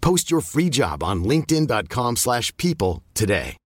Post 0.00 0.30
your 0.30 0.42
free 0.42 0.70
job 0.70 1.02
on 1.02 1.22
linkedin.com/people 1.24 2.16
slash 2.16 2.52
people 2.56 3.02
today. 3.14 3.56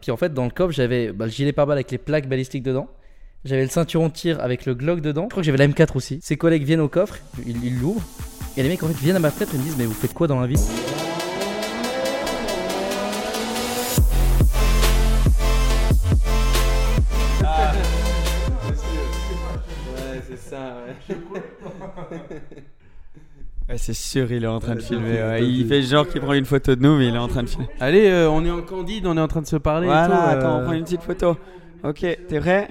Puis 0.00 0.10
en 0.10 0.16
fait, 0.16 0.32
dans 0.32 0.44
le 0.44 0.50
coffre, 0.50 0.72
j'avais 0.72 1.12
bah, 1.12 1.26
le 1.26 1.30
gilet 1.30 1.52
pare-balles 1.52 1.78
avec 1.78 1.90
les 1.90 1.98
plaques 1.98 2.28
balistiques 2.28 2.62
dedans. 2.62 2.88
J'avais 3.44 3.62
le 3.62 3.68
ceinturon 3.68 4.10
tir 4.10 4.40
avec 4.40 4.66
le 4.66 4.74
Glock 4.74 5.00
dedans. 5.00 5.24
Je 5.24 5.28
crois 5.28 5.42
que 5.42 5.46
j'avais 5.46 5.58
la 5.58 5.68
M4 5.68 5.96
aussi. 5.96 6.20
Ses 6.22 6.36
collègues 6.36 6.64
viennent 6.64 6.80
au 6.80 6.88
coffre, 6.88 7.18
ils 7.46 7.64
ils 7.64 7.78
l'ouvrent. 7.78 8.02
Et 8.56 8.62
les 8.62 8.68
mecs 8.68 8.82
en 8.82 8.88
fait 8.88 8.94
viennent 8.94 9.16
à 9.16 9.20
ma 9.20 9.30
fenêtre 9.30 9.54
et 9.54 9.58
me 9.58 9.62
disent 9.62 9.76
Mais 9.78 9.86
vous 9.86 9.94
faites 9.94 10.12
quoi 10.12 10.26
dans 10.26 10.40
la 10.40 10.46
vie? 10.46 10.56
Ouais, 19.94 20.22
c'est 20.28 20.50
ça, 20.50 20.76
ouais. 20.86 21.16
c'est 23.76 23.94
sûr, 23.94 24.30
il 24.32 24.44
est 24.44 24.48
en 24.48 24.60
train 24.60 24.74
de 24.74 24.80
filmer. 24.80 25.22
ouais. 25.22 25.46
Il 25.46 25.66
fait 25.66 25.82
genre 25.82 26.06
qu'il 26.08 26.20
prend 26.20 26.32
une 26.34 26.44
photo 26.44 26.74
de 26.74 26.82
nous, 26.82 26.96
mais 26.98 27.08
il 27.08 27.14
est 27.14 27.18
en 27.18 27.28
train 27.28 27.42
de 27.42 27.48
filmer. 27.48 27.68
Allez, 27.80 28.06
euh, 28.08 28.28
on 28.30 28.44
est 28.44 28.50
en 28.50 28.62
candide, 28.62 29.06
on 29.06 29.16
est 29.16 29.20
en 29.20 29.28
train 29.28 29.42
de 29.42 29.46
se 29.46 29.56
parler. 29.56 29.86
et 29.86 29.90
Voilà, 29.90 30.06
tout, 30.06 30.12
euh. 30.12 30.38
attends, 30.38 30.58
on 30.60 30.64
prend 30.64 30.72
une 30.72 30.84
petite 30.84 31.02
photo. 31.02 31.36
Ok, 31.84 32.00
t'es 32.00 32.40
prêt? 32.40 32.68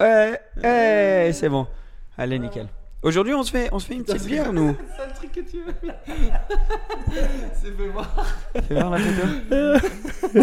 Ouais, 0.00 0.40
ouais, 0.62 1.30
c'est 1.34 1.48
bon. 1.48 1.66
Allez, 2.16 2.38
nickel. 2.38 2.68
Aujourd'hui, 3.02 3.32
on 3.32 3.42
se 3.42 3.50
fait, 3.50 3.70
on 3.72 3.78
se 3.78 3.86
fait 3.86 3.94
une 3.94 4.04
petite 4.04 4.26
bière, 4.26 4.52
nous? 4.52 4.76
C'est 4.98 5.06
le 5.06 5.12
truc 5.14 5.32
que 5.32 5.40
tu 5.40 5.56
veux. 5.62 5.72
C'est 7.54 7.74
fait 7.76 7.88
voir. 7.88 8.14
Fais 8.68 8.74
voir 8.74 8.90
la 8.90 8.98
photo. 8.98 9.26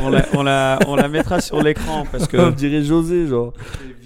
on, 0.00 0.08
la, 0.10 0.24
on, 0.34 0.42
la, 0.42 0.78
on 0.86 0.96
la 0.96 1.08
mettra 1.08 1.40
sur 1.42 1.62
l'écran 1.62 2.04
parce 2.10 2.26
que. 2.26 2.38
On 2.38 2.50
dirait 2.50 2.82
José, 2.82 3.26
genre. 3.26 3.52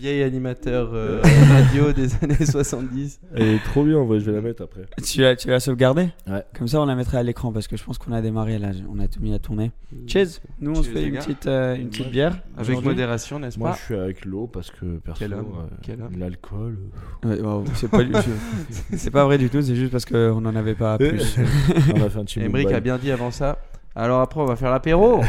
Vieil 0.03 0.25
animateur 0.25 0.91
euh, 0.95 1.21
radio 1.49 1.93
des 1.93 2.09
années 2.25 2.45
70. 2.45 3.21
Elle 3.37 3.43
est 3.51 3.59
trop 3.63 3.85
bien, 3.85 3.99
en 3.99 4.05
vrai, 4.05 4.19
je 4.19 4.25
vais 4.25 4.33
la 4.33 4.41
mettre 4.41 4.65
après. 4.65 4.81
Tu 5.01 5.21
l'as, 5.21 5.37
tu 5.37 5.47
l'as 5.47 5.61
sauvegardé 5.61 6.09
Ouais. 6.29 6.43
Comme 6.59 6.67
ça, 6.67 6.81
on 6.81 6.87
la 6.87 6.97
mettrait 6.97 7.19
à 7.19 7.23
l'écran 7.23 7.53
parce 7.53 7.69
que 7.69 7.77
je 7.77 7.85
pense 7.85 7.99
qu'on 7.99 8.11
a 8.13 8.21
démarré 8.21 8.59
là. 8.59 8.71
On 8.93 8.99
a 8.99 9.07
tout 9.07 9.21
mis 9.21 9.33
à 9.33 9.39
tourner. 9.39 9.71
Cheers 10.09 10.41
Nous, 10.61 10.73
on 10.73 10.83
se 10.83 10.83
Cheers, 10.83 10.93
fait 10.93 11.01
les 11.03 11.07
une 11.07 11.15
gars. 11.15 11.21
petite, 11.21 11.47
euh, 11.47 11.77
une 11.77 11.89
petite 11.89 12.11
bière. 12.11 12.33
Avec 12.57 12.71
aujourd'hui. 12.71 12.89
modération, 12.89 13.39
n'est-ce 13.39 13.61
Moi, 13.61 13.71
pas 13.71 13.77
je 13.77 13.83
suis 13.85 13.95
avec 13.95 14.25
l'eau 14.25 14.49
parce 14.49 14.73
que 14.73 14.85
perso, 14.99 15.21
Quel 15.21 15.35
homme, 15.35 15.53
euh, 15.57 15.75
quel 15.83 16.03
homme. 16.03 16.19
l'alcool. 16.19 16.79
Ouais, 17.25 17.39
c'est, 17.75 17.89
pas, 17.89 18.03
du- 18.03 18.13
c'est 18.97 19.11
pas 19.13 19.25
vrai 19.25 19.39
du 19.39 19.51
tout, 19.51 19.63
c'est 19.63 19.77
juste 19.77 19.93
parce 19.93 20.05
qu'on 20.05 20.41
n'en 20.41 20.57
avait 20.57 20.75
pas 20.75 20.99
plus. 20.99 21.37
on 21.95 22.03
a 22.03 22.11
fait 22.11 22.19
un 22.19 22.25
petit 22.25 22.41
Emmerich 22.41 22.73
a 22.73 22.81
bien 22.81 22.99
dit 22.99 23.13
avant 23.13 23.31
ça. 23.31 23.57
Alors 23.95 24.21
après, 24.21 24.41
on 24.41 24.47
va 24.47 24.57
faire 24.57 24.73
l'apéro. 24.73 25.21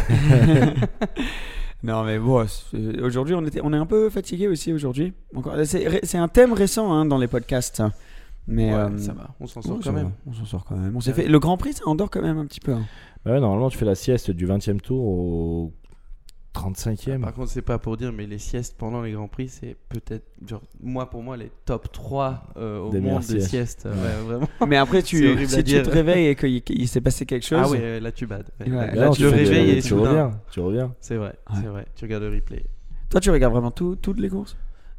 Non, 1.83 2.03
mais 2.03 2.17
bon, 2.17 2.45
aujourd'hui, 3.03 3.35
on, 3.35 3.45
était, 3.45 3.59
on 3.63 3.73
est 3.73 3.77
un 3.77 3.85
peu 3.85 4.09
fatigué 4.09 4.47
aussi 4.47 4.71
aujourd'hui. 4.73 5.13
Encore- 5.35 5.55
C'est, 5.65 6.17
un 6.17 6.27
thème 6.27 6.53
récent 6.53 6.91
hein, 6.93 7.05
dans 7.05 7.17
les 7.17 7.27
podcasts. 7.27 7.75
ça. 7.77 7.91
Mais 8.47 8.73
Ouais, 8.73 8.79
euh, 8.79 8.97
ça 8.97 9.13
va, 9.13 9.29
on 9.39 9.47
s'en 9.47 9.61
sort 9.61 9.79
quand 9.83 9.91
même. 9.93 10.11
On 10.27 10.33
s'en 10.33 10.45
sort 10.45 10.65
quand 10.65 10.75
même. 10.75 10.95
On 10.95 10.99
s'est 11.01 11.13
fait... 11.13 11.27
Le 11.27 11.39
Grand 11.39 11.57
Prix, 11.57 11.73
ça 11.73 11.87
endort 11.87 12.09
quand 12.09 12.21
même 12.21 12.37
un 12.37 12.45
petit 12.45 12.59
peu. 12.59 12.73
hein. 12.73 12.83
Bah 13.25 13.31
ouais, 13.31 13.39
normalement, 13.39 13.69
tu 13.69 13.77
fais 13.77 13.85
la 13.85 13.95
sieste 13.95 14.31
du 14.31 14.45
20 14.45 14.67
e 14.67 14.73
tour 14.79 15.01
au 15.05 15.71
35e. 16.53 17.19
Par 17.21 17.33
contre, 17.33 17.49
c'est 17.49 17.61
pas 17.61 17.77
pour 17.79 17.97
dire, 17.97 18.11
mais 18.13 18.25
les 18.27 18.37
siestes 18.37 18.75
pendant 18.77 19.01
les 19.01 19.11
Grands 19.13 19.27
Prix, 19.27 19.49
c'est 19.49 19.75
peut-être, 19.89 20.25
genre, 20.47 20.61
moi 20.81 21.09
pour 21.09 21.23
moi, 21.23 21.35
les 21.35 21.51
top 21.65 21.91
3 21.91 22.43
euh, 22.57 22.79
au 22.79 22.89
Des 22.91 22.99
monde 22.99 23.21
des 23.21 23.25
siestes. 23.41 23.49
siestes. 23.49 23.85
Ouais, 23.91 24.23
vraiment. 24.25 24.47
Mais 24.67 24.77
après, 24.77 25.01
tu, 25.01 25.17
si 25.47 25.63
tu 25.63 25.81
te 25.81 25.89
réveilles 25.89 26.27
et 26.27 26.61
qu'il 26.61 26.87
s'est 26.87 27.01
passé 27.01 27.25
quelque 27.25 27.45
chose. 27.45 27.59
Ah 27.63 27.69
ouais, 27.69 27.99
là 27.99 28.11
tu 28.11 28.27
bades. 28.27 28.49
Ouais. 28.59 28.93
Là, 28.95 29.09
tu 29.09 29.23
le 29.23 29.29
réveilles 29.29 29.71
et 29.71 29.81
tu 29.81 29.89
soudain- 29.89 30.09
reviens. 30.09 30.31
Tu 30.51 30.59
reviens. 30.59 30.93
C'est 30.99 31.15
vrai, 31.15 31.33
Ouais. 31.49 31.55
c'est 31.61 31.67
vrai. 31.67 31.85
Tu 31.95 32.05
regardes 32.05 32.23
le 32.23 32.29
replay. 32.35 32.63
Toi, 33.09 33.19
tu 33.19 33.31
regardes 33.31 33.53
vraiment 33.53 33.71
tout- 33.71 33.95
toutes 33.95 34.19
les 34.19 34.29
courses? 34.29 34.55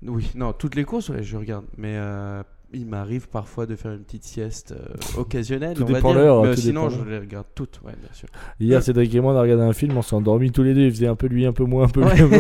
Oui, 0.07 0.31
non, 0.35 0.53
toutes 0.53 0.75
les 0.75 0.85
courses, 0.85 1.09
ouais, 1.09 1.23
je 1.23 1.37
regarde. 1.37 1.65
Mais 1.79 1.95
euh, 1.97 2.43
il 2.75 2.87
m'arrive 2.87 3.29
parfois 3.29 3.67
de 3.67 3.77
faire 3.77 3.93
une 3.93 4.03
petite 4.03 4.25
sieste 4.25 4.73
euh, 4.73 5.21
occasionnelle. 5.21 5.77
Tout 5.77 5.83
on 5.85 5.87
va 5.87 5.95
dépend 5.95 6.15
dire. 6.15 6.43
Mais 6.43 6.55
tout 6.55 6.61
sinon, 6.61 6.89
dépend 6.89 7.05
je 7.05 7.11
les 7.11 7.19
regarde 7.19 7.47
toutes, 7.55 7.81
ouais, 7.85 7.93
bien 7.99 8.13
sûr. 8.13 8.29
Hier, 8.61 8.83
Cédric 8.83 9.15
et 9.15 9.21
moi, 9.21 9.33
on 9.33 9.37
a 9.37 9.43
regardé 9.43 9.63
un 9.63 9.73
film, 9.73 9.97
on 9.97 10.03
s'est 10.03 10.15
endormis 10.17 10.51
tous 10.51 10.63
les 10.63 10.75
deux. 10.75 10.83
Il 10.83 10.91
faisait 10.91 11.07
un 11.07 11.17
peu 11.17 11.27
lui, 11.27 11.47
un 11.47 11.53
peu 11.53 11.65
moi, 11.65 11.85
un 11.85 11.89
peu 11.89 12.03
Ouais. 12.05 12.15
lui. 12.17 12.39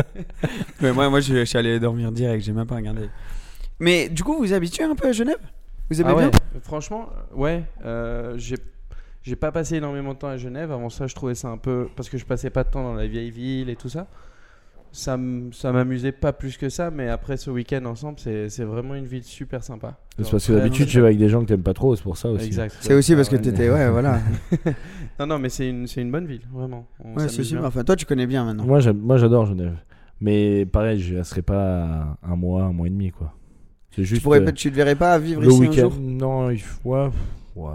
Mais 0.80 0.92
moi, 0.92 1.08
moi 1.10 1.20
je, 1.20 1.34
je 1.34 1.44
suis 1.44 1.58
allé 1.58 1.78
dormir 1.80 2.12
direct, 2.12 2.44
j'ai 2.44 2.52
même 2.52 2.66
pas 2.66 2.76
regardé. 2.76 3.08
Mais 3.80 4.08
du 4.08 4.22
coup, 4.24 4.34
vous 4.34 4.40
vous 4.40 4.52
habituez 4.52 4.84
un 4.84 4.94
peu 4.94 5.08
à 5.08 5.12
Genève? 5.12 5.38
Vous 5.90 6.00
aimez 6.00 6.10
Ah 6.12 6.16
ouais, 6.16 6.30
bien 6.30 6.40
Franchement, 6.62 7.08
euh, 7.32 7.36
ouais. 7.36 7.64
euh, 7.84 8.34
j'ai 8.36 8.56
j'ai 9.22 9.36
pas 9.36 9.52
passé 9.52 9.76
énormément 9.76 10.14
de 10.14 10.18
temps 10.18 10.28
à 10.28 10.36
Genève. 10.36 10.72
Avant 10.72 10.90
ça, 10.90 11.06
je 11.06 11.14
trouvais 11.14 11.34
ça 11.34 11.48
un 11.48 11.58
peu 11.58 11.88
parce 11.96 12.08
que 12.08 12.16
je 12.18 12.24
passais 12.24 12.50
pas 12.50 12.64
de 12.64 12.70
temps 12.70 12.82
dans 12.82 12.94
la 12.94 13.06
vieille 13.06 13.30
ville 13.30 13.68
et 13.68 13.76
tout 13.76 13.88
ça. 13.88 14.06
Ça 14.90 15.16
m'amusait 15.16 16.12
pas 16.12 16.32
plus 16.32 16.56
que 16.56 16.68
ça, 16.68 16.90
mais 16.90 17.08
après 17.08 17.36
ce 17.36 17.50
week-end 17.50 17.84
ensemble, 17.84 18.18
c'est 18.18 18.48
c'est 18.48 18.64
vraiment 18.64 18.94
une 18.94 19.06
ville 19.06 19.22
super 19.22 19.62
sympa. 19.62 19.98
C'est 20.18 20.30
parce 20.30 20.46
que 20.46 20.52
d'habitude, 20.52 20.88
tu 20.88 21.00
vas 21.00 21.06
avec 21.06 21.18
des 21.18 21.28
gens 21.28 21.40
que 21.42 21.46
t'aimes 21.46 21.62
pas 21.62 21.74
trop, 21.74 21.94
c'est 21.94 22.02
pour 22.02 22.16
ça 22.16 22.30
aussi. 22.30 22.52
C'est 22.80 22.94
aussi 22.94 23.14
parce 23.14 23.28
que 23.28 23.36
t'étais. 23.36 23.70
Ouais, 23.70 23.90
voilà. 23.90 24.20
Non, 25.20 25.26
non, 25.26 25.38
mais 25.40 25.48
c'est 25.48 25.68
une, 25.68 25.88
c'est 25.88 26.00
une 26.00 26.12
bonne 26.12 26.26
ville, 26.26 26.42
vraiment. 26.52 26.86
On 27.04 27.16
Ouais, 27.16 27.28
c'est 27.28 27.42
super. 27.42 27.64
Enfin, 27.64 27.82
toi, 27.82 27.96
tu 27.96 28.06
connais 28.06 28.26
bien 28.28 28.44
maintenant. 28.44 28.64
Moi, 28.64 28.78
j'adore 29.18 29.46
Genève. 29.46 29.76
Mais 30.20 30.64
pareil, 30.64 31.00
je 31.00 31.16
resterai 31.16 31.42
pas 31.42 32.16
un 32.22 32.36
mois, 32.36 32.62
un 32.64 32.72
mois 32.72 32.86
et 32.86 32.90
demi, 32.90 33.10
quoi. 33.10 33.34
C'est 33.94 34.04
juste. 34.04 34.20
Tu, 34.20 34.24
pourrais, 34.24 34.40
euh, 34.40 34.44
pas- 34.44 34.52
tu 34.52 34.70
te 34.70 34.76
verrais 34.76 34.94
pas 34.94 35.18
vivre 35.18 35.40
le 35.40 35.48
ici 35.48 35.56
un 35.56 35.60
week-end. 35.60 35.90
jour? 35.90 35.96
Non, 36.00 36.50
il 36.50 36.60
faut. 36.60 36.88
Ouais, 36.90 37.08
ouais. 37.56 37.70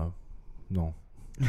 Non. 0.72 0.94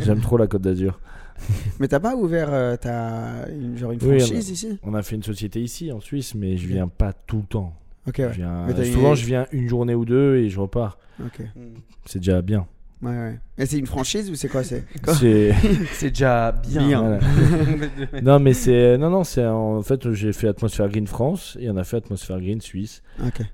J'aime 0.00 0.20
trop 0.20 0.36
la 0.36 0.46
Côte 0.46 0.62
d'Azur. 0.62 1.00
Mais 1.80 1.88
t'as 1.88 2.00
pas 2.00 2.14
ouvert 2.16 2.48
euh, 2.52 2.76
t'as 2.80 3.48
une, 3.50 3.76
genre 3.76 3.92
une 3.92 3.98
Oui, 4.02 4.20
franchise 4.20 4.50
ici? 4.50 4.78
On 4.82 4.94
a 4.94 5.02
fait 5.02 5.16
une 5.16 5.22
société 5.22 5.60
ici, 5.60 5.90
en 5.92 6.00
Suisse, 6.00 6.34
mais 6.34 6.56
je 6.56 6.66
viens 6.66 6.88
pas 6.88 7.12
tout 7.12 7.38
le 7.38 7.44
temps. 7.46 7.74
Ok, 8.08 8.16
Je 8.18 8.22
ouais. 8.22 8.30
viens- 8.32 8.64
Mais 8.66 8.74
t'as 8.74 8.84
Souvent, 8.84 9.10
une- 9.10 9.16
je 9.16 9.26
viens 9.26 9.46
une 9.52 9.68
journée 9.68 9.94
ou 9.94 10.04
deux 10.04 10.36
et 10.36 10.48
je 10.48 10.58
repars. 10.60 10.98
Ok. 11.24 11.40
Mm. 11.40 11.60
C'est 12.06 12.18
déjà 12.18 12.42
bien. 12.42 12.66
Ouais, 13.00 13.10
ouais. 13.10 13.38
Et 13.58 13.66
c'est 13.66 13.78
une 13.78 13.86
franchise 13.86 14.30
ou 14.30 14.36
c'est 14.36 14.48
quoi 14.48 14.62
C'est 14.62 14.84
déjà 16.02 16.52
bien. 16.52 16.86
Bien. 16.86 17.00
Voilà. 17.02 18.20
non, 18.22 18.38
mais 18.38 18.54
c'est. 18.54 18.96
Non, 18.98 19.10
non, 19.10 19.24
c'est. 19.24 19.44
En 19.44 19.82
fait, 19.82 20.12
j'ai 20.12 20.32
fait 20.32 20.46
Atmosphère 20.48 20.88
Green 20.88 21.06
France 21.08 21.56
et 21.60 21.68
on 21.70 21.76
a 21.76 21.82
fait 21.84 21.96
Atmosphère 21.96 22.40
Green 22.40 22.60
Suisse 22.60 23.02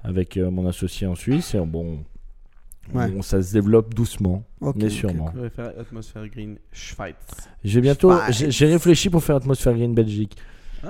avec 0.05 0.37
euh, 0.37 0.51
mon 0.51 0.67
associé 0.67 1.07
en 1.07 1.15
Suisse. 1.15 1.55
Et 1.55 1.61
bon. 1.61 2.01
Ouais. 2.95 3.13
on- 3.17 3.23
ça 3.23 3.43
se 3.43 3.53
développe 3.53 3.95
doucement, 3.95 4.43
mais 4.77 4.89
sûrement. 4.89 5.27
On 5.29 5.37
pourrait 5.37 5.51
faire 5.51 5.73
Atmosphère 5.81 6.27
Green 6.29 6.57
Schweiz. 6.73 7.15
J'ai 7.65 7.81
bientôt. 7.81 8.13
J'ai 8.31 8.67
réfléchi 8.67 9.11
pour 9.11 9.23
faire 9.23 9.37
Atmosphère 9.37 9.75
Green 9.75 9.95
Belgique. 9.95 10.37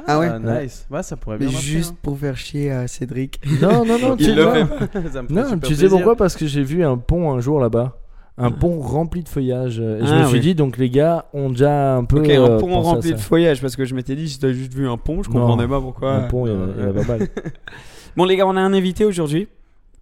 Ah 0.06 0.18
ouais 0.18 0.28
Nice. 0.38 0.86
Ouais, 0.90 1.02
ça 1.02 1.16
pourrait 1.16 1.38
bien 1.38 1.48
Mais 1.48 1.54
juste 1.54 1.92
hein. 1.94 1.98
pour 2.02 2.18
faire 2.18 2.36
chier 2.36 2.70
à 2.70 2.86
Cédric. 2.86 3.40
Non, 3.62 3.86
non, 3.86 3.98
non, 3.98 4.16
tu 4.18 4.34
le 4.34 4.44
Non, 5.32 5.58
tu 5.58 5.74
sais 5.74 5.88
pourquoi? 5.88 6.14
Parce 6.14 6.36
que 6.36 6.46
j'ai 6.46 6.62
vu 6.62 6.84
un 6.84 6.98
pont 6.98 7.32
un 7.32 7.40
jour 7.40 7.58
là-bas. 7.58 7.96
Un 8.40 8.52
pont 8.52 8.78
rempli 8.80 9.24
de 9.24 9.28
feuillage. 9.28 9.80
Et 9.80 9.98
je 10.00 10.12
Ah, 10.12 10.20
me 10.20 10.24
suis 10.26 10.34
oui. 10.34 10.40
dit, 10.40 10.54
donc 10.54 10.76
les 10.76 10.90
gars 10.90 11.24
ont 11.32 11.48
déjà 11.50 11.96
un 11.96 12.04
peu. 12.04 12.18
Ok, 12.20 12.28
euh, 12.28 12.56
un 12.56 12.60
pont 12.60 12.68
pensé 12.68 12.88
à 12.88 12.92
rempli 12.92 13.12
de 13.14 13.16
feuillage 13.18 13.60
parce 13.60 13.74
que 13.74 13.84
je 13.84 13.94
m'étais 13.96 14.14
dit 14.14 14.28
si 14.28 14.38
t'as 14.38 14.52
juste 14.52 14.74
vu 14.74 14.88
un 14.88 14.96
pont, 14.98 15.22
je 15.24 15.30
Non. 15.30 15.40
comprenais 15.46 15.66
pas 15.66 15.80
pourquoi. 15.80 16.12
Un 16.12 16.20
pont, 16.28 16.46
il 16.46 16.52
y 16.52 16.54
en 16.56 16.62
a- 16.62 16.66
il 16.76 16.82
y 16.84 16.86
en 16.86 16.90
a 16.90 16.92
pas 17.04 17.18
mal. 17.18 17.28
Bon 18.16 18.24
les 18.24 18.36
gars, 18.36 18.46
on 18.46 18.56
a 18.56 18.60
un 18.60 18.72
invité 18.72 19.04
aujourd'hui. 19.04 19.48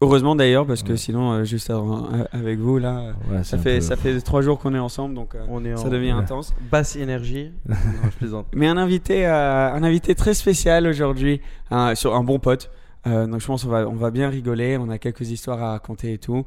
Heureusement 0.02 0.36
d'ailleurs 0.36 0.66
parce 0.66 0.82
que 0.82 0.90
Ouais. 0.92 0.96
sinon 0.98 1.32
euh, 1.32 1.44
juste 1.44 1.70
avant, 1.70 2.04
euh, 2.12 2.24
avec 2.32 2.58
vous 2.58 2.78
là, 2.78 3.14
Ouais, 3.30 3.42
ça 3.44 3.56
fait 3.56 3.76
peu- 3.76 3.80
ça 3.80 3.96
fait 3.96 4.20
trois 4.20 4.42
jours 4.42 4.58
qu'on 4.58 4.74
est 4.74 4.78
ensemble 4.78 5.14
donc 5.14 5.34
euh, 5.34 5.42
On 5.48 5.64
est 5.64 5.72
en 5.72 5.78
ça 5.78 5.88
devient 5.88 6.12
Ouais. 6.12 6.18
intense. 6.18 6.54
basse 6.70 6.96
énergie. 6.96 7.50
non, 7.68 7.76
je 8.04 8.16
plaisante. 8.18 8.46
Mais 8.54 8.66
un 8.68 8.76
invité, 8.76 9.26
euh, 9.26 9.72
un 9.72 9.82
invité 9.82 10.14
très 10.14 10.34
spécial 10.34 10.86
aujourd'hui, 10.86 11.40
un, 11.70 11.94
sur 11.94 12.14
un 12.14 12.22
bon 12.22 12.38
pote. 12.38 12.70
Euh, 13.06 13.26
donc 13.26 13.40
je 13.40 13.46
pense 13.46 13.64
on 13.64 13.68
va, 13.70 13.88
on 13.88 13.94
va 13.94 14.10
bien 14.10 14.28
rigoler. 14.28 14.76
On 14.76 14.90
a 14.90 14.98
quelques 14.98 15.30
histoires 15.30 15.62
à 15.62 15.70
raconter 15.70 16.12
et 16.12 16.18
tout. 16.18 16.44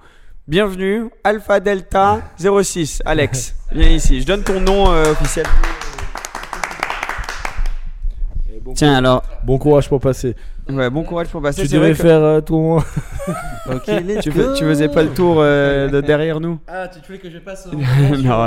Bienvenue, 0.47 1.05
Alpha 1.23 1.59
Delta 1.59 2.21
06. 2.37 3.01
Alex, 3.05 3.55
viens 3.71 3.89
ici. 3.89 4.21
Je 4.21 4.27
donne 4.27 4.43
ton 4.43 4.59
nom 4.61 4.91
euh, 4.91 5.11
officiel. 5.11 5.45
Tiens, 8.75 8.93
alors, 8.97 9.23
Bon 9.43 9.57
courage 9.57 9.89
pour 9.89 9.99
passer. 9.99 10.35
Ouais, 10.69 10.89
bon 10.89 11.03
courage 11.03 11.27
pour 11.27 11.41
passer. 11.41 11.67
tu 11.67 11.73
devais 11.73 11.91
que 11.91 11.97
faire 11.97 12.21
euh, 12.23 12.41
ton. 12.41 12.77
Ok, 13.69 13.83
tu, 14.23 14.31
fais- 14.31 14.53
tu 14.55 14.63
faisais 14.63 14.87
pas 14.89 15.03
le 15.03 15.09
tour 15.09 15.35
euh, 15.39 15.87
de 15.89 16.01
derrière 16.01 16.39
nous. 16.39 16.59
Ah, 16.67 16.87
tu, 16.87 17.11
veux 17.11 17.19
que 17.19 17.29
je 17.29 17.37
passe 17.37 17.67
Non, 17.71 17.77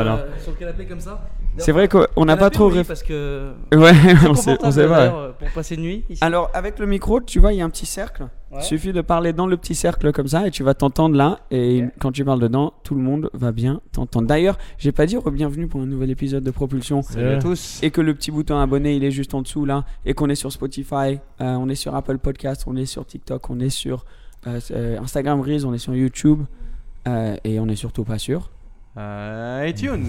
non. 0.05 0.19
sur 0.41 0.51
le 0.51 0.57
canapé 0.59 0.85
comme 0.87 0.99
ça? 0.99 1.21
C'est 1.59 1.73
vrai 1.73 1.89
qu'on 1.89 2.25
n'a 2.25 2.37
pas 2.37 2.51
trop 2.51 2.69
réfléchi. 2.69 2.89
parce 2.89 3.03
que 3.03 3.53
Ouais, 3.75 3.93
on 4.29 4.35
sait, 4.35 4.57
on 4.63 4.71
sait 4.71 4.89
pas. 4.89 5.35
pour 5.39 5.51
passer 5.51 5.75
une 5.75 5.83
nuit 5.83 6.05
ici. 6.09 6.25
Alors, 6.25 6.51
avec 6.55 6.79
le 6.79 6.87
micro, 6.87 7.21
tu 7.21 7.41
vois, 7.41 7.53
il 7.53 7.59
y 7.59 7.63
a 7.63 7.65
un 7.65 7.71
petit 7.71 7.87
cercle. 7.87 8.23
Ouais. 8.51 8.59
Il 8.61 8.65
suffit 8.65 8.93
de 8.93 9.01
parler 9.01 9.33
dans 9.33 9.47
le 9.47 9.57
petit 9.57 9.75
cercle 9.75 10.13
comme 10.13 10.29
ça 10.29 10.47
et 10.47 10.51
tu 10.51 10.63
vas 10.63 10.75
t'entendre 10.75 11.17
là. 11.17 11.41
Et 11.51 11.85
quand 12.01 12.13
tu 12.13 12.25
parles 12.25 12.41
dedans, 12.41 12.73
tout 12.83 12.95
le 12.95 13.01
monde 13.01 13.31
va 13.33 13.51
bien 13.53 13.81
t'entendre. 13.93 14.27
D'ailleurs, 14.27 14.59
j'ai 14.79 14.93
pas 14.93 15.07
dit 15.07 15.17
bienvenue 15.33 15.69
pour 15.69 15.81
un 15.81 15.87
nouvel 15.87 16.11
épisode 16.11 16.45
de 16.45 16.51
Propulsion. 16.51 17.03
Salut 17.03 17.29
à 17.29 17.39
tous. 17.39 17.81
Et 17.83 17.91
que 17.91 18.01
le 18.01 18.15
petit 18.15 18.31
bouton 18.31 18.59
abonné, 18.59 18.95
il 18.95 19.05
est 19.05 19.11
juste 19.11 19.35
en 19.35 19.43
dessous 19.43 19.65
là. 19.65 19.85
Et 20.05 20.13
qu'on 20.15 20.29
est 20.29 20.35
sur 20.35 20.53
Spotify, 20.53 21.19
euh, 21.41 21.55
on 21.55 21.69
est 21.69 21.75
sur 21.75 21.95
Apple 21.95 22.19
Podcast, 22.19 22.65
on 22.67 22.77
est 22.77 22.87
sur 22.87 23.07
TikTok, 23.07 23.49
on 23.51 23.59
est 23.61 23.71
sur 23.71 24.05
euh, 24.47 24.61
euh, 24.73 24.99
Instagram 25.01 25.41
Reels, 25.41 25.67
on 25.67 25.73
est 25.73 25.79
sur 25.79 25.95
YouTube. 25.95 26.43
euh, 27.09 27.37
et 27.45 27.59
on 27.61 27.69
est 27.69 27.77
surtout 27.77 28.05
pas 28.05 28.19
sûr. 28.19 28.51
Euh, 28.99 29.65
iTunes. 29.69 30.05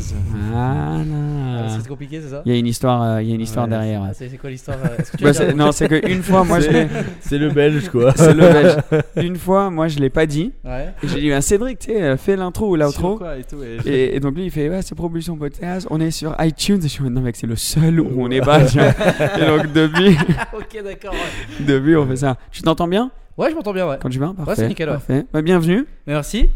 Ah, 0.54 0.98
Voilà. 1.02 1.70
C'est 1.80 1.88
compliqué, 1.88 2.20
c'est 2.22 2.30
ça 2.32 2.42
Il 2.46 2.52
y 2.52 2.56
a 2.56 2.60
une 2.60 2.68
histoire, 2.68 3.02
euh, 3.02 3.22
il 3.22 3.30
y 3.30 3.32
a 3.32 3.36
une 3.36 3.40
histoire 3.42 3.64
Ouais, 3.66 3.72
derrière. 3.72 4.02
ouais. 4.02 4.08
Ah, 4.12 4.14
C'est 4.14 4.28
c'est 4.28 4.38
quoi 4.38 4.50
l'histoire 4.50 4.78
euh, 4.84 4.98
est-ce 5.00 5.12
que 5.14 5.18
tu 5.18 5.24
Bah, 5.24 5.30
veux 5.30 5.34
c'est- 5.34 5.46
dire- 5.48 5.56
non, 5.56 5.72
c'est 5.72 5.88
qu'une 5.88 6.22
fois, 6.22 6.44
moi 6.44 6.60
je 6.60 6.70
l'ai. 6.70 6.88
C'est 7.22 7.38
le 7.38 7.50
belge, 7.50 7.88
quoi. 7.88 8.12
C'est 8.18 8.34
le 8.34 8.42
belge. 8.42 8.76
Une 9.16 9.38
fois, 9.38 9.70
moi 9.70 9.88
je 9.88 10.00
l'ai 10.00 10.10
pas 10.10 10.26
dit. 10.26 10.52
Ouais. 10.66 10.90
Et 11.02 11.08
j'ai 11.08 11.22
dit, 11.22 11.30
bah, 11.30 11.40
Cédric, 11.42 11.80
tu 11.80 11.92
sais, 11.94 12.02
euh, 12.02 12.18
fais 12.18 12.36
l'intro 12.36 12.68
ou 12.72 12.76
Sur 12.78 12.86
l'outro. 12.88 13.18
quoi 13.20 13.38
et 13.38 13.44
tout, 13.44 13.58
et- 13.64 13.90
Et, 13.90 14.16
et 14.18 14.20
donc 14.20 14.36
lui 14.36 14.46
il 14.46 14.52
fait 14.52 14.68
ouais 14.70 14.82
c'est 14.82 14.96
Propulsion 14.96 15.38
Podcast, 15.38 15.88
on 15.90 16.02
est 16.02 16.12
sur 16.12 16.36
iTunes 16.40 16.80
et 16.80 16.84
je 16.84 16.88
suis 16.88 17.04
non 17.10 17.22
mec 17.22 17.38
c'est 17.38 17.48
le 17.48 17.56
seul 17.56 18.02
où 18.02 18.10
on 18.18 18.30
est 18.32 18.42
pas 18.42 18.66
tu 18.66 18.80
vois. 18.80 18.88
Et 18.90 19.46
donc 19.46 19.72
depuis, 19.72 20.18
ok, 20.54 20.84
d'accord. 20.84 21.14
Ouais. 21.14 21.66
depuis 21.66 21.96
on 21.96 22.06
fait 22.06 22.18
ça. 22.18 22.36
Tu 22.52 22.62
t'entends 22.62 22.88
bien? 22.90 23.12
Ouais, 23.38 23.50
je 23.50 23.56
m'entends 23.56 23.74
bien, 23.74 23.88
ouais. 23.88 23.98
quand 24.02 24.10
tu 24.10 24.20
viens 24.20 24.34
Parfait. 24.36 24.54
c'est 24.58 24.68
nickel, 24.68 24.90
ouais. 24.90 24.96
parfait. 24.96 25.26
Bah, 25.34 25.42
bienvenue. 25.42 25.86
Merci. 26.06 26.50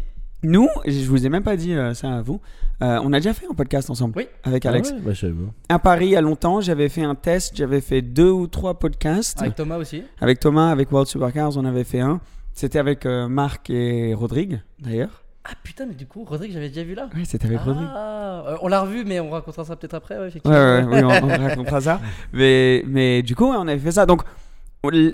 Nous, 0.44 0.68
je 0.86 1.04
vous 1.08 1.26
ai 1.26 1.28
même 1.28 1.42
pas 1.42 1.56
dit 1.56 1.74
euh, 1.74 1.94
ça 1.94 2.14
à 2.14 2.22
vous. 2.22 2.40
euh, 2.82 3.00
on 3.02 3.12
a 3.12 3.16
déjà 3.18 3.32
fait 3.34 3.46
un 3.50 3.54
podcast 3.54 3.90
ensemble 3.90 4.14
Oui. 4.16 4.28
avec 4.44 4.64
Alex. 4.66 4.90
Ah 4.92 4.96
ouais, 4.96 5.02
bah, 5.04 5.12
je 5.12 5.26
pas. 5.26 5.52
À 5.74 5.78
Paris 5.80 6.06
il 6.06 6.10
y 6.12 6.16
a 6.16 6.20
longtemps, 6.20 6.60
j'avais 6.60 6.88
fait 6.88 7.02
un 7.02 7.16
test, 7.16 7.56
j'avais 7.56 7.80
fait 7.80 8.02
deux 8.02 8.30
ou 8.30 8.46
trois 8.46 8.78
podcasts 8.78 9.40
Avec 9.42 9.56
Thomas 9.56 9.78
aussi. 9.78 10.02
avec 10.20 10.38
Thomas, 10.38 10.70
avec 10.70 10.92
World 10.92 11.08
Supercars, 11.08 11.56
on 11.56 11.64
avait 11.64 11.82
fait 11.84 12.00
un. 12.00 12.20
C'était 12.52 12.78
avec 12.78 13.04
euh, 13.04 13.26
Marc 13.28 13.68
et 13.70 14.14
Rodrigue 14.14 14.60
d'ailleurs. 14.80 15.24
Ah 15.44 15.54
putain, 15.64 15.86
mais 15.86 15.94
du 15.94 16.06
coup, 16.06 16.24
Rodrigue, 16.24 16.52
j'avais 16.52 16.68
déjà 16.68 16.84
vu 16.84 16.94
là. 16.94 17.08
Oui, 17.16 17.24
c'était 17.24 17.46
avec 17.46 17.60
Rodrigue. 17.60 17.88
Ah, 17.92 18.44
euh, 18.48 18.56
on 18.60 18.68
l'a 18.68 18.82
revu, 18.82 19.04
mais 19.04 19.18
on 19.18 19.30
racontera 19.30 19.64
ça 19.64 19.74
peut-être 19.76 19.94
après, 19.94 20.14
ouais, 20.16 20.20
Ouais, 20.22 20.28
effectivement. 20.28 20.56
ouais, 20.56 20.84
ouais, 20.84 21.02
oui, 21.02 21.20
on, 21.22 21.24
on 21.26 21.38
racontera 21.48 21.80
ça. 21.80 22.00
Mais, 22.32 22.84
mais 22.86 23.22
du 23.22 23.34
coup, 23.34 23.50
ouais, 23.50 23.56
on 23.58 23.66
avait 23.66 23.78
fait 23.78 23.92
ça. 23.92 24.04
Donc, 24.06 24.22
on- 24.22 24.24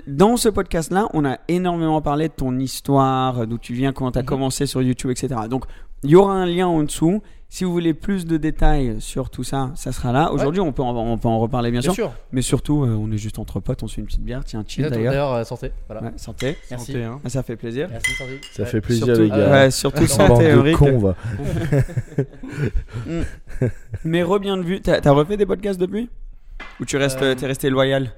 dans 0.07 0.37
ce 0.37 0.49
podcast-là, 0.49 1.07
on 1.13 1.25
a 1.25 1.37
énormément 1.47 2.01
parlé 2.01 2.27
de 2.27 2.33
ton 2.33 2.57
histoire, 2.59 3.47
d'où 3.47 3.57
tu 3.57 3.73
viens, 3.73 3.91
comment 3.93 4.11
tu 4.11 4.19
as 4.19 4.21
Mhm. 4.21 4.27
commencé 4.27 4.65
sur 4.67 4.81
YouTube, 4.81 5.11
etc. 5.11 5.35
Donc, 5.49 5.65
il 6.03 6.11
y 6.11 6.15
aura 6.15 6.33
un 6.33 6.45
lien 6.45 6.67
en 6.67 6.83
dessous. 6.83 7.21
Si 7.47 7.63
vous 7.63 7.71
voulez 7.71 7.93
plus 7.93 8.25
de 8.25 8.37
détails 8.37 8.97
sur 8.99 9.29
tout 9.29 9.43
ça, 9.43 9.71
ça 9.75 9.91
sera 9.93 10.11
là. 10.11 10.31
Aujourd'hui, 10.33 10.59
on, 10.59 10.73
peut 10.73 10.81
en, 10.81 10.93
on 10.95 11.17
peut 11.17 11.27
en 11.29 11.39
reparler, 11.39 11.71
bien, 11.71 11.79
Bien 11.79 11.93
sûr. 11.93 12.05
sûr. 12.07 12.13
Mais 12.31 12.41
surtout, 12.41 12.83
euh, 12.83 12.89
on 12.99 13.11
est 13.11 13.17
juste 13.17 13.39
entre 13.39 13.59
potes, 13.59 13.81
on 13.81 13.87
se 13.87 13.95
fait 13.95 14.01
une 14.01 14.07
petite 14.07 14.23
bière. 14.23 14.43
Tiens, 14.43 14.63
chill 14.67 14.83
D'ailleurs, 14.89 15.11
d'ailleurs. 15.13 15.33
euh, 15.33 15.43
santé. 15.45 15.71
Voilà. 15.87 16.03
Ouais, 16.07 16.11
santé. 16.17 16.57
Merci. 16.69 16.87
Santé, 16.91 17.03
hein. 17.03 17.21
Ah, 17.23 17.29
Ça 17.29 17.43
fait 17.43 17.55
plaisir. 17.55 17.87
Merci, 17.89 18.11
santé. 18.13 18.41
Ça 18.51 18.63
Ouais. 18.63 18.69
fait 18.69 18.81
plaisir, 18.81 19.05
surtout, 19.05 19.21
les 19.21 19.29
gars. 19.29 19.51
ouais, 19.51 19.71
surtout 19.71 20.05
santé, 20.07 20.47
de 20.51 20.53
Ulrich. 20.57 20.75
cons, 20.75 20.97
va. 20.97 21.15
Mais 24.03 24.23
re-bien 24.23 24.57
de 24.57 24.63
vue. 24.63 24.81
T'as 24.81 25.11
refait 25.11 25.37
des 25.37 25.45
podcasts 25.45 25.79
depuis? 25.79 26.09
Ou 26.81 26.85
tu 26.85 26.97
restes, 26.97 27.21
Euh, 27.21 27.35
t'es 27.35 27.45
resté 27.47 27.69
loyal? 27.69 28.11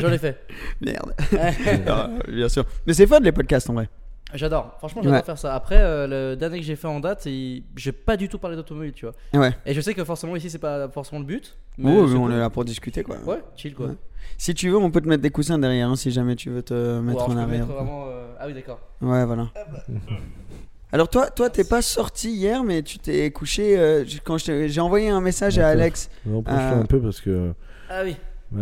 J'en 0.00 0.12
ai 0.12 0.18
fait. 0.18 0.38
Merde. 0.80 1.14
Ah, 1.88 2.10
bien 2.28 2.48
sûr. 2.48 2.64
Mais 2.86 2.92
c'est 2.94 3.06
fun 3.06 3.20
les 3.20 3.32
podcasts 3.32 3.68
en 3.70 3.74
vrai. 3.74 3.88
J'adore. 4.32 4.74
Franchement, 4.78 5.02
j'adore 5.02 5.18
Ouais. 5.18 5.24
faire 5.24 5.38
ça. 5.38 5.54
Après, 5.56 5.78
euh, 5.80 6.06
le 6.30 6.36
dernier 6.36 6.60
que 6.60 6.64
j'ai 6.64 6.76
fait 6.76 6.86
en 6.86 7.00
date, 7.00 7.26
il- 7.26 7.64
j'ai 7.76 7.90
pas 7.90 8.16
du 8.16 8.28
tout 8.28 8.38
parlé 8.38 8.54
d'automobile, 8.56 8.92
tu 8.92 9.06
vois. 9.06 9.14
Ouais. 9.40 9.52
Et 9.66 9.74
je 9.74 9.80
sais 9.80 9.92
que 9.92 10.04
forcément 10.04 10.36
ici, 10.36 10.48
c'est 10.48 10.58
pas 10.58 10.88
forcément 10.88 11.18
le 11.18 11.24
but. 11.26 11.56
Oh, 11.78 11.82
Mais 11.82 11.90
on 11.90 12.22
cool. 12.22 12.32
est 12.32 12.38
là 12.38 12.48
pour 12.48 12.64
discuter 12.64 13.02
quoi. 13.02 13.16
Ouais, 13.26 13.40
chill 13.56 13.74
quoi. 13.74 13.86
Ouais. 13.86 13.94
Si 14.38 14.54
tu 14.54 14.68
veux, 14.70 14.76
on 14.76 14.90
peut 14.92 15.00
te 15.00 15.08
mettre 15.08 15.22
des 15.22 15.30
coussins 15.30 15.58
derrière 15.58 15.88
hein, 15.88 15.96
si 15.96 16.10
jamais 16.12 16.36
tu 16.36 16.48
veux 16.50 16.62
te 16.62 16.98
Ou 16.98 17.02
mettre 17.02 17.24
alors, 17.24 17.30
en 17.30 17.36
arrière. 17.38 17.66
mettre 17.66 17.72
vraiment, 17.72 18.04
euh, 18.08 18.32
Ah 18.38 18.46
oui, 18.46 18.54
d'accord. 18.54 18.78
Ouais, 19.00 19.24
voilà. 19.24 19.48
Alors 20.92 21.08
toi, 21.08 21.30
toi, 21.30 21.50
t'es 21.50 21.62
pas 21.64 21.82
sorti 21.82 22.30
hier, 22.32 22.64
mais 22.64 22.82
tu 22.82 22.98
t'es 22.98 23.30
couché 23.30 23.78
euh, 23.78 24.04
quand 24.24 24.38
j'ai 24.38 24.80
envoyé 24.80 25.08
un 25.08 25.20
message 25.20 25.58
à. 25.58 25.68
Alex. 25.68 26.10
Non, 26.26 26.42
profite 26.42 26.60
Euh, 26.60 26.80
un 26.82 26.86
peu 26.86 27.00
parce 27.00 27.20
que. 27.20 27.52
Ah 27.88 28.02
oui. 28.04 28.16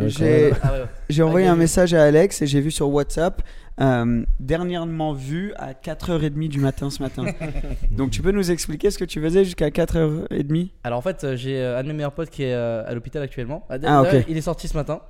J'ai 0.06 0.52
Ah 0.62 0.72
j'ai 1.08 1.22
envoyé 1.22 1.46
un 1.46 1.56
message 1.56 1.94
à 1.94 2.04
Alex 2.04 2.42
et 2.42 2.46
j'ai 2.46 2.60
vu 2.60 2.70
sur 2.70 2.90
WhatsApp 2.90 3.42
euh, 3.80 4.24
dernièrement 4.40 5.12
vu 5.12 5.52
à 5.56 5.72
4h30 5.72 6.48
du 6.48 6.60
matin 6.60 6.90
ce 6.90 7.02
matin. 7.02 7.24
Donc 7.90 8.10
tu 8.10 8.22
peux 8.22 8.32
nous 8.32 8.50
expliquer 8.50 8.90
ce 8.90 8.98
que 8.98 9.04
tu 9.04 9.20
faisais 9.20 9.44
jusqu'à 9.44 9.68
4h30 9.68 10.70
Alors 10.84 10.98
en 10.98 11.02
fait, 11.02 11.24
euh, 11.24 11.36
j'ai 11.36 11.58
euh, 11.58 11.78
un 11.78 11.82
de 11.82 11.88
mes 11.88 11.94
meilleurs 11.94 12.12
potes 12.12 12.30
qui 12.30 12.42
est 12.42 12.52
à 12.52 12.92
l'hôpital 12.92 13.22
actuellement. 13.22 13.66
Ah, 13.84 14.02
ok. 14.02 14.24
Il 14.28 14.36
est 14.36 14.42
sorti 14.42 14.68
ce 14.68 14.76
matin. 14.76 15.00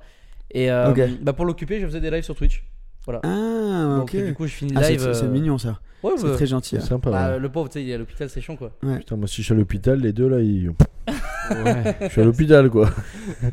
Et 0.51 0.71
euh, 0.71 1.07
bah, 1.21 1.33
pour 1.33 1.45
l'occuper, 1.45 1.79
je 1.79 1.85
faisais 1.85 2.01
des 2.01 2.09
lives 2.09 2.23
sur 2.23 2.35
Twitch. 2.35 2.63
Voilà. 3.05 3.21
Ah, 3.23 3.97
Donc 3.97 4.13
ok. 4.13 4.25
du 4.25 4.33
coup, 4.33 4.45
je 4.47 4.53
finis 4.53 4.73
Ah, 4.75 4.83
c'est 4.83 4.91
live. 4.93 5.13
c'est 5.13 5.23
euh, 5.25 5.29
mignon 5.29 5.57
ça. 5.57 5.79
Ouais, 6.03 6.11
C'est 6.17 6.27
bah, 6.27 6.33
très 6.33 6.45
gentil. 6.45 6.75
C'est 6.77 6.83
hein. 6.83 6.85
sympa. 6.85 7.09
bah, 7.11 7.31
ouais. 7.31 7.39
le 7.39 7.49
pauvre, 7.49 7.67
tu 7.69 7.73
sais, 7.73 7.83
il 7.83 7.89
est 7.89 7.93
à 7.93 7.97
l'hôpital, 7.97 8.29
c'est 8.29 8.39
chiant 8.41 8.55
quoi. 8.55 8.71
Putain, 8.97 9.15
moi, 9.17 9.27
si 9.27 9.37
je 9.37 9.41
suis 9.43 9.53
à 9.53 9.57
l'hôpital, 9.57 9.99
les 9.99 10.13
deux 10.13 10.27
là, 10.27 10.39
ils. 10.39 10.71
Je 11.49 12.07
suis 12.09 12.21
à 12.21 12.25
l'hôpital, 12.25 12.69
quoi. 12.69 12.91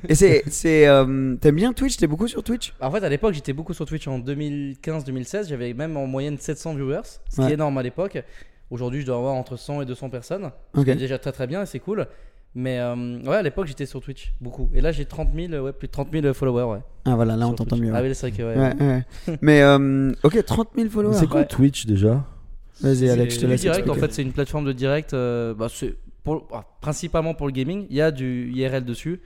Et 0.06 0.14
c'est, 0.14 0.42
c'est, 0.48 0.86
euh, 0.86 1.34
t'aimes 1.36 1.54
bien 1.56 1.72
Twitch? 1.72 1.96
T'es 1.96 2.06
beaucoup 2.06 2.28
sur 2.28 2.42
Twitch? 2.42 2.74
En 2.78 2.90
fait, 2.90 3.02
à 3.02 3.08
l'époque, 3.08 3.32
j'étais 3.32 3.54
beaucoup 3.54 3.72
sur 3.72 3.86
Twitch 3.86 4.06
en 4.06 4.18
2015-2016. 4.18 5.48
J'avais 5.48 5.72
même 5.72 5.96
en 5.96 6.06
moyenne 6.06 6.36
700 6.36 6.74
viewers, 6.74 7.00
ce 7.30 7.36
qui 7.36 7.40
Ouais. 7.40 7.50
est 7.50 7.54
énorme 7.54 7.78
à 7.78 7.82
l'époque. 7.82 8.22
Aujourd'hui, 8.70 9.00
je 9.00 9.06
dois 9.06 9.16
avoir 9.16 9.34
entre 9.34 9.56
100 9.56 9.80
et 9.82 9.86
200 9.86 10.10
personnes. 10.10 10.50
Ce 10.74 10.80
Ok. 10.80 10.84
qui 10.84 10.90
est 10.90 10.96
déjà 10.96 11.18
très 11.18 11.32
très 11.32 11.46
bien 11.46 11.62
et 11.62 11.66
c'est 11.66 11.78
cool. 11.78 12.06
Mais 12.54 12.78
euh, 12.80 13.18
ouais, 13.24 13.36
à 13.36 13.42
l'époque, 13.42 13.66
j'étais 13.66 13.84
sur 13.84 14.00
Twitch 14.00 14.32
beaucoup. 14.40 14.70
Et 14.74 14.80
là, 14.80 14.90
j'ai 14.92 15.04
30 15.04 15.28
000, 15.34 15.62
ouais, 15.62 15.72
plus 15.72 15.88
de 15.88 15.92
30 15.92 16.08
000 16.12 16.32
followers. 16.32 16.64
Ouais, 16.64 16.78
Ah 17.04 17.14
voilà, 17.14 17.36
là 17.36 17.46
on 17.48 17.52
t'entend 17.52 17.76
Twitch. 17.76 17.88
mieux. 17.90 17.92
Ah 17.94 18.00
oui, 18.02 18.14
c'est 18.14 18.30
vrai 18.30 18.36
que 18.38 18.42
ouais. 18.42 18.56
Ouais, 18.56 19.04
ouais. 19.28 19.38
Mais 19.42 19.60
euh, 19.62 20.12
ok, 20.22 20.42
30 20.44 20.68
000 20.76 20.88
followers. 20.88 21.16
C'est 21.16 21.26
quoi 21.28 21.40
Ouais. 21.40 21.46
Twitch 21.46 21.84
déjà? 21.86 22.24
Vas-y 22.80 23.08
Alex, 23.10 23.34
je 23.36 23.40
te 23.40 23.46
laisse 23.46 23.60
direct, 23.60 23.88
en 23.88 23.94
fait, 23.94 24.12
c'est 24.12 24.22
une 24.22 24.32
plateforme 24.32 24.64
de 24.64 24.72
direct. 24.72 25.12
euh, 25.12 25.52
bah, 25.54 25.66
c'est 25.70 25.96
pour- 26.24 26.48
ah, 26.52 26.64
principalement 26.80 27.34
pour 27.34 27.46
le 27.46 27.52
gaming. 27.52 27.86
Il 27.90 27.96
y 27.96 28.00
a 28.02 28.10
du 28.10 28.50
IRL 28.54 28.84
dessus. 28.84 29.20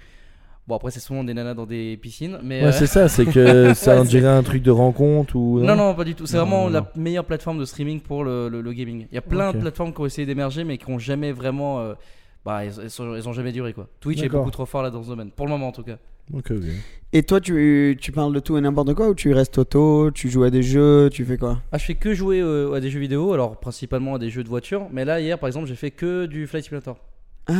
Bon, 0.68 0.76
après, 0.76 0.90
c'est 0.90 1.00
souvent 1.00 1.24
des 1.24 1.34
nanas 1.34 1.54
dans 1.54 1.66
des 1.66 1.96
piscines. 1.96 2.38
Mais 2.44 2.60
Ouais, 2.62 2.66
euh, 2.68 2.72
c'est 2.72 2.86
ça, 2.86 3.08
c'est 3.08 3.26
que 3.26 3.74
ça 3.74 4.02
dirait 4.04 4.28
un 4.28 4.42
truc 4.42 4.62
de 4.62 4.70
rencontre 4.70 5.34
ou. 5.36 5.60
Non, 5.60 5.74
non, 5.76 5.94
pas 5.94 6.04
du 6.04 6.14
tout. 6.16 6.26
C'est 6.26 6.36
vraiment 6.36 6.64
non, 6.66 6.70
la 6.70 6.92
meilleure 6.96 7.24
plateforme 7.24 7.58
de 7.58 7.64
streaming 7.64 8.00
pour 8.00 8.22
le, 8.24 8.48
le- 8.48 8.60
le 8.60 8.72
gaming. 8.72 9.06
Il 9.10 9.14
y 9.14 9.18
a 9.18 9.22
plein 9.22 9.52
de 9.52 9.58
plateformes 9.58 9.92
qui 9.94 10.00
ont 10.00 10.06
essayé 10.06 10.26
d'émerger, 10.26 10.64
mais 10.64 10.78
qui 10.78 10.90
ont 10.90 10.98
jamais 10.98 11.30
vraiment. 11.32 11.80
euh, 11.80 11.94
bah, 12.44 12.64
elles, 12.64 12.72
elles 12.82 12.90
sont- 12.90 13.14
elles 13.14 13.28
ont 13.28 13.32
jamais 13.32 13.52
duré 13.52 13.72
quoi. 13.72 13.88
Twitch 14.00 14.22
est 14.22 14.28
beaucoup 14.28 14.50
trop 14.50 14.66
fort 14.66 14.82
là 14.82 14.90
dans 14.90 15.02
ce 15.02 15.08
domaine. 15.08 15.30
Pour 15.30 15.46
le 15.46 15.50
moment 15.52 15.68
en 15.68 15.72
tout 15.72 15.82
cas. 15.82 15.98
Ok, 16.32 16.52
ok. 16.52 16.62
Et 17.12 17.24
toi, 17.24 17.40
tu, 17.40 17.98
tu 18.00 18.12
parles 18.12 18.32
de 18.32 18.38
tout 18.38 18.56
et 18.56 18.60
n'importe 18.60 18.94
quoi 18.94 19.08
ou 19.08 19.14
tu 19.16 19.32
restes 19.32 19.58
auto 19.58 20.12
Tu 20.12 20.30
joues 20.30 20.44
à 20.44 20.50
des 20.50 20.62
jeux 20.62 21.10
Tu 21.12 21.24
fais 21.24 21.36
quoi? 21.36 21.58
Ah, 21.72 21.78
je 21.78 21.84
fais 21.84 21.96
que 21.96 22.14
jouer 22.14 22.40
euh, 22.40 22.72
à 22.74 22.78
des 22.80 22.88
jeux 22.88 23.00
vidéo, 23.00 23.32
alors 23.32 23.58
principalement 23.58 24.14
à 24.14 24.18
des 24.20 24.30
jeux 24.30 24.44
de 24.44 24.48
voiture. 24.48 24.86
Mais 24.92 25.04
là, 25.04 25.20
hier 25.20 25.38
par 25.40 25.48
exemple, 25.48 25.66
j'ai 25.66 25.74
fait 25.74 25.90
que 25.90 26.26
du 26.26 26.46
Flight 26.46 26.64
Simulator. 26.64 26.98
Ah, 27.48 27.52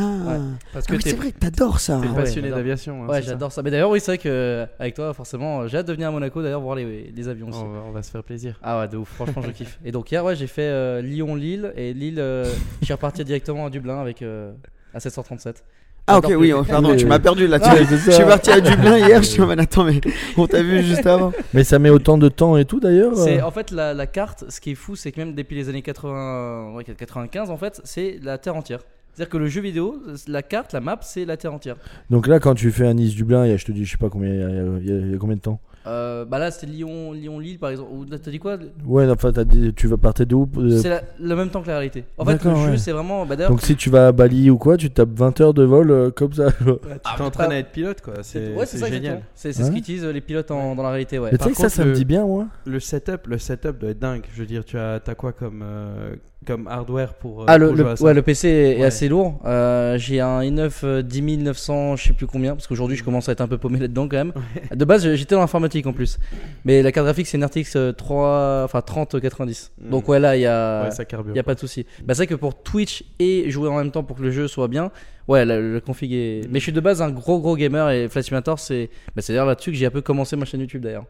Parce 0.73 0.85
Ah 0.87 0.91
que 0.91 0.97
oui, 0.97 1.03
c'est 1.03 1.17
vrai 1.17 1.33
que 1.33 1.39
t'adores 1.39 1.81
ça. 1.81 1.99
T'es 2.01 2.07
ouais, 2.09 2.15
passionné 2.15 2.51
d'aviation. 2.51 3.03
hein, 3.05 3.09
Ouais, 3.09 3.23
ça 3.23 3.29
j'adore 3.31 3.51
ça. 3.51 3.63
Mais 3.63 3.71
d'ailleurs, 3.73 3.91
oui, 3.91 3.99
c'est 3.99 4.13
vrai 4.13 4.19
que 4.19 4.29
euh, 4.29 4.67
avec 4.79 4.95
toi, 4.95 5.13
forcément, 5.15 5.63
euh, 5.63 5.69
j'ai 5.69 5.79
hâte 5.79 5.87
de 5.89 5.93
venir 5.93 6.09
à 6.09 6.11
Monaco 6.13 6.41
d'ailleurs 6.43 6.61
voir 6.61 6.77
les, 6.77 7.11
les 7.15 7.29
avions 7.29 7.49
aussi. 7.49 7.59
On 7.61 7.69
va, 7.71 7.81
on 7.89 7.91
va 7.91 8.03
se 8.03 8.11
faire 8.11 8.23
plaisir. 8.23 8.55
Ah 8.63 8.79
ouais, 8.81 8.89
de 8.89 8.97
ouf, 8.99 9.09
franchement, 9.09 9.43
je 9.43 9.51
kiffe. 9.51 9.81
Et 9.85 9.91
donc 9.91 10.13
hier, 10.13 10.25
ouais, 10.25 10.37
j'ai 10.37 10.47
fait 10.47 10.63
euh, 10.63 11.03
Lyon-Lille 11.03 11.73
et 11.77 11.93
Lille, 11.93 12.21
euh, 12.21 12.45
je 12.81 12.85
suis 12.85 12.95
reparti 12.95 13.25
directement 13.25 13.67
à 13.67 13.71
Dublin 13.71 14.01
avec 14.01 14.23
euh, 14.23 14.53
à 14.95 15.01
737. 15.01 15.65
Ah 16.07 16.19
ok, 16.19 16.33
oui, 16.37 16.53
oh, 16.53 16.63
pardon, 16.65 16.91
Mais- 16.91 16.97
tu 16.97 17.07
m'as 17.07 17.19
perdu 17.19 17.47
là. 17.47 17.59
Ouais, 17.59 17.85
tu- 17.87 17.97
je 17.97 18.11
suis 18.11 18.25
parti 18.25 18.51
à 18.51 18.61
Dublin 18.61 18.97
hier, 19.07 19.23
je 19.23 19.29
suis 19.29 19.43
mode 19.43 19.61
attends, 19.61 19.85
mais 19.85 20.01
on 20.37 20.47
t'a 20.47 20.63
vu 20.63 20.83
juste 20.83 21.07
avant. 21.07 21.33
Mais 21.53 21.63
ça 21.65 21.79
met 21.79 21.91
autant 21.91 22.17
de 22.19 22.29
temps 22.29 22.57
et 22.57 22.65
tout 22.65 22.81
d'ailleurs 22.81 23.17
C'est 23.17 23.43
en 23.43 23.51
fait 23.51 23.71
la, 23.71 23.93
la 23.95 24.07
carte. 24.07 24.45
Ce 24.49 24.61
qui 24.61 24.71
est 24.73 24.75
fou, 24.77 24.95
c'est 24.97 25.11
que 25.13 25.21
même 25.21 25.35
depuis 25.35 25.57
les 25.57 25.69
années 25.69 25.83
80, 25.83 26.75
ouais, 26.75 26.85
95, 26.85 27.51
en 27.51 27.57
fait, 27.57 27.81
c'est 27.85 28.19
la 28.23 28.39
terre 28.39 28.57
entière. 28.57 28.81
C'est-à-dire 29.21 29.33
que 29.33 29.37
le 29.39 29.49
jeu 29.49 29.61
vidéo, 29.61 30.03
la 30.29 30.43
carte, 30.43 30.73
la 30.73 30.81
map, 30.81 30.99
c'est 31.03 31.27
la 31.27 31.37
terre 31.37 31.53
entière. 31.53 31.77
Donc 32.09 32.27
là, 32.27 32.41
quand 32.41 32.55
tu 32.55 32.71
fais 32.71 32.87
un 32.87 32.95
Nice-Dublin, 32.95 33.45
il 33.45 33.51
y 33.51 33.53
a- 33.53 33.59
je 33.59 33.67
te 33.67 33.73
dis, 33.73 33.85
je 33.85 33.91
sais 33.93 33.99
pas 33.99 34.09
combien, 34.09 34.31
il 34.33 34.41
y 34.41 34.43
a, 34.43 34.49
il 34.49 34.55
y 34.55 34.59
a- 34.59 34.63
il 34.81 34.87
y 34.89 34.93
a- 34.93 34.97
il 35.09 35.13
y 35.13 35.15
a 35.15 35.19
combien 35.19 35.37
de 35.37 35.43
temps 35.43 35.61
Euh, 35.87 36.25
bah 36.27 36.39
là, 36.39 36.51
c'était 36.51 36.67
Lyon, 36.73 37.13
Lyon-Lille 37.13 37.59
par 37.59 37.69
exemple. 37.71 37.91
Ou 37.93 38.05
t'as 38.07 38.31
dit 38.31 38.39
quoi 38.39 38.57
Ouais, 38.87 39.09
enfin, 39.11 39.31
dit- 39.45 39.73
tu 39.75 39.89
vas 39.89 39.97
partir 39.99 40.27
de 40.27 40.35
où 40.35 40.49
euh, 40.59 40.79
C'est 40.79 40.89
la- 40.91 41.03
le 41.19 41.35
même 41.37 41.49
temps 41.51 41.61
que 41.63 41.69
la 41.69 41.75
réalité. 41.79 42.05
En 42.19 42.25
fait, 42.25 42.43
le 42.45 42.55
jeu, 42.55 42.71
ouais. 42.73 42.79
c'est 42.79 42.93
vraiment. 42.93 43.25
Bah, 43.27 43.35
d'ailleurs, 43.37 43.51
Donc 43.51 43.61
si 43.63 43.77
tu 43.77 43.89
vas 43.91 44.09
à 44.09 44.13
Bali 44.13 44.49
ou 44.51 44.57
quoi, 44.59 44.77
tu 44.79 44.91
tapes 44.91 45.09
20 45.15 45.39
heures 45.41 45.55
de 45.55 45.65
vol 45.65 45.91
euh, 45.91 46.11
comme 46.11 46.33
ça. 46.35 46.51
Tu 46.53 46.65
Ah, 47.05 47.15
t'entraînes 47.19 47.49
pas- 47.49 47.55
à 47.55 47.59
être 47.59 47.73
pilote 47.73 48.01
quoi. 48.03 48.15
c'est 48.23 48.23
C'est 48.23 48.55
ouais, 48.55 48.67
c'est 48.67 48.77
c'est 48.79 48.85
ça 48.85 48.91
génial. 48.91 49.23
C'est 49.35 49.53
c'est 49.55 49.65
ce 49.65 49.71
qu'utilisent 49.71 50.05
les 50.05 50.21
pilotes 50.23 50.51
en- 50.51 50.75
dans 50.75 50.83
la 50.83 50.91
réalité, 50.91 51.19
ouais. 51.19 51.31
Mais 51.33 51.39
tu 51.39 51.45
sais 51.45 51.51
que 51.51 51.57
ça, 51.57 51.69
ça 51.71 51.85
me 51.85 51.91
le- 51.91 51.97
dit 51.97 52.05
bien, 52.07 52.25
moi. 52.27 52.47
Le 52.67 52.79
setup, 52.81 53.27
le 53.27 53.37
setup 53.39 53.79
doit 53.79 53.91
être 53.91 53.99
dingue. 53.99 54.25
Je 54.35 54.41
veux 54.41 54.47
dire, 54.47 54.65
tu 54.65 54.77
as, 54.79 55.01
as 55.07 55.15
quoi 55.15 55.33
comme, 55.33 55.63
euh, 55.65 56.15
comme 56.47 56.67
hardware 56.69 57.15
pour. 57.15 57.43
euh, 57.43 57.45
Ah, 57.49 57.59
le, 57.59 57.67
pour 57.69 57.77
le- 57.77 58.03
ouais, 58.03 58.15
le 58.15 58.23
PC 58.23 58.49
est 58.49 58.77
Ouais. 58.79 58.85
assez 58.85 59.09
lourd. 59.09 59.41
Euh, 59.45 59.99
j'ai 59.99 60.21
un 60.21 60.41
i9 60.41 60.71
euh, 60.85 61.03
10900, 61.03 61.97
je 61.97 62.05
sais 62.09 62.13
plus 62.15 62.27
combien, 62.27 62.55
parce 62.55 62.67
qu'aujourd'hui 62.67 62.97
je 62.97 63.05
commence 63.05 63.29
à 63.29 63.33
être 63.33 63.43
un 63.43 63.49
peu 63.49 63.59
paumé 63.59 63.79
là-dedans 63.79 64.09
quand 64.09 64.17
même. 64.17 64.33
De 64.75 64.85
base, 64.85 65.15
j'étais 65.15 65.35
dans 65.35 65.41
l'informatique 65.43 65.87
en 65.87 65.93
plus. 65.93 66.19
Mais 66.65 66.83
la 66.83 66.93
carte 66.93 67.05
graphique, 67.07 67.27
c'est 67.27 67.37
une 67.37 67.45
RTX 67.45 67.77
euh, 67.77 67.93
3, 67.93 68.63
enfin 68.65 68.81
3090. 68.81 69.73
Mm. 69.83 69.91
Donc 69.91 70.09
ouais, 70.09 70.19
là, 70.19 70.37
il 70.37 70.41
y 70.41 70.47
a, 70.47 70.89
y 71.35 71.39
a 71.39 71.43
pas 71.43 71.55
de 71.55 71.61
souci. 71.61 71.85
Bah, 72.05 72.15
c'est 72.15 72.21
vrai 72.23 72.27
que 72.27 72.35
pour 72.35 72.55
Twitch 72.63 73.05
et 73.19 73.51
jouer 73.51 73.69
en 73.69 73.77
même 73.77 73.91
temps 73.91 74.03
pour 74.03 74.17
que 74.17 74.23
le 74.23 74.31
jeu 74.31 74.49
soit 74.49 74.69
bien, 74.69 74.91
ouais, 75.29 75.45
la- 75.45 75.61
le, 75.61 75.81
config 75.81 76.13
est. 76.13 76.49
Mais 76.51 76.59
je 76.59 76.65
suis 76.65 76.73
de 76.73 76.81
base 76.81 77.03
un 77.03 77.11
gros 77.11 77.39
gros 77.41 77.55
gamer 77.57 77.91
et 77.91 78.09
Flight 78.09 78.25
Simulator, 78.27 78.59
c'est 78.59 78.89
bah, 79.15 79.21
c'est 79.23 79.33
d'ailleurs 79.35 79.47
là-dessus 79.47 79.73
que 79.73 79.77
j'ai 79.77 79.87
un 79.87 79.91
peu 79.91 80.01
commencé 80.01 80.37
ma 80.37 80.47
chaîne 80.47 80.61
YouTube 80.61 80.83
d'ailleurs. 80.83 81.05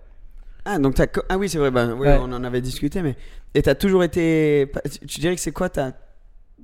Ah, 0.64 0.78
donc 0.78 0.96
ah 1.28 1.38
oui, 1.38 1.48
c'est 1.48 1.58
vrai, 1.58 1.70
bah, 1.70 1.86
oui, 1.94 2.06
Ouais. 2.06 2.18
on 2.20 2.32
en 2.32 2.44
avait 2.44 2.60
discuté, 2.60 3.02
mais. 3.02 3.16
Et 3.54 3.62
t'as 3.62 3.74
toujours 3.74 4.04
été. 4.04 4.70
Tu 5.08 5.20
dirais 5.20 5.34
que 5.34 5.40
c'est 5.40 5.52
quoi 5.52 5.68
ta 5.68 5.92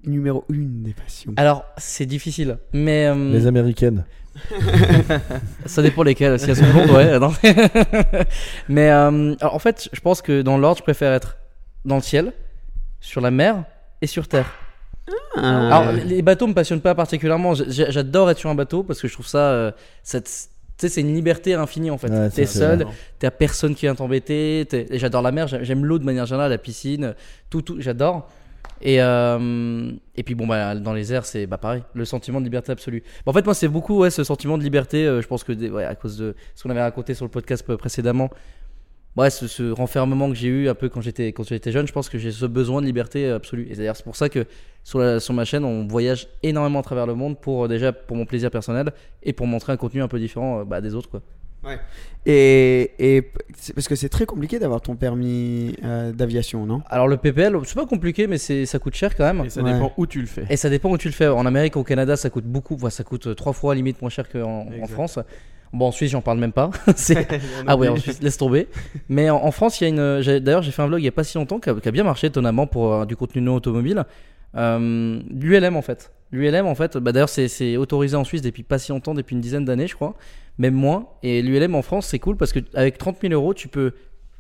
numéro 0.04 0.44
une 0.50 0.82
des 0.82 0.92
passions? 0.92 1.32
Alors, 1.36 1.64
c'est 1.78 2.06
difficile, 2.06 2.58
mais. 2.72 3.06
euh, 3.06 3.32
Les 3.32 3.46
américaines. 3.46 4.04
Ça 5.66 5.82
dépend 5.82 6.02
lesquelles. 6.02 6.38
Si 6.38 6.50
elles 6.50 6.56
sont 6.56 6.70
blondes, 6.70 6.90
ouais. 6.90 7.18
non. 7.18 7.32
Mais 8.68 8.90
euh, 8.90 9.34
alors, 9.40 9.54
en 9.54 9.58
fait, 9.58 9.88
je 9.92 10.00
pense 10.00 10.22
que 10.22 10.42
dans 10.42 10.58
l'ordre, 10.58 10.78
je 10.78 10.82
préfère 10.82 11.12
être 11.12 11.36
dans 11.84 11.96
le 11.96 12.02
ciel, 12.02 12.32
sur 13.00 13.20
la 13.20 13.30
mer 13.30 13.64
et 14.02 14.06
sur 14.06 14.28
terre. 14.28 14.52
Ah, 15.36 15.76
Alors, 15.80 15.92
les 15.92 16.20
bateaux 16.22 16.46
me 16.46 16.54
passionnent 16.54 16.80
pas 16.80 16.94
particulièrement. 16.94 17.54
J'adore 17.54 18.30
être 18.30 18.38
sur 18.38 18.50
un 18.50 18.54
bateau 18.54 18.82
parce 18.82 19.00
que 19.00 19.08
je 19.08 19.12
trouve 19.14 19.26
ça. 19.26 19.38
euh, 19.50 19.72
cette- 20.02 20.50
tu 20.78 20.86
sais, 20.86 20.88
c'est 20.88 21.00
une 21.00 21.14
liberté 21.14 21.54
infinie 21.54 21.90
en 21.90 21.98
fait. 21.98 22.10
Ouais, 22.10 22.30
t'es 22.30 22.46
seul, 22.46 22.86
t'as 23.18 23.30
personne 23.30 23.74
qui 23.74 23.86
vient 23.86 23.94
t'embêter. 23.94 24.66
J'adore 24.92 25.22
la 25.22 25.32
mer, 25.32 25.46
j'aime- 25.48 25.84
l'eau 25.84 25.98
de 25.98 26.04
manière 26.04 26.26
générale, 26.26 26.50
la 26.50 26.58
piscine, 26.58 27.14
tout, 27.50 27.62
tout, 27.62 27.76
j'adore. 27.80 28.28
Et, 28.82 29.00
euh, 29.00 29.90
et 30.16 30.22
puis 30.22 30.34
bon, 30.34 30.46
bah, 30.46 30.74
dans 30.74 30.92
les 30.92 31.12
airs, 31.12 31.24
c'est 31.24 31.46
bah, 31.46 31.56
pareil, 31.56 31.82
le 31.94 32.04
sentiment 32.04 32.40
de 32.40 32.44
liberté 32.44 32.72
absolue. 32.72 33.02
Bon, 33.24 33.30
en 33.30 33.34
fait, 33.34 33.44
moi, 33.44 33.54
c'est 33.54 33.68
beaucoup 33.68 34.00
ouais, 34.00 34.10
ce 34.10 34.22
sentiment 34.22 34.58
de 34.58 34.62
liberté. 34.62 35.06
euh, 35.06 35.22
je 35.22 35.26
pense 35.26 35.44
que 35.44 35.52
ouais, 35.70 35.84
à 35.84 35.94
cause 35.94 36.18
de 36.18 36.34
ce 36.54 36.62
qu'on 36.62 36.70
avait 36.70 36.82
raconté 36.82 37.14
sur 37.14 37.24
le 37.24 37.30
podcast 37.30 37.64
précédemment, 37.76 38.28
ouais, 39.16 39.30
ce, 39.30 39.46
ce 39.48 39.70
renfermement 39.70 40.28
que 40.28 40.34
j'ai 40.34 40.48
eu 40.48 40.68
un 40.68 40.74
peu 40.74 40.88
quand 40.88 41.00
j'étais 41.00 41.32
quand 41.32 41.46
j'étais 41.46 41.72
jeune, 41.72 41.86
je 41.86 41.92
pense 41.92 42.08
que 42.08 42.18
j'ai 42.18 42.30
ce 42.32 42.46
besoin 42.46 42.80
de 42.80 42.86
liberté 42.86 43.28
absolue. 43.30 43.66
Et 43.70 43.74
d'ailleurs, 43.76 43.96
c'est 43.96 44.04
pour 44.04 44.16
ça 44.16 44.28
que 44.28 44.44
sur, 44.84 44.98
la- 44.98 45.18
sur 45.20 45.34
ma 45.34 45.44
chaîne, 45.44 45.64
on 45.64 45.86
voyage 45.86 46.28
énormément 46.42 46.78
à 46.80 46.82
travers 46.82 47.06
le 47.06 47.14
monde 47.14 47.38
pour 47.40 47.64
euh, 47.64 47.68
déjà 47.68 47.92
pour 47.92 48.16
mon 48.16 48.24
plaisir 48.26 48.50
personnel 48.50 48.92
et 49.22 49.32
pour 49.32 49.46
montrer 49.46 49.72
un 49.72 49.76
contenu 49.76 50.02
un 50.02 50.08
peu 50.08 50.18
différent 50.18 50.60
euh, 50.60 50.64
bah, 50.64 50.80
des 50.80 50.94
autres. 50.94 51.10
Quoi. 51.10 51.20
Et, 52.26 52.92
et 52.98 53.30
c'est- 53.56 53.72
parce 53.72 53.88
que 53.88 53.94
c'est 53.96 54.08
très 54.08 54.26
compliqué 54.26 54.58
d'avoir 54.60 54.80
ton 54.80 54.94
permis 54.96 55.74
euh, 55.84 56.12
d'aviation, 56.12 56.64
non? 56.66 56.82
Alors 56.88 57.08
le 57.08 57.16
PPL, 57.16 57.56
c'est 57.64 57.74
pas 57.74 57.86
compliqué, 57.86 58.26
mais 58.28 58.38
c'est 58.38 58.66
ça 58.66 58.78
coûte 58.78 58.94
cher 58.94 59.16
quand 59.16 59.24
même. 59.24 59.44
Et 59.46 59.50
ça 59.50 59.62
Ouais. 59.62 59.72
dépend 59.72 59.92
où 59.96 60.06
tu 60.06 60.20
le 60.20 60.26
fais. 60.26 60.44
Et 60.50 60.56
ça 60.56 60.70
dépend 60.70 60.90
où 60.90 60.98
tu 60.98 61.08
le 61.08 61.14
fais. 61.14 61.26
En 61.26 61.46
Amérique, 61.46 61.76
au 61.76 61.84
Canada, 61.84 62.16
ça 62.16 62.30
coûte 62.30 62.44
beaucoup. 62.44 62.74
Enfin, 62.74 62.90
ça 62.90 63.02
coûte 63.04 63.34
trois 63.36 63.52
fois 63.52 63.74
limite 63.74 64.00
moins 64.00 64.10
cher 64.10 64.28
qu'en 64.28 64.66
en. 64.82 64.86
France. 64.86 65.18
Bon, 65.72 65.86
en 65.86 65.92
Suisse, 65.92 66.10
j'en 66.12 66.20
parle 66.22 66.38
même 66.38 66.52
pas. 66.52 66.70
Ah 67.66 67.76
ouais, 67.76 67.88
en 67.88 67.96
Suisse, 67.96 68.22
laisse 68.22 68.36
tomber. 68.38 68.68
Mais 69.08 69.28
en, 69.30 69.36
en 69.44 69.50
France, 69.50 69.80
il 69.80 69.84
y 69.84 69.86
a 69.86 69.88
une. 69.90 70.40
D'ailleurs, 70.40 70.62
j'ai 70.62 70.70
fait 70.70 70.82
un 70.82 70.86
vlog 70.86 71.00
il 71.00 71.04
y 71.04 71.08
a 71.08 71.12
pas 71.12 71.24
si 71.24 71.36
longtemps 71.38 71.58
qui 71.60 71.68
a, 71.70 71.74
qui 71.74 71.88
a 71.88 71.92
bien 71.92 72.04
marché 72.04 72.28
étonnamment 72.28 72.66
pour 72.66 72.92
euh, 72.92 73.04
du 73.04 73.16
contenu 73.16 73.40
non 73.42 73.54
automobile. 73.56 74.04
Euh, 74.56 75.20
L'ULM 75.30 75.76
en 75.76 75.82
fait. 75.82 76.12
L'ULM 76.32 76.66
en 76.66 76.74
fait, 76.74 76.96
bah, 76.96 77.12
d'ailleurs, 77.12 77.28
c'est- 77.28 77.48
c'est 77.48 77.76
autorisé 77.76 78.16
en 78.16 78.24
Suisse 78.24 78.42
depuis 78.42 78.62
pas 78.62 78.78
si 78.78 78.90
longtemps, 78.92 79.14
depuis 79.14 79.34
une 79.34 79.40
dizaine 79.40 79.64
d'années, 79.64 79.86
je 79.86 79.94
crois, 79.94 80.14
même 80.58 80.74
moins. 80.74 81.06
Et 81.22 81.42
l'ULM 81.42 81.74
en 81.74 81.82
France, 81.82 82.06
c'est 82.06 82.18
cool 82.18 82.36
parce 82.36 82.52
que 82.52 82.60
avec 82.74 82.98
30 82.98 83.18
000 83.20 83.32
euros, 83.34 83.54
tu 83.54 83.68
peux 83.68 83.92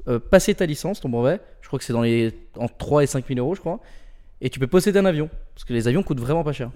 euh, 0.08 0.18
passer 0.18 0.54
ta 0.54 0.66
licence, 0.66 1.00
ton 1.00 1.08
brevet. 1.08 1.40
Je 1.60 1.66
crois 1.68 1.78
que 1.78 1.84
c'est 1.84 1.92
dans 1.92 2.02
les 2.02 2.32
entre 2.58 2.76
3 2.76 3.02
et 3.02 3.06
5 3.06 3.26
000 3.26 3.38
euros, 3.40 3.54
je 3.54 3.60
crois. 3.60 3.80
Et 4.40 4.50
tu 4.50 4.58
peux 4.60 4.66
posséder 4.66 4.98
un 4.98 5.04
avion 5.06 5.28
parce 5.54 5.64
que 5.64 5.72
les 5.72 5.88
avions 5.88 6.02
coûtent 6.02 6.20
vraiment 6.20 6.44
pas 6.44 6.52
cher. 6.52 6.70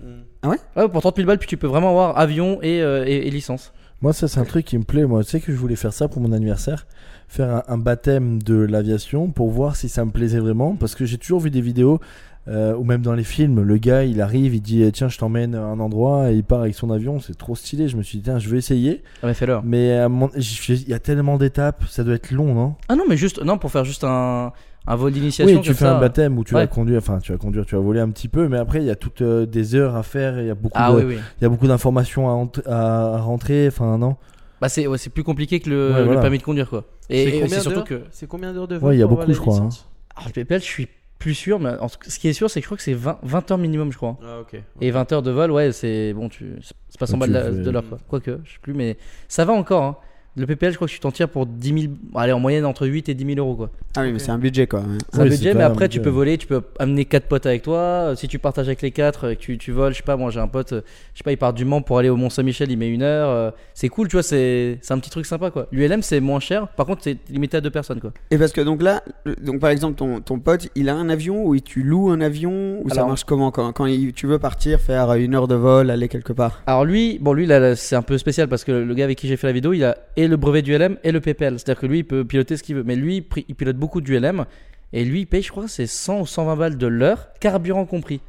Mm. 0.45 0.49
Ouais, 0.76 0.88
pour 0.88 1.00
30 1.00 1.16
000 1.16 1.26
balles, 1.26 1.38
puis 1.38 1.49
tu 1.49 1.57
peux 1.57 1.66
vraiment 1.66 1.90
avoir 1.90 2.19
avion 2.19 2.59
et, 2.62 2.80
euh, 2.83 3.04
et- 3.07 3.26
et 3.26 3.30
licence. 3.30 3.73
Moi, 4.02 4.12
ça, 4.14 4.28
c'est 4.28 4.40
un 4.40 4.45
truc 4.45 4.64
qui 4.64 4.78
me 4.78 4.85
plaît. 4.85 5.04
Moi, 5.04 5.23
tu 5.25 5.30
sais 5.30 5.40
que 5.40 5.52
je 5.52 5.57
voulais 5.59 5.76
faire 5.76 5.92
ça 5.92 6.09
pour 6.09 6.23
mon 6.23 6.33
anniversaire. 6.33 6.87
Faire 7.28 7.50
un, 7.50 7.62
un 7.69 7.78
baptême 7.78 8.42
de 8.42 8.54
l'aviation 8.54 9.30
pour 9.30 9.50
voir 9.50 9.76
si 9.76 9.88
ça 9.90 10.04
me 10.04 10.11
plaisait 10.11 10.38
vraiment. 10.40 10.75
Parce 10.75 10.95
que 10.95 11.04
j'ai 11.04 11.19
toujours 11.19 11.40
vu 11.40 11.50
des 11.50 11.61
vidéos, 11.61 12.00
euh, 12.49 12.75
ou 12.75 12.83
même 12.85 13.02
dans 13.02 13.12
les 13.12 13.25
films, 13.25 13.61
le 13.62 13.76
gars, 13.76 14.04
il 14.04 14.23
arrive, 14.23 14.54
il 14.54 14.62
dit 14.62 14.90
Tiens, 14.92 15.09
je 15.11 15.19
t'emmène 15.19 15.54
à 15.54 15.62
un 15.62 15.78
endroit, 15.80 16.33
et 16.33 16.37
il 16.37 16.45
part 16.45 16.62
avec 16.62 16.75
son 16.75 16.90
avion. 16.90 17.21
C'est 17.21 17.37
trop 17.37 17.54
stylé. 17.54 17.88
Je 17.88 17.97
me 17.99 18.02
suis 18.02 18.19
dit 18.19 18.25
Tiens, 18.25 18.38
je 18.38 18.49
vais 18.49 18.57
essayer. 18.57 19.02
Ah, 19.23 19.26
mais 19.26 19.35
fais-le. 19.35 19.59
Mais 19.62 20.09
mon- 20.09 20.30
il 20.35 20.88
y 20.88 20.95
a 20.95 20.99
tellement 20.99 21.37
d'étapes, 21.37 21.85
ça 21.88 22.02
doit 22.02 22.14
être 22.14 22.30
long, 22.30 22.54
non? 22.54 22.75
Ah 22.88 22.97
non, 22.97 23.04
mais 23.07 23.19
juste, 23.19 23.42
non, 23.45 23.59
pour 23.59 23.71
faire 23.71 23.85
juste 23.85 24.04
un, 24.04 24.52
un 24.87 24.96
vol 24.96 25.12
d'initiation. 25.12 25.54
Oui, 25.56 25.60
tu 25.62 25.68
comme 25.70 25.76
fais 25.76 25.84
ça. 25.84 25.96
un 25.96 26.00
baptême 26.00 26.38
où 26.38 26.44
tu 26.44 26.54
Ouais. 26.54 26.62
vas 26.62 26.66
conduire, 26.66 26.99
enfin, 26.99 27.18
tu 27.18 27.32
vas 27.32 27.38
conduire, 27.38 27.64
tu 27.66 27.75
vas 27.76 27.80
voler 27.80 28.00
un 28.00 28.10
petit 28.10 28.28
peu, 28.28 28.49
mais 28.49 28.58
après, 28.58 28.80
il 28.80 28.87
y 28.87 28.90
a 28.90 28.96
toutes 28.96 29.22
euh, 29.22 29.46
des 29.46 29.75
heures 29.75 29.94
à 29.96 30.02
faire, 30.02 30.40
il 30.40 30.46
y 30.46 30.50
a 30.50 30.54
beaucoup 30.54 30.76
Ah 30.80 30.90
de- 30.92 30.96
oui, 30.96 31.04
oui. 31.06 31.18
il 31.40 31.42
y 31.42 31.46
a 31.46 31.49
beaucoup 31.49 31.66
d'informations 31.68 32.28
à, 32.30 32.49
à- 32.72 33.18
rentrer, 33.20 33.68
enfin, 33.68 33.99
non? 33.99 34.16
Bah, 34.60 34.68
c'est 34.68 34.87
ouais, 34.87 34.99
c'est 34.99 35.10
plus 35.10 35.25
compliqué 35.25 35.60
que 35.60 35.70
le, 35.70 35.92
Ouais, 35.92 35.99
le 36.00 36.04
voilà. 36.06 36.20
permis 36.20 36.38
de 36.38 36.42
conduire, 36.42 36.68
quoi. 36.68 36.84
Et, 37.08 37.46
C'est 37.49 37.60
surtout 37.60 37.76
d'heures 37.76 37.84
que. 37.84 38.02
C'est 38.10 38.26
combien 38.26 38.52
d'heures 38.52 38.68
de 38.68 38.75
Ouais, 38.76 38.80
vol 38.80 38.94
il 38.94 38.99
y 38.99 39.02
a 39.02 39.06
beaucoup, 39.06 39.32
je 39.32 39.38
crois, 39.38 39.56
hein. 39.58 39.68
Alors, 40.16 40.28
le 40.28 40.32
PPL, 40.32 40.60
je 40.60 40.66
suis 40.66 40.88
plus 41.18 41.34
sûr, 41.34 41.60
mais 41.60 41.70
en 41.80 41.88
ce 41.88 42.18
qui 42.18 42.28
est 42.28 42.32
sûr, 42.32 42.49
c'est 42.50 42.60
que 42.60 42.64
je 42.64 42.68
crois 42.68 42.76
que 42.78 42.82
c'est 42.82 42.94
20, 42.94 43.18
20 43.22 43.50
heures 43.50 43.58
minimum, 43.58 43.92
je 43.92 43.96
crois. 43.99 44.16
Ah, 44.25 44.40
ok. 44.40 44.60
Et 44.80 44.90
20 44.90 45.12
heures 45.12 45.22
de 45.22 45.30
vol, 45.30 45.50
ouais, 45.50 45.70
c'est 45.72 46.12
bon, 46.14 46.28
tu, 46.30 46.54
c'est 46.62 46.99
pas 46.99 47.06
100 47.06 47.20
Ouais, 47.20 47.28
balles 47.28 47.62
de 47.62 47.70
l'heure, 47.70 47.84
quoi. 47.88 47.99
Quoique, 48.08 48.38
je 48.44 48.52
sais 48.52 48.58
plus, 48.62 48.72
mais 48.75 48.96
ça 49.28 49.44
va 49.44 49.52
encore. 49.52 49.82
Hein. 49.84 49.96
Le 50.37 50.46
PPL, 50.46 50.70
je 50.70 50.76
crois 50.76 50.87
que 50.87 50.92
tu 50.92 51.00
t'en 51.00 51.10
tires 51.10 51.28
pour 51.28 51.44
10 51.44 51.80
000. 51.82 51.92
Allez, 52.14 52.30
en 52.32 52.38
moyenne, 52.38 52.64
entre 52.64 52.87
8 52.87 53.08
et 53.08 53.14
10 53.14 53.34
000 53.34 53.38
euros, 53.38 53.56
quoi. 53.56 53.70
Ah 53.96 54.02
oui, 54.02 54.12
mais 54.12 54.20
c'est 54.20 54.30
un 54.30 54.38
budget 54.38 54.68
quoi. 54.68 54.82
C'est 55.12 55.18
un 55.20 55.25
Oui, 55.25 55.30
budget, 55.30 55.54
mais 55.54 55.64
après, 55.64 55.88
tu 55.88 56.00
peux 56.00 56.08
voler, 56.08 56.38
tu 56.38 56.46
peux 56.46 56.62
amener 56.78 57.04
4 57.04 57.25
potes 57.26 57.46
avec 57.46 57.62
toi. 57.62 57.78
Euh, 57.78 58.14
Si 58.14 58.28
tu 58.28 58.38
partages 58.38 58.68
avec 58.68 58.80
les 58.80 58.92
4, 58.92 59.30
que 59.30 59.34
tu, 59.34 59.58
tu 59.58 59.72
voles, 59.72 59.92
je 59.92 59.96
sais 59.99 60.02
pas, 60.04 60.16
moi 60.16 60.30
j'ai 60.30 60.38
un 60.38 60.46
pote, 60.46 60.72
euh, 60.72 60.82
je 61.14 61.18
sais 61.18 61.25
pas, 61.25 61.32
il 61.32 61.37
part 61.37 61.52
du 61.52 61.64
Mans 61.64 61.82
pour 61.82 61.99
aller 61.99 62.08
au 62.08 62.14
Mont-Saint-Michel, 62.16 62.70
il 62.70 62.78
met 62.78 62.88
une 62.88 63.02
heure. 63.02 63.28
euh, 63.28 63.50
C'est 63.75 63.88
cool, 63.88 64.06
tu 64.06 64.14
vois, 64.14 64.22
c'est 64.22 64.78
c'est 64.82 64.94
un 64.94 65.00
petit 65.00 65.10
truc 65.10 65.26
sympa, 65.26 65.50
quoi. 65.50 65.66
L'ULM, 65.72 66.00
c'est 66.02 66.20
moins 66.20 66.38
cher, 66.38 66.68
par 66.68 66.87
contre, 66.87 67.02
c'est 67.02 67.18
limité 67.28 67.56
à 67.56 67.60
deux 67.60 67.70
personnes, 67.70 68.00
quoi. 68.00 68.12
Et 68.30 68.38
parce 68.38 68.52
que 68.52 68.60
donc 68.60 68.82
là, 68.82 69.02
donc 69.42 69.58
par 69.58 69.70
exemple 69.70 69.96
ton, 69.96 70.20
ton 70.20 70.38
pote, 70.38 70.68
il 70.76 70.88
a 70.88 70.94
un 70.94 71.08
avion 71.08 71.44
ou 71.44 71.58
tu 71.58 71.82
loues 71.82 72.10
un 72.10 72.20
avion 72.20 72.80
ou 72.84 72.88
ça 72.90 73.04
marche 73.04 73.25
comment 73.25 73.50
quand, 73.50 73.72
quand 73.72 73.87
il- 73.87 74.12
tu 74.12 74.28
veux 74.28 74.38
partir 74.38 74.78
faire 74.80 75.12
une 75.14 75.34
heure 75.34 75.49
de 75.49 75.56
vol, 75.56 75.90
aller 75.90 76.06
quelque 76.06 76.32
part? 76.32 76.62
Alors 76.68 76.84
lui, 76.84 77.18
bon 77.20 77.32
lui 77.32 77.46
là, 77.46 77.58
là, 77.58 77.75
c'est 77.75 77.96
un 77.96 78.02
peu 78.02 78.16
spécial 78.16 78.46
parce 78.46 78.62
que 78.62 78.70
le 78.70 78.94
gars 78.94 79.02
avec 79.04 79.18
qui 79.18 79.26
j'ai 79.26 79.37
fait 79.37 79.49
la 79.49 79.52
vidéo, 79.52 79.72
il 79.72 79.82
a 79.82 79.96
et 80.16 80.28
le 80.30 80.37
brevet 80.37 80.62
du 80.62 80.76
LM 80.76 80.96
et 81.04 81.12
le 81.12 81.20
PPL. 81.20 81.58
C'est-à-dire 81.58 81.80
que 81.80 81.87
lui, 81.87 81.99
il 81.99 82.04
peut 82.04 82.25
piloter 82.25 82.56
ce 82.56 82.62
qu'il 82.62 82.76
veut. 82.76 82.84
Mais 82.84 82.96
lui, 82.96 83.26
il 83.49 83.54
pilote 83.54 83.76
beaucoup 83.76 84.00
du 84.00 84.18
LM 84.18 84.46
et 84.92 85.04
lui, 85.04 85.20
il 85.20 85.26
paye, 85.26 85.42
je 85.42 85.50
crois, 85.50 85.68
c'est 85.68 85.87
100 85.87 86.20
ou 86.20 86.26
120 86.26 86.56
balles 86.56 86.78
de 86.78 86.87
l'heure, 86.87 87.28
carburant 87.38 87.84
compris. 87.84 88.20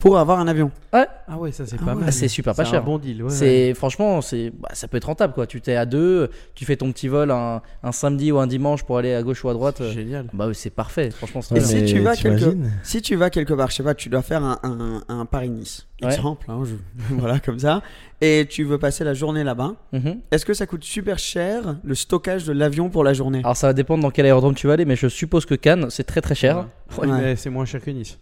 Pour 0.00 0.18
avoir 0.18 0.40
un 0.40 0.48
avion. 0.48 0.72
Ouais, 0.92 1.06
Ah 1.28 1.38
ouais, 1.38 1.52
ça 1.52 1.64
c'est 1.66 1.76
Ah 1.80 1.84
pas 1.84 1.90
ouais. 1.92 2.00
mal. 2.00 2.04
Ah, 2.08 2.10
c'est 2.10 2.26
super 2.26 2.54
pas 2.54 2.64
C'est 2.64 2.72
cher. 2.72 2.80
un 2.82 2.84
bon 2.84 2.98
deal. 2.98 3.22
ouais, 3.22 3.28
ouais. 3.28 3.34
c'est 3.34 3.74
franchement, 3.74 4.20
c'est 4.22 4.50
bah, 4.58 4.70
ça 4.72 4.88
peut 4.88 4.96
être 4.96 5.04
rentable 5.04 5.32
quoi. 5.34 5.46
Tu 5.46 5.60
t'es 5.60 5.76
à 5.76 5.86
deux, 5.86 6.30
tu 6.56 6.64
fais 6.64 6.76
ton 6.76 6.90
petit 6.90 7.06
vol 7.06 7.30
un, 7.30 7.62
un 7.84 7.92
samedi 7.92 8.32
ou 8.32 8.38
un 8.40 8.48
dimanche 8.48 8.82
pour 8.82 8.98
aller 8.98 9.14
à 9.14 9.22
gauche 9.22 9.44
ou 9.44 9.48
à 9.48 9.52
droite. 9.52 9.80
euh, 9.80 9.92
Génial. 9.92 10.26
Bah 10.32 10.48
c'est 10.52 10.70
parfait. 10.70 11.10
Franchement, 11.10 11.42
c'est 11.42 11.56
Et 11.56 11.60
si 11.60 11.74
mais 11.76 11.84
tu 11.84 12.00
vas 12.00 12.16
quelque- 12.16 12.56
Si 12.82 13.00
tu 13.02 13.14
vas 13.14 13.30
quelque 13.30 13.54
part, 13.54 13.70
je 13.70 13.76
sais 13.76 13.82
pas, 13.84 13.94
tu 13.94 14.08
dois 14.08 14.22
faire 14.22 14.42
un, 14.42 14.58
un- 14.64 15.02
un 15.08 15.26
Paris-Nice, 15.26 15.86
Ouais. 16.02 16.08
exemple, 16.08 16.46
hein, 16.50 16.62
je- 16.64 17.14
voilà 17.16 17.38
comme 17.38 17.58
ça, 17.58 17.82
et 18.22 18.46
tu 18.48 18.64
veux 18.64 18.78
passer 18.78 19.04
la 19.04 19.14
journée 19.14 19.44
là-bas. 19.44 19.74
Mhm. 19.92 20.20
Est-ce 20.30 20.44
que 20.46 20.54
ça 20.54 20.66
coûte 20.66 20.82
super 20.82 21.18
cher 21.18 21.76
le 21.84 21.94
stockage 21.94 22.44
de 22.46 22.52
l'avion 22.52 22.88
pour 22.88 23.04
la 23.04 23.12
journée? 23.12 23.40
Alors 23.44 23.56
ça 23.56 23.66
va 23.68 23.72
dépendre 23.74 24.02
dans 24.02 24.10
quel 24.10 24.24
aérodrome 24.26 24.54
tu 24.54 24.66
vas 24.66 24.72
aller, 24.72 24.86
mais 24.86 24.96
je 24.96 25.08
suppose 25.08 25.44
que 25.46 25.54
Cannes, 25.54 25.86
c'est 25.90 26.04
très 26.04 26.20
très 26.22 26.34
cher. 26.34 26.66
Ouais, 26.98 27.06
Ouais. 27.06 27.20
mais 27.20 27.36
c'est 27.36 27.50
moins 27.50 27.64
cher 27.66 27.80
que 27.82 27.90
Nice. 27.90 28.18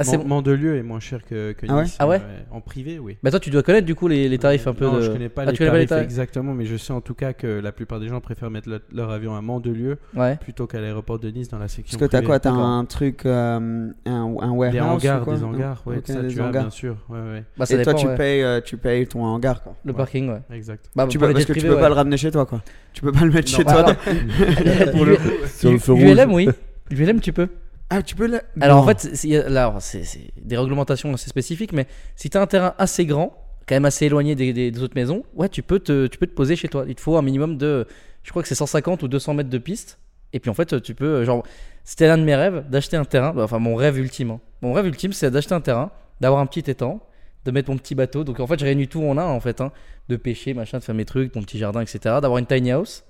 Ah, 0.00 0.04
c'est- 0.04 0.18
Man- 0.18 0.26
Mandelieu 0.28 0.76
est 0.76 0.82
moins 0.82 0.98
cher 1.00 1.24
que, 1.24 1.52
que 1.52 1.66
Ah 1.68 1.76
ouais 1.76 1.82
Nice. 1.84 1.96
Ah 1.98 2.08
ouais 2.08 2.20
En 2.50 2.60
privé, 2.60 2.98
oui. 2.98 3.16
Bah 3.22 3.30
toi, 3.30 3.38
tu 3.40 3.50
dois 3.50 3.62
connaître 3.62 3.86
du 3.86 3.94
coup 3.94 4.08
les, 4.08 4.28
les 4.28 4.38
tarifs 4.38 4.66
un 4.66 4.72
peu 4.74 4.86
non, 4.86 4.96
de. 4.96 5.02
je 5.02 5.10
connais 5.10 5.28
pas, 5.28 5.42
Ah, 5.42 5.46
les, 5.46 5.52
tu 5.52 5.58
connais 5.58 5.70
pas 5.70 5.78
les 5.78 5.86
tarifs 5.86 6.04
exactement, 6.04 6.54
mais 6.54 6.64
je 6.64 6.76
sais 6.76 6.92
en 6.92 7.00
tout 7.00 7.14
cas 7.14 7.32
que 7.32 7.46
la 7.60 7.70
plupart 7.72 8.00
des 8.00 8.08
gens 8.08 8.20
préfèrent 8.20 8.50
mettre 8.50 8.68
le- 8.68 8.80
leur 8.92 9.10
avion 9.10 9.34
à 9.36 9.40
Mandelieu 9.42 9.98
Ouais. 10.16 10.36
plutôt 10.40 10.66
qu'à 10.66 10.80
l'aéroport 10.80 11.18
de 11.18 11.28
Nice 11.30 11.48
dans 11.48 11.58
la 11.58 11.68
section. 11.68 11.98
Parce 11.98 12.08
que 12.08 12.10
t'as 12.10 12.18
privée. 12.18 12.26
quoi 12.26 12.40
T'as 12.40 12.50
un 12.50 12.84
truc, 12.86 13.26
euh, 13.26 13.90
un, 14.06 14.10
un 14.10 14.50
warehouse 14.50 14.72
Des 14.72 14.80
ou 14.80 14.84
hangars, 14.84 15.22
quoi 15.22 15.36
des 15.36 15.44
hangars, 15.44 15.82
ouais, 15.86 15.96
Ok, 15.98 16.06
ça 16.06 16.22
des 16.22 16.28
tu 16.28 16.40
as 16.40 16.44
hangars. 16.46 16.62
bien 16.62 16.70
sûr. 16.70 16.96
Ouais, 17.08 17.18
ouais, 17.18 17.44
Bah 17.58 17.66
ça 17.66 17.78
Et 17.78 17.82
toi, 17.82 17.94
tu 17.94 18.06
ouais. 18.06 18.16
payes, 18.16 18.42
euh, 18.42 18.60
tu 18.60 18.76
payes 18.76 19.06
ton 19.06 19.22
hangar, 19.24 19.62
quoi. 19.62 19.76
Le 19.84 19.92
Ouais. 19.92 19.96
parking, 19.96 20.30
ouais. 20.30 20.40
exact. 20.56 20.86
Bah, 20.96 21.06
Tu 21.08 21.18
pour 21.18 21.26
peux, 21.26 21.28
les 21.28 21.34
parce 21.34 21.46
jets 21.46 21.48
que 21.48 21.58
tu 21.58 21.60
privés, 21.60 21.74
peux 21.74 21.80
pas 21.80 21.88
le 21.88 21.94
ramener 21.94 22.16
chez 22.16 22.30
toi, 22.30 22.46
quoi. 22.46 22.62
Tu 22.92 23.02
peux 23.02 23.12
pas 23.12 23.24
le 23.24 23.30
mettre 23.30 23.48
chez 23.48 23.64
bah, 23.64 23.72
toi. 23.72 23.80
alors, 23.82 23.94
dans- 23.94 24.90
Pour 24.92 25.04
le 25.04 25.16
coup, 25.16 25.22
Sur 25.54 25.72
le 25.72 25.78
feu 25.78 25.92
rouge. 25.92 26.02
ULM, 26.02 26.32
oui. 26.32 26.48
ULM, 26.90 27.20
tu 27.20 27.32
peux. 27.32 27.48
Ah, 27.90 28.02
tu 28.02 28.14
peux 28.14 28.26
le. 28.28 28.40
Alors 28.60 28.78
en 28.78 28.82
fait, 28.86 29.14
c'est- 29.16 29.48
là, 29.48 29.74
c'est 29.80 30.04
c'est 30.04 30.30
des 30.40 30.56
réglementations 30.56 31.12
assez 31.12 31.28
spécifiques, 31.28 31.72
mais 31.72 31.86
si 32.14 32.30
tu 32.30 32.38
as 32.38 32.40
un 32.40 32.46
terrain 32.46 32.74
assez 32.78 33.04
grand, 33.04 33.36
quand 33.66 33.74
même 33.74 33.84
assez 33.84 34.06
éloigné 34.06 34.34
des, 34.36 34.52
des- 34.52 34.70
des 34.70 34.82
autres 34.82 34.94
maisons, 34.94 35.24
ouais, 35.34 35.48
tu 35.48 35.62
peux, 35.62 35.80
te, 35.80 36.06
tu 36.06 36.16
peux 36.18 36.26
te 36.26 36.34
poser 36.34 36.54
chez 36.56 36.68
toi. 36.68 36.84
Il 36.88 36.94
te 36.94 37.00
faut 37.00 37.16
un 37.16 37.22
minimum 37.22 37.56
de, 37.58 37.86
je 38.22 38.30
crois 38.30 38.42
que 38.42 38.48
c'est 38.48 38.54
150 38.54 39.02
ou 39.02 39.08
200 39.08 39.34
mètres 39.34 39.50
de 39.50 39.58
piste. 39.58 39.98
Et 40.32 40.38
puis 40.38 40.50
en 40.50 40.54
fait, 40.54 40.80
tu 40.82 40.94
peux, 40.94 41.24
genre, 41.24 41.42
c'était 41.84 42.06
l'un 42.06 42.16
de 42.18 42.22
mes 42.22 42.36
rêves 42.36 42.64
d'acheter 42.70 42.96
un 42.96 43.04
terrain, 43.04 43.34
enfin 43.36 43.58
mon 43.58 43.74
rêve 43.74 43.98
ultime. 43.98 44.30
hein. 44.32 44.40
Mon 44.62 44.72
rêve 44.72 44.86
ultime, 44.86 45.12
c'est 45.12 45.28
d'acheter 45.30 45.54
un 45.54 45.60
terrain, 45.60 45.90
d'avoir 46.20 46.40
un 46.40 46.46
petit 46.46 46.70
étang, 46.70 47.00
de 47.44 47.50
mettre 47.50 47.70
mon 47.70 47.76
petit 47.76 47.96
bateau. 47.96 48.22
Donc 48.22 48.38
en 48.38 48.46
fait, 48.46 48.58
je 48.60 48.64
réunis 48.64 48.86
tout 48.86 49.02
en 49.02 49.18
un 49.18 49.24
en 49.24 49.40
fait, 49.40 49.60
hein, 49.60 49.72
de 50.08 50.14
pêcher, 50.16 50.54
machin, 50.54 50.78
de 50.78 50.84
faire 50.84 50.94
mes 50.94 51.04
trucs, 51.04 51.34
mon 51.34 51.42
petit 51.42 51.58
jardin, 51.58 51.80
etc. 51.80 52.20
D'avoir 52.20 52.38
une 52.38 52.46
tiny 52.46 52.70
house 52.70 53.02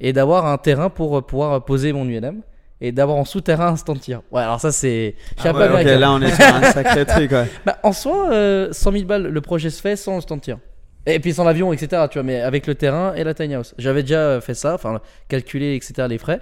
et 0.00 0.12
d'avoir 0.12 0.46
un 0.46 0.58
terrain 0.58 0.88
pour 0.90 1.18
euh, 1.18 1.20
pouvoir 1.22 1.64
poser 1.64 1.92
mon 1.92 2.06
ULM. 2.08 2.42
Et 2.80 2.92
d'avoir 2.92 3.18
en 3.18 3.24
souterrain 3.24 3.68
un 3.68 3.76
stand 3.76 4.00
tir. 4.00 4.22
Ouais, 4.30 4.42
alors 4.42 4.60
ça 4.60 4.72
c'est. 4.72 5.14
Ah 5.38 5.44
ouais, 5.44 5.50
ok, 5.50 5.60
américain. 5.70 5.98
là, 5.98 6.12
on 6.12 6.20
est 6.22 6.34
sur 6.34 6.54
un 6.54 6.62
sacré 6.72 7.04
truc, 7.06 7.30
ouais. 7.32 7.46
Bah, 7.66 7.78
en 7.82 7.92
soi, 7.92 8.30
euh, 8.32 8.68
100 8.72 8.92
000 8.92 9.04
balles, 9.04 9.26
le 9.26 9.40
projet 9.40 9.70
se 9.70 9.80
fait 9.80 9.96
sans 9.96 10.16
le 10.16 10.20
stand 10.20 10.40
tir. 10.40 10.58
Et 11.06 11.18
puis 11.18 11.32
sans 11.32 11.44
l'avion, 11.44 11.72
etc. 11.72 12.04
Tu 12.10 12.18
vois, 12.18 12.22
mais 12.22 12.40
avec 12.40 12.66
le 12.66 12.74
terrain 12.74 13.14
et 13.14 13.24
la 13.24 13.34
tiny 13.34 13.54
house. 13.54 13.74
J'avais 13.78 14.02
déjà 14.02 14.40
fait 14.40 14.54
ça, 14.54 14.74
enfin 14.74 15.00
calculé, 15.28 15.74
etc. 15.74 16.06
les 16.08 16.18
frais. 16.18 16.40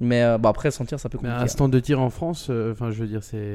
Mais 0.00 0.22
euh, 0.22 0.38
bah, 0.38 0.50
après, 0.50 0.70
sans 0.70 0.84
tir, 0.84 1.00
ça 1.00 1.08
peut 1.08 1.18
Mais 1.20 1.28
compliqué. 1.28 1.44
un 1.44 1.48
stand 1.48 1.72
de 1.72 1.80
tir 1.80 2.00
en 2.00 2.08
France, 2.10 2.46
euh, 2.50 2.70
enfin, 2.70 2.90
je 2.92 3.00
veux 3.00 3.08
dire, 3.08 3.22
c'est 3.24 3.54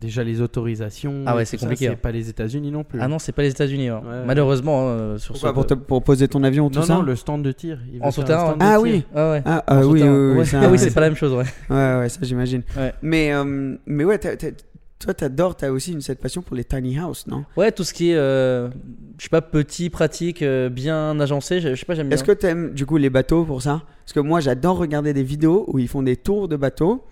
déjà 0.00 0.22
les 0.22 0.40
autorisations. 0.40 1.24
Ah 1.26 1.34
ouais, 1.34 1.44
c'est 1.44 1.56
compliqué, 1.56 1.86
C'est 1.86 1.92
hein. 1.92 1.98
pas 2.00 2.12
les 2.12 2.28
États-Unis 2.28 2.70
non 2.70 2.84
plus. 2.84 3.00
Ah 3.00 3.08
non, 3.08 3.18
c'est 3.18 3.32
pas 3.32 3.42
les 3.42 3.50
États-Unis. 3.50 3.88
hein. 3.88 4.00
Ouais. 4.04 4.22
Malheureusement, 4.24 4.88
hein, 4.88 5.18
sur 5.18 5.36
ce. 5.36 5.48
pour, 5.48 5.66
te- 5.66 5.74
pour 5.74 6.02
poser 6.04 6.28
ton 6.28 6.44
avion, 6.44 6.70
tout 6.70 6.78
non, 6.78 6.84
ça 6.84 6.94
non, 6.94 7.02
le 7.02 7.16
stand 7.16 7.42
de 7.42 7.50
tir. 7.52 7.78
En 8.00 8.10
de 8.10 8.22
Ah 8.30 8.54
tir. 8.56 8.80
oui. 8.82 9.04
Ah 9.14 9.30
ouais. 9.32 9.42
Ah, 9.44 9.64
ah 9.66 9.86
oui, 9.86 10.02
oui, 10.02 10.08
oui, 10.38 10.46
ça, 10.46 10.60
ah 10.62 10.68
oui, 10.70 10.78
c'est 10.78 10.94
pas 10.94 11.00
la 11.00 11.08
même 11.08 11.16
chose, 11.16 11.32
ouais. 11.32 11.44
Ouais, 11.68 11.98
ouais, 11.98 12.08
ça 12.08 12.20
j'imagine. 12.22 12.62
Ouais. 12.76 12.92
Mais, 13.02 13.32
euh, 13.34 13.74
mais 13.86 14.04
ouais, 14.04 14.18
toi, 15.00 15.14
t'adores, 15.14 15.56
t'as 15.56 15.70
aussi 15.70 15.92
une, 15.92 16.02
cette 16.02 16.20
passion 16.20 16.42
pour 16.42 16.54
les 16.54 16.62
tiny 16.64 16.98
house, 16.98 17.26
non? 17.26 17.44
Ouais, 17.56 17.72
tout 17.72 17.84
ce 17.84 17.94
qui 17.94 18.10
est, 18.10 18.16
euh, 18.16 18.68
je 19.18 19.24
sais 19.24 19.30
pas, 19.30 19.40
petit, 19.40 19.88
pratique, 19.88 20.42
euh, 20.42 20.68
bien 20.68 21.18
agencé, 21.18 21.60
je 21.60 21.70
je 21.70 21.74
sais 21.74 21.86
pas, 21.86 21.94
j'aime 21.94 22.08
bien. 22.08 22.14
Est-ce 22.16 22.24
que 22.24 22.32
t'aimes 22.32 22.74
du 22.74 22.84
coup 22.84 22.98
les 22.98 23.10
bateaux 23.10 23.44
pour 23.44 23.62
ça? 23.62 23.82
Parce 24.04 24.12
que 24.12 24.20
moi, 24.20 24.40
j'adore 24.40 24.76
regarder 24.76 25.12
des 25.14 25.22
vidéos 25.22 25.64
où 25.68 25.78
ils 25.78 25.88
font 25.88 26.02
des 26.02 26.16
tours 26.16 26.48
de 26.48 26.56
bateaux. 26.56 27.04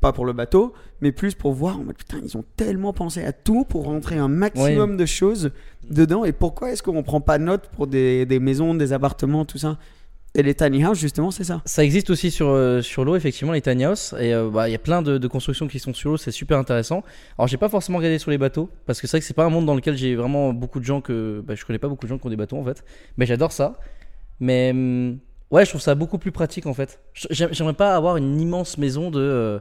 Pas 0.00 0.12
pour 0.12 0.24
le 0.24 0.32
bateau, 0.32 0.72
mais 1.00 1.12
plus 1.12 1.36
pour 1.36 1.52
voir. 1.52 1.78
en 1.78 1.84
mode, 1.84 1.96
putain, 1.96 2.18
ils 2.24 2.36
ont 2.36 2.44
tellement 2.56 2.92
pensé 2.92 3.22
à 3.24 3.32
tout 3.32 3.64
pour 3.64 3.84
rentrer 3.84 4.18
un 4.18 4.26
maximum 4.26 4.96
de 4.96 5.06
choses 5.06 5.52
dedans. 5.88 6.24
Et 6.24 6.32
pourquoi 6.32 6.72
est-ce 6.72 6.82
qu'on 6.82 7.04
prend 7.04 7.20
pas 7.20 7.38
note 7.38 7.68
pour 7.76 7.86
des, 7.86 8.26
des 8.26 8.40
maisons, 8.40 8.74
des 8.74 8.92
appartements, 8.92 9.44
tout 9.44 9.58
ça? 9.58 9.78
Et 10.36 10.44
les 10.44 10.54
tiny 10.54 10.84
house, 10.84 10.98
justement, 10.98 11.32
c'est 11.32 11.42
ça. 11.42 11.60
Ça 11.64 11.82
existe 11.82 12.08
aussi 12.10 12.30
sur, 12.30 12.48
euh, 12.50 12.82
sur 12.82 13.04
l'eau, 13.04 13.16
effectivement, 13.16 13.52
les 13.52 13.60
tiny 13.60 13.84
house. 13.84 14.14
Et 14.20 14.32
euh, 14.32 14.48
bah, 14.48 14.68
il 14.68 14.72
y 14.72 14.76
a 14.76 14.78
plein 14.78 15.02
de, 15.02 15.18
de 15.18 15.26
constructions 15.28 15.66
qui 15.66 15.80
sont 15.80 15.92
sur 15.92 16.10
l'eau, 16.10 16.16
c'est 16.16 16.30
super 16.30 16.56
intéressant. 16.56 17.02
Alors, 17.36 17.48
j'ai 17.48 17.56
pas 17.56 17.68
forcément 17.68 17.98
regardé 17.98 18.18
sur 18.18 18.30
les 18.30 18.38
bateaux, 18.38 18.70
parce 18.86 19.00
que 19.00 19.08
c'est 19.08 19.16
vrai 19.16 19.20
que 19.20 19.26
c'est 19.26 19.34
pas 19.34 19.44
un 19.44 19.50
monde 19.50 19.66
dans 19.66 19.74
lequel 19.74 19.96
j'ai 19.96 20.14
vraiment 20.14 20.52
beaucoup 20.52 20.78
de 20.78 20.84
gens 20.84 21.00
que. 21.00 21.42
Bah, 21.44 21.54
je 21.56 21.64
connais 21.64 21.80
pas 21.80 21.88
beaucoup 21.88 22.06
de 22.06 22.10
gens 22.10 22.18
qui 22.18 22.26
ont 22.26 22.30
des 22.30 22.36
bateaux, 22.36 22.58
en 22.58 22.64
fait. 22.64 22.84
Mais 23.16 23.26
j'adore 23.26 23.50
ça. 23.50 23.80
Mais. 24.38 24.70
hum, 24.70 25.18
ouais, 25.50 25.64
je 25.64 25.70
trouve 25.70 25.80
ça 25.80 25.96
beaucoup 25.96 26.18
plus 26.18 26.30
pratique, 26.32 26.66
en 26.66 26.74
fait. 26.74 27.00
J'ai- 27.12 27.48
J'aimerais 27.52 27.74
pas 27.74 27.96
avoir 27.96 28.16
une 28.16 28.40
immense 28.40 28.78
maison 28.78 29.10
de. 29.10 29.18
euh, 29.20 29.58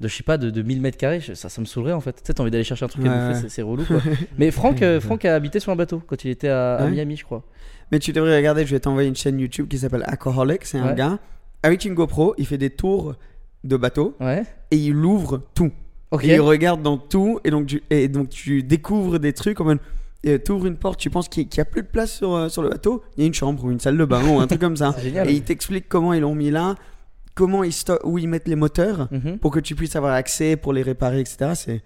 de 0.00 0.08
je 0.08 0.16
sais 0.16 0.22
pas 0.24 0.38
de, 0.38 0.50
de 0.50 0.62
1000 0.62 0.80
mètres 0.80 0.96
carrés 0.96 1.20
ça, 1.20 1.50
ça 1.50 1.60
me 1.60 1.66
saoulerait 1.66 1.92
en 1.92 2.00
fait 2.00 2.12
tu 2.14 2.20
sais 2.24 2.32
t'as 2.32 2.42
envie 2.42 2.50
d'aller 2.50 2.64
chercher 2.64 2.86
un 2.86 2.88
truc 2.88 3.04
à 3.04 3.08
Ouais, 3.10 3.14
bouffer 3.18 3.34
ouais. 3.34 3.40
c'est- 3.42 3.48
c'est 3.50 3.60
relou 3.60 3.84
quoi 3.84 4.00
mais 4.38 4.50
Franck 4.50 4.80
euh, 4.80 4.98
Franck 4.98 5.26
a 5.26 5.34
habité 5.34 5.60
sur 5.60 5.72
un 5.72 5.76
bateau 5.76 6.00
quand 6.06 6.24
il 6.24 6.30
était 6.30 6.48
à, 6.48 6.76
à 6.76 6.84
Ouais. 6.86 6.90
Miami 6.90 7.16
je 7.16 7.24
crois 7.26 7.42
Mais 7.92 7.98
tu 7.98 8.12
devrais 8.12 8.36
regarder, 8.36 8.64
je 8.66 8.70
vais 8.74 8.80
t'envoyer 8.80 9.08
une 9.08 9.16
chaîne 9.16 9.38
YouTube 9.40 9.66
qui 9.68 9.78
s'appelle 9.78 10.04
Aquaholic. 10.06 10.64
C'est 10.64 10.78
un 10.78 10.88
Ouais. 10.88 10.94
gars, 10.94 11.18
avec 11.62 11.84
une 11.84 11.94
GoPro, 11.94 12.34
il 12.38 12.46
fait 12.46 12.58
des 12.58 12.70
tours 12.70 13.14
de 13.64 13.76
bateau 13.76 14.16
ouais 14.20 14.44
et 14.70 14.76
il 14.76 14.96
ouvre 14.96 15.42
tout. 15.54 15.70
ok 16.10 16.24
Et 16.24 16.34
il 16.34 16.40
regarde 16.40 16.82
dans 16.82 16.96
tout 16.98 17.40
et 17.44 17.50
donc 17.50 17.66
tu, 17.66 17.82
et 17.90 18.08
donc 18.08 18.28
tu 18.30 18.62
découvres 18.62 19.18
des 19.18 19.32
trucs 19.32 19.60
en 19.60 19.64
mode. 19.64 19.78
Tu 20.22 20.52
ouvres 20.52 20.66
une 20.66 20.76
porte, 20.76 20.98
tu 21.00 21.08
penses 21.10 21.28
qu'il 21.28 21.46
n'y 21.46 21.60
a 21.60 21.64
plus 21.64 21.82
de 21.82 21.86
place 21.88 22.12
sur, 22.12 22.34
euh, 22.34 22.48
sur 22.50 22.62
le 22.62 22.68
bateau, 22.68 23.02
il 23.16 23.20
y 23.22 23.24
a 23.24 23.26
une 23.26 23.32
chambre 23.34 23.64
ou 23.64 23.70
une 23.70 23.80
salle 23.80 23.96
de 23.96 24.04
bain 24.04 24.22
ou 24.28 24.38
un 24.38 24.46
truc 24.46 24.60
comme 24.60 24.76
ça. 24.76 24.94
Génial. 25.02 25.28
Et 25.30 25.32
il 25.32 25.42
t'explique 25.42 25.88
comment 25.88 26.12
ils 26.12 26.20
l'ont 26.20 26.34
mis 26.34 26.50
là, 26.50 26.74
comment 27.34 27.64
ils 27.64 27.72
où 28.04 28.18
ils 28.18 28.28
mettent 28.28 28.46
les 28.48 28.56
moteurs 28.56 29.08
Mhm. 29.10 29.38
pour 29.38 29.50
que 29.50 29.60
tu 29.60 29.74
puisses 29.74 29.96
avoir 29.96 30.12
accès 30.12 30.56
pour 30.56 30.72
les 30.74 30.82
réparer, 30.82 31.20
etc. 31.20 31.52
C'est, 31.54 31.82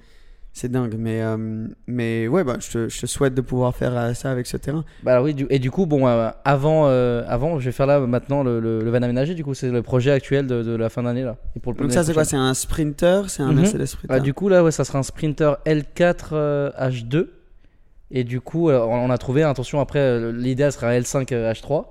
c'est 0.54 0.70
dingue. 0.72 0.94
Mais, 0.98 1.20
euh, 1.20 1.66
mais 1.86 2.26
ouais, 2.28 2.44
bah, 2.44 2.56
je, 2.60 2.70
te, 2.70 2.88
je 2.88 3.00
te 3.02 3.06
souhaite 3.06 3.34
de 3.34 3.42
pouvoir 3.42 3.74
faire 3.76 3.94
euh, 3.94 4.14
ça 4.14 4.30
avec 4.30 4.46
ce 4.46 4.56
terrain. 4.56 4.84
Bah 5.02 5.20
oui, 5.20 5.34
du- 5.34 5.46
et 5.50 5.58
du 5.58 5.70
coup, 5.70 5.84
bon, 5.84 6.06
euh, 6.08 6.30
avant, 6.46 6.86
avant, 6.86 7.58
je 7.60 7.66
vais 7.66 7.72
faire 7.72 7.86
là 7.86 8.00
maintenant 8.00 8.42
le, 8.42 8.60
le, 8.60 8.80
le 8.82 8.90
van 8.90 9.02
aménagé. 9.02 9.34
Du 9.34 9.44
coup, 9.44 9.52
c'est 9.52 9.70
le 9.70 9.82
projet 9.82 10.12
actuel 10.12 10.46
de, 10.46 10.62
de 10.62 10.74
la 10.74 10.88
fin 10.88 11.02
d'année 11.02 11.24
là. 11.24 11.36
Et 11.56 11.60
pour 11.60 11.72
le 11.74 11.78
Donc 11.78 11.92
ça, 11.92 12.02
c'est 12.04 12.14
quoi? 12.14 12.24
C'est 12.24 12.36
un 12.36 12.54
Sprinter? 12.54 13.22
C'est 13.28 13.42
un. 13.42 13.52
Mercedes 13.52 13.84
Sprinter? 13.86 14.14
Ah, 14.14 14.20
Du 14.20 14.32
coup, 14.32 14.48
là, 14.48 14.64
ouais, 14.64 14.70
ça 14.70 14.84
sera 14.84 14.98
un 14.98 15.02
Sprinter 15.02 15.56
L4 15.66 16.14
euh, 16.32 16.70
H2. 16.80 17.26
Et 18.10 18.22
du 18.22 18.40
coup, 18.40 18.70
on 18.70 18.74
on 18.74 19.10
a 19.10 19.18
trouvé, 19.18 19.42
attention, 19.42 19.80
après, 19.80 20.32
l'idéal 20.32 20.70
sera 20.72 20.88
un 20.88 20.98
L5 21.00 21.34
euh, 21.34 21.52
H3. 21.52 21.86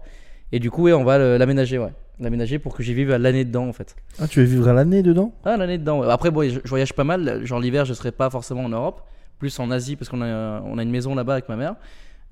Et 0.54 0.60
du 0.60 0.72
coup, 0.72 0.84
ouais, 0.84 0.94
on 0.94 1.04
va 1.04 1.18
l'aménager, 1.38 1.78
ouais. 1.80 1.92
L'aménager 2.20 2.60
pour 2.60 2.76
que 2.76 2.84
j'y 2.84 2.94
vive 2.94 3.12
à 3.12 3.18
l'année 3.18 3.44
dedans, 3.44 3.68
en 3.68 3.74
fait. 3.74 3.96
Ah, 4.20 4.28
tu 4.28 4.40
veux 4.40 4.46
vivre 4.46 4.68
à 4.68 4.74
l'année 4.74 5.02
dedans? 5.02 5.34
Ah, 5.46 5.58
l'année 5.58 5.78
dedans. 5.78 6.04
Après, 6.04 6.30
bon, 6.32 6.48
je, 6.48 6.60
je 6.64 6.70
voyage 6.70 6.94
pas 6.94 7.04
mal. 7.04 7.44
Genre 7.46 7.60
l'hiver, 7.60 7.86
je 7.86 7.94
serai 7.94 8.12
pas 8.12 8.30
forcément 8.30 8.64
en 8.66 8.70
Europe, 8.70 9.02
plus 9.40 9.58
en 9.60 9.72
Asie 9.72 9.96
parce 9.96 10.10
qu'on 10.10 10.22
a, 10.22 10.62
on 10.62 10.78
a 10.78 10.84
une 10.84 10.92
maison 10.92 11.16
là-bas 11.16 11.34
avec 11.34 11.50
ma 11.50 11.56
mère. 11.56 11.76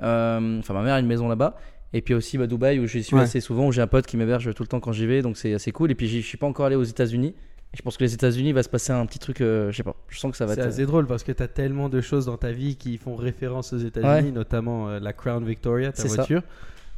Euh, 0.04 0.60
Enfin, 0.60 0.74
ma 0.74 0.82
mère 0.84 0.94
a 0.96 1.00
une 1.00 1.08
maison 1.08 1.28
là-bas. 1.28 1.56
Et 1.94 2.02
puis 2.02 2.14
aussi 2.14 2.38
bah, 2.38 2.48
Dubaï 2.48 2.80
où 2.80 2.86
j'y 2.88 3.04
suis 3.04 3.16
Ouais. 3.16 3.24
assez 3.24 3.42
souvent, 3.42 3.68
où 3.68 3.72
j'ai 3.72 3.82
un 3.82 3.88
pote 3.88 4.06
qui 4.06 4.16
m'héberge 4.18 4.54
tout 4.54 4.64
le 4.64 4.68
temps 4.68 4.80
quand 4.80 4.94
j'y 4.94 5.06
vais, 5.08 5.22
donc 5.22 5.36
c'est 5.36 5.54
assez 5.54 5.72
cool. 5.74 5.92
Et 5.92 5.96
puis 5.96 6.08
je 6.08 6.26
suis 6.26 6.38
pas 6.38 6.48
encore 6.48 6.66
allé 6.68 6.76
aux 6.78 6.84
États-Unis. 6.84 7.36
Je 7.74 7.82
pense 7.82 7.98
que 7.98 8.04
les 8.04 8.14
États-Unis 8.14 8.50
il 8.50 8.54
va 8.56 8.64
se 8.64 8.70
passer 8.70 8.92
un 8.94 9.06
petit 9.06 9.20
truc, 9.20 9.42
euh, 9.42 9.72
je 9.72 9.78
sais 9.78 9.84
pas. 9.84 9.96
Je 10.08 10.18
sens 10.20 10.32
que 10.32 10.38
ça 10.38 10.46
va 10.46 10.54
C'est 10.56 10.62
être. 10.62 10.68
assez 10.68 10.86
drôle 10.86 11.06
parce 11.08 11.24
que 11.24 11.32
tu 11.34 11.42
as 11.44 11.48
tellement 11.48 11.90
de 11.90 12.00
choses 12.02 12.26
dans 12.28 12.38
ta 12.38 12.52
vie 12.52 12.76
qui 12.78 12.98
font 12.98 13.16
référence 13.16 13.74
aux 13.74 13.78
États-Unis, 13.78 14.32
notamment 14.32 14.88
euh, 14.90 15.00
la 15.00 15.12
Crown 15.14 15.44
Victoria, 15.46 15.92
ta 15.92 16.02
C'est 16.02 16.08
ça. 16.10 16.26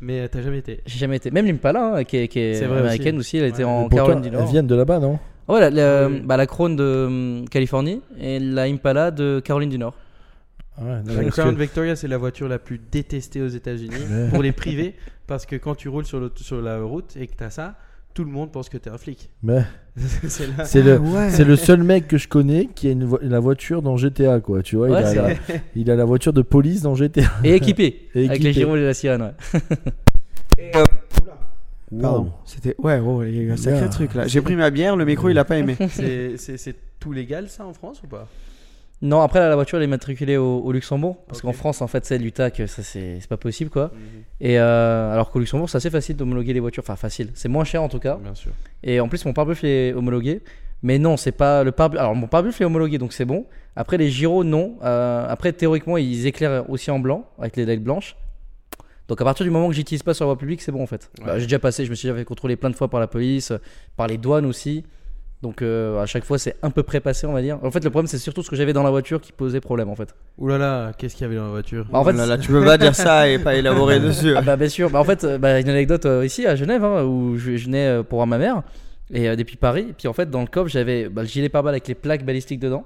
Mais 0.03 0.19
euh, 0.21 0.27
t'as 0.29 0.41
jamais 0.41 0.57
été. 0.59 0.81
J'ai 0.85 0.99
jamais 0.99 1.15
été. 1.17 1.31
Même 1.31 1.45
l'Impala, 1.45 1.95
hein, 1.95 2.03
qui 2.03 2.17
est, 2.17 2.27
qui 2.27 2.39
américaine 2.39 3.17
aussi. 3.17 3.37
aussi. 3.37 3.37
elle 3.37 3.45
était 3.49 3.63
Ouais. 3.63 3.69
en 3.69 3.87
Caroline 3.89 4.21
du 4.21 4.27
elles 4.27 4.33
Nord. 4.33 4.47
viennent 4.51 4.67
de 4.67 4.75
là-bas, 4.75 4.99
non? 4.99 5.17
Ouais, 5.47 5.59
la, 5.59 5.69
la, 5.69 6.07
Oui. 6.09 6.21
bah, 6.25 6.37
la 6.37 6.45
Crown 6.45 6.75
de 6.75 7.05
hum, 7.07 7.49
Californie 7.49 8.01
et 8.19 8.39
la 8.39 8.63
Impala 8.63 9.11
de 9.11 9.41
Caroline 9.43 9.69
du 9.69 9.77
Nord. 9.77 9.95
Ah 10.77 10.81
ouais, 10.83 11.15
La 11.23 11.29
Crown 11.29 11.53
que- 11.55 11.59
Victoria, 11.61 11.95
c'est 11.95 12.07
la 12.07 12.17
voiture 12.17 12.47
la 12.49 12.59
plus 12.59 12.79
détestée 12.91 13.41
aux 13.41 13.47
États-Unis 13.47 14.29
pour 14.33 14.41
les 14.41 14.51
privés 14.51 14.95
parce 15.27 15.45
que 15.45 15.55
quand 15.55 15.75
tu 15.75 15.87
roules 15.89 16.05
sur, 16.05 16.19
le- 16.19 16.31
sur 16.35 16.61
la 16.61 16.81
route 16.81 17.15
et 17.15 17.27
que 17.27 17.35
t'as 17.35 17.49
ça, 17.51 17.75
tout 18.13 18.23
le 18.23 18.29
monde 18.31 18.51
pense 18.51 18.69
que 18.69 18.77
t'es 18.77 18.89
un 18.89 18.97
flic. 18.97 19.29
Mais 19.43 19.63
c'est 20.27 20.81
le, 20.81 20.93
Ah 20.95 20.99
ouais. 20.99 21.29
c'est 21.29 21.43
le 21.43 21.55
seul 21.55 21.83
mec 21.83 22.07
que 22.07 22.17
je 22.17 22.27
connais 22.27 22.67
qui 22.67 22.87
a 22.87 22.91
une 22.91 23.05
vo- 23.05 23.19
la 23.21 23.39
voiture 23.39 23.81
dans 23.81 23.95
GTA, 23.97 24.39
quoi. 24.39 24.61
Tu 24.63 24.75
vois, 24.75 24.89
Ouais, 24.89 25.01
il, 25.01 25.05
a 25.05 25.13
la, 25.13 25.21
vrai. 25.21 25.39
il 25.75 25.91
a 25.91 25.95
la 25.95 26.05
voiture 26.05 26.33
de 26.33 26.41
police 26.41 26.81
dans 26.81 26.95
GTA. 26.95 27.21
Et 27.43 27.53
équipé. 27.55 28.09
Et 28.15 28.19
Avec 28.25 28.31
équipé. 28.31 28.43
les 28.43 28.53
gyros 28.53 28.75
et 28.75 28.81
la 28.83 28.93
sirène, 28.93 29.21
ouais. 29.21 30.71
Pardon. 32.01 32.21
Wow. 32.23 32.31
C'était. 32.45 32.75
Ouais, 32.79 32.99
oh, 33.05 33.23
il 33.23 33.35
y 33.35 33.39
a 33.39 33.41
eu 33.43 33.51
un 33.51 33.57
sacré 33.57 33.81
Yeah. 33.81 33.89
truc 33.89 34.15
là. 34.15 34.27
J'ai 34.27 34.41
pris 34.41 34.55
ma 34.55 34.71
bière, 34.71 34.95
le 34.95 35.05
micro 35.05 35.29
il 35.29 35.37
a 35.37 35.45
pas 35.45 35.57
aimé. 35.57 35.77
C'est 35.89 36.75
tout 36.99 37.11
légal 37.11 37.49
ça 37.49 37.65
en 37.65 37.73
France 37.73 38.01
ou 38.03 38.07
pas? 38.07 38.27
Non, 39.03 39.19
après 39.19 39.39
là, 39.39 39.49
la 39.49 39.55
voiture 39.55 39.77
elle 39.77 39.83
est 39.83 39.87
matriculée 39.87 40.37
au, 40.37 40.59
au 40.59 40.71
Luxembourg 40.71 41.17
parce 41.27 41.41
qu'en 41.41 41.51
France 41.51 41.81
en 41.81 41.87
fait 41.87 42.05
c'est 42.05 42.17
l'UTAC, 42.17 42.61
ça 42.67 42.83
c'est 42.83 43.19
pas 43.27 43.35
possible 43.35 43.69
quoi. 43.69 43.91
Et 44.39 44.57
euh, 44.57 45.11
alors 45.11 45.29
qu'au 45.29 45.39
Luxembourg 45.39 45.69
c'est 45.69 45.75
assez 45.75 45.89
facile 45.89 46.15
d'homologuer 46.15 46.53
les 46.53 46.61
voitures, 46.61 46.83
enfin 46.83 46.95
facile, 46.95 47.29
c'est 47.33 47.49
moins 47.49 47.65
cher 47.65 47.83
en 47.83 47.89
tout 47.89 47.99
cas. 47.99 48.17
Bien 48.23 48.33
sûr. 48.33 48.51
Et 48.81 49.01
en 49.01 49.09
plus 49.09 49.25
mon 49.25 49.33
pare-buff 49.33 49.61
est 49.65 49.91
homologué, 49.91 50.41
mais 50.83 50.99
non 50.99 51.17
c'est 51.17 51.33
pas 51.33 51.65
le 51.65 51.73
pare 51.73 51.91
Alors 51.97 52.15
mon 52.15 52.27
pare-buff 52.27 52.61
est 52.61 52.63
homologué 52.63 52.97
donc 52.97 53.11
c'est 53.11 53.25
bon. 53.25 53.45
Après 53.75 53.97
les 53.97 54.09
gyros 54.09 54.45
non. 54.45 54.77
Euh, 54.83 55.25
après 55.27 55.51
théoriquement 55.51 55.97
ils 55.97 56.25
éclairent 56.25 56.69
aussi 56.69 56.89
en 56.89 56.99
blanc 56.99 57.27
avec 57.39 57.57
les 57.57 57.65
LED 57.65 57.83
blanches. 57.83 58.15
Donc 59.09 59.19
à 59.19 59.25
partir 59.25 59.43
du 59.43 59.49
moment 59.49 59.67
que 59.67 59.75
j'utilise 59.75 60.03
pas 60.03 60.13
sur 60.13 60.23
la 60.23 60.27
voie 60.27 60.39
publique 60.39 60.61
c'est 60.61 60.71
bon 60.71 60.81
en 60.81 60.87
fait. 60.87 61.11
Ouais. 61.19 61.25
Bah, 61.25 61.39
j'ai 61.39 61.45
déjà 61.45 61.59
passé, 61.59 61.83
je 61.83 61.89
me 61.89 61.95
suis 61.95 62.07
déjà 62.07 62.17
fait 62.17 62.23
contrôler 62.23 62.55
plein 62.55 62.69
de 62.69 62.75
fois 62.75 62.87
par 62.87 63.01
la 63.01 63.07
police, 63.07 63.51
par 63.97 64.07
les 64.07 64.17
douanes 64.17 64.45
aussi. 64.45 64.85
Donc 65.43 65.61
euh, 65.61 66.01
à 66.01 66.05
chaque 66.05 66.23
fois 66.23 66.39
c'est 66.39 66.55
un 66.63 66.69
peu 66.69 66.83
près 66.83 67.01
passé 67.01 67.27
on 67.27 67.33
va 67.33 67.41
dire. 67.41 67.59
En 67.63 67.69
fait 67.69 67.83
le 67.83 67.89
problème 67.89 68.07
c'est 68.07 68.17
surtout 68.17 68.41
ce 68.43 68.49
que 68.49 68.55
j'avais 68.55 68.71
dans 68.71 68.81
la 68.81 68.89
voiture 68.89 69.19
qui 69.19 69.33
posait 69.33 69.59
problème 69.59 69.89
en 69.89 69.95
fait. 69.95 70.15
Ouh 70.37 70.47
là 70.47 70.57
là, 70.57 70.91
qu'est-ce 70.97 71.15
qu'il 71.15 71.23
y 71.23 71.25
avait 71.25 71.35
dans 71.35 71.43
la 71.43 71.49
voiture 71.51 71.85
Bah, 71.91 71.99
en 71.99 72.05
fait, 72.05 72.11
Oh 72.13 72.17
là 72.17 72.25
là, 72.25 72.37
tu 72.37 72.49
peux 72.49 72.63
pas 72.63 72.77
dire 72.77 72.95
ça 72.95 73.27
et 73.27 73.37
pas 73.37 73.53
élaborer 73.55 73.99
dessus. 74.07 74.33
Ah 74.37 74.41
bah 74.41 74.55
bien 74.55 74.69
sûr. 74.69 74.89
Bah, 74.89 75.01
en 75.01 75.03
fait, 75.03 75.25
euh, 75.25 75.37
bah, 75.37 75.59
une 75.59 75.67
anecdote 75.67 76.05
euh, 76.05 76.25
ici 76.25 76.47
à 76.47 76.55
Genève 76.55 76.83
hein, 76.85 77.03
où 77.03 77.37
je, 77.37 77.57
je 77.57 77.65
venais 77.65 77.85
euh, 77.87 78.03
pour 78.03 78.19
voir 78.19 78.27
ma 78.27 78.37
mère 78.37 78.63
et 79.13 79.27
euh, 79.27 79.35
depuis 79.35 79.57
Paris. 79.57 79.87
Et 79.89 79.93
puis 79.93 80.07
en 80.07 80.13
fait 80.13 80.29
dans 80.29 80.39
le 80.41 80.47
coffre 80.47 80.69
j'avais 80.69 81.09
bah, 81.09 81.23
le 81.23 81.27
gilet 81.27 81.49
pare-balles 81.49 81.73
avec 81.73 81.87
les 81.89 81.95
plaques 81.95 82.25
balistiques 82.25 82.61
dedans. 82.61 82.85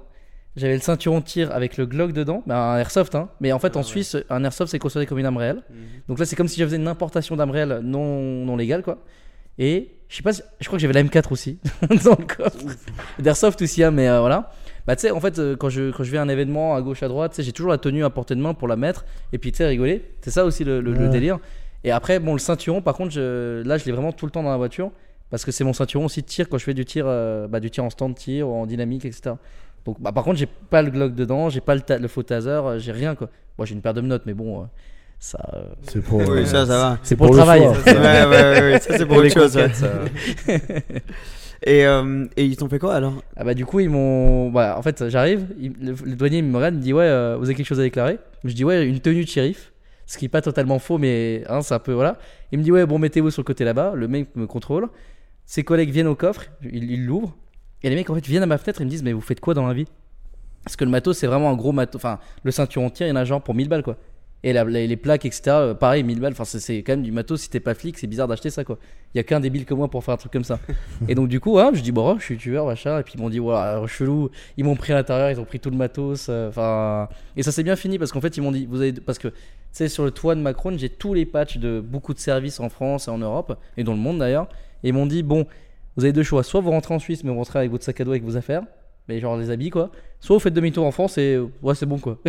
J'avais 0.56 0.74
le 0.74 0.80
ceinturon 0.80 1.20
de 1.20 1.24
tir 1.24 1.52
avec 1.52 1.76
le 1.76 1.86
Glock 1.86 2.12
dedans, 2.12 2.42
bah, 2.44 2.58
un 2.72 2.78
airsoft. 2.78 3.14
Hein. 3.14 3.28
Mais 3.40 3.52
en 3.52 3.60
fait 3.60 3.76
en 3.76 3.80
Ah 3.80 3.82
ouais. 3.82 3.88
Suisse 3.88 4.16
un 4.28 4.42
airsoft 4.42 4.72
c'est 4.72 4.80
considéré 4.80 5.06
comme 5.06 5.20
une 5.20 5.26
arme 5.26 5.36
réelle. 5.36 5.62
Donc 6.08 6.18
là 6.18 6.24
c'est 6.26 6.34
comme 6.34 6.48
si 6.48 6.58
je 6.58 6.64
faisais 6.64 6.76
une 6.76 6.88
importation 6.88 7.36
d'arme 7.36 7.52
réelle 7.52 7.80
non 7.84 8.44
non 8.44 8.56
légale 8.56 8.82
quoi. 8.82 8.98
Et 9.58 9.90
je 10.08 10.16
sais 10.16 10.22
pas, 10.22 10.32
si- 10.32 10.42
je 10.60 10.66
crois 10.66 10.78
que 10.78 10.80
j'avais 10.82 10.94
la 10.94 11.02
M4 11.02 11.32
aussi 11.32 11.58
dans 12.04 12.16
le 12.18 12.24
coffre. 12.24 12.56
D'airsoft 13.18 13.60
aussi 13.62 13.82
hein, 13.82 13.90
mais 13.90 14.08
euh, 14.08 14.20
voilà. 14.20 14.52
Bah 14.86 14.96
tu 14.96 15.02
sais 15.02 15.10
en 15.10 15.20
fait 15.20 15.38
euh, 15.38 15.54
quand 15.56 15.68
je 15.68 15.90
quand 15.90 16.02
je 16.02 16.10
vais 16.10 16.18
à 16.18 16.22
un 16.22 16.28
événement 16.28 16.74
à 16.74 16.80
gauche 16.80 17.02
à 17.02 17.08
droite, 17.08 17.32
tu 17.32 17.36
sais, 17.36 17.42
j'ai 17.42 17.52
toujours 17.52 17.70
la 17.70 17.78
tenue 17.78 18.04
à 18.04 18.10
portée 18.10 18.34
de 18.34 18.40
main 18.40 18.54
pour 18.54 18.68
la 18.68 18.76
mettre 18.76 19.04
et 19.32 19.38
puis 19.38 19.52
tu 19.52 19.58
sais 19.58 19.66
rigoler. 19.66 20.02
C'est 20.22 20.30
ça 20.30 20.44
aussi 20.44 20.64
le, 20.64 20.80
le- 20.80 20.92
le 20.94 21.00
Ouais. 21.04 21.08
délire. 21.10 21.38
Et 21.84 21.90
après 21.90 22.18
bon 22.20 22.32
le 22.32 22.38
ceinturon 22.38 22.80
par 22.80 22.94
contre 22.94 23.10
je, 23.10 23.62
là 23.64 23.76
je 23.76 23.84
l'ai 23.84 23.92
vraiment 23.92 24.12
tout 24.12 24.24
le 24.24 24.30
temps 24.32 24.42
dans 24.42 24.50
la 24.50 24.56
voiture 24.56 24.90
parce 25.30 25.44
que 25.44 25.52
c'est 25.52 25.62
mon 25.64 25.74
ceinturon 25.74 26.06
aussi 26.06 26.22
de 26.22 26.26
tir 26.26 26.48
quand 26.48 26.56
je 26.56 26.64
fais 26.64 26.72
du 26.74 26.84
tir 26.86 27.04
euh, 27.06 27.46
bah, 27.46 27.60
du 27.60 27.70
tir 27.70 27.84
en 27.84 27.90
stand 27.90 28.14
tir 28.14 28.48
ou 28.48 28.54
en 28.54 28.64
dynamique 28.66 29.04
etc. 29.04 29.34
Donc 29.84 30.00
bah, 30.00 30.10
par 30.12 30.24
contre 30.24 30.38
j'ai 30.38 30.46
pas 30.46 30.80
le 30.80 30.90
Glock 30.90 31.14
dedans, 31.14 31.50
j'ai 31.50 31.60
pas 31.60 31.74
le, 31.74 31.82
le 31.98 32.08
faux 32.08 32.22
taser, 32.22 32.60
j'ai 32.78 32.92
rien 32.92 33.14
quoi. 33.14 33.28
Moi 33.58 33.66
j'ai 33.66 33.74
une 33.74 33.82
paire 33.82 33.94
de 33.94 34.00
menottes 34.00 34.24
mais 34.24 34.34
bon 34.34 34.62
euh, 34.62 34.64
ça 35.18 35.38
euh, 35.54 35.64
C'est 35.82 36.02
pour. 36.02 36.20
Oui, 36.28 36.46
ça, 36.46 36.64
ça 36.66 36.78
va. 36.78 36.98
c'est 37.02 37.16
pour, 37.16 37.26
le 37.26 37.32
travail. 37.32 37.62
choix. 37.62 37.72
ouais, 37.72 37.92
ouais, 37.94 38.26
ouais, 38.26 38.60
ouais, 38.72 38.80
ça 38.80 38.96
c'est 38.96 39.06
pour 39.06 39.16
autre 39.16 39.28
chose. 39.30 39.56
ouais. 39.56 39.62
conquêtes, 39.62 39.76
ça. 39.76 39.90
Et, 41.64 41.84
euh, 41.84 42.24
et 42.36 42.44
ils 42.44 42.56
t'ont 42.56 42.68
fait 42.68 42.78
quoi 42.78 42.94
alors? 42.94 43.14
Ah 43.36 43.42
bah 43.42 43.52
du 43.54 43.66
coup 43.66 43.80
ils 43.80 43.90
m'ont 43.90 44.48
voilà, 44.50 44.78
en 44.78 44.82
fait 44.82 45.08
j'arrive 45.08 45.44
le, 45.58 45.92
le 46.04 46.14
douanier 46.14 46.40
me 46.40 46.56
regarde 46.56 46.74
il 46.74 46.78
me 46.78 46.82
dit 46.82 46.92
ouais 46.92 47.02
euh, 47.04 47.36
vous 47.36 47.46
avez 47.46 47.56
quelque 47.56 47.66
chose 47.66 47.80
à 47.80 47.82
déclarer? 47.82 48.18
Je 48.44 48.52
dis 48.54 48.64
ouais 48.64 48.86
une 48.86 49.00
tenue 49.00 49.24
de 49.24 49.28
shérif 49.28 49.72
ce 50.06 50.18
qui 50.18 50.26
est 50.26 50.28
pas 50.28 50.40
totalement 50.40 50.78
faux 50.78 50.98
mais 50.98 51.42
hein, 51.48 51.60
c'est 51.62 51.74
un 51.74 51.80
peu 51.80 51.92
voilà 51.92 52.16
il 52.52 52.60
me 52.60 52.62
dit 52.62 52.70
ouais 52.70 52.86
bon 52.86 53.00
mettez-vous 53.00 53.32
sur 53.32 53.42
le 53.42 53.44
côté 53.44 53.64
là-bas 53.64 53.94
le 53.96 54.06
mec 54.06 54.28
me 54.36 54.46
contrôle 54.46 54.88
ses 55.46 55.64
collègues 55.64 55.90
viennent 55.90 56.06
au 56.06 56.14
coffre 56.14 56.44
il 56.62 56.92
il 56.92 57.04
l'ouvre 57.06 57.36
Et 57.82 57.90
les 57.90 57.96
mecs 57.96 58.08
en 58.08 58.14
fait 58.14 58.24
viennent 58.24 58.44
à 58.44 58.46
ma 58.46 58.58
fenêtre 58.58 58.80
et 58.80 58.84
me 58.84 58.90
disent 58.90 59.02
mais 59.02 59.12
vous 59.12 59.20
faites 59.20 59.40
quoi 59.40 59.52
dans 59.54 59.66
la 59.66 59.74
vie? 59.74 59.86
Parce 60.62 60.76
que 60.76 60.84
le 60.84 60.90
matos 60.92 61.18
c'est 61.18 61.26
vraiment 61.26 61.50
un 61.50 61.56
gros 61.56 61.72
matos. 61.72 61.96
Enfin 62.00 62.20
le 62.44 62.52
ceinturon 62.52 62.88
tir 62.90 63.06
il 63.06 63.10
y 63.10 63.12
en 63.12 63.16
a 63.16 63.24
genre 63.24 63.42
pour 63.42 63.54
1000 63.56 63.68
balles 63.68 63.82
quoi. 63.82 63.96
Et 64.44 64.52
les, 64.52 64.96
plaques 64.96 65.24
etc. 65.24 65.42
euh, 65.48 65.74
Pareil 65.74 66.04
1000 66.04 66.20
balles. 66.20 66.32
Enfin 66.32 66.44
c'est- 66.44 66.78
quand 66.84 66.92
même 66.92 67.02
du 67.02 67.10
matos 67.10 67.40
si 67.40 67.50
t'es 67.50 67.58
pas 67.58 67.74
flic 67.74 67.98
c'est 67.98 68.06
bizarre 68.06 68.28
d'acheter 68.28 68.50
ça 68.50 68.62
quoi. 68.62 68.78
Il 69.12 69.16
y 69.18 69.20
a 69.20 69.24
qu'un 69.24 69.40
débile 69.40 69.66
comme 69.66 69.78
moi 69.78 69.88
pour 69.88 70.04
faire 70.04 70.14
un 70.14 70.16
truc 70.16 70.32
comme 70.32 70.44
ça. 70.44 70.60
et 71.08 71.14
donc 71.16 71.28
du 71.28 71.40
coup 71.40 71.58
hein, 71.58 71.70
je 71.74 71.80
dis 71.80 71.90
bon 71.90 72.16
je 72.20 72.24
suis 72.24 72.36
tueur 72.36 72.64
machin 72.66 73.00
et 73.00 73.02
puis 73.02 73.14
ils 73.16 73.20
m'ont 73.20 73.30
dit 73.30 73.40
voilà 73.40 73.84
chelou. 73.88 74.30
Ils 74.56 74.64
m'ont 74.64 74.76
pris 74.76 74.92
à 74.92 74.96
l'intérieur 74.96 75.30
ils 75.30 75.40
ont 75.40 75.44
pris 75.44 75.58
tout 75.58 75.70
le 75.70 75.76
matos. 75.76 76.26
euh, 76.28 76.48
Enfin 76.50 77.08
et 77.36 77.42
ça 77.42 77.50
s'est 77.50 77.64
bien 77.64 77.74
fini 77.74 77.98
parce 77.98 78.12
qu'en 78.12 78.20
fait 78.20 78.36
ils 78.36 78.40
m'ont 78.42 78.52
dit 78.52 78.66
vous 78.66 78.80
avez 78.80 78.92
parce 78.92 79.18
que 79.18 79.28
tu 79.28 79.34
sais 79.72 79.88
sur 79.88 80.04
le 80.04 80.12
toit 80.12 80.36
de 80.36 80.40
Macron 80.40 80.72
j'ai 80.78 80.88
tous 80.88 81.14
les 81.14 81.26
patchs 81.26 81.58
de 81.58 81.80
beaucoup 81.80 82.14
de 82.14 82.20
services 82.20 82.60
en 82.60 82.68
France 82.68 83.08
et 83.08 83.10
en 83.10 83.18
Europe 83.18 83.58
et 83.76 83.82
dans 83.82 83.92
le 83.92 83.98
monde 83.98 84.18
d'ailleurs. 84.18 84.48
Et 84.84 84.88
ils 84.90 84.94
m'ont 84.94 85.06
dit 85.06 85.24
bon 85.24 85.46
vous 85.96 86.04
avez 86.04 86.12
deux 86.12 86.22
choix. 86.22 86.44
Soit 86.44 86.60
vous 86.60 86.70
rentrez 86.70 86.94
en 86.94 87.00
Suisse, 87.00 87.24
mais 87.24 87.30
vous 87.32 87.38
rentrez 87.38 87.58
avec 87.58 87.72
votre 87.72 87.82
sac 87.82 88.00
à 88.00 88.04
dos 88.04 88.12
avec 88.12 88.22
vos 88.22 88.36
affaires, 88.36 88.62
mais 89.08 89.18
genre 89.18 89.36
les 89.36 89.50
habits 89.50 89.70
quoi. 89.70 89.90
Soit 90.20 90.36
vous 90.36 90.40
faites 90.40 90.54
demi-tour 90.54 90.86
en 90.86 90.92
France 90.92 91.18
et 91.18 91.40
ouais, 91.60 91.74
c'est 91.74 91.86
bon 91.86 91.98
quoi. 91.98 92.18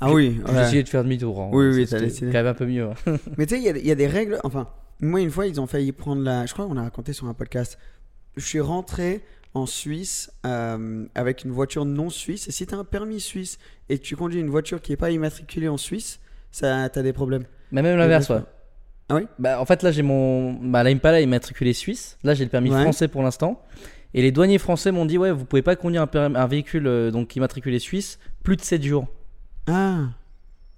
Ah 0.00 0.12
oui, 0.12 0.38
J'ai 0.46 0.52
ouais. 0.54 0.62
essayé 0.62 0.82
de 0.82 0.88
faire 0.88 1.02
demi-tour. 1.04 1.40
hein. 1.40 1.48
Oui, 1.52 1.66
oui, 1.68 1.86
C'était 1.86 2.08
t'as 2.10 2.20
quand 2.26 2.32
même 2.32 2.46
un 2.48 2.54
peu 2.54 2.66
mieux. 2.66 2.84
hein. 2.90 2.94
Mais 3.38 3.46
tu 3.46 3.54
sais, 3.54 3.60
il 3.60 3.64
y 3.64 3.68
a- 3.70 3.76
il 3.78 3.86
y, 3.86 3.90
a 3.90 3.94
des 3.94 4.06
règles. 4.06 4.38
Enfin, 4.44 4.68
moi, 5.00 5.20
une 5.20 5.30
fois, 5.30 5.46
ils 5.46 5.60
ont 5.60 5.66
failli 5.66 5.92
prendre 5.92 6.22
la. 6.22 6.44
Je 6.46 6.52
crois 6.52 6.66
qu'on 6.66 6.76
a 6.76 6.82
raconté 6.82 7.12
sur 7.12 7.26
un 7.26 7.34
podcast. 7.34 7.78
Je 8.36 8.44
suis 8.44 8.60
rentré 8.60 9.22
en 9.54 9.64
Suisse 9.64 10.30
euh, 10.44 11.06
avec 11.14 11.44
une 11.44 11.50
voiture 11.50 11.86
non 11.86 12.10
suisse. 12.10 12.46
Et 12.48 12.52
si 12.52 12.66
tu 12.66 12.74
as 12.74 12.78
un 12.78 12.84
permis 12.84 13.20
suisse 13.20 13.58
et 13.88 13.98
que 13.98 14.02
tu 14.04 14.16
conduis 14.16 14.40
une 14.40 14.50
voiture 14.50 14.82
qui 14.82 14.92
n'est 14.92 14.96
pas 14.98 15.10
immatriculée 15.10 15.68
en 15.68 15.78
Suisse, 15.78 16.20
ça, 16.50 16.88
tu 16.90 16.98
as 16.98 17.02
des 17.02 17.14
problèmes. 17.14 17.44
Mais 17.72 17.80
même 17.80 17.96
l'inverse, 17.96 18.28
ouais. 18.28 18.40
Ah 19.08 19.14
oui? 19.14 19.22
Bah, 19.38 19.60
en 19.60 19.64
fait, 19.64 19.82
là, 19.82 19.92
j'ai 19.92 20.02
mon. 20.02 20.52
Bah, 20.52 20.82
l'Impala 20.82 21.20
est 21.20 21.24
immatriculé 21.24 21.72
suisse. 21.72 22.18
Là, 22.22 22.34
j'ai 22.34 22.44
le 22.44 22.50
permis 22.50 22.70
Ouais. 22.70 22.82
français 22.82 23.08
pour 23.08 23.22
l'instant. 23.22 23.62
Et 24.12 24.20
les 24.22 24.30
douaniers 24.32 24.58
français 24.58 24.92
m'ont 24.92 25.06
dit, 25.06 25.16
ouais, 25.16 25.30
vous 25.32 25.44
pouvez 25.46 25.62
pas 25.62 25.76
conduire 25.76 26.02
un, 26.02 26.06
permis- 26.06 26.36
un 26.36 26.46
véhicule 26.46 26.86
euh, 26.86 27.10
donc 27.10 27.34
immatriculé 27.36 27.78
suisse 27.78 28.18
plus 28.42 28.56
de 28.56 28.62
7 28.62 28.82
jours. 28.82 29.06
Ah, 29.66 30.00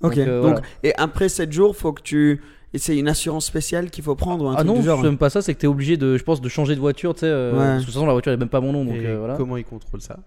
ok. 0.03 0.14
Donc, 0.16 0.18
euh, 0.29 0.42
Donc, 0.42 0.51
voilà. 0.53 0.66
et 0.83 0.94
après 0.96 1.29
7 1.29 1.53
jours, 1.53 1.77
faut 1.77 1.92
que 1.92 2.03
tu. 2.03 2.40
Et 2.74 2.79
c'est 2.79 2.98
une 2.98 3.09
assurance 3.09 3.46
spéciale 3.46 3.88
qu'il 3.90 4.05
faut 4.05 4.14
prendre 4.14 4.44
ou 4.44 4.48
un 4.48 4.53
Ah 4.53 4.57
truc 4.57 4.66
non, 4.68 4.74
du 4.81 4.83
genre. 4.83 4.98
c'est 5.01 5.07
même 5.07 5.16
pas 5.16 5.31
ça, 5.31 5.40
c'est 5.40 5.55
que 5.55 5.59
t'es 5.61 5.66
obligé 5.66 5.96
de, 5.96 6.18
je 6.18 6.22
pense, 6.22 6.40
de 6.42 6.48
changer 6.51 6.74
de 6.74 6.81
voiture, 6.81 7.14
tu 7.14 7.20
sais. 7.20 7.27
euh, 7.27 7.53
Ouais. 7.53 7.57
parce 7.59 7.70
que 7.77 7.79
De 7.81 7.85
toute 7.87 7.94
façon, 7.94 8.07
la 8.07 8.12
voiture 8.12 8.33
est 8.33 8.37
même 8.37 8.51
pas 8.51 8.61
mon 8.61 8.72
nom, 8.72 8.85
donc 8.85 8.94
Et 8.96 9.07
euh, 9.07 9.18
voilà. 9.18 9.37
Comment 9.37 9.57
ils 9.57 9.64
contrôlent 9.64 10.03
ça? 10.03 10.18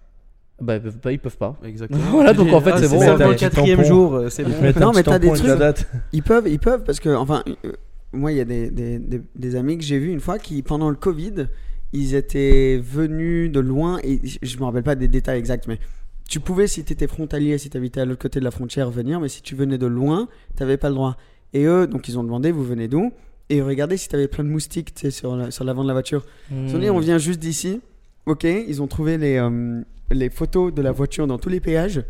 Bah, 0.60 0.74
ils 0.76 0.82
peuvent 0.82 0.98
pas. 0.98 1.12
Ils 1.12 1.18
peuvent 1.20 1.36
pas. 1.36 1.56
Exactement. 1.64 2.00
Voilà, 2.10 2.32
donc 2.34 2.52
en 2.52 2.60
fait, 2.60 2.72
Ah, 2.74 2.78
c'est 2.78 2.88
bon, 2.88 3.00
ça, 3.00 3.16
le 3.16 3.24
un 3.24 3.28
petit 3.30 3.44
quatrième 3.44 3.76
tampon. 3.78 3.88
jour, 3.88 4.14
euh, 4.14 4.28
c'est 4.28 4.42
bon. 4.42 4.50
Un 4.50 4.80
Non, 4.80 4.92
mais 4.92 5.02
petit 5.02 5.10
t'as 5.10 5.18
des 5.20 5.28
tampon 5.28 5.34
avec 5.34 5.42
la 5.44 5.48
trucs. 5.50 5.58
date. 5.58 5.86
Ils 6.12 6.22
peuvent, 6.24 6.48
ils 6.48 6.58
peuvent 6.58 6.82
parce 6.84 6.98
que, 6.98 7.10
enfin, 7.14 7.44
euh, 7.64 7.72
moi, 8.12 8.32
il 8.32 8.38
y 8.38 8.40
a 8.40 8.44
des, 8.44 8.70
des, 8.70 8.98
des, 8.98 9.20
des 9.36 9.54
amis 9.56 9.78
que 9.78 9.84
j'ai 9.84 9.98
vus 10.00 10.10
une 10.10 10.20
fois 10.20 10.38
qui, 10.40 10.62
pendant 10.62 10.90
le 10.90 10.96
Covid, 10.96 11.46
ils 11.92 12.14
étaient 12.16 12.80
venus 12.84 13.52
de 13.52 13.60
loin 13.60 13.98
et 14.02 14.20
je- 14.24 14.38
je 14.42 14.58
me 14.58 14.64
rappelle 14.64 14.82
pas 14.82 14.94
des 14.96 15.08
détails 15.08 15.38
exacts, 15.38 15.66
mais 15.68 15.78
tu 16.32 16.40
pouvais, 16.40 16.66
si 16.66 16.82
tu 16.82 16.94
étais 16.94 17.06
frontalier, 17.06 17.58
si 17.58 17.68
tu 17.68 17.76
habitais 17.76 18.00
à 18.00 18.06
l'autre 18.06 18.22
côté 18.22 18.38
de 18.40 18.44
la 18.44 18.50
frontière, 18.50 18.90
venir, 18.90 19.20
mais 19.20 19.28
si 19.28 19.42
tu 19.42 19.54
venais 19.54 19.76
de 19.76 19.84
loin, 19.86 20.28
tu 20.56 20.64
pas 20.78 20.88
le 20.88 20.94
droit. 20.94 21.18
Et 21.52 21.64
eux, 21.64 21.86
donc, 21.86 22.08
ils 22.08 22.18
ont 22.18 22.24
demandé, 22.24 22.50
vous 22.52 22.64
venez 22.64 22.88
d'où? 22.88 23.12
Et 23.50 23.60
regardez 23.60 23.98
si 23.98 24.08
tu 24.08 24.16
avais 24.16 24.28
plein 24.28 24.42
de 24.42 24.48
moustiques 24.48 24.94
tu 24.94 25.02
sais, 25.02 25.10
sur, 25.10 25.36
la- 25.36 25.50
sur 25.50 25.62
l'avant 25.64 25.82
de 25.82 25.88
la 25.88 25.92
voiture. 25.92 26.24
Ils 26.50 26.74
ont 26.74 26.78
dit, 26.78 26.88
Hmm. 26.88 26.94
on 26.94 27.00
vient 27.00 27.18
juste 27.18 27.38
d'ici. 27.38 27.80
Ok, 28.24 28.44
ils 28.44 28.80
ont 28.80 28.86
trouvé 28.86 29.18
les, 29.18 29.36
euh, 29.36 29.82
les 30.10 30.30
photos 30.30 30.72
de 30.72 30.80
la 30.80 30.90
voiture 30.92 31.26
dans 31.26 31.36
tous 31.38 31.50
les 31.50 31.60
péages. 31.60 32.02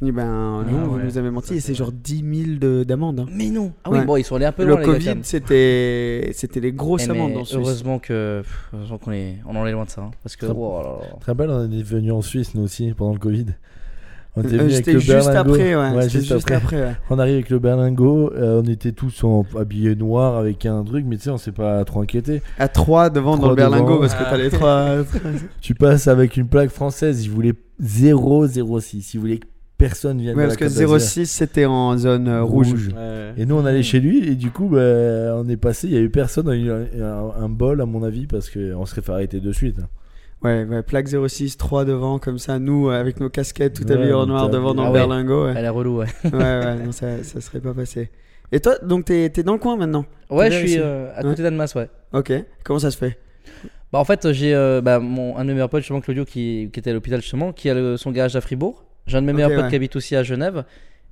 Dit, 0.00 0.10
ben 0.12 0.64
non, 0.68 0.84
vous 0.88 0.96
ouais, 0.96 1.04
nous 1.04 1.16
avez 1.18 1.30
menti. 1.30 1.54
Et 1.54 1.60
c'est 1.60 1.74
genre 1.74 1.92
10 1.92 2.24
000 2.46 2.58
de- 2.58 2.82
d'amende. 2.84 3.20
hein. 3.20 3.26
Mais 3.32 3.50
non. 3.50 3.72
Ah 3.84 3.90
oui, 3.90 3.98
Ouais. 4.00 4.04
bon, 4.04 4.16
ils 4.16 4.24
sont 4.24 4.34
allés 4.36 4.46
un 4.46 4.52
peu 4.52 4.64
Le 4.64 4.70
loin, 4.70 4.80
gars, 4.80 4.86
Covid, 4.86 5.18
c'était 5.22 6.30
c'était 6.34 6.58
les 6.60 6.72
grosses 6.72 7.06
Eh, 7.06 7.10
amendes 7.10 7.30
mais 7.32 7.36
en 7.38 7.44
Suisse. 7.44 7.56
heureusement 7.58 7.98
que 8.00 8.40
pff, 8.42 8.68
heureusement 8.74 8.98
qu'on 8.98 9.12
est 9.12 9.36
on 9.48 9.54
en 9.56 9.64
est 9.66 9.72
loin 9.72 9.84
de 9.84 9.90
ça 9.90 10.00
hein, 10.02 10.10
parce 10.24 10.34
que 10.36 10.46
Très- 10.46 10.54
oh 10.58 10.82
te 11.20 11.26
rappelles, 11.26 11.50
on 11.50 11.70
est 11.70 11.82
venu 11.84 12.10
en 12.10 12.20
Suisse, 12.20 12.54
nous 12.56 12.62
aussi, 12.64 12.92
pendant 12.96 13.12
le 13.12 13.18
Covid. 13.20 13.46
On 14.34 14.40
était 14.42 14.54
Euh, 14.54 14.58
venu 14.58 14.60
avec 14.62 14.76
C'était 14.76 14.92
le 14.94 14.98
juste 14.98 15.12
berlingot. 15.26 15.38
après, 15.52 15.74
ouais. 15.74 15.74
Ouais, 15.74 15.90
C'était 16.02 16.08
juste 16.18 16.32
juste 16.32 16.32
après. 16.50 16.54
après, 16.56 16.76
ouais. 16.82 16.92
On 17.10 17.18
arrive 17.18 17.34
avec 17.34 17.50
le 17.50 17.58
berlingot, 17.60 18.32
euh, 18.32 18.62
on 18.64 18.68
était 18.68 18.92
tous 18.92 19.22
en, 19.24 19.44
habillés 19.58 19.94
noirs 19.94 20.36
avec 20.38 20.64
un 20.66 20.82
truc, 20.84 21.04
mais 21.06 21.16
tu 21.18 21.24
sais, 21.24 21.30
on 21.30 21.36
s'est 21.38 21.52
pas 21.52 21.84
trop 21.84 22.00
inquiété. 22.00 22.40
À 22.58 22.66
3 22.68 23.10
devant 23.10 23.32
dans 23.36 23.42
Trois 23.42 23.50
le 23.50 23.56
berlingot 23.56 23.98
parce 24.00 24.14
que 24.14 24.22
Ah. 24.24 24.30
t'as 24.30 24.36
les 24.38 24.50
3. 24.50 24.96
Tu 25.60 25.74
passes 25.74 26.08
avec 26.08 26.36
une 26.38 26.48
plaque 26.48 26.70
française, 26.70 27.24
ils 27.24 27.30
voulaient 27.30 27.54
006, 27.78 29.14
ils 29.14 29.20
voulaient 29.20 29.38
que 29.38 29.46
personne 29.88 30.20
vienne 30.20 30.36
Ouais, 30.36 30.42
de 30.44 30.48
parce 30.48 30.60
la 30.60 30.66
que 30.68 30.72
Côte 30.72 30.82
d'Azur. 30.82 31.00
06 31.00 31.26
c'était 31.26 31.64
en 31.66 31.96
zone 31.98 32.28
euh, 32.28 32.42
rouge. 32.42 32.88
Ouais. 32.88 33.32
Et 33.36 33.46
nous, 33.46 33.56
on 33.56 33.64
allait 33.64 33.82
chez 33.82 34.00
lui, 34.00 34.28
et 34.28 34.34
du 34.34 34.50
coup, 34.50 34.68
bah, 34.68 34.78
on 35.36 35.48
est 35.48 35.56
passé, 35.56 35.88
il 35.88 35.94
y 35.94 35.96
a 35.96 36.00
eu 36.00 36.10
personne, 36.10 36.48
on 36.48 36.50
a 36.52 36.56
eu 36.56 36.70
un, 36.70 36.86
un- 37.04 37.44
un 37.44 37.48
bol, 37.48 37.80
à 37.80 37.86
mon 37.86 38.02
avis, 38.02 38.26
parce 38.26 38.50
qu'on 38.50 38.86
serait 38.86 39.02
fait 39.02 39.12
arrêter 39.12 39.40
de 39.40 39.52
suite. 39.52 39.76
Ouais, 40.42 40.64
ouais, 40.64 40.82
plaque 40.82 41.08
06, 41.08 41.56
3 41.56 41.84
devant, 41.84 42.18
comme 42.18 42.38
ça, 42.38 42.58
nous 42.58 42.88
euh, 42.88 43.00
avec 43.00 43.20
nos 43.20 43.28
casquettes 43.30 43.74
tout 43.74 43.84
Ouais, 43.86 43.92
habillés 43.92 44.12
en 44.12 44.26
noir 44.26 44.50
devant 44.50 44.74
dans 44.74 44.82
Ah 44.82 44.86
le 44.86 44.92
ouais. 44.92 44.98
berlingot. 44.98 45.44
Ouais, 45.46 45.54
elle 45.56 45.64
est 45.64 45.68
relou 45.68 45.98
ouais. 45.98 46.06
ouais, 46.24 46.30
ouais, 46.32 46.74
non, 46.84 46.90
ça, 46.92 47.22
ça 47.22 47.40
serait 47.40 47.60
pas 47.60 47.74
passé. 47.74 48.10
Et 48.50 48.58
toi, 48.60 48.74
donc 48.82 49.04
t'es 49.06 49.30
t'es 49.30 49.42
dans 49.44 49.52
le 49.54 49.58
coin 49.60 49.76
maintenant 49.76 50.04
Ouais, 50.30 50.50
je 50.50 50.66
suis 50.66 50.76
euh, 50.78 51.10
à 51.14 51.22
Ouais. 51.22 51.30
côté 51.30 51.42
d'Annemasse 51.44 51.74
ouais. 51.76 51.88
Ok, 52.12 52.32
comment 52.64 52.80
ça 52.80 52.90
se 52.90 52.98
fait 52.98 53.18
Bah 53.92 53.98
en 54.00 54.04
fait, 54.04 54.32
j'ai 54.32 54.52
euh, 54.54 54.80
bah, 54.82 54.98
mon 54.98 55.36
un 55.38 55.42
de 55.42 55.46
mes 55.48 55.52
meilleurs 55.54 55.70
potes 55.70 55.80
justement 55.82 56.00
Claudio 56.00 56.24
qui, 56.24 56.68
qui 56.72 56.80
était 56.80 56.90
à 56.90 56.92
l'hôpital 56.92 57.20
justement 57.22 57.52
qui 57.52 57.70
a 57.70 57.74
le- 57.74 57.96
son 57.96 58.10
garage 58.10 58.34
à 58.36 58.40
Fribourg. 58.40 58.84
J'ai 59.06 59.16
un 59.18 59.22
de 59.22 59.26
mes 59.26 59.32
meilleurs 59.32 59.50
potes 59.50 59.64
ouais. 59.64 59.70
qui 59.70 59.76
habite 59.76 59.96
aussi 59.96 60.16
à 60.16 60.22
Genève. 60.22 60.64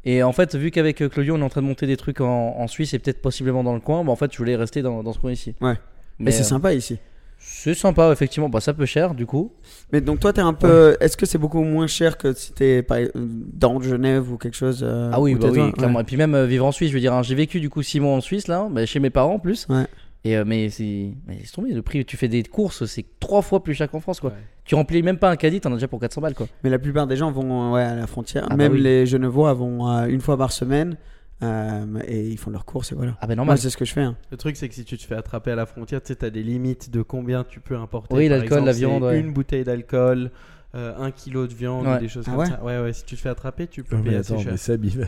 Et 0.05 0.23
en 0.23 0.33
fait, 0.33 0.55
vu 0.55 0.71
qu'avec 0.71 0.97
Claudio, 1.09 1.35
on 1.35 1.41
est 1.41 1.45
en 1.45 1.49
train 1.51 1.61
de 1.63 1.67
monter 1.67 1.87
des 1.87 1.97
trucs 1.97 2.21
en, 2.21 2.57
en 2.57 2.67
Suisse 2.69 2.95
et 2.95 2.99
peut-être 2.99 3.21
possiblement 3.21 3.63
dans 3.63 3.75
le 3.75 3.81
coin, 3.81 4.03
bah 4.05 4.13
en 4.13 4.17
fait, 4.17 4.33
je 4.33 4.39
voulais 4.39 4.57
rester 4.57 4.81
dans, 4.83 5.03
dans 5.03 5.13
ce 5.13 5.19
coin 5.19 5.33
ici. 5.33 5.55
Ouais. 5.61 5.75
Mais, 6.19 6.27
Mais 6.27 6.31
c'est 6.31 6.43
euh, 6.43 6.45
sympa 6.45 6.73
ici. 6.73 6.99
C'est 7.43 7.75
sympa, 7.75 8.13
effectivement. 8.13 8.51
Bah, 8.51 8.61
ça 8.61 8.75
peut 8.75 8.85
cher, 8.85 9.15
du 9.15 9.25
coup. 9.25 9.53
Mais 9.93 10.01
donc 10.03 10.21
toi, 10.21 10.33
t'es 10.33 10.43
un 10.43 10.53
peu. 10.53 10.97
Est-ce 11.01 11.17
que 11.17 11.25
c'est 11.25 11.39
beaucoup 11.39 11.63
moins 11.63 11.87
cher 11.87 12.19
que 12.19 12.35
si 12.35 12.53
t'es 12.53 12.83
par- 12.83 12.99
dans 13.15 13.81
Genève 13.81 14.31
ou 14.31 14.37
quelque 14.37 14.57
chose 14.57 14.83
euh, 14.83 15.11
Ah 15.13 15.21
oui, 15.21 15.35
bah 15.35 15.49
oui, 15.51 15.55
toi 15.55 15.73
clairement. 15.73 16.01
Et 16.01 16.05
puis 16.05 16.17
même 16.17 16.35
euh, 16.35 16.45
vivre 16.45 16.67
en 16.67 16.73
Suisse, 16.73 16.91
je 16.91 16.95
veux 16.95 17.01
dire, 17.01 17.15
hein, 17.15 17.23
j'ai 17.23 17.35
vécu 17.35 17.59
du 17.59 17.71
coup 17.71 17.83
6 17.83 18.01
mois 18.01 18.13
en 18.13 18.21
Suisse, 18.21 18.47
là, 18.47 18.69
bah, 18.71 18.85
chez 18.85 19.01
mes 19.01 19.11
parents 19.11 19.35
en 19.35 19.39
plus. 19.39 19.67
Ouais. 19.71 19.87
Et 20.25 20.37
euh, 20.37 20.45
mais 20.47 20.69
c'est. 20.69 21.13
Mais 21.27 21.37
laisse 21.39 21.53
tomber, 21.53 21.73
le 21.73 21.83
prix, 21.83 22.05
tu 22.05 22.17
fais 22.17 22.29
des 22.29 22.43
courses, 22.43 22.85
c'est 22.85 23.05
trois 23.21 23.41
fois 23.43 23.63
plus 23.63 23.75
cher 23.75 23.91
qu'en 23.91 24.01
France, 24.01 24.21
quoi. 24.21 24.31
Ouais. 24.31 24.37
Tu 24.65 24.75
remplis 24.75 25.03
même 25.03 25.17
pas 25.19 25.31
un 25.31 25.37
caddie, 25.37 25.61
t'en 25.61 25.71
as 25.73 25.77
déjà 25.77 25.89
pour 25.89 25.99
400 26.01 26.21
balles, 26.21 26.35
quoi. 26.35 26.47
Mais 26.63 26.71
la 26.71 26.79
plupart 26.79 27.07
des 27.07 27.17
gens 27.17 27.33
vont 27.33 27.71
euh, 27.71 27.75
ouais, 27.75 27.83
à 27.83 27.95
la 27.95 28.07
frontière. 28.07 28.45
Ah 28.47 28.51
bah 28.51 28.57
Même 28.57 28.73
oui. 28.73 28.81
les 28.83 29.07
Genevois 29.07 29.53
vont 29.55 29.89
euh, 29.91 30.07
une 30.07 30.21
fois 30.21 30.37
par 30.37 30.53
semaine 30.53 30.97
euh, 31.43 31.85
et 32.07 32.29
ils 32.29 32.37
font 32.39 32.51
leurs 32.51 32.67
courses 32.67 32.93
et 32.93 32.95
voilà. 32.95 33.13
Ah, 33.21 33.23
bah 33.23 33.29
Moi, 33.29 33.37
normal. 33.37 33.59
c'est 33.59 33.71
ce 33.71 33.77
que 33.79 33.87
je 33.87 33.93
fais. 33.95 34.03
hein. 34.03 34.17
Le 34.31 34.37
truc, 34.37 34.57
c'est 34.57 34.69
que 34.69 34.75
si 34.75 34.85
tu 34.85 34.99
te 34.99 35.03
fais 35.05 35.15
attraper 35.15 35.53
à 35.53 35.57
la 35.57 35.65
frontière, 35.65 36.03
tu 36.03 36.09
sais, 36.09 36.17
t'as 36.17 36.31
des 36.31 36.43
limites 36.43 36.91
de 36.91 37.01
combien 37.03 37.43
tu 37.45 37.61
peux 37.61 37.77
importer. 37.77 38.15
Oui, 38.15 38.29
Par 38.29 38.37
l'alcool, 38.39 38.59
exemple, 38.59 38.67
la 38.67 38.73
viande, 38.73 39.03
ouais. 39.05 39.19
Une 39.21 39.33
bouteille 39.33 39.65
d'alcool, 39.65 40.31
euh, 40.75 40.93
un 41.01 41.11
kilo 41.11 41.47
de 41.47 41.53
viande, 41.55 41.87
Ouais. 41.87 41.97
ou 41.97 41.99
des 42.01 42.09
choses 42.09 42.25
Ah 42.29 42.31
comme 42.31 42.41
ouais 42.41 42.47
ça. 42.47 42.61
Ouais, 42.63 42.79
ouais, 42.81 42.93
si 42.93 43.05
tu 43.05 43.17
te 43.17 43.21
fais 43.21 43.29
attraper, 43.29 43.67
tu 43.67 43.83
peux 43.83 43.97
Non, 43.97 44.03
mais 44.03 44.09
payer 44.11 44.21
assez 44.21 44.33
attends, 44.35 44.43
cher. 44.43 44.53
mais 44.53 44.57
Seb, 44.59 44.85
il 44.85 44.99
va- 44.99 45.05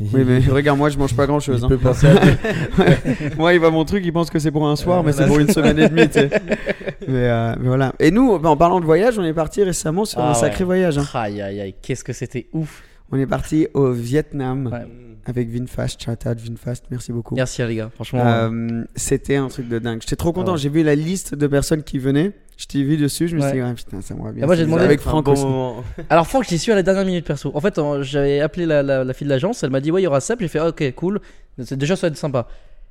Oui, 0.00 0.24
mais 0.26 0.38
regarde, 0.50 0.78
moi, 0.78 0.88
je 0.90 0.98
mange 0.98 1.14
pas 1.16 1.26
grand 1.26 1.40
chose. 1.40 1.60
il 1.62 1.68
peut 1.68 1.78
penser 1.78 2.06
à 2.08 2.14
moi, 3.38 3.54
il 3.54 3.60
va 3.60 3.70
mon 3.70 3.84
truc, 3.84 4.02
il 4.04 4.12
pense 4.12 4.28
que 4.30 4.38
c'est 4.38 4.50
pour 4.50 4.68
un 4.68 4.76
soir, 4.76 5.00
Euh, 5.00 5.02
mais 5.04 5.12
c'est 5.12 5.26
pour 5.26 5.38
une 5.38 5.48
semaine 5.48 5.78
et 5.78 5.88
demie. 5.88 6.06
tu 6.08 6.14
sais. 6.14 6.28
mais, 7.08 7.28
euh, 7.28 7.54
mais 7.60 7.68
voilà. 7.68 7.92
Et 7.98 8.10
nous, 8.10 8.30
en 8.32 8.56
parlant 8.56 8.80
de 8.80 8.84
voyage, 8.84 9.18
on 9.18 9.24
est 9.24 9.32
parti 9.34 9.62
récemment 9.62 10.04
sur 10.04 10.20
Ah 10.20 10.30
un 10.30 10.34
sacré 10.34 10.64
voyage. 10.64 10.98
hein. 10.98 11.04
Aïe, 11.14 11.40
aïe, 11.40 11.60
aïe, 11.60 11.74
qu'est-ce 11.80 12.04
que 12.04 12.12
c'était 12.12 12.48
ouf. 12.52 12.82
On 13.12 13.18
est 13.18 13.26
parti 13.26 13.66
au 13.74 13.90
Vietnam 13.92 14.68
Ouais. 14.72 14.86
Avec 15.26 15.48
Vinfast. 15.50 16.02
Shout 16.02 16.10
out 16.28 16.38
Vinfast, 16.38 16.84
merci 16.90 17.12
beaucoup. 17.12 17.34
Merci, 17.34 17.62
les 17.64 17.76
gars, 17.76 17.90
franchement. 17.94 18.20
euh, 18.26 18.50
Euh, 18.50 18.84
C'était 18.96 19.36
un 19.36 19.48
truc 19.48 19.68
de 19.68 19.78
dingue. 19.78 20.00
J'étais 20.02 20.16
trop 20.16 20.32
content. 20.32 20.52
Ouais. 20.52 20.58
J'ai 20.58 20.68
vu 20.68 20.82
la 20.82 20.94
liste 20.94 21.34
de 21.34 21.46
personnes 21.46 21.82
qui 21.82 21.98
venaient. 21.98 22.32
Je 22.56 22.66
t'ai 22.66 22.82
vu 22.82 22.96
dessus. 22.98 23.26
Je 23.28 23.36
me 23.36 23.40
suis 23.40 23.52
dit, 23.52 23.74
putain, 23.74 24.00
ça 24.02 24.14
m'aurait 24.14 24.32
bien. 24.32 24.42
Et 24.42 24.46
moi, 24.46 24.54
j'ai 24.54 24.64
demandé- 24.66 24.84
avec 24.84 25.00
Franck 25.00 25.24
bon 25.24 25.32
aussi. 25.32 25.44
moment. 25.44 25.82
Alors 26.10 26.26
Franck, 26.26 26.44
j'y 26.48 26.58
suis 26.58 26.70
à 26.72 26.74
la 26.74 26.82
dernière 26.82 27.04
minute 27.06 27.24
perso. 27.24 27.50
En 27.54 27.60
fait, 27.60 27.80
j'avais 28.02 28.40
appelé 28.40 28.66
la, 28.66 28.82
la, 28.82 29.02
la 29.04 29.12
fille 29.14 29.26
de 29.26 29.30
l'agence, 29.30 29.62
elle 29.62 29.70
m'a 29.70 29.80
dit 29.80 29.90
ouais, 29.90 30.02
il 30.02 30.04
y 30.04 30.06
aura 30.06 30.20
Seb. 30.20 30.40
J'ai 30.40 30.48
fait 30.48 30.58
ah, 30.58 30.68
ok, 30.68 30.92
cool. 30.94 31.20
Déjà 31.58 31.96
ça 31.96 32.06
va 32.06 32.10
être 32.12 32.18
sympa. 32.18 32.46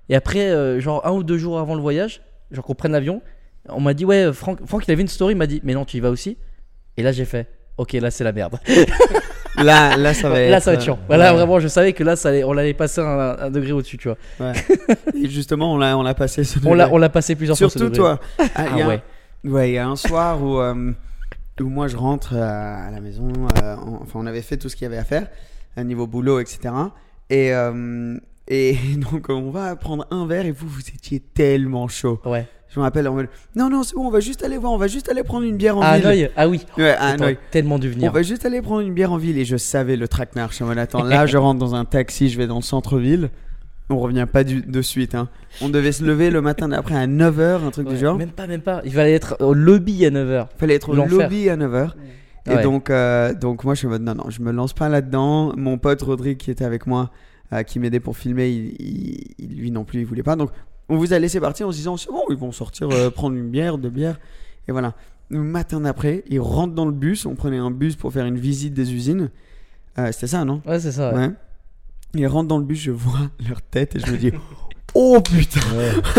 Et 0.10 0.16
après, 0.16 0.50
euh, 0.50 0.80
genre 0.80 1.06
un 1.06 1.12
ou 1.12 1.24
deux 1.24 1.38
jours 1.38 1.60
avant 1.60 1.76
le 1.76 1.82
voyage, 1.82 2.22
genre 2.52 2.66
qu'on 2.66 2.74
prenne 2.74 2.94
l'avion, 2.94 3.22
on 3.68 3.80
m'a 3.80 3.94
dit 3.94 4.06
ouais, 4.06 4.34
Franck, 4.34 4.66
Franck, 4.66 4.86
il 4.88 4.92
avait 4.92 5.02
une 5.04 5.08
story, 5.08 5.34
il 5.34 5.38
m'a 5.38 5.46
dit 5.46 5.62
mais 5.64 5.74
non, 5.76 5.86
tu 5.86 5.98
y 5.98 6.00
vas 6.00 6.10
aussi. 6.10 6.38
Et 6.98 7.04
là, 7.04 7.12
j'ai 7.12 7.26
fait 7.26 7.48
ok, 7.78 7.94
là 7.94 8.10
c'est 8.10 8.24
la 8.24 8.32
merde. 8.32 8.58
Là, 9.64 9.98
là, 9.98 10.14
ça 10.14 10.30
va 10.30 10.40
être. 10.42 10.52
là, 10.52 10.60
ça 10.60 10.72
va 10.72 10.76
être 10.76 10.84
chiant. 10.84 10.96
euh, 11.02 11.06
Voilà, 11.08 11.32
ouais. 11.32 11.38
vraiment, 11.38 11.60
je 11.60 11.68
savais 11.68 11.94
que 11.94 12.04
là, 12.04 12.16
ça 12.16 12.30
allait, 12.30 12.44
on 12.44 12.58
allait 12.58 12.74
passer 12.74 13.02
un, 13.02 13.38
un 13.40 13.50
degré 13.52 13.72
au-dessus, 13.72 13.98
tu 13.98 14.08
vois. 14.10 14.18
Ouais. 14.40 14.54
Et 15.24 15.30
justement, 15.30 15.74
on 15.74 15.78
l'a, 15.78 15.98
on 15.98 16.04
l'a 16.04 16.14
passé. 16.14 16.44
ce 16.44 16.60
On 16.66 16.74
l'a, 16.74 16.90
on 16.92 16.98
l'a 16.98 17.10
passé 17.10 17.36
plusieurs 17.36 17.58
fois. 17.58 17.70
Surtout 17.70 17.90
toi. 17.90 18.20
Ah, 18.40 18.44
il 18.46 18.52
Ah 18.56 18.78
y 18.78 18.82
a 18.82 18.86
un- 18.86 18.88
ouais. 18.90 19.02
Ouais, 19.46 19.70
il 19.70 19.74
y 19.74 19.78
a 19.78 19.88
un 19.88 19.96
soir 19.96 20.42
où, 20.44 20.60
euh, 20.60 20.92
où 21.62 21.64
moi 21.66 21.88
je 21.88 21.96
rentre 21.98 22.34
euh, 22.36 22.88
à 22.88 22.92
la 22.92 23.00
maison. 23.00 23.32
euh, 23.64 23.76
en- 23.76 24.00
enfin, 24.02 24.14
on 24.20 24.26
avait 24.26 24.42
fait 24.42 24.58
tout 24.58 24.70
ce 24.70 24.76
qu'il 24.76 24.84
y 24.84 24.88
avait 24.88 24.98
à 24.98 25.04
faire, 25.06 25.28
à 25.78 25.84
niveau 25.84 26.08
boulot, 26.08 26.40
etc. 26.40 26.74
Et, 27.30 27.54
euh, 27.54 28.18
et 28.48 28.76
donc, 29.12 29.28
on 29.30 29.50
va 29.52 29.76
prendre 29.76 30.06
un 30.12 30.26
verre 30.26 30.46
et 30.46 30.52
vous, 30.52 30.68
vous 30.68 30.82
étiez 30.90 31.20
tellement 31.20 31.88
chaud. 31.88 32.20
Ouais. 32.26 32.48
Je 32.70 32.80
me 32.80 32.84
rappelle, 32.84 33.08
en 33.08 33.16
mode, 33.16 33.28
non, 33.56 33.70
non, 33.70 33.82
c'est 33.84 33.96
bon, 33.96 34.06
on 34.08 34.12
va 34.12 34.20
juste 34.20 34.44
aller 34.44 34.58
voir, 34.58 34.72
on 34.74 34.78
va 34.78 34.88
juste 34.88 35.10
aller 35.10 35.24
prendre 35.24 35.44
une 35.46 35.58
bière 35.58 35.76
en 35.78 35.82
À 35.82 35.98
ville. 35.98 36.06
Hanoï, 36.08 36.30
ah 36.36 36.48
oui. 36.48 36.66
Ouais, 36.78 36.92
à 36.92 37.08
Hanoï. 37.08 37.38
tellement 37.52 37.80
dû 37.80 37.88
On 37.90 37.92
venir. 37.94 38.12
va 38.12 38.22
juste 38.22 38.46
aller 38.46 38.62
prendre 38.62 38.82
une 38.82 38.94
bière 38.94 39.12
en 39.12 39.18
ville 39.18 39.38
et 39.40 39.46
je 39.46 39.58
savais 39.58 39.96
le 39.96 40.08
traquenard. 40.08 40.52
Je 40.52 40.64
mode, 40.64 40.78
attends, 40.78 41.04
là 41.04 41.26
je 41.26 41.38
rentre 41.38 41.60
dans 41.60 41.74
un 41.74 41.86
taxi, 41.86 42.30
je 42.30 42.38
vais 42.38 42.46
dans 42.48 42.58
le 42.58 42.62
centre-ville. 42.62 43.30
On 43.92 43.98
revient 43.98 44.28
pas 44.32 44.44
du- 44.44 44.62
de 44.62 44.82
suite. 44.84 45.16
Hein. 45.16 45.30
On 45.64 45.70
devait 45.70 45.92
se 45.92 46.04
lever 46.04 46.30
le 46.30 46.42
matin 46.42 46.68
d'après 46.68 46.94
à 46.96 47.08
9h, 47.08 47.64
un 47.66 47.72
truc 47.72 47.88
Ouais, 47.88 47.96
du 47.96 48.00
genre. 48.00 48.18
Même 48.18 48.30
pas, 48.30 48.46
même 48.46 48.62
pas. 48.62 48.82
Il 48.86 48.94
fallait 48.94 49.14
être 49.14 49.38
au 49.40 49.56
lobby 49.56 50.06
à 50.06 50.12
9h. 50.12 50.46
Fallait 50.60 50.76
être 50.76 50.90
au 50.90 50.94
lobby 50.94 51.50
à 51.50 51.58
9h. 51.58 51.94
Et 52.46 52.52
Ouais. 52.52 52.62
donc, 52.62 52.92
euh, 52.92 53.34
donc 53.34 53.64
moi, 53.64 53.74
je 53.74 53.80
suis 53.80 53.88
en 53.88 53.92
mode 53.92 54.04
non, 54.04 54.14
non, 54.14 54.30
je 54.30 54.42
me 54.44 54.52
lance 54.52 54.74
pas 54.74 54.90
là-dedans. 54.90 55.54
Mon 55.58 55.80
pote 55.80 56.04
Rodrigue 56.04 56.38
qui 56.38 56.52
était 56.52 56.66
avec 56.66 56.86
moi, 56.86 57.10
euh, 57.52 57.64
qui 57.64 57.80
m'aidait 57.80 58.00
pour 58.00 58.16
filmer, 58.16 58.50
il, 58.50 58.76
il- 58.80 59.24
il- 59.40 59.58
lui 59.60 59.72
non 59.72 59.84
plus, 59.86 60.02
il 60.02 60.06
voulait 60.06 60.22
pas. 60.24 60.36
Donc, 60.36 60.52
on 60.90 60.98
vous 60.98 61.14
a 61.14 61.20
laissé 61.20 61.40
partir 61.40 61.68
en 61.68 61.72
se 61.72 61.78
disant 61.78 61.98
c'est 61.98 62.10
bon, 62.10 62.24
ils 62.30 62.36
vont 62.38 62.52
sortir, 62.52 62.90
euh, 62.92 63.10
prendre 63.10 63.36
une 63.36 63.50
bière, 63.50 63.78
deux 63.78 63.90
bières. 63.90 64.20
Et 64.68 64.72
voilà. 64.72 64.94
Le 65.30 65.42
matin 65.44 65.82
d'après, 65.82 66.24
ils 66.28 66.40
rentrent 66.40 66.74
dans 66.74 66.86
le 66.86 66.92
bus. 66.92 67.26
On 67.28 67.36
prenait 67.36 67.58
un 67.60 67.70
bus 67.72 67.96
pour 67.96 68.12
faire 68.12 68.26
une 68.26 68.38
visite 68.40 68.74
des 68.74 68.94
usines. 68.94 69.30
Euh, 70.00 70.12
C'était 70.12 70.28
ça, 70.28 70.44
non? 70.46 70.62
Ouais, 70.66 70.80
c'est 70.80 70.92
ça. 70.92 71.14
ouais. 71.14 71.30
Ils 72.16 72.26
rentrent 72.26 72.48
dans 72.48 72.58
le 72.58 72.64
bus, 72.66 72.80
je 72.80 72.90
vois 72.92 73.30
leur 73.48 73.62
tête 73.62 73.96
et 73.96 74.00
je 74.00 74.12
me 74.12 74.18
dis 74.18 74.32
Oh 74.96 75.20
putain 75.22 75.60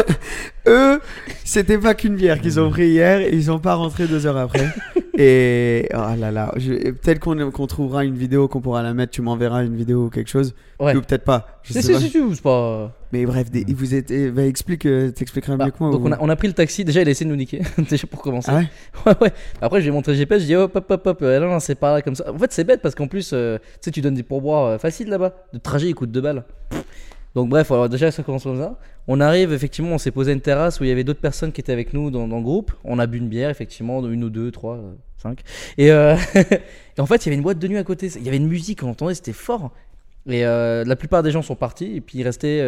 Eux, 0.66 1.00
c'était 1.44 1.78
pas 1.78 1.94
qu'une 1.94 2.16
bière 2.16 2.40
qu'ils 2.40 2.60
ont 2.60 2.70
pris 2.70 2.88
hier 2.90 3.20
et 3.20 3.30
ils 3.34 3.44
sont 3.44 3.58
pas 3.58 3.74
rentrés 3.74 4.06
deux 4.06 4.26
heures 4.26 4.36
après. 4.36 4.66
Et 5.22 5.86
oh 5.92 5.98
là 6.18 6.30
là, 6.30 6.50
je- 6.56 6.92
peut-être 6.92 7.18
qu'on 7.18 7.66
trouvera 7.66 8.04
une 8.06 8.14
vidéo 8.16 8.48
qu'on 8.48 8.62
pourra 8.62 8.82
la 8.82 8.94
mettre, 8.94 9.12
tu 9.12 9.20
m'enverras 9.20 9.64
une 9.66 9.76
vidéo 9.76 10.06
ou 10.06 10.08
quelque 10.08 10.30
chose. 10.30 10.54
Ouais. 10.78 10.96
Ou 10.96 11.02
peut-être 11.02 11.24
pas. 11.24 11.60
Je 11.62 11.74
Si, 11.74 11.82
sais 11.82 11.92
pas. 11.92 11.98
si, 11.98 12.40
pas. 12.42 12.96
Mais 13.12 13.26
bref, 13.26 13.50
des- 13.50 13.66
vous 13.68 13.94
êtes, 13.94 14.10
bah, 14.32 14.46
explique, 14.46 14.86
euh, 14.86 15.10
t'expliqueras 15.10 15.56
Bah, 15.56 15.66
mieux 15.66 15.72
que 15.72 15.76
moi. 15.80 15.90
donc 15.90 16.02
ou- 16.04 16.08
on 16.08 16.12
a, 16.12 16.18
on 16.20 16.28
a 16.30 16.36
pris 16.36 16.48
le 16.48 16.54
taxi. 16.54 16.86
Déjà, 16.86 17.02
il 17.02 17.08
a 17.08 17.10
essayé 17.10 17.26
de 17.26 17.30
nous 17.30 17.36
niquer. 17.36 17.60
Déjà 17.90 18.06
pour 18.06 18.22
commencer. 18.22 18.50
Ah 18.50 18.60
ouais 18.60 18.68
Ouais, 19.04 19.14
ouais. 19.20 19.32
Après, 19.60 19.82
j'ai 19.82 19.90
montré 19.90 20.12
le 20.12 20.18
GPS, 20.18 20.40
je 20.40 20.46
dis 20.46 20.56
hop, 20.56 20.74
hop, 20.74 20.90
hop, 20.90 21.06
hop. 21.06 21.18
Euh, 21.20 21.38
non, 21.38 21.48
non, 21.48 21.60
c'est 21.60 21.74
pas 21.74 21.92
là 21.92 22.00
comme 22.02 22.14
ça. 22.14 22.32
En 22.32 22.38
fait, 22.38 22.50
c'est 22.52 22.64
bête 22.64 22.80
parce 22.80 22.94
qu'en 22.94 23.08
plus, 23.08 23.32
euh, 23.34 23.58
tu 23.58 23.64
sais, 23.82 23.90
tu 23.90 24.00
donnes 24.00 24.14
des 24.14 24.22
pourboires 24.22 24.80
faciles 24.80 25.10
là-bas. 25.10 25.34
Le 25.52 25.58
trajet, 25.58 25.88
il 25.88 25.94
coûte 25.94 26.12
2 26.12 26.22
balles. 26.22 26.44
Donc, 27.34 27.48
bref, 27.48 27.70
déjà, 27.90 28.10
ça 28.10 28.22
commence 28.22 28.42
comme 28.42 28.58
ça. 28.58 28.76
On 29.06 29.20
arrive, 29.20 29.52
effectivement, 29.52 29.92
on 29.92 29.98
s'est 29.98 30.10
posé 30.10 30.32
une 30.32 30.40
terrasse 30.40 30.80
où 30.80 30.84
il 30.84 30.88
y 30.88 30.92
avait 30.92 31.04
d'autres 31.04 31.20
personnes 31.20 31.52
qui 31.52 31.60
étaient 31.60 31.72
avec 31.72 31.92
nous 31.94 32.10
dans, 32.10 32.26
le 32.26 32.42
groupe. 32.42 32.72
On 32.84 32.98
a 32.98 33.06
bu 33.06 33.18
une 33.18 33.28
bière, 33.28 33.50
effectivement, 33.50 34.06
une 34.08 34.24
ou 34.24 34.30
deux, 34.30 34.50
trois, 34.50 34.76
euh, 34.76 34.92
cinq. 35.16 35.42
Et, 35.78 35.92
euh, 35.92 36.16
et 36.34 37.00
en 37.00 37.06
fait, 37.06 37.24
il 37.24 37.26
y 37.26 37.28
avait 37.30 37.36
une 37.36 37.42
boîte 37.42 37.58
de 37.58 37.68
nuit 37.68 37.78
à 37.78 37.84
côté. 37.84 38.08
Il 38.16 38.22
y 38.22 38.28
avait 38.28 38.36
une 38.36 38.48
musique, 38.48 38.82
on 38.82 38.90
entendait, 38.90 39.14
c'était 39.14 39.32
fort. 39.32 39.72
Et 40.28 40.44
euh, 40.44 40.84
la 40.84 40.96
plupart 40.96 41.22
des 41.22 41.30
gens 41.30 41.42
sont 41.42 41.56
partis. 41.56 41.96
Et 41.96 42.00
puis, 42.00 42.18
il 42.18 42.24
restait 42.24 42.64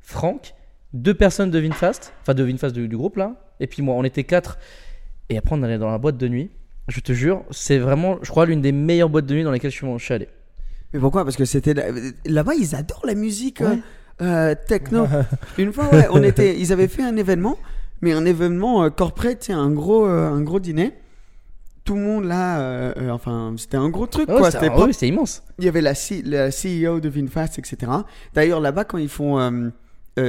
Franck, 0.00 0.54
deux 0.92 1.14
personnes 1.14 1.50
de 1.50 1.58
Vinfast, 1.58 2.12
enfin 2.22 2.34
de 2.34 2.44
Vinfast 2.44 2.74
du, 2.74 2.88
groupe 2.96 3.16
là. 3.16 3.34
Et 3.60 3.66
puis 3.66 3.82
moi, 3.82 3.94
on 3.94 4.04
était 4.04 4.24
quatre. 4.24 4.58
Et 5.30 5.38
après, 5.38 5.56
on 5.56 5.62
allait 5.62 5.78
dans 5.78 5.90
la 5.90 5.98
boîte 5.98 6.18
de 6.18 6.28
nuit. 6.28 6.50
Je 6.88 7.00
te 7.00 7.12
jure, 7.12 7.42
c'est 7.50 7.78
vraiment, 7.78 8.18
je 8.22 8.30
crois, 8.30 8.44
l'une 8.44 8.60
des 8.60 8.72
meilleures 8.72 9.08
boîtes 9.08 9.26
de 9.26 9.34
nuit 9.34 9.44
dans 9.44 9.50
lesquelles 9.50 9.70
je 9.70 9.98
suis 9.98 10.14
allé. 10.14 10.28
Mais 10.94 11.00
pourquoi? 11.00 11.24
Parce 11.24 11.36
que 11.36 11.44
c'était 11.44 11.74
là- 11.74 11.86
là-bas, 12.24 12.54
ils 12.54 12.74
adorent 12.74 13.04
la 13.04 13.14
musique 13.14 13.60
euh, 13.60 13.70
Ouais. 13.74 13.78
euh, 14.22 14.54
techno. 14.66 15.06
Une 15.58 15.72
fois, 15.72 15.92
ouais, 15.92 16.06
on 16.10 16.22
était, 16.22 16.58
ils 16.58 16.72
avaient 16.72 16.88
fait 16.88 17.02
un 17.02 17.16
événement, 17.16 17.58
mais 18.00 18.12
un 18.12 18.24
événement 18.24 18.84
euh, 18.84 18.90
corporate, 18.90 19.50
un 19.50 19.70
gros, 19.70 20.06
euh, 20.06 20.30
un 20.30 20.40
gros 20.40 20.60
dîner. 20.60 20.94
Tout 21.84 21.96
le 21.96 22.00
monde 22.00 22.24
là, 22.24 22.94
enfin, 23.10 23.54
c'était 23.58 23.76
un 23.76 23.90
gros 23.90 24.06
truc 24.06 24.26
Ouais, 24.30 24.38
quoi. 24.38 24.50
c'était 24.50 24.70
pas- 24.70 24.86
oui, 24.86 24.92
immense. 25.02 25.42
Il 25.58 25.66
y 25.66 25.68
avait 25.68 25.82
la, 25.82 25.94
C- 25.94 26.22
la 26.24 26.48
CEO 26.50 27.00
de 27.00 27.10
Vinfast, 27.10 27.58
etc. 27.58 27.76
D'ailleurs, 28.32 28.60
là-bas, 28.60 28.84
quand 28.84 28.96
ils 28.96 29.10
font 29.10 29.70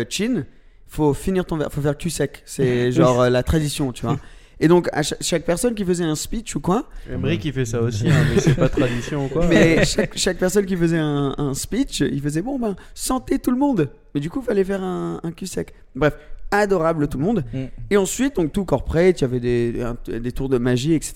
chin, 0.10 0.43
faut 0.88 1.13
finir 1.13 1.45
ton 1.45 1.56
verre, 1.58 1.71
faut 1.71 1.80
faire 1.80 1.97
cul 1.97 2.10
sec. 2.10 2.41
C'est 2.45 2.91
genre 2.91 3.30
la 3.30 3.41
tradition, 3.43 3.93
tu 3.93 4.06
vois. 4.06 4.17
Et 4.59 4.67
donc, 4.67 4.87
à 4.93 5.03
cha- 5.03 5.15
chaque 5.21 5.43
personne 5.43 5.73
qui 5.75 5.83
faisait 5.83 6.03
un 6.03 6.15
speech 6.15 6.55
ou 6.55 6.59
quoi, 6.61 6.87
Emery 7.11 7.37
qui 7.39 7.51
fait 7.51 7.65
ça 7.65 7.81
aussi, 7.81 8.07
hein, 8.09 8.25
mais 8.33 8.39
c'est 8.41 8.55
pas 8.55 8.69
tradition 8.69 9.25
ou 9.25 9.27
quoi. 9.27 9.45
mais 9.49 9.83
chaque, 9.85 10.17
chaque 10.17 10.37
personne 10.37 10.65
qui 10.65 10.77
faisait 10.77 10.97
un, 10.97 11.35
un 11.37 11.53
speech, 11.53 11.99
il 12.01 12.21
faisait 12.21 12.41
bon 12.41 12.57
ben 12.59 12.75
santé 12.93 13.39
tout 13.39 13.51
le 13.51 13.57
monde. 13.57 13.89
Mais 14.13 14.21
du 14.21 14.29
coup, 14.29 14.39
il 14.41 14.45
fallait 14.45 14.63
faire 14.63 14.81
un, 14.83 15.19
un 15.23 15.31
cul 15.31 15.45
sec. 15.47 15.73
Bref, 15.95 16.13
adorable 16.51 17.07
tout 17.09 17.17
le 17.17 17.23
monde. 17.25 17.43
Mm. 17.53 17.63
Et 17.89 17.97
ensuite, 17.97 18.35
donc 18.37 18.53
tout 18.53 18.63
corporate, 18.65 19.19
il 19.19 19.23
y 19.23 19.25
avait 19.25 19.39
des, 19.41 19.81
un- 19.81 20.19
des 20.19 20.31
tours 20.31 20.47
de 20.49 20.57
magie, 20.57 20.93
etc. 20.93 21.15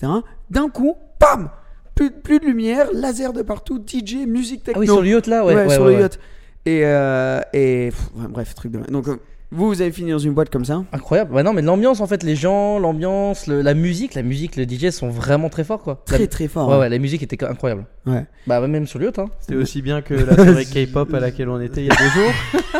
D'un 0.50 0.68
coup, 0.68 0.94
bam, 1.18 1.48
plus, 1.94 2.10
plus 2.10 2.40
de 2.40 2.44
lumière, 2.44 2.88
laser 2.92 3.32
de 3.32 3.40
partout, 3.42 3.82
DJ, 3.84 4.26
musique 4.26 4.64
techno. 4.64 4.76
Ah 4.76 4.80
oui, 4.80 4.86
sur 4.86 5.00
le 5.02 5.08
yacht 5.08 5.26
là, 5.26 5.44
ouais. 5.46 5.54
Ouais, 5.54 5.64
ouais, 5.66 5.74
sur 5.74 5.82
ouais, 5.84 5.88
le 5.90 5.94
ouais. 5.96 6.00
yacht. 6.02 6.18
Et, 6.66 6.82
euh, 6.84 7.40
et 7.54 7.88
pff, 7.90 8.10
bref, 8.28 8.54
truc 8.54 8.72
de. 8.72 8.80
Donc, 8.90 9.08
euh, 9.08 9.16
vous, 9.52 9.66
vous 9.68 9.80
avez 9.82 9.90
fini 9.90 10.12
dans 10.12 10.18
une 10.18 10.32
boîte 10.32 10.48
comme 10.50 10.64
ça 10.64 10.82
Incroyable. 10.92 11.32
Bah 11.34 11.42
non, 11.42 11.52
mais 11.52 11.62
l'ambiance 11.62 12.00
en 12.00 12.06
fait, 12.06 12.22
les 12.22 12.36
gens, 12.36 12.78
l'ambiance, 12.78 13.46
le- 13.48 13.62
la 13.62 13.74
musique, 13.74 14.14
la 14.14 14.22
musique, 14.22 14.54
le 14.56 14.64
DJ 14.64 14.90
sont 14.90 15.08
vraiment 15.10 15.48
très 15.48 15.64
forts 15.64 15.82
quoi. 15.82 16.02
Très 16.06 16.18
La- 16.18 16.26
très 16.28 16.46
fort. 16.48 16.68
Ouais, 16.68 16.78
ouais, 16.78 16.88
la 16.88 16.98
musique 16.98 17.22
était 17.22 17.42
incroyable. 17.44 17.84
Ouais. 18.06 18.24
Bah 18.46 18.60
même 18.66 18.86
sur 18.86 18.98
le 19.00 19.06
yacht, 19.06 19.18
hein. 19.18 19.26
C'était 19.40 19.56
aussi 19.56 19.82
bien 19.82 20.02
que 20.02 20.14
la 20.14 20.34
soirée 20.34 20.64
K-pop 20.86 21.12
à 21.14 21.20
laquelle 21.20 21.48
on 21.48 21.60
était 21.60 21.82
il 21.82 21.86
y 21.86 21.90
a 21.90 21.94
deux 21.96 22.10
jours. 22.10 22.32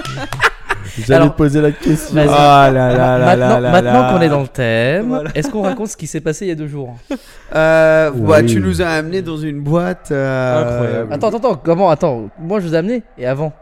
J'allais 1.06 1.20
Alors, 1.22 1.32
te 1.32 1.36
poser 1.38 1.60
la 1.60 1.70
question. 1.72 2.14
Vas-y. 2.14 2.28
Ah 2.30 2.70
là 2.72 2.92
là 2.92 3.18
là 3.18 3.26
maintenant 3.36 3.60
là 3.60 3.70
maintenant 3.70 4.02
là. 4.02 4.12
qu'on 4.12 4.20
est 4.22 4.28
dans 4.28 4.40
le 4.40 4.48
thème, 4.48 5.22
est-ce 5.34 5.48
qu'on 5.48 5.62
raconte 5.62 5.88
ce 5.88 5.96
qui 5.96 6.06
s'est 6.06 6.20
passé 6.20 6.46
il 6.46 6.48
y 6.48 6.52
a 6.52 6.56
deux 6.56 6.66
jours 6.66 6.96
Euh, 7.54 8.10
bah, 8.10 8.38
Oui. 8.40 8.46
tu 8.46 8.60
nous 8.60 8.82
as 8.82 8.88
amené 8.88 9.22
dans 9.22 9.36
une 9.36 9.60
boîte. 9.60 10.08
euh, 10.10 10.62
Incroyable. 10.62 11.12
Attends, 11.12 11.28
attends, 11.28 11.38
attends, 11.38 11.60
comment 11.62 11.90
Attends, 11.90 12.28
moi 12.40 12.58
je 12.60 12.66
vous 12.66 12.74
ai 12.74 12.78
amené 12.78 13.02
et 13.18 13.26
avant 13.26 13.52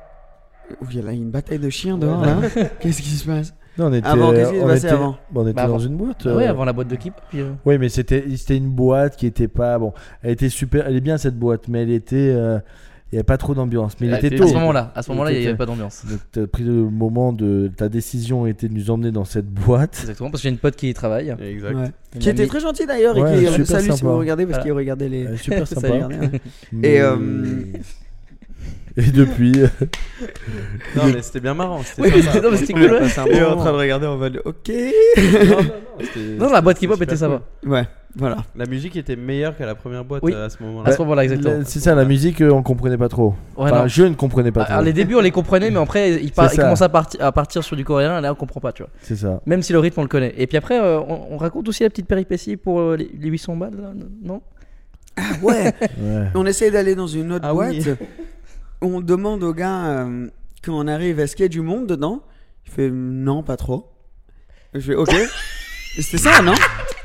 il 0.91 0.97
y 0.97 1.01
a 1.01 1.03
là 1.03 1.13
une 1.13 1.31
bataille 1.31 1.59
de 1.59 1.71
chiens 1.71 1.99
dehors 1.99 2.25
là. 2.25 2.37
Qu'est-ce 2.81 3.03
qui 3.03 3.09
se 3.11 3.25
passe 3.27 3.55
Non, 3.79 3.87
on 3.87 3.93
était, 3.93 4.07
Avant, 4.07 4.33
qu'est-ce 4.33 4.51
qui 4.51 4.57
s'est 4.57 4.63
on 4.63 4.67
passé 4.67 4.87
était- 4.87 4.95
avant 4.95 5.17
bon, 5.31 5.41
on 5.41 5.45
était 5.45 5.53
Bah, 5.55 5.67
dans 5.67 5.75
avant. 5.77 5.85
une 5.85 5.97
boîte. 5.97 6.23
Ah 6.27 6.37
Ouais, 6.37 6.47
euh, 6.47 6.51
avant 6.51 6.65
la 6.65 6.73
boîte 6.73 6.89
de 6.89 6.97
Keep. 6.97 7.15
Puis, 7.31 7.41
euh, 7.41 7.53
Oui, 7.65 7.79
mais 7.79 7.89
c'était 7.89 8.25
c'était 8.37 8.57
une 8.57 8.71
boîte 8.71 9.17
qui 9.17 9.27
était 9.27 9.49
pas 9.49 9.79
bon. 9.79 9.93
Elle 10.23 10.33
était 10.33 10.49
super. 10.49 10.87
Elle 10.87 10.97
est 10.97 11.01
bien 11.01 11.19
cette 11.19 11.39
boîte, 11.39 11.69
mais 11.69 11.83
elle 11.83 11.91
était. 11.91 12.17
euh, 12.35 12.59
Il 13.11 13.15
n'y 13.15 13.19
avait 13.21 13.25
pas 13.25 13.39
trop 13.39 13.55
d'ambiance. 13.55 13.95
Mais 14.01 14.09
il 14.09 14.13
à 14.13 14.19
était 14.19 14.35
à 14.35 14.39
tôt. 14.39 14.49
ce 14.49 14.53
moment-là, 14.53 14.93
à 14.95 15.01
ce 15.03 15.09
Il 15.09 15.13
moment-là, 15.13 15.33
il 15.33 15.41
n'y 15.41 15.47
avait 15.47 15.57
pas 15.57 15.65
d'ambiance. 15.65 16.05
Donc, 16.07 16.19
tu 16.31 16.41
as 16.41 16.47
pris 16.47 16.63
le 16.63 16.73
moment 16.91 17.33
de. 17.33 17.71
Ta 17.75 17.89
décision 17.89 18.47
était 18.47 18.69
de 18.69 18.75
nous 18.75 18.91
emmener 18.91 19.11
dans 19.13 19.25
cette 19.25 19.47
boîte. 19.49 19.97
Exactement, 20.01 20.31
parce 20.31 20.43
que 20.43 20.49
j'ai 20.49 20.53
une 20.53 20.59
pote 20.59 20.77
qui 20.77 20.91
y 20.91 20.93
travaille. 20.95 21.35
Exact. 21.41 21.75
Ouais. 21.75 21.91
Qui 22.19 22.27
m'a 22.27 22.33
était 22.33 22.43
mis- 22.43 22.49
très 22.49 22.61
gentil 22.61 22.85
d'ailleurs 22.85 23.17
Ouais, 23.17 23.33
et 23.45 23.47
qui 23.47 23.53
super 23.53 23.67
salut 23.67 23.91
si 23.93 23.97
sympa. 23.99 24.13
vous 24.13 24.19
regardez 24.19 24.45
parce 24.45 24.57
Voilà. 24.59 24.63
qu'il 24.65 24.73
regardait 24.73 25.09
les. 25.09 25.25
Euh, 25.27 25.37
super 25.39 25.67
sympa. 25.67 25.89
Mais- 26.71 26.87
Et, 26.97 27.01
euh, 27.01 27.17
Et 28.97 29.11
depuis. 29.13 29.53
Non, 30.97 31.03
mais 31.15 31.23
c'était 31.23 31.39
bien 31.41 31.55
marrant. 31.55 31.81
c'était 31.85 32.03
Oui, 32.03 32.11
mais 32.15 32.23
c'était 32.57 32.75
On 32.75 32.77
cool, 32.77 32.91
ouais. 32.93 32.99
bon 33.01 33.05
en 33.07 33.09
train 33.09 33.25
de 33.27 33.55
moment. 33.55 33.73
regarder 33.79 34.07
en 34.07 34.17
mode 34.17 34.43
ok. 34.45 34.69
Non, 34.69 34.75
non, 34.75 35.57
non, 35.63 35.65
c'était- 36.01 36.21
Non, 36.39 36.51
la 36.51 36.61
boîte 36.61 36.79
c'était 36.79 36.87
K-pop 36.89 37.03
était 37.03 37.17
sympa. 37.17 37.43
Ouais, 37.65 37.85
voilà. 38.17 38.39
La 38.57 38.67
musique 38.67 38.97
était 38.97 39.15
meilleure 39.15 39.57
qu'à 39.57 39.67
la 39.67 39.77
première 39.77 40.05
boîte 40.05 40.23
Oui. 40.25 40.33
euh, 40.35 40.47
à 40.47 40.49
ce 40.51 40.57
À 40.61 40.67
moment-là. 40.67 40.93
ce 40.93 40.99
moment-là, 40.99 41.23
exactement. 41.25 41.61
C'est 41.65 41.79
ça, 41.79 41.95
la 41.95 42.05
musique, 42.05 42.41
euh, 42.41 42.51
on 42.51 42.65
comprenait 42.65 42.99
pas 42.99 43.09
trop. 43.09 43.35
Ouais, 43.57 43.71
Enfin, 43.71 43.87
je 43.87 44.03
ne 44.03 44.15
comprenais 44.15 44.51
pas 44.51 44.63
Alors, 44.63 44.79
trop. 44.79 44.85
les 44.87 44.93
débuts, 44.93 45.15
on 45.15 45.21
les 45.21 45.31
comprenait, 45.31 45.71
mais 45.71 45.79
après, 45.79 46.15
il, 46.21 46.33
par- 46.33 46.49
C'est 46.49 46.55
il 46.55 46.57
ça. 46.57 46.63
commence 46.65 46.83
à, 46.83 46.89
partir 46.89 47.23
à 47.25 47.31
partir 47.31 47.63
sur 47.63 47.77
du 47.77 47.85
coréen, 47.85 48.19
et 48.19 48.23
là, 48.23 48.33
on 48.33 48.35
comprend 48.35 48.59
pas, 48.61 48.73
tu 48.73 48.83
vois. 48.83 48.91
C'est 49.03 49.17
ça. 49.17 49.41
Même 49.47 49.63
si 49.63 49.73
le 49.73 49.79
rythme, 49.79 50.01
on 50.01 50.05
le 50.05 50.09
connaît. 50.09 50.35
Et 50.37 50.49
puis 50.49 50.57
après, 50.57 50.81
euh, 50.81 50.99
on, 50.99 51.29
on 51.31 51.37
raconte 51.37 51.69
aussi 51.69 51.85
la 51.85 51.91
petite 51.91 52.09
péripétie 52.09 52.57
pour 52.57 52.81
euh, 52.81 52.97
les, 52.97 53.09
les 53.21 53.29
800 53.29 53.55
balles, 53.57 53.77
là, 53.81 53.93
non? 54.25 54.41
Ouais. 55.43 55.73
Ouais. 56.01 56.27
On 56.35 56.47
essaie 56.47 56.71
d'aller 56.71 56.95
dans 56.95 57.09
une 57.09 57.33
autre 57.33 57.45
Ah 57.49 57.53
boîte. 57.53 57.71
oui. 57.71 57.85
On 58.81 59.01
demande 59.01 59.43
au 59.43 59.53
gars 59.53 59.87
euh, 59.87 60.29
quand 60.65 60.73
on 60.75 60.87
arrive, 60.87 61.19
est-ce 61.21 61.35
qu'il 61.37 61.45
y 61.45 61.47
a 61.47 61.49
du 61.49 61.61
monde 61.63 61.87
dedans? 61.87 62.23
Il 62.67 62.73
fait 62.73 62.91
non, 62.91 63.43
pas 63.43 63.57
trop. 63.57 63.91
Je 64.75 64.81
fais 64.81 64.95
ok. 64.95 65.11
C'était 65.97 66.19
ça, 66.19 66.43
non? 66.43 66.55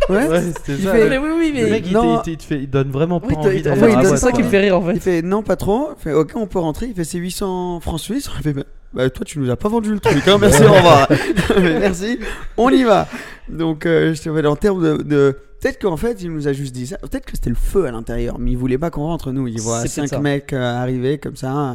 Ouais. 0.10 0.28
Ouais, 0.28 0.42
c'était 0.42 0.74
Il 0.74 0.84
ça. 0.84 0.92
fait- 0.92 1.10
Mais 1.10 1.18
oui, 1.18 1.30
oui, 1.38 1.52
Le 1.56 1.64
mais. 1.64 1.70
mec, 1.72 1.84
il, 1.88 1.94
non. 1.94 2.20
te- 2.20 2.30
il 2.30 2.38
te 2.38 2.44
fait- 2.44 2.60
il 2.60 2.70
donne 2.70 2.92
vraiment 2.92 3.20
pas 3.22 3.28
Oui, 3.30 3.36
envie 3.38 3.62
d'aller 3.62 3.94
il 4.02 4.06
c'est 4.08 4.18
ça 4.18 4.32
qui 4.34 4.44
me 4.44 4.50
fait 4.50 4.60
rire 4.60 4.78
en 4.78 4.90
Il 4.92 5.00
fait. 5.00 5.22
fait 5.22 5.22
non, 5.22 5.42
pas 5.44 5.56
trop. 5.56 5.92
Il 5.98 6.04
fait 6.04 6.12
ok, 6.14 6.34
on 6.36 6.46
peut 6.46 6.60
rentrer. 6.60 6.88
Il 6.88 6.94
fait 6.94 7.06
c'est 7.06 7.18
800 7.18 7.80
francs 7.80 8.00
suisses. 8.02 8.30
On 8.38 8.42
fait 8.44 8.52
bah, 8.54 8.64
bah, 8.94 9.10
toi, 9.10 9.26
tu 9.26 9.40
nous 9.40 9.50
as 9.50 9.56
pas 9.56 9.70
vendu 9.70 9.92
le 9.94 10.00
truc. 10.00 10.28
Hein, 10.28 10.38
merci, 10.40 10.62
au 10.64 10.72
revoir. 10.74 11.08
Merci, 11.58 12.20
on 12.58 12.70
y 12.70 12.84
va. 12.84 13.08
Donc, 13.50 13.86
euh, 13.88 14.14
je 14.14 14.22
te 14.22 14.46
en 14.46 14.56
termes 14.56 14.84
de. 14.84 15.02
de- 15.02 15.38
Peut-être 15.64 15.82
qu'en 15.82 15.96
fait, 15.98 16.22
il 16.22 16.30
nous 16.32 16.48
a 16.50 16.54
juste 16.54 16.74
dit 16.76 16.88
ça. 16.88 16.98
Peut-être 16.98 17.26
que 17.26 17.32
c'était 17.36 17.50
le 17.50 17.56
feu 17.56 17.86
à 17.86 17.92
l'intérieur, 17.92 18.38
mais 18.38 18.52
il 18.52 18.58
voulait 18.58 18.78
pas 18.78 18.90
qu'on 18.90 19.04
rentre, 19.04 19.32
nous. 19.32 19.48
Il 19.48 19.62
voit 19.62 19.88
cinq 19.88 20.12
mecs 20.20 20.52
euh, 20.54 20.62
arriver 20.62 21.18
comme 21.18 21.38
ça. 21.38 21.72
euh, 21.72 21.74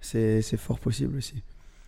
c'est 0.00 0.42
c'est 0.42 0.58
fort 0.58 0.78
possible 0.78 1.16
aussi. 1.16 1.42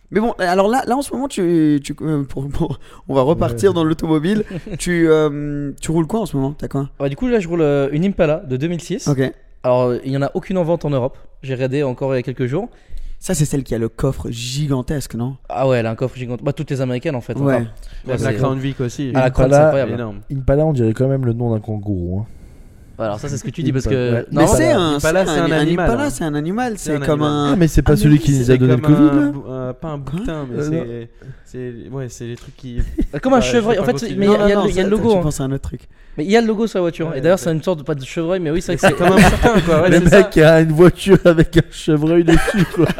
Mais 0.09 0.19
bon, 0.19 0.31
alors 0.39 0.67
là, 0.67 0.83
là 0.87 0.95
en 0.97 1.01
ce 1.03 1.13
moment, 1.13 1.27
tu, 1.27 1.79
tu 1.83 1.95
euh, 2.01 2.23
pour, 2.23 2.47
pour- 2.49 2.79
on 3.07 3.13
va 3.13 3.21
repartir 3.21 3.69
Ouais. 3.69 3.75
dans 3.75 3.83
l'automobile. 3.83 4.45
tu, 4.79 5.07
euh, 5.09 5.71
tu 5.79 5.91
roules 5.91 6.07
quoi 6.07 6.21
en 6.21 6.25
ce 6.25 6.35
moment? 6.35 6.53
T'as 6.57 6.69
quoi? 6.69 6.89
Ouais, 6.99 7.09
du 7.09 7.15
coup, 7.15 7.27
là, 7.27 7.39
je 7.39 7.47
roule 7.47 7.61
euh, 7.61 7.89
une 7.91 8.03
Impala 8.05 8.37
de 8.37 8.57
2006. 8.57 9.07
Ok. 9.07 9.31
Alors, 9.63 9.93
il 10.03 10.11
y 10.11 10.17
en 10.17 10.21
a 10.23 10.31
aucune 10.33 10.57
en 10.57 10.63
vente 10.63 10.85
en 10.85 10.89
Europe. 10.89 11.17
J'ai 11.43 11.53
regardé 11.53 11.83
encore 11.83 12.13
il 12.15 12.17
y 12.17 12.19
a 12.19 12.23
quelques 12.23 12.45
jours. 12.47 12.69
Ça, 13.19 13.33
c'est 13.33 13.45
celle 13.45 13.63
qui 13.63 13.73
a 13.73 13.77
le 13.79 13.89
coffre 13.89 14.27
gigantesque, 14.29 15.15
non? 15.15 15.37
Ah 15.49 15.67
ouais, 15.67 15.77
elle 15.79 15.85
a 15.87 15.91
un 15.91 15.95
coffre 15.95 16.15
gigantesque. 16.15 16.45
Bah, 16.45 16.53
toutes 16.53 16.69
les 16.69 16.81
américaines 16.81 17.15
en 17.15 17.21
fait. 17.21 17.37
Ouais. 17.37 17.65
enfin. 18.07 18.23
La 18.23 18.33
Crown 18.33 18.59
Vic 18.59 18.79
aussi. 18.79 19.11
Ah, 19.15 19.21
la 19.21 19.29
Crown, 19.31 19.49
c'est 19.51 19.57
incroyable. 19.57 19.91
énorme. 19.93 20.19
Impala, 20.31 20.65
on 20.65 20.73
dirait 20.73 20.93
quand 20.93 21.07
même 21.07 21.25
le 21.25 21.33
nom 21.33 21.51
d'un 21.51 21.59
kangourou. 21.59 22.19
hein. 22.21 22.25
Alors, 22.99 23.19
ça, 23.19 23.29
c'est 23.29 23.37
ce 23.37 23.43
que 23.43 23.51
tu 23.51 23.61
dis 23.61 23.71
parce 23.71 23.85
que. 23.85 24.13
ouais. 24.13 24.25
Mais 24.31 24.47
c'est 24.47 24.71
un, 24.71 24.95
Impala, 24.95 25.25
c'est 25.25 25.33
c'est 25.33 25.39
un 25.39 25.51
animal, 25.51 25.99
hein. 25.99 26.09
c'est 26.09 26.23
un 26.23 26.33
animal. 26.33 26.73
C'est 26.77 26.99
comme 27.05 27.21
un. 27.21 27.53
Ah, 27.53 27.55
mais 27.55 27.67
c'est 27.67 27.83
pas 27.83 27.93
Ah, 27.93 27.95
celui 27.97 28.17
qui 28.17 28.31
nous 28.37 28.49
a 28.49 28.57
donné 28.57 28.75
le 28.75 28.81
Covid, 28.81 28.95
un 28.95 29.15
là 29.21 29.27
bou- 29.27 29.43
euh, 29.47 29.73
Pas 29.73 29.87
un 29.89 29.97
boutin, 29.99 30.47
mais 30.49 30.57
Euh, 30.59 31.05
c'est- 31.45 31.73
c'est. 31.85 31.89
Ouais, 31.91 32.07
c'est 32.09 32.25
les 32.25 32.35
trucs 32.35 32.55
qui. 32.57 32.81
Comme 33.21 33.33
un 33.35 33.39
je 33.41 33.51
chevreuil. 33.51 33.77
En 33.77 33.83
fait, 33.83 34.01
mais 34.17 34.25
il 34.25 34.31
y 34.31 34.35
a- 34.35 34.37
le- 34.63 34.69
il 34.69 34.75
y 34.75 34.79
a 34.79 34.83
ça, 34.83 34.83
le 34.83 34.89
logo. 34.89 35.11
Tu 35.11 35.17
hein. 35.17 35.21
penses 35.21 35.39
à 35.41 35.43
un 35.43 35.51
autre 35.51 35.67
truc. 35.69 35.81
Mais 36.17 36.25
il 36.25 36.31
y 36.31 36.35
a 36.37 36.41
le 36.41 36.47
logo 36.47 36.65
sur 36.65 36.79
la 36.79 36.81
voiture. 36.81 37.13
Et 37.15 37.21
d'ailleurs, 37.21 37.37
c'est 37.37 37.51
une 37.51 37.61
sorte 37.61 37.79
de. 37.79 37.83
Pas 37.83 37.93
de 37.93 38.03
chevreuil, 38.03 38.39
mais 38.39 38.49
oui, 38.49 38.61
c'est 38.63 38.75
vrai 38.75 38.89
que 38.89 38.97
c'est. 38.97 39.03
Comme 39.03 39.13
un 39.13 39.29
boutin, 39.29 39.61
quoi. 39.63 39.89
Le 39.89 39.99
mec 39.99 40.37
a 40.39 40.61
une 40.61 40.71
voiture 40.71 41.19
avec 41.25 41.55
un 41.57 41.61
chevreuil 41.69 42.23
dessus, 42.23 42.65
quoi. 42.73 42.87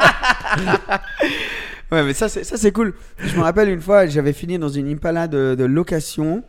Ouais, 1.90 2.02
mais 2.02 2.12
ça, 2.12 2.28
c'est, 2.28 2.44
ça, 2.44 2.58
c'est 2.58 2.70
cool. 2.70 2.92
Je 3.18 3.34
me 3.36 3.42
rappelle 3.42 3.70
une 3.70 3.80
fois, 3.80 4.04
j'avais 4.06 4.34
fini 4.34 4.58
dans 4.58 4.68
une 4.68 4.90
Impala 4.92 5.26
de, 5.26 5.54
de 5.58 5.64
location 5.64 6.42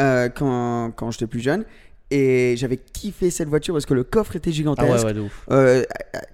euh, 0.00 0.28
quand, 0.34 0.90
quand 0.96 1.12
j'étais 1.12 1.28
plus 1.28 1.38
jeune. 1.40 1.64
Et 2.10 2.54
j'avais 2.56 2.76
kiffé 2.76 3.30
cette 3.30 3.48
voiture 3.48 3.72
parce 3.74 3.86
que 3.86 3.94
le 3.94 4.02
coffre 4.04 4.34
était 4.36 4.50
Ah 4.50 4.52
gigantesque. 4.52 4.90
ouais, 4.90 5.04
ouais, 5.04 5.14
de 5.14 5.20
ouf. 5.20 5.46
Euh, 5.50 5.84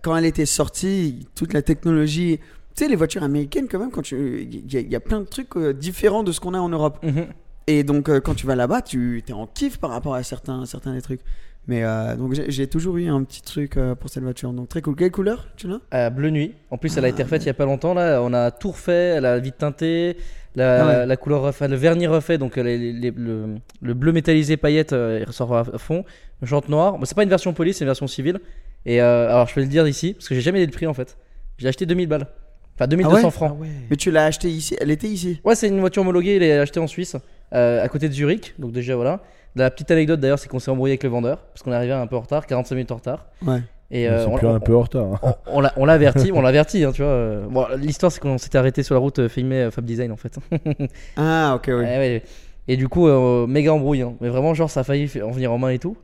quand 0.02 0.16
elle 0.16 0.24
était 0.24 0.46
sortie, 0.46 1.26
toute 1.34 1.52
la 1.52 1.62
technologie. 1.62 2.38
Tu 2.74 2.84
sais, 2.84 2.88
les 2.90 2.96
voitures 2.96 3.22
américaines, 3.22 3.68
quand 3.70 3.78
même, 3.78 3.90
quand 3.90 4.02
tu, 4.02 4.42
il 4.42 4.72
y, 4.72 4.76
a- 4.76 4.80
il 4.80 4.90
y 4.90 4.96
a 4.96 5.00
plein 5.00 5.20
de 5.20 5.24
trucs 5.26 5.56
euh, 5.56 5.72
différents 5.72 6.22
de 6.22 6.32
ce 6.32 6.40
qu'on 6.40 6.52
a 6.54 6.58
en 6.58 6.68
Europe. 6.68 6.98
Mhm. 7.02 7.26
Et 7.68 7.82
donc, 7.84 8.08
euh, 8.08 8.20
quand 8.20 8.34
tu 8.34 8.46
vas 8.46 8.54
là-bas, 8.54 8.82
tu 8.82 9.22
es 9.26 9.32
en 9.32 9.46
kiff 9.46 9.78
par 9.78 9.90
rapport 9.90 10.14
à 10.14 10.22
certains, 10.22 10.64
certains 10.66 10.92
des 10.94 11.02
trucs. 11.02 11.20
Mais 11.68 11.82
euh, 11.82 12.14
donc, 12.14 12.34
j'ai 12.48 12.66
toujours 12.68 12.96
eu 12.96 13.08
un 13.08 13.22
petit 13.24 13.42
truc 13.42 13.76
euh, 13.76 13.94
pour 13.96 14.08
cette 14.08 14.22
voiture. 14.22 14.52
Donc, 14.52 14.68
très 14.68 14.82
cool. 14.82 14.94
Quelle 14.94 15.10
couleur 15.10 15.48
tu 15.56 15.66
l'as? 15.66 15.80
Euh, 15.94 16.10
bleu 16.10 16.30
nuit. 16.30 16.54
En 16.70 16.78
plus, 16.78 16.96
elle 16.96 17.04
a 17.04 17.08
été 17.08 17.22
refaite 17.24 17.42
il 17.42 17.46
y 17.46 17.50
a 17.50 17.54
pas 17.54 17.64
longtemps. 17.64 17.92
Là, 17.92 18.20
on 18.22 18.32
a 18.32 18.50
tout 18.52 18.70
refait. 18.70 19.14
Elle 19.16 19.26
a 19.26 19.40
teintée, 19.40 20.16
la, 20.54 20.82
Ah 20.82 20.86
ouais. 21.00 21.06
la 21.06 21.16
couleur 21.16 21.42
refait, 21.42 21.66
le 21.66 21.74
vernis 21.76 22.06
refait. 22.06 22.38
Donc, 22.38 22.56
les- 22.56 22.78
les- 22.78 22.92
les- 22.92 23.10
le, 23.10 23.56
le 23.82 23.94
bleu 23.94 24.12
métallisé 24.12 24.56
paillette 24.56 24.92
euh, 24.92 25.18
il 25.20 25.24
ressort 25.26 25.56
à, 25.56 25.64
fond. 25.78 26.04
Jante 26.42 26.68
noir. 26.68 26.98
Bon, 26.98 27.04
c'est 27.04 27.16
pas 27.16 27.24
une 27.24 27.28
version 27.30 27.52
police, 27.52 27.78
c'est 27.78 27.84
une 27.84 27.88
version 27.88 28.06
civile. 28.06 28.38
Et 28.84 29.02
euh, 29.02 29.28
alors, 29.30 29.48
je 29.48 29.54
peux 29.54 29.60
le 29.60 29.66
dire 29.66 29.88
ici 29.88 30.12
parce 30.12 30.28
que 30.28 30.34
j'ai 30.36 30.40
jamais 30.42 30.60
dit 30.60 30.66
le 30.66 30.72
prix 30.72 30.86
en 30.86 30.94
fait. 30.94 31.16
J'ai 31.58 31.66
acheté 31.66 31.84
2000 31.86 32.06
balles. 32.08 32.28
Enfin, 32.76 32.86
2200 32.86 33.18
Ah 33.20 33.24
ouais? 33.24 33.30
francs. 33.32 33.58
Mais 33.90 33.96
tu 33.96 34.10
l'as 34.12 34.26
acheté 34.26 34.48
ici? 34.50 34.76
Elle 34.80 34.90
était 34.92 35.08
ici? 35.08 35.40
Ouais, 35.44 35.54
c'est 35.56 35.66
une 35.66 35.80
voiture 35.80 36.02
homologuée. 36.02 36.36
Elle 36.36 36.42
est 36.44 36.58
achetée 36.58 36.78
en 36.78 36.86
Suisse, 36.86 37.16
euh, 37.54 37.82
à 37.82 37.88
côté 37.88 38.08
de 38.08 38.12
Zurich. 38.14 38.54
Donc, 38.58 38.70
déjà, 38.72 38.94
voilà. 38.94 39.22
La 39.56 39.70
petite 39.70 39.90
anecdote 39.90 40.20
d'ailleurs, 40.20 40.38
c'est 40.38 40.48
qu'on 40.48 40.58
s'est 40.58 40.70
embrouillé 40.70 40.92
avec 40.92 41.02
le 41.02 41.08
vendeur 41.08 41.38
parce 41.38 41.62
qu'on 41.62 41.72
est 41.72 41.76
arrivé 41.76 41.92
un 41.92 42.06
peu 42.06 42.16
en 42.16 42.20
retard, 42.20 42.46
45 42.46 42.74
minutes 42.74 42.92
en 42.92 42.96
retard. 42.96 43.26
Ouais. 43.44 43.62
Et 43.90 44.08
euh, 44.08 44.26
on- 44.26 44.36
plus 44.36 44.46
on- 44.46 44.54
un 44.54 44.60
peu 44.60 44.76
en 44.76 44.82
retard. 44.82 45.04
hein. 45.22 45.34
on, 45.46 45.62
on 45.76 45.84
l'a- 45.86 45.92
averti, 45.92 46.30
on 46.34 46.40
l'a 46.42 46.48
averti, 46.50 46.84
hein, 46.84 46.92
tu 46.92 47.02
vois. 47.02 47.10
euh. 47.10 47.46
Bon, 47.48 47.66
l'histoire 47.78 48.10
c'est 48.12 48.20
qu'on 48.20 48.36
s'était 48.38 48.58
arrêté 48.58 48.82
sur 48.82 48.94
la 48.94 49.00
route 49.00 49.18
euh, 49.20 49.28
filmer 49.28 49.62
euh, 49.62 49.70
Fab 49.70 49.84
Design 49.84 50.12
en 50.12 50.16
fait. 50.16 50.36
Ah, 51.16 51.54
ok, 51.56 51.64
oui. 51.68 51.74
Ouais, 51.74 51.84
ouais. 51.98 52.22
Et 52.68 52.76
du 52.76 52.88
coup, 52.88 53.06
euh, 53.08 53.46
méga 53.46 53.72
embrouille. 53.72 54.02
hein. 54.02 54.14
Mais 54.20 54.28
vraiment, 54.28 54.52
genre, 54.54 54.68
ça 54.70 54.80
a 54.80 54.84
failli 54.84 55.08
en 55.22 55.30
venir 55.30 55.52
en 55.52 55.58
main 55.58 55.70
et 55.70 55.78
tout. 55.78 55.96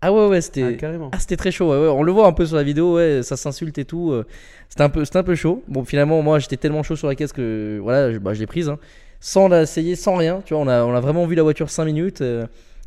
Ah 0.00 0.12
ouais, 0.12 0.26
ouais, 0.28 0.40
c'était. 0.40 0.62
Ah, 0.62 0.72
carrément. 0.72 1.10
Ah, 1.12 1.18
c'était 1.18 1.36
très 1.36 1.50
chaud, 1.50 1.70
ouais, 1.70 1.78
ouais. 1.78 1.88
on 1.88 2.02
le 2.02 2.12
voit 2.12 2.26
un 2.26 2.32
peu 2.32 2.46
sur 2.46 2.56
la 2.56 2.62
vidéo, 2.62 2.94
ouais, 2.96 3.20
ça 3.22 3.36
s'insulte 3.36 3.76
et 3.78 3.84
tout. 3.84 4.12
euh. 4.12 4.24
C'était 4.70 4.82
un 4.84 4.88
peu, 4.88 5.04
c'était 5.04 5.18
un 5.18 5.22
peu 5.24 5.34
chaud. 5.34 5.62
Bon, 5.68 5.84
finalement, 5.84 6.22
moi, 6.22 6.38
j'étais 6.38 6.56
tellement 6.56 6.82
chaud 6.82 6.96
sur 6.96 7.08
la 7.08 7.14
caisse 7.14 7.32
que 7.32 7.78
voilà, 7.82 8.12
je, 8.12 8.18
bah, 8.18 8.32
je 8.32 8.40
l'ai 8.40 8.46
prise, 8.46 8.68
hein. 8.68 8.78
sans 9.20 9.48
l'essayer, 9.48 9.96
sans 9.96 10.14
rien. 10.16 10.40
Tu 10.46 10.54
vois, 10.54 10.62
on 10.62 10.68
a, 10.68 10.82
on 10.84 10.94
a 10.94 11.00
vraiment 11.00 11.26
vu 11.26 11.34
la 11.34 11.42
voiture 11.42 11.68
5 11.68 11.84
minutes. 11.84 12.22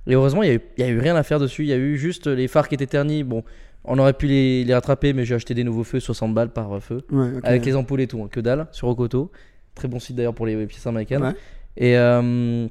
Et 0.08 0.14
heureusement, 0.14 0.44
il 0.44 0.60
y, 0.78 0.84
a 0.84 0.88
eu- 0.90 1.00
a 1.00 1.02
rien 1.02 1.16
à 1.16 1.24
faire 1.24 1.40
dessus. 1.40 1.64
Il 1.64 1.70
y 1.70 1.74
a 1.74 1.78
eu 1.78 1.98
juste 1.98 2.28
les 2.28 2.48
phares 2.48 2.68
qui 2.68 2.76
étaient 2.76 2.88
ternis. 2.88 3.24
Bon, 3.24 3.44
on 3.86 3.98
aurait 4.00 4.14
pu 4.14 4.28
les, 4.28 4.64
les 4.64 4.74
rattraper, 4.74 5.14
mais 5.14 5.26
j'ai 5.26 5.36
acheté 5.36 5.54
des 5.54 5.64
nouveaux 5.64 5.84
feux, 5.84 6.00
60 6.00 6.34
balles 6.34 6.52
par 6.52 6.82
feu, 6.82 7.02
Ouais, 7.12 7.30
avec 7.44 7.66
les 7.66 7.76
ampoules 7.76 8.02
et 8.02 8.08
tout, 8.08 8.22
hein, 8.24 8.28
que 8.32 8.40
dalle, 8.40 8.68
sur 8.72 8.88
Okoto. 8.88 9.32
Très 9.76 9.88
bon 9.88 10.00
site 10.00 10.16
d'ailleurs 10.16 10.34
pour 10.34 10.46
les 10.46 10.66
pièces 10.68 10.86
américaines. 10.88 11.24
Ouais. 11.24 11.34
Et, 11.78 11.98
euh, 11.98 12.68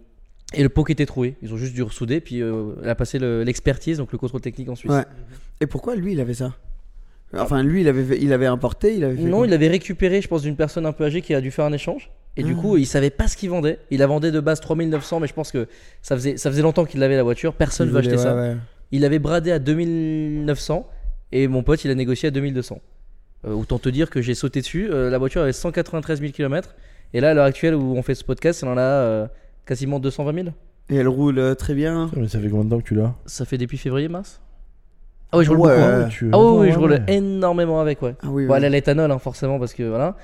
et 0.53 0.63
le 0.63 0.69
pot 0.69 0.85
qui 0.85 0.93
était 0.93 1.07
troué. 1.07 1.37
Ils 1.43 1.53
ont 1.55 1.57
juste 1.57 1.73
dû 1.75 1.83
ressouder, 1.83 2.21
puis 2.21 2.43
euh, 2.43 2.73
elle 2.83 2.91
a 2.91 2.95
passé 2.95 3.19
le- 3.19 3.43
l'expertise, 3.45 3.99
donc 3.99 4.13
le 4.13 4.19
contrôle 4.19 4.41
technique 4.41 4.69
en 4.69 4.75
Suisse. 4.75 4.93
Ouais. 4.93 5.05
Et 5.61 5.67
pourquoi 5.67 5.95
lui, 5.97 6.13
il 6.13 6.21
avait 6.21 6.35
ça? 6.35 6.55
Enfin, 7.33 7.63
lui, 7.63 7.83
il 7.83 7.89
avait, 7.89 8.19
il 8.21 8.33
avait 8.33 8.47
importé, 8.47 8.97
il 8.97 9.05
avait 9.05 9.15
fait 9.17 9.23
Non, 9.23 9.45
il 9.45 9.53
avait 9.53 9.69
récupéré, 9.69 10.21
je 10.21 10.27
pense, 10.27 10.43
d'une 10.43 10.57
personne 10.57 10.85
un 10.85 10.93
peu 10.93 11.05
âgée 11.05 11.23
qui 11.23 11.33
a 11.33 11.41
dû 11.41 11.53
faire 11.53 11.65
un 11.65 11.73
échange. 11.73 12.11
Et 12.37 12.43
du 12.43 12.55
Ah. 12.57 12.61
coup, 12.61 12.77
il 12.77 12.87
savait 12.87 13.11
pas 13.11 13.27
ce 13.29 13.37
qu'il 13.37 13.51
vendait. 13.51 13.79
Il 13.91 13.99
la 13.99 14.07
vendait 14.07 14.31
de 14.31 14.41
base 14.41 14.61
3900, 14.61 15.21
mais 15.21 15.27
je 15.27 15.35
pense 15.35 15.51
que 15.53 15.67
ça 16.01 16.15
faisait, 16.17 16.37
ça 16.37 16.51
faisait 16.51 16.63
longtemps 16.63 16.85
qu'il 16.85 17.03
avait 17.03 17.17
la 17.17 17.23
voiture. 17.23 17.55
Personne 17.55 17.89
ne 17.89 17.93
veut 17.93 17.99
acheter 17.99 18.19
ça. 18.19 18.35
ouais. 18.37 18.57
Il 18.93 19.05
avait 19.05 19.19
bradé 19.19 19.53
à 19.53 19.59
2900 19.59 20.87
et 21.33 21.49
mon 21.49 21.63
pote, 21.63 21.85
il 21.85 21.91
a 21.91 21.95
négocié 21.95 22.29
à 22.29 22.31
2200. 22.31 22.81
Euh, 23.47 23.53
autant 23.53 23.79
te 23.79 23.89
dire 23.89 24.11
que 24.11 24.21
j'ai 24.21 24.35
sauté 24.35 24.61
dessus. 24.61 24.89
Euh, 24.91 25.11
la 25.11 25.19
voiture 25.19 25.43
avait 25.43 25.53
193 25.53 26.21
000 26.21 26.33
km. 26.33 26.75
Et 27.15 27.21
là, 27.21 27.31
à 27.31 27.35
l'heure 27.35 27.45
actuelle 27.47 27.75
où 27.75 27.95
on 27.97 28.03
fait 28.03 28.15
ce 28.15 28.25
podcast, 28.25 28.61
elle 28.63 28.69
en 28.69 28.77
a 28.77 28.81
euh, 28.81 29.27
quasiment 29.67 29.99
220 29.99 30.35
000. 30.35 30.49
Et 30.91 30.97
elle 30.97 31.09
roule 31.09 31.39
euh, 31.39 31.55
très 31.55 31.75
bien. 31.75 32.11
Mais 32.17 32.29
ça 32.29 32.39
fait 32.41 32.49
combien 32.49 32.65
de 32.65 32.71
temps 32.71 32.79
que 32.81 32.85
tu 32.87 32.95
l'as? 32.95 33.15
Ça 33.27 33.45
fait 33.45 33.59
depuis 33.59 33.79
février-mars 33.79 34.41
Ah 35.33 35.39
oui, 35.39 35.45
je 35.45 35.51
roule 35.51 35.61
Ouais. 35.61 35.77
beaucoup. 35.99 36.11
Tu- 36.11 36.31
Ah 36.33 36.39
oui, 36.39 36.45
oui, 36.45 36.59
ouais, 36.67 36.73
je 36.73 36.79
roule 36.79 36.91
ouais. 36.93 37.03
énormément 37.09 37.81
avec, 37.81 38.03
ouais. 38.03 38.15
Ah 38.23 38.27
oui, 38.31 38.47
Bon, 38.47 38.53
oui. 38.53 38.59
elle 38.59 38.65
a 38.65 38.69
l'éthanol, 38.69 39.11
hein, 39.11 39.19
forcément, 39.19 39.59
parce 39.59 39.73
que 39.75 39.85
voilà. 39.85 40.17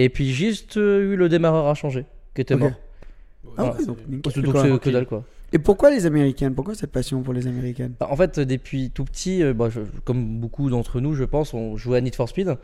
Et 0.00 0.08
puis 0.10 0.32
juste 0.32 0.76
euh, 0.76 1.12
eu 1.12 1.16
le 1.16 1.28
démarreur 1.28 1.66
à 1.66 1.74
changer, 1.74 2.06
qui 2.34 2.40
était 2.42 2.54
mort. 2.56 2.70
Ah 2.72 3.50
Voilà. 3.56 3.72
ouais, 3.72 3.86
donc, 3.86 3.98
nickel, 4.08 4.42
Donc 4.42 4.56
c'est 4.56 4.78
que 4.78 4.90
dalle, 4.90 5.06
quoi. 5.06 5.24
Et 5.52 5.58
pourquoi 5.58 5.90
les 5.90 6.06
Américaines? 6.06 6.54
Pourquoi 6.54 6.74
cette 6.74 6.92
passion 6.92 7.22
pour 7.22 7.32
les 7.34 7.46
Américaines? 7.48 7.94
Bah, 7.98 8.06
En 8.10 8.16
fait, 8.16 8.38
depuis 8.38 8.90
tout 8.90 9.04
petit, 9.04 9.42
euh, 9.42 9.54
bah, 9.54 9.68
je- 9.70 9.80
comme 10.04 10.38
beaucoup 10.38 10.70
d'entre 10.70 11.00
nous, 11.00 11.14
je 11.14 11.24
pense, 11.24 11.52
on 11.54 11.76
jouait 11.76 11.98
à 11.98 12.00
Need 12.00 12.14
for 12.14 12.28
Speed. 12.28 12.56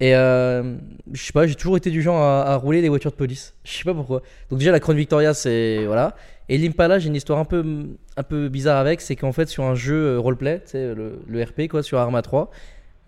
Et 0.00 0.16
euh, 0.16 0.74
je 1.12 1.22
sais 1.22 1.32
pas, 1.32 1.46
j'ai 1.46 1.54
toujours 1.54 1.76
été 1.76 1.90
du 1.90 2.02
genre 2.02 2.20
à, 2.20 2.42
à 2.52 2.56
rouler 2.56 2.80
les 2.82 2.88
voitures 2.88 3.12
de 3.12 3.16
police. 3.16 3.54
Je 3.64 3.70
sais 3.72 3.84
pas 3.84 3.94
pourquoi. 3.94 4.22
Donc 4.50 4.58
déjà 4.58 4.72
la 4.72 4.80
Crown 4.80 4.96
Victoria, 4.96 5.34
c'est 5.34 5.84
voilà. 5.86 6.16
Et 6.48 6.58
l'Impala, 6.58 6.98
j'ai 6.98 7.06
une 7.08 7.14
histoire 7.14 7.38
un 7.38 7.44
peu 7.44 7.64
un 8.16 8.22
peu 8.24 8.48
bizarre 8.48 8.78
avec, 8.78 9.00
c'est 9.00 9.14
qu'en 9.14 9.30
fait 9.32 9.46
sur 9.46 9.62
un 9.64 9.76
jeu 9.76 9.94
euh, 10.16 10.18
roleplay, 10.18 10.60
tu 10.64 10.72
sais 10.72 10.94
le, 10.96 11.20
le 11.28 11.42
RP 11.44 11.68
quoi, 11.70 11.82
sur 11.84 11.98
Arma 11.98 12.22
3, 12.22 12.50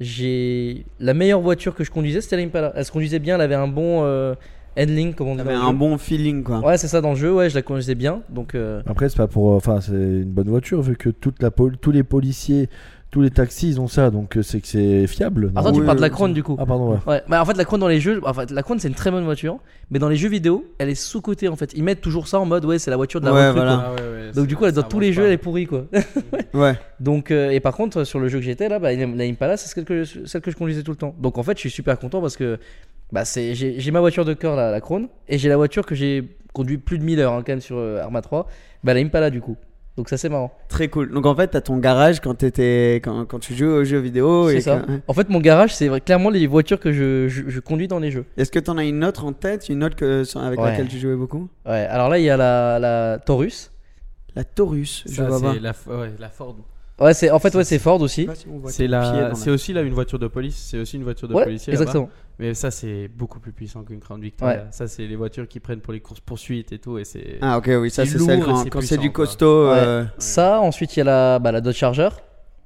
j'ai 0.01 0.85
la 1.01 1.15
meilleure 1.15 1.41
voiture 1.41 1.75
que 1.75 1.85
je 1.85 1.91
conduisais, 1.91 2.21
c'était 2.21 2.37
l'Impala. 2.37 2.73
Elle 2.77 2.85
se 2.85 2.93
conduisait 2.93 3.19
bien, 3.19 3.37
elle 3.37 3.41
avait 3.41 3.55
un 3.55 3.69
bon 3.69 4.03
euh, 4.05 4.35
handling, 4.79 5.15
comme 5.15 5.29
on 5.29 5.33
dit. 5.33 5.39
T'avais 5.39 5.55
dans 5.55 5.61
le 5.63 5.67
un 5.69 5.71
jeu. 5.73 5.77
bon 5.77 5.99
feeling, 5.99 6.43
quoi. 6.43 6.61
Ouais, 6.61 6.77
c'est 6.79 6.89
ça 6.89 7.01
dans 7.01 7.11
le 7.11 7.17
jeu. 7.17 7.33
Ouais, 7.33 7.49
je 7.49 7.55
la 7.55 7.63
conduisais 7.63 7.95
bien. 7.95 8.23
Donc 8.29 8.55
euh, 8.55 8.83
Après, 8.87 9.09
c'est 9.09 9.17
pas 9.17 9.27
pour. 9.27 9.53
Enfin, 9.53 9.81
c'est 9.81 9.93
une 9.93 10.25
bonne 10.33 10.49
voiture 10.49 10.83
vu 10.83 10.97
que 10.97 11.09
toute 11.09 11.43
la 11.43 11.51
pol- 11.51 11.77
tous 11.81 11.93
les 11.93 12.03
policiers, 12.03 12.69
tous 13.11 13.23
les 13.23 13.31
taxis, 13.31 13.69
ils 13.69 13.81
ont 13.81 13.89
ça, 13.89 14.11
donc 14.11 14.37
euh, 14.37 14.43
c'est 14.43 14.61
que 14.61 14.67
c'est 14.67 15.07
fiable. 15.07 15.53
Attends, 15.57 15.73
tu 15.73 15.81
Oui, 15.81 15.87
parles 15.87 15.97
de 15.99 16.03
la 16.03 16.11
Crown 16.11 16.33
du 16.35 16.43
coup. 16.43 16.57
Ah, 16.59 16.67
pardon, 16.67 16.91
ouais. 16.93 16.99
Ouais, 17.07 17.23
bah 17.29 17.41
en 17.41 17.45
fait 17.45 17.57
la 17.57 17.65
Crown 17.65 17.81
dans 17.81 17.89
les 17.89 18.01
jeux, 18.01 18.21
en 18.25 18.35
fait, 18.35 18.51
la 18.51 18.63
Crown 18.63 18.79
c'est 18.79 18.89
une 18.89 18.95
très 18.95 19.11
bonne 19.11 19.25
voiture, 19.25 19.59
mais 19.91 19.99
dans 19.99 20.09
les 20.09 20.17
jeux 20.17 20.29
vidéo, 20.29 20.65
elle 20.79 20.89
est 20.91 20.95
sous 20.97 21.21
cotée 21.21 21.49
en 21.49 21.57
fait. 21.57 21.73
Ils 21.75 21.83
mettent 21.85 22.01
toujours 22.01 22.29
ça 22.29 22.39
en 22.41 22.45
mode 22.47 22.65
ouais 22.65 22.79
c'est 22.79 22.91
la 22.91 22.97
voiture 22.97 23.21
de 23.21 23.27
la 23.27 23.33
Ouais, 23.33 23.49
recrue, 23.49 23.61
voilà. 23.61 23.75
quoi. 23.77 23.85
Ah 23.87 23.93
ouais, 24.03 24.27
ouais, 24.27 24.33
Donc 24.35 24.47
du 24.49 24.57
coup 24.57 24.67
elle, 24.67 24.73
dans 24.73 24.83
tous 24.83 25.01
les 25.01 25.13
jeux 25.13 25.25
elle 25.27 25.33
est 25.33 25.39
pourrie 25.39 25.67
quoi. 25.67 25.87
Ouais. 26.55 26.75
Donc 27.01 27.31
euh, 27.31 27.51
et 27.51 27.61
par 27.61 27.75
contre 27.75 28.05
sur 28.05 28.19
le 28.19 28.29
jeu 28.29 28.39
que 28.39 28.45
j'étais 28.45 28.69
là, 28.69 28.79
bah, 28.79 28.93
la 28.93 29.25
Impala 29.25 29.57
c'est 29.57 29.69
celle 29.73 29.85
que 29.85 30.05
celle 30.05 30.41
que 30.41 30.51
je 30.51 30.57
conduisais 30.57 30.83
tout 30.83 30.91
le 30.91 30.97
temps. 30.97 31.15
Donc 31.19 31.39
en 31.39 31.43
fait 31.43 31.57
je 31.57 31.61
suis 31.61 31.71
super 31.71 31.99
content 31.99 32.21
parce 32.21 32.37
que 32.37 32.59
bah 33.13 33.25
c'est 33.25 33.55
j'ai 33.55 33.79
j'ai 33.79 33.91
ma 33.93 34.01
voiture 34.01 34.25
de 34.25 34.35
cœur 34.35 34.57
la, 34.57 34.71
la 34.73 34.81
Crown 34.81 35.09
et 35.29 35.39
j'ai 35.39 35.49
la 35.49 35.57
voiture 35.57 35.87
que 35.87 35.95
j'ai 35.95 36.37
conduit 36.53 36.79
plus 36.79 36.99
de 36.99 37.05
1000 37.05 37.21
heures 37.21 37.33
hein, 37.35 37.43
quand 37.47 37.53
même 37.53 37.61
sur 37.61 37.77
euh, 37.77 38.01
Arma 38.03 38.21
3, 38.23 38.47
bah 38.83 38.95
la 38.95 39.01
Impala 39.01 39.31
du 39.31 39.41
coup. 39.41 39.57
Donc 39.97 40.09
ça 40.11 40.19
c'est 40.19 40.29
marrant. 40.29 40.53
Très 40.69 40.89
cool. 40.89 41.11
Donc 41.11 41.25
en 41.25 41.35
fait, 41.35 41.49
t'as 41.49 41.63
ton 41.63 41.79
garage 41.79 42.21
quand, 42.21 42.35
t'étais... 42.35 42.97
Quand, 43.03 43.25
quand 43.25 43.39
tu 43.39 43.55
joues 43.55 43.67
aux 43.67 43.85
jeux 43.85 43.99
vidéo. 43.99 44.49
c'est 44.51 44.57
et 44.57 44.61
ça. 44.61 44.83
En 45.09 45.15
fait 45.15 45.29
mon 45.31 45.41
garage 45.41 45.75
c'est 45.75 45.89
clairement 46.05 46.29
les 46.31 46.47
voitures 46.47 46.79
que 46.81 46.93
je, 46.93 47.29
je, 47.29 47.45
je 47.49 47.61
conduis 47.61 47.89
dans 47.89 47.99
les 47.99 48.11
jeux. 48.11 48.27
Est-ce 48.37 48.51
que 48.51 48.59
t'en 48.59 48.77
as 48.77 48.85
une 48.85 49.05
autre 49.05 49.25
en 49.25 49.33
tête 49.33 49.69
Une 49.71 49.83
autre 49.83 49.97
que, 49.97 50.23
avec 50.39 50.61
Ouais. 50.61 50.71
laquelle 50.71 50.89
tu 50.89 50.99
jouais 50.99 51.17
beaucoup? 51.17 51.49
Ouais, 51.65 51.87
alors 51.91 52.09
là 52.11 52.19
il 52.19 52.25
y 52.25 52.31
a 52.31 52.37
la, 52.37 52.79
la 52.79 53.19
Taurus. 53.25 53.71
La 54.35 54.45
Taurus, 54.45 55.03
je 55.09 55.15
Ça, 55.15 55.25
vois 55.29 55.41
pas. 55.41 55.55
c'est 55.55 55.61
la, 55.61 55.73
ouais, 55.99 56.13
la 56.19 56.29
Ford. 56.29 56.57
Ouais, 57.01 57.15
c'est 57.15 57.31
en 57.31 57.39
fait 57.39 57.55
ouais 57.55 57.65
c'est 57.65 57.79
Ford 57.79 58.01
aussi. 58.03 58.27
Je 58.27 58.69
C'est 58.71 58.87
la, 58.87 59.35
c'est 59.35 59.51
aussi 59.51 59.73
là 59.73 59.81
une 59.83 59.95
voiture 59.95 60.19
de 60.19 60.27
police. 60.29 60.57
C'est 60.71 60.79
aussi 60.79 60.97
une 60.97 61.05
voiture 61.05 61.27
de 61.29 61.35
Ouais, 61.35 61.45
policier. 61.45 61.73
exactement. 61.73 62.11
Mais 62.39 62.53
ça 62.53 62.71
c'est 62.71 63.09
beaucoup 63.09 63.41
plus 63.41 63.53
puissant 63.53 63.83
qu'une 63.83 63.99
Crown 64.01 64.21
Victoria. 64.21 64.57
Ouais. 64.57 64.65
Ça 64.71 64.87
c'est 64.89 65.07
les 65.07 65.17
voitures 65.17 65.49
qui 65.49 65.59
prennent 65.59 65.81
pour 65.81 65.93
les 65.95 66.01
courses 66.01 66.21
poursuites 66.21 66.71
et 66.73 66.79
tout 66.79 66.99
et 66.99 67.05
c'est. 67.05 67.39
Ah 67.41 67.57
ok, 67.59 67.71
oui, 67.81 67.91
ça 67.91 68.05
C'est 68.05 68.19
celle 68.19 68.43
quand, 68.43 68.81
c'est 68.83 68.99
du 68.99 69.11
costaud. 69.11 69.71
Ouais. 69.71 69.75
euh, 69.79 70.05
Ça, 70.19 70.61
ensuite 70.61 70.97
il 70.97 70.99
y 70.99 71.03
a 71.03 71.05
la, 71.05 71.39
bah, 71.39 71.51
la 71.53 71.63
Dodge 71.63 71.77
Charger, 71.77 72.11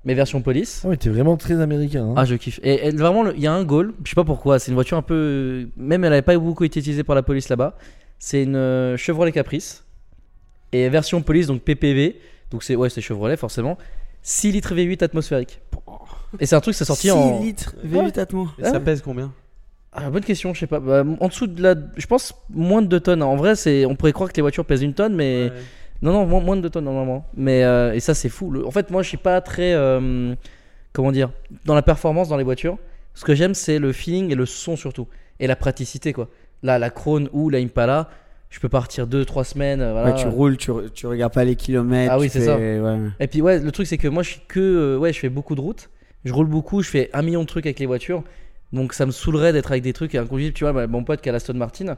mais 0.04 0.14
version 0.14 0.42
police. 0.42 0.82
Ah, 0.84 0.88
mais 0.88 0.96
t'es 0.96 1.08
vraiment 1.08 1.36
très 1.36 1.60
américain. 1.60 2.04
Hein. 2.04 2.14
Ah, 2.16 2.24
je 2.24 2.34
kiffe. 2.34 2.58
Et, 2.64 2.88
et 2.88 2.90
vraiment, 2.90 3.30
il 3.30 3.40
y 3.40 3.46
a 3.46 3.52
un 3.52 3.62
goal, 3.62 3.94
je 4.02 4.10
sais 4.10 4.14
pas 4.16 4.24
pourquoi, 4.24 4.58
c'est 4.58 4.70
une 4.72 4.74
voiture 4.74 4.96
un 4.96 5.02
peu. 5.02 5.68
Même 5.76 6.02
elle 6.02 6.10
n'avait 6.10 6.22
pas 6.22 6.36
beaucoup 6.36 6.64
été 6.64 6.80
utilisée 6.80 7.04
par 7.04 7.14
la 7.14 7.22
police 7.22 7.48
là-bas. 7.48 7.76
C'est 8.18 8.42
une 8.42 8.56
euh, 8.56 8.96
Chevrolet 8.96 9.30
Caprice. 9.32 9.84
Et 10.72 10.88
version 10.88 11.22
police, 11.22 11.46
donc 11.46 11.62
PPV. 11.62 12.20
Donc 12.50 12.64
c'est 12.64 12.74
ouais, 12.74 12.90
c'est 12.90 13.00
Chevrolet 13.00 13.36
forcément. 13.36 13.78
6 14.22 14.50
litres 14.52 14.74
V8 14.74 15.02
atmosphérique. 15.04 15.60
Et 16.40 16.46
c'est 16.46 16.54
un 16.56 16.60
truc, 16.60 16.74
c'est 16.74 16.84
sorti 16.84 17.02
6 17.08 17.10
en. 17.12 17.40
litres 17.40 17.74
V8 17.86 18.18
Atmo. 18.18 18.48
Et 18.58 18.64
ça 18.64 18.80
pèse 18.80 19.00
combien? 19.00 19.32
Ah, 19.92 20.08
bonne 20.10 20.22
question, 20.22 20.54
je 20.54 20.60
sais 20.60 20.66
pas. 20.66 20.78
Bah, 20.80 21.04
en 21.20 21.28
dessous 21.28 21.46
de 21.48 21.62
la. 21.62 21.74
Je 21.96 22.06
pense 22.06 22.32
moins 22.48 22.80
de 22.82 22.86
2 22.86 23.00
tonnes. 23.00 23.22
En 23.22 23.34
vrai, 23.36 23.56
c'est 23.56 23.84
on 23.86 23.96
pourrait 23.96 24.12
croire 24.12 24.30
que 24.30 24.36
les 24.36 24.42
voitures 24.42 24.64
pèsent 24.64 24.82
une 24.82 24.94
tonne, 24.94 25.14
mais. 25.16 25.44
Ouais. 25.44 25.52
Non, 26.02 26.12
non, 26.12 26.26
moins, 26.26 26.40
moins 26.40 26.56
de 26.56 26.62
2 26.62 26.70
tonnes 26.70 26.84
normalement. 26.84 27.26
Mais, 27.36 27.62
euh, 27.64 27.92
et 27.92 28.00
ça, 28.00 28.14
c'est 28.14 28.28
fou. 28.28 28.50
Le- 28.50 28.66
en 28.66 28.70
fait, 28.70 28.90
moi, 28.90 29.02
je 29.02 29.08
suis 29.08 29.16
pas 29.18 29.40
très. 29.40 29.74
euh, 29.74 30.34
comment 30.92 31.12
dire 31.12 31.30
Dans 31.66 31.74
la 31.74 31.82
performance 31.82 32.28
dans 32.28 32.36
les 32.36 32.44
voitures, 32.44 32.78
ce 33.14 33.24
que 33.24 33.34
j'aime, 33.34 33.54
c'est 33.54 33.78
le 33.78 33.92
feeling 33.92 34.30
et 34.30 34.34
le 34.34 34.46
son 34.46 34.76
surtout. 34.76 35.08
Et 35.40 35.46
la 35.46 35.56
praticité, 35.56 36.12
quoi. 36.12 36.28
Là, 36.62 36.78
la 36.78 36.90
Krone 36.90 37.28
ou 37.32 37.50
la 37.50 37.58
Impala, 37.58 38.08
je 38.48 38.60
peux 38.60 38.68
partir 38.68 39.06
2-3 39.08 39.44
semaines. 39.44 39.80
euh, 39.80 39.92
Voilà. 39.92 40.10
Ouais, 40.10 40.14
tu 40.14 40.26
roules, 40.28 40.56
tu, 40.56 40.70
re- 40.70 40.90
tu 40.90 41.06
regardes 41.06 41.32
pas 41.34 41.44
les 41.44 41.56
kilomètres. 41.56 42.12
Ah 42.14 42.18
oui, 42.18 42.28
c'est 42.28 42.40
ça. 42.42 42.56
ouais. 42.56 42.80
Et 43.18 43.26
puis, 43.26 43.42
ouais, 43.42 43.58
le 43.58 43.72
truc, 43.72 43.86
c'est 43.88 43.98
que 43.98 44.08
moi, 44.08 44.22
je 44.22 44.30
suis 44.30 44.40
que. 44.46 44.96
ouais, 44.96 45.12
je 45.12 45.18
fais 45.18 45.28
beaucoup 45.30 45.54
de 45.56 45.60
routes. 45.60 45.90
Je 46.24 46.32
roule 46.32 46.46
beaucoup, 46.46 46.80
je 46.82 46.88
fais 46.90 47.10
un 47.12 47.22
million 47.22 47.40
de 47.42 47.46
trucs 47.46 47.66
avec 47.66 47.78
les 47.80 47.86
voitures. 47.86 48.22
Donc, 48.72 48.92
ça 48.92 49.04
me 49.06 49.10
saoulerait 49.10 49.52
d'être 49.52 49.70
avec 49.70 49.82
des 49.82 49.92
trucs 49.92 50.14
inconduisibles. 50.14 50.54
Tu 50.54 50.64
vois, 50.64 50.72
bah, 50.72 50.86
mon 50.86 51.02
pote 51.04 51.20
qui 51.20 51.28
a 51.28 51.32
la 51.32 51.40
Stone 51.40 51.58
Martin. 51.58 51.96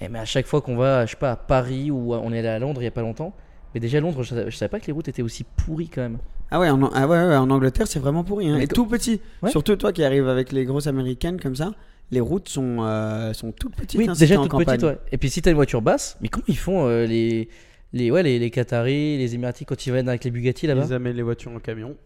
Et 0.00 0.08
mais 0.08 0.18
à 0.20 0.24
chaque 0.24 0.46
fois 0.46 0.60
qu'on 0.62 0.76
va, 0.76 1.04
je 1.06 1.10
sais 1.10 1.16
pas, 1.16 1.32
à 1.32 1.36
Paris 1.36 1.90
ou 1.90 2.14
à- 2.14 2.20
on 2.20 2.32
est 2.32 2.38
allé 2.38 2.48
à 2.48 2.58
Londres 2.58 2.80
il 2.80 2.84
y 2.84 2.88
a 2.88 2.92
pas 2.92 3.02
longtemps. 3.02 3.34
Mais 3.74 3.80
déjà, 3.80 4.00
Londres, 4.00 4.22
je 4.22 4.28
savais, 4.30 4.50
je 4.50 4.56
savais 4.56 4.68
pas 4.68 4.80
que 4.80 4.86
les 4.86 4.92
routes 4.92 5.08
étaient 5.08 5.22
aussi 5.22 5.44
pourries 5.44 5.88
quand 5.88 6.02
même. 6.02 6.18
Ah 6.50 6.60
ouais, 6.60 6.68
en, 6.70 6.82
ah 6.94 7.06
ouais, 7.06 7.16
ouais, 7.26 7.36
en 7.36 7.48
Angleterre, 7.50 7.86
c'est 7.86 7.98
vraiment 7.98 8.22
pourri. 8.24 8.48
hein. 8.48 8.58
Et 8.58 8.66
tout 8.68 8.86
petit. 8.86 9.20
Ouais. 9.42 9.50
Surtout 9.50 9.74
toi 9.76 9.92
qui 9.92 10.04
arrives 10.04 10.28
avec 10.28 10.52
les 10.52 10.64
grosses 10.64 10.86
américaines 10.86 11.40
comme 11.40 11.56
ça. 11.56 11.72
les 12.10 12.20
routes 12.20 12.48
sont, 12.50 12.78
euh, 12.82 13.32
sont 13.32 13.52
toutes 13.52 13.74
petites. 13.74 13.98
Oui, 13.98 14.06
hein, 14.08 14.12
déjà 14.18 14.34
t'es 14.34 14.38
en 14.38 14.42
toute 14.42 14.50
campagne. 14.52 14.66
petite, 14.78 14.82
ouais. 14.82 14.98
Et 15.12 15.16
puis 15.18 15.30
si 15.30 15.40
t'as 15.40 15.50
une 15.50 15.56
voiture 15.56 15.80
basse, 15.80 16.18
mais 16.20 16.28
comment 16.28 16.44
ils 16.48 16.58
font 16.58 16.86
euh, 16.86 17.06
les, 17.06 17.48
les, 17.94 18.10
ouais, 18.10 18.22
les, 18.22 18.38
les 18.38 18.50
Qataris, 18.50 19.16
les 19.16 19.34
Émiratis 19.34 19.64
quand 19.66 19.86
ils 19.86 19.92
viennent 19.92 20.08
avec 20.10 20.22
les 20.24 20.30
Bugatti 20.30 20.66
là-bas? 20.66 20.84
Ils 20.86 20.92
amènent 20.92 21.16
les 21.16 21.22
voitures 21.22 21.52
en 21.52 21.58
camion. 21.58 21.96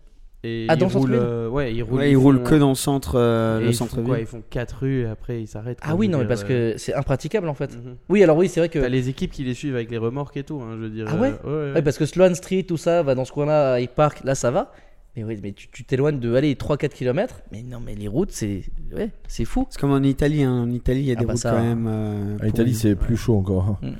Et 0.44 0.66
Ah, 0.68 0.74
ils 0.74 0.78
dans 0.78 0.88
roulent, 0.88 1.14
euh, 1.14 1.48
Ouais, 1.48 1.74
ils 1.74 1.82
roulent. 1.82 1.98
Ouais, 1.98 2.10
ils 2.12 2.16
roulent 2.16 2.38
font- 2.38 2.44
que 2.44 2.54
dans 2.56 2.68
le 2.68 2.74
centre, 2.74 3.14
euh, 3.18 3.58
le 3.60 3.68
ils 3.68 3.74
font 3.74 3.86
quoi 3.86 3.96
centre-ville. 3.96 4.20
Ils 4.20 4.26
font 4.26 4.42
4 4.48 4.72
rues 4.82 5.00
et 5.02 5.06
après 5.06 5.40
ils 5.42 5.46
s'arrêtent. 5.48 5.78
Ah 5.82 5.96
oui, 5.96 6.08
non, 6.08 6.18
mais 6.18 6.26
parce 6.26 6.44
dire, 6.44 6.54
euh, 6.56 6.72
que 6.74 6.78
c'est 6.78 6.94
impraticable 6.94 7.48
en 7.48 7.54
fait. 7.54 7.74
mhm. 7.74 7.96
Oui, 8.08 8.22
alors 8.22 8.36
oui, 8.36 8.48
c'est 8.48 8.60
vrai 8.60 8.68
que. 8.68 8.78
T'as 8.78 8.88
les 8.88 9.08
équipes 9.08 9.32
qui 9.32 9.42
les 9.44 9.54
suivent 9.54 9.74
avec 9.74 9.90
les 9.90 9.98
remorques 9.98 10.36
et 10.36 10.44
tout, 10.44 10.60
hein, 10.62 10.72
je 10.76 10.82
veux 10.82 10.90
dire. 10.90 11.06
Ah 11.08 11.16
ouais 11.16 11.32
euh, 11.46 11.74
Ouais, 11.74 11.82
parce 11.82 11.98
que 11.98 12.06
Sloan 12.06 12.34
Street, 12.34 12.62
tout 12.64 12.76
ça, 12.76 13.02
va 13.02 13.14
dans 13.14 13.24
ce 13.24 13.32
coin-là, 13.32 13.80
Hyde 13.80 13.90
Park, 13.90 14.20
là 14.24 14.34
ça 14.34 14.50
va. 14.50 14.72
Mais 15.16 15.24
oui, 15.24 15.38
mais 15.42 15.52
tu 15.52 15.82
t'éloignes 15.84 16.20
de 16.20 16.34
aller 16.34 16.54
3-4 16.54 16.90
km. 16.92 17.40
Mais 17.50 17.62
non, 17.62 17.80
mais 17.84 17.94
les 17.94 18.06
routes, 18.06 18.32
c'est 18.32 18.62
ouais, 18.94 19.08
c'est 19.26 19.46
fou. 19.46 19.66
C'est 19.70 19.80
comme 19.80 19.92
en 19.92 20.02
Italie. 20.02 20.42
hein. 20.42 20.52
En 20.64 20.70
Italie, 20.70 21.00
il 21.00 21.06
y 21.06 21.10
a 21.10 21.14
Ah 21.16 21.20
des 21.20 21.24
bah 21.26 21.32
routes 21.32 21.40
ça, 21.42 21.52
quand 21.52 21.56
hein. 21.56 21.74
même. 21.74 21.86
euh, 21.90 22.36
En 22.42 22.46
Italie, 22.46 22.74
c'est 22.74 22.94
plus 22.94 23.16
chaud 23.16 23.36
encore. 23.38 23.78
hein. 23.82 23.92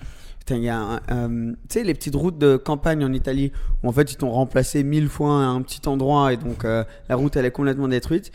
Putain, 0.47 0.59
il 0.59 0.65
y 0.65 0.69
a 0.69 1.03
tu 1.09 1.57
sais, 1.69 1.83
les 1.83 1.93
petites 1.93 2.15
routes 2.15 2.39
de 2.39 2.57
campagne 2.57 3.05
en 3.05 3.13
Italie 3.13 3.51
où 3.83 3.89
en 3.89 3.93
fait 3.93 4.13
ils 4.13 4.17
t'ont 4.17 4.31
remplacé 4.31 4.85
mille 4.85 5.09
fois 5.09 5.33
un 5.33 5.61
petit 5.61 5.89
endroit 5.89 6.33
et 6.33 6.37
donc 6.37 6.65
euh, 6.65 6.85
la 7.09 7.17
route 7.17 7.35
elle 7.35 7.47
est 7.47 7.51
complètement 7.51 7.89
détruite. 7.89 8.31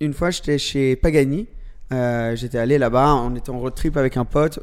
Une 0.00 0.12
fois, 0.12 0.30
j'étais 0.30 0.58
chez 0.58 0.94
Pagani. 0.94 1.48
euh, 1.92 2.36
J'étais 2.36 2.58
allé 2.58 2.78
là-bas. 2.78 3.16
On 3.16 3.34
était 3.34 3.50
en 3.50 3.58
road 3.58 3.74
trip 3.74 3.96
avec 3.96 4.16
un 4.16 4.24
pote. 4.24 4.60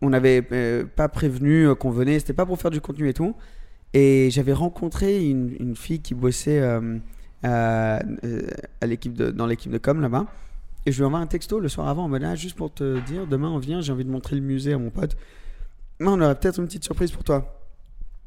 On 0.00 0.08
n'avait 0.08 0.42
euh, 0.52 0.84
pas 0.86 1.08
prévenu 1.10 1.74
qu'on 1.74 1.90
venait. 1.90 2.18
C'était 2.18 2.32
pas 2.32 2.46
pour 2.46 2.58
faire 2.58 2.70
du 2.70 2.80
contenu 2.80 3.10
et 3.10 3.14
tout. 3.14 3.34
Et 3.92 4.30
j'avais 4.30 4.54
rencontré 4.54 5.22
une, 5.28 5.76
fille 5.76 6.00
qui 6.00 6.14
bossait 6.14 6.62
à, 7.42 8.00
l'équipe 8.82 9.14
dans 9.14 9.46
l'équipe 9.46 9.70
de 9.70 9.78
com 9.78 10.00
là-bas. 10.00 10.24
Et 10.86 10.92
je 10.92 10.98
lui 10.98 11.04
envoie 11.04 11.18
un 11.18 11.26
texto 11.26 11.60
le 11.60 11.68
soir 11.68 11.88
avant 11.88 12.04
en 12.04 12.08
mode 12.08 12.24
ah, 12.24 12.34
juste 12.36 12.56
pour 12.56 12.72
te 12.72 13.00
dire, 13.00 13.26
demain 13.26 13.50
on 13.50 13.58
vient, 13.58 13.82
j'ai 13.82 13.92
envie 13.92 14.04
de 14.04 14.10
montrer 14.10 14.36
le 14.36 14.42
musée 14.42 14.72
à 14.72 14.78
mon 14.78 14.90
pote. 14.90 15.16
Mais 16.00 16.08
on 16.08 16.20
aurait 16.20 16.34
peut-être 16.34 16.58
une 16.58 16.66
petite 16.66 16.84
surprise 16.84 17.10
pour 17.10 17.24
toi. 17.24 17.60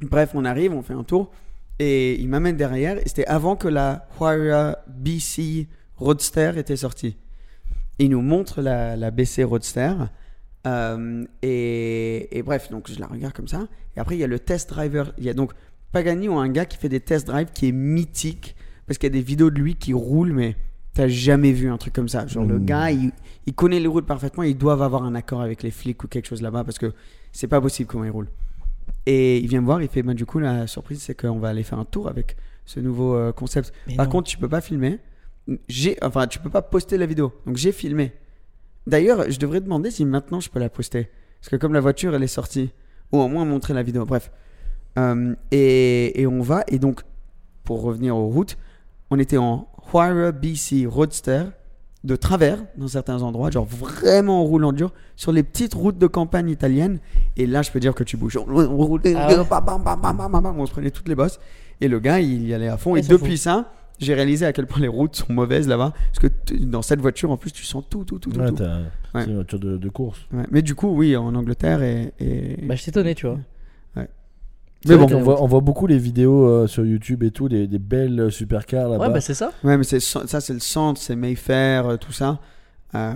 Bref, 0.01 0.31
on 0.33 0.45
arrive, 0.45 0.73
on 0.73 0.81
fait 0.81 0.93
un 0.93 1.03
tour. 1.03 1.31
Et 1.77 2.19
il 2.19 2.27
m'amène 2.29 2.57
derrière. 2.57 2.97
Et 2.97 3.03
c'était 3.07 3.25
avant 3.25 3.55
que 3.55 3.67
la 3.67 4.07
Huayra 4.19 4.77
BC 4.87 5.67
Roadster 5.97 6.53
était 6.57 6.75
sortie. 6.75 7.17
Il 7.99 8.09
nous 8.11 8.21
montre 8.21 8.61
la, 8.61 8.95
la 8.95 9.11
BC 9.11 9.43
Roadster. 9.43 9.91
Euh, 10.67 11.25
et, 11.41 12.37
et 12.37 12.43
bref, 12.43 12.69
donc 12.69 12.89
je 12.91 12.99
la 12.99 13.07
regarde 13.07 13.33
comme 13.33 13.47
ça. 13.47 13.67
Et 13.95 13.99
après, 13.99 14.15
il 14.15 14.19
y 14.19 14.23
a 14.23 14.27
le 14.27 14.39
test 14.39 14.69
driver. 14.69 15.13
Il 15.17 15.23
y 15.23 15.29
a 15.29 15.33
donc 15.33 15.51
Pagani 15.91 16.27
ou 16.27 16.37
un 16.37 16.49
gars 16.49 16.65
qui 16.65 16.77
fait 16.77 16.89
des 16.89 16.99
test 16.99 17.27
drive 17.27 17.47
qui 17.53 17.67
est 17.69 17.71
mythique. 17.73 18.55
Parce 18.87 18.97
qu'il 18.97 19.07
y 19.07 19.11
a 19.11 19.19
des 19.19 19.21
vidéos 19.25 19.51
de 19.51 19.59
lui 19.59 19.75
qui 19.75 19.93
roulent, 19.93 20.33
mais 20.33 20.55
t'as 20.95 21.07
jamais 21.07 21.51
vu 21.51 21.69
un 21.69 21.77
truc 21.77 21.93
comme 21.93 22.09
ça. 22.09 22.25
Genre, 22.25 22.45
le 22.45 22.57
Mm. 22.59 22.65
gars, 22.65 22.91
il, 22.91 23.11
il 23.45 23.53
connaît 23.53 23.79
les 23.79 23.87
routes 23.87 24.07
parfaitement. 24.07 24.43
Ils 24.43 24.57
doivent 24.57 24.81
avoir 24.81 25.03
un 25.03 25.13
accord 25.15 25.41
avec 25.41 25.61
les 25.63 25.71
flics 25.71 26.03
ou 26.03 26.07
quelque 26.07 26.25
chose 26.27 26.41
là-bas. 26.41 26.63
Parce 26.63 26.79
que 26.79 26.93
c'est 27.31 27.47
pas 27.47 27.61
possible 27.61 27.89
comment 27.89 28.05
il 28.05 28.11
roule. 28.11 28.27
Et 29.05 29.37
il 29.39 29.47
vient 29.47 29.61
me 29.61 29.65
voir, 29.65 29.81
il 29.81 29.87
fait 29.87 30.03
bah, 30.03 30.13
du 30.13 30.25
coup, 30.25 30.39
la 30.39 30.67
surprise, 30.67 31.01
c'est 31.01 31.19
qu'on 31.19 31.39
va 31.39 31.49
aller 31.49 31.63
faire 31.63 31.79
un 31.79 31.85
tour 31.85 32.07
avec 32.07 32.35
ce 32.65 32.79
nouveau 32.79 33.15
euh, 33.15 33.31
concept. 33.31 33.73
Mais 33.87 33.95
Par 33.95 34.05
non. 34.05 34.11
contre, 34.11 34.29
tu 34.29 34.37
peux 34.37 34.49
pas 34.49 34.61
filmer. 34.61 34.99
J'ai, 35.67 35.97
enfin, 36.03 36.27
tu 36.27 36.39
peux 36.39 36.49
pas 36.49 36.61
poster 36.61 36.97
la 36.97 37.05
vidéo. 37.05 37.33
Donc 37.45 37.57
j'ai 37.57 37.71
filmé. 37.71 38.13
D'ailleurs, 38.85 39.29
je 39.29 39.39
devrais 39.39 39.61
demander 39.61 39.89
si 39.89 40.05
maintenant 40.05 40.39
je 40.39 40.49
peux 40.49 40.59
la 40.59 40.69
poster. 40.69 41.09
Parce 41.39 41.49
que 41.49 41.55
comme 41.55 41.73
la 41.73 41.79
voiture, 41.79 42.13
elle 42.13 42.23
est 42.23 42.27
sortie. 42.27 42.71
Ou 43.11 43.19
au 43.19 43.27
moins 43.27 43.45
montrer 43.45 43.73
la 43.73 43.81
vidéo. 43.81 44.05
Bref. 44.05 44.31
Euh, 44.97 45.33
et, 45.51 46.21
et 46.21 46.27
on 46.27 46.41
va. 46.41 46.63
Et 46.67 46.77
donc, 46.77 47.01
pour 47.63 47.81
revenir 47.81 48.15
aux 48.15 48.27
routes, 48.27 48.57
on 49.09 49.17
était 49.17 49.37
en 49.37 49.67
Huayra 49.91 50.31
BC 50.31 50.85
Roadster 50.85 51.45
de 52.05 52.15
travers 52.15 52.57
dans 52.77 52.87
certains 52.87 53.21
endroits, 53.23 53.51
genre 53.51 53.65
vraiment 53.65 54.41
en 54.41 54.43
roulant 54.45 54.71
dur, 54.71 54.93
sur 55.17 55.31
les 55.33 55.43
petites 55.43 55.73
routes 55.73 55.97
de 55.97 56.07
campagne 56.07 56.49
italiennes. 56.49 56.99
Et 57.35 57.45
là, 57.45 57.61
je 57.61 57.71
peux 57.71 57.79
dire 57.79 57.93
que 57.93 58.03
tu 58.05 58.15
bouges. 58.15 58.37
On 58.37 58.45
roulait, 58.45 59.13
Ah 59.17 59.27
ouais 59.27 59.35
se 60.65 60.71
prenait 60.71 60.91
toutes 60.91 61.09
les 61.09 61.15
bosses. 61.15 61.39
Et 61.81 61.87
le 61.87 61.99
gars, 61.99 62.19
il 62.19 62.47
y 62.47 62.53
allait 62.53 62.67
à 62.69 62.77
fond. 62.77 62.95
Et 62.95 63.01
depuis 63.17 63.37
ça, 63.37 63.73
j'ai 63.99 64.13
réalisé 64.13 64.45
à 64.45 64.53
quel 64.53 64.65
point 64.65 64.81
les 64.81 64.87
routes 64.87 65.15
sont 65.17 65.33
mauvaises 65.33 65.67
là-bas. 65.67 65.93
Parce 66.13 66.19
que 66.33 66.53
dans 66.53 66.81
cette 66.81 67.01
voiture, 67.01 67.31
en 67.31 67.37
plus, 67.37 67.51
tu 67.51 67.65
sens 67.65 67.83
tout, 67.89 68.05
tout, 68.05 68.17
tout, 68.19 68.29
tout. 68.31 68.39
Ouais, 68.39 68.47
tout. 68.49 68.55
t'as- 68.55 68.79
Ouais. 69.15 69.23
C'est 69.23 69.29
une 69.29 69.35
voiture 69.35 69.59
de, 69.59 69.75
de 69.77 69.89
course. 69.89 70.19
Ouais. 70.31 70.43
Mais 70.51 70.61
du 70.61 70.75
coup, 70.75 70.87
oui, 70.95 71.15
en 71.17 71.33
Angleterre 71.35 71.81
et. 71.81 72.13
et- 72.19 72.65
Bah, 72.67 72.75
je 72.75 72.83
t'ai 72.85 72.89
étonné, 72.91 73.15
tu 73.15 73.25
vois. 73.27 73.39
Mais 74.87 74.95
bon, 74.95 75.07
on 75.13 75.21
voit, 75.21 75.41
on 75.43 75.47
voit 75.47 75.59
beaucoup 75.59 75.87
les 75.87 75.97
vidéos 75.97 76.47
euh, 76.47 76.67
sur 76.67 76.85
YouTube 76.85 77.23
et 77.23 77.31
tout, 77.31 77.49
des, 77.49 77.67
des 77.67 77.79
belles 77.79 78.31
supercars 78.31 78.87
là-bas. 78.89 79.07
Ouais, 79.07 79.13
bah 79.13 79.21
c'est 79.21 79.33
ça. 79.33 79.51
Ouais, 79.63 79.77
mais 79.77 79.83
c'est, 79.83 79.99
ça, 79.99 80.25
c'est 80.39 80.53
le 80.53 80.59
centre, 80.59 81.01
c'est 81.01 81.15
Mayfair, 81.17 81.85
euh, 81.87 81.97
tout 81.97 82.13
ça. 82.13 82.39
Euh, 82.95 83.13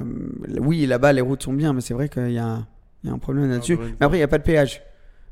oui, 0.59 0.85
là-bas, 0.85 1.13
les 1.13 1.21
routes 1.21 1.43
sont 1.43 1.53
bien, 1.53 1.71
mais 1.73 1.81
c'est 1.81 1.93
vrai 1.93 2.09
qu'il 2.09 2.31
y 2.31 2.37
a, 2.37 2.45
un- 2.45 2.67
il 3.03 3.07
y 3.07 3.09
a 3.11 3.13
un 3.15 3.17
problème 3.19 3.49
là-dessus. 3.49 3.77
Mais 3.77 4.05
après, 4.05 4.17
il 4.17 4.19
n'y 4.19 4.23
a 4.25 4.27
pas 4.27 4.37
de 4.39 4.43
péage. 4.43 4.81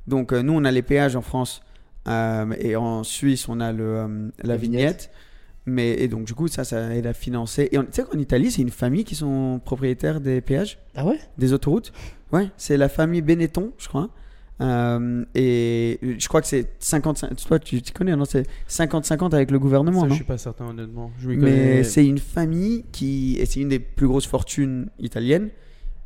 Donc, 0.08 0.32
euh, 0.34 0.42
nous, 0.42 0.54
on 0.54 0.64
a 0.64 0.72
les 0.72 0.82
péages 0.82 1.16
en 1.16 1.22
France. 1.22 1.62
euh, 2.08 2.52
et 2.60 2.76
en 2.76 3.04
Suisse, 3.04 3.48
on 3.48 3.60
a 3.60 3.72
le, 3.72 3.84
euh, 3.84 4.08
la, 4.42 4.48
La 4.54 4.56
vignette. 4.58 4.80
vignette. 4.82 5.12
Mais, 5.68 5.92
et 6.02 6.08
donc, 6.08 6.24
du 6.26 6.34
coup, 6.34 6.48
ça, 6.48 6.64
ça 6.64 6.96
aide 6.96 7.06
à 7.06 7.14
financer. 7.14 7.70
Et 7.72 7.78
tu 7.78 7.86
sais 7.92 8.04
qu'en 8.04 8.18
Italie, 8.18 8.50
c'est 8.50 8.64
une 8.64 8.72
famille 8.72 9.04
qui 9.04 9.14
sont 9.14 9.62
propriétaires 9.64 10.20
des 10.20 10.42
péages, 10.42 10.80
Ah 10.96 11.06
ouais? 11.06 11.20
Des 11.38 11.54
autoroutes? 11.54 11.92
Ouais, 12.32 12.50
c'est 12.58 12.78
la 12.78 12.90
famille 12.90 13.22
Benetton, 13.22 13.72
je 13.78 13.88
crois. 13.88 14.10
Euh, 14.62 15.26
et 15.36 16.00
je 16.20 16.28
crois 16.28 16.42
que 16.42 16.48
c'est 16.48 16.70
55. 16.80 17.36
Toi, 17.48 17.60
tu, 17.60 17.82
connais, 17.94 18.16
non? 18.16 18.26
C'est 18.26 18.48
50-50 18.70 19.34
avec 19.34 19.52
le 19.52 19.60
gouvernement, 19.60 20.02
Ça, 20.02 20.06
je 20.06 20.10
non? 20.10 20.16
suis 20.16 20.24
pas 20.24 20.38
certain 20.38 20.66
honnêtement. 20.68 21.12
Je 21.20 21.30
mais 21.30 21.84
c'est 21.84 22.06
une 22.06 22.20
famille 22.20 22.86
qui. 22.92 23.38
Et 23.40 23.46
c'est 23.46 23.60
une 23.60 23.70
des 23.70 23.80
plus 23.80 24.08
grosses 24.08 24.28
fortunes 24.28 24.90
italiennes. 25.00 25.50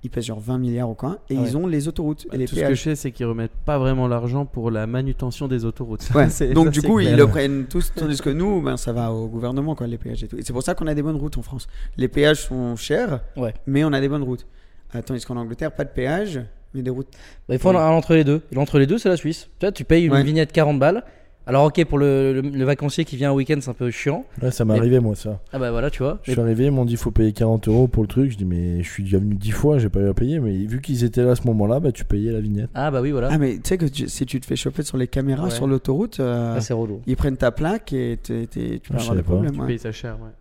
Ils 0.04 0.10
pèsent 0.12 0.26
genre 0.26 0.40
20 0.40 0.60
milliards 0.60 0.90
au 0.90 0.94
coin. 0.94 1.18
Et 1.32 1.36
Ouais. 1.36 1.44
ils 1.44 1.58
ont 1.58 1.66
les 1.66 1.88
autoroutes 1.88 2.28
et 2.32 2.38
les 2.38 2.46
Tout 2.46 2.56
ce 2.56 2.62
que 2.62 2.76
je 2.76 2.82
sais, 2.82 2.96
c'est 2.96 3.12
qu'ils 3.12 3.26
remettent 3.26 3.56
pas 3.66 3.80
vraiment 3.80 4.08
l'argent 4.08 4.46
pour 4.46 4.70
la 4.70 4.86
manutention 4.86 5.48
des 5.48 5.66
autoroutes. 5.66 6.08
Ouais. 6.14 6.28
Donc 6.54 6.66
ça, 6.66 6.72
du 6.72 6.82
coup, 6.84 7.00
clair. 7.00 7.12
ils 7.14 7.18
le 7.18 7.26
prennent 7.28 7.66
tous, 7.66 7.92
tandis 7.96 8.22
que 8.22 8.30
nous, 8.30 8.62
ben, 8.62 8.78
ça 8.78 8.94
va 8.94 9.12
au 9.12 9.28
gouvernement, 9.28 9.74
quoi, 9.74 9.88
les 9.88 9.98
péages 9.98 10.24
et 10.24 10.28
tout. 10.28 10.38
Et 10.38 10.44
c'est 10.44 10.54
pour 10.54 10.62
ça 10.62 10.76
qu'on 10.76 10.86
a 10.86 10.94
des 10.94 11.02
bonnes 11.02 11.16
routes 11.16 11.40
en 11.40 11.42
France. 11.42 11.68
Les 11.98 12.08
péages 12.08 12.44
sont 12.44 12.76
chers, 12.76 13.22
Ouais. 13.36 13.56
mais 13.66 13.84
on 13.84 13.94
a 13.94 14.00
des 14.00 14.08
bonnes 14.08 14.22
routes. 14.22 14.46
Euh, 14.94 15.02
Tandis 15.02 15.26
qu'en 15.26 15.38
Angleterre, 15.38 15.72
pas 15.74 15.86
de 15.86 15.90
péage, 15.90 16.40
mais 16.76 16.84
des 16.84 16.90
routes. 16.92 17.08
Bah, 17.48 17.56
il 17.56 17.60
faut 17.60 17.70
un, 17.70 17.76
un 17.76 17.90
entre 17.92 18.14
les 18.14 18.24
deux. 18.24 18.42
L'entre 18.52 18.78
les 18.80 18.88
deux, 18.88 18.98
c'est 18.98 19.10
la 19.10 19.18
Suisse. 19.18 19.50
Tu 19.60 19.66
vois, 19.66 19.72
tu 19.72 19.84
payes 19.84 20.06
une 20.06 20.12
Ouais. 20.14 20.24
vignette 20.24 20.52
40 20.52 20.80
balles. 20.80 21.04
Alors, 21.48 21.66
ok, 21.66 21.86
pour 21.86 22.00
le, 22.00 22.34
le, 22.34 22.42
le 22.42 22.64
vacancier 22.64 23.06
qui 23.06 23.18
vient 23.18 23.30
un 23.30 23.34
week-end, 23.36 23.58
c'est 23.62 23.70
un 23.70 23.76
peu 23.76 23.92
chiant. 23.92 24.26
Ouais, 24.42 24.50
ça 24.50 24.66
m'est 24.66 24.74
Mais- 24.74 24.80
arrivé, 24.80 25.00
moi, 25.00 25.14
ça. 25.14 25.42
Ah 25.54 25.60
bah 25.60 25.70
voilà, 25.70 25.92
tu 25.92 26.02
vois. 26.02 26.18
Je 26.24 26.32
suis 26.32 26.42
arrivé, 26.42 26.66
ils 26.66 26.72
m'ont 26.72 26.86
dit 26.86 26.94
il 26.94 26.98
faut 26.98 27.12
payer 27.12 27.34
40 27.34 27.68
euros 27.68 27.88
pour 27.88 28.02
le 28.02 28.08
truc. 28.08 28.32
Je 28.32 28.36
dis 28.38 28.46
mais 28.46 28.82
je 28.82 28.90
suis 28.90 29.04
déjà 29.04 29.20
venu 29.20 29.36
10 29.36 29.52
fois, 29.52 29.78
j'ai 29.78 29.90
pas 29.90 30.00
eu 30.00 30.10
à 30.10 30.16
payer. 30.16 30.40
Mais 30.40 30.54
vu 30.66 30.82
qu'ils 30.82 31.04
étaient 31.04 31.22
là 31.22 31.32
à 31.34 31.36
ce 31.36 31.46
moment-là, 31.46 31.80
bah 31.80 31.92
tu 31.92 32.04
payais 32.04 32.32
la 32.32 32.40
vignette. 32.40 32.72
Ah 32.74 32.90
bah 32.90 33.00
oui, 33.00 33.12
voilà. 33.12 33.30
Ah, 33.32 33.38
mais 33.38 33.58
tu 33.58 33.62
sais 33.66 33.78
que 33.78 33.86
tu- 33.86 34.10
si 34.10 34.26
tu 34.26 34.40
te 34.42 34.46
fais 34.48 34.56
choper 34.56 34.82
sur 34.82 34.98
les 34.98 35.08
caméras 35.08 35.44
Ouais. 35.44 35.50
sur 35.52 35.68
l'autoroute, 35.68 36.20
euh, 36.20 36.58
Ah, 36.60 36.76
ils 37.06 37.16
prennent 37.16 37.38
ta 37.38 37.52
plaque 37.52 37.94
et 37.94 38.18
tu 38.24 38.34
peux 38.34 38.80
Ah, 38.96 39.02
avoir 39.02 39.16
des 39.16 39.22
pas. 39.22 39.32
problèmes. 39.34 39.54
Tu 39.54 39.60
ouais. 39.62 39.68
payes 39.68 39.78
ça 39.80 39.92
cher, 39.92 40.18
ouais. 40.20 40.32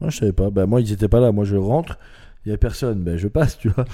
Moi 0.00 0.10
je 0.10 0.16
savais 0.18 0.32
pas. 0.32 0.50
Bah 0.50 0.66
moi 0.66 0.80
ils 0.80 0.90
étaient 0.90 1.06
pas 1.06 1.20
là. 1.20 1.30
Moi 1.30 1.44
je 1.44 1.54
rentre, 1.54 2.00
il 2.44 2.50
y 2.50 2.52
a 2.52 2.58
personne. 2.58 2.98
Ben 3.04 3.16
je 3.16 3.28
passe, 3.28 3.58
tu 3.58 3.68
vois. 3.68 3.84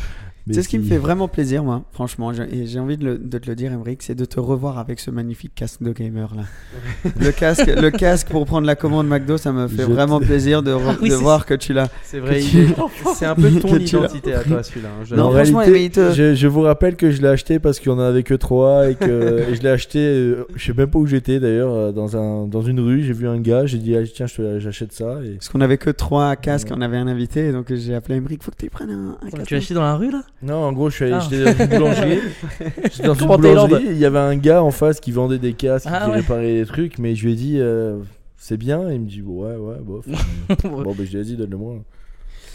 Mais 0.49 0.55
C'est 0.55 0.63
ce 0.63 0.69
qui 0.69 0.79
me 0.79 0.85
fait 0.85 0.99
vraiment 0.99 1.29
plaisir, 1.29 1.63
moi, 1.63 1.85
franchement. 1.93 2.33
j'ai- 2.33 2.49
Et 2.55 2.67
j'ai 2.67 2.79
envie 2.81 2.97
de, 2.97 3.05
le- 3.05 3.19
de 3.19 3.39
te 3.39 3.49
le 3.49 3.55
dire, 3.55 3.73
Emmerich, 3.73 4.03
c'est 4.03 4.15
de 4.15 4.25
te 4.25 4.41
revoir 4.41 4.79
avec 4.79 4.99
ce 5.01 5.11
magnifique 5.11 5.53
casque 5.55 5.83
de 5.83 5.93
gamer 5.93 6.35
là. 6.35 6.43
le, 7.21 7.31
casque, 7.31 7.67
le 7.67 7.91
casque 7.91 8.29
pour 8.29 8.45
prendre 8.47 8.67
la 8.67 8.75
commande 8.77 9.07
McDo, 9.09 9.37
ça 9.37 9.53
me 9.53 9.69
fait 9.69 9.83
Je 9.83 9.87
vraiment 9.89 10.19
te- 10.21 10.25
plaisir 10.25 10.63
de, 10.63 10.73
re- 10.73 10.97
oui, 11.03 11.11
de 11.11 11.15
c'est 11.15 11.21
voir 11.21 11.45
que 11.47 11.55
tu 11.55 11.73
l'as. 11.73 11.89
C'est 12.03 12.19
vrai, 12.21 12.41
tu- 12.41 12.63
est- 12.63 12.75
c'est 13.15 13.27
un 13.27 13.35
peu 13.35 13.51
ton 13.61 13.77
identité 13.77 14.35
à 14.35 14.43
toi 14.43 14.63
celui-là. 14.63 14.89
hein, 14.89 15.05
je 15.05 15.15
Non, 15.15 15.25
en 15.25 15.29
réalité, 15.31 15.91
te- 15.91 16.13
je, 16.13 16.35
je 16.35 16.47
vous 16.49 16.63
rappelle 16.63 16.97
que 16.97 17.11
je 17.11 17.21
l'ai 17.23 17.29
acheté 17.29 17.59
parce 17.59 17.79
qu'il 17.79 17.91
y 17.93 17.95
en 17.95 17.99
avait 17.99 18.23
que 18.23 18.35
3 18.35 18.91
et 18.91 18.95
que 18.95 19.45
et 19.51 19.55
je 19.55 19.63
l'ai 19.63 19.69
acheté, 19.69 19.99
euh, 20.01 20.47
je 20.57 20.65
sais 20.67 20.73
même 20.77 20.89
pas 20.89 20.99
où 20.99 21.07
j'étais 21.07 21.41
d'ailleurs, 21.41 21.73
euh, 21.73 21.93
dans, 21.93 22.17
un, 22.17 22.47
dans 22.47 22.63
une 22.63 22.81
rue, 22.81 23.03
j'ai 23.03 23.13
vu 23.13 23.29
un 23.29 23.39
gars, 23.41 23.67
j'ai 23.67 23.79
dit 23.79 23.95
ah, 23.97 24.01
tiens 24.05 24.27
je 24.27 24.35
te- 24.37 24.59
j'achète 24.59 24.93
ça. 24.93 25.19
Et... 25.25 25.35
Parce 25.35 25.49
qu'on 25.49 25.61
avait 25.61 25.79
que 25.79 25.91
trois 25.91 26.35
casques, 26.37 26.69
Ouais. 26.71 26.75
on 26.77 26.81
avait 26.81 26.97
un 26.97 27.07
invité, 27.09 27.53
donc 27.53 27.73
j'ai 27.73 27.95
appelé 27.95 28.17
Emmerich, 28.17 28.43
faut 28.43 28.51
que 28.51 28.57
tu 28.57 28.71
prennes 28.71 28.91
un, 28.91 29.17
un 29.27 29.31
casque. 29.31 29.47
Tu 29.47 29.55
l'as 29.55 29.59
acheté 29.59 29.75
dans 29.75 29.83
la 29.83 29.95
rue 29.97 30.11
là? 30.11 30.23
Non 30.43 30.57
en 30.57 30.73
gros 30.73 30.89
je 30.91 30.95
suis 30.97 31.05
allé, 31.05 31.15
Ah. 31.15 31.21
j'étais 31.29 31.45
dans 31.45 31.53
une 31.65 31.67
boulangerie, 31.79 32.19
j'étais 32.85 33.03
dans 33.09 33.15
une 33.15 33.27
boulangerie, 33.27 33.85
il 33.91 33.99
y 33.99 34.05
avait 34.05 34.19
un 34.21 34.37
gars 34.37 34.63
en 34.63 34.71
face 34.71 35.01
qui 35.01 35.11
vendait 35.11 35.39
des 35.39 35.53
casques, 35.55 35.89
Ah 35.91 36.05
qui 36.05 36.11
ouais. 36.11 36.17
réparait 36.19 36.55
des 36.61 36.67
trucs, 36.67 36.99
mais 36.99 37.15
je 37.17 37.25
lui 37.27 37.33
ai 37.33 37.37
dit 37.37 37.57
euh, 37.59 37.99
c'est 38.37 38.57
bien, 38.57 38.89
il 38.91 39.01
me 39.01 39.07
dit 39.07 39.21
ouais 39.23 39.57
ouais 39.57 39.77
bof. 39.83 40.05
bon 40.65 40.95
ben 40.95 41.05
je 41.07 41.13
lui 41.13 41.19
ai 41.19 41.25
dit 41.25 41.37
donne-le-moi. 41.37 41.77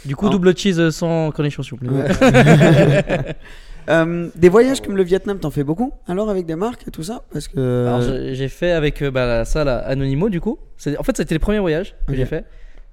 Du 0.05 0.15
coup, 0.17 0.27
Ah. 0.27 0.31
double 0.31 0.55
cheese 0.57 0.79
euh, 0.79 0.91
sans 0.91 1.31
cornichon, 1.31 1.63
s'il 1.63 1.77
vous 1.77 1.77
plaît. 1.77 1.89
Ouais. 1.89 3.35
Euh, 3.89 4.29
des 4.35 4.47
voyages 4.47 4.81
comme 4.81 4.95
le 4.95 5.03
Vietnam, 5.03 5.39
t'en 5.39 5.49
fais 5.51 5.65
beaucoup 5.65 5.91
Alors 6.07 6.29
avec 6.29 6.45
des 6.45 6.55
marques 6.55 6.87
et 6.87 6.91
tout 6.91 7.03
ça? 7.03 7.23
Parce 7.33 7.49
que. 7.49 7.85
Alors, 7.85 8.01
j'ai- 8.01 8.33
j'ai 8.33 8.47
fait 8.47 8.71
avec 8.71 9.01
euh, 9.01 9.11
bah, 9.11 9.25
la 9.25 9.43
salle 9.43 9.67
Anonymo, 9.67 10.29
du 10.29 10.39
coup. 10.39 10.57
C'est- 10.77 10.97
En 10.97 11.03
fait, 11.03 11.17
c'était 11.17 11.35
les 11.35 11.39
premiers 11.39 11.59
voyages 11.59 11.93
que 12.07 12.13
Ok. 12.13 12.17
j'ai 12.17 12.25
fait. 12.25 12.45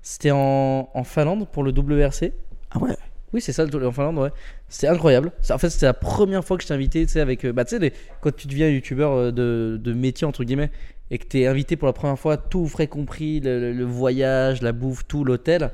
C'était 0.03 0.33
en, 0.33 0.89
en 0.93 1.05
Finlande 1.05 1.47
pour 1.53 1.63
le 1.63 1.71
WRC. 1.71 2.33
Ah 2.73 2.79
ouais 2.81 2.97
Oui, 3.33 3.41
c'est 3.41 3.53
ça, 3.53 3.65
le- 3.65 3.87
en 3.87 3.93
Finlande, 3.93 4.19
ouais. 4.19 4.31
C'était 4.69 4.89
incroyable. 4.89 5.33
C'est- 5.41 5.53
En 5.53 5.59
fait, 5.59 5.71
c'était 5.71 5.87
la 5.87 5.95
première 5.95 6.45
fois 6.45 6.57
que 6.57 6.63
j'étais 6.63 6.75
invité, 6.75 7.07
tu 7.07 7.13
sais, 7.13 7.21
avec. 7.21 7.45
euh, 7.45 7.53
Bah, 7.53 7.65
tu 7.65 7.71
sais, 7.71 7.79
les- 7.79 7.93
quand 8.21 8.35
tu 8.35 8.47
deviens 8.49 8.69
youtubeur 8.69 9.13
euh, 9.13 9.31
de, 9.31 9.79
de 9.83 9.93
métier, 9.93 10.27
entre 10.27 10.43
guillemets, 10.45 10.71
et 11.11 11.19
que 11.19 11.25
t'es 11.27 11.47
invité 11.47 11.77
pour 11.77 11.87
la 11.87 11.93
première 11.93 12.19
fois, 12.19 12.37
tout 12.37 12.67
frais 12.67 12.87
compris, 12.89 13.41
le, 13.41 13.73
le- 13.73 13.85
voyage, 13.85 14.63
la 14.63 14.73
bouffe, 14.73 15.07
tout, 15.07 15.25
l'hôtel, 15.25 15.71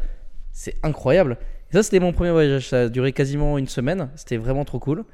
c'est 0.52 0.76
incroyable. 0.82 1.38
Et 1.70 1.74
ça, 1.74 1.82
c'était 1.82 2.00
mon 2.00 2.12
premier 2.12 2.30
voyage. 2.30 2.68
Ça 2.68 2.82
a 2.82 2.88
duré 2.88 3.12
quasiment 3.12 3.58
une 3.58 3.68
semaine. 3.68 4.08
C'était 4.16 4.36
vraiment 4.36 4.64
trop 4.64 4.78
cool. 4.78 5.04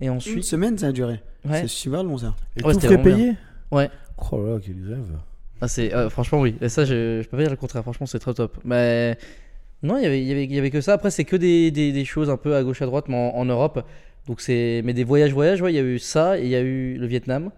Et 0.00 0.06
Une 0.06 0.12
ensuite. 0.12 0.44
semaine, 0.44 0.78
ça 0.78 0.88
a 0.88 0.92
duré. 0.92 1.20
Ouais. 1.44 1.60
C'est 1.62 1.68
super 1.68 2.02
long, 2.02 2.16
ça. 2.18 2.34
Et 2.56 2.64
Ouais, 2.64 2.72
tout 2.72 2.80
frais 2.80 3.00
payé 3.00 3.34
Ouais. 3.70 3.90
Oh 4.30 4.42
là 4.44 4.54
là, 4.54 4.58
quel 4.64 4.74
rêve. 4.88 5.06
Ah, 5.60 5.68
c'est, 5.68 5.94
euh, 5.94 6.10
franchement, 6.10 6.40
oui. 6.40 6.56
Et 6.60 6.68
ça, 6.68 6.84
je, 6.84 7.20
je 7.22 7.28
peux 7.28 7.36
pas 7.36 7.42
dire 7.42 7.50
le 7.50 7.56
contraire. 7.56 7.82
Franchement, 7.82 8.06
c'est 8.06 8.18
très 8.18 8.34
top. 8.34 8.56
Mais 8.64 9.16
non, 9.82 9.98
il 9.98 10.02
y 10.04 10.06
avait, 10.06 10.20
il 10.20 10.26
y 10.28 10.32
avait, 10.32 10.44
il 10.44 10.54
y 10.54 10.58
avait 10.58 10.70
que 10.70 10.80
ça. 10.80 10.92
Après, 10.94 11.10
c'est 11.10 11.24
que 11.24 11.36
des, 11.36 11.70
des, 11.70 11.92
des 11.92 12.04
choses 12.04 12.30
un 12.30 12.36
peu 12.36 12.54
à 12.54 12.62
gauche 12.62 12.82
à 12.82 12.86
droite, 12.86 13.06
mais 13.08 13.16
en, 13.16 13.36
en 13.36 13.44
Europe. 13.44 13.84
Donc, 14.28 14.40
c'est, 14.40 14.82
mais 14.84 14.92
des 14.92 15.04
voyages, 15.04 15.32
voyages, 15.32 15.60
ouais, 15.62 15.72
il 15.72 15.76
y 15.76 15.78
a 15.78 15.82
eu 15.82 15.98
ça 15.98 16.38
et 16.38 16.42
il 16.42 16.48
y 16.48 16.54
a 16.56 16.60
eu 16.60 16.96
le 16.96 17.06
Vietnam. 17.06 17.50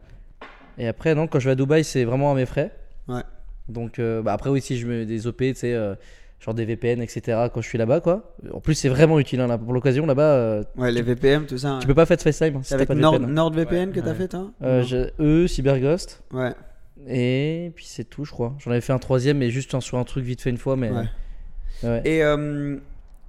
Et 0.78 0.88
après, 0.88 1.14
non, 1.14 1.26
quand 1.26 1.38
je 1.38 1.44
vais 1.46 1.52
à 1.52 1.54
Dubaï, 1.54 1.84
c'est 1.84 2.04
vraiment 2.04 2.32
à 2.32 2.34
mes 2.34 2.46
frais. 2.46 2.72
Ouais. 3.08 3.20
Donc, 3.68 3.98
euh, 3.98 4.22
bah, 4.22 4.32
après, 4.32 4.50
aussi, 4.50 4.76
je 4.78 4.86
mets 4.86 5.04
des 5.06 5.26
OP, 5.26 5.38
tu 5.38 5.54
sais, 5.54 5.74
euh, 5.74 5.94
genre 6.40 6.54
des 6.54 6.64
VPN, 6.64 7.00
etc. 7.02 7.48
quand 7.52 7.60
je 7.60 7.68
suis 7.68 7.78
là-bas, 7.78 8.00
quoi. 8.00 8.34
En 8.52 8.60
plus, 8.60 8.74
c'est 8.74 8.88
vraiment 8.88 9.18
utile, 9.20 9.40
hein, 9.40 9.46
là, 9.46 9.56
pour 9.58 9.72
l'occasion, 9.72 10.04
là-bas. 10.06 10.22
euh, 10.22 10.64
Ouais, 10.76 10.90
les 10.90 11.02
VPN, 11.02 11.44
tout 11.46 11.58
ça. 11.58 11.78
tu 11.80 11.86
peux 11.86 11.94
pas 11.94 12.06
faire 12.06 12.16
de 12.16 12.22
FaceTime 12.22 12.56
hein, 12.56 12.60
si 12.62 12.68
C'est 12.70 12.74
t'as 12.74 12.76
avec 12.76 12.88
pas 12.88 12.94
de 12.94 13.00
Nord, 13.00 13.14
VPN. 13.18 13.32
NordVPN 13.32 13.92
que 13.92 14.00
t'as 14.00 14.14
fait, 14.14 14.34
j'ai- 14.84 15.10
eux, 15.20 15.46
CyberGhost. 15.46 16.22
Ouais. 16.32 16.52
Et 17.06 17.72
puis 17.76 17.84
c'est 17.86 18.04
tout, 18.04 18.24
je 18.24 18.30
crois. 18.30 18.54
J'en 18.58 18.70
avais 18.70 18.80
fait 18.80 18.92
un 18.94 18.98
troisième, 18.98 19.38
mais 19.38 19.50
juste 19.50 19.78
sur 19.80 19.98
un 19.98 20.04
truc 20.04 20.24
vite 20.24 20.40
fait 20.40 20.50
une 20.50 20.56
fois. 20.58 20.76
Mais 20.76 20.90
Ouais. 21.82 21.88
Ouais. 21.90 22.02
Et, 22.04 22.22
euh, 22.22 22.76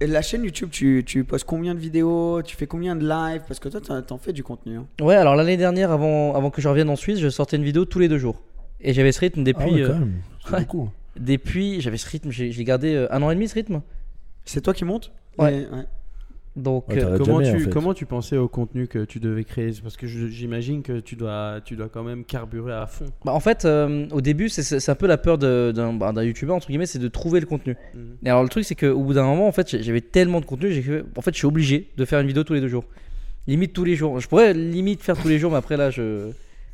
et 0.00 0.06
la 0.06 0.22
chaîne 0.22 0.44
YouTube, 0.44 0.68
tu, 0.70 1.02
tu 1.06 1.24
postes 1.24 1.44
combien 1.46 1.74
de 1.74 1.80
vidéos 1.80 2.42
Tu 2.42 2.56
fais 2.56 2.66
combien 2.66 2.94
de 2.96 3.06
lives? 3.08 3.42
Parce 3.48 3.58
que 3.60 3.68
toi, 3.68 3.80
t'en- 4.02 4.18
fais 4.18 4.32
du 4.32 4.42
contenu. 4.42 4.76
hein. 4.76 4.86
Ouais, 5.00 5.14
alors 5.16 5.34
l'année 5.36 5.56
dernière, 5.56 5.90
avant, 5.90 6.34
avant 6.34 6.50
que 6.50 6.60
je 6.60 6.68
revienne 6.68 6.90
en 6.90 6.96
Suisse, 6.96 7.18
je 7.18 7.28
sortais 7.28 7.56
une 7.56 7.64
vidéo 7.64 7.84
tous 7.86 7.98
les 7.98 8.08
deux 8.08 8.18
jours. 8.18 8.42
Et 8.80 8.92
j'avais 8.92 9.12
ce 9.12 9.20
rythme 9.20 9.40
Ah 9.40 9.44
depuis. 9.44 9.70
ouais, 9.72 9.80
euh, 9.82 9.88
quand 9.88 9.98
même. 9.98 10.12
C'est 10.44 10.52
ouais. 10.52 10.60
beaucoup. 10.60 10.90
depuis 11.18 11.80
j'avais 11.80 11.96
ce 11.96 12.08
rythme, 12.08 12.30
j'ai 12.30 12.64
gardé 12.64 12.94
euh, 12.94 13.08
un 13.10 13.22
an 13.22 13.30
et 13.30 13.34
demi 13.34 13.48
ce 13.48 13.54
rythme. 13.54 13.80
C'est 14.44 14.60
toi 14.60 14.74
qui 14.74 14.84
montes? 14.84 15.12
Ouais. 15.38 15.50
Les- 15.50 15.66
Donc, 16.56 16.88
Ouais, 16.88 17.04
euh, 17.04 17.18
Comment 17.18 17.42
jamais, 17.42 17.50
tu, 17.50 17.62
en 17.62 17.64
fait. 17.66 17.70
comment 17.70 17.92
tu 17.92 18.06
pensais 18.06 18.38
au 18.38 18.48
contenu 18.48 18.88
que 18.88 19.04
tu 19.04 19.20
devais 19.20 19.44
créer? 19.44 19.72
Parce 19.82 19.98
que 19.98 20.06
j'imagine 20.06 20.82
que 20.82 21.00
tu 21.00 21.14
dois, 21.14 21.60
tu 21.62 21.76
dois 21.76 21.90
quand 21.90 22.02
même 22.02 22.24
carburer 22.24 22.72
à 22.72 22.86
fond. 22.86 23.04
bah, 23.26 23.32
en 23.32 23.40
fait, 23.40 23.66
euh, 23.66 24.06
au 24.10 24.22
début, 24.22 24.48
c'est- 24.48 24.88
un 24.88 24.94
peu 24.94 25.06
la 25.06 25.18
peur 25.18 25.36
d'un 25.36 25.92
bah, 25.92 26.12
d'un 26.12 26.22
youtubeur, 26.22 26.56
entre 26.56 26.68
guillemets, 26.68 26.86
c'est 26.86 26.98
de 26.98 27.08
trouver 27.08 27.40
le 27.40 27.46
contenu. 27.46 27.76
Mhm. 27.94 28.00
Et 28.24 28.30
alors 28.30 28.42
le 28.42 28.48
truc, 28.48 28.64
c'est 28.64 28.74
qu'au 28.74 29.02
bout 29.02 29.12
d'un 29.12 29.24
moment, 29.24 29.46
en 29.46 29.52
fait, 29.52 29.82
j'avais 29.82 30.00
tellement 30.00 30.40
de 30.40 30.46
contenu, 30.46 30.72
fait- 30.82 31.04
en 31.14 31.20
fait, 31.20 31.32
je 31.32 31.38
suis 31.38 31.46
obligé 31.46 31.88
de 31.96 32.04
faire 32.06 32.20
une 32.20 32.26
vidéo 32.26 32.42
tous 32.42 32.54
les 32.54 32.62
deux 32.62 32.68
jours. 32.68 32.84
Limite 33.46 33.74
tous 33.74 33.84
les 33.84 33.94
jours. 33.94 34.18
Je 34.18 34.26
pourrais 34.26 34.54
limite 34.54 35.02
faire 35.02 35.16
tous 35.16 35.28
les 35.28 35.38
jours, 35.38 35.50
mais 35.52 35.58
après 35.58 35.76
là, 35.76 35.90
je. 35.90 36.30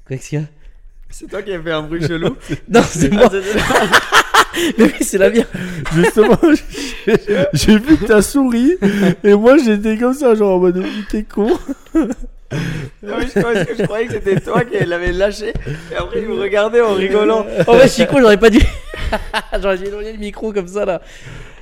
Qu'est-ce 0.08 0.28
qu'il 0.30 0.38
y 0.38 0.42
a? 0.42 0.46
C'est 1.10 1.26
toi 1.28 1.42
qui 1.42 1.52
as 1.52 1.60
fait 1.60 1.72
un 1.72 1.82
bruit 1.82 2.00
chelou 2.06 2.36
Non, 2.68 2.80
c'est 2.84 3.12
moi. 3.12 3.28
Mais 4.78 4.84
oui, 4.84 4.92
c'est 5.00 5.18
la 5.18 5.30
mienne. 5.30 5.46
Justement, 5.94 6.38
j'ai- 7.06 7.16
j'ai 7.52 7.78
vu 7.78 7.96
que 7.96 8.04
t'as 8.06 8.22
souri 8.22 8.76
et 9.24 9.34
moi 9.34 9.56
j'étais 9.58 9.96
comme 9.96 10.14
ça, 10.14 10.34
genre 10.34 10.56
en 10.56 10.58
mode 10.58 10.78
Oui, 10.78 11.04
t'es 11.10 11.22
con. 11.24 11.48
Non, 11.94 13.14
mais 13.18 13.26
je, 13.34 13.40
croyais, 13.40 13.66
je 13.78 13.82
croyais 13.84 14.06
que 14.06 14.12
c'était 14.12 14.38
toi 14.40 14.62
qui 14.64 14.84
l'avais 14.84 15.12
lâché. 15.12 15.54
Et 15.90 15.96
après, 15.96 16.20
il 16.20 16.28
me 16.28 16.38
regardait 16.38 16.82
en 16.82 16.92
rigolant. 16.94 17.46
En 17.66 17.72
vrai, 17.74 17.88
Chico, 17.88 18.18
j'aurais 18.20 18.36
pas 18.36 18.50
dû. 18.50 18.60
j'aurais 19.60 19.78
dû 19.78 19.84
éloigner 19.86 20.12
le 20.12 20.18
micro 20.18 20.52
comme 20.52 20.68
ça 20.68 20.84
là. 20.84 21.00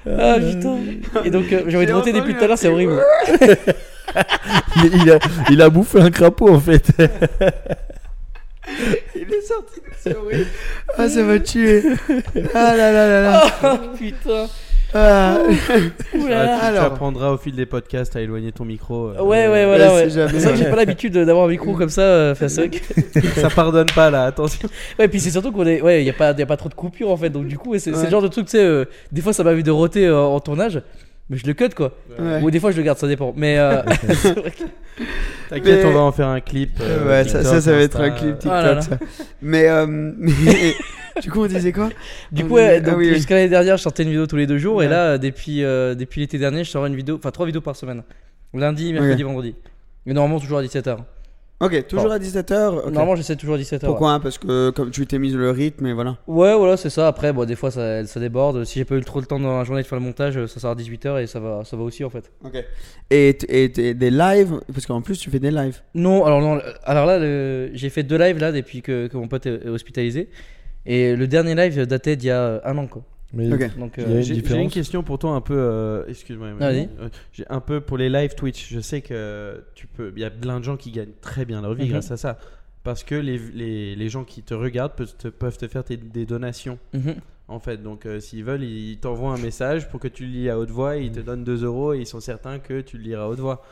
Ah 0.07 0.37
putain. 0.41 0.77
Et 1.25 1.31
donc, 1.31 1.53
euh, 1.53 1.63
j'ai 1.69 1.77
envie 1.77 1.87
de 1.87 1.91
J'ai 1.91 1.95
monter 1.97 2.13
depuis 2.13 2.35
tout 2.35 2.43
à 2.43 2.49
l'heure, 2.49 2.59
c'est 2.59 2.69
horrible. 2.69 3.01
Il, 4.77 5.03
il 5.03 5.11
a, 5.13 5.19
il 5.51 5.63
a 5.63 5.69
bouffé 5.71 6.01
un 6.01 6.11
crapaud 6.11 6.49
en 6.49 6.59
fait. 6.61 6.89
Il 9.17 9.23
est 9.35 9.41
sorti 9.43 9.81
de 9.81 10.11
ce 10.11 10.17
bruit. 10.19 10.47
Ah, 10.97 11.09
ça 11.09 11.23
m'a 11.23 11.39
tué. 11.39 11.83
Ah 12.55 12.75
là 12.77 12.93
là 12.93 13.07
là 13.09 13.23
là. 13.23 13.45
Oh 13.65 13.97
putain. 13.97 14.47
Ah. 14.93 15.39
Ouh 16.15 16.17
là 16.17 16.25
Ouais, 16.25 16.29
là. 16.31 16.59
tu, 16.59 16.65
alors. 16.67 16.85
apprendras 16.87 17.31
au 17.31 17.37
fil 17.39 17.55
des 17.55 17.65
podcasts 17.67 18.17
à 18.17 18.21
éloigner 18.23 18.51
ton 18.51 18.65
micro. 18.65 19.11
euh, 19.11 19.23
Ouais, 19.23 19.47
ouais, 19.47 19.49
Ouais, 19.49 19.67
voilà, 19.67 19.95
ouais. 19.95 20.05
c'est 20.05 20.11
jamais, 20.11 20.33
C'est 20.33 20.47
vrai 20.47 20.53
que 20.55 20.59
j'ai 20.59 20.71
pas 20.71 20.75
l'habitude 20.77 21.13
de- 21.13 21.25
d'avoir 21.25 21.45
un 21.47 21.49
micro 21.49 21.75
comme 21.75 21.89
ça. 21.91 22.03
euh, 22.03 22.33
enfin, 22.33 22.49
c'est 22.49 22.67
vrai 22.67 22.71
que- 22.71 23.21
Ça 23.41 23.51
pardonne 23.51 23.87
pas 23.95 24.11
là, 24.11 24.25
attention. 24.25 24.69
Ouais, 24.99 25.07
puis 25.07 25.21
c'est 25.21 25.31
surtout 25.31 25.53
qu'on 25.53 25.65
est. 25.67 25.81
Ouais, 25.81 26.03
y 26.03 26.11
a 26.11 26.13
pas, 26.13 26.33
y 26.33 26.43
a 26.43 26.47
pas 26.47 26.57
trop 26.57 26.69
de 26.69 26.75
coupures 26.75 27.11
en 27.11 27.17
fait. 27.17 27.31
Donc, 27.31 27.47
du 27.47 27.57
coup, 27.57 27.71
ouais, 27.71 27.79
c'est 27.79 27.93
c'est 27.93 27.99
Ouais. 27.99 28.05
le 28.07 28.11
genre 28.11 28.23
de 28.23 28.29
truc, 28.29 28.47
tu 28.47 28.53
sais. 28.53 28.65
euh, 28.65 28.85
des 29.13 29.21
fois, 29.21 29.33
ça 29.33 29.45
m'arrive 29.45 29.63
de 29.63 29.71
roter 29.71 30.07
euh, 30.07 30.19
en 30.19 30.41
tournage. 30.41 30.83
Mais 31.31 31.37
je 31.39 31.47
le 31.47 31.55
cut 31.55 31.69
quoi. 31.71 31.93
Ouais. 32.19 32.43
Ou 32.43 32.51
des 32.51 32.59
fois, 32.61 32.73
je 32.73 32.77
le 32.77 32.83
garde, 32.83 32.99
ça 32.99 33.07
dépend. 33.09 33.33
Mais. 33.37 33.57
euh, 33.59 33.83
c'est 34.17 34.39
vrai 34.39 34.51
que- 34.51 34.65
T'inquiète, 35.49 35.79
Mais- 35.79 35.85
on 35.87 35.93
va 35.95 36.01
en 36.01 36.13
faire 36.13 36.27
un 36.29 36.41
clip. 36.41 36.73
euh, 36.81 37.09
ouais, 37.09 37.25
ça, 37.25 37.43
ça, 37.43 37.57
TikTok, 37.57 37.63
ça 37.63 37.73
va 37.73 37.79
être 37.83 38.01
un 38.01 38.11
clip 38.11 38.33
TikTok. 38.39 38.53
Ah 38.53 38.63
là 38.63 38.75
là. 38.75 38.81
ça. 38.83 38.99
Mais, 39.41 39.69
euh, 39.69 39.87
mais 39.89 40.75
du 41.23 41.31
coup, 41.31 41.43
on 41.43 41.47
disait 41.47 41.73
quoi? 41.73 41.89
Du 42.31 42.43
On 42.43 42.49
coup, 42.49 42.55
ouais, 42.55 42.77
ah 42.77 42.81
donc, 42.81 42.99
oui, 42.99 43.09
oui. 43.09 43.15
jusqu'à 43.15 43.37
l'année 43.37 43.49
dernière, 43.49 43.77
je 43.79 43.83
sortais 43.83 44.03
une 44.03 44.11
vidéo 44.11 44.27
tous 44.27 44.37
les 44.37 44.47
deux 44.47 44.59
jours. 44.59 44.83
Et 44.83 44.89
là, 44.89 45.13
euh, 45.13 45.19
depuis, 45.19 45.65
euh, 45.65 45.95
depuis 45.95 46.21
l'été 46.21 46.37
dernier, 46.39 46.65
je 46.65 46.71
sors 46.71 46.85
une 46.87 46.95
vidéo, 46.97 47.17
enfin 47.17 47.31
trois 47.31 47.47
vidéos 47.47 47.61
par 47.63 47.75
semaine. 47.77 48.03
Lundi, 48.53 48.93
mercredi, 48.93 49.23
vendredi. 49.23 49.55
Mais 50.07 50.13
normalement, 50.13 50.41
toujours 50.41 50.59
à 50.59 50.63
17h. 50.63 50.97
Ok, 51.61 51.87
toujours 51.89 52.07
Bon. 52.07 52.11
à 52.13 52.19
17h. 52.19 52.85
Normalement, 52.91 53.17
j'essaie 53.17 53.37
toujours 53.37 53.57
à 53.57 53.59
17h. 53.59 53.85
Pourquoi 53.85 54.19
Parce 54.21 54.39
que 54.39 54.71
comme 54.71 54.91
tu 54.91 55.07
t'es 55.07 55.19
mis 55.19 55.31
le 55.31 55.51
rythme 55.51 55.87
et 55.87 55.93
voilà. 55.93 56.17
Ouais, 56.27 56.57
voilà, 56.57 56.79
c'est 56.79 56.89
ça. 56.89 57.07
Après, 57.07 57.35
bon, 57.35 57.45
des 57.45 57.55
fois, 57.55 57.71
ça, 57.71 58.07
ça 58.07 58.19
déborde. 58.19 58.65
Si 58.65 58.79
j'ai 58.79 58.87
pas 58.87 58.97
eu 58.97 59.03
trop 59.03 59.21
le 59.21 59.27
temps 59.27 59.39
dans 59.39 59.59
la 59.59 59.65
journée 59.65 59.83
de 59.83 59.87
faire 59.87 59.99
le 59.99 60.05
montage, 60.05 60.47
ça 60.47 60.59
sort 60.59 60.71
à 60.71 60.75
18h 60.75 61.23
et 61.23 61.27
ça 61.27 61.39
va, 61.39 61.63
ça 61.65 61.77
va 61.77 61.83
aussi 61.83 62.03
en 62.03 62.09
fait. 62.09 62.31
Ok. 62.45 62.65
Et, 63.11 63.35
t- 63.35 63.63
et 63.65 63.71
t- 63.71 63.93
des 63.95 64.11
lives? 64.11 64.59
Parce 64.73 64.87
qu'en 64.87 65.03
plus, 65.03 65.19
tu 65.19 65.29
fais 65.31 65.39
des 65.39 65.51
lives. 65.51 65.81
Non, 65.95 66.25
alors 66.25 66.41
non, 66.41 66.61
alors 66.85 67.05
là, 67.05 67.19
le- 67.19 67.71
j'ai 67.75 67.91
fait 67.91 68.05
deux 68.05 68.17
lives 68.17 68.39
là 68.39 68.53
depuis 68.53 68.81
que, 68.81 69.09
que 69.09 69.17
mon 69.19 69.29
pote 69.29 69.45
est 69.45 69.67
est 69.67 69.69
hospitalisé. 69.69 70.31
Et 70.87 71.15
le 71.15 71.27
dernier 71.27 71.55
live 71.55 71.87
datait 71.87 72.17
d'il 72.17 72.29
y 72.29 72.31
a 72.31 72.63
un 72.65 72.79
an 72.79 72.87
quoi. 72.87 73.03
Mais. 73.33 73.49
Donc, 73.49 73.99
euh, 73.99 74.17
une 74.19 74.23
J'ai 74.23 74.35
une 74.63 74.71
question 74.71 75.03
pour 75.03 75.19
toi 75.19 75.33
un 75.33 75.41
peu. 75.41 75.55
euh, 75.57 76.05
Excuse-moi. 76.09 76.49
Euh, 76.61 76.87
J'ai 77.33 77.45
un 77.49 77.61
peu 77.61 77.81
pour 77.81 77.97
les 77.99 78.09
live 78.09 78.35
Twitch. 78.35 78.73
Je 78.73 78.81
sais 78.81 79.01
que 79.01 79.63
tu 79.75 79.87
peux. 79.87 80.13
Il 80.17 80.21
y 80.23 80.25
a 80.25 80.31
plein 80.31 80.59
de 80.59 80.65
gens 80.65 80.77
qui 80.77 80.91
gagnent 80.91 81.13
très 81.21 81.45
bien 81.45 81.63
leur 81.63 81.75
vie 81.75 81.85
Mhm. 81.85 81.91
grâce 81.91 82.11
à 82.11 82.17
ça. 82.17 82.39
Parce 82.83 83.05
que 83.05 83.15
les, 83.15 83.39
les, 83.39 83.95
les 83.95 84.09
gens 84.09 84.25
qui 84.25 84.43
te 84.43 84.55
regardent 84.55 84.95
peuvent 84.95 85.15
te, 85.17 85.29
peuvent 85.29 85.59
te 85.59 85.69
faire 85.69 85.85
tes- 85.85 85.97
des 85.99 86.27
donations. 86.27 86.79
mhm. 86.95 87.17
En 87.49 87.59
fait, 87.59 87.79
donc 87.83 88.07
euh, 88.07 88.21
s'ils 88.21 88.45
veulent, 88.45 88.63
ils 88.63 88.97
t'envoient 88.99 89.33
un 89.35 89.39
message 89.43 89.89
pour 89.89 89.99
que 89.99 90.07
tu 90.09 90.25
le 90.25 90.31
lis 90.31 90.49
à 90.49 90.59
haute 90.59 90.71
voix. 90.71 90.97
Ils 90.97 91.11
te 91.11 91.19
donnent 91.21 91.43
2 91.45 91.65
euros 91.65 91.95
et 91.95 91.99
ils 91.99 92.07
sont 92.07 92.21
certains 92.21 92.59
que 92.61 92.81
tu 92.81 92.97
le 92.97 93.03
liras 93.03 93.25
à 93.25 93.29
haute 93.29 93.41
voix. 93.41 93.65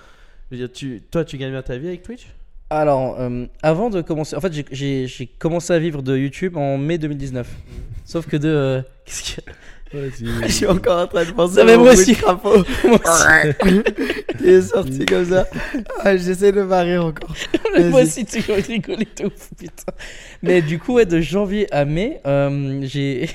Je 0.51 0.57
veux 0.57 0.61
dire, 0.67 0.73
tu, 0.73 1.01
toi, 1.11 1.25
tu 1.25 1.37
gagnes 1.39 1.53
bien 1.53 1.63
ta 1.63 1.79
vie 1.79 1.87
avec 1.89 2.03
Twitch? 2.03 2.27
Alors, 2.71 3.17
euh, 3.19 3.47
avant 3.63 3.89
de 3.89 4.03
commencer, 4.03 4.37
en 4.37 4.41
fait, 4.41 4.53
j'ai- 4.71 5.27
commencé 5.39 5.73
à 5.73 5.79
vivre 5.79 6.03
de 6.03 6.17
YouTube 6.17 6.57
en 6.57 6.77
mai 6.77 6.99
2019. 6.99 7.49
Sauf 8.05 8.27
que 8.27 8.37
de. 8.37 8.49
euh, 8.49 8.83
Qu'est-ce 9.07 9.23
qu'il 9.23 9.45
y 9.45 10.31
a 10.43 10.47
Je 10.47 10.53
suis 10.53 10.67
encore 10.67 11.01
en 11.03 11.07
train 11.07 11.25
de 11.25 11.31
penser 11.31 11.55
Ça, 11.57 11.65
mais 11.65 11.77
au 11.77 11.81
moi 11.81 11.93
bruit 11.95 12.03
aussi. 12.03 12.15
crapaud 12.15 12.63
qui 14.39 14.45
est 14.47 14.61
sorti 14.61 15.07
comme 15.07 15.25
ça. 15.25 15.47
Ah, 16.01 16.15
J'essaie 16.17 16.53
de 16.53 16.61
marrer 16.63 16.99
encore. 16.99 17.35
Moi 17.91 18.03
aussi, 18.03 18.27
tu 18.27 18.41
rigoler 18.53 19.09
de 19.19 19.25
ouf, 19.27 19.49
putain. 19.59 19.93
Mais 20.43 20.61
du 20.61 20.79
coup, 20.79 20.95
ouais, 20.95 21.07
de 21.07 21.21
janvier 21.23 21.73
à 21.73 21.87
mai, 21.87 22.21
euh, 22.27 22.81
j'ai. 22.83 23.31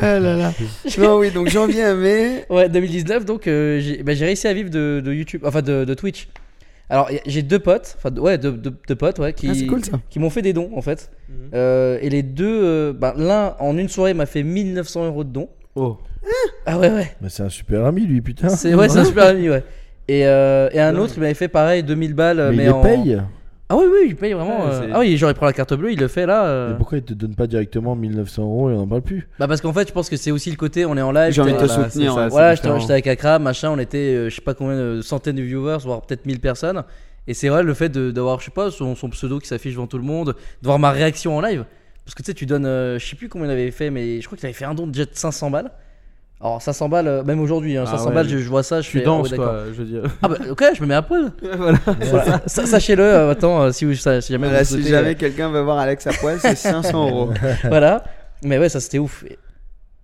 Ah 0.00 0.18
là 0.18 0.36
là. 0.36 0.52
Non, 0.98 1.18
oui, 1.18 1.30
donc 1.30 1.48
janvier 1.48 1.82
à 1.84 1.94
mai. 1.94 2.44
Ouais, 2.50 2.68
2019, 2.68 3.24
donc 3.24 3.46
euh, 3.46 3.80
j'ai 3.80 4.02
bah, 4.02 4.14
j'ai 4.14 4.24
réussi 4.26 4.46
à 4.48 4.52
vivre 4.54 4.70
de, 4.70 5.02
de 5.04 5.12
YouTube, 5.12 5.42
enfin 5.44 5.62
de, 5.62 5.84
de 5.84 5.94
Twitch. 5.94 6.28
Alors 6.88 7.10
y 7.10 7.18
j'ai 7.26 7.42
deux 7.42 7.58
potes, 7.58 7.96
enfin 7.98 8.10
de- 8.10 8.20
ouais, 8.20 8.38
deux, 8.38 8.52
deux- 8.52 8.74
deux 8.88 8.94
potes, 8.94 9.18
ouais, 9.18 9.32
qui, 9.32 9.48
Ah, 9.50 9.54
c'est 9.54 9.66
cool 9.66 9.84
ça. 9.84 9.98
qui 10.08 10.18
m'ont 10.20 10.30
fait 10.30 10.42
des 10.42 10.52
dons 10.52 10.70
en 10.76 10.82
fait. 10.82 11.10
Euh, 11.54 11.98
et 12.00 12.10
les 12.10 12.22
deux, 12.22 12.60
euh, 12.64 12.92
bah, 12.92 13.14
l'un 13.16 13.54
en 13.58 13.76
une 13.76 13.88
soirée 13.88 14.14
m'a 14.14 14.26
fait 14.26 14.42
1900 14.42 15.06
euros 15.06 15.24
de 15.24 15.30
dons. 15.30 15.48
Oh. 15.74 15.98
Ah 16.64 16.78
ouais, 16.78 16.90
ouais. 16.90 17.10
Mais 17.20 17.28
c'est 17.28 17.42
un 17.42 17.48
super 17.48 17.84
ami 17.84 18.02
lui, 18.06 18.20
putain. 18.20 18.48
C'est 18.48 18.74
ouais, 18.74 18.88
c'est 18.88 18.98
un 18.98 19.04
super 19.12 19.26
ami, 19.26 19.48
ouais. 19.50 19.64
Et, 20.08 20.26
euh, 20.26 20.68
et 20.72 20.80
un 20.80 20.94
autre, 20.96 21.14
il 21.16 21.20
m'avait 21.20 21.34
fait 21.34 21.48
pareil, 21.48 21.82
2000 21.82 22.14
balles. 22.14 22.36
Mais, 22.50 22.56
mais 22.56 22.62
il 22.62 22.66
les 22.66 22.68
en... 22.72 22.80
paye. 22.82 23.20
Ah 23.68 23.76
oui, 23.76 23.84
oui, 23.90 23.98
il 24.10 24.16
paye 24.16 24.32
vraiment. 24.32 24.64
Ouais, 24.66 24.70
euh, 24.72 24.80
c'est- 24.86 24.92
Ah 24.94 25.00
oui, 25.00 25.16
genre 25.16 25.30
il 25.30 25.34
prend 25.34 25.46
la 25.46 25.52
carte 25.52 25.74
bleue, 25.74 25.90
il 25.92 25.98
le 25.98 26.06
fait 26.06 26.24
là. 26.24 26.46
euh. 26.46 26.70
Mais 26.70 26.76
pourquoi 26.76 26.98
il 26.98 27.04
te 27.04 27.14
donne 27.14 27.34
pas 27.34 27.48
directement 27.48 27.96
1900 27.96 28.42
euros 28.44 28.70
et 28.70 28.74
on 28.74 28.80
en 28.82 28.86
parle 28.86 29.02
plus? 29.02 29.28
Bah 29.40 29.48
parce 29.48 29.60
qu'en 29.60 29.72
fait, 29.72 29.88
je 29.88 29.92
pense 29.92 30.08
que 30.08 30.16
c'est 30.16 30.30
aussi 30.30 30.50
le 30.50 30.56
côté, 30.56 30.86
on 30.86 30.96
est 30.96 31.02
en 31.02 31.10
live. 31.10 31.32
J'ai 31.32 31.40
envie 31.42 31.52
de 31.52 31.56
te 31.58 31.62
t'es- 31.62 31.66
Voilà, 31.74 31.90
soutenir. 31.90 32.10
c'est 32.12 32.16
ça, 32.16 32.22
ouais. 32.24 32.28
Voilà, 32.30 32.50
c'est 32.50 32.56
j'étais 32.56 32.68
différent. 32.68 32.80
j'étais 32.80 32.92
avec 32.92 33.06
Akram, 33.08 33.42
machin, 33.42 33.70
on 33.70 33.78
était, 33.80 33.98
euh, 33.98 34.30
je 34.30 34.34
sais 34.36 34.40
pas 34.40 34.54
combien 34.54 34.76
de 34.76 35.00
centaines 35.00 35.34
de 35.36 35.42
viewers, 35.42 35.78
voire 35.82 36.02
peut-être 36.02 36.26
1000 36.26 36.38
personnes. 36.38 36.84
Et 37.26 37.34
c'est 37.34 37.48
vrai 37.48 37.64
le 37.64 37.74
fait 37.74 37.88
de- 37.88 38.12
d'avoir, 38.12 38.38
je 38.38 38.44
sais 38.44 38.50
pas, 38.52 38.70
son, 38.70 38.94
son 38.94 39.08
pseudo 39.10 39.40
qui 39.40 39.48
s'affiche 39.48 39.72
devant 39.74 39.88
tout 39.88 39.98
le 39.98 40.04
monde, 40.04 40.28
de 40.28 40.66
voir 40.66 40.78
ma 40.78 40.92
réaction 40.92 41.36
en 41.36 41.40
live. 41.40 41.64
Parce 42.04 42.14
que 42.14 42.22
tu 42.22 42.26
sais, 42.26 42.34
tu 42.34 42.46
donnes, 42.46 42.66
euh, 42.66 43.00
je 43.00 43.04
sais 43.04 43.16
plus 43.16 43.28
combien 43.28 43.48
il 43.48 43.50
avait 43.50 43.72
fait, 43.72 43.90
mais 43.90 44.20
je 44.20 44.26
crois 44.26 44.38
qu'il 44.38 44.46
avait 44.46 44.52
fait 44.54 44.64
un 44.64 44.74
don 44.74 44.86
déjà 44.86 45.06
de 45.06 45.10
500 45.12 45.50
balles. 45.50 45.72
Alors 46.40 46.60
500 46.60 46.88
balles, 46.90 47.08
euh, 47.08 47.22
même 47.24 47.40
aujourd'hui, 47.40 47.76
hein, 47.78 47.84
Ah 47.86 47.90
500 47.92 48.08
ouais, 48.08 48.14
balles, 48.14 48.28
je, 48.28 48.38
je 48.38 48.48
vois 48.48 48.62
ça, 48.62 48.82
je 48.82 48.90
Tu 48.90 48.98
fais, 48.98 49.02
ah 49.04 49.06
danses 49.06 49.30
ouais, 49.30 49.36
d'accord. 49.38 49.52
quoi, 49.52 49.64
je 49.68 49.72
veux 49.72 49.84
dire. 49.86 50.02
Ah 50.22 50.28
bah 50.28 50.36
ok, 50.50 50.64
je 50.76 50.82
me 50.82 50.86
mets 50.86 50.94
à 50.94 51.00
poil. 51.02 51.32
voilà. 51.56 51.78
Voilà. 52.10 52.40
Sa- 52.46 52.66
Sachez-le, 52.66 53.02
euh, 53.02 53.30
attends, 53.30 53.62
euh, 53.62 53.72
si, 53.72 53.86
vous, 53.86 53.94
ça- 53.94 54.20
si 54.20 54.32
jamais 54.34 54.48
Voilà, 54.48 54.62
si 54.64 54.74
souhaitez, 54.74 54.90
jamais 54.90 55.14
quelqu'un 55.14 55.48
veut 55.50 55.62
voir 55.62 55.78
Alex 55.78 56.06
à 56.06 56.12
poil, 56.12 56.38
c'est 56.38 56.54
500 56.54 57.08
euros. 57.08 57.30
euh, 57.42 57.54
voilà. 57.68 58.04
Mais 58.42 58.58
ouais, 58.58 58.68
ça 58.68 58.80
c'était 58.80 58.98
ouf. 58.98 59.24
Et- 59.24 59.38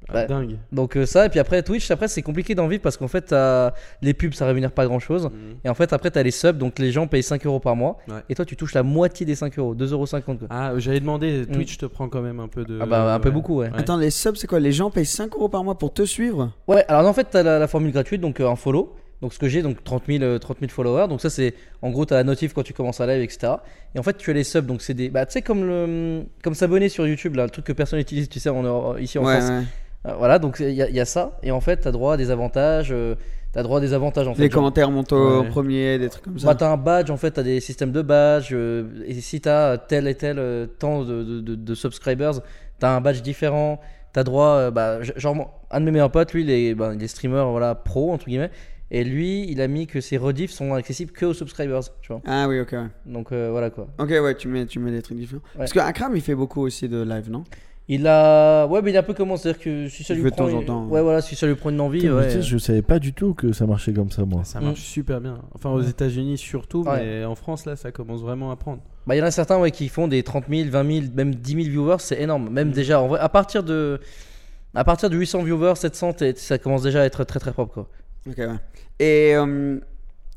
Ah, 0.08 0.24
dingue. 0.26 0.56
Donc 0.72 0.96
euh, 0.96 1.06
ça, 1.06 1.26
et 1.26 1.28
puis 1.28 1.38
après 1.38 1.62
Twitch, 1.62 1.90
après 1.90 2.08
c'est 2.08 2.22
compliqué 2.22 2.54
d'en 2.54 2.66
vivre 2.68 2.82
parce 2.82 2.96
qu'en 2.96 3.08
fait 3.08 3.22
t'as- 3.22 3.72
les 4.02 4.14
pubs 4.14 4.34
ça 4.34 4.46
rémunère 4.46 4.72
pas 4.72 4.84
grand 4.86 4.98
chose. 4.98 5.26
Mhm. 5.26 5.56
Et 5.64 5.68
en 5.68 5.74
fait 5.74 5.92
après 5.92 6.10
t'as 6.10 6.22
les 6.22 6.30
subs, 6.30 6.58
donc 6.58 6.78
les 6.78 6.92
gens 6.92 7.06
payent 7.06 7.22
5 7.22 7.46
euros 7.46 7.60
par 7.60 7.76
mois. 7.76 7.98
Ouais. 8.08 8.16
Et 8.28 8.34
toi 8.34 8.44
tu 8.44 8.56
touches 8.56 8.74
la 8.74 8.82
moitié 8.82 9.24
des 9.26 9.34
5 9.34 9.58
euros, 9.58 9.74
2,50 9.74 9.92
euros 9.92 10.06
quoi. 10.38 10.48
Ah, 10.50 10.72
j'avais 10.78 11.00
demandé, 11.00 11.46
Twitch 11.52 11.78
te 11.78 11.86
prend 11.86 12.08
quand 12.08 12.22
même 12.22 12.40
un 12.40 12.48
peu 12.48 12.64
de. 12.64 12.78
Ah 12.80 12.86
bah 12.86 13.14
un 13.14 13.20
peu 13.20 13.30
beaucoup 13.30 13.58
ouais. 13.58 13.70
Attends, 13.74 13.96
les 13.96 14.10
subs, 14.10 14.36
c'est 14.36 14.46
quoi? 14.46 14.60
Les 14.60 14.72
gens 14.72 14.90
payent 14.90 15.06
5 15.06 15.34
euros 15.34 15.48
par 15.48 15.64
mois 15.64 15.78
pour 15.78 15.92
te 15.92 16.04
suivre? 16.04 16.50
Ouais, 16.68 16.84
alors 16.88 17.06
en 17.06 17.12
fait, 17.12 17.28
t'as 17.30 17.42
la, 17.42 17.58
la 17.58 17.66
formule 17.68 17.92
gratuite, 17.92 18.20
donc 18.20 18.40
euh, 18.40 18.48
un 18.48 18.56
follow. 18.56 18.94
Donc 19.20 19.32
ce 19.32 19.38
que 19.38 19.46
j'ai, 19.46 19.62
donc 19.62 19.84
30 19.84 20.02
000, 20.08 20.24
euh, 20.24 20.38
30 20.40 20.58
000 20.58 20.70
followers. 20.72 21.06
Donc 21.06 21.20
ça, 21.20 21.30
c'est 21.30 21.54
en 21.80 21.90
gros, 21.90 22.04
t'as 22.04 22.16
la 22.16 22.24
notif 22.24 22.54
quand 22.54 22.64
tu 22.64 22.72
commences 22.72 23.00
à 23.00 23.06
live, 23.06 23.22
etc. 23.22 23.52
Et 23.94 24.00
en 24.00 24.02
fait, 24.02 24.16
tu 24.16 24.28
as 24.30 24.32
les 24.34 24.42
subs, 24.42 24.66
donc 24.66 24.82
c'est 24.82 24.94
des. 24.94 25.10
Bah, 25.10 25.24
tu 25.26 25.32
sais, 25.34 25.42
comme, 25.42 25.64
le, 25.64 26.24
comme 26.42 26.54
s'abonner 26.54 26.88
sur 26.88 27.06
YouTube, 27.06 27.36
là, 27.36 27.44
le 27.44 27.50
truc 27.50 27.64
que 27.64 27.72
personne 27.72 28.00
n'utilise, 28.00 28.28
tu 28.28 28.40
sais, 28.40 28.48
en, 28.48 28.64
Euro- 28.64 28.98
ici 28.98 29.18
en 29.20 29.24
Ouais, 29.24 29.38
France. 29.38 29.50
ouais. 29.50 29.62
Euh, 30.06 30.14
voilà, 30.18 30.38
donc 30.38 30.56
il 30.60 30.70
y, 30.70 30.82
a- 30.82 30.88
il 30.88 30.94
y 30.96 31.00
a 31.00 31.04
ça. 31.04 31.38
Et 31.42 31.50
en 31.50 31.60
fait, 31.60 31.76
t'as 31.78 31.92
droit 31.92 32.14
à 32.14 32.16
des 32.16 32.30
avantages. 32.30 32.88
euh, 32.92 33.14
t'as 33.52 33.62
droit 33.62 33.78
à 33.78 33.80
des 33.80 33.92
avantages 33.92 34.26
en 34.28 34.34
fait. 34.34 34.42
Les 34.42 34.48
Genre, 34.50 34.60
commentaires 34.60 34.90
montent 34.90 35.12
au 35.12 35.42
Ouais. 35.42 35.48
premier, 35.48 35.98
des 35.98 36.08
trucs 36.08 36.24
comme 36.24 36.38
ça. 36.38 36.46
bah, 36.46 36.54
t'as 36.54 36.70
un 36.72 36.76
badge, 36.78 37.10
en 37.10 37.16
fait, 37.18 37.32
t'as 37.32 37.42
des 37.42 37.60
systèmes 37.60 37.92
de 37.92 38.00
badge. 38.02 38.50
euh, 38.52 39.04
et 39.06 39.14
si 39.20 39.40
t'as 39.40 39.76
tel 39.78 40.08
et 40.08 40.14
tel 40.14 40.38
euh, 40.38 40.66
temps 40.66 41.04
de, 41.04 41.22
de, 41.40 41.54
de- 41.54 41.74
subscribers, 41.74 42.40
t'as 42.78 42.96
un 42.96 43.00
badge 43.00 43.20
différent. 43.22 43.78
T'as 44.14 44.24
droit, 44.24 44.46
euh, 44.56 44.70
bah, 44.70 44.98
genre, 45.02 45.60
un 45.70 45.80
de 45.80 45.84
mes 45.86 45.90
meilleurs 45.90 46.10
potes, 46.10 46.32
lui, 46.34 46.42
il 46.42 46.50
est, 46.50 46.74
bah, 46.74 46.92
il 46.94 47.02
est 47.02 47.08
streamer, 47.08 47.44
voilà, 47.50 47.74
pro, 47.74 48.12
entre 48.12 48.26
guillemets. 48.26 48.50
Et 48.90 49.04
lui, 49.04 49.46
il 49.50 49.60
a 49.62 49.68
mis 49.68 49.86
que 49.86 50.02
ses 50.02 50.18
rediffs 50.18 50.50
sont 50.50 50.74
accessibles 50.74 51.12
que 51.12 51.24
aux 51.24 51.32
subscribers, 51.32 51.80
tu 52.02 52.12
vois. 52.12 52.20
Ah 52.26 52.46
oui, 52.48 52.60
ok. 52.60 52.72
ouais. 52.72 52.86
Donc 53.06 53.32
euh, 53.32 53.48
voilà 53.50 53.70
quoi. 53.70 53.86
Ok, 53.98 54.10
ouais, 54.10 54.34
tu 54.34 54.48
mets, 54.48 54.66
tu 54.66 54.78
mets 54.80 54.90
des 54.90 55.00
trucs 55.00 55.16
différents. 55.16 55.40
Parce 55.56 55.72
que 55.72 55.78
Akram, 55.78 56.14
il 56.14 56.20
fait 56.20 56.34
beaucoup 56.34 56.60
aussi 56.60 56.88
de 56.90 57.02
live, 57.02 57.30
non? 57.30 57.44
Il 57.88 58.06
a, 58.06 58.66
ouais, 58.66 58.80
mais 58.80 58.90
il 58.92 58.96
a 58.96 59.00
un 59.00 59.02
peu 59.02 59.12
comment, 59.12 59.36
c'est-à-dire 59.36 59.60
que 59.60 59.88
si 59.88 60.04
ça 60.04 60.14
Il 60.14 60.22
lui 60.22 60.30
prend, 60.30 60.46
temps 60.48 60.56
en 60.56 60.60
il- 60.60 60.66
temps. 60.66 60.86
ouais, 60.86 61.02
voilà, 61.02 61.20
si 61.20 61.34
ça 61.34 61.46
lui 61.46 61.56
prend 61.56 61.70
une 61.70 61.80
envie, 61.80 61.98
Putain, 62.00 62.12
mais 62.14 62.20
ouais. 62.20 62.26
tu 62.28 62.32
sais, 62.34 62.42
je 62.42 62.56
savais 62.58 62.80
pas 62.80 62.98
du 63.00 63.12
tout 63.12 63.34
que 63.34 63.52
ça 63.52 63.66
marchait 63.66 63.92
comme 63.92 64.10
ça, 64.10 64.24
moi. 64.24 64.44
Ça 64.44 64.60
marche 64.60 64.78
Mm. 64.80 64.82
super 64.82 65.20
bien. 65.20 65.40
Enfin, 65.54 65.70
aux 65.70 65.80
États-Unis 65.82 66.38
surtout, 66.38 66.84
Ouais. 66.84 67.04
mais 67.04 67.24
en 67.24 67.34
France, 67.34 67.66
là, 67.66 67.74
ça 67.76 67.90
commence 67.90 68.20
vraiment 68.22 68.50
à 68.52 68.56
prendre. 68.56 68.80
Bah, 69.06 69.16
il 69.16 69.18
y 69.18 69.22
en 69.22 69.26
a 69.26 69.30
certains 69.32 69.58
ouais, 69.58 69.72
qui 69.72 69.88
font 69.88 70.06
des 70.06 70.22
30 70.22 70.44
000, 70.48 70.70
20 70.70 70.84
000, 71.00 71.06
même 71.14 71.34
10 71.34 71.54
000 71.54 71.64
viewers, 71.70 71.96
c'est 71.98 72.20
énorme. 72.22 72.48
Même 72.50 72.68
Mm. 72.68 72.72
déjà, 72.72 73.00
en 73.00 73.08
vrai, 73.08 73.18
à 73.20 73.28
partir 73.28 73.64
de, 73.64 73.98
à 74.74 74.84
partir 74.84 75.10
de 75.10 75.16
800 75.16 75.42
viewers, 75.42 75.74
700, 75.74 76.12
t'es- 76.12 76.34
ça 76.36 76.58
commence 76.58 76.82
déjà 76.84 77.02
à 77.02 77.04
être 77.04 77.24
très 77.24 77.40
très 77.40 77.52
propre 77.52 77.74
quoi. 77.74 77.88
Ok, 78.28 78.38
ouais. 78.38 78.48
Et 79.00 79.34
euh, 79.34 79.80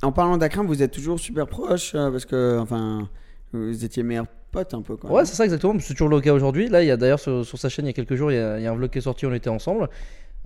en 0.01 0.11
parlant 0.11 0.37
d'Akram, 0.37 0.65
vous 0.65 0.81
êtes 0.81 0.91
toujours 0.91 1.19
super 1.19 1.45
proches 1.45 1.93
euh, 1.93 2.09
parce 2.09 2.25
que, 2.25 2.57
enfin, 2.59 3.07
vous 3.53 3.85
étiez 3.85 4.01
meilleurs 4.01 4.25
potes 4.55 4.73
un 4.73 4.81
peu, 4.81 4.95
quoi. 4.95 5.11
Ouais, 5.11 5.25
c'est 5.25 5.35
ça 5.35 5.43
exactement. 5.45 5.75
C'est 5.79 5.93
toujours 5.93 6.09
le 6.09 6.21
cas 6.21 6.33
aujourd'hui. 6.33 6.69
Là, 6.69 6.81
il 6.83 6.87
y 6.87 6.91
a 6.91 6.97
d'ailleurs 6.97 7.19
sur, 7.19 7.45
sur 7.45 7.57
sa 7.57 7.69
chaîne, 7.69 7.85
il 7.85 7.89
y 7.89 7.91
a 7.91 7.93
quelques 7.93 8.15
jours, 8.15 8.31
il 8.31 8.35
y 8.35 8.39
a, 8.39 8.57
il 8.59 8.63
y 8.63 8.67
a 8.67 8.71
un 8.71 8.75
vlog 8.75 8.89
qui 8.89 8.97
est 8.97 9.01
sorti, 9.01 9.25
on 9.25 9.33
était 9.33 9.49
ensemble. 9.49 9.89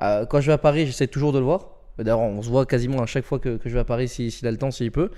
Euh, 0.02 0.26
quand 0.26 0.42
je 0.42 0.48
vais 0.48 0.54
à 0.54 0.58
Paris, 0.58 0.86
j'essaie 0.86 1.08
toujours 1.08 1.32
de 1.34 1.40
le 1.40 1.46
voir. 1.46 1.68
D'ailleurs, 1.98 2.20
on 2.20 2.42
se 2.42 2.50
voit 2.50 2.66
quasiment 2.66 3.02
à 3.02 3.06
chaque 3.06 3.26
fois 3.26 3.40
que, 3.40 3.58
que 3.58 3.68
je 3.70 3.74
vais 3.74 3.82
à 3.82 3.84
Paris, 3.86 4.08
si- 4.08 4.32
s'il 4.32 4.48
a 4.48 4.52
le 4.52 4.58
temps, 4.58 4.72
s'il 4.72 4.92
peut. 4.92 5.12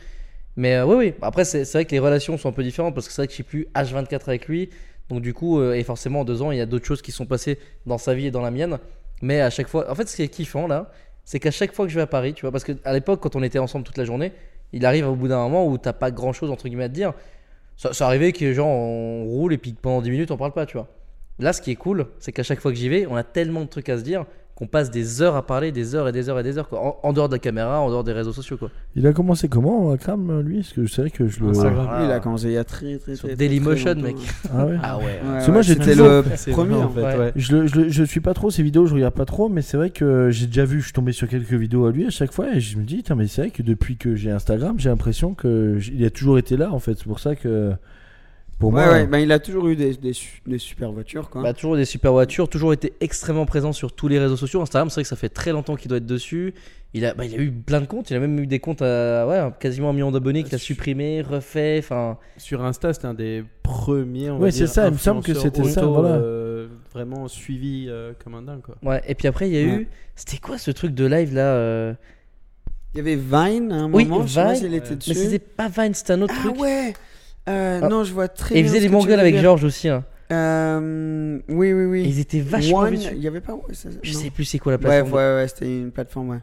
Mais 0.58 0.76
euh, 0.76 0.86
oui, 0.86 0.96
oui. 0.98 1.14
Après, 1.22 1.46
c'est 1.46 1.66
c'est 1.66 1.78
vrai 1.78 1.86
que 1.86 1.92
les 1.92 2.00
relations 2.00 2.38
sont 2.38 2.50
un 2.50 2.52
peu 2.54 2.64
différentes 2.64 2.94
parce 2.96 3.08
que 3.08 3.14
c'est 3.14 3.22
vrai 3.22 3.28
que 3.28 3.32
je 3.32 3.36
suis 3.36 3.44
plus 3.44 3.68
H24 3.76 4.22
avec 4.28 4.48
lui. 4.48 4.70
Donc, 5.10 5.22
du 5.22 5.34
coup, 5.34 5.60
euh, 5.60 5.74
et 5.74 5.84
forcément, 5.84 6.22
en 6.22 6.26
deux 6.26 6.42
ans, 6.42 6.52
il 6.52 6.58
y 6.58 6.62
a 6.62 6.66
d'autres 6.66 6.86
choses 6.86 7.02
qui 7.02 7.12
sont 7.12 7.26
passées 7.26 7.60
dans 7.86 7.98
sa 7.98 8.14
vie 8.14 8.28
et 8.28 8.32
dans 8.32 8.42
la 8.42 8.52
mienne. 8.52 8.80
Mais 9.22 9.42
à 9.42 9.50
chaque 9.50 9.68
fois, 9.68 9.90
en 9.92 9.96
fait, 9.96 10.08
ce 10.10 10.16
qui 10.16 10.24
est 10.24 10.28
kiffant 10.30 10.68
là, 10.68 10.92
c'est 11.26 11.40
qu'à 11.40 11.52
chaque 11.52 11.74
fois 11.74 11.86
que 11.86 11.92
je 11.92 11.96
vais 11.96 12.02
à 12.02 12.08
Paris, 12.08 12.34
tu 12.34 12.42
vois, 12.42 12.52
parce 12.52 12.64
qu'à 12.64 12.94
l'époque, 12.94 13.20
quand 13.22 13.36
on 13.36 13.44
était 13.44 13.60
ensemble 13.60 13.86
toute 13.86 13.98
la 13.98 14.06
journée, 14.06 14.32
il 14.74 14.86
arrive 14.86 15.08
au 15.08 15.16
bout 15.16 15.28
d'un 15.28 15.38
moment 15.38 15.68
où 15.68 15.78
t'as 15.78 15.94
pas 15.94 16.10
grand 16.12 16.34
chose 16.34 16.50
entre 16.50 16.68
guillemets 16.68 16.86
à 16.86 16.90
te 16.90 16.94
dire. 16.96 17.14
Ça, 17.82 17.94
ça 17.94 18.06
arrivait 18.06 18.32
que 18.32 18.54
genre 18.54 18.68
on 18.68 19.26
roule 19.26 19.54
et 19.54 19.58
puis 19.58 19.74
pendant 19.74 20.04
10 20.04 20.12
minutes 20.12 20.30
on 20.30 20.38
parle 20.38 20.52
pas, 20.52 20.68
tu 20.68 20.78
vois. 20.78 20.88
Là, 21.40 21.52
ce 21.52 21.64
qui 21.64 21.72
est 21.72 21.76
cool, 21.76 22.06
c'est 22.20 22.32
qu'à 22.32 22.44
chaque 22.44 22.60
fois 22.60 22.72
que 22.72 22.78
j'y 22.78 22.90
vais, 22.90 23.08
on 23.08 23.16
a 23.16 23.24
tellement 23.24 23.62
de 23.62 23.70
trucs 23.70 23.90
à 23.90 23.98
se 23.98 24.04
dire 24.04 24.28
qu'on 24.62 24.68
passe 24.68 24.92
des 24.92 25.24
heures 25.24 25.36
à 25.36 25.42
parler, 25.46 25.72
des 25.72 25.96
heures 25.96 26.08
et 26.08 26.12
des 26.12 26.30
heures 26.30 26.40
et 26.40 26.44
des 26.44 26.58
heures, 26.60 26.70
quoi. 26.70 26.80
En, 26.80 26.98
en 27.10 27.14
dehors 27.14 27.28
de 27.30 27.34
la 27.34 27.40
caméra, 27.40 27.80
en 27.82 27.90
dehors 27.90 28.04
des 28.04 28.12
réseaux 28.14 28.32
sociaux, 28.32 28.58
quoi. 28.58 28.70
Il 28.96 29.08
a 29.08 29.12
commencé 29.14 29.50
comment, 29.50 29.92
Akram, 29.92 30.40
lui? 30.42 30.58
Parce 30.58 30.74
que 30.74 30.86
je 30.86 30.94
savais 30.94 31.10
que 31.10 31.28
je 31.28 31.40
le. 31.40 31.48
Lui, 31.52 31.58
il 32.06 32.12
a 32.12 32.20
commencé 32.20 32.46
il 32.48 32.52
y 32.54 32.58
a 32.58 32.64
très, 32.64 32.98
très, 33.00 33.16
Sur 33.16 33.28
très, 33.28 33.36
Dailymotion, 33.36 33.94
très 33.94 34.02
mec. 34.04 34.16
Ah 34.54 34.66
ouais? 34.68 34.78
Ah 34.84 34.98
ouais. 35.00 35.04
Ouais, 35.06 35.12
Parce 35.24 35.46
que 35.48 35.52
ouais, 35.52 35.76
moi, 35.76 35.86
toujours- 35.86 36.08
le 36.08 36.24
C'est 36.36 36.52
premier, 36.52 36.76
vrai, 36.76 36.84
en 36.84 36.90
fait. 36.90 37.02
Ouais. 37.02 37.18
ouais. 37.18 37.32
Je, 37.36 37.56
le- 37.56 37.66
je, 37.68 37.76
le- 37.82 37.90
je 37.90 38.04
suis 38.04 38.20
pas 38.20 38.36
trop 38.36 38.52
ses 38.52 38.62
vidéos, 38.62 38.86
je 38.86 38.94
regarde 38.94 39.16
pas 39.16 39.26
trop, 39.26 39.50
mais 39.50 39.64
c'est 39.64 39.78
vrai 39.78 39.90
que 39.90 40.30
j'ai 40.30 40.46
déjà 40.46 40.66
vu, 40.66 40.80
je 40.80 40.86
suis 40.86 40.94
tombé 40.94 41.12
sur 41.12 41.28
quelques 41.28 41.54
vidéos 41.54 41.88
à 41.88 41.92
lui 41.92 42.06
à 42.06 42.10
chaque 42.12 42.32
fois 42.32 42.54
et 42.54 42.60
je 42.60 42.78
me 42.78 42.84
dis, 42.84 43.02
Tiens, 43.04 43.16
mais 43.16 43.26
c'est 43.28 43.42
vrai 43.42 43.50
que 43.52 43.64
depuis 43.64 43.98
que 43.98 44.16
j'ai 44.16 44.30
Instagram, 44.30 44.76
j'ai 44.78 44.90
l'impression 44.90 45.34
qu'il 45.34 46.06
a 46.06 46.10
toujours 46.12 46.38
été 46.38 46.56
là 46.56 46.72
en 46.72 46.80
fait. 46.80 46.94
C'est 46.98 47.06
pour 47.08 47.20
ça 47.20 47.36
que 47.36 47.72
pour 48.62 48.72
Ouais, 48.74 48.86
moi, 48.86 48.94
ouais, 48.94 49.08
bah, 49.08 49.20
il 49.20 49.32
a 49.34 49.40
toujours 49.40 49.68
eu 49.68 49.76
des, 49.76 49.94
des, 49.96 50.14
su- 50.14 50.42
des 50.48 50.58
super 50.58 50.92
voitures, 50.94 51.30
quoi. 51.30 51.42
Bah, 51.42 51.52
toujours 51.54 51.76
des 51.76 51.84
super 51.84 52.14
voitures, 52.14 52.48
toujours 52.48 52.72
été 52.72 52.94
extrêmement 53.02 53.46
présent 53.46 53.74
sur 53.74 53.92
tous 53.94 54.08
les 54.08 54.20
réseaux 54.20 54.38
sociaux. 54.38 54.62
Instagram, 54.62 54.90
c'est 54.90 54.96
vrai 54.96 55.04
que 55.04 55.10
ça 55.10 55.16
fait 55.18 55.28
très 55.30 55.52
longtemps 55.52 55.76
qu'il 55.76 55.90
doit 55.90 55.98
être 55.98 56.06
dessus. 56.06 56.54
Il 56.94 57.06
a, 57.06 57.14
bah, 57.14 57.26
il 57.26 57.34
a 57.34 57.38
eu 57.38 57.52
plein 57.52 57.82
de 57.82 57.86
comptes, 57.86 58.10
il 58.12 58.16
a 58.16 58.20
même 58.20 58.38
eu 58.40 58.48
des 58.48 58.60
comptes 58.60 58.82
à 58.82 59.26
ouais, 59.28 59.50
quasiment 59.60 59.90
un 59.90 59.94
million 59.94 60.12
d'abonnés 60.12 60.44
qu'il 60.44 60.56
a 60.56 60.58
supprimé, 60.58 61.22
refait. 61.22 61.78
Enfin, 61.80 62.18
Sur 62.38 62.64
Insta, 62.64 62.94
c'était 62.94 63.06
un 63.08 63.14
des 63.14 63.44
premiers. 63.64 64.30
on 64.30 64.40
Ouais, 64.40 64.52
c'est 64.52 64.68
ça, 64.68 64.88
il 64.88 64.94
me 64.94 64.98
semble 64.98 65.24
que 65.24 65.34
c'était 65.34 65.64
ça, 65.66 65.86
voilà. 65.86 66.16
euh, 66.16 66.68
vraiment 66.94 67.28
suivi 67.28 67.88
euh, 67.90 68.12
comme 68.24 68.36
un 68.36 68.42
dingue, 68.42 68.62
quoi. 68.62 68.76
ouais. 68.84 69.02
Et 69.08 69.16
puis 69.16 69.28
après, 69.28 69.50
il 69.50 69.54
y 69.56 69.58
a 69.58 69.66
Ouais. 69.66 69.82
eu. 69.82 69.88
C'était 70.16 70.38
quoi 70.38 70.58
ce 70.58 70.70
truc 70.72 70.94
de 70.94 71.06
live 71.06 71.34
là 71.34 71.54
euh, 71.56 71.94
Il 72.94 72.98
y 72.98 73.00
avait 73.00 73.16
Vine 73.16 73.72
à 73.72 73.76
un 73.76 73.92
Oui, 73.94 74.06
moment, 74.06 74.28
je 74.28 74.34
sais 74.34 74.44
pas 74.44 74.54
Vine, 74.54 74.74
était 74.74 74.96
dessus. 74.96 75.10
Mais 75.12 75.16
c'était 75.16 75.40
pas 75.40 75.70
Vine, 75.70 75.94
c'était 75.94 76.14
un 76.14 76.22
autre 76.22 76.34
ah 76.38 76.44
truc. 76.44 76.60
ouais 76.60 76.94
Euh, 77.50 77.80
Ah. 77.84 77.88
Non, 77.90 78.04
je 78.04 78.14
vois 78.14 78.28
très 78.28 78.56
Et 78.56 78.62
bien 78.62 78.68
faisait 78.70 78.78
ce 78.82 78.88
des 78.88 78.96
veux 78.96 79.20
avec. 79.20 79.38
Georges 79.38 79.64
aussi. 79.64 79.90
Hein. 79.90 80.04
Euh, 80.32 81.40
oui, 81.50 81.74
oui, 81.74 81.82
Et 81.82 81.86
oui. 81.86 82.06
ils 82.08 82.20
étaient 82.20 82.40
vachement 82.40 82.80
One, 82.80 82.94
il 82.94 83.20
y 83.22 83.28
avait 83.28 83.42
pas. 83.42 83.54
ouais, 83.54 83.74
ça- 83.74 83.90
Je 84.02 84.14
non. 84.14 84.20
sais 84.20 84.30
plus 84.30 84.46
c'est 84.46 84.60
quoi 84.60 84.72
la 84.74 84.78
Ouais, 84.78 84.82
plateforme. 84.84 85.12
ouais, 85.14 85.36
ouais, 85.36 85.48
c'était 85.48 85.80
une 85.80 85.92
plateforme, 85.92 86.30
ouais. 86.30 86.40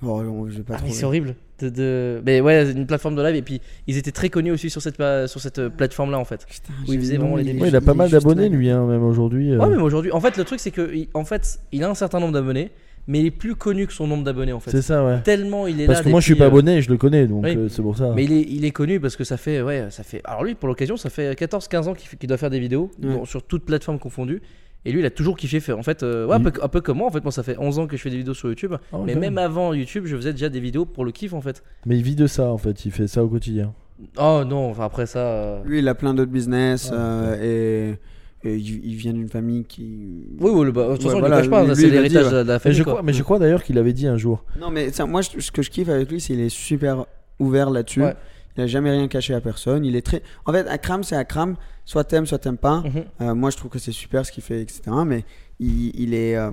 Bon, 0.00 0.20
on- 0.22 0.48
je 0.48 0.58
vais 0.58 0.62
pas 0.62 0.76
Ah, 0.78 0.82
c'est 0.88 1.04
horrible. 1.04 1.34
De, 1.58 1.68
de... 1.68 2.22
Mais 2.24 2.40
ouais, 2.40 2.70
une 2.72 2.86
plateforme 2.86 3.16
de 3.16 3.22
live. 3.22 3.34
Et 3.36 3.42
puis 3.42 3.60
ils 3.86 3.98
étaient 3.98 4.12
très 4.12 4.30
connus 4.30 4.52
aussi 4.52 4.70
sur 4.70 4.80
cette, 4.80 4.96
sur 5.26 5.40
cette 5.40 5.68
plateforme 5.68 6.10
là 6.10 6.18
en 6.18 6.24
fait. 6.24 6.46
Putain, 6.46 6.72
Où 6.72 6.84
il 6.86 6.92
j'ai 6.94 6.98
faisait 7.00 7.12
le 7.14 7.18
nom, 7.18 7.24
vraiment 7.24 7.36
les 7.36 7.44
débuts. 7.44 7.60
Ouais, 7.62 7.68
il 7.68 7.76
a 7.76 7.82
pas 7.82 7.92
mal 7.92 8.08
d'abonnés 8.08 8.48
lui, 8.48 8.70
hein, 8.70 8.86
même 8.86 9.02
aujourd'hui. 9.02 9.52
euh. 9.52 9.58
Ouais, 9.58 9.68
même 9.68 9.82
aujourd'hui. 9.82 10.10
En 10.12 10.20
fait, 10.20 10.38
le 10.38 10.44
truc 10.44 10.58
c'est 10.60 10.70
que 10.70 10.90
en 11.12 11.24
fait, 11.24 11.58
il 11.72 11.84
a 11.84 11.90
un 11.90 11.94
certain 11.94 12.18
nombre 12.18 12.32
d'abonnés, 12.32 12.70
mais 13.10 13.20
il 13.20 13.26
est 13.26 13.30
plus 13.30 13.56
connu 13.56 13.86
que 13.86 13.92
son 13.92 14.06
nombre 14.06 14.22
d'abonnés 14.24 14.52
en 14.52 14.60
fait. 14.60 14.70
C'est 14.70 14.82
ça, 14.82 15.04
ouais. 15.04 15.20
Tellement 15.22 15.66
il 15.66 15.80
est 15.80 15.86
Parce 15.86 15.98
là. 15.98 16.04
que 16.04 16.08
moi, 16.10 16.20
je 16.20 16.24
suis 16.26 16.34
pas 16.36 16.44
euh, 16.44 16.46
abonné, 16.46 16.76
et 16.76 16.82
je 16.82 16.90
le 16.90 16.96
connais, 16.96 17.26
donc 17.26 17.44
oui. 17.44 17.56
euh, 17.56 17.68
c'est 17.68 17.82
pour 17.82 17.96
ça. 17.96 18.12
Mais 18.14 18.24
il 18.24 18.32
est, 18.32 18.46
il 18.48 18.64
est 18.64 18.70
connu 18.70 19.00
parce 19.00 19.16
que 19.16 19.24
ça 19.24 19.36
fait, 19.36 19.60
ouais, 19.62 19.86
ça 19.90 20.02
fait. 20.04 20.20
Alors 20.24 20.44
lui, 20.44 20.54
pour 20.54 20.68
l'occasion, 20.68 20.96
ça 20.96 21.10
fait 21.10 21.32
14-15 21.34 21.88
ans 21.88 21.94
qu'il 21.94 22.28
doit 22.28 22.38
faire 22.38 22.50
des 22.50 22.60
vidéos 22.60 22.90
Ouais. 23.02 23.12
bon, 23.14 23.24
sur 23.24 23.42
toutes 23.42 23.64
plateformes 23.64 23.98
confondues. 23.98 24.40
Et 24.86 24.92
lui, 24.92 25.00
il 25.00 25.04
a 25.04 25.10
toujours 25.10 25.36
kiffé 25.36 25.60
faire. 25.60 25.78
En 25.78 25.82
fait, 25.82 26.02
euh, 26.02 26.26
ouais, 26.26 26.36
un, 26.36 26.38
Il- 26.38 26.50
peu, 26.52 26.52
un 26.62 26.68
peu 26.68 26.80
comme 26.80 26.96
moi. 26.98 27.08
En 27.08 27.10
fait, 27.10 27.22
moi, 27.22 27.32
ça 27.32 27.42
fait 27.42 27.56
11 27.58 27.78
ans 27.78 27.86
que 27.86 27.98
je 27.98 28.02
fais 28.02 28.08
des 28.08 28.16
vidéos 28.16 28.32
sur 28.32 28.48
YouTube. 28.48 28.74
Ah, 28.92 28.96
mais 29.04 29.14
même 29.14 29.36
avant 29.36 29.74
YouTube, 29.74 30.04
je 30.06 30.16
faisais 30.16 30.32
déjà 30.32 30.48
des 30.48 30.60
vidéos 30.60 30.86
pour 30.86 31.04
le 31.04 31.10
kiff 31.12 31.34
en 31.34 31.42
fait. 31.42 31.62
Mais 31.84 31.96
il 31.98 32.02
vit 32.02 32.14
de 32.16 32.26
ça 32.26 32.50
en 32.50 32.56
fait, 32.56 32.86
il 32.86 32.90
fait 32.92 33.06
ça 33.06 33.22
au 33.22 33.28
quotidien. 33.28 33.74
Oh 34.16 34.42
non, 34.46 34.70
enfin 34.70 34.84
après 34.86 35.04
ça. 35.04 35.18
euh, 35.18 35.60
Lui, 35.66 35.80
il 35.80 35.88
a 35.88 35.94
plein 35.94 36.14
d'autres 36.14 36.30
business 36.30 36.90
Ah, 36.96 37.34
et, 37.42 37.96
et 38.42 38.56
il, 38.56 38.94
vient 38.96 39.12
d'une 39.12 39.28
famille 39.28 39.64
qui. 39.64 40.24
Oui, 40.40 40.50
oui, 40.50 40.64
le- 40.66 40.72
bah, 40.72 40.88
de 40.88 40.92
toute 40.94 41.00
Ouais, 41.04 41.06
façon, 41.08 41.18
voilà, 41.20 41.42
je 41.42 41.48
le 41.48 41.50
cache 41.50 41.60
pas. 41.60 41.66
lui, 41.66 41.76
c'est 41.76 41.90
l'héritage 41.90 42.26
de 42.30 42.36
la- 42.36 42.44
la 42.44 42.52
Mais 42.54 42.58
famille. 42.58 42.78
je, 42.78 42.82
quoi. 42.82 42.92
crois, 42.94 43.02
mais 43.02 43.12
je 43.12 43.22
crois 43.22 43.38
d'ailleurs 43.38 43.62
qu'il 43.62 43.76
avait 43.78 43.92
dit 43.92 44.06
un 44.06 44.16
jour. 44.16 44.44
Non, 44.58 44.70
mais 44.70 44.90
ça, 44.92 45.04
moi, 45.06 45.20
je- 45.22 45.40
ce 45.40 45.50
que 45.52 45.60
je 45.62 45.70
kiffe 45.70 45.88
avec 45.90 46.10
lui, 46.10 46.20
c'est 46.20 46.28
qu'il 46.34 46.40
est 46.40 46.48
super 46.48 47.04
ouvert 47.38 47.70
là-dessus. 47.70 48.02
Ouais. 48.02 48.14
Il 48.56 48.62
a 48.62 48.66
jamais 48.66 48.90
rien 48.90 49.06
caché 49.08 49.32
à 49.34 49.40
personne. 49.40 49.84
Il 49.84 49.94
est 49.94 50.02
très. 50.02 50.22
En 50.46 50.52
fait, 50.52 50.66
Akram, 50.68 51.02
c'est 51.04 51.16
Akram. 51.16 51.56
Soit 51.84 52.04
t'aimes, 52.04 52.26
soit 52.26 52.38
t'aimes 52.38 52.56
pas. 52.58 52.80
Mhm. 52.82 53.04
Euh, 53.20 53.34
moi, 53.34 53.50
je 53.50 53.56
trouve 53.56 53.70
que 53.70 53.78
c'est 53.78 53.92
super 53.92 54.24
ce 54.26 54.32
qu'il 54.32 54.42
fait, 54.42 54.60
etc. 54.62 54.82
Mais 55.06 55.24
il, 55.60 55.90
il 56.00 56.14
est, 56.14 56.36
euh, 56.36 56.50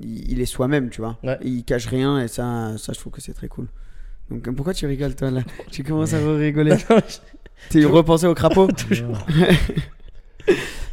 il, 0.00 0.32
il 0.32 0.40
est 0.40 0.46
soi-même, 0.46 0.90
tu 0.90 1.00
vois. 1.00 1.18
Ouais. 1.22 1.38
Il 1.42 1.62
cache 1.64 1.86
rien 1.86 2.20
et 2.20 2.28
ça, 2.28 2.72
ça, 2.78 2.92
je 2.92 2.98
trouve 2.98 3.12
que 3.12 3.20
c'est 3.20 3.32
très 3.34 3.48
cool. 3.48 3.66
Donc, 4.30 4.46
euh, 4.48 4.52
pourquoi 4.52 4.74
tu 4.74 4.86
rigoles, 4.86 5.14
toi, 5.14 5.30
là? 5.30 5.40
Tu 5.70 5.82
commences 5.84 6.14
à 6.14 6.18
rigoler. 6.18 6.74
Tu 7.70 7.86
repensé 7.86 8.26
au 8.26 8.34
crapaud? 8.34 8.68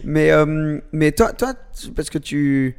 Mais, 0.04 0.32
euh, 0.32 0.80
mais 0.92 1.12
toi, 1.12 1.34
toi, 1.34 1.54
parce 1.96 2.10
que 2.10 2.18
tu, 2.18 2.78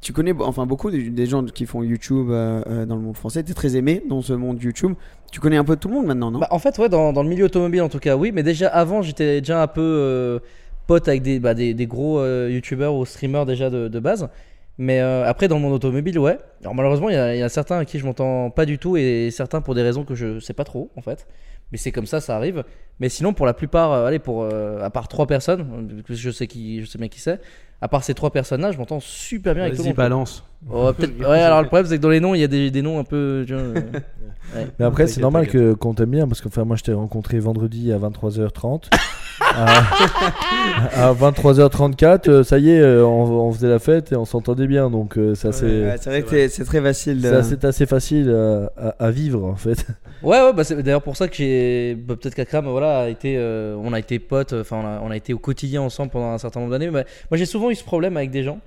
tu 0.00 0.12
connais 0.12 0.32
enfin 0.38 0.66
beaucoup 0.66 0.90
des, 0.90 1.26
gens 1.26 1.44
qui 1.44 1.66
font 1.66 1.82
YouTube 1.82 2.28
euh, 2.30 2.62
euh, 2.66 2.86
dans 2.86 2.96
le 2.96 3.02
monde 3.02 3.16
français. 3.16 3.42
Tu 3.42 3.52
es 3.52 3.54
très 3.54 3.76
aimé 3.76 4.02
dans 4.08 4.22
ce 4.22 4.32
monde 4.32 4.62
YouTube. 4.62 4.94
Tu 5.32 5.40
connais 5.40 5.56
un 5.56 5.64
peu 5.64 5.76
tout 5.76 5.88
le 5.88 5.94
monde 5.94 6.06
maintenant, 6.06 6.30
non? 6.30 6.38
Bah, 6.38 6.48
en 6.50 6.58
fait, 6.58 6.78
ouais, 6.78 6.88
dans, 6.88 7.12
dans 7.12 7.22
le 7.22 7.28
milieu 7.28 7.46
automobile 7.46 7.82
en 7.82 7.88
tout 7.88 7.98
cas, 7.98 8.16
oui. 8.16 8.32
Mais 8.32 8.42
déjà 8.42 8.68
avant, 8.68 9.02
j'étais 9.02 9.40
déjà 9.40 9.62
un 9.62 9.66
peu 9.66 10.40
pote 10.86 11.08
avec 11.08 11.22
des, 11.22 11.38
bah, 11.40 11.54
des, 11.54 11.86
gros 11.86 12.24
youtubeurs 12.46 12.94
ou 12.94 13.04
streamers 13.04 13.46
déjà 13.46 13.70
de, 13.70 13.98
base. 13.98 14.28
Mais 14.78 15.00
après, 15.00 15.48
dans 15.48 15.56
le 15.56 15.62
monde 15.62 15.74
automobile, 15.74 16.18
ouais. 16.18 16.38
Alors 16.62 16.74
malheureusement, 16.74 17.10
il 17.10 17.14
y, 17.14 17.38
y 17.38 17.42
a 17.42 17.48
certains 17.48 17.78
à 17.78 17.84
qui 17.84 17.98
je 17.98 18.06
m'entends 18.06 18.50
pas 18.50 18.64
du 18.64 18.78
tout 18.78 18.96
et 18.96 19.30
certains 19.30 19.60
pour 19.60 19.74
des 19.74 19.82
raisons 19.82 20.04
que 20.04 20.14
je 20.14 20.38
sais 20.40 20.54
pas 20.54 20.64
trop 20.64 20.90
en 20.96 21.02
fait. 21.02 21.26
Mais 21.72 21.78
c'est 21.78 21.92
comme 21.92 22.06
ça, 22.06 22.20
ça 22.20 22.36
arrive. 22.36 22.64
Mais 22.98 23.08
sinon, 23.08 23.32
pour 23.32 23.46
la 23.46 23.54
plupart, 23.54 23.92
euh, 23.92 24.06
allez, 24.06 24.18
pour 24.18 24.42
euh, 24.42 24.82
à 24.82 24.90
part 24.90 25.08
trois 25.08 25.26
personnes, 25.26 26.02
je 26.08 26.30
sais 26.30 26.46
qui, 26.46 26.80
je 26.80 26.86
sais 26.86 26.98
bien 26.98 27.08
qui 27.08 27.20
c'est. 27.20 27.40
À 27.80 27.88
part 27.88 28.04
ces 28.04 28.14
trois 28.14 28.30
personnes-là, 28.30 28.72
je 28.72 28.78
m'entends 28.78 29.00
super 29.00 29.54
bien 29.54 29.64
avec 29.64 29.76
tout 29.76 29.82
le 29.82 29.88
monde. 29.88 29.96
balance. 29.96 30.44
Oh, 30.70 30.90
ouais, 31.20 31.40
alors 31.40 31.62
le 31.62 31.68
problème 31.68 31.86
c'est 31.86 31.96
que 31.96 32.02
dans 32.02 32.08
les 32.10 32.20
noms, 32.20 32.34
il 32.34 32.40
y 32.40 32.44
a 32.44 32.48
des, 32.48 32.70
des 32.70 32.82
noms 32.82 32.98
un 32.98 33.04
peu. 33.04 33.44
tu 33.46 33.52
vois, 33.54 33.62
euh, 33.62 33.74
Ouais. 34.56 34.66
Mais 34.80 34.84
après, 34.84 35.06
c'est 35.06 35.20
normal 35.20 35.46
que 35.46 35.74
qu'on 35.74 35.94
t'aime 35.94 36.10
bien 36.10 36.26
parce 36.26 36.40
que 36.40 36.48
enfin, 36.48 36.64
moi 36.64 36.74
je 36.74 36.82
t'ai 36.82 36.92
rencontré 36.92 37.38
vendredi 37.38 37.92
à 37.92 37.98
23h30. 37.98 38.86
à, 39.54 39.84
à 41.08 41.12
23h34, 41.14 42.28
euh, 42.28 42.42
ça 42.42 42.58
y 42.58 42.70
est, 42.70 42.80
euh, 42.80 43.04
on, 43.06 43.46
on 43.48 43.52
faisait 43.52 43.68
la 43.68 43.78
fête 43.78 44.10
et 44.10 44.16
on 44.16 44.24
s'entendait 44.24 44.66
bien. 44.66 44.90
Donc 44.90 45.16
ça 45.34 45.52
c'est 45.52 45.66
Ouais, 45.84 45.96
c'est 46.00 46.10
vrai 46.10 46.22
que 46.22 46.30
c'est- 46.30 46.48
c'est 46.48 46.64
très 46.64 46.80
facile. 46.80 47.20
de- 47.22 47.42
c'est 47.42 47.64
assez 47.64 47.86
facile 47.86 48.28
à, 48.30 48.72
à- 48.88 49.06
à 49.06 49.10
vivre 49.12 49.44
en 49.44 49.54
fait. 49.56 49.86
Ouais, 50.22 50.40
ouais, 50.42 50.52
bah 50.52 50.64
c'est 50.64 50.82
d'ailleurs 50.82 51.02
pour 51.02 51.16
ça 51.16 51.28
que 51.28 51.36
j'ai. 51.36 51.94
bah, 51.94 52.14
Peut-être 52.20 52.34
qu'Akram, 52.34 52.66
voilà, 52.68 53.02
a 53.02 53.08
été, 53.08 53.36
euh, 53.38 53.76
on 53.82 53.92
a 53.92 53.98
été 54.00 54.18
potes, 54.18 54.52
enfin, 54.52 54.78
on 54.82 54.86
a, 54.86 55.00
on 55.06 55.10
a 55.12 55.16
été 55.16 55.32
au 55.32 55.38
quotidien 55.38 55.80
ensemble 55.82 56.10
pendant 56.10 56.32
un 56.32 56.38
certain 56.38 56.58
nombre 56.60 56.72
d'années. 56.72 56.90
Mais 56.90 57.04
moi, 57.30 57.36
j'ai 57.38 57.46
souvent 57.46 57.70
eu 57.70 57.74
ce 57.76 57.84
problème 57.84 58.16
avec 58.16 58.30
des 58.30 58.42
gens 58.42 58.58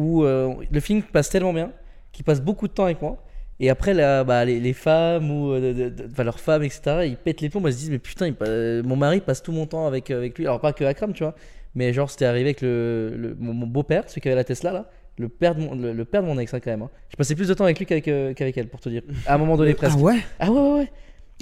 où 0.00 0.24
euh, 0.24 0.54
le 0.70 0.80
film 0.80 1.02
passe 1.02 1.28
tellement 1.30 1.52
bien 1.52 1.70
qu'ils 2.12 2.24
passent 2.24 2.42
beaucoup 2.42 2.66
de 2.68 2.72
temps 2.72 2.84
avec 2.86 3.00
moi. 3.02 3.22
Et 3.62 3.68
après, 3.68 3.92
là, 3.92 4.24
bah, 4.24 4.44
les, 4.44 4.58
les 4.58 4.72
femmes 4.72 5.30
ou 5.30 5.52
euh, 5.52 5.90
enfin, 6.10 6.24
leurs 6.24 6.40
femmes, 6.40 6.62
etc., 6.62 6.80
ils 7.04 7.16
pètent 7.16 7.42
les 7.42 7.50
plombs. 7.50 7.60
Ils 7.66 7.72
se 7.74 7.78
disent, 7.78 7.90
mais 7.90 7.98
putain, 7.98 8.26
il 8.28 8.34
euh, 8.42 8.82
mon 8.82 8.96
mari 8.96 9.20
passe 9.20 9.42
tout 9.42 9.52
mon 9.52 9.66
temps 9.66 9.86
avec, 9.86 10.10
avec 10.10 10.38
lui. 10.38 10.46
Alors, 10.46 10.60
pas 10.60 10.72
que 10.72 10.82
Akram, 10.84 11.12
tu 11.12 11.22
vois. 11.24 11.34
Mais 11.74 11.92
genre, 11.92 12.10
c'était 12.10 12.24
arrivé 12.24 12.46
avec 12.46 12.62
le, 12.62 13.12
le- 13.16 13.36
mon, 13.38 13.52
mon 13.52 13.66
beau-père, 13.66 14.04
celui 14.08 14.22
qui 14.22 14.28
avait 14.28 14.34
la 14.36 14.44
Tesla, 14.44 14.72
là. 14.72 14.90
Le 15.18 15.28
père 15.28 15.54
de 15.54 15.60
mon, 15.60 15.74
le, 15.74 15.92
le 15.92 16.04
père 16.06 16.22
de 16.22 16.26
mon 16.28 16.38
ex, 16.38 16.54
hein, 16.54 16.60
quand 16.64 16.70
même. 16.70 16.82
hein. 16.82 16.90
Je 17.10 17.16
passais 17.16 17.34
plus 17.34 17.48
de 17.48 17.52
temps 17.54 17.64
avec 17.64 17.78
lui 17.78 17.84
qu'avec 17.84 18.08
euh, 18.08 18.32
elle, 18.38 18.68
pour 18.68 18.80
te 18.80 18.88
dire. 18.88 19.02
À 19.26 19.34
un 19.34 19.38
moment 19.38 19.58
donné, 19.58 19.74
presque. 19.74 19.98
Ah 19.98 20.02
ouais? 20.02 20.16
Ah 20.38 20.50
ouais, 20.50 20.58
ouais, 20.60 20.78
ouais. 20.80 20.92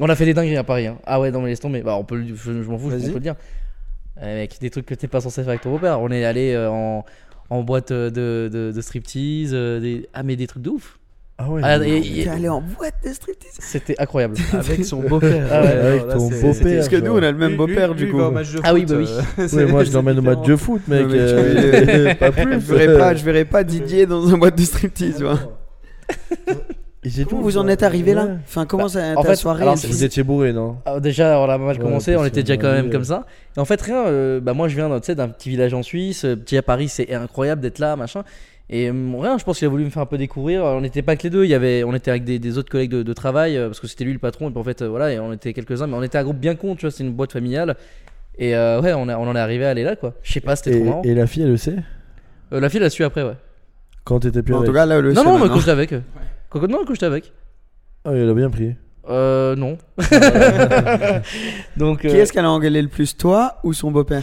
On 0.01 0.09
a 0.09 0.17
fait 0.17 0.25
des 0.25 0.35
dingueries 0.35 0.57
à 0.57 0.65
Paris. 0.65 0.89
hein. 0.89 0.99
Ah 1.07 1.21
ouais, 1.21 1.31
non, 1.31 1.41
mais 1.41 1.51
laisse 1.51 1.61
tomber. 1.61 1.83
Bah, 1.83 1.95
on 1.97 2.03
peut 2.05 2.17
le- 2.17 2.27
je, 2.35 2.35
je 2.63 2.69
m'en 2.69 2.79
fous, 2.79 2.89
on 2.93 2.99
peut 3.07 3.13
le 3.15 3.21
dire. 3.21 3.37
Eh, 4.21 4.25
mec, 4.27 4.59
des 4.61 4.71
trucs 4.71 4.87
que 4.87 4.95
t'es 4.95 5.07
pas 5.07 5.21
censé 5.21 5.43
faire 5.43 5.51
avec 5.51 5.61
ton 5.61 5.71
beau-père. 5.71 6.01
On 6.01 6.11
est 6.11 6.25
allé 6.25 6.53
euh, 6.55 6.69
en, 6.69 7.05
en 7.51 7.63
boîte 7.63 7.91
euh, 7.91 8.11
de, 8.11 8.49
de, 8.53 8.73
de 8.73 8.81
striptease. 8.81 9.51
euh, 9.53 9.81
des... 9.81 10.09
Ah, 10.15 10.23
mais 10.23 10.37
des 10.37 10.47
trucs 10.47 10.63
de 10.63 10.71
ouf. 10.71 10.99
Ah 11.41 11.49
ouais. 11.51 11.61
Ah, 11.65 11.79
et- 11.87 11.99
et- 11.99 12.25
T'es 12.25 12.29
allé 12.31 12.49
en 12.49 12.61
boîte 12.61 12.97
de 13.07 13.13
striptease 13.13 13.53
C'était 13.61 13.95
incroyable. 13.99 14.35
Avec 14.53 14.85
son 14.85 15.01
beau-père. 15.03 15.47
Ah 15.53 15.61
ouais, 15.63 15.69
avec 15.69 16.07
là, 16.09 16.15
ton 16.15 16.29
beau-père. 16.31 16.77
Parce 16.77 16.89
que 16.89 16.97
nous, 16.97 17.13
on 17.13 17.23
a 17.23 17.31
le 17.31 17.39
même 17.39 17.57
beau-père 17.57 17.95
du 17.95 18.07
lui, 18.07 18.11
coup. 18.11 18.19
va 18.19 18.29
au 18.29 18.31
match 18.33 18.53
de 18.53 18.61
Ah 18.65 18.75
oui, 18.75 18.81
foot, 18.81 18.89
bah 18.91 18.97
oui. 18.99 19.07
euh, 19.39 19.49
Ouais, 19.57 19.67
moi 19.67 19.85
je 19.85 19.93
l'emmène 19.93 20.19
au 20.19 20.23
match 20.23 20.43
de 20.45 20.57
foot, 20.57 20.83
mec. 20.89 21.07
Euh, 21.11 22.15
pas 22.19 22.33
plus. 22.33 22.61
Je 22.61 22.75
verrai 22.75 22.99
pas, 22.99 23.15
je 23.15 23.25
verrai 23.25 23.45
pas 23.45 23.63
Didier 23.63 24.05
dans 24.07 24.29
un 24.35 24.37
boîte 24.37 24.59
de 24.59 24.65
striptease. 24.65 25.17
tu 25.19 25.23
vois. 25.25 25.39
Et 27.05 27.11
c'est 27.11 27.23
Vous, 27.23 27.31
tout, 27.31 27.41
vous 27.41 27.59
en 27.59 27.69
êtes 27.69 27.85
arrivé 27.85 28.13
là 28.13 28.25
Ouais. 28.25 28.33
Enfin, 28.45 28.67
comment 28.67 28.85
Bah, 28.85 28.89
ça 28.89 29.13
en 29.17 29.23
ta 29.23 29.29
fait, 29.31 29.37
soirée 29.37 29.63
alors, 29.63 29.77
elle 29.83 29.89
Vous 29.91 30.03
étiez 30.05 30.25
bourré, 30.25 30.53
non? 30.53 30.79
Déjà, 31.01 31.39
on 31.39 31.45
a 31.49 31.57
mal 31.57 31.77
Ouais, 31.77 31.83
commencé. 31.83 32.17
On 32.17 32.25
était 32.25 32.43
déjà 32.43 32.57
quand 32.57 32.73
même 32.73 32.91
comme 32.91 33.05
ça. 33.05 33.25
Et 33.57 33.61
en 33.61 33.65
fait, 33.65 33.81
rien. 33.81 34.07
euh, 34.07 34.41
bah, 34.41 34.53
moi, 34.53 34.67
je 34.69 34.75
viens 34.75 34.89
d'un 34.89 35.29
petit 35.29 35.49
village 35.49 35.75
en 35.75 35.83
Suisse. 35.85 36.25
euh, 36.25 36.35
Petit 36.35 36.57
à 36.57 36.63
Paris, 36.63 36.89
c'est 36.89 37.15
incroyable 37.15 37.61
d'être 37.61 37.79
là, 37.79 37.95
machin. 37.95 38.25
Et 38.69 38.91
hum, 38.91 39.15
rien, 39.21 39.39
je 39.39 39.45
pense 39.45 39.59
qu'il 39.59 39.67
a 39.67 39.71
voulu 39.71 39.85
me 39.85 39.91
faire 39.91 40.03
un 40.03 40.07
peu 40.07 40.19
découvrir. 40.19 40.65
On 40.65 40.81
n'était 40.81 41.03
pas 41.03 41.15
que 41.17 41.23
les 41.23 41.31
deux. 41.31 41.45
Il 41.45 41.51
y 41.51 41.55
avait, 41.55 41.85
on 41.85 41.95
était 41.95 42.11
avec 42.11 42.25
des, 42.25 42.39
des 42.41 42.59
autres 42.59 42.69
collègues 42.71 42.91
de, 42.91 43.03
de 43.05 43.13
travail 43.13 43.57
euh, 43.57 43.67
parce 43.69 43.79
que 43.81 43.87
c'était 43.87 44.05
lui 44.05 44.13
le 44.13 44.19
patron. 44.19 44.49
Et 44.49 44.51
puis 44.51 44.61
en 44.61 44.65
fait, 44.65 44.83
euh, 44.83 44.89
voilà, 44.89 45.13
et 45.13 45.21
on 45.21 45.33
était 45.33 45.53
quelques-uns, 45.53 45.87
mais 45.87 45.95
on 45.97 46.03
était 46.03 46.19
un 46.19 46.25
groupe 46.25 46.39
bien 46.39 46.57
con. 46.57 46.75
Tu 46.75 46.83
vois, 46.83 46.91
c'est 46.91 47.05
une 47.05 47.13
boîte 47.13 47.33
familiale. 47.33 47.77
Et 48.39 48.57
euh, 48.57 48.81
ouais, 48.81 48.93
on, 48.93 49.09
a- 49.09 49.17
on 49.17 49.29
en 49.29 49.37
est 49.37 49.41
arrivé 49.41 49.65
à 49.65 49.71
aller 49.71 49.85
là, 49.85 49.95
quoi. 49.97 50.15
Je 50.23 50.33
sais 50.33 50.41
pas, 50.41 50.57
c'était 50.57 50.73
et, 50.73 50.81
trop 50.81 50.85
marrant. 50.85 51.03
et 51.05 51.15
la 51.15 51.27
fille, 51.29 51.45
elle 51.45 51.51
le 51.51 51.57
sait? 51.57 51.77
Euh, 52.53 52.59
la 52.61 52.69
fille 52.69 52.81
l'a 52.81 52.91
su 52.91 53.05
après, 53.05 53.23
ouais. 53.23 53.37
Quand 54.05 54.19
t'étais 54.21 54.43
plus 54.43 54.53
En 54.55 54.59
avec 54.59 54.67
tout 54.69 54.75
cas, 54.75 54.85
là, 54.85 55.01
le 55.01 55.13
non, 55.13 55.23
sait 55.23 55.27
non, 55.29 55.39
mais 55.39 55.49
quand 55.49 55.59
j'étais 55.61 55.71
avec. 55.71 55.93
euh. 55.93 56.01
Quand, 56.51 56.61
non, 56.69 56.79
quand 56.87 56.95
j'étais 56.95 57.07
avec. 57.07 57.33
Ah, 58.05 58.11
elle 58.15 58.29
a 58.29 58.35
bien 58.35 58.51
pris. 58.51 58.75
Euh, 59.11 59.57
non. 59.57 59.79
Donc, 61.77 62.01
Qui 62.01 62.09
euh, 62.09 62.23
est-ce 62.23 62.33
qu'elle 62.33 62.45
a 62.45 62.51
engueulé 62.51 62.83
le 62.83 62.89
plus, 62.89 63.17
toi 63.17 63.57
ou 63.65 63.73
son 63.73 63.91
beau-père? 63.91 64.23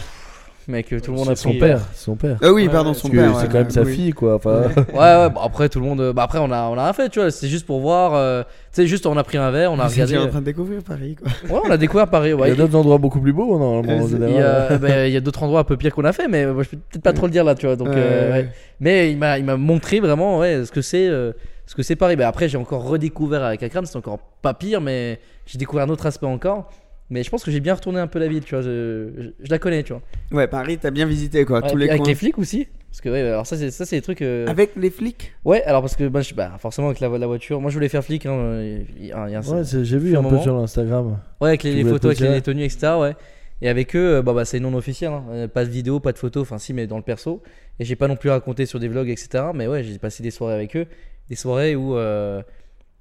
Mec, 0.68 0.92
euh, 0.92 0.98
tout 0.98 1.12
le 1.12 1.16
monde 1.18 1.28
a 1.28 1.36
Son 1.36 1.50
pris. 1.50 1.60
père, 1.60 1.80
son 1.94 2.16
père. 2.16 2.38
Ah 2.42 2.52
oui, 2.52 2.68
pardon, 2.68 2.92
son 2.92 3.02
Parce 3.08 3.12
que 3.14 3.16
père. 3.20 3.36
c'est 3.36 3.42
ouais, 3.46 3.52
quand 3.52 3.58
même 3.58 3.70
sa 3.70 3.82
oui. 3.82 3.94
fille, 3.94 4.10
quoi. 4.10 4.34
Enfin, 4.34 4.62
Ouais, 4.92 4.98
ouais, 4.98 5.30
bon, 5.30 5.40
après 5.40 5.68
tout 5.68 5.78
le 5.78 5.86
monde. 5.86 6.12
Bah, 6.12 6.24
après, 6.24 6.40
on 6.40 6.50
a, 6.50 6.64
on 6.64 6.76
a 6.76 6.82
rien 6.84 6.92
fait, 6.92 7.08
tu 7.08 7.20
vois. 7.20 7.30
C'est 7.30 7.46
juste 7.46 7.66
pour 7.66 7.78
voir. 7.80 8.14
euh, 8.14 8.42
tu 8.42 8.48
sais, 8.82 8.86
juste 8.88 9.06
on 9.06 9.16
a 9.16 9.22
pris 9.22 9.38
un 9.38 9.52
verre, 9.52 9.70
on 9.70 9.78
a 9.78 9.84
Vous 9.86 9.92
regardé. 9.92 10.14
étiez 10.14 10.24
en 10.26 10.28
train 10.28 10.40
de 10.40 10.44
découvrir 10.46 10.82
Paris, 10.82 11.14
quoi. 11.16 11.28
Ouais, 11.56 11.62
on 11.68 11.70
a 11.70 11.76
découvert 11.76 12.08
Paris. 12.08 12.30
il 12.30 12.34
Ouais. 12.34 12.48
y 12.48 12.52
a 12.52 12.56
d'autres 12.56 12.74
endroits 12.74 12.98
beaucoup 12.98 13.20
plus 13.20 13.32
beaux, 13.32 13.56
normalement, 13.56 13.92
en 14.02 14.04
Euh, 14.06 14.08
c'est- 14.08 14.16
Il 14.16 14.22
y 14.24 14.26
général. 14.26 14.72
a, 14.72 14.78
bah, 14.78 15.06
il 15.06 15.12
y 15.12 15.16
a 15.16 15.20
d'autres 15.20 15.42
endroits 15.44 15.60
un 15.60 15.64
peu 15.64 15.76
pires 15.76 15.94
qu'on 15.94 16.04
a 16.04 16.12
fait, 16.12 16.26
mais 16.26 16.44
moi, 16.46 16.64
je 16.64 16.70
peux 16.70 16.76
peut-être 16.78 17.02
pas 17.04 17.12
trop 17.12 17.26
le 17.26 17.32
dire 17.32 17.44
là, 17.44 17.54
tu 17.54 17.66
vois. 17.66 17.76
Donc, 17.76 17.88
euh, 17.88 18.32
Ouais. 18.32 18.38
ouais. 18.38 18.48
Mais 18.80 19.12
il 19.12 19.18
m'a, 19.18 19.38
il 19.38 19.44
m'a 19.44 19.56
montré 19.56 20.00
vraiment 20.00 20.38
ouais, 20.40 20.64
ce 20.64 20.72
que 20.72 20.82
c'est, 20.82 21.06
euh, 21.06 21.30
ce 21.66 21.74
que 21.74 21.82
c'est 21.82 21.96
Paris. 21.96 22.16
Bah, 22.16 22.28
après, 22.28 22.48
j'ai 22.48 22.58
encore 22.58 22.84
redécouvert 22.88 23.42
avec 23.42 23.62
Akram, 23.62 23.84
c'est 23.86 23.96
encore 23.96 24.18
pas 24.42 24.54
pire, 24.54 24.80
mais 24.80 25.18
j'ai 25.46 25.58
découvert 25.58 25.84
un 25.84 25.90
autre 25.90 26.06
aspect 26.06 26.26
encore. 26.26 26.70
Mais 27.08 27.22
je 27.22 27.30
pense 27.30 27.44
que 27.44 27.52
j'ai 27.52 27.60
bien 27.60 27.74
retourné 27.74 28.00
un 28.00 28.08
peu 28.08 28.18
la 28.18 28.26
ville, 28.26 28.42
tu 28.42 28.54
vois. 28.56 28.62
Je, 28.62 29.10
je, 29.16 29.28
je 29.44 29.50
la 29.50 29.58
connais, 29.60 29.84
tu 29.84 29.92
vois. 29.92 30.02
Ouais, 30.32 30.48
Paris, 30.48 30.76
t'as 30.78 30.90
bien 30.90 31.06
visité, 31.06 31.44
quoi. 31.44 31.60
Ouais, 31.62 31.70
tous 31.70 31.76
les 31.76 31.88
avec 31.88 32.00
coins. 32.00 32.08
les 32.08 32.14
flics 32.16 32.36
aussi. 32.38 32.66
Parce 32.90 33.00
que, 33.00 33.08
ouais, 33.10 33.20
alors 33.20 33.46
ça, 33.46 33.56
c'est, 33.56 33.70
ça, 33.70 33.84
c'est 33.84 33.94
des 33.96 34.02
trucs. 34.02 34.22
euh, 34.22 34.46
Avec 34.48 34.70
les 34.74 34.90
flics? 34.90 35.32
Ouais, 35.44 35.62
alors 35.64 35.82
parce 35.82 35.94
que 35.94 36.08
bah, 36.08 36.22
je- 36.22 36.34
bah, 36.34 36.52
forcément, 36.58 36.88
avec 36.88 36.98
la, 36.98 37.08
la 37.16 37.26
voiture. 37.28 37.60
Moi, 37.60 37.70
je 37.70 37.76
voulais 37.76 37.88
faire 37.88 38.02
flic. 38.02 38.26
Hein, 38.26 38.60
il 38.98 39.06
y 39.06 39.12
a- 39.12 39.28
il 39.28 39.32
y 39.32 39.34
a 39.36 39.38
un- 39.38 39.42
Ouais, 39.42 39.62
j'ai 39.64 39.98
vu 39.98 40.16
un 40.16 40.20
un 40.20 40.22
peu 40.24 40.30
moment. 40.30 40.42
sur 40.42 40.56
l'Instagram. 40.56 41.20
Ouais, 41.40 41.48
avec 41.50 41.62
les, 41.62 41.84
photos, 41.84 42.20
avec 42.20 42.34
les, 42.34 42.42
tenues, 42.42 42.64
etc. 42.64 42.94
Ouais. 42.98 43.14
Et 43.62 43.68
avec 43.68 43.94
eux, 43.94 44.16
euh, 44.16 44.22
bah, 44.22 44.32
bah, 44.32 44.44
c'est 44.44 44.58
non 44.58 44.74
officiel. 44.74 45.12
hein. 45.12 45.24
Euh, 45.30 45.46
Pas 45.48 45.64
de 45.64 45.70
vidéo, 45.70 46.00
pas 46.00 46.10
de 46.12 46.18
photos. 46.18 46.42
Enfin, 46.42 46.58
si, 46.58 46.72
mais 46.74 46.86
dans 46.88 46.96
le 46.96 47.02
perso. 47.04 47.40
Et 47.78 47.84
j'ai 47.84 47.94
pas 47.96 48.08
non 48.08 48.16
plus 48.16 48.30
raconté 48.30 48.66
sur 48.66 48.80
des 48.80 48.88
vlogs, 48.88 49.10
etc. 49.10 49.44
Mais 49.54 49.68
ouais, 49.68 49.84
j'ai 49.84 49.98
passé 49.98 50.22
des 50.24 50.30
soirées 50.32 50.54
avec 50.54 50.74
eux. 50.76 50.86
Des 51.28 51.36
soirées 51.36 51.74
où 51.76 51.96
euh, 51.96 52.42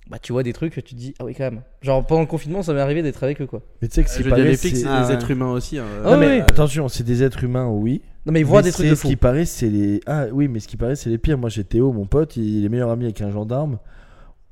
bah, 0.10 0.18
tu 0.22 0.32
vois 0.34 0.44
des 0.44 0.54
trucs 0.54 0.74
que 0.74 0.82
tu 0.82 0.96
te 0.96 1.00
dis, 1.00 1.14
ah 1.20 1.26
oui, 1.26 1.34
quand 1.36 1.44
même. 1.46 1.62
Genre 1.82 2.06
pendant 2.06 2.22
le 2.22 2.28
confinement, 2.28 2.62
ça 2.64 2.74
m'est 2.74 2.80
arrivé 2.80 3.02
d'être 3.04 3.24
avec 3.24 3.42
eux, 3.42 3.46
quoi. 3.48 3.62
Mais 3.82 3.88
tu 3.88 3.96
sais 3.96 4.04
que 4.04 4.10
c'est 4.10 4.22
dire, 4.24 4.30
pareil, 4.32 4.46
les 4.46 4.58
flics, 4.58 4.78
c'est 4.78 4.86
Ah 4.88 5.02
des 5.04 5.08
ouais. 5.10 5.14
êtres 5.16 5.32
humains 5.32 5.52
aussi. 5.52 5.78
hein. 5.78 5.86
Ah 6.04 6.12
Non, 6.12 6.18
mais 6.18 6.28
oui. 6.38 6.40
attention, 6.42 6.88
c'est 6.88 7.04
des 7.04 7.24
êtres 7.24 7.44
humains, 7.44 7.68
oui. 7.68 8.02
Non, 8.26 8.34
mais 8.34 8.40
ils 8.40 8.46
voient 8.46 8.60
Mais 8.62 8.70
des 8.70 8.72
trucs 8.72 8.86
c'est- 8.86 8.90
de 8.92 8.96
Ce 8.96 9.02
fou. 9.02 9.08
qui 9.10 9.16
paraît, 9.16 9.46
c'est 9.46 9.70
les. 9.70 10.00
Ah 10.08 10.26
oui, 10.32 10.48
mais 10.48 10.60
ce 10.60 10.68
qui 10.68 10.78
paraît, 10.78 10.96
c'est 10.96 11.10
les 11.12 11.18
pires. 11.20 11.38
Moi, 11.38 11.50
j'ai 11.50 11.64
Théo, 11.64 11.92
mon 11.92 12.06
pote, 12.06 12.38
il 12.38 12.66
est 12.66 12.70
meilleur 12.70 12.90
ami 12.90 13.06
avec 13.06 13.22
un 13.22 13.30
gendarme. 13.30 13.78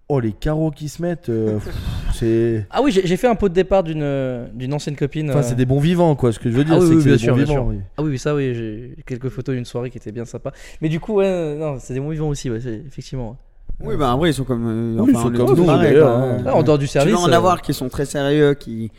Oh, 0.09 0.19
les 0.19 0.33
carreaux 0.33 0.69
qui 0.69 0.89
se 0.89 1.01
mettent, 1.01 1.29
euh, 1.29 1.57
pff, 1.59 1.73
c'est. 2.13 2.67
Ah 2.69 2.81
oui, 2.83 2.91
j'ai 2.91 3.07
j'ai 3.07 3.17
fait 3.17 3.27
un 3.27 3.35
pot 3.35 3.49
de 3.49 3.53
départ 3.53 3.83
d'une 3.83 4.03
euh, 4.03 4.47
d'une 4.53 4.73
ancienne 4.73 4.95
copine. 4.95 5.29
Enfin, 5.31 5.39
euh, 5.39 5.43
c'est 5.43 5.55
des 5.55 5.65
bons 5.65 5.79
vivants, 5.79 6.15
quoi. 6.15 6.31
Ce 6.31 6.39
que 6.39 6.51
je 6.51 6.55
veux 6.55 6.63
dire, 6.63 6.75
Ah 6.75 6.79
oui, 6.79 6.87
c'est 6.87 6.89
oui, 6.89 6.95
que 6.97 7.01
c'est 7.01 7.07
bien 7.09 7.15
des 7.15 7.19
sûr, 7.23 7.31
bons 7.33 7.35
bien 7.37 7.45
vivants. 7.45 7.55
sûr. 7.71 7.77
oui. 7.77 7.79
Ah 7.97 8.03
oui, 8.03 8.09
oui, 8.11 8.19
ça, 8.19 8.35
oui, 8.35 8.53
j'ai 8.53 8.95
quelques 9.07 9.29
photos 9.29 9.55
d'une 9.55 9.65
soirée 9.65 9.89
qui 9.89 9.97
était 9.97 10.11
bien 10.11 10.25
sympa. 10.25 10.51
Mais 10.81 10.89
du 10.89 10.99
coup, 10.99 11.15
ouais, 11.15 11.25
euh, 11.25 11.57
non, 11.57 11.77
c'est 11.79 11.93
des 11.95 11.99
bons 11.99 12.09
vivants 12.09 12.27
aussi, 12.29 12.49
ouais, 12.51 12.59
c'est- 12.61 12.83
effectivement. 12.85 13.37
Oui, 13.81 13.95
bah 13.97 14.13
en 14.13 14.17
vrai, 14.17 14.29
ils 14.29 14.33
sont 14.33 14.43
comme. 14.43 14.65
euh, 14.97 15.01
Oui, 15.01 15.11
ils 15.13 15.17
sont 15.17 15.31
comme 15.31 15.55
nous, 15.55 15.65
d'ailleurs, 15.65 16.07
quoi. 16.07 16.17
hein. 16.25 16.37
Ouais. 16.37 16.43
Ouais, 16.43 16.51
en 16.51 16.63
dehors 16.63 16.77
du 16.77 16.87
Tu 16.87 16.97
vas 16.97 17.03
service. 17.03 17.15
en 17.19 17.29
euh, 17.29 17.33
avoir 17.35 17.61
qui 17.61 17.73
sont 17.73 17.89
très 17.89 18.05
sérieux, 18.05 18.53
qui, 18.53 18.91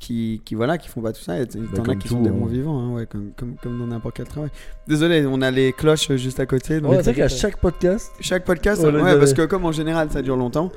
qui, 0.00 0.42
qui, 0.44 0.54
voilà, 0.54 0.78
qui 0.78 0.88
font 0.88 1.00
pas 1.00 1.12
tout 1.12 1.22
ça. 1.22 1.38
Et 1.40 1.46
t'en 1.46 1.60
as 1.60 1.84
comme 1.84 1.98
qui 1.98 2.08
tout, 2.08 2.14
sont 2.14 2.22
des 2.22 2.30
hein. 2.30 2.34
bons 2.36 2.46
vivants, 2.46 2.80
hein, 2.80 2.90
ouais, 2.94 3.06
comme, 3.06 3.30
comme, 3.36 3.54
comme 3.62 3.78
dans 3.78 3.86
n'importe 3.86 4.16
quel 4.16 4.26
travail. 4.26 4.50
Désolé, 4.88 5.24
on 5.26 5.40
a 5.42 5.50
les 5.50 5.72
cloches 5.72 6.10
juste 6.16 6.40
à 6.40 6.46
côté. 6.46 6.80
donc 6.80 6.90
Mais 6.92 6.98
tu 6.98 7.04
sais 7.04 7.14
qu'à 7.14 7.28
chaque 7.28 7.58
podcast, 7.58 8.10
Chaque 8.20 8.44
podcast, 8.44 8.82
ouais, 8.82 9.18
parce 9.18 9.32
que 9.34 9.42
comme 9.46 9.64
en 9.64 9.72
général 9.72 10.08
ça 10.10 10.22
dure 10.22 10.36
longtemps, 10.36 10.72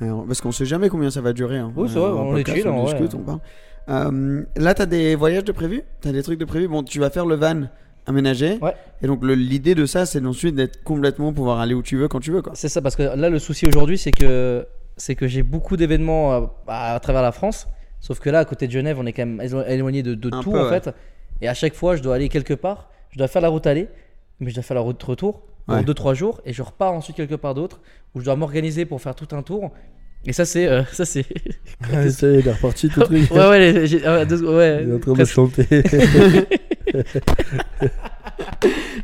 alors, 0.00 0.24
parce 0.26 0.40
qu'on 0.40 0.52
sait 0.52 0.66
jamais 0.66 0.88
combien 0.88 1.10
ça 1.10 1.20
va 1.20 1.32
durer. 1.32 1.58
hein. 1.58 1.72
Oui, 1.74 1.88
c'est 1.92 1.98
Euh, 1.98 2.02
vrai, 2.02 2.20
on 2.20 2.30
est 2.36 2.44
podcast, 2.44 2.58
chill, 2.58 2.68
on 2.68 2.82
vrai. 2.84 2.92
discute, 3.00 3.14
on 3.14 3.24
parle. 3.24 3.40
Euh, 3.88 4.42
là, 4.56 4.74
t'as 4.74 4.86
des 4.86 5.16
voyages 5.16 5.42
de 5.44 5.50
prévus? 5.50 5.82
T'as 6.02 6.12
des 6.12 6.22
trucs 6.22 6.38
de 6.38 6.44
prévus? 6.44 6.68
Bon, 6.68 6.84
tu 6.84 7.00
vas 7.00 7.10
faire 7.10 7.26
le 7.26 7.34
van 7.34 7.62
aménagé. 8.08 8.58
Ouais. 8.60 8.74
Et 9.02 9.06
donc 9.06 9.20
l'idée 9.24 9.74
de 9.74 9.86
ça, 9.86 10.06
c'est 10.06 10.24
ensuite 10.24 10.54
d'être 10.56 10.82
complètement 10.82 11.32
pouvoir 11.32 11.60
aller 11.60 11.74
où 11.74 11.82
tu 11.82 11.96
veux 11.96 12.08
quand 12.08 12.20
tu 12.20 12.32
veux, 12.32 12.42
quoi. 12.42 12.52
C'est 12.56 12.68
ça, 12.68 12.80
parce 12.82 12.96
que 12.96 13.02
là, 13.02 13.28
le 13.28 13.38
souci 13.38 13.66
aujourd'hui, 13.66 13.98
c'est 13.98 14.10
que, 14.12 14.66
c'est 14.96 15.14
que 15.14 15.28
j'ai 15.28 15.42
beaucoup 15.42 15.76
d'événements 15.76 16.32
euh, 16.34 16.40
à, 16.66 16.94
à 16.94 17.00
travers 17.00 17.22
la 17.22 17.30
France. 17.32 17.68
Sauf 18.00 18.18
que 18.20 18.30
là, 18.30 18.40
à 18.40 18.44
côté 18.44 18.66
de 18.66 18.72
Genève, 18.72 18.96
on 19.00 19.06
est 19.06 19.12
quand 19.12 19.26
même 19.26 19.40
élo- 19.40 19.64
éloigné 19.68 20.02
de, 20.02 20.14
tout, 20.14 20.50
peu, 20.50 20.58
en 20.60 20.64
ouais. 20.70 20.80
fait. 20.80 20.90
Et 21.40 21.48
à 21.48 21.54
chaque 21.54 21.74
fois, 21.74 21.94
je 21.96 22.02
dois 22.02 22.14
aller 22.16 22.28
quelque 22.28 22.54
part. 22.54 22.88
Je 23.10 23.18
dois 23.18 23.28
faire 23.28 23.42
la 23.42 23.48
route 23.48 23.66
aller, 23.66 23.88
mais 24.40 24.50
je 24.50 24.54
dois 24.54 24.62
faire 24.62 24.74
la 24.76 24.80
route 24.80 25.02
retour 25.02 25.42
en 25.66 25.74
Ouais. 25.78 25.82
2-3 25.84 26.14
jours. 26.14 26.40
Et 26.44 26.52
je 26.52 26.62
repars 26.62 26.92
ensuite 26.92 27.16
quelque 27.16 27.34
part 27.34 27.54
d'autre, 27.54 27.80
où 28.14 28.20
je 28.20 28.24
dois 28.24 28.36
m'organiser 28.36 28.84
pour 28.86 29.00
faire 29.02 29.14
tout 29.14 29.28
un 29.36 29.42
tour. 29.42 29.70
Et 30.26 30.32
ça, 30.32 30.44
c'est. 30.44 30.66
euh, 30.66 30.82
ça, 30.92 31.04
c'est. 31.04 31.24
Ah, 31.92 32.08
ça 32.10 32.26
y 32.26 32.34
est, 32.36 32.40
il 32.40 32.48
est 32.48 32.52
reparti 32.52 32.88
tout 32.88 33.00
truc. 33.04 33.30
ouais, 33.30 33.36
ouais, 33.38 33.72
ouais, 33.72 33.84
Il 33.84 33.94
est 33.94 34.06
en 34.06 34.98
train 34.98 35.12
de 35.12 35.14
presque. 35.14 35.32
chanter. 35.32 35.66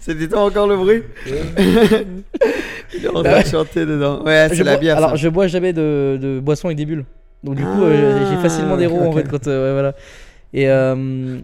C'était 0.00 0.28
toi 0.28 0.40
encore 0.44 0.66
le 0.66 0.76
bruit 0.76 1.02
ouais. 1.26 2.04
de 3.42 3.48
chanter 3.48 3.86
dedans. 3.86 4.22
Ouais, 4.24 4.48
c'est 4.52 4.62
la 4.64 4.76
bière. 4.76 4.96
alors, 4.98 5.10
ça. 5.10 5.16
je 5.16 5.28
bois 5.28 5.46
jamais 5.46 5.72
de, 5.72 6.18
de 6.20 6.40
boisson 6.40 6.68
avec 6.68 6.76
des 6.78 6.86
bulles. 6.86 7.04
Donc, 7.42 7.56
du 7.56 7.62
coup, 7.62 7.68
Ah, 7.82 7.84
euh, 7.84 8.30
j'ai 8.30 8.42
facilement 8.42 8.76
des 8.76 8.86
ok, 8.86 8.92
roues 8.92 9.06
en 9.08 9.12
fait. 9.12 9.28
Quand, 9.28 9.46
euh, 9.46 9.66
ouais, 9.68 9.72
voilà. 9.72 9.94
Et. 10.52 10.68
euh, 10.68 11.40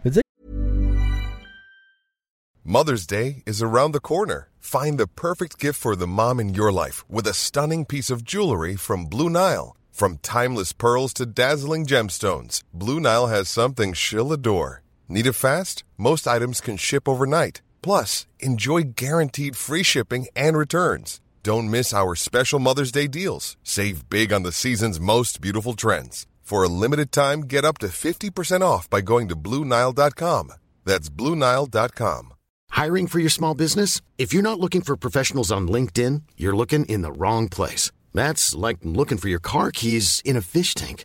Mother's 2.64 3.07
Day 3.07 3.43
is 3.47 3.62
around 3.62 3.93
the 3.93 4.01
corner. 4.01 4.49
Find 4.61 4.99
the 4.99 5.07
perfect 5.07 5.59
gift 5.59 5.78
for 5.80 5.97
the 5.97 6.07
mom 6.07 6.38
in 6.38 6.55
your 6.55 6.70
life 6.72 7.05
with 7.11 7.26
a 7.26 7.34
stunning 7.34 7.84
piece 7.84 8.11
of 8.11 8.22
jewelry 8.24 8.76
from 8.76 9.07
Blue 9.07 9.28
Nile. 9.30 9.74
From 9.91 10.18
timeless 10.22 10.72
pearls 10.72 11.12
to 11.14 11.26
dazzling 11.26 11.84
gemstones, 11.86 12.62
Blue 12.72 13.01
Nile 13.01 13.26
has 13.26 13.49
something 13.49 13.93
she'll 13.93 14.32
adore. 14.32 14.82
Need 15.11 15.26
it 15.26 15.32
fast? 15.32 15.82
Most 15.98 16.28
items 16.28 16.61
can 16.61 16.76
ship 16.76 17.08
overnight. 17.08 17.62
Plus, 17.82 18.28
enjoy 18.38 18.92
guaranteed 18.94 19.56
free 19.56 19.82
shipping 19.82 20.28
and 20.36 20.56
returns. 20.56 21.20
Don't 21.42 21.68
miss 21.68 21.92
our 21.92 22.14
special 22.14 22.61
Mother's 22.61 22.92
Day 22.92 23.08
deals. 23.08 23.56
Save 23.64 24.08
big 24.08 24.32
on 24.32 24.44
the 24.44 24.52
season's 24.52 25.00
most 25.00 25.40
beautiful 25.40 25.72
trends. 25.74 26.28
For 26.42 26.62
a 26.62 26.68
limited 26.68 27.11
time, 27.11 27.40
get 27.40 27.64
up 27.64 27.78
to 27.78 27.88
50% 27.88 28.62
off 28.62 28.88
by 28.88 29.00
going 29.00 29.26
to 29.28 29.34
BlueNile.com. 29.34 30.52
That's 30.84 31.11
BlueNile.com. 31.11 32.34
Hiring 32.70 33.08
for 33.08 33.18
your 33.18 33.30
small 33.30 33.54
business? 33.54 34.00
If 34.16 34.32
you're 34.32 34.44
not 34.44 34.61
looking 34.61 34.80
for 34.80 34.96
professionals 34.96 35.50
on 35.50 35.66
LinkedIn, 35.66 36.22
you're 36.36 36.54
looking 36.54 36.84
in 36.84 37.02
the 37.02 37.11
wrong 37.11 37.48
place. 37.48 37.90
That's 38.14 38.54
like 38.54 38.78
looking 38.84 39.18
for 39.18 39.28
your 39.28 39.40
car 39.40 39.72
keys 39.72 40.22
in 40.24 40.36
a 40.36 40.40
fish 40.40 40.74
tank. 40.74 41.04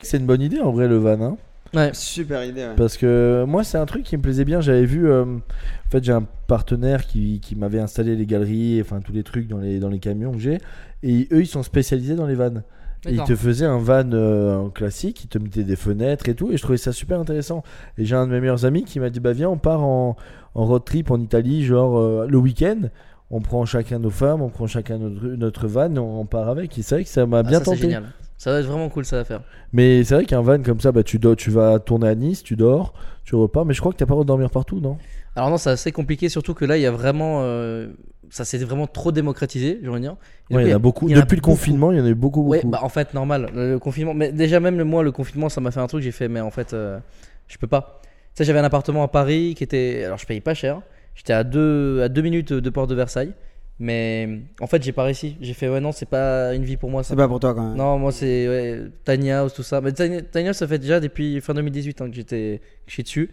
C'est 0.00 0.18
une 0.18 0.26
bonne 0.26 0.42
idée 0.42 0.60
en 0.60 0.70
vrai 0.70 0.86
le 0.86 0.96
van. 0.96 1.20
hein. 1.20 1.36
Ouais. 1.74 1.90
Super 1.92 2.44
idée. 2.44 2.62
ouais. 2.62 2.74
Parce 2.76 2.96
que 2.96 3.44
moi, 3.46 3.64
c'est 3.64 3.78
un 3.78 3.84
truc 3.84 4.04
qui 4.04 4.16
me 4.16 4.22
plaisait 4.22 4.44
bien. 4.44 4.60
J'avais 4.60 4.86
vu, 4.86 5.10
euh, 5.10 5.24
en 5.24 5.90
fait, 5.90 6.02
j'ai 6.04 6.12
un 6.12 6.24
partenaire 6.46 7.04
qui, 7.06 7.40
qui 7.40 7.56
m'avait 7.56 7.80
installé 7.80 8.14
les 8.16 8.24
galeries, 8.24 8.80
enfin 8.80 9.00
tous 9.00 9.12
les 9.12 9.22
trucs 9.22 9.48
dans 9.48 9.58
les, 9.58 9.78
dans 9.80 9.88
les 9.90 9.98
camions 9.98 10.32
que 10.32 10.38
j'ai. 10.38 10.58
Et 11.02 11.28
eux, 11.32 11.40
ils 11.42 11.46
sont 11.46 11.62
spécialisés 11.62 12.14
dans 12.14 12.26
les 12.26 12.36
vannes. 12.36 12.62
Et 13.06 13.12
ils 13.14 13.18
te 13.24 13.36
faisaient 13.36 13.66
un 13.66 13.78
van 13.78 14.10
euh, 14.12 14.68
classique, 14.70 15.24
ils 15.24 15.28
te 15.28 15.38
mettaient 15.38 15.62
des 15.64 15.76
fenêtres 15.76 16.28
et 16.28 16.34
tout. 16.34 16.50
Et 16.52 16.56
je 16.56 16.62
trouvais 16.62 16.78
ça 16.78 16.92
super 16.92 17.20
intéressant. 17.20 17.62
Et 17.96 18.04
j'ai 18.04 18.16
un 18.16 18.26
de 18.26 18.32
mes 18.32 18.40
meilleurs 18.40 18.64
amis 18.64 18.84
qui 18.84 18.98
m'a 19.00 19.10
dit 19.10 19.20
Bah, 19.20 19.32
viens, 19.32 19.48
on 19.50 19.58
part 19.58 19.82
en, 19.82 20.16
en 20.54 20.64
road 20.64 20.84
trip 20.84 21.10
en 21.10 21.20
Italie, 21.20 21.64
genre 21.64 21.98
euh, 21.98 22.26
le 22.28 22.38
week-end. 22.38 22.78
On 23.30 23.40
prend 23.40 23.64
chacun 23.66 23.98
nos 23.98 24.10
femmes, 24.10 24.40
on 24.42 24.48
prend 24.48 24.66
chacun 24.66 24.96
notre, 24.98 25.26
notre 25.26 25.66
van, 25.68 25.94
et 25.94 25.98
on, 25.98 26.20
on 26.20 26.24
part 26.24 26.48
avec. 26.48 26.78
Et 26.78 26.82
c'est 26.82 26.94
vrai 26.94 27.04
que 27.04 27.10
ça 27.10 27.26
m'a 27.26 27.38
Ah, 27.38 27.42
bien 27.42 27.58
ça, 27.58 27.64
c'est 27.76 27.82
tenté. 27.82 27.98
Ça 28.38 28.52
va 28.52 28.60
être 28.60 28.66
vraiment 28.66 28.88
cool 28.88 29.04
ça 29.04 29.18
à 29.20 29.24
faire. 29.24 29.42
Mais 29.72 30.04
c'est 30.04 30.14
vrai 30.14 30.24
qu'un 30.24 30.40
van 30.40 30.62
comme 30.62 30.80
ça, 30.80 30.92
bah, 30.92 31.02
tu, 31.02 31.18
dors, 31.18 31.36
tu 31.36 31.50
vas 31.50 31.78
tourner 31.80 32.08
à 32.08 32.14
Nice, 32.14 32.42
tu 32.42 32.54
dors, 32.56 32.94
tu 33.24 33.34
repars. 33.34 33.64
Mais 33.66 33.74
je 33.74 33.80
crois 33.80 33.92
que 33.92 33.98
t'as 33.98 34.06
pas 34.06 34.12
le 34.12 34.16
droit 34.16 34.24
de 34.24 34.28
dormir 34.28 34.50
partout, 34.50 34.78
non? 34.80 34.96
Alors 35.34 35.50
non, 35.50 35.58
c'est 35.58 35.70
assez 35.70 35.92
compliqué, 35.92 36.28
surtout 36.28 36.54
que 36.54 36.64
là, 36.64 36.76
il 36.78 36.82
y 36.82 36.86
a 36.86 36.90
vraiment, 36.92 37.40
euh, 37.42 37.88
ça 38.30 38.44
s'est 38.44 38.58
vraiment 38.58 38.86
trop 38.86 39.12
démocratisé, 39.12 39.80
envie 39.88 39.94
de 39.94 39.98
dire. 39.98 40.16
Et 40.50 40.54
Ouais, 40.54 40.62
du 40.62 40.68
il 40.68 40.70
y 40.70 40.72
en 40.72 40.76
a 40.76 40.78
beaucoup. 40.78 41.08
il 41.08 41.12
y 41.12 41.14
en 41.14 41.18
a 41.18 41.22
Depuis 41.22 41.36
le 41.36 41.40
beaucoup. 41.40 41.50
confinement, 41.52 41.90
il 41.92 41.98
y 41.98 42.00
en 42.00 42.04
a 42.04 42.08
eu 42.08 42.14
beaucoup, 42.14 42.42
beaucoup. 42.42 42.52
Ouais, 42.52 42.62
bah 42.64 42.80
en 42.82 42.88
fait 42.88 43.12
normal, 43.12 43.50
le, 43.54 43.72
le 43.72 43.78
confinement. 43.78 44.14
Mais 44.14 44.30
déjà 44.32 44.60
même 44.60 44.78
le 44.78 44.84
moi, 44.84 45.02
le 45.02 45.10
confinement, 45.12 45.48
ça 45.48 45.60
m'a 45.60 45.70
fait 45.72 45.80
un 45.80 45.86
truc. 45.88 46.02
J'ai 46.02 46.12
fait, 46.12 46.28
mais 46.28 46.40
en 46.40 46.50
fait, 46.50 46.72
euh, 46.74 46.98
je 47.48 47.58
peux 47.58 47.66
pas. 47.66 48.00
Tu 48.04 48.08
sais, 48.34 48.44
j'avais 48.44 48.58
un 48.60 48.64
appartement 48.64 49.02
à 49.02 49.08
Paris 49.08 49.54
qui 49.56 49.64
était, 49.64 50.04
alors 50.04 50.18
je 50.18 50.26
payais 50.26 50.40
pas 50.40 50.54
cher. 50.54 50.80
J'étais 51.16 51.32
à 51.32 51.42
deux 51.42 52.02
à 52.02 52.08
deux 52.08 52.22
minutes 52.22 52.52
de 52.52 52.70
Porte 52.70 52.88
de 52.88 52.94
Versailles, 52.94 53.32
mais 53.80 54.40
en 54.60 54.66
fait, 54.66 54.82
j'ai 54.82 54.92
pas 54.92 55.04
réussi. 55.04 55.36
J'ai 55.40 55.54
fait, 55.54 55.68
ouais 55.68 55.80
non, 55.80 55.92
c'est 55.92 56.08
pas 56.08 56.54
une 56.54 56.64
vie 56.64 56.76
pour 56.76 56.90
moi. 56.90 57.02
C'est 57.04 57.14
pas 57.16 57.28
pour 57.28 57.38
toi 57.40 57.54
quand 57.54 57.68
même. 57.68 57.76
Non, 57.76 57.98
moi 57.98 58.10
c'est 58.12 58.48
ouais, 58.48 58.80
Tiny 59.04 59.30
House, 59.30 59.54
tout 59.54 59.62
ça. 59.62 59.80
Mais 59.80 59.92
Tiny, 59.92 60.22
Tiny 60.24 60.48
House, 60.48 60.56
ça 60.56 60.66
fait 60.66 60.78
déjà 60.78 61.00
depuis 61.00 61.40
fin 61.40 61.54
2018 61.54 62.00
hein, 62.00 62.10
que 62.10 62.16
j'étais 62.16 62.60
que 62.62 62.88
je 62.88 62.92
suis 62.92 63.02
dessus. 63.04 63.30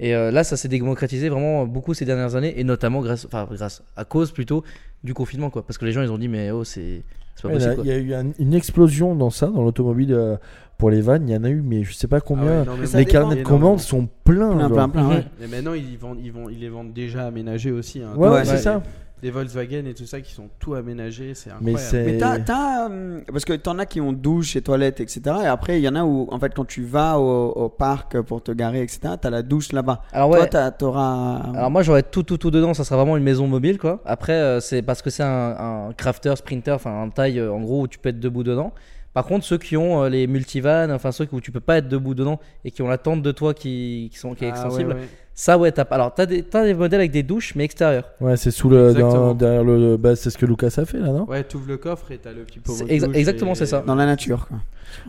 Et 0.00 0.14
euh, 0.14 0.30
là, 0.30 0.42
ça 0.42 0.56
s'est 0.56 0.68
démocratisé 0.68 1.28
vraiment 1.28 1.66
beaucoup 1.66 1.94
ces 1.94 2.04
dernières 2.04 2.34
années, 2.34 2.58
et 2.58 2.64
notamment 2.64 3.02
grâce, 3.02 3.26
enfin 3.26 3.46
grâce 3.50 3.82
à 3.96 4.04
cause 4.04 4.32
plutôt 4.32 4.64
du 5.04 5.14
confinement, 5.14 5.50
quoi. 5.50 5.64
Parce 5.64 5.78
que 5.78 5.84
les 5.84 5.92
gens, 5.92 6.02
ils 6.02 6.10
ont 6.10 6.18
dit, 6.18 6.28
mais 6.28 6.50
oh, 6.50 6.64
c'est 6.64 7.02
pas 7.42 7.48
Ouais, 7.48 7.56
il 7.56 7.60
y 7.60 7.64
a- 7.64 7.68
possible. 7.74 7.86
il 7.86 7.92
quoi. 7.92 7.92
y 7.92 7.96
a 7.96 7.98
eu 7.98 8.14
un- 8.14 8.32
une 8.38 8.54
explosion 8.54 9.14
dans 9.14 9.30
ça, 9.30 9.46
dans 9.48 9.62
l'automobile 9.62 10.12
euh, 10.14 10.36
pour 10.78 10.90
les 10.90 11.02
vannes. 11.02 11.28
Il 11.28 11.34
y 11.34 11.36
en 11.36 11.44
a 11.44 11.50
eu, 11.50 11.60
mais 11.60 11.84
je 11.84 11.92
sais 11.92 12.08
pas 12.08 12.20
combien. 12.20 12.64
Ah 12.66 12.72
ouais, 12.72 12.86
les 12.98 13.04
carnets 13.04 13.36
de 13.36 13.42
commandes 13.42 13.80
sont 13.80 14.08
pleins. 14.24 14.56
Plein, 14.56 14.70
plein, 14.70 14.88
plein. 14.88 15.08
ouais. 15.08 15.24
Mais 15.40 15.46
maintenant, 15.46 15.74
ils, 15.74 15.98
vendent, 15.98 16.18
ils, 16.24 16.32
vont, 16.32 16.48
ils 16.48 16.58
les 16.58 16.68
vendent 16.70 16.92
déjà 16.94 17.26
aménagés 17.26 17.70
aussi. 17.70 18.00
hein. 18.02 18.14
Ouais, 18.16 18.28
ouais, 18.28 18.34
Ouais. 18.36 18.44
c'est 18.44 18.58
ça. 18.58 18.82
Des 19.22 19.30
Volkswagen 19.30 19.84
et 19.86 19.94
tout 19.94 20.04
ça 20.04 20.20
qui 20.20 20.32
sont 20.32 20.48
tout 20.58 20.74
aménagés, 20.74 21.34
c'est 21.34 21.50
Mais 21.60 21.70
incroyable. 21.74 22.10
Mais 22.10 22.18
t'as, 22.18 22.38
t'as, 22.40 22.90
euh, 22.90 23.20
parce 23.30 23.44
que 23.44 23.52
t'en 23.52 23.78
as 23.78 23.86
qui 23.86 24.00
ont 24.00 24.12
douche 24.12 24.56
et 24.56 24.62
toilettes, 24.62 25.00
etc. 25.00 25.20
Et 25.44 25.46
après, 25.46 25.78
il 25.78 25.82
y 25.84 25.88
en 25.88 25.94
a 25.94 26.02
où, 26.02 26.26
en 26.32 26.40
fait, 26.40 26.52
quand 26.52 26.64
tu 26.64 26.82
vas 26.82 27.20
au, 27.20 27.50
au 27.52 27.68
parc 27.68 28.20
pour 28.22 28.42
te 28.42 28.50
garer, 28.50 28.82
etc., 28.82 29.14
t'as 29.20 29.30
la 29.30 29.42
douche 29.42 29.70
là-bas. 29.72 30.02
Alors 30.12 30.30
Toi, 30.30 30.40
ouais. 30.40 30.48
t'as- 30.48 30.72
t'auras. 30.72 31.36
Alors 31.54 31.70
moi 31.70 31.82
j'aurais 31.82 32.02
tout 32.02 32.24
tout 32.24 32.36
tout 32.36 32.50
dedans, 32.50 32.74
ça 32.74 32.82
sera 32.82 32.96
vraiment 32.96 33.16
une 33.16 33.22
maison 33.22 33.46
mobile 33.46 33.78
quoi. 33.78 34.00
Après 34.04 34.32
euh, 34.34 34.58
c'est 34.58 34.82
parce 34.82 35.02
que 35.02 35.10
c'est 35.10 35.22
un, 35.22 35.86
un 35.88 35.92
crafter, 35.92 36.34
sprinter, 36.36 36.74
enfin 36.74 37.02
un 37.02 37.08
taille 37.10 37.38
euh, 37.38 37.52
en 37.52 37.60
gros 37.60 37.82
où 37.82 37.86
tu 37.88 37.98
peux 38.00 38.08
être 38.08 38.18
debout 38.20 38.42
dedans. 38.42 38.72
Par 39.14 39.26
contre 39.26 39.44
ceux 39.44 39.58
qui 39.58 39.76
ont 39.76 40.02
euh, 40.04 40.08
les 40.08 40.26
multivans, 40.26 40.90
enfin 40.90 41.12
ceux 41.12 41.28
où 41.32 41.40
tu 41.40 41.50
peux 41.52 41.60
pas 41.60 41.76
être 41.78 41.88
debout 41.88 42.14
dedans 42.14 42.40
et 42.64 42.70
qui 42.70 42.80
ont 42.82 42.88
la 42.88 42.96
tente 42.98 43.22
de 43.22 43.30
toit 43.32 43.52
qui, 43.52 44.08
qui 44.10 44.18
sont 44.18 44.34
qui 44.34 44.44
est 44.44 44.48
Ah, 44.48 44.52
ouais, 44.52 44.58
extensible, 44.64 44.90
ouais. 44.94 45.08
ça 45.34 45.58
ouais 45.58 45.70
t'as 45.70 45.84
pas. 45.84 45.96
Alors 45.96 46.14
t'as 46.14 46.24
des 46.24 46.42
t'as 46.42 46.64
des 46.64 46.72
modèles 46.72 47.00
avec 47.00 47.10
des 47.10 47.22
douches 47.22 47.54
mais 47.54 47.64
extérieures. 47.64 48.10
Ouais, 48.22 48.38
c'est 48.38 48.50
sous 48.50 48.70
le. 48.70 48.88
Exactement. 48.88 49.12
dans- 49.28 49.34
derrière 49.34 49.64
le. 49.64 49.96
Bah, 49.98 50.16
c'est 50.16 50.30
ce 50.30 50.38
que 50.38 50.46
Lucas 50.46 50.70
a 50.78 50.84
fait 50.86 50.98
là, 50.98 51.08
non? 51.08 51.24
Ouais, 51.28 51.44
t'ouvres 51.44 51.68
le 51.68 51.76
coffre 51.76 52.10
et 52.10 52.16
t'as 52.18 52.32
le 52.32 52.44
petit 52.44 52.58
pot 52.58 52.72
C'est 52.72 52.86
exa- 52.86 53.06
douche 53.06 53.16
exactement, 53.16 53.52
et- 53.52 53.56
c'est 53.56 53.66
ça. 53.66 53.82
Dans 53.86 53.94
la 53.96 54.06
nature, 54.06 54.48
quoi. 54.48 54.58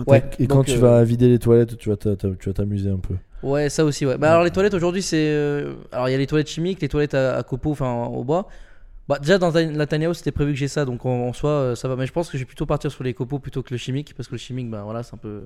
Ouais. 0.06 0.24
Et 0.40 0.48
quand 0.48 0.56
donc, 0.58 0.66
tu 0.66 0.74
euh, 0.76 0.80
vas 0.80 1.04
vider 1.06 1.30
les 1.30 1.40
toilettes, 1.40 1.78
tu 1.78 1.90
vas 1.90 1.96
t'a- 1.96 2.16
t'a- 2.18 2.30
tu 2.38 2.50
vas 2.50 2.54
t'amuser 2.54 2.90
un 2.90 2.98
peu. 3.00 3.16
Ouais, 3.42 3.70
ça 3.70 3.84
aussi, 3.86 4.06
ouais. 4.06 4.18
Bah, 4.18 4.32
alors, 4.32 4.44
les 4.44 4.52
toilettes 4.52 4.74
aujourd'hui, 4.74 5.02
c'est. 5.02 5.18
euh, 5.30 5.74
Alors, 5.94 6.10
il 6.10 6.12
y 6.12 6.16
a 6.16 6.18
les 6.18 6.28
toilettes 6.28 6.50
chimiques, 6.50 6.82
les 6.82 6.90
toilettes 6.90 7.14
à, 7.14 7.38
à 7.38 7.44
copeaux, 7.44 7.72
enfin, 7.72 8.06
au 8.06 8.24
bois. 8.26 8.48
Bah, 9.10 9.20
déjà, 9.20 9.38
dans 9.38 9.52
la 9.52 9.86
Tiny 9.88 10.06
House, 10.06 10.20
c'était 10.20 10.32
prévu 10.32 10.54
que 10.54 10.58
j'ai 10.60 10.68
ça, 10.70 10.86
donc 10.86 11.06
en, 11.06 11.28
en 11.28 11.34
soi, 11.34 11.50
euh, 11.50 11.76
ça 11.76 11.88
va. 11.88 11.96
Mais 11.96 12.08
je 12.08 12.14
pense 12.14 12.30
que 12.30 12.38
je 12.38 12.44
vais 12.44 12.48
plutôt 12.48 12.66
partir 12.66 12.92
sur 12.92 13.04
les 13.04 13.14
copeaux 13.14 13.40
plutôt 13.40 13.62
que 13.62 13.72
le 13.74 13.78
chimique, 13.78 14.14
parce 14.16 14.28
que 14.30 14.34
le 14.34 14.40
chimique, 14.40 14.70
bah 14.70 14.84
voilà, 14.84 15.04
c'est 15.04 15.14
un 15.14 15.18
peu. 15.18 15.44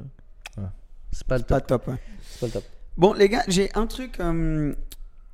Ouais. 0.57 0.63
C'est 1.11 1.25
pas 1.25 1.37
le 1.37 1.43
Pas 1.43 1.59
top. 1.61 1.85
top, 1.85 1.87
ouais. 1.93 1.99
C'est 2.21 2.39
pas 2.41 2.45
le 2.47 2.51
top. 2.51 2.63
Bon, 2.97 3.13
les 3.13 3.29
gars, 3.29 3.43
j'ai 3.47 3.69
un 3.75 3.87
truc. 3.87 4.19
euh, 4.19 4.73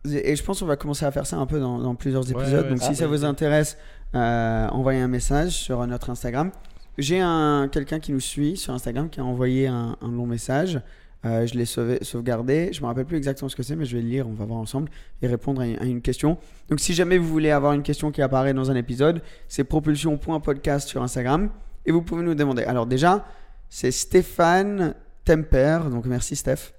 et 0.05 0.35
je 0.35 0.43
pense 0.43 0.59
qu'on 0.59 0.65
va 0.65 0.75
commencer 0.75 1.05
à 1.05 1.11
faire 1.11 1.25
ça 1.25 1.37
un 1.37 1.45
peu 1.45 1.59
dans, 1.59 1.79
dans 1.79 1.95
plusieurs 1.95 2.29
épisodes. 2.29 2.63
ouais, 2.65 2.69
Donc, 2.69 2.79
ah, 2.81 2.87
si 2.87 2.95
ça 2.95 3.05
oui, 3.05 3.11
vous 3.11 3.23
intéresse, 3.25 3.77
euh, 4.15 4.67
envoyez 4.67 4.99
un 5.01 5.07
message 5.07 5.51
sur 5.51 5.85
notre 5.87 6.09
Instagram. 6.09 6.51
J'ai 6.97 7.21
un, 7.21 7.69
quelqu'un 7.71 7.99
qui 7.99 8.11
nous 8.11 8.19
suit 8.19 8.55
sur 8.57 8.73
Instagram 8.73 9.09
qui 9.09 9.19
a 9.19 9.25
envoyé 9.25 9.67
un, 9.67 9.95
un 10.01 10.11
long 10.11 10.27
message. 10.27 10.79
Euh, 11.25 11.47
je 11.47 11.53
l'ai 11.55 11.65
sauvé- 11.65 12.03
sauvegardé. 12.03 12.69
Je 12.73 12.81
me 12.81 12.87
rappelle 12.87 13.05
plus 13.05 13.15
exactement 13.17 13.47
ce 13.47 13.55
que 13.55 13.63
c'est, 13.63 13.75
mais 13.77 13.85
je 13.85 13.95
vais 13.95 14.01
le 14.03 14.09
lire. 14.09 14.27
On 14.27 14.33
va 14.33 14.43
voir 14.45 14.59
ensemble 14.59 14.89
et 15.21 15.27
répondre 15.27 15.61
à 15.61 15.67
une, 15.67 15.79
à 15.79 15.85
une 15.85 16.01
question. 16.01 16.37
Donc, 16.69 16.79
si 16.81 16.93
jamais 16.93 17.17
vous 17.17 17.27
voulez 17.29 17.49
avoir 17.51 17.73
une 17.73 17.83
question 17.83 18.11
qui 18.11 18.21
apparaît 18.21 18.53
dans 18.53 18.69
un 18.71 18.75
épisode, 18.75 19.21
c'est 19.47 19.63
propulsion.podcast 19.63 20.87
sur 20.89 21.01
Instagram 21.01 21.49
et 21.85 21.91
vous 21.91 22.01
pouvez 22.01 22.23
nous 22.23 22.35
demander. 22.35 22.63
Alors, 22.63 22.85
déjà, 22.85 23.25
c'est 23.69 23.91
Stéphane 23.91 24.95
Temper. 25.23 25.79
Donc, 25.89 26.05
merci, 26.05 26.35
Steph. 26.35 26.73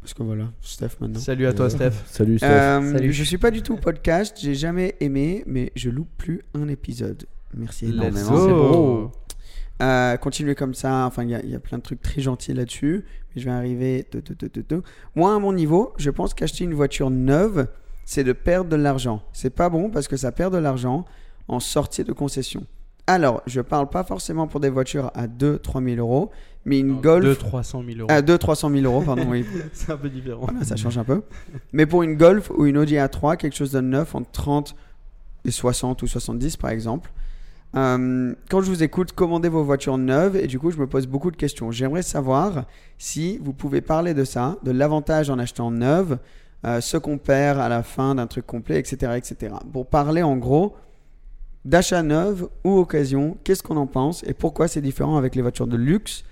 Parce 0.00 0.14
que 0.14 0.22
voilà, 0.22 0.44
Steph 0.62 0.90
maintenant. 1.00 1.18
Salut 1.20 1.46
à 1.46 1.52
toi, 1.52 1.68
Steph. 1.68 1.90
Salut 2.06 2.38
Steph. 2.38 2.46
Euh, 2.48 2.92
Salut. 2.92 3.12
Je 3.12 3.24
suis 3.24 3.38
pas 3.38 3.50
du 3.50 3.60
tout 3.62 3.76
podcast, 3.76 4.38
j'ai 4.40 4.54
jamais 4.54 4.94
aimé, 5.00 5.42
mais 5.46 5.72
je 5.74 5.90
loupe 5.90 6.08
plus 6.16 6.40
un 6.54 6.68
épisode. 6.68 7.26
Merci 7.54 7.86
énormément. 7.86 9.10
Euh, 9.82 10.16
continuez 10.16 10.54
comme 10.54 10.74
ça. 10.74 11.06
Enfin, 11.06 11.22
il 11.24 11.30
y, 11.30 11.48
y 11.50 11.54
a 11.54 11.60
plein 11.60 11.78
de 11.78 11.82
trucs 11.82 12.02
très 12.02 12.20
gentils 12.20 12.52
là-dessus. 12.52 13.04
Mais 13.34 13.40
je 13.42 13.46
vais 13.46 13.54
arriver. 13.54 14.06
de- 14.12 14.20
de- 14.20 14.62
de-. 14.68 14.82
Moi, 15.14 15.34
à 15.34 15.38
mon 15.38 15.52
niveau, 15.52 15.92
je 15.98 16.10
pense 16.10 16.34
qu'acheter 16.34 16.64
une 16.64 16.74
voiture 16.74 17.10
neuve, 17.10 17.66
c'est 18.04 18.24
de 18.24 18.32
perdre 18.32 18.68
de 18.70 18.76
l'argent. 18.76 19.22
C'est 19.32 19.54
pas 19.54 19.68
bon 19.68 19.88
parce 19.90 20.08
que 20.08 20.16
ça 20.16 20.32
perd 20.32 20.52
de 20.52 20.58
l'argent 20.58 21.04
en 21.48 21.60
sortie 21.60 22.04
de 22.04 22.12
concession. 22.12 22.66
Alors, 23.06 23.42
je 23.46 23.60
parle 23.60 23.88
pas 23.88 24.04
forcément 24.04 24.46
pour 24.46 24.60
des 24.60 24.68
voitures 24.70 25.10
à 25.14 25.26
2-3 25.26 25.82
000 25.82 25.96
euros, 25.96 26.30
mais 26.64 26.78
une 26.78 27.00
Golf. 27.00 27.24
2 27.24 27.34
300 27.34 27.82
000 27.84 27.98
euros. 28.00 28.10
À 28.10 28.20
2-300 28.22 28.72
000 28.80 28.84
euros, 28.84 29.02
pardon, 29.04 29.26
oui. 29.28 29.44
c'est 29.72 29.90
un 29.90 29.96
peu 29.96 30.08
différent. 30.08 30.42
Voilà, 30.48 30.64
ça 30.64 30.76
change 30.76 30.96
un 30.98 31.02
peu. 31.04 31.22
Mais 31.72 31.86
pour 31.86 32.02
une 32.04 32.14
Golf 32.16 32.50
ou 32.56 32.66
une 32.66 32.78
Audi 32.78 32.94
A3, 32.94 33.36
quelque 33.36 33.56
chose 33.56 33.72
de 33.72 33.80
neuf 33.80 34.14
entre 34.14 34.30
30 34.30 34.76
et 35.44 35.50
60 35.50 36.02
ou 36.02 36.06
70 36.06 36.56
par 36.56 36.70
exemple, 36.70 37.10
Euh, 37.76 38.34
quand 38.50 38.60
je 38.62 38.68
vous 38.70 38.82
écoute, 38.82 39.12
commandez 39.12 39.48
vos 39.48 39.62
voitures 39.62 39.96
neuves 39.98 40.36
et 40.36 40.46
du 40.48 40.58
coup, 40.58 40.70
je 40.72 40.78
me 40.78 40.86
pose 40.86 41.06
beaucoup 41.06 41.30
de 41.30 41.36
questions. 41.36 41.70
J'aimerais 41.70 42.02
savoir 42.02 42.64
si 42.98 43.38
vous 43.38 43.52
pouvez 43.52 43.80
parler 43.80 44.12
de 44.14 44.24
ça, 44.24 44.56
de 44.64 44.72
l'avantage 44.72 45.30
en 45.30 45.38
achetant 45.38 45.70
neuve, 45.70 46.18
euh, 46.66 46.80
ce 46.80 46.96
qu'on 46.96 47.16
perd 47.18 47.58
à 47.60 47.68
la 47.68 47.82
fin 47.82 48.16
d'un 48.16 48.26
truc 48.26 48.46
complet, 48.46 48.78
etc., 48.78 49.12
etc. 49.16 49.54
Pour 49.72 49.86
parler 49.86 50.22
en 50.22 50.36
gros 50.36 50.74
d'achat 51.64 52.02
neuf 52.02 52.42
ou 52.64 52.78
occasion, 52.78 53.36
qu'est-ce 53.44 53.62
qu'on 53.62 53.76
en 53.76 53.86
pense 53.86 54.24
et 54.24 54.34
pourquoi 54.34 54.66
c'est 54.66 54.80
différent 54.80 55.16
avec 55.16 55.34
les 55.36 55.42
voitures 55.42 55.66
de 55.66 55.76
luxe 55.76 56.24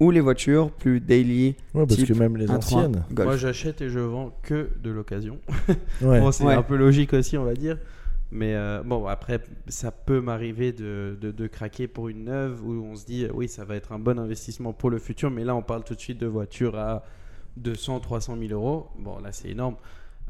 ou 0.00 0.10
les 0.10 0.20
voitures 0.20 0.70
plus 0.70 1.00
daily. 1.00 1.56
Ouais, 1.74 1.86
parce 1.86 1.96
type 1.96 2.08
que 2.08 2.12
même 2.14 2.36
les 2.36 2.46
1.3 2.46 2.56
anciennes. 2.56 3.04
Golf. 3.12 3.26
Moi, 3.28 3.36
j'achète 3.36 3.80
et 3.80 3.88
je 3.88 4.00
vends 4.00 4.32
que 4.42 4.70
de 4.82 4.90
l'occasion. 4.90 5.38
Ouais. 6.02 6.20
Bon, 6.20 6.32
c'est 6.32 6.44
Ouais. 6.44 6.54
un 6.54 6.62
peu 6.62 6.76
logique 6.76 7.12
aussi, 7.14 7.36
on 7.38 7.44
va 7.44 7.54
dire. 7.54 7.78
Mais 8.36 8.54
euh, 8.56 8.82
bon, 8.84 9.06
après, 9.06 9.40
ça 9.68 9.92
peut 9.92 10.20
m'arriver 10.20 10.72
de, 10.72 11.16
de, 11.20 11.30
de 11.30 11.46
craquer 11.46 11.86
pour 11.86 12.08
une 12.08 12.24
neuve 12.24 12.60
où 12.66 12.72
on 12.84 12.96
se 12.96 13.06
dit, 13.06 13.24
euh, 13.24 13.28
oui, 13.32 13.46
ça 13.48 13.64
va 13.64 13.76
être 13.76 13.92
un 13.92 14.00
bon 14.00 14.18
investissement 14.18 14.72
pour 14.72 14.90
le 14.90 14.98
futur. 14.98 15.30
Mais 15.30 15.44
là, 15.44 15.54
on 15.54 15.62
parle 15.62 15.84
tout 15.84 15.94
de 15.94 16.00
suite 16.00 16.18
de 16.18 16.26
voitures 16.26 16.76
à 16.76 17.04
200, 17.58 18.00
300 18.00 18.36
000 18.38 18.52
euros. 18.52 18.88
Bon, 18.98 19.18
là, 19.20 19.30
c'est 19.30 19.48
énorme. 19.50 19.76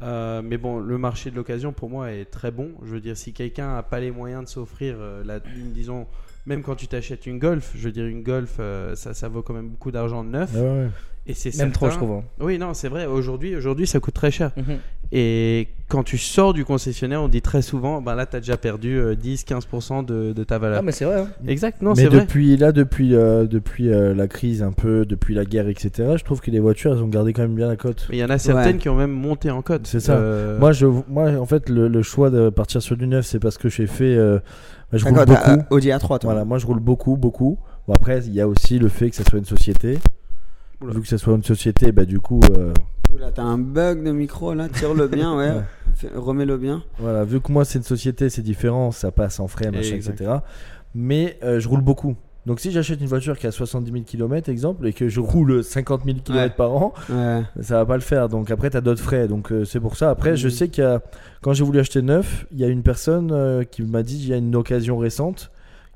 Euh, 0.03 0.41
mais 0.43 0.57
bon, 0.57 0.79
le 0.79 0.97
marché 0.99 1.31
de 1.31 1.35
l'occasion, 1.35 1.73
pour 1.73 1.89
moi, 1.89 2.11
est 2.11 2.25
très 2.25 2.51
bon. 2.51 2.71
Je 2.83 2.91
veux 2.91 2.99
dire, 3.01 3.17
si 3.17 3.33
quelqu'un 3.33 3.73
n'a 3.73 3.81
pas 3.83 3.99
les 3.99 4.11
moyens 4.11 4.43
de 4.43 4.49
s'offrir, 4.49 4.97
euh, 4.99 5.39
disons, 5.73 6.05
même 6.45 6.61
quand 6.61 6.75
tu 6.75 6.87
t'achètes 6.87 7.25
une 7.25 7.39
Golf, 7.39 7.71
je 7.75 7.85
veux 7.85 7.91
dire, 7.91 8.05
une 8.05 8.21
Golf, 8.21 8.57
euh, 8.59 8.93
ça, 8.95 9.13
ça 9.15 9.29
vaut 9.29 9.41
quand 9.41 9.53
même 9.53 9.69
beaucoup 9.69 9.91
d'argent 9.91 10.23
de 10.23 10.29
neuf. 10.29 10.53
Ouais, 10.53 10.61
ouais. 10.61 10.87
Et 11.27 11.33
c'est 11.33 11.57
Même 11.57 11.71
trop, 11.71 11.89
je 11.89 11.95
trouve. 11.95 12.11
hein. 12.11 12.23
Oui, 12.39 12.59
non, 12.59 12.75
c'est 12.75 12.87
vrai. 12.87 13.07
Aujourd'hui, 13.07 13.55
aujourd'hui, 13.55 13.87
ça 13.87 13.99
coûte 13.99 14.13
très 14.13 14.29
cher. 14.29 14.51
Mhm. 14.57 14.77
Et 15.11 15.67
quand 15.87 16.03
tu 16.03 16.17
sors 16.17 16.53
du 16.53 16.65
concessionnaire, 16.65 17.21
on 17.21 17.27
dit 17.27 17.41
très 17.41 17.61
souvent, 17.61 18.01
ben 18.01 18.15
là, 18.15 18.25
tu 18.25 18.35
as 18.35 18.39
déjà 18.39 18.57
perdu 18.57 18.97
euh, 18.97 19.13
10-15% 19.15 20.03
de, 20.03 20.33
de 20.33 20.43
ta 20.43 20.57
valeur. 20.57 20.79
Ah, 20.79 20.81
mais 20.81 20.91
c'est 20.91 21.05
vrai. 21.05 21.21
hein. 21.21 21.27
Exact, 21.47 21.81
non, 21.81 21.91
Mais 21.95 22.03
c'est 22.03 22.07
vrai. 22.07 22.21
depuis 22.21 22.57
là, 22.57 22.71
depuis, 22.71 23.13
euh, 23.15 23.45
depuis 23.45 23.89
euh, 23.93 24.13
la 24.15 24.27
crise 24.27 24.63
un 24.63 24.71
peu, 24.71 25.05
depuis 25.05 25.35
la 25.35 25.45
guerre, 25.45 25.67
etc., 25.67 26.15
je 26.17 26.23
trouve 26.23 26.41
que 26.41 26.49
les 26.51 26.59
voitures, 26.59 26.91
elles 26.93 27.03
ont 27.03 27.07
gardé 27.07 27.33
quand 27.33 27.43
même 27.43 27.55
bien 27.55 27.67
la 27.67 27.75
cote. 27.75 28.07
Mais 28.09 28.17
il 28.17 28.19
y 28.19 28.23
en 28.23 28.29
a 28.29 28.37
certaines 28.39 28.73
Ouais. 28.73 28.79
qui 28.79 28.89
ont 28.89 28.95
même 28.95 29.11
monté 29.11 29.51
en 29.51 29.61
code. 29.61 29.85
C'est 29.85 29.99
ça. 29.99 30.13
Euh, 30.17 30.59
Moi, 30.59 30.71
je, 30.71 30.87
moi, 31.07 31.29
en 31.39 31.45
fait, 31.45 31.69
le, 31.69 31.87
le 31.87 32.01
choix 32.01 32.29
de 32.31 32.49
partir 32.49 32.81
sur 32.81 32.97
du 32.97 33.05
neuf, 33.07 33.25
c'est 33.27 33.39
parce 33.39 33.57
que 33.59 33.69
j'ai 33.69 33.87
fait. 33.87 34.15
euh, 34.15 34.39
je 34.91 35.05
roule 35.05 35.13
beaucoup. 35.25 35.49
euh, 35.49 35.57
Audi 35.69 35.89
A3, 35.89 36.07
toi. 36.07 36.19
Voilà, 36.23 36.45
moi, 36.45 36.57
je 36.57 36.65
roule 36.65 36.79
beaucoup, 36.79 37.15
beaucoup. 37.15 37.59
Bon, 37.87 37.93
après, 37.93 38.19
il 38.25 38.33
y 38.33 38.41
a 38.41 38.47
aussi 38.47 38.79
le 38.79 38.87
fait 38.87 39.11
que 39.11 39.15
ça 39.15 39.23
soit 39.23 39.37
une 39.37 39.45
société. 39.45 39.99
Oula. 40.81 40.93
Vu 40.93 41.01
que 41.01 41.07
ça 41.07 41.17
soit 41.19 41.35
une 41.35 41.43
société, 41.43 41.91
bah, 41.91 42.05
du 42.05 42.19
coup, 42.19 42.39
euh, 42.57 42.73
Oula, 43.15 43.31
t'as 43.31 43.43
un 43.43 43.57
bug 43.57 44.03
de 44.03 44.11
micro 44.11 44.53
là, 44.53 44.67
tire-le 44.69 45.07
bien, 45.07 45.35
ouais. 45.37 45.51
Remets-le 46.15 46.57
bien. 46.57 46.83
voilà, 46.99 47.23
vu 47.23 47.39
que 47.39 47.51
moi, 47.51 47.63
c'est 47.63 47.79
une 47.79 47.83
société, 47.85 48.29
c'est 48.29 48.41
différent, 48.41 48.91
ça 48.91 49.11
passe 49.11 49.39
en 49.39 49.47
frais, 49.47 49.71
machin, 49.71 49.95
etc. 49.95 50.31
Mais 50.93 51.37
euh, 51.43 51.59
je 51.59 51.69
roule 51.69 51.81
beaucoup. 51.81 52.15
Donc, 52.45 52.59
si 52.59 52.71
j'achète 52.71 52.99
une 53.01 53.07
voiture 53.07 53.39
qui 53.39 53.47
a 53.47 53.51
70 53.51 53.91
000 53.91 54.03
km, 54.03 54.49
exemple, 54.49 54.85
et 54.87 54.93
que 54.93 55.07
je 55.09 55.19
roule 55.19 55.63
50 55.63 56.03
000 56.05 56.17
km 56.23 56.35
Ouais. 56.43 56.49
par 56.49 56.71
an, 56.73 56.93
Ouais. 57.09 57.41
ça 57.61 57.77
va 57.77 57.85
pas 57.85 57.95
le 57.95 58.01
faire. 58.01 58.29
Donc 58.29 58.51
après, 58.51 58.69
tu 58.69 58.77
as 58.77 58.81
d'autres 58.81 59.01
frais. 59.01 59.27
Donc 59.27 59.51
euh, 59.51 59.65
c'est 59.65 59.79
pour 59.79 59.95
ça. 59.95 60.09
Après, 60.11 60.35
je 60.37 60.47
Mhm. 60.47 60.53
sais 60.53 60.67
qu'il 60.69 60.83
y 60.83 60.87
a, 60.87 61.01
quand 61.41 61.53
j'ai 61.53 61.63
voulu 61.63 61.79
acheter 61.79 62.01
neuf, 62.03 62.45
il 62.51 62.59
y 62.59 62.63
a 62.63 62.67
une 62.67 62.83
personne 62.83 63.31
euh, 63.31 63.63
qui 63.63 63.81
m'a 63.81 64.03
dit 64.03 64.17
il 64.21 64.27
y 64.27 64.33
a 64.33 64.37
une 64.37 64.55
occasion 64.55 64.97
récente 64.97 65.49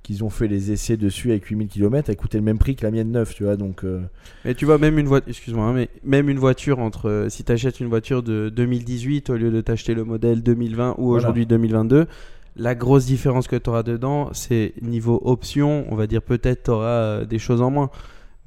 qu'ils 0.03 0.23
ont 0.23 0.29
fait 0.29 0.47
les 0.47 0.71
essais 0.71 0.97
dessus 0.97 1.31
avec 1.31 1.45
8000 1.45 1.67
km, 1.67 2.09
elle 2.09 2.15
coûtait 2.15 2.37
le 2.37 2.43
même 2.43 2.57
prix 2.57 2.75
que 2.75 2.83
la 2.85 2.91
mienne 2.91 3.11
neuve, 3.11 3.33
tu 3.33 3.43
vois. 3.43 3.55
Donc 3.57 3.83
euh, 3.83 4.01
Mais 4.45 4.55
tu 4.55 4.65
vois, 4.65 4.77
même 4.77 4.97
une 4.97 5.07
voiture, 5.07 5.29
excuse-moi, 5.29 5.65
hein, 5.65 5.73
mais 5.73 5.89
même 6.03 6.29
une 6.29 6.39
voiture 6.39 6.79
entre, 6.79 7.09
euh, 7.09 7.29
si 7.29 7.43
tu 7.43 7.51
achètes 7.51 7.79
une 7.79 7.87
voiture 7.87 8.23
de 8.23 8.49
2018 8.49 9.29
au 9.29 9.37
lieu 9.37 9.51
de 9.51 9.61
t'acheter 9.61 9.93
le 9.93 10.03
modèle 10.03 10.41
2020 10.43 10.95
ou 10.97 11.07
Voilà. 11.07 11.17
aujourd'hui 11.17 11.45
2022, 11.45 12.07
la 12.55 12.75
grosse 12.75 13.05
différence 13.05 13.47
que 13.47 13.55
tu 13.55 13.69
auras 13.69 13.83
dedans, 13.83 14.29
c'est 14.33 14.73
niveau 14.81 15.21
option, 15.23 15.85
on 15.89 15.95
va 15.95 16.07
dire 16.07 16.21
peut-être 16.21 16.63
tu 16.63 16.71
auras 16.71 17.23
des 17.25 17.39
choses 17.39 17.61
en 17.61 17.69
moins. 17.71 17.89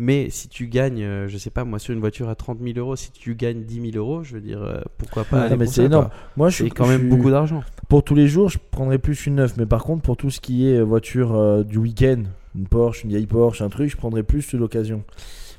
Mais 0.04 0.30
si 0.30 0.48
tu 0.48 0.66
gagnes, 0.66 1.04
euh, 1.04 1.28
je 1.28 1.38
sais 1.38 1.50
pas, 1.50 1.62
moi 1.64 1.78
sur 1.78 1.94
une 1.94 2.00
voiture 2.00 2.28
à 2.28 2.34
30 2.34 2.58
000 2.60 2.76
euros, 2.76 2.96
si 2.96 3.12
tu 3.12 3.36
gagnes 3.36 3.62
10 3.62 3.92
000 3.92 4.04
euros, 4.04 4.24
je 4.24 4.34
veux 4.34 4.40
dire, 4.40 4.60
euh, 4.60 4.80
pourquoi 4.98 5.22
pas 5.22 5.48
pour 5.48 5.66
c'est 5.68 5.84
énorme. 5.84 6.06
quoi. 6.06 6.14
moi, 6.36 6.48
je 6.48 6.56
C'est 6.56 6.64
suis 6.64 6.72
quand 6.72 6.88
même 6.88 7.02
suis- 7.02 7.08
beaucoup 7.08 7.30
d'argent. 7.30 7.62
Pour 7.88 8.02
tous 8.02 8.16
les 8.16 8.26
jours, 8.26 8.48
je 8.48 8.58
prendrais 8.72 8.98
plus 8.98 9.26
une 9.26 9.36
neuve. 9.36 9.52
Mais 9.58 9.66
par 9.66 9.84
contre, 9.84 10.02
pour 10.02 10.16
tout 10.16 10.28
ce 10.30 10.40
qui 10.40 10.66
est 10.68 10.78
euh, 10.78 10.82
voiture 10.82 11.36
euh, 11.36 11.62
du 11.62 11.78
week-end, 11.78 12.24
une 12.56 12.66
Porsche, 12.66 13.04
une 13.04 13.10
vieille 13.10 13.26
Porsche, 13.26 13.62
un 13.62 13.68
truc, 13.68 13.90
je 13.90 13.96
prendrais 13.96 14.24
plus 14.24 14.50
de 14.52 14.58
l'occasion. 14.58 15.04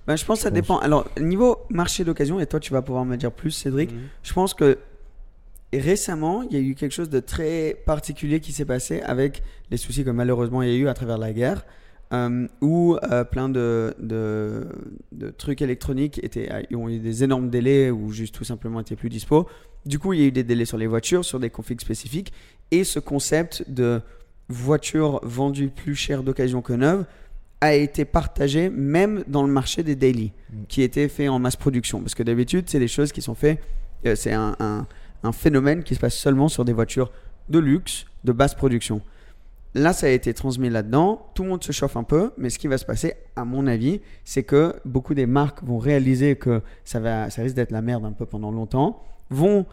Ben, 0.08 0.18
je 0.18 0.26
pense 0.26 0.40
que 0.40 0.44
ça 0.44 0.52
dépend. 0.52 0.78
Alors, 0.80 1.08
niveau 1.22 1.60
marché 1.70 2.04
d'occasion, 2.04 2.42
et 2.42 2.46
toi, 2.46 2.60
tu 2.60 2.74
vas 2.74 2.82
pouvoir 2.82 3.06
me 3.06 3.16
dire 3.16 3.32
plus, 3.32 3.52
Cédric. 3.52 3.94
Mhm. 3.94 4.00
Je 4.24 4.34
pense 4.34 4.54
que 4.54 4.78
récemment, 5.72 6.44
il 6.44 6.54
y 6.54 6.60
a 6.60 6.60
eu 6.60 6.76
quelque 6.76 6.92
chose 6.92 7.10
de 7.10 7.20
très 7.20 7.78
particulier 7.86 8.40
qui 8.40 8.52
s'est 8.52 8.66
passé 8.66 9.00
avec 9.02 9.42
les 9.72 9.78
soucis 9.78 10.04
que 10.04 10.10
malheureusement 10.10 10.62
il 10.62 10.70
y 10.70 10.72
a 10.74 10.76
eu 10.76 10.88
à 10.88 10.94
travers 10.94 11.18
la 11.18 11.32
guerre, 11.34 11.66
euh, 12.14 12.48
où 12.62 12.96
euh, 13.12 13.24
plein 13.24 13.50
de, 13.50 13.94
de, 14.00 14.68
de 15.12 15.30
trucs 15.32 15.62
électroniques 15.62 16.20
étaient, 16.24 16.50
euh, 16.52 16.78
ont 16.78 16.90
eu 16.90 17.00
des 17.00 17.24
énormes 17.24 17.50
délais 17.50 17.90
ou 17.92 18.12
juste 18.12 18.36
tout 18.36 18.44
simplement 18.44 18.80
étaient 18.80 18.96
plus 18.96 19.10
dispo. 19.10 19.48
Du 19.86 20.00
coup, 20.00 20.14
il 20.14 20.20
y 20.20 20.24
a 20.24 20.28
eu 20.28 20.32
des 20.32 20.44
délais 20.44 20.66
sur 20.66 20.78
les 20.78 20.88
voitures, 20.88 21.26
sur 21.26 21.40
des 21.40 21.50
configs 21.50 21.82
spécifiques, 21.82 22.32
et 22.72 22.84
ce 22.84 23.00
concept 23.00 23.66
de 23.70 24.02
voiture 24.50 25.20
vendue 25.24 25.70
plus 25.70 25.96
cher 25.96 26.24
d'occasion 26.24 26.62
que 26.62 26.74
neuve 26.74 27.06
a 27.62 27.74
été 27.76 28.04
partagé 28.06 28.70
même 28.70 29.24
dans 29.28 29.44
le 29.46 29.52
marché 29.52 29.84
des 29.84 29.96
daily, 29.96 30.32
Mm. 30.52 30.56
qui 30.68 30.82
était 30.82 31.08
fait 31.08 31.28
en 31.30 31.40
masse 31.40 31.56
production. 31.56 32.02
Parce 32.02 32.14
que 32.16 32.24
d'habitude, 32.24 32.66
c'est 32.68 32.80
des 32.80 32.88
choses 32.90 33.12
qui 33.12 33.22
sont 33.22 33.36
faites, 33.36 33.60
euh, 34.06 34.16
c'est 34.16 34.34
un, 34.34 34.56
un- 34.60 34.86
un 35.24 35.32
phénomène 35.32 35.84
qui 35.84 35.96
se 35.96 36.00
passe 36.00 36.16
seulement 36.16 36.50
sur 36.50 36.66
des 36.66 36.74
voitures 36.74 37.12
de 37.50 37.60
luxe, 37.60 38.06
de 38.26 38.32
basse 38.34 38.54
production. 38.54 39.02
Là, 39.76 39.92
ça 39.94 40.06
a 40.06 40.10
été 40.10 40.34
transmis 40.36 40.70
là-dedans. 40.70 41.32
Tout 41.34 41.44
le 41.44 41.50
monde 41.50 41.64
se 41.64 41.72
chauffe 41.72 41.98
un 41.98 42.04
peu, 42.04 42.32
mais 42.38 42.50
ce 42.52 42.60
qui 42.60 42.68
va 42.68 42.78
se 42.78 42.86
passer, 42.86 43.16
à 43.36 43.44
mon 43.44 43.66
avis, 43.66 44.02
c'est 44.24 44.44
que 44.44 44.76
beaucoup 44.86 45.16
des 45.16 45.26
marques 45.26 45.64
vont 45.64 45.80
réaliser 45.80 46.36
que 46.36 46.62
ça, 46.84 47.00
va, 47.00 47.30
ça 47.32 47.42
risque 47.42 47.56
d'être 47.56 47.72
la 47.72 47.82
merde 47.82 48.06
un 48.06 48.12
peu 48.12 48.26
pendant 48.28 48.52
longtemps, 48.52 49.02
vont 49.32 49.66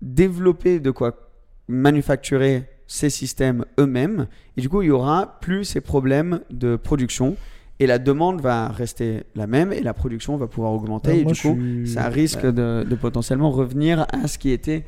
développer 0.00 0.80
de 0.80 0.90
quoi 0.90 1.30
manufacturer 1.68 2.64
ces 2.86 3.08
systèmes 3.10 3.64
eux-mêmes, 3.78 4.26
et 4.56 4.60
du 4.60 4.68
coup, 4.68 4.82
il 4.82 4.88
y 4.88 4.90
aura 4.90 5.38
plus 5.40 5.64
ces 5.64 5.80
problèmes 5.80 6.40
de 6.50 6.76
production, 6.76 7.36
et 7.80 7.86
la 7.86 7.98
demande 7.98 8.40
va 8.40 8.68
rester 8.68 9.24
la 9.34 9.46
même, 9.46 9.72
et 9.72 9.80
la 9.80 9.94
production 9.94 10.36
va 10.36 10.46
pouvoir 10.46 10.72
augmenter, 10.72 11.10
Ah, 11.10 11.14
et 11.14 11.24
du 11.24 11.32
coup, 11.32 11.32
suis- 11.34 11.88
ça 11.88 12.08
risque 12.08 12.44
de, 12.46 12.84
de 12.88 12.94
potentiellement 12.94 13.50
revenir 13.50 14.06
à 14.12 14.28
ce 14.28 14.38
qui 14.38 14.50
était 14.50 14.84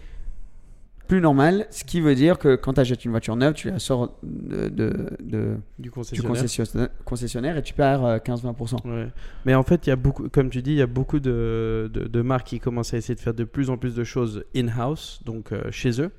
plus 1.06 1.20
normal, 1.20 1.66
ce 1.70 1.84
qui 1.84 2.00
veut 2.00 2.14
dire 2.14 2.38
que 2.38 2.56
quand 2.56 2.74
tu 2.74 2.80
achètes 2.80 3.04
une 3.04 3.10
voiture 3.12 3.36
neuve, 3.36 3.54
tu 3.54 3.70
la 3.70 3.78
sors 3.78 4.16
de, 4.22 4.68
de- 4.68 5.08
de- 5.22 5.56
Du 5.78 5.90
concessionnaire. 5.90 7.56
et 7.56 7.62
tu 7.62 7.74
perds 7.74 8.04
euh, 8.04 8.18
15-20%. 8.18 8.86
Ouais. 8.86 9.08
Mais 9.44 9.54
en 9.54 9.62
fait, 9.62 9.86
il 9.86 9.90
y 9.90 9.92
a 9.92 9.96
beaucoup, 9.96 10.28
comme 10.28 10.50
tu 10.50 10.62
dis, 10.62 10.72
il 10.72 10.78
y 10.78 10.82
a 10.82 10.86
beaucoup 10.86 11.20
de, 11.20 11.90
de, 11.92 12.22
marques 12.22 12.46
qui 12.48 12.60
commencent 12.60 12.94
à 12.94 12.96
essayer 12.96 13.14
de 13.14 13.20
faire 13.20 13.34
de 13.34 13.44
plus 13.44 13.70
en 13.70 13.76
plus 13.76 13.94
de 13.94 14.04
choses 14.04 14.44
in-house, 14.54 15.20
donc 15.24 15.52
euh, 15.52 15.70
chez 15.70 16.00
eux. 16.00 16.10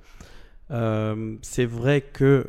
Euh, 0.71 1.35
c'est 1.41 1.65
vrai 1.65 2.01
que 2.01 2.47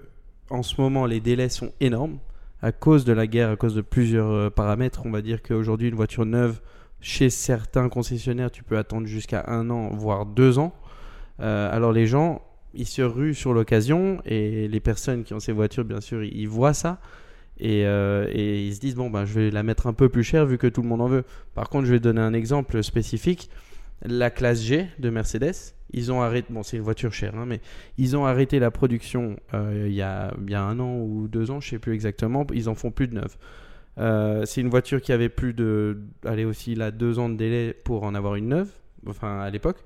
en 0.51 0.63
ce 0.63 0.81
moment, 0.81 1.07
les 1.07 1.21
délais 1.21 1.49
sont 1.49 1.73
énormes 1.81 2.19
à 2.63 2.73
cause 2.73 3.05
de 3.05 3.13
la 3.13 3.27
guerre, 3.27 3.51
à 3.51 3.57
cause 3.57 3.75
de 3.75 3.81
plusieurs 3.83 4.31
euh, 4.31 4.51
paramètres. 4.51 5.03
On 5.05 5.11
va 5.11 5.23
dire 5.23 5.43
qu'aujourd'hui, 5.43 5.89
une 5.89 5.95
voiture 5.95 6.27
neuve, 6.27 6.61
chez 7.01 7.31
certains 7.31 7.89
concessionnaires, 7.89 8.51
tu 8.51 8.65
peux 8.65 8.77
attendre 8.77 9.07
jusqu'à 9.07 9.45
un 9.49 9.71
an, 9.71 9.91
voire 9.95 10.27
deux 10.27 10.59
ans. 10.59 10.75
Euh, 11.41 11.75
alors 11.75 11.93
les 11.93 12.07
gens, 12.07 12.43
ils 12.75 12.87
se 12.87 13.03
ruent 13.03 13.35
sur 13.35 13.53
l'occasion 13.53 14.21
et 14.25 14.69
les 14.69 14.81
personnes 14.81 15.25
qui 15.25 15.35
ont 15.35 15.41
ces 15.41 15.53
voitures, 15.53 15.85
bien 15.85 16.01
sûr, 16.01 16.23
ils, 16.23 16.49
voient 16.49 16.75
ça. 16.75 17.01
Et, 17.59 17.87
euh, 17.87 18.29
et 18.33 18.67
ils 18.67 18.75
se 18.75 18.81
disent 18.81 18.95
bon 18.95 19.11
ben 19.11 19.25
je 19.25 19.35
vais 19.35 19.51
la 19.51 19.65
mettre 19.65 19.89
un 19.89 19.93
peu 19.93 20.09
plus 20.09 20.23
chère 20.23 20.47
vu 20.47 20.59
que 20.59 20.67
tout 20.69 20.83
le 20.83 20.89
monde 20.89 21.01
en 21.01 21.09
veut. 21.09 21.25
Par 21.55 21.69
contre 21.69 21.87
je 21.87 21.93
vais 21.93 21.99
donner 22.01 22.21
un 22.21 22.33
exemple 22.33 22.83
spécifique. 22.83 23.51
La 24.05 24.31
classe 24.31 24.63
G 24.63 24.87
de 25.01 25.11
Mercedes, 25.11 25.75
ils 25.93 26.13
ont 26.13 26.23
arrêté. 26.23 26.47
Bon 26.53 26.63
c'est 26.63 26.77
une 26.77 26.85
voiture 26.85 27.13
chère, 27.13 27.35
hein, 27.35 27.47
mais 27.47 27.61
ils 27.97 28.17
ont 28.17 28.27
arrêté 28.27 28.61
la 28.61 28.71
production 28.71 29.37
euh, 29.55 29.87
il 29.89 29.95
y 29.95 30.03
a 30.03 30.33
bien 30.39 30.63
un 30.63 30.79
an 30.79 30.99
ou 30.99 31.27
deux 31.27 31.51
ans, 31.51 31.61
je 31.61 31.69
sais 31.69 31.79
plus 31.81 31.95
exactement. 31.95 32.47
Ils 32.55 32.69
en 32.69 32.77
font 32.77 32.93
plus 32.93 33.09
de 33.09 33.15
neuf. 33.15 33.39
C'est 34.47 34.61
une 34.61 34.69
voiture 34.69 35.01
qui 35.01 35.11
avait 35.11 35.29
plus 35.29 35.53
de, 35.53 35.99
allez 36.25 36.45
aussi 36.45 36.77
là 36.77 36.93
deux 36.93 37.19
ans 37.19 37.29
de 37.29 37.35
délai 37.35 37.75
pour 37.85 38.05
en 38.05 38.15
avoir 38.15 38.37
une 38.37 38.47
neuve, 38.47 38.71
enfin 39.09 39.41
à 39.41 39.51
l'époque. 39.51 39.79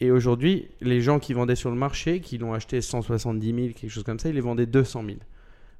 Et 0.00 0.10
aujourd'hui, 0.10 0.68
les 0.80 1.00
gens 1.00 1.18
qui 1.18 1.32
vendaient 1.34 1.56
sur 1.56 1.70
le 1.70 1.76
marché, 1.76 2.20
qui 2.20 2.38
l'ont 2.38 2.52
acheté 2.54 2.80
170 2.80 3.46
000, 3.54 3.56
quelque 3.74 3.88
chose 3.88 4.04
comme 4.04 4.18
ça, 4.18 4.28
ils 4.28 4.34
les 4.34 4.40
vendaient 4.40 4.66
200 4.66 5.02
000. 5.04 5.18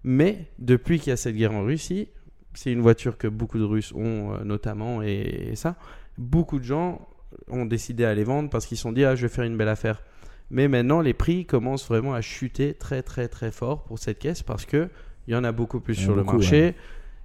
Mais 0.05 0.47
depuis 0.59 0.99
qu'il 0.99 1.11
y 1.11 1.13
a 1.13 1.17
cette 1.17 1.37
guerre 1.37 1.53
en 1.53 1.63
Russie, 1.65 2.09
c'est 2.55 2.73
une 2.73 2.81
voiture 2.81 3.17
que 3.19 3.29
beaucoup 3.29 3.59
de 3.59 3.65
Russes 3.65 3.93
ont 3.95 4.33
euh, 4.35 4.45
notamment 4.45 5.03
et, 5.03 5.51
et 5.53 5.57
ça, 5.57 5.77
beaucoup 6.17 6.59
de 6.59 6.65
gens 6.65 7.07
ont 7.49 7.67
décidé 7.67 8.05
à 8.05 8.15
les 8.15 8.25
vendre 8.25 8.49
parce 8.51 8.67
qu'ils 8.67 8.77
se 8.77 8.83
sont 8.83 8.93
dit 8.93 9.05
ah 9.05 9.15
je 9.15 9.23
vais 9.23 9.29
faire 9.29 9.45
une 9.45 9.57
belle 9.57 9.69
affaire. 9.69 10.03
Mais 10.51 10.67
maintenant 10.67 11.01
les 11.01 11.13
prix 11.15 11.45
commencent 11.45 11.87
vraiment 11.87 12.15
à 12.15 12.21
chuter 12.23 12.75
très 12.75 13.03
très 13.03 13.29
très 13.29 13.51
fort 13.53 13.85
pour 13.85 13.99
cette 13.99 14.19
caisse 14.19 14.43
parce 14.43 14.65
que 14.65 14.89
il 15.29 15.35
y 15.35 15.37
en 15.37 15.45
a 15.45 15.53
beaucoup 15.53 15.79
plus 15.79 15.95
sur 15.95 16.17
le 16.17 16.25
marché. 16.25 16.75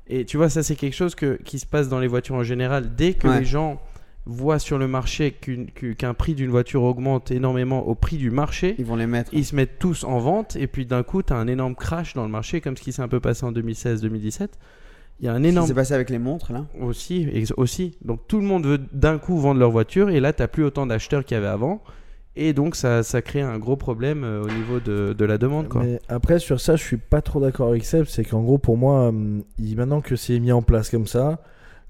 Et 0.07 0.25
tu 0.25 0.35
vois 0.37 0.49
ça 0.49 0.61
c'est 0.61 0.75
quelque 0.75 0.95
chose 0.95 1.15
que, 1.15 1.39
qui 1.43 1.57
se 1.57 1.65
passe 1.65 1.87
dans 1.89 1.99
les 1.99 2.07
voitures 2.07 2.35
en 2.35 2.43
général 2.43 2.93
dès 2.95 3.13
que 3.13 3.27
Ouais. 3.27 3.39
les 3.39 3.45
gens 3.45 3.81
voient 4.25 4.59
sur 4.59 4.77
le 4.77 4.87
marché 4.87 5.31
qu'un 5.97 6.13
prix 6.13 6.33
d'une 6.33 6.49
voiture 6.49 6.83
augmente 6.83 7.31
énormément 7.31 7.87
au 7.87 7.95
prix 7.95 8.17
du 8.17 8.31
marché, 8.31 8.75
Ils 8.79 8.85
vont 8.85 8.95
les 8.95 9.07
mettre. 9.07 9.33
ils 9.33 9.45
se 9.45 9.55
mettent 9.55 9.79
tous 9.79 10.03
en 10.03 10.19
vente 10.19 10.55
et 10.55 10.67
puis 10.67 10.85
d'un 10.85 11.03
coup, 11.03 11.21
tu 11.23 11.33
as 11.33 11.35
un 11.35 11.47
énorme 11.47 11.75
crash 11.75 12.13
dans 12.13 12.23
le 12.23 12.29
marché 12.29 12.61
comme 12.61 12.77
ce 12.77 12.81
qui 12.83 12.93
s'est 12.93 13.01
un 13.01 13.07
peu 13.07 13.19
passé 13.19 13.45
en 13.45 13.51
2016-2017. 13.51 14.47
Il 15.19 15.25
y 15.25 15.29
a 15.29 15.33
un 15.33 15.43
énorme 15.43 15.67
s'est 15.67 15.73
passé 15.73 15.93
avec 15.93 16.09
les 16.09 16.19
montres 16.19 16.51
là. 16.53 16.65
aussi, 16.81 17.27
aussi. 17.57 17.97
Donc 18.03 18.27
tout 18.27 18.39
le 18.39 18.45
monde 18.45 18.65
veut 18.65 18.79
d'un 18.93 19.17
coup 19.19 19.37
vendre 19.37 19.59
leur 19.59 19.71
voiture 19.71 20.09
et 20.09 20.19
là, 20.19 20.33
tu 20.33 20.45
plus 20.47 20.63
autant 20.63 20.85
d'acheteurs 20.85 21.23
qu'il 21.23 21.35
y 21.35 21.37
avait 21.37 21.47
avant. 21.47 21.81
Et 22.35 22.53
donc 22.53 22.75
ça, 22.75 23.03
ça 23.03 23.21
crée 23.21 23.41
un 23.41 23.59
gros 23.59 23.75
problème 23.75 24.23
euh, 24.23 24.41
au 24.43 24.47
niveau 24.47 24.79
de, 24.79 25.13
de 25.15 25.25
la 25.25 25.37
demande. 25.37 25.69
Quoi. 25.69 25.83
Mais 25.83 25.99
après, 26.09 26.39
sur 26.39 26.59
ça, 26.59 26.75
je 26.75 26.83
suis 26.83 26.97
pas 26.97 27.21
trop 27.21 27.39
d'accord 27.39 27.69
avec 27.69 27.85
Seb. 27.85 28.05
C'est 28.05 28.23
qu'en 28.23 28.41
gros, 28.41 28.57
pour 28.57 28.75
moi, 28.75 29.09
hum, 29.09 29.43
maintenant 29.59 30.01
que 30.01 30.15
c'est 30.15 30.39
mis 30.39 30.51
en 30.51 30.63
place 30.63 30.89
comme 30.89 31.05
ça, 31.05 31.43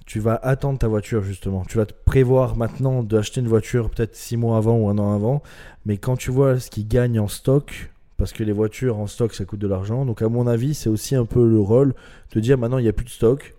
tu 0.06 0.20
vas 0.20 0.36
attendre 0.36 0.80
ta 0.80 0.88
voiture 0.88 1.24
justement. 1.24 1.64
Tu 1.66 1.78
vas 1.78 1.86
te 1.86 1.94
prévoir 1.94 2.56
maintenant 2.56 3.04
d'acheter 3.04 3.42
une 3.42 3.48
voiture 3.48 3.90
peut-être 3.90 4.16
6 4.16 4.38
mois 4.38 4.58
avant 4.58 4.78
ou 4.78 4.90
un 4.90 4.98
an 4.98 5.14
avant. 5.14 5.42
Mais 5.86 5.98
quand 5.98 6.18
tu 6.18 6.32
vois 6.32 6.60
ce 6.60 6.70
qu'ils 6.70 6.88
gagnent 6.88 7.20
en 7.20 7.28
stock, 7.28 7.92
parce 8.18 8.32
que 8.32 8.44
les 8.44 8.52
voitures 8.52 9.00
en 9.00 9.08
stock 9.08 9.34
ça 9.34 9.46
coûte 9.46 9.60
de 9.60 9.68
l'argent. 9.68 10.06
Donc, 10.06 10.22
à 10.22 10.30
mon 10.30 10.48
avis, 10.48 10.74
c'est 10.74 10.90
aussi 10.90 11.16
un 11.16 11.26
peu 11.26 11.48
le 11.48 11.60
rôle 11.60 11.94
de 12.34 12.40
dire 12.40 12.58
maintenant 12.58 12.78
il 12.78 12.84
n'y 12.84 12.90
a 12.90 12.94
plus 12.94 13.06
de 13.06 13.10
stock. 13.10 13.56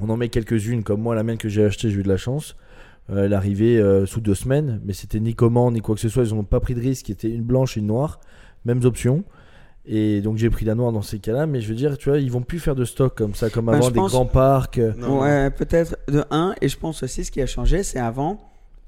On 0.00 0.10
en 0.10 0.16
met 0.16 0.28
quelques-unes, 0.28 0.82
comme 0.82 1.00
moi, 1.00 1.14
la 1.14 1.22
mienne 1.22 1.38
que 1.38 1.48
j'ai 1.48 1.64
achetée, 1.64 1.90
j'ai 1.90 2.00
eu 2.00 2.02
de 2.02 2.08
la 2.08 2.16
chance. 2.16 2.56
Euh, 3.10 3.24
elle 3.24 3.34
arrivait 3.34 3.78
euh, 3.78 4.06
sous 4.06 4.20
deux 4.20 4.34
semaines, 4.34 4.80
mais 4.84 4.92
c'était 4.92 5.20
ni 5.20 5.34
commande 5.34 5.74
ni 5.74 5.80
quoi 5.80 5.94
que 5.94 6.00
ce 6.00 6.08
soit. 6.08 6.24
Ils 6.24 6.34
n'ont 6.34 6.44
pas 6.44 6.60
pris 6.60 6.74
de 6.74 6.80
risque. 6.80 7.06
C'était 7.06 7.30
une 7.30 7.42
blanche 7.42 7.76
et 7.76 7.80
une 7.80 7.86
noire, 7.86 8.20
mêmes 8.64 8.84
options. 8.84 9.24
Et 9.90 10.20
donc 10.20 10.36
j'ai 10.36 10.50
pris 10.50 10.66
la 10.66 10.74
noire 10.74 10.92
dans 10.92 11.00
ces 11.00 11.18
cas-là, 11.18 11.46
mais 11.46 11.62
je 11.62 11.68
veux 11.70 11.74
dire, 11.74 11.96
tu 11.96 12.10
vois, 12.10 12.18
ils 12.18 12.30
vont 12.30 12.42
plus 12.42 12.58
faire 12.60 12.74
de 12.74 12.84
stock 12.84 13.16
comme 13.16 13.34
ça, 13.34 13.48
comme 13.48 13.66
Bah, 13.66 13.76
avant, 13.76 13.88
des 13.90 13.94
pense- 13.94 14.12
grands 14.12 14.26
parcs. 14.26 14.76
euh, 14.78 14.92
Non. 14.98 15.20
Ouais, 15.22 15.50
peut-être 15.50 15.96
de 16.08 16.24
1. 16.30 16.54
Et 16.60 16.68
je 16.68 16.76
pense 16.78 17.02
aussi 17.02 17.24
ce 17.24 17.30
qui 17.30 17.40
a 17.40 17.46
changé, 17.46 17.82
c'est 17.82 17.98
avant, 17.98 18.38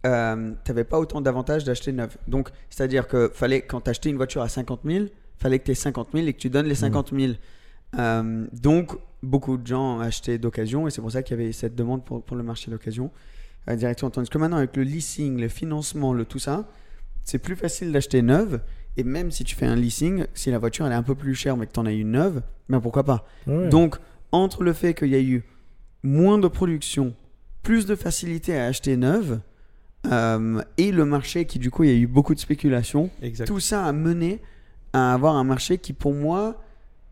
euh, 0.07 0.53
t'avais 0.63 0.85
pas 0.85 0.99
autant 0.99 1.23
d'avantages 1.23 1.65
d'acheter 1.65 1.93
neuf. 1.93 2.19
Donc, 2.29 2.51
c'est-à-dire 2.69 3.09
que 3.09 3.31
fallait, 3.33 3.63
quand 3.63 3.81
t'achetais 3.81 4.11
une 4.11 4.17
voiture 4.17 4.43
à 4.43 4.49
50 4.51 4.81
000, 4.85 5.07
fallait 5.39 5.59
que 5.59 5.65
tu 5.65 5.71
aies 5.71 5.75
50 5.75 6.09
000 6.13 6.27
et 6.27 6.35
que 6.35 6.39
tu 6.39 6.51
donnes 6.51 6.67
les 6.67 6.75
50 6.75 7.13
000. 7.19 7.33
Euh, 7.99 8.47
donc, 8.53 8.93
beaucoup 9.23 9.57
de 9.57 9.67
gens 9.67 10.01
achetaient 10.01 10.37
d'occasion 10.39 10.87
et 10.87 10.91
c'est 10.91 11.01
pour 11.01 11.13
ça 11.13 11.23
qu'il 11.23 11.39
y 11.39 11.41
avait 11.43 11.53
cette 11.53 11.75
demande 11.75 12.05
pour, 12.05 12.23
pour 12.23 12.37
le 12.37 12.43
marché 12.43 12.71
d'occasion 12.71 13.11
euh, 13.71 13.75
directement. 13.77 14.11
Tandis 14.11 14.29
que 14.29 14.37
maintenant, 14.37 14.59
avec 14.59 14.77
le 14.77 14.83
leasing, 14.83 15.41
le 15.41 15.49
financement, 15.49 16.13
le 16.13 16.27
tout 16.27 16.39
ça, 16.39 16.69
c'est 17.25 17.39
plus 17.39 17.57
facile 17.57 17.91
d'acheter 17.91 18.21
neuve. 18.23 18.61
Et 19.01 19.05
même 19.05 19.31
si 19.31 19.45
tu 19.45 19.57
fais 19.57 19.65
un 19.67 19.77
leasing, 19.77 20.27
si 20.35 20.51
la 20.51 20.59
voiture 20.59 20.85
elle 20.87 20.93
est 20.93 20.97
un 20.97 21.03
peu 21.03 21.15
plus 21.15 21.35
chère 21.35 21.57
mais 21.57 21.67
que 21.67 21.73
tu 21.73 21.81
en 21.81 21.87
as 21.87 21.93
une 21.93 22.11
neuve, 22.11 22.43
ben 22.69 22.81
pourquoi 22.81 23.03
pas 23.05 23.25
donc, 23.71 23.97
entre 24.31 24.63
le 24.63 24.75
fait 24.75 24.93
qu'il 24.95 25.09
y 25.09 25.15
a 25.15 25.21
eu 25.21 25.43
moins 26.03 26.37
de 26.39 26.49
production, 26.49 27.15
plus 27.63 27.87
de 27.87 27.95
facilité 27.95 28.59
à 28.59 28.67
acheter 28.67 28.97
neuve, 28.99 29.41
euh, 30.11 30.63
et 30.79 30.93
le 30.93 31.05
marché 31.05 31.45
qui, 31.47 31.59
du 31.59 31.71
coup, 31.71 31.85
il 31.85 31.91
y 31.91 31.93
a 31.95 31.97
eu 31.99 32.07
beaucoup 32.07 32.35
de 32.35 32.41
spéculation, 32.41 33.11
Exact. 33.23 33.47
tout 33.47 33.61
ça 33.61 33.85
a 33.87 33.93
mené 33.93 34.41
à 34.93 35.13
avoir 35.15 35.37
un 35.37 35.45
marché 35.45 35.79
qui, 35.79 35.93
pour 35.93 36.13
moi, 36.15 36.63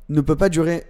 ne 0.09 0.21
peut 0.21 0.37
pas 0.37 0.49
durer 0.49 0.85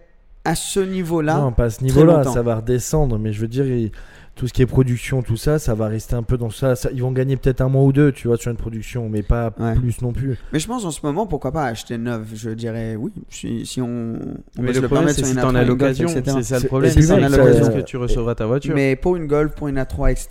à 0.45 0.55
ce 0.55 0.81
niveau-là. 0.81 1.39
non, 1.39 1.53
pas 1.53 1.65
à 1.65 1.71
ce 1.71 1.83
niveau-là, 1.85 2.25
ça 2.25 2.43
va 2.43 2.57
redescendre, 2.57 3.19
mais 3.19 3.33
je 3.33 3.41
veux 3.41 3.49
dire, 3.49 3.67
il- 3.67 3.91
tout 4.39 4.47
ce 4.47 4.53
qui 4.53 4.63
est 4.63 4.67
production, 4.67 5.21
tout 5.23 5.37
ça, 5.37 5.59
ça 5.59 5.75
va 5.75 5.89
rester 5.89 6.15
un 6.15 6.23
peu 6.23 6.39
dans 6.39 6.49
ça. 6.49 6.77
ça- 6.77 6.91
ils 6.95 7.03
vont 7.03 7.11
gagner 7.13 7.37
peut-être 7.37 7.61
un 7.61 7.69
mois 7.69 7.83
ou 7.83 7.93
deux, 7.93 8.13
tu 8.13 8.29
vois, 8.29 8.37
sur 8.37 8.51
une 8.53 8.57
production, 8.57 9.09
mais 9.09 9.23
pas 9.23 9.53
Ouais. 9.59 9.75
plus 9.75 10.01
non 10.01 10.13
plus. 10.13 10.39
Mais 10.53 10.61
je 10.61 10.67
pense 10.69 10.85
en 10.85 10.93
ce 10.93 11.01
moment, 11.05 11.27
pourquoi 11.27 11.51
pas 11.51 11.65
acheter 11.65 11.99
neuve 11.99 12.29
Je 12.35 12.51
dirais 12.51 12.95
oui, 12.97 13.11
si, 13.29 13.67
si 13.67 13.83
on, 13.83 13.87
on 13.87 14.63
Mais 14.63 14.69
peut 14.69 14.75
se 14.75 14.81
le 14.81 14.87
problème, 14.87 14.89
permettre 15.07 15.09
c'est 15.19 15.25
sur 15.25 15.27
si 15.27 15.35
t'en 15.35 15.53
A3, 15.53 15.57
as 15.57 15.65
l'occasion. 15.65 16.09
C'est 16.09 16.25
ça 16.45 16.59
le 16.61 16.67
problème. 16.69 16.91
c'est 16.93 17.11
à 17.11 17.17
que 17.17 17.37
l'occasion 17.37 17.65
ça- 17.65 17.73
que 17.73 17.81
tu 17.81 17.97
recevras 17.97 18.35
ta 18.37 18.47
voiture. 18.47 18.75
Mais 18.75 18.95
pour 18.97 19.17
une 19.17 19.27
Golf, 19.27 19.55
pour 19.57 19.67
une 19.69 19.77
A3, 19.77 20.13
etc. 20.13 20.29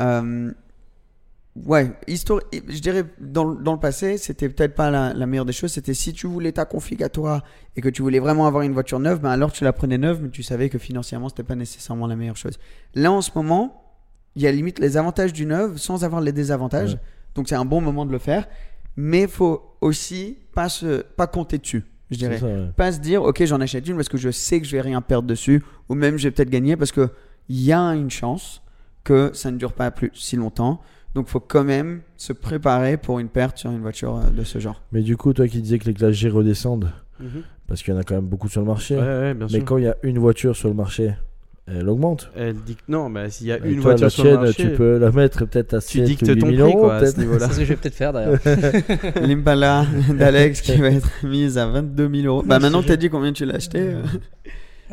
euh, 0.00 0.50
ouais, 1.66 1.92
histori- 2.06 2.42
je 2.52 2.78
dirais 2.80 3.04
dans, 3.20 3.54
dans 3.54 3.72
le 3.72 3.80
passé, 3.80 4.18
c'était 4.18 4.48
peut-être 4.48 4.74
pas 4.74 4.90
la, 4.90 5.12
la 5.14 5.26
meilleure 5.26 5.44
des 5.44 5.52
choses. 5.52 5.72
C'était 5.72 5.94
si 5.94 6.12
tu 6.12 6.26
voulais 6.26 6.52
ta 6.52 6.64
config 6.64 7.02
à 7.02 7.08
toi 7.08 7.42
et 7.76 7.80
que 7.80 7.88
tu 7.88 8.02
voulais 8.02 8.18
vraiment 8.18 8.46
avoir 8.46 8.62
une 8.62 8.72
voiture 8.72 8.98
neuve, 9.00 9.20
ben 9.20 9.30
alors 9.30 9.52
tu 9.52 9.64
la 9.64 9.72
prenais 9.72 9.98
neuve, 9.98 10.20
mais 10.22 10.30
tu 10.30 10.42
savais 10.42 10.68
que 10.68 10.78
financièrement, 10.78 11.28
c'était 11.28 11.42
pas 11.42 11.54
nécessairement 11.56 12.06
la 12.06 12.16
meilleure 12.16 12.36
chose. 12.36 12.58
Là, 12.94 13.12
en 13.12 13.20
ce 13.22 13.30
moment, 13.34 13.82
il 14.36 14.42
y 14.42 14.46
a 14.46 14.52
limite 14.52 14.78
les 14.78 14.96
avantages 14.96 15.32
du 15.32 15.46
neuve 15.46 15.78
sans 15.78 16.04
avoir 16.04 16.20
les 16.20 16.32
désavantages. 16.32 16.94
Ouais. 16.94 17.00
Donc 17.34 17.48
c'est 17.48 17.54
un 17.56 17.64
bon 17.64 17.80
moment 17.80 18.06
de 18.06 18.12
le 18.12 18.18
faire. 18.18 18.46
Mais 18.96 19.26
faut 19.28 19.76
aussi 19.80 20.36
pas, 20.54 20.68
se, 20.68 21.02
pas 21.02 21.28
compter 21.28 21.58
dessus, 21.58 21.84
je 22.10 22.16
dirais 22.18 22.34
C'est 22.34 22.40
ça, 22.40 22.46
ouais. 22.46 22.70
pas 22.76 22.90
se 22.90 22.98
dire 22.98 23.22
ok 23.22 23.44
j'en 23.44 23.60
achète 23.60 23.86
une 23.86 23.94
parce 23.94 24.08
que 24.08 24.18
je 24.18 24.30
sais 24.30 24.60
que 24.60 24.66
je 24.66 24.72
vais 24.72 24.80
rien 24.80 25.00
perdre 25.00 25.28
dessus 25.28 25.62
ou 25.88 25.94
même 25.94 26.16
je 26.16 26.24
vais 26.26 26.32
peut-être 26.32 26.50
gagner 26.50 26.76
parce 26.76 26.90
que 26.90 27.10
il 27.48 27.60
y 27.62 27.72
a 27.72 27.80
une 27.94 28.10
chance 28.10 28.60
que 29.04 29.30
ça 29.34 29.52
ne 29.52 29.56
dure 29.56 29.72
pas 29.72 29.90
plus 29.92 30.10
si 30.14 30.34
longtemps 30.34 30.80
donc 31.14 31.28
faut 31.28 31.40
quand 31.40 31.64
même 31.64 32.00
se 32.16 32.32
préparer 32.32 32.96
pour 32.96 33.18
une 33.18 33.28
perte 33.28 33.58
sur 33.58 33.70
une 33.70 33.80
voiture 33.80 34.16
euh, 34.16 34.30
de 34.30 34.44
ce 34.44 34.58
genre 34.58 34.82
Mais 34.92 35.02
du 35.02 35.16
coup, 35.16 35.32
toi 35.32 35.46
qui 35.48 35.60
disais 35.62 35.78
que 35.78 35.86
les 35.86 35.94
classes 35.94 36.14
G 36.14 36.28
redescendent, 36.28 36.90
Mhm. 37.20 37.42
parce 37.66 37.82
qu'il 37.82 37.92
y 37.92 37.96
en 37.96 38.00
a 38.00 38.04
quand 38.04 38.14
même 38.14 38.26
beaucoup 38.28 38.48
sur 38.48 38.60
le 38.60 38.66
marché, 38.66 38.94
Ouais, 38.96 39.02
ouais, 39.02 39.34
bien 39.34 39.46
mais 39.50 39.58
sûr. 39.58 39.64
quand 39.64 39.78
il 39.78 39.84
y 39.84 39.88
a 39.88 39.96
une 40.04 40.18
voiture 40.18 40.54
sur 40.54 40.68
le 40.68 40.74
marché, 40.74 41.14
elle 41.66 41.88
augmente. 41.88 42.30
Elle 42.36 42.54
dit 42.56 42.76
que 42.76 42.82
non, 42.88 43.08
mais 43.10 43.28
s'il 43.28 43.48
y 43.48 43.52
a 43.52 43.56
Et 43.58 43.72
une 43.72 43.80
toi, 43.82 43.94
voiture 43.96 44.04
la 44.06 44.10
sur 44.10 44.24
le 44.24 44.36
marché, 44.36 44.62
tu 44.62 44.70
peux 44.70 44.98
la 44.98 45.10
mettre 45.10 45.44
peut-être 45.44 45.74
à 45.74 45.80
tu 45.80 45.98
7 45.98 46.04
dictes 46.04 46.22
ou 46.22 46.26
8 46.26 46.38
ton 46.40 46.46
000 46.46 46.62
prix 46.62 46.72
euros, 46.72 46.80
quoi, 46.84 46.94
à 46.96 47.06
ce 47.06 47.18
niveau-là. 47.18 47.46
C'est 47.48 47.52
ce 47.54 47.58
que 47.58 47.64
je 47.64 47.68
vais 47.70 47.76
peut-être 47.76 47.94
faire 47.94 48.12
d'ailleurs. 48.12 48.38
l'impala 49.22 49.84
d'Alex 50.16 50.60
qui 50.62 50.76
va 50.76 50.88
être 50.88 51.10
mise 51.24 51.58
à 51.58 51.66
22 51.66 52.08
000 52.22 52.26
euros 52.26 52.42
bah 52.46 52.58
maintenant 52.58 52.82
t'as 52.82 52.96
dit 52.96 53.10
combien 53.10 53.32
tu 53.32 53.44
l'as 53.44 53.56
acheté 53.56 53.80
euh, 53.80 54.02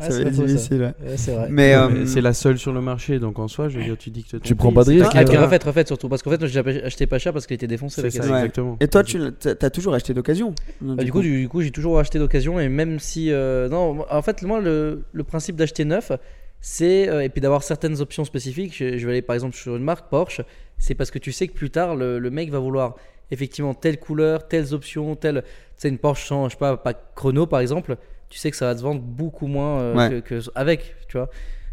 ça 0.04 0.10
c'est 0.10 0.18
va 0.18 0.22
pas 0.24 0.28
être 0.30 0.34
faux, 0.36 0.42
ça. 0.42 0.52
difficile 0.52 0.94
c'est 1.16 1.32
vrai. 1.32 1.48
mais, 1.50 1.74
euh, 1.74 1.88
Mais 1.88 2.06
C'est 2.06 2.20
la 2.20 2.32
seule 2.32 2.58
sur 2.58 2.72
le 2.72 2.80
marché, 2.80 3.18
donc 3.18 3.38
en 3.38 3.48
soi, 3.48 3.68
je 3.68 3.78
veux 3.78 3.84
dire, 3.84 3.96
tu 3.96 4.10
dictes 4.10 4.32
ton 4.32 4.38
Tu 4.38 4.54
prends 4.54 4.72
pas 4.72 4.82
de 4.84 4.90
c'est 4.92 4.98
risque, 5.02 5.12
Ah, 5.14 5.22
et 5.22 5.36
refaites, 5.36 5.64
refaites 5.64 5.86
surtout. 5.86 6.08
Parce 6.08 6.22
qu'en 6.22 6.30
fait, 6.30 6.46
j'ai 6.46 6.60
acheté 6.84 7.06
pas 7.06 7.18
cher 7.18 7.32
parce 7.32 7.46
qu'il 7.46 7.54
était 7.54 7.66
défoncé 7.66 8.02
la 8.02 8.10
C'est 8.10 8.18
caisse. 8.18 8.26
ça, 8.26 8.32
Ouais. 8.32 8.38
exactement. 8.40 8.76
et 8.80 8.88
toi 8.88 9.02
tu 9.04 9.18
t'as 9.32 9.70
toujours 9.70 9.94
acheté 9.94 10.12
d'occasion 10.14 10.54
Bah, 10.80 11.02
du 11.04 11.10
coup, 11.12 11.20
du, 11.22 11.40
du 11.42 11.48
coup, 11.48 11.62
j'ai 11.62 11.70
toujours 11.70 11.98
acheté 11.98 12.18
d'occasion 12.18 12.60
et 12.60 12.68
même 12.68 12.98
si 12.98 13.30
euh, 13.32 13.68
non, 13.68 14.04
en 14.10 14.22
fait, 14.22 14.42
moi, 14.42 14.60
le, 14.60 15.02
le 15.12 15.24
principe 15.24 15.56
d'acheter 15.56 15.84
neuf, 15.84 16.12
c'est 16.60 17.08
euh, 17.08 17.22
et 17.22 17.28
puis 17.28 17.40
d'avoir 17.40 17.62
certaines 17.62 18.00
options 18.00 18.24
spécifiques. 18.24 18.74
Je, 18.76 18.98
je 18.98 19.06
vais 19.06 19.12
aller 19.12 19.22
par 19.22 19.34
exemple 19.34 19.54
sur 19.56 19.76
une 19.76 19.84
marque 19.84 20.08
Porsche, 20.10 20.40
c'est 20.78 20.94
parce 20.94 21.10
que 21.10 21.18
tu 21.18 21.32
sais 21.32 21.48
que 21.48 21.54
plus 21.54 21.70
tard, 21.70 21.94
le, 21.96 22.18
le 22.18 22.30
mec 22.30 22.50
va 22.50 22.58
vouloir 22.58 22.96
effectivement 23.30 23.74
telle 23.74 23.98
couleur, 23.98 24.46
telles 24.48 24.72
options, 24.72 25.16
telle, 25.16 25.42
tu 25.42 25.48
sais, 25.76 25.88
une 25.88 25.98
Porsche 25.98 26.26
sans, 26.26 26.46
je 26.48 26.52
sais 26.54 26.58
pas, 26.58 26.76
pas 26.76 26.94
chrono 26.94 27.46
par 27.46 27.60
exemple. 27.60 27.96
Tu 28.28 28.38
sais 28.38 28.50
que 28.50 28.56
ça 28.56 28.66
va 28.66 28.76
se 28.76 28.82
vendre 28.82 29.00
beaucoup 29.00 29.46
moins 29.46 29.80
euh, 29.80 29.94
Ouais. 29.94 30.22
que, 30.22 30.40
que- 30.40 30.50
avec, 30.54 30.96
tu 31.08 31.16
vois. 31.16 31.28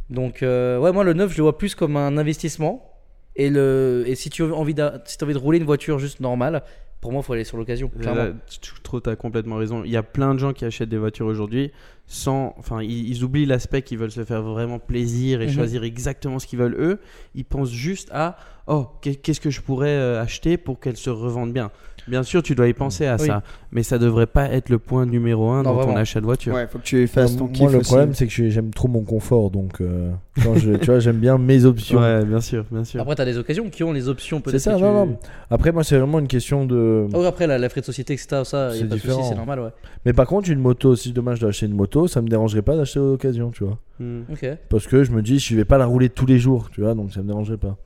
Donc, 0.10 0.44
euh, 0.44 0.78
ouais, 0.80 0.92
moi, 0.92 1.04
le 1.04 1.14
neuf, 1.14 1.32
je 1.32 1.38
le 1.38 1.44
vois 1.44 1.58
plus 1.58 1.76
comme 1.76 1.98
un 1.98 2.18
investissement. 2.18 2.90
Et, 3.36 3.50
le, 3.50 4.04
et 4.06 4.14
si 4.16 4.30
tu 4.30 4.44
as 4.44 4.48
envie, 4.54 4.76
d'a- 4.76 5.02
si 5.06 5.18
as 5.20 5.24
envie 5.24 5.34
de 5.34 5.40
rouler 5.40 5.58
une 5.58 5.64
voiture 5.66 5.98
juste 5.98 6.20
normale, 6.20 6.62
pour 7.02 7.12
moi, 7.12 7.22
il 7.22 7.26
faut 7.26 7.34
aller 7.34 7.44
sur 7.44 7.58
l'occasion. 7.58 7.90
clairement. 7.90 8.24
Là, 8.26 8.32
tu- 8.62 8.72
trop, 8.84 9.00
t'as 9.00 9.16
complètement 9.16 9.56
raison. 9.58 9.84
Il 9.84 9.92
y 9.92 9.98
a 9.98 10.04
plein 10.04 10.34
de 10.36 10.40
gens 10.40 10.54
qui 10.54 10.64
achètent 10.66 10.90
des 10.90 10.98
voitures 11.00 11.26
aujourd'hui 11.26 11.72
sans, 12.06 12.54
enfin, 12.60 12.82
ils, 12.84 13.10
ils 13.10 13.24
oublient 13.24 13.46
l'aspect 13.48 13.82
qu'ils 13.82 13.98
veulent 13.98 14.12
se 14.12 14.24
faire 14.24 14.42
vraiment 14.44 14.78
plaisir 14.80 15.42
et 15.42 15.48
Mhm. 15.48 15.52
choisir 15.54 15.84
exactement 15.84 16.38
ce 16.40 16.46
qu'ils 16.48 16.60
veulent 16.60 16.78
eux. 16.80 17.00
Ils 17.34 17.44
pensent 17.46 17.72
juste 17.74 18.10
à, 18.14 18.38
oh, 18.68 18.88
qu'est- 19.02 19.16
qu'est-ce 19.16 19.42
que 19.42 19.50
je 19.50 19.62
pourrais 19.62 19.90
euh, 19.98 20.22
acheter 20.22 20.58
pour 20.58 20.80
qu'elle 20.80 20.96
se 20.98 21.10
revende 21.10 21.52
bien. 21.52 21.72
Bien 22.08 22.24
sûr, 22.24 22.44
tu 22.44 22.54
dois 22.56 22.68
y 22.68 22.74
penser 22.74 23.06
à 23.06 23.16
Oui. 23.20 23.28
ça, 23.28 23.44
mais 23.72 23.82
ça 23.84 23.98
devrait 23.98 24.26
pas 24.28 24.50
être 24.50 24.70
le 24.70 24.78
point 24.78 25.06
numéro 25.06 25.50
un 25.52 25.64
Non, 25.64 25.76
dans 25.76 25.86
ton 25.86 25.96
achat 25.96 26.20
de 26.20 26.26
voiture. 26.26 26.54
ouais 26.54 26.68
faut 26.68 26.78
que 26.80 26.84
tu 26.84 27.08
fasses 27.08 27.38
ton 27.38 27.46
Moi, 27.46 27.54
kiff 27.54 27.72
le 27.72 27.78
aussi. 27.78 27.86
problème, 27.88 28.14
c'est 28.14 28.28
que 28.28 28.50
j'aime 28.50 28.72
trop 28.72 28.88
mon 28.90 29.04
confort, 29.04 29.50
donc 29.52 29.80
euh, 29.80 30.12
quand 30.44 30.56
je- 30.56 30.74
tu 30.74 30.86
vois, 30.88 31.00
j'aime 31.00 31.18
bien 31.18 31.38
mes 31.38 31.64
options. 31.66 32.00
Ouais, 32.00 32.26
bien 32.26 32.42
sûr, 32.42 32.66
bien 32.72 32.84
sûr. 32.84 33.00
Après, 33.02 33.16
tu 33.16 33.22
as 33.22 33.26
des 33.26 33.38
occasions 33.38 33.70
qui 33.70 33.84
ont 33.84 33.94
les 33.94 34.10
options 34.10 34.42
peut-être. 34.42 34.58
C'est 34.60 34.70
ça, 34.70 34.76
tu- 34.76 34.82
non, 34.84 35.06
non. 35.06 35.18
Après, 35.50 35.72
moi, 35.72 35.84
c'est 35.84 35.98
vraiment 35.98 36.20
une 36.20 36.28
question 36.28 36.66
de. 36.66 37.08
Oui, 37.14 37.26
après, 37.26 37.48
la, 37.48 37.58
la 37.58 37.70
frais 37.70 37.82
de 37.82 37.86
société, 37.86 38.14
etc., 38.14 38.42
ça, 38.44 38.72
C'est 38.74 38.88
différent. 38.88 39.24
c'est 39.24 39.36
normal, 39.36 39.60
ouais. 39.62 39.70
Mais 40.06 40.12
par 40.14 40.28
contre, 40.28 40.50
une 40.50 40.60
moto, 40.60 40.96
si 40.98 41.14
demain 41.14 41.36
je 41.36 41.40
dois 41.40 41.50
acheter 41.50 41.68
une 41.68 41.76
moto, 41.76 42.08
ça 42.08 42.22
me 42.22 42.28
dérangerait 42.28 42.62
pas 42.64 42.76
d'acheter 42.76 43.00
à 43.00 43.04
l'occasion, 43.04 43.52
tu 43.52 43.64
vois. 43.64 43.78
Hmm. 44.00 44.22
Ok. 44.32 44.46
Parce 44.70 44.88
que 44.88 45.04
je 45.06 45.12
me 45.12 45.22
dis, 45.22 45.40
je 45.40 45.56
vais 45.56 45.64
pas 45.66 45.78
la 45.78 45.86
rouler 45.86 46.10
tous 46.10 46.26
les 46.26 46.38
jours, 46.40 46.70
tu 46.72 46.82
vois, 46.82 46.94
donc 46.96 47.14
ça 47.14 47.22
me 47.22 47.28
dérangerait 47.28 47.58
pas. 47.58 47.78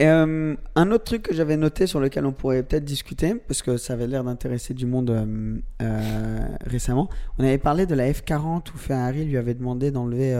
Euh, 0.00 0.54
un 0.76 0.90
autre 0.92 1.04
truc 1.04 1.22
que 1.22 1.34
j'avais 1.34 1.56
noté 1.56 1.88
sur 1.88 1.98
lequel 1.98 2.24
on 2.24 2.32
pourrait 2.32 2.62
peut-être 2.62 2.84
discuter, 2.84 3.34
parce 3.34 3.62
que 3.62 3.76
ça 3.76 3.94
avait 3.94 4.06
l'air 4.06 4.22
d'intéresser 4.22 4.72
du 4.72 4.86
monde 4.86 5.10
euh, 5.10 5.56
euh, 5.82 6.38
récemment, 6.66 7.08
on 7.38 7.44
avait 7.44 7.58
parlé 7.58 7.84
de 7.84 7.94
la 7.96 8.08
F40 8.12 8.72
où 8.72 8.78
Ferrari 8.78 9.24
lui 9.24 9.36
avait 9.36 9.54
demandé 9.54 9.90
d'enlever. 9.90 10.34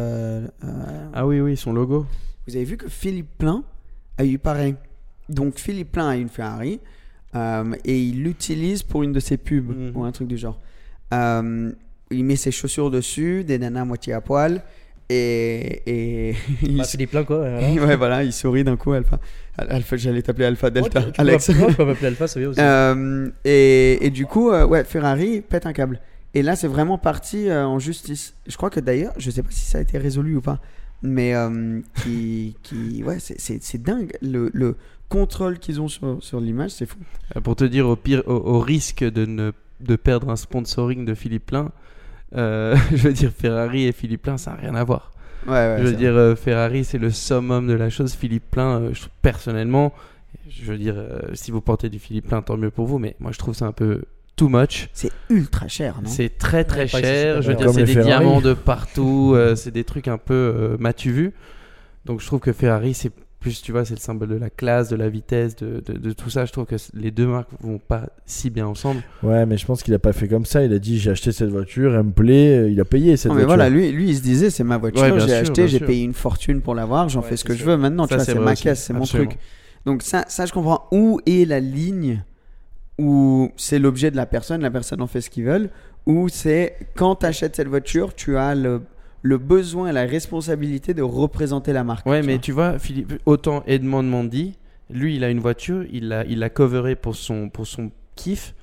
Ah 1.12 1.26
oui, 1.26 1.40
oui, 1.40 1.56
son 1.56 1.72
logo. 1.72 2.06
Vous 2.46 2.54
avez 2.54 2.64
vu 2.64 2.76
que 2.76 2.88
Philippe 2.88 3.36
Plein 3.38 3.64
a 4.16 4.24
eu 4.24 4.38
pareil. 4.38 4.76
Donc 5.28 5.58
Philippe 5.58 5.92
Plein 5.92 6.08
a 6.08 6.16
une 6.16 6.28
Ferrari 6.28 6.80
et 7.34 8.00
il 8.00 8.22
l'utilise 8.22 8.82
pour 8.82 9.02
une 9.02 9.12
de 9.12 9.20
ses 9.20 9.36
pubs 9.36 9.68
Mhm. 9.68 9.92
ou 9.96 10.04
un 10.04 10.12
truc 10.12 10.28
du 10.28 10.38
genre. 10.38 10.60
Il 11.12 12.24
met 12.24 12.36
ses 12.36 12.50
chaussures 12.52 12.90
dessus, 12.90 13.44
des 13.44 13.58
nanas 13.58 13.82
à 13.82 13.84
moitié 13.84 14.12
à 14.12 14.20
poil 14.20 14.62
et, 15.10 15.82
et 16.30 16.34
il, 16.62 16.76
Bah, 16.78 16.84
Philippe 16.84 17.10
Plein, 17.10 17.24
quoi. 17.24 17.38
Voilà. 17.48 17.68
ouais, 17.86 17.96
voilà, 17.96 18.24
il 18.24 18.32
sourit 18.32 18.64
d'un 18.64 18.76
coup, 18.76 18.92
Alpha. 18.92 19.18
Alpha 19.56 19.96
J'allais 19.96 20.22
t'appeler 20.22 20.44
Alpha 20.46 20.70
Delta. 20.70 21.00
Ouais, 21.00 21.06
tu- 21.06 21.12
tu 21.12 21.20
Alex. 21.20 21.46
peux 21.52 21.72
peux 21.74 21.84
m'appeler 21.86 22.06
Alpha, 22.08 22.26
c'est 22.28 22.40
bien 22.40 22.48
aussi. 22.50 22.60
Euh, 22.60 23.30
et, 23.44 24.06
et 24.06 24.10
du 24.10 24.26
coup, 24.26 24.50
euh, 24.50 24.66
ouais, 24.66 24.84
Ferrari 24.84 25.40
pète 25.40 25.66
un 25.66 25.72
câble. 25.72 26.00
Et 26.34 26.42
là, 26.42 26.56
c'est 26.56 26.68
vraiment 26.68 26.98
parti 26.98 27.48
euh, 27.48 27.64
en 27.66 27.78
justice. 27.78 28.34
Je 28.46 28.56
crois 28.56 28.70
que 28.70 28.80
d'ailleurs, 28.80 29.14
je 29.16 29.30
sais 29.30 29.42
pas 29.42 29.50
si 29.50 29.64
ça 29.64 29.78
a 29.78 29.80
été 29.80 29.96
résolu 29.98 30.36
ou 30.36 30.40
pas, 30.42 30.60
mais 31.02 31.34
euh, 31.34 31.80
qui, 32.02 32.56
qui, 32.62 33.02
ouais, 33.02 33.18
c'est- 33.18 33.38
dingue. 33.82 34.12
Le, 34.20 34.50
le 34.52 34.76
contrôle 35.08 35.58
qu'ils 35.58 35.80
ont 35.80 35.88
sur, 35.88 36.18
sur 36.22 36.38
l'image, 36.38 36.70
c'est 36.72 36.84
fou. 36.86 36.98
Pour 37.42 37.56
te 37.56 37.64
dire, 37.64 37.88
au 37.88 37.96
pire, 37.96 38.22
au, 38.26 38.34
au 38.34 38.60
risque 38.60 39.02
de, 39.02 39.24
ne, 39.24 39.52
de 39.80 39.96
perdre 39.96 40.28
un 40.28 40.36
sponsoring 40.36 41.04
de 41.06 41.14
Philippe 41.14 41.46
Plein, 41.46 41.72
euh, 42.36 42.76
je 42.90 42.96
veux 43.08 43.12
dire, 43.12 43.30
Ferrari 43.36 43.86
et 43.86 43.92
Philippe 43.92 44.22
Plein, 44.22 44.38
ça 44.38 44.52
n'a 44.52 44.56
rien 44.58 44.74
à 44.74 44.84
voir. 44.84 45.12
Ouais, 45.46 45.52
ouais, 45.52 45.76
je 45.78 45.84
veux 45.84 45.92
dire, 45.94 46.14
euh, 46.16 46.34
Ferrari, 46.34 46.84
c'est 46.84 46.98
le 46.98 47.10
summum 47.10 47.66
de 47.66 47.72
la 47.74 47.90
chose. 47.90 48.14
Philippe 48.14 48.50
Plein, 48.50 48.80
euh, 48.80 48.92
personnellement, 49.22 49.94
je 50.48 50.64
veux 50.70 50.78
dire, 50.78 50.94
euh, 50.96 51.20
si 51.34 51.50
vous 51.50 51.60
portez 51.60 51.88
du 51.88 51.98
Philippe 51.98 52.28
Plein, 52.28 52.42
tant 52.42 52.56
mieux 52.56 52.70
pour 52.70 52.86
vous, 52.86 52.98
mais 52.98 53.14
moi, 53.20 53.32
je 53.32 53.38
trouve 53.38 53.54
ça 53.54 53.66
un 53.66 53.72
peu 53.72 54.02
too 54.36 54.48
much. 54.48 54.88
C'est 54.92 55.10
ultra 55.30 55.68
cher, 55.68 55.96
non? 56.02 56.08
C'est 56.08 56.36
très 56.38 56.64
très 56.64 56.82
Ouais, 56.82 57.00
cher. 57.02 57.42
Je 57.42 57.48
veux 57.50 57.56
dire, 57.56 57.70
c'est 57.70 57.84
des 57.84 57.94
Ferrari. 57.94 58.06
diamants 58.24 58.40
de 58.40 58.52
partout. 58.54 59.32
euh, 59.34 59.54
c'est 59.56 59.70
des 59.70 59.84
trucs 59.84 60.06
un 60.08 60.18
peu 60.18 60.34
euh, 60.34 60.76
m'as-tu 60.78 61.10
vu. 61.12 61.32
Donc 62.04 62.20
je 62.20 62.26
trouve 62.26 62.40
que 62.40 62.52
Ferrari, 62.52 62.94
c'est 62.94 63.12
plus, 63.40 63.62
tu 63.62 63.70
vois, 63.72 63.84
c'est 63.84 63.94
le 63.94 64.00
symbole 64.00 64.30
de 64.30 64.34
la 64.36 64.50
classe, 64.50 64.88
de 64.88 64.96
la 64.96 65.08
vitesse, 65.08 65.54
de, 65.56 65.80
de, 65.86 65.92
de 65.96 66.12
tout 66.12 66.28
ça. 66.28 66.44
Je 66.44 66.52
trouve 66.52 66.66
que 66.66 66.74
les 66.94 67.10
deux 67.10 67.26
marques 67.26 67.48
vont 67.60 67.78
pas 67.78 68.08
si 68.26 68.50
bien 68.50 68.66
ensemble. 68.66 69.00
Ouais, 69.22 69.46
mais 69.46 69.56
je 69.56 69.64
pense 69.64 69.82
qu'il 69.82 69.94
a 69.94 69.98
pas 70.00 70.12
fait 70.12 70.26
comme 70.28 70.44
ça. 70.44 70.64
Il 70.64 70.72
a 70.72 70.78
dit 70.78 70.98
j'ai 70.98 71.10
acheté 71.10 71.30
cette 71.32 71.50
voiture, 71.50 71.94
elle 71.94 72.02
me 72.02 72.10
plaît, 72.12 72.58
euh, 72.58 72.70
il 72.70 72.80
a 72.80 72.84
payé 72.84 73.16
cette 73.16 73.30
Non, 73.30 73.36
mais 73.36 73.44
voiture. 73.44 73.56
voilà, 73.56 73.70
lui, 73.70 73.92
lui, 73.92 74.08
il 74.10 74.16
se 74.16 74.22
disait, 74.22 74.50
c'est 74.50 74.64
ma 74.64 74.76
voiture, 74.78 75.02
Ouais, 75.02 75.20
j'ai 75.20 75.34
acheté, 75.34 75.68
j'ai 75.68 75.80
payé 75.80 76.02
une 76.04 76.14
fortune 76.14 76.60
pour 76.62 76.74
l'avoir, 76.74 77.08
j'en 77.08 77.20
Ouais, 77.22 77.28
fais 77.28 77.36
ce 77.36 77.44
que 77.44 77.54
sûr. 77.54 77.64
je 77.64 77.70
veux 77.70 77.76
maintenant, 77.76 78.04
Ça, 78.04 78.10
tu 78.10 78.14
vois, 78.16 78.24
c'est 78.24 78.34
ma 78.38 78.52
aussi, 78.52 78.62
caisse, 78.64 78.82
c'est 78.84 78.92
mon 78.92 79.04
truc. 79.04 79.38
Donc 79.86 80.02
ça, 80.02 80.24
ça, 80.28 80.44
je 80.44 80.52
comprends. 80.52 80.86
Où 80.90 81.20
est 81.26 81.46
la 81.48 81.60
ligne 81.60 82.22
où 82.98 83.50
c'est 83.56 83.78
l'objet 83.78 84.10
de 84.10 84.16
la 84.16 84.26
personne, 84.26 84.60
la 84.60 84.70
personne 84.72 85.00
en 85.00 85.06
fait 85.06 85.20
ce 85.20 85.30
qu'ils 85.30 85.44
veulent, 85.44 85.70
ou 86.06 86.28
c'est 86.28 86.74
quand 86.96 87.16
tu 87.16 87.26
achètes 87.26 87.54
cette 87.54 87.68
voiture, 87.68 88.14
tu 88.14 88.36
as 88.36 88.54
le, 88.56 88.82
le 89.22 89.38
besoin 89.38 89.88
et 89.88 89.92
la 89.92 90.04
responsabilité 90.04 90.94
de 90.94 91.02
représenter 91.02 91.72
la 91.72 91.84
marque. 91.84 92.06
Ouais, 92.06 92.20
tu 92.20 92.26
mais 92.26 92.32
vois. 92.34 92.40
tu 92.42 92.52
vois, 92.52 92.78
Philippe, 92.78 93.14
autant 93.26 93.62
Edmond 93.66 94.02
Mandy, 94.04 94.56
lui, 94.90 95.16
il 95.16 95.24
a 95.24 95.30
une 95.30 95.40
voiture, 95.40 95.84
il 95.92 96.08
l'a 96.08 96.24
il 96.24 96.48
coveré 96.50 96.96
pour 96.96 97.16
son, 97.16 97.48
pour 97.48 97.66
son 97.66 97.90
kiff. 98.14 98.54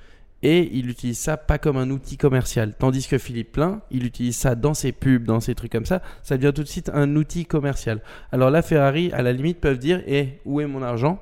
Et 0.42 0.68
il 0.74 0.90
utilise 0.90 1.18
ça 1.18 1.38
pas 1.38 1.56
comme 1.58 1.78
un 1.78 1.90
outil 1.90 2.18
commercial. 2.18 2.74
Tandis 2.78 3.08
que 3.08 3.16
Philippe 3.16 3.52
Plein, 3.52 3.80
il 3.90 4.04
utilise 4.04 4.36
ça 4.36 4.54
dans 4.54 4.74
ses 4.74 4.92
pubs, 4.92 5.24
dans 5.24 5.40
ses 5.40 5.54
trucs 5.54 5.72
comme 5.72 5.86
ça. 5.86 6.02
Ça 6.22 6.36
devient 6.36 6.52
tout 6.54 6.62
de 6.62 6.68
suite 6.68 6.90
un 6.92 7.16
outil 7.16 7.46
commercial. 7.46 8.00
Alors 8.32 8.50
là, 8.50 8.60
Ferrari, 8.60 9.10
à 9.12 9.22
la 9.22 9.32
limite, 9.32 9.60
peuvent 9.60 9.78
dire 9.78 10.02
Eh, 10.06 10.34
où 10.44 10.60
est 10.60 10.66
mon 10.66 10.82
argent? 10.82 11.18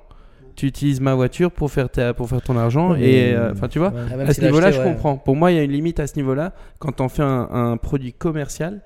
Tu 0.57 0.67
utilises 0.67 1.01
ma 1.01 1.15
voiture 1.15 1.53
pour 1.53 1.71
faire, 1.71 1.89
ta- 1.89 2.13
pour 2.13 2.29
faire 2.29 2.43
ton 2.43 2.57
argent. 2.57 2.97
Et 2.97 3.33
euh, 3.35 3.53
enfin, 3.53 3.69
tu 3.69 3.79
vois. 3.79 3.93
Ah, 3.97 4.21
à 4.29 4.35
ce 4.35 4.41
a 4.43 4.45
niveau-là, 4.47 4.73
je 4.73 4.79
ouais. 4.79 4.85
comprends. 4.85 5.17
Pour 5.17 5.37
moi, 5.37 5.53
il 5.53 5.57
y 5.57 5.59
a 5.59 5.63
une 5.63 5.73
limite 5.73 6.01
à 6.01 6.07
ce 6.09 6.17
niveau-là. 6.17 6.53
Quand 6.81 7.01
on 7.01 7.09
fait 7.09 7.23
un, 7.23 7.49
un 7.51 7.77
produit 7.77 8.13
commercial, 8.13 8.83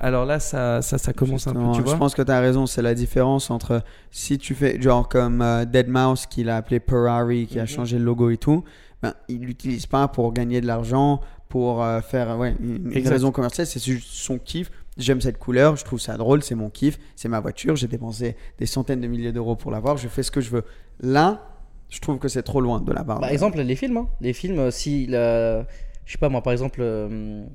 alors 0.00 0.26
là, 0.26 0.40
ça, 0.40 0.82
ça, 0.82 0.98
ça 0.98 1.12
commence 1.12 1.46
un 1.46 1.52
peu, 1.52 1.58
Justement, 1.58 1.76
tu 1.76 1.82
vois. 1.82 1.92
Je 1.92 1.98
pense 1.98 2.14
que 2.14 2.22
tu 2.22 2.30
as 2.32 2.40
raison, 2.40 2.66
c'est 2.66 2.82
la 2.82 2.94
différence 2.94 3.50
entre 3.50 3.82
si 4.10 4.38
tu 4.38 4.54
fais 4.54 4.80
genre 4.80 5.08
comme 5.08 5.40
euh, 5.40 5.64
Dead 5.64 5.88
Mouse 5.88 6.26
qu'il 6.26 6.48
a 6.50 6.56
appelé 6.56 6.80
Ferrari, 6.80 7.46
qui 7.46 7.58
a 7.58 7.62
Mhm. 7.62 7.68
changé 7.68 7.98
le 7.98 8.04
logo 8.04 8.30
et 8.30 8.36
tout, 8.36 8.64
ben, 9.02 9.14
il 9.28 9.40
l'utilise 9.40 9.86
pas 9.86 10.08
pour 10.08 10.32
gagner 10.32 10.60
de 10.60 10.66
l'argent, 10.66 11.20
pour 11.48 11.82
euh, 11.84 12.00
faire 12.00 12.36
ouais, 12.38 12.54
une, 12.60 12.90
raison 13.06 13.30
commerciale, 13.30 13.66
c'est 13.66 13.82
juste 13.84 14.08
son 14.08 14.38
kiff. 14.38 14.70
J'aime 14.96 15.20
cette 15.20 15.38
couleur, 15.38 15.76
je 15.76 15.84
trouve 15.84 16.00
ça 16.00 16.16
drôle, 16.16 16.42
c'est 16.42 16.54
mon 16.54 16.70
kiff, 16.70 16.98
c'est 17.16 17.28
ma 17.28 17.40
voiture, 17.40 17.74
j'ai 17.76 17.88
dépensé 17.88 18.36
des 18.58 18.66
centaines 18.66 19.00
de 19.00 19.06
milliers 19.08 19.32
d'euros 19.32 19.56
pour 19.56 19.70
l'avoir, 19.70 19.96
je 19.96 20.08
fais 20.08 20.22
ce 20.22 20.30
que 20.30 20.40
je 20.40 20.50
veux. 20.50 20.64
Là, 21.00 21.48
je 21.90 22.00
trouve 22.00 22.18
que 22.18 22.28
c'est 22.28 22.42
trop 22.42 22.60
loin 22.60 22.80
de 22.80 22.92
la 22.92 23.02
barre. 23.04 23.20
Par 23.20 23.30
exemple, 23.30 23.60
les 23.60 23.76
films, 23.76 23.96
hein. 23.98 24.08
les 24.20 24.32
films, 24.32 24.58
euh, 24.58 24.70
si 24.70 25.06
la- 25.06 25.62
je 26.04 26.12
sais 26.12 26.18
pas 26.18 26.28
moi, 26.28 26.42
par 26.42 26.52
exemple, 26.52 26.80
le 26.80 27.46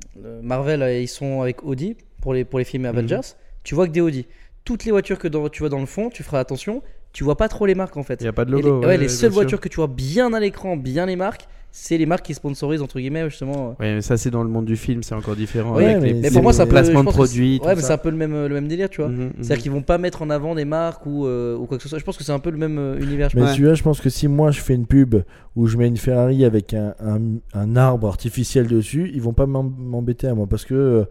Marvel, 0.42 1.02
ils 1.02 1.08
sont 1.08 1.42
avec 1.42 1.64
Audi 1.64 1.96
pour 2.22 2.34
les 2.34 2.46
pour 2.46 2.60
les 2.60 2.66
films 2.66 2.86
Avengers. 2.86 3.22
Tu 3.64 3.76
vois 3.76 3.88
que 3.88 3.92
des 3.92 4.02
Audi. 4.02 4.26
Toutes 4.66 4.86
les 4.86 4.92
voitures 4.92 5.18
que 5.20 5.28
dans- 5.28 5.50
tu 5.50 5.60
vois 5.60 5.70
dans 5.70 5.80
le 5.80 5.86
fond, 5.86 6.10
tu 6.10 6.24
feras 6.24 6.40
attention. 6.40 6.82
Tu 7.12 7.24
vois 7.24 7.38
pas 7.38 7.48
trop 7.48 7.66
les 7.66 7.74
marques 7.76 7.98
en 7.98 8.04
fait. 8.04 8.20
Il 8.22 8.24
n'y 8.26 8.30
a 8.30 8.34
pas 8.34 8.46
de 8.46 8.54
Et 8.54 8.58
les, 8.58 8.62
logo. 8.62 8.82
ouais, 8.82 8.88
ouais, 8.88 8.98
les 8.98 9.08
seules 9.10 9.32
sûr. 9.32 9.42
voitures 9.42 9.60
que 9.60 9.68
tu 9.70 9.78
vois 9.78 9.88
bien 9.88 10.32
à 10.34 10.40
l'écran, 10.40 10.78
bien 10.78 11.08
les 11.08 11.16
marques, 11.16 11.48
c'est 11.72 11.98
les 11.98 12.06
marques 12.06 12.24
qui 12.26 12.36
sponsorisent 12.36 12.84
entre 12.84 13.00
guillemets 13.00 13.28
justement. 13.32 13.70
Ouais, 13.80 13.96
mais 13.96 14.02
ça, 14.02 14.16
c'est 14.16 14.30
dans 14.30 14.44
le 14.44 14.50
monde 14.50 14.66
du 14.66 14.76
film, 14.76 15.02
c'est 15.02 15.16
encore 15.16 15.36
différent. 15.36 15.76
Ouais, 15.76 15.86
avec 15.86 16.02
mais 16.04 16.14
les, 16.14 16.22
Mais 16.22 16.30
pour 16.32 16.44
moi, 16.44 16.54
ça 16.54 16.68
placement 16.68 17.04
de 17.04 17.10
produits. 17.10 17.60
Ouais, 17.64 17.76
mais 17.76 17.82
c'est 17.82 17.94
un 17.94 17.98
peu 17.98 18.12
le 18.12 18.18
même 18.18 18.34
le 18.46 18.54
même 18.54 18.68
délire, 18.68 18.90
tu 18.92 19.02
vois. 19.02 19.10
Mhm, 19.10 19.24
mhm. 19.24 19.32
C'est-à-dire 19.42 19.64
qu'ils 19.64 19.72
vont 19.72 19.82
pas 19.82 19.98
mettre 19.98 20.22
en 20.22 20.30
avant 20.30 20.54
des 20.54 20.66
marques 20.66 21.04
ou, 21.08 21.26
euh, 21.26 21.58
ou 21.58 21.66
quoi 21.66 21.78
que 21.78 21.84
ce 21.84 21.90
soit. 21.90 21.98
Je 21.98 22.04
pense 22.04 22.16
que 22.18 22.24
c'est 22.24 22.32
un 22.32 22.38
peu 22.40 22.52
le 22.52 22.58
même 22.58 22.78
euh, 22.78 23.00
univers. 23.00 23.32
je 23.32 23.40
Mais 23.40 23.54
tu 23.54 23.64
vois, 23.66 23.74
je 23.74 23.82
pense 23.82 24.02
que 24.02 24.10
si 24.12 24.28
moi 24.28 24.52
je 24.52 24.62
fais 24.62 24.76
une 24.76 24.86
pub 24.86 25.16
où 25.56 25.66
je 25.66 25.78
mets 25.78 25.88
une 25.88 25.98
Ferrari 25.98 26.46
avec 26.46 26.76
un, 26.76 26.94
un, 27.00 27.20
un 27.56 27.76
arbre 27.76 28.08
artificiel 28.08 28.68
dessus, 28.68 29.10
ils 29.16 29.22
vont 29.22 29.34
pas 29.34 29.48
m'em- 29.48 29.74
m'embêter 29.80 30.28
à 30.28 30.36
moi 30.36 30.46
parce 30.46 30.64
que 30.64 30.76
euh, 30.76 31.06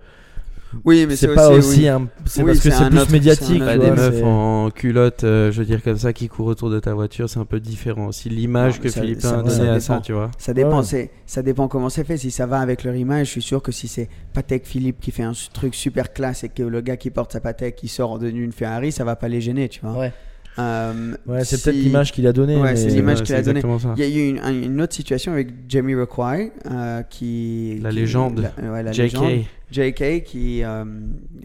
oui, 0.85 1.07
mais 1.09 1.17
c'est 1.17 1.35
pas 1.35 1.51
aussi, 1.51 1.81
oui. 1.81 1.89
un. 1.89 2.09
C'est 2.27 2.43
Oui, 2.43 2.49
parce 2.53 2.61
que 2.61 2.71
c'est 2.71 2.89
plus 2.91 2.99
autre- 2.99 3.13
médiatique. 3.13 3.61
Bah, 3.61 3.75
tu 3.75 3.81
des 3.81 3.91
meufs 3.91 4.23
en 4.23 4.71
culotte, 4.71 5.25
euh, 5.25 5.51
je 5.51 5.59
veux 5.61 5.65
dire 5.65 5.83
comme 5.83 5.97
ça, 5.97 6.13
qui 6.13 6.29
courent 6.29 6.47
autour 6.49 6.71
de 6.71 6.79
ta 6.79 6.95
voiture, 6.95 7.29
c'est 7.29 7.39
un 7.41 7.45
peu 7.45 7.61
différent 7.61 8.07
aussi. 8.09 8.29
L'image 8.29 8.77
Non, 8.77 8.83
que 8.83 8.89
ça- 8.91 9.01
Philippe 9.01 9.21
ça- 9.21 9.39
a 9.39 9.43
donnée 9.43 9.69
à 9.69 9.81
ça, 9.81 9.95
dépend. 9.95 10.03
tu 10.03 10.13
vois. 10.13 10.31
Ça 10.39 10.53
dépend, 10.55 10.83
Ouais. 10.85 11.11
ça 11.27 11.43
dépend 11.43 11.69
comment 11.69 11.89
c'est 11.89 12.05
fait. 12.05 12.17
Si 12.19 12.31
ça 12.31 12.47
va 12.47 12.59
avec 12.61 12.85
leur 12.85 12.95
image, 12.95 13.27
je 13.27 13.33
suis 13.33 13.43
sûr 13.43 13.63
que 13.63 13.73
si 13.73 13.89
c'est 13.89 14.09
Patek 14.35 14.67
Philippe 14.67 15.01
qui 15.01 15.11
fait 15.11 15.23
un 15.23 15.33
truc 15.53 15.75
super 15.75 16.13
classe 16.13 16.45
et 16.45 16.49
que 16.49 16.63
le 16.63 16.81
gars 16.81 16.97
qui 16.97 17.11
porte 17.11 17.33
sa 17.33 17.41
Patek 17.41 17.75
qui 17.77 17.89
sort 17.89 18.19
de 18.19 18.29
une 18.29 18.53
Ferrari, 18.53 18.93
ça 18.93 19.05
va 19.05 19.17
pas 19.17 19.29
les 19.29 19.41
gêner, 19.41 19.69
tu 19.69 19.81
vois. 19.83 19.99
Ouais. 19.99 20.13
Euh, 20.59 21.15
Ouais, 21.27 21.45
c'est 21.45 21.57
si- 21.57 21.63
peut-être 21.63 21.77
l'image 21.77 22.11
qu'il 22.13 22.27
a 22.27 22.33
donnée. 22.33 22.57
Ouais, 22.57 22.71
mais- 22.73 22.77
c'est 22.77 22.89
l'image 22.89 23.21
Ouais, 23.21 23.25
qu'il 23.27 23.35
a 23.37 23.43
donnée. 23.43 23.63
Il 23.97 24.03
y 24.03 24.05
a 24.05 24.09
eu 24.09 24.29
une, 24.29 24.39
un- 24.41 24.53
une 24.63 24.81
autre 24.83 24.93
situation 24.93 25.31
avec 25.33 25.49
Jamie 25.69 25.95
Rockway, 25.95 26.51
euh, 26.69 27.03
qui. 27.09 27.79
La 27.81 27.91
qui- 27.91 27.97
légende. 27.97 28.51
la- 28.61 28.73
ouais, 28.73 28.83
la 28.83 28.91
JK. 28.91 29.03
légende. 29.03 29.45
JK, 29.71 30.23
qui, 30.25 30.63
euh, 30.65 30.85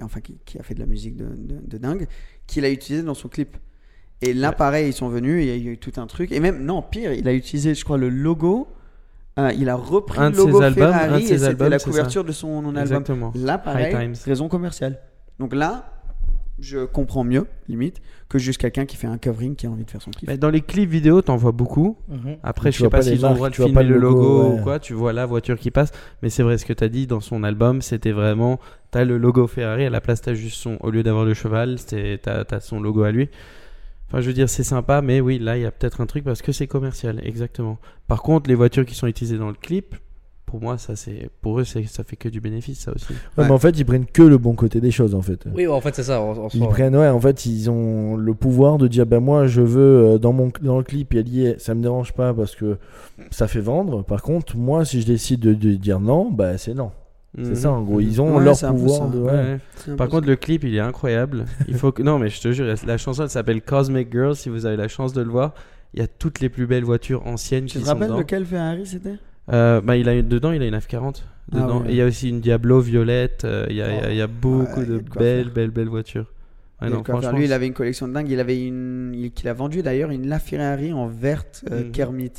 enfin, 0.01 0.19
qui, 0.21 0.37
qui 0.45 0.59
a 0.59 0.63
fait 0.63 0.73
de 0.75 0.79
la 0.79 0.85
musique 0.85 1.15
de, 1.17 1.25
de, 1.25 1.59
de 1.65 1.77
dingue, 1.77 2.07
qu'il 2.47 2.65
a 2.65 2.69
utilisé 2.69 3.03
dans 3.03 3.13
son 3.13 3.27
clip. 3.29 3.57
Et 4.21 4.33
là, 4.33 4.49
Ouais. 4.49 4.55
pareil, 4.55 4.89
ils 4.89 4.93
sont 4.93 5.09
venus, 5.09 5.43
il 5.43 5.63
y 5.63 5.67
a 5.67 5.71
eu 5.71 5.77
tout 5.77 5.91
un 5.97 6.07
truc. 6.07 6.31
Et 6.31 6.39
même, 6.39 6.63
non, 6.63 6.81
pire, 6.81 7.11
il 7.13 7.27
a 7.27 7.33
utilisé, 7.33 7.75
je 7.75 7.83
crois, 7.83 7.97
le 7.97 8.09
logo. 8.09 8.67
euh, 9.39 9.51
il 9.57 9.67
a 9.69 9.75
repris 9.75 10.19
Un 10.19 10.29
le 10.29 10.37
logo 10.37 10.61
albums, 10.61 10.91
Ferrari 10.91 11.23
et 11.23 11.37
c'était 11.37 11.69
la 11.69 11.79
ça. 11.79 11.85
couverture 11.89 12.23
de 12.23 12.31
son 12.31 12.57
album. 12.59 12.77
Exactement. 12.77 13.31
Là, 13.35 13.57
pareil, 13.57 13.95
raison 14.25 14.47
commerciale. 14.47 14.99
Donc 15.39 15.53
là, 15.55 15.92
je 16.59 16.85
comprends 16.85 17.23
mieux, 17.23 17.47
limite, 17.67 18.01
que 18.29 18.37
juste 18.37 18.59
quelqu'un 18.59 18.85
qui 18.85 18.95
fait 18.95 19.07
un 19.07 19.17
covering 19.17 19.55
qui 19.55 19.65
a 19.65 19.69
envie 19.69 19.85
de 19.85 19.89
faire 19.89 20.01
son. 20.01 20.11
Mais 20.27 20.37
dans 20.37 20.49
les 20.49 20.61
clips 20.61 20.89
vidéo, 20.89 21.21
t'en 21.21 21.35
vois 21.35 21.51
beaucoup. 21.51 21.97
Mhm. 22.09 22.37
Après, 22.43 22.67
Mais 22.67 22.71
je 22.71 22.77
tu 22.77 22.83
sais 22.83 22.89
pas 22.89 23.01
s'ils 23.01 23.25
ont 23.25 23.29
le 23.29 23.35
droit 23.35 23.49
de 23.49 23.55
tu 23.55 23.63
filmer 23.63 23.83
le 23.83 23.97
logo, 23.97 24.53
ou 24.53 24.61
quoi. 24.61 24.79
Tu 24.79 24.93
vois 24.93 25.13
la 25.13 25.25
voiture 25.25 25.57
qui 25.57 25.71
passe. 25.71 25.91
Mais 26.21 26.29
c'est 26.29 26.43
vrai, 26.43 26.57
ce 26.57 26.65
que 26.65 26.73
t'as 26.73 26.89
dit 26.89 27.07
dans 27.07 27.21
son 27.21 27.43
album, 27.43 27.81
c'était 27.81 28.11
vraiment. 28.11 28.59
T'as 28.91 29.03
le 29.03 29.17
logo 29.17 29.47
Ferrari, 29.47 29.85
à 29.85 29.89
la 29.89 30.01
place, 30.01 30.21
t'as 30.21 30.35
juste 30.35 30.57
son. 30.57 30.77
Au 30.81 30.91
lieu 30.91 31.03
d'avoir 31.03 31.25
le 31.25 31.33
cheval, 31.33 31.77
t'as 32.21 32.43
t'as 32.45 32.59
son 32.59 32.79
logo 32.79 33.03
à 33.03 33.11
lui. 33.11 33.29
Enfin, 34.07 34.21
je 34.21 34.27
veux 34.27 34.33
dire, 34.33 34.47
c'est 34.47 34.63
sympa, 34.63 35.01
mais 35.01 35.21
oui, 35.21 35.39
là, 35.39 35.57
il 35.57 35.63
y 35.63 35.65
a 35.65 35.71
peut-être 35.71 35.99
un 35.99 36.05
truc 36.05 36.23
parce 36.23 36.43
que 36.43 36.51
c'est 36.51 36.67
commercial, 36.67 37.19
exactement. 37.23 37.79
Par 38.07 38.21
contre, 38.21 38.47
les 38.47 38.53
voitures 38.53 38.85
qui 38.85 38.93
sont 38.93 39.07
utilisées 39.07 39.39
dans 39.39 39.47
le 39.47 39.55
clip, 39.55 39.95
pour 40.45 40.61
moi, 40.61 40.77
ça, 40.77 40.95
c'est. 40.95 41.29
Pour 41.41 41.59
eux, 41.59 41.63
ça 41.63 41.79
fait 42.05 42.15
que 42.15 42.29
du 42.29 42.39
bénéfice, 42.39 42.79
ça 42.81 42.93
aussi. 42.93 43.07
Ouais, 43.11 43.15
Ouais. 43.37 43.45
mais 43.45 43.51
en 43.51 43.57
fait, 43.57 43.71
ils 43.79 43.85
prennent 43.85 44.05
que 44.05 44.21
le 44.21 44.37
bon 44.37 44.53
côté 44.53 44.79
des 44.81 44.91
choses 44.91 45.15
en 45.15 45.21
fait. 45.21 45.45
Oui, 45.53 45.65
en 45.67 45.81
fait, 45.81 45.95
c'est 45.95 46.03
ça. 46.03 46.21
Ils 46.53 46.67
prennent, 46.67 46.95
ouais, 46.95 47.07
en 47.09 47.19
fait, 47.19 47.45
ils 47.45 47.69
ont 47.69 48.15
le 48.15 48.33
pouvoir 48.33 48.77
de 48.77 48.87
dire, 48.87 49.05
ben 49.05 49.19
moi, 49.19 49.47
je 49.47 49.61
veux 49.61 50.13
euh, 50.13 50.17
dans 50.17 50.33
mon 50.33 50.51
dans 50.61 50.77
le 50.77 50.83
clip, 50.83 51.13
il 51.13 51.35
y 51.35 51.47
a 51.47 51.57
ça 51.59 51.73
me 51.73 51.81
dérange 51.81 52.13
pas 52.13 52.33
parce 52.33 52.55
que 52.55 52.77
ça 53.31 53.47
fait 53.47 53.61
vendre. 53.61 54.03
Par 54.03 54.21
contre, 54.21 54.57
moi, 54.57 54.85
si 54.85 55.01
je 55.01 55.07
décide 55.07 55.39
de, 55.39 55.53
de 55.53 55.73
dire 55.75 55.99
non, 55.99 56.29
bah 56.31 56.57
c'est 56.57 56.73
non. 56.73 56.91
C'est 57.35 57.41
Mhm. 57.49 57.55
ça, 57.55 57.71
en 57.71 57.81
gros, 57.81 57.99
ils 57.99 58.21
ont 58.21 58.37
Ouais, 58.37 58.43
leur 58.43 58.59
pouvoir 58.59 59.09
de. 59.09 59.17
Ouais, 59.17 59.59
ouais. 59.87 59.95
Par 59.95 60.07
contre, 60.07 60.27
le 60.27 60.35
clip, 60.35 60.63
il 60.65 60.75
est 60.75 60.79
incroyable. 60.79 61.45
Il 61.67 61.73
faut 61.73 61.91
que... 61.91 62.03
Non, 62.03 62.19
mais 62.19 62.29
je 62.29 62.39
te 62.39 62.51
jure, 62.51 62.71
la 62.85 62.97
chanson, 62.99 63.23
elle 63.23 63.29
s'appelle 63.31 63.63
Cosmic 63.63 64.11
Girl. 64.11 64.35
Si 64.35 64.49
vous 64.49 64.67
avez 64.67 64.77
la 64.77 64.87
chance 64.87 65.13
de 65.13 65.21
le 65.23 65.31
voir, 65.31 65.55
il 65.95 65.99
y 65.99 66.03
a 66.03 66.07
toutes 66.07 66.41
les 66.41 66.49
plus 66.49 66.67
belles 66.67 66.83
voitures 66.83 67.25
anciennes 67.25 67.65
Tu 67.65 67.77
qui 67.77 67.79
te 67.79 67.85
sont 67.87 67.93
rappelles 67.93 68.09
dedans. 68.09 68.19
lequel 68.19 68.45
Ferrari 68.45 68.85
c'était? 68.85 69.15
Euh, 69.51 69.81
bah, 69.81 69.97
il 69.97 70.07
a 70.07 70.13
une- 70.13 70.27
dedans, 70.27 70.51
il 70.51 70.61
a 70.61 70.67
une 70.67 70.75
F40. 70.77 71.23
Ah 71.51 71.55
Dedans. 71.57 71.81
ouais. 71.81 71.87
Et 71.89 71.91
il 71.91 71.95
y 71.97 72.01
a 72.01 72.05
aussi 72.05 72.29
une 72.29 72.39
Diablo 72.39 72.79
violette. 72.79 73.43
euh, 73.45 73.65
Il 73.69 73.75
y, 73.75 73.81
a, 73.81 73.89
il 73.91 73.95
y 73.95 73.99
a- 74.05 74.11
il 74.11 74.17
y 74.17 74.21
a 74.21 74.27
beaucoup 74.27 74.79
Ouais, 74.79 74.85
il 74.87 74.91
y 74.93 74.95
a 74.95 74.99
de 74.99 75.03
belles, 75.19 75.49
belles, 75.49 75.69
belles 75.71 75.89
voitures. 75.89 76.31
Ouais, 76.81 76.87
Il 76.87 76.93
non, 76.93 77.03
franchement, 77.03 77.37
Lui, 77.37 77.45
il 77.45 77.53
avait 77.53 77.67
une 77.67 77.73
collection 77.73 78.07
de 78.07 78.13
dingue. 78.13 78.29
Il 78.29 78.39
avait 78.39 78.65
une, 78.65 79.11
il- 79.15 79.31
qu'il 79.31 79.47
a 79.49 79.53
vendu 79.53 79.81
d'ailleurs 79.83 80.11
une 80.11 80.27
LaFerrari 80.27 80.93
en 80.93 81.07
verte 81.07 81.63
euh, 81.71 81.83
Mhm. 81.85 81.91
Kermit, 81.91 82.31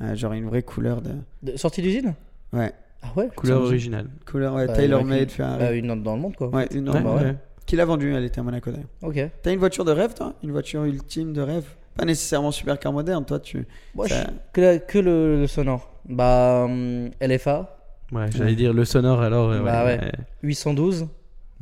Euh, 0.00 0.16
genre 0.16 0.32
une 0.32 0.46
vraie 0.46 0.62
couleur 0.64 1.00
de. 1.00 1.10
De- 1.44 1.56
Sortie 1.56 1.80
d'usine? 1.80 2.14
Ouais, 2.52 2.72
Ah 3.02 3.08
ouais 3.16 3.28
couleur 3.36 3.62
originale. 3.62 4.06
couleur 4.26 4.54
ouais, 4.54 4.66
Bah, 4.66 4.74
a 4.74 5.02
made 5.04 5.30
Ferrari. 5.30 5.58
Bah, 5.60 5.72
une 5.72 5.90
autre 5.92 6.02
dans 6.02 6.16
le 6.16 6.20
monde 6.22 6.34
quoi. 6.34 6.48
Ouais, 6.48 6.66
une 6.72 6.88
Ouais, 6.88 7.00
norme, 7.00 7.18
ouais. 7.18 7.24
ouais. 7.24 7.36
Qu'il 7.66 7.80
a 7.80 7.84
vendue, 7.84 8.12
elle 8.12 8.24
était 8.24 8.40
à 8.40 8.42
Monaco 8.42 8.70
d'ailleurs. 8.72 8.88
Ok. 9.02 9.30
T'as 9.42 9.52
une 9.52 9.60
voiture 9.60 9.84
de 9.84 9.92
rêve, 9.92 10.12
toi? 10.14 10.34
Une 10.42 10.50
voiture 10.50 10.84
ultime 10.84 11.32
de 11.32 11.40
rêve? 11.40 11.64
Pas 11.96 12.04
nécessairement 12.04 12.50
supercar 12.50 12.92
moderne, 12.92 13.24
toi, 13.24 13.38
tu. 13.38 13.64
Moi, 13.94 14.08
ça- 14.08 14.24
je- 14.24 14.30
que, 14.52 14.60
la- 14.60 14.78
que 14.80 14.98
le, 14.98 15.40
le 15.40 15.46
sonore. 15.46 15.91
Bah, 16.08 16.62
hum, 16.64 17.10
LFA, 17.20 17.78
Ouais, 18.12 18.26
j'allais 18.36 18.54
dire 18.54 18.74
le 18.74 18.84
sonore 18.84 19.22
alors. 19.22 19.50
euh, 19.50 19.60
Bah 19.62 19.84
ouais, 19.86 19.98
ouais. 19.98 20.04
ouais. 20.04 20.12
812. 20.42 21.08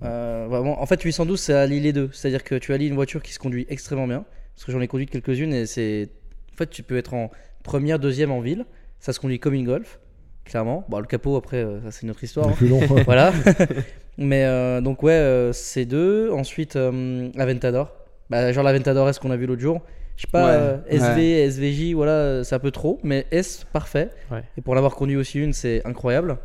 Euh, 0.02 0.46
vraiment, 0.48 0.82
en 0.82 0.86
fait, 0.86 1.00
812, 1.00 1.38
c'est 1.38 1.52
allie 1.54 1.78
les 1.78 1.92
deux. 1.92 2.08
C'est-à-dire 2.12 2.42
que 2.42 2.54
tu 2.56 2.72
allies 2.72 2.88
une 2.88 2.94
voiture 2.94 3.22
qui 3.22 3.32
se 3.32 3.38
conduit 3.38 3.66
extrêmement 3.68 4.08
bien. 4.08 4.24
Parce 4.56 4.64
que 4.64 4.72
j'en 4.72 4.80
ai 4.80 4.88
conduit 4.88 5.06
quelques-unes 5.06 5.52
et 5.54 5.66
c'est. 5.66 6.08
En 6.52 6.56
fait, 6.56 6.68
tu 6.70 6.82
peux 6.82 6.96
être 6.96 7.14
en 7.14 7.30
première, 7.62 7.98
deuxième 7.98 8.30
en 8.32 8.40
ville. 8.40 8.64
Ça 8.98 9.12
se 9.12 9.20
conduit 9.20 9.38
comme 9.38 9.54
une 9.54 9.64
Golf, 9.64 10.00
clairement. 10.44 10.84
Bon, 10.88 10.98
le 10.98 11.06
capot, 11.06 11.36
après, 11.36 11.58
euh, 11.58 11.80
ça, 11.82 11.90
c'est 11.92 12.02
une 12.02 12.10
autre 12.10 12.24
histoire. 12.24 12.48
hein. 12.48 12.54
Plus 12.56 12.68
long. 12.68 12.80
voilà. 13.04 13.32
Mais 14.18 14.44
euh, 14.44 14.80
donc, 14.80 15.02
ouais, 15.02 15.12
euh, 15.12 15.52
ces 15.52 15.86
deux. 15.86 16.30
Ensuite, 16.32 16.74
euh, 16.76 17.30
l'Aventador. 17.36 17.92
Bah, 18.28 18.50
genre 18.52 18.64
l'Aventador 18.64 19.08
S 19.08 19.18
qu'on 19.18 19.30
a 19.30 19.36
vu 19.36 19.46
l'autre 19.46 19.60
jour? 19.62 19.80
Je 20.20 20.26
sais 20.26 20.30
pas, 20.30 20.44
Ouais, 20.48 20.52
euh, 20.52 20.76
SV, 20.86 21.16
ouais. 21.16 21.50
SVJ, 21.50 21.94
voilà, 21.94 22.12
euh, 22.12 22.42
c'est 22.44 22.54
un 22.54 22.58
peu 22.58 22.70
trop. 22.70 23.00
Mais 23.02 23.26
S, 23.30 23.64
parfait. 23.72 24.10
Ouais. 24.30 24.42
Et 24.58 24.60
pour 24.60 24.74
l'avoir 24.74 24.94
conduit 24.94 25.16
aussi 25.16 25.38
une, 25.40 25.54
c'est 25.54 25.80
incroyable. 25.86 26.36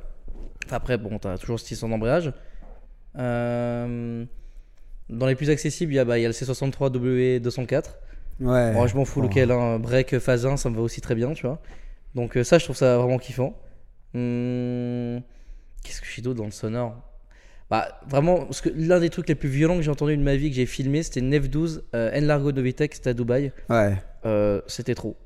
Enfin, 0.65 0.77
après, 0.77 0.97
bon, 0.97 1.19
t'as 1.19 1.37
toujours 1.37 1.59
ce 1.59 1.75
son 1.75 1.89
d'embrayage. 1.89 2.31
Euh, 3.17 4.23
dans 5.09 5.25
les 5.27 5.35
plus 5.35 5.49
accessibles, 5.49 5.91
il 5.91 5.97
y 5.97 5.99
a, 5.99 6.05
bah, 6.05 6.17
y 6.17 6.23
a 6.23 6.29
le 6.29 6.33
C63 6.33 6.89
W204. 6.89 7.83
Ouais. 8.39 8.71
Bon, 8.71 8.87
je 8.87 8.95
m'en 8.95 9.03
fous 9.03 9.19
Oh. 9.19 9.23
lequel, 9.27 9.51
hein. 9.51 9.77
break, 9.77 10.19
phase 10.19 10.45
1, 10.45 10.55
ça 10.55 10.69
me 10.69 10.75
va 10.77 10.81
aussi 10.81 11.01
très 11.01 11.15
bien, 11.15 11.33
tu 11.33 11.45
vois. 11.45 11.61
Donc 12.15 12.37
euh, 12.37 12.45
ça, 12.45 12.57
je 12.57 12.63
trouve 12.63 12.77
ça 12.77 12.97
vraiment 12.97 13.17
kiffant. 13.17 13.59
Hum, 14.13 15.21
Qu'est-ce 15.83 15.99
que 15.99 16.07
je 16.07 16.11
suis 16.13 16.21
d'autre 16.21 16.37
dans 16.37 16.45
le 16.45 16.51
sonore? 16.51 16.95
Bah 17.75 17.99
vraiment, 18.07 18.45
parce 18.45 18.61
que 18.61 18.69
l'un 18.73 19.01
des 19.01 19.09
trucs 19.09 19.27
les 19.27 19.35
plus 19.35 19.49
violents 19.49 19.75
que 19.75 19.81
j'ai 19.81 19.91
entendu 19.91 20.15
de 20.15 20.21
ma 20.23 20.37
vie, 20.37 20.49
que 20.49 20.55
j'ai 20.55 20.65
filmé, 20.65 21.03
c'était 21.03 21.19
une 21.19 21.35
F12 21.35 21.81
euh, 21.93 22.09
N-Largo 22.13 22.53
Novitec, 22.53 22.93
c'était 22.93 23.09
à 23.09 23.13
Dubaï. 23.13 23.51
Ouais. 23.69 23.95
Euh, 24.25 24.61
c'était 24.67 24.95
trop. 24.95 25.17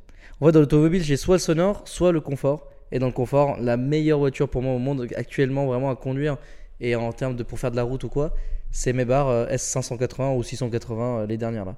En 0.41 0.47
fait, 0.47 0.51
dans 0.51 0.59
l'automobile, 0.59 1.03
j'ai 1.03 1.15
soit 1.15 1.35
le 1.35 1.39
sonore, 1.39 1.83
soit 1.85 2.11
le 2.11 2.21
confort. 2.21 2.71
Et 2.91 2.97
dans 2.97 3.05
le 3.05 3.11
confort, 3.11 3.57
la 3.59 3.77
meilleure 3.77 4.17
voiture 4.17 4.49
pour 4.49 4.63
moi 4.63 4.73
au 4.73 4.79
monde 4.79 5.07
actuellement, 5.15 5.67
vraiment 5.67 5.91
à 5.91 5.95
conduire, 5.95 6.37
et 6.79 6.95
en 6.95 7.11
termes 7.11 7.35
de 7.35 7.43
pour 7.43 7.59
faire 7.59 7.69
de 7.69 7.75
la 7.75 7.83
route 7.83 8.03
ou 8.03 8.09
quoi, 8.09 8.33
c'est 8.71 8.93
mes 8.93 9.05
barres 9.05 9.27
euh, 9.27 9.47
S580 9.47 10.35
ou 10.35 10.41
680, 10.41 11.19
euh, 11.19 11.27
les 11.27 11.37
dernières 11.37 11.65
là. 11.65 11.75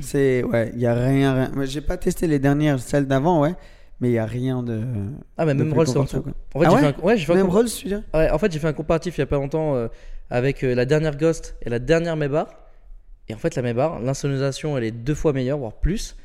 C'est 0.00 0.44
ouais, 0.44 0.70
il 0.74 0.80
y 0.80 0.86
a 0.86 0.94
rien, 0.94 1.34
rien. 1.34 1.64
J'ai 1.64 1.80
pas 1.80 1.96
testé 1.96 2.28
les 2.28 2.38
dernières, 2.38 2.78
celles 2.78 3.08
d'avant, 3.08 3.40
ouais, 3.40 3.54
mais 4.04 4.10
il 4.10 4.14
y 4.14 4.18
a 4.18 4.26
rien 4.26 4.62
de. 4.62 4.82
Ah, 5.38 5.46
mais 5.46 5.54
de 5.54 5.62
même 5.64 5.72
Rolls, 5.72 5.86
c'est 5.86 5.96
en 5.96 6.04
dessous. 6.04 6.22
En 6.54 6.60
fait, 6.60 6.66
Ah 6.66 6.68
j'ai 6.68 6.74
ouais 6.74 6.80
fait 6.92 7.00
un, 7.00 7.04
ouais, 7.04 7.16
j'ai 7.16 7.24
fait 7.24 7.32
un 7.32 7.36
Même 7.36 7.48
Rolls, 7.48 7.70
tu 7.70 7.88
Ouais, 7.88 8.30
en 8.30 8.38
fait, 8.38 8.52
j'ai 8.52 8.58
fait 8.58 8.68
un 8.68 8.74
comparatif 8.74 9.16
il 9.16 9.20
y 9.20 9.22
a 9.22 9.26
pas 9.26 9.36
longtemps 9.36 9.76
euh, 9.76 9.88
avec 10.28 10.62
euh, 10.62 10.74
la 10.74 10.84
dernière 10.84 11.16
Ghost 11.16 11.56
et 11.62 11.70
la 11.70 11.78
dernière 11.78 12.16
Mebar. 12.16 12.46
Et 13.30 13.34
en 13.34 13.38
fait, 13.38 13.54
la 13.54 13.62
Mebar, 13.62 14.00
l'insonorisation, 14.00 14.76
elle 14.76 14.84
est 14.84 14.90
deux 14.90 15.14
fois 15.14 15.32
meilleure, 15.32 15.56
voire 15.56 15.72
plus. 15.72 16.16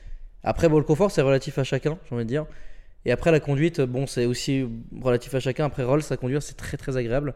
Après, 0.43 0.67
bon, 0.67 0.77
le 0.77 0.83
confort, 0.83 1.09
c'est 1.09 1.21
relatif 1.21 1.57
à 1.57 1.63
chacun, 1.63 1.97
j'ai 2.09 2.15
envie 2.15 2.25
de 2.25 2.29
dire. 2.29 2.45
Et 3.05 3.13
après, 3.13 3.31
la 3.31 3.39
conduite, 3.39 3.79
bon, 3.79 4.05
c'est 4.07 4.25
aussi 4.25 4.67
relatif 5.01 5.33
à 5.33 5.39
chacun. 5.39 5.65
Après, 5.65 5.83
Rolls, 5.83 6.01
à 6.09 6.17
conduire, 6.17 6.43
c'est 6.43 6.57
très 6.57 6.75
très 6.75 6.97
agréable. 6.97 7.33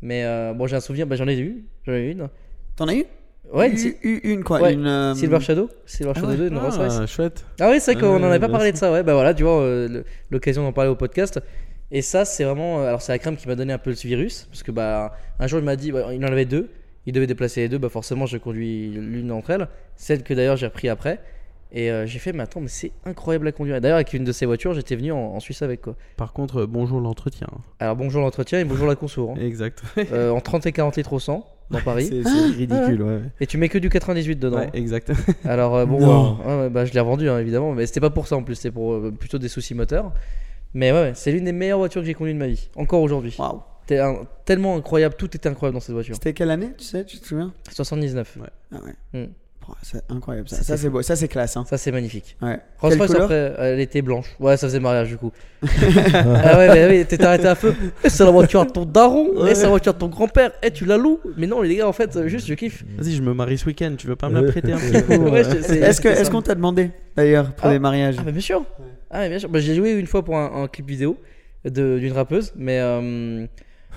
Mais 0.00 0.24
euh, 0.24 0.54
bon, 0.54 0.66
j'ai 0.66 0.76
un 0.76 0.80
souvenir, 0.80 1.06
bah, 1.06 1.16
j'en 1.16 1.28
ai 1.28 1.38
eu. 1.38 1.66
J'en 1.86 1.92
ai 1.92 2.06
eu 2.06 2.12
une. 2.12 2.28
T'en 2.76 2.88
as 2.88 2.94
eu? 2.94 3.04
Ouais, 3.52 3.70
une, 3.70 3.92
eu- 4.02 4.20
une 4.24 4.44
quoi 4.44 4.60
ouais, 4.60 4.72
Une 4.74 4.86
euh, 4.86 5.14
Silver 5.14 5.40
Shadow. 5.40 5.68
Silver 5.84 6.12
ah 6.14 6.18
Shadow 6.20 6.30
ouais. 6.32 6.36
2, 6.38 6.48
une 6.48 6.58
Rolls 6.58 6.72
Royce. 6.72 6.98
Ah, 7.02 7.06
chouette. 7.06 7.44
Ah 7.60 7.68
oui, 7.70 7.80
c'est 7.80 7.92
vrai 7.94 8.00
qu'on 8.02 8.18
n'en 8.18 8.28
avait 8.28 8.38
pas 8.40 8.46
bah, 8.48 8.54
parlé 8.54 8.72
de 8.72 8.76
ça, 8.78 8.90
ouais. 8.90 9.02
Bah 9.02 9.12
voilà, 9.14 9.34
tu 9.34 9.42
vois, 9.42 9.60
euh, 9.60 10.02
l'occasion 10.30 10.62
d'en 10.62 10.72
parler 10.72 10.90
au 10.90 10.96
podcast. 10.96 11.40
Et 11.90 12.00
ça, 12.00 12.24
c'est 12.24 12.44
vraiment. 12.44 12.80
euh, 12.80 12.86
Alors, 12.88 13.02
c'est 13.02 13.12
la 13.12 13.18
crème 13.18 13.36
qui 13.36 13.46
m'a 13.48 13.54
donné 13.54 13.72
un 13.72 13.78
peu 13.78 13.94
ce 13.94 14.06
virus. 14.06 14.46
Parce 14.50 14.62
que, 14.62 14.70
bah, 14.72 15.14
un 15.38 15.46
jour, 15.46 15.58
il 15.58 15.64
m'a 15.66 15.76
dit, 15.76 15.92
bah, 15.92 16.06
il 16.14 16.24
en 16.24 16.28
avait 16.28 16.46
deux. 16.46 16.70
Il 17.04 17.12
devait 17.12 17.26
déplacer 17.26 17.60
les 17.60 17.68
deux. 17.68 17.78
Bah, 17.78 17.90
forcément, 17.90 18.24
j'ai 18.24 18.38
conduit 18.38 18.88
l'une 18.90 19.28
d'entre 19.28 19.50
elles. 19.50 19.68
Celle 19.96 20.22
que 20.22 20.32
d'ailleurs, 20.32 20.56
j'ai 20.56 20.66
repris 20.66 20.88
après. 20.88 21.20
Et 21.74 21.90
euh, 21.90 22.04
j'ai 22.06 22.18
fait, 22.18 22.32
mais 22.34 22.42
attends, 22.42 22.60
mais 22.60 22.68
c'est 22.68 22.92
incroyable 23.06 23.48
à 23.48 23.52
conduire. 23.52 23.80
D'ailleurs, 23.80 23.96
avec 23.96 24.12
une 24.12 24.24
de 24.24 24.32
ces 24.32 24.44
voitures, 24.44 24.74
j'étais 24.74 24.94
venu 24.94 25.10
en, 25.12 25.18
en 25.18 25.40
Suisse 25.40 25.62
avec, 25.62 25.80
quoi. 25.82 25.96
Par 26.18 26.32
contre, 26.34 26.62
euh, 26.62 26.66
bonjour 26.66 27.00
l'entretien. 27.00 27.46
Alors, 27.80 27.96
bonjour 27.96 28.20
l'entretien 28.20 28.58
et 28.60 28.64
bonjour 28.64 28.86
la 28.86 28.94
conso. 28.94 29.30
hein. 29.30 29.34
Exact. 29.40 29.82
Euh, 30.12 30.30
en 30.30 30.40
30 30.40 30.66
et 30.66 30.72
40 30.72 30.96
litres 30.96 31.12
au 31.14 31.18
100 31.18 31.46
dans 31.72 31.80
Paris. 31.80 32.08
C'est 32.10 32.56
ridicule, 32.56 33.02
ouais. 33.02 33.20
Et 33.40 33.46
tu 33.46 33.58
mets 33.58 33.68
que 33.68 33.78
du 33.78 33.88
98 33.88 34.36
dedans. 34.36 34.58
Ouais, 34.58 34.70
exact. 34.74 35.12
Alors 35.44 35.74
euh, 35.76 35.86
bon, 35.86 36.00
euh, 36.00 36.44
ouais, 36.58 36.62
ouais, 36.64 36.70
bah, 36.70 36.84
je 36.84 36.92
l'ai 36.92 37.00
revendu 37.00 37.28
hein, 37.28 37.38
évidemment, 37.38 37.72
mais 37.72 37.86
c'était 37.86 38.00
pas 38.00 38.10
pour 38.10 38.26
ça 38.26 38.36
en 38.36 38.42
plus, 38.42 38.54
c'était 38.56 38.70
pour 38.70 38.92
euh, 38.94 39.10
plutôt 39.10 39.38
des 39.38 39.48
soucis 39.48 39.74
moteurs. 39.74 40.12
Mais 40.74 40.92
ouais, 40.92 41.12
c'est 41.14 41.32
l'une 41.32 41.44
des 41.44 41.52
meilleures 41.52 41.78
voitures 41.78 42.00
que 42.02 42.06
j'ai 42.06 42.14
conduites 42.14 42.34
de 42.36 42.40
ma 42.40 42.46
vie, 42.48 42.68
encore 42.76 43.02
aujourd'hui. 43.02 43.34
Waouh. 43.38 43.60
Un- 43.90 44.20
tellement 44.46 44.76
incroyable, 44.76 45.16
tout 45.18 45.26
était 45.36 45.48
incroyable 45.48 45.74
dans 45.74 45.80
cette 45.80 45.92
voiture. 45.94 46.14
C'était 46.14 46.32
quelle 46.32 46.50
année, 46.50 46.70
tu 46.78 46.84
sais, 46.84 47.04
tu 47.04 47.18
te 47.18 47.26
souviens? 47.26 47.52
79. 47.70 48.38
Ouais. 48.40 48.46
Ah 48.72 48.78
ouais. 49.12 49.20
Mm. 49.20 49.26
C'est 49.82 50.02
incroyable 50.10 50.48
ça. 50.48 50.76
C'est 50.76 50.88
beau, 50.88 51.02
ça 51.02 51.16
c'est 51.16 51.28
classe 51.28 51.56
hein. 51.56 51.64
Ça 51.68 51.76
c'est 51.78 51.90
magnifique. 51.92 52.36
Ouais. 52.42 52.60
Rolls 52.78 52.96
Royce 52.96 53.14
après, 53.14 53.54
elle 53.58 53.80
était 53.80 54.02
blanche. 54.02 54.26
Ouais, 54.40 54.56
ça 54.56 54.66
faisait 54.66 54.80
mariage 54.80 55.08
du 55.08 55.16
coup. 55.16 55.32
ah 55.62 56.58
ouais, 56.58 56.68
mais 56.74 56.86
oui, 56.88 57.04
t'étais 57.06 57.24
arrêté 57.24 57.46
à 57.48 57.54
feu. 57.54 57.74
Eh, 58.04 58.08
c'est 58.08 58.24
la 58.24 58.30
voiture 58.30 58.64
de 58.66 58.70
ton 58.70 58.84
daron, 58.84 59.46
eh, 59.46 59.54
c'est 59.54 59.64
la 59.64 59.68
voiture 59.70 59.94
de 59.94 59.98
ton 59.98 60.08
grand-père, 60.08 60.52
eh, 60.62 60.70
tu 60.70 60.84
la 60.84 60.96
loues. 60.96 61.20
Mais 61.36 61.46
non, 61.46 61.62
les 61.62 61.76
gars, 61.76 61.88
en 61.88 61.92
fait, 61.92 62.26
juste 62.28 62.46
je 62.46 62.54
kiffe. 62.54 62.84
Vas-y, 62.98 63.12
je 63.14 63.22
me 63.22 63.32
marie 63.34 63.58
ce 63.58 63.66
week-end. 63.66 63.94
Tu 63.96 64.06
veux 64.06 64.16
pas 64.16 64.28
me 64.28 64.40
la 64.40 64.50
prêter 64.50 64.72
un 64.72 64.76
petit 64.78 65.02
peu? 65.02 65.16
Ouais, 65.16 65.40
Est-ce 65.40 66.30
qu'on 66.30 66.42
t'a 66.42 66.54
demandé 66.54 66.90
d'ailleurs 67.16 67.52
pour 67.52 67.66
Ah. 67.68 67.72
les 67.72 67.78
mariages? 67.78 68.16
Ah, 68.18 68.30
bien 68.30 68.40
sûr. 68.40 68.64
Ah, 69.10 69.28
bien 69.28 69.38
sûr. 69.38 69.48
Bah, 69.48 69.60
j'ai 69.60 69.74
joué 69.74 69.92
une 69.92 70.06
fois 70.06 70.24
pour 70.24 70.36
un, 70.36 70.62
un 70.64 70.68
clip 70.68 70.86
vidéo 70.88 71.16
de- 71.64 71.98
d'une 71.98 72.12
rappeuse, 72.12 72.52
mais. 72.56 72.78
euh, 72.80 73.46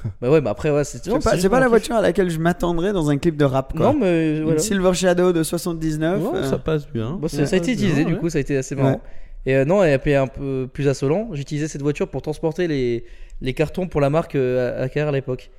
bah 0.21 0.29
ouais, 0.29 0.41
bah 0.41 0.51
après, 0.51 0.71
ouais, 0.71 0.83
c'est 0.83 1.03
pas, 1.23 1.37
c'est 1.37 1.49
pas 1.49 1.59
la 1.59 1.67
voiture 1.67 1.95
à 1.95 2.01
laquelle 2.01 2.29
je 2.29 2.39
m'attendrais 2.39 2.93
dans 2.93 3.09
un 3.09 3.17
clip 3.17 3.37
de 3.37 3.45
rap 3.45 3.73
quoi. 3.75 3.87
Non, 3.87 3.93
mais 3.99 4.37
Une. 4.39 4.59
Silver 4.59 4.93
Shadow 4.93 5.33
de 5.33 5.43
79. 5.43 6.21
Ouais, 6.21 6.29
euh, 6.39 6.49
ça 6.49 6.57
passe 6.57 6.87
bien. 6.91 7.11
Bon, 7.13 7.27
c'est- 7.27 7.39
Ouais, 7.41 7.45
ça 7.45 7.55
a 7.55 7.59
été 7.59 7.71
utilisé, 7.71 8.05
du 8.05 8.15
coup, 8.17 8.29
ça 8.29 8.37
a 8.37 8.41
été 8.41 8.57
assez 8.57 8.75
marrant. 8.75 9.01
Et 9.47 9.55
euh, 9.55 9.65
non, 9.65 9.83
et 9.83 9.97
puis 9.99 10.15
un 10.15 10.27
peu 10.27 10.67
plus 10.71 10.87
insolent, 10.87 11.29
j'utilisais 11.33 11.67
cette 11.67 11.81
voiture 11.83 12.07
pour 12.09 12.21
transporter 12.23 12.67
les, 12.67 13.05
les 13.41 13.53
cartons 13.53 13.87
pour 13.87 14.01
la 14.01 14.09
marque 14.09 14.35
euh, 14.35 14.83
AKR 14.83 15.07
à 15.07 15.11
l'époque. 15.11 15.51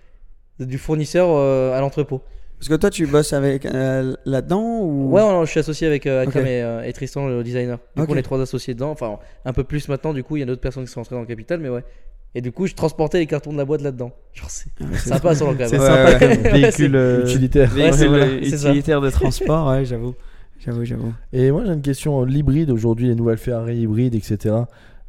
Du 0.59 0.78
fournisseur 0.78 1.28
euh, 1.31 1.77
à 1.77 1.81
l'entrepôt. 1.81 2.23
Parce 2.59 2.70
que 2.70 2.74
toi 2.74 2.89
tu 2.89 3.06
bosses 3.06 3.35
avec 3.35 3.66
euh, 3.66 4.16
là-dedans 4.24 4.81
ou? 4.81 5.10
Ouais, 5.12 5.20
non, 5.20 5.44
je 5.44 5.51
suis 5.51 5.60
associé 5.60 5.86
avec 5.86 6.06
euh, 6.06 6.23
Akram 6.23 6.47
et, 6.47 6.62
euh, 6.62 6.82
et 6.82 6.93
Tristan, 6.94 7.28
le 7.28 7.44
designer. 7.44 7.78
Du 7.94 8.06
coup, 8.06 8.12
on 8.14 8.16
est 8.16 8.23
trois 8.23 8.40
associés 8.40 8.73
dedans. 8.73 8.90
Enfin, 8.90 9.18
un 9.44 9.52
peu 9.52 9.62
plus 9.62 9.86
maintenant, 9.89 10.14
du 10.14 10.24
coup, 10.24 10.36
il 10.36 10.40
y 10.40 10.43
a 10.43 10.47
d'autres 10.47 10.62
personnes 10.62 10.85
qui 10.86 10.90
sont 10.90 11.01
entrées 11.01 11.14
dans 11.14 11.20
le 11.20 11.27
capital, 11.27 11.60
mais 11.60 11.68
ouais. 11.68 11.85
Et 12.39 12.43
du 12.43 12.53
coup, 12.53 12.67
je 12.67 12.75
transportais 12.75 13.19
les 13.19 13.27
cartons 13.27 13.51
de 13.51 13.57
la 13.57 13.65
boîte 13.65 13.81
là-dedans. 13.81 14.13
Genre, 14.35 14.51
c'est 14.51 14.69
sympa 14.99 15.35
sur 15.35 15.51
le 15.51 15.57
C'est 15.67 15.79
sympa 15.79 16.05
ouais. 16.05 16.19
comme 16.19 16.29
Ouais, 16.53 16.61
véhicule 16.61 16.91
c'est- 16.93 16.97
euh, 16.99 17.25
Utilitaire. 17.25 17.71
Véhicule, 17.71 18.09
voilà, 18.09 18.27
euh, 18.27 18.39
utilitaire 18.41 19.01
de 19.01 19.09
transport, 19.11 19.69
ouais, 19.71 19.87
j'avoue. 19.87 20.15
J'avoue, 20.59 20.85
j'avoue. 20.85 21.13
Et 21.33 21.51
moi 21.51 21.63
j'ai 21.65 21.73
une 21.73 21.81
question, 21.83 22.25
l'hybride 22.25 22.71
aujourd'hui, 22.71 23.09
les 23.09 23.15
nouvelles 23.15 23.39
Ferrari 23.39 23.79
hybrides, 23.79 24.15
etc. 24.15 24.55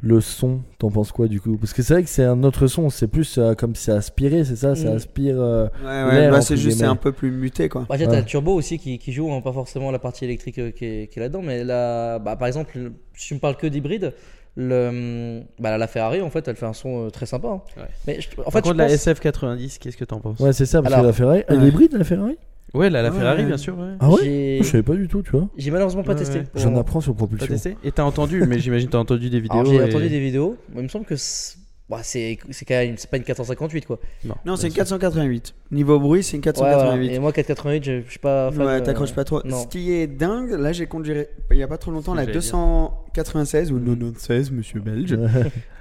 Le 0.01 0.21
son, 0.21 0.61
t'en 0.77 0.89
penses 0.91 1.11
quoi 1.11 1.27
du 1.27 1.41
coup? 1.41 1.57
Parce 1.57 1.73
que 1.73 1.81
c'est 1.81 1.95
vrai 1.95 2.03
que 2.03 2.09
c'est 2.09 2.23
un 2.23 2.43
autre 2.43 2.67
son, 2.67 2.89
c'est 2.91 3.07
plus 3.07 3.37
euh, 3.39 3.55
comme 3.55 3.73
c'est 3.75 3.91
aspiré, 3.91 4.45
c'est 4.45 4.55
ça? 4.55 4.75
Ça 4.75 4.91
Mm. 4.91 4.95
aspire. 4.95 5.35
euh, 5.41 5.67
Ouais, 5.83 6.03
ouais, 6.03 6.29
bah, 6.29 6.39
c'est 6.41 6.55
juste 6.55 6.77
c'est 6.77 6.85
un 6.85 6.95
peu 6.95 7.11
plus 7.11 7.31
muté 7.31 7.67
quoi. 7.67 7.85
Bah, 7.89 7.97
déjà, 7.97 8.05
t'as 8.07 8.13
Ouais. 8.17 8.19
le 8.21 8.25
turbo 8.25 8.53
aussi 8.53 8.77
qui, 8.77 8.99
qui 8.99 9.11
joue, 9.11 9.31
hein, 9.33 9.41
pas 9.41 9.51
forcément 9.53 9.89
la 9.91 9.99
partie 9.99 10.23
électrique 10.25 10.59
euh, 10.59 10.69
qui 10.71 10.85
est, 10.85 11.17
là-dedans, 11.17 11.41
mais 11.41 11.63
là, 11.63 12.19
bah, 12.19 12.35
par 12.35 12.47
exemple, 12.47 12.71
le- 12.77 12.93
si 13.15 13.29
tu 13.29 13.33
me 13.33 13.39
parles 13.39 13.57
que 13.57 13.65
d'hybride, 13.67 14.13
le, 14.59 15.41
bah, 15.59 15.77
la 15.77 15.87
Ferrari 15.87 16.21
en 16.21 16.29
fait, 16.31 16.47
elle 16.47 16.55
fait 16.55 16.65
un 16.65 16.73
son 16.73 17.05
euh, 17.05 17.09
très 17.11 17.25
sympa. 17.27 17.47
hein. 17.47 17.61
Ouais. 17.77 17.83
Mais 18.07 18.19
je- 18.21 18.27
en 18.39 18.43
Par 18.43 18.53
fait, 18.53 18.61
contre, 18.63 18.73
je 18.73 18.77
la 18.79 18.85
pense- 18.87 18.93
SF90, 19.07 19.77
qu'est-ce 19.79 19.97
que 19.97 20.03
t'en 20.05 20.19
penses? 20.19 20.39
Ouais, 20.39 20.51
c'est 20.51 20.65
ça, 20.65 20.81
parce 20.81 20.93
Alors- 20.93 21.03
que 21.05 21.07
la 21.07 21.13
Ferrari. 21.13 21.43
Elle 21.47 21.63
est 21.63 21.67
hybride 21.67 21.93
la 21.93 22.03
Ferrari? 22.03 22.37
Ouais, 22.73 22.89
la, 22.89 23.01
la 23.01 23.11
Ouais, 23.11 23.17
Ferrari, 23.19 23.41
ouais. 23.43 23.47
bien 23.47 23.57
sûr. 23.57 23.77
Ouais. 23.77 23.93
Ah 23.99 24.09
ouais? 24.09 24.17
J'ai- 24.23 24.57
Je 24.61 24.63
savais 24.67 24.83
pas 24.83 24.95
du 24.95 25.07
tout, 25.07 25.21
tu 25.21 25.31
vois. 25.31 25.47
j'ai 25.57 25.71
malheureusement 25.71 26.03
pas 26.03 26.13
Ouais, 26.13 26.17
testé. 26.19 26.41
J'en 26.55 26.75
apprends 26.75 26.99
sur 27.01 27.13
Pas 27.13 27.19
propulsion. 27.19 27.47
testé? 27.47 27.77
Et 27.83 27.91
t'as 27.91 28.03
entendu, 28.03 28.43
mais 28.47 28.59
j'imagine 28.59 28.89
t'as 28.89 28.97
entendu 28.97 29.29
des 29.29 29.39
vidéos. 29.39 29.63
J'ai 29.63 29.75
et- 29.75 29.83
entendu 29.83 30.09
des 30.09 30.19
vidéos, 30.19 30.57
il 30.75 30.81
me 30.81 30.87
semble 30.89 31.05
que 31.05 31.15
c'est 31.15 31.55
bah, 31.89 31.99
c'est 32.03 32.37
c'est 32.49 32.65
quand 32.65 32.73
même 32.75 32.95
c'est 32.97 33.09
pas 33.09 33.15
une 33.17 33.23
458 33.23 33.85
quoi. 33.85 33.97
Non, 34.45 34.55
c'est 34.57 34.67
bien 34.67 34.69
une 34.69 34.73
488. 34.75 35.55
Niveau 35.71 35.99
bruit, 35.99 36.21
c'est 36.21 36.35
une 36.35 36.39
Ouais, 36.41 36.51
488. 36.53 36.97
voilà. 36.99 37.13
Et 37.13 37.19
moi 37.19 37.31
488, 37.31 37.83
je, 37.83 38.01
je 38.05 38.09
suis 38.09 38.19
pas 38.19 38.51
fan. 38.51 38.61
Ouais, 38.65 38.73
euh, 38.73 38.79
t'accroches 38.81 39.13
pas 39.13 39.23
trop. 39.23 39.41
non. 39.45 39.61
Ce 39.63 39.67
qui 39.67 39.93
est 39.93 40.07
dingue, 40.07 40.51
là 40.51 40.73
j'ai 40.73 40.85
conduit 40.85 41.13
il 41.51 41.57
y 41.57 41.63
a 41.63 41.67
pas 41.67 41.77
trop 41.77 41.91
longtemps 41.91 42.13
la 42.13 42.23
J'allais 42.23 42.33
dire. 42.39 42.41
296 42.41 43.71
ou 43.71 43.79
96, 43.79 44.51
monsieur 44.51 44.79
belge. 44.81 45.11
Le 45.17 45.27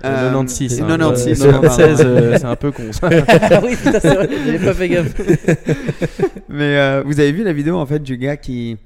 Euh, 0.05 0.29
96. 0.31 0.81
hein. 0.83 0.87
96, 0.87 1.45
Le 1.45 1.53
non, 1.53 1.61
pardon. 1.61 1.69
96, 1.77 2.03
euh, 2.07 2.37
c'est 2.39 2.45
un 2.45 2.57
peu 2.57 2.71
con 2.71 2.93
ça. 2.93 3.09
Ah 3.51 3.61
oui, 3.65 3.75
putain, 3.77 3.99
c'est 4.01 4.15
vrai, 4.15 4.29
j'ai 4.47 4.59
pas 4.59 4.75
fait 4.75 4.89
gaffe. 4.89 5.15
Mais 6.49 6.77
euh, 6.79 7.03
vous 7.05 7.19
avez 7.21 7.33
vu 7.33 7.43
la 7.43 7.53
vidéo 7.53 7.77
en 7.77 7.87
fait 7.87 8.01
du 8.03 8.17
gars 8.17 8.37
qui 8.37 8.77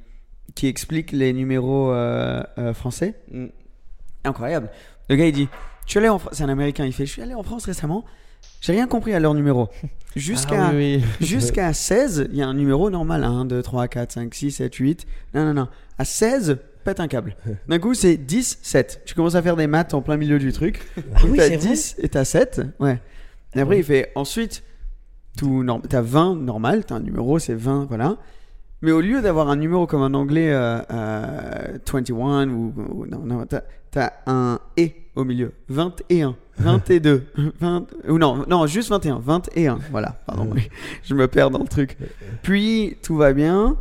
qui 0.54 0.66
explique 0.66 1.12
les 1.12 1.32
numéros 1.32 1.92
euh, 1.92 2.42
euh, 2.58 2.72
français? 2.74 3.14
Mm. 3.30 3.46
Incroyable. 4.24 4.70
Le 5.08 5.16
gars 5.16 5.26
il 5.26 5.32
dit 5.32 5.48
Je 5.90 5.94
suis 5.94 5.98
allé 5.98 6.08
en 6.08 6.20
France, 6.20 6.34
c'est 6.36 6.44
un 6.44 6.48
américain, 6.48 6.86
il 6.86 6.92
fait 6.92 7.04
Je 7.04 7.10
suis 7.10 7.20
allé 7.20 7.34
en 7.34 7.42
France 7.42 7.64
récemment, 7.64 8.04
j'ai 8.60 8.70
rien 8.74 8.86
compris 8.86 9.12
à 9.12 9.18
leur 9.18 9.34
numéro. 9.34 9.68
Jusqu'à 10.14 10.66
Ah 10.68 10.70
oui, 10.72 11.02
oui. 11.02 11.04
jusqu'à 11.26 11.72
16, 11.72 12.28
il 12.30 12.38
y 12.38 12.42
a 12.42 12.46
un 12.46 12.54
numéro 12.54 12.90
normal 12.90 13.24
1, 13.24 13.44
2, 13.46 13.60
3, 13.60 13.88
4, 13.88 14.12
5, 14.12 14.32
6, 14.32 14.50
7, 14.52 14.72
8. 14.72 15.06
Non, 15.34 15.44
non, 15.46 15.52
non. 15.54 15.68
À 15.98 16.04
16, 16.04 16.58
pète 16.84 17.00
un 17.00 17.08
câble. 17.08 17.34
D'un 17.68 17.80
coup, 17.80 17.94
c'est 17.94 18.16
10, 18.16 18.60
7. 18.62 19.02
Tu 19.04 19.16
commences 19.16 19.34
à 19.34 19.42
faire 19.42 19.56
des 19.56 19.66
maths 19.66 19.92
en 19.92 20.00
plein 20.00 20.16
milieu 20.16 20.38
du 20.38 20.52
truc. 20.52 20.86
Ah 20.96 21.18
oui, 21.24 21.38
t'as 21.38 21.48
c'est 21.48 21.56
vrai. 21.56 21.68
10 21.70 21.96
et 21.98 22.08
t'as 22.08 22.24
7. 22.24 22.60
Ouais. 22.78 23.00
Et 23.56 23.60
après, 23.60 23.78
il 23.78 23.84
fait 23.84 24.12
ensuite, 24.14 24.62
tout 25.36 25.64
norm- 25.64 25.82
t'as 25.88 26.02
20 26.02 26.36
normal, 26.36 26.84
t'as 26.84 26.94
un 26.94 27.00
numéro, 27.00 27.40
c'est 27.40 27.54
20, 27.54 27.86
voilà. 27.88 28.16
Mais 28.82 28.92
au 28.92 29.00
lieu 29.00 29.22
d'avoir 29.22 29.48
un 29.48 29.56
numéro 29.56 29.88
comme 29.88 30.02
en 30.02 30.16
anglais 30.16 30.52
euh, 30.52 30.78
euh, 30.92 31.78
21 31.92 32.48
ou, 32.48 32.72
ou- 32.92 33.06
non, 33.06 33.18
non, 33.24 33.44
t'as, 33.44 33.62
t'as 33.90 34.12
un 34.26 34.60
et 34.76 34.94
au 35.16 35.24
milieu. 35.24 35.52
21, 35.68 36.36
22, 36.58 37.24
20, 37.60 37.86
ou 38.08 38.18
non, 38.18 38.44
non, 38.48 38.66
juste 38.66 38.90
21, 38.90 39.18
21, 39.18 39.78
voilà, 39.90 40.20
pardon, 40.26 40.48
je 41.04 41.14
me 41.14 41.26
perds 41.28 41.50
dans 41.50 41.58
le 41.60 41.68
truc. 41.68 41.96
Puis 42.42 42.96
tout 43.02 43.16
va 43.16 43.32
bien, 43.32 43.76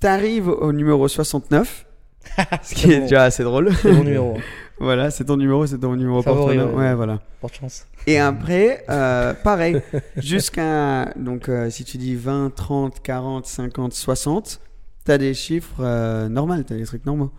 t'arrives 0.00 0.48
au 0.48 0.72
numéro 0.72 1.08
69, 1.08 1.86
Ce 2.62 2.74
qui 2.74 2.92
est 2.92 3.00
déjà 3.00 3.24
assez 3.24 3.42
drôle. 3.42 3.72
C'est 3.74 3.92
mon 3.92 4.04
numéro. 4.04 4.36
hein. 4.36 4.40
voilà, 4.80 5.10
c'est 5.10 5.24
ton 5.24 5.36
numéro, 5.36 5.66
c'est 5.66 5.78
ton 5.78 5.96
numéro 5.96 6.22
Favori. 6.22 6.58
Ouais, 6.58 6.94
voilà. 6.94 7.20
Porte 7.40 7.54
chance. 7.54 7.86
Et 8.06 8.18
après, 8.18 8.84
euh, 8.88 9.34
pareil, 9.34 9.80
jusqu'à. 10.16 11.12
Donc, 11.16 11.48
euh, 11.48 11.70
si 11.70 11.84
tu 11.84 11.98
dis 11.98 12.14
20, 12.14 12.54
30, 12.54 13.00
40, 13.02 13.46
50, 13.46 13.92
60, 13.92 14.60
t'as 15.04 15.18
des 15.18 15.34
chiffres 15.34 15.80
euh, 15.80 16.28
normaux, 16.28 16.62
t'as 16.62 16.76
des 16.76 16.84
trucs 16.84 17.06
normaux. 17.06 17.30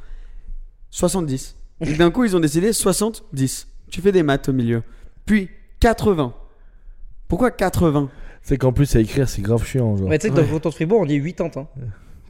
70. 0.92 1.56
Et 1.82 1.94
d'un 1.94 2.12
coup, 2.12 2.24
ils 2.26 2.36
ont 2.36 2.40
décidé 2.40 2.74
70. 2.74 3.68
Tu 3.90 4.02
fais 4.02 4.12
des 4.12 4.24
maths 4.24 4.50
au 4.50 4.54
milieu. 4.54 4.84
Puis 5.26 5.50
80. 5.80 6.34
Pourquoi 7.28 7.52
80 7.52 8.10
C'est 8.42 8.58
qu'en 8.58 8.74
plus, 8.74 8.96
à 8.96 9.00
écrire, 9.00 9.30
c'est 9.30 9.42
grave 9.42 9.64
chiant. 9.66 9.96
Genre. 9.98 10.10
Mais 10.10 10.18
tu 10.18 10.24
sais 10.24 10.30
que 10.30 10.36
dans 10.36 10.42
le 10.42 10.48
canton 10.48 10.70
de 10.70 10.74
Fribourg, 10.74 11.02
on 11.02 11.06
dit 11.06 11.22
80. 11.34 11.62
Hein. 11.62 11.82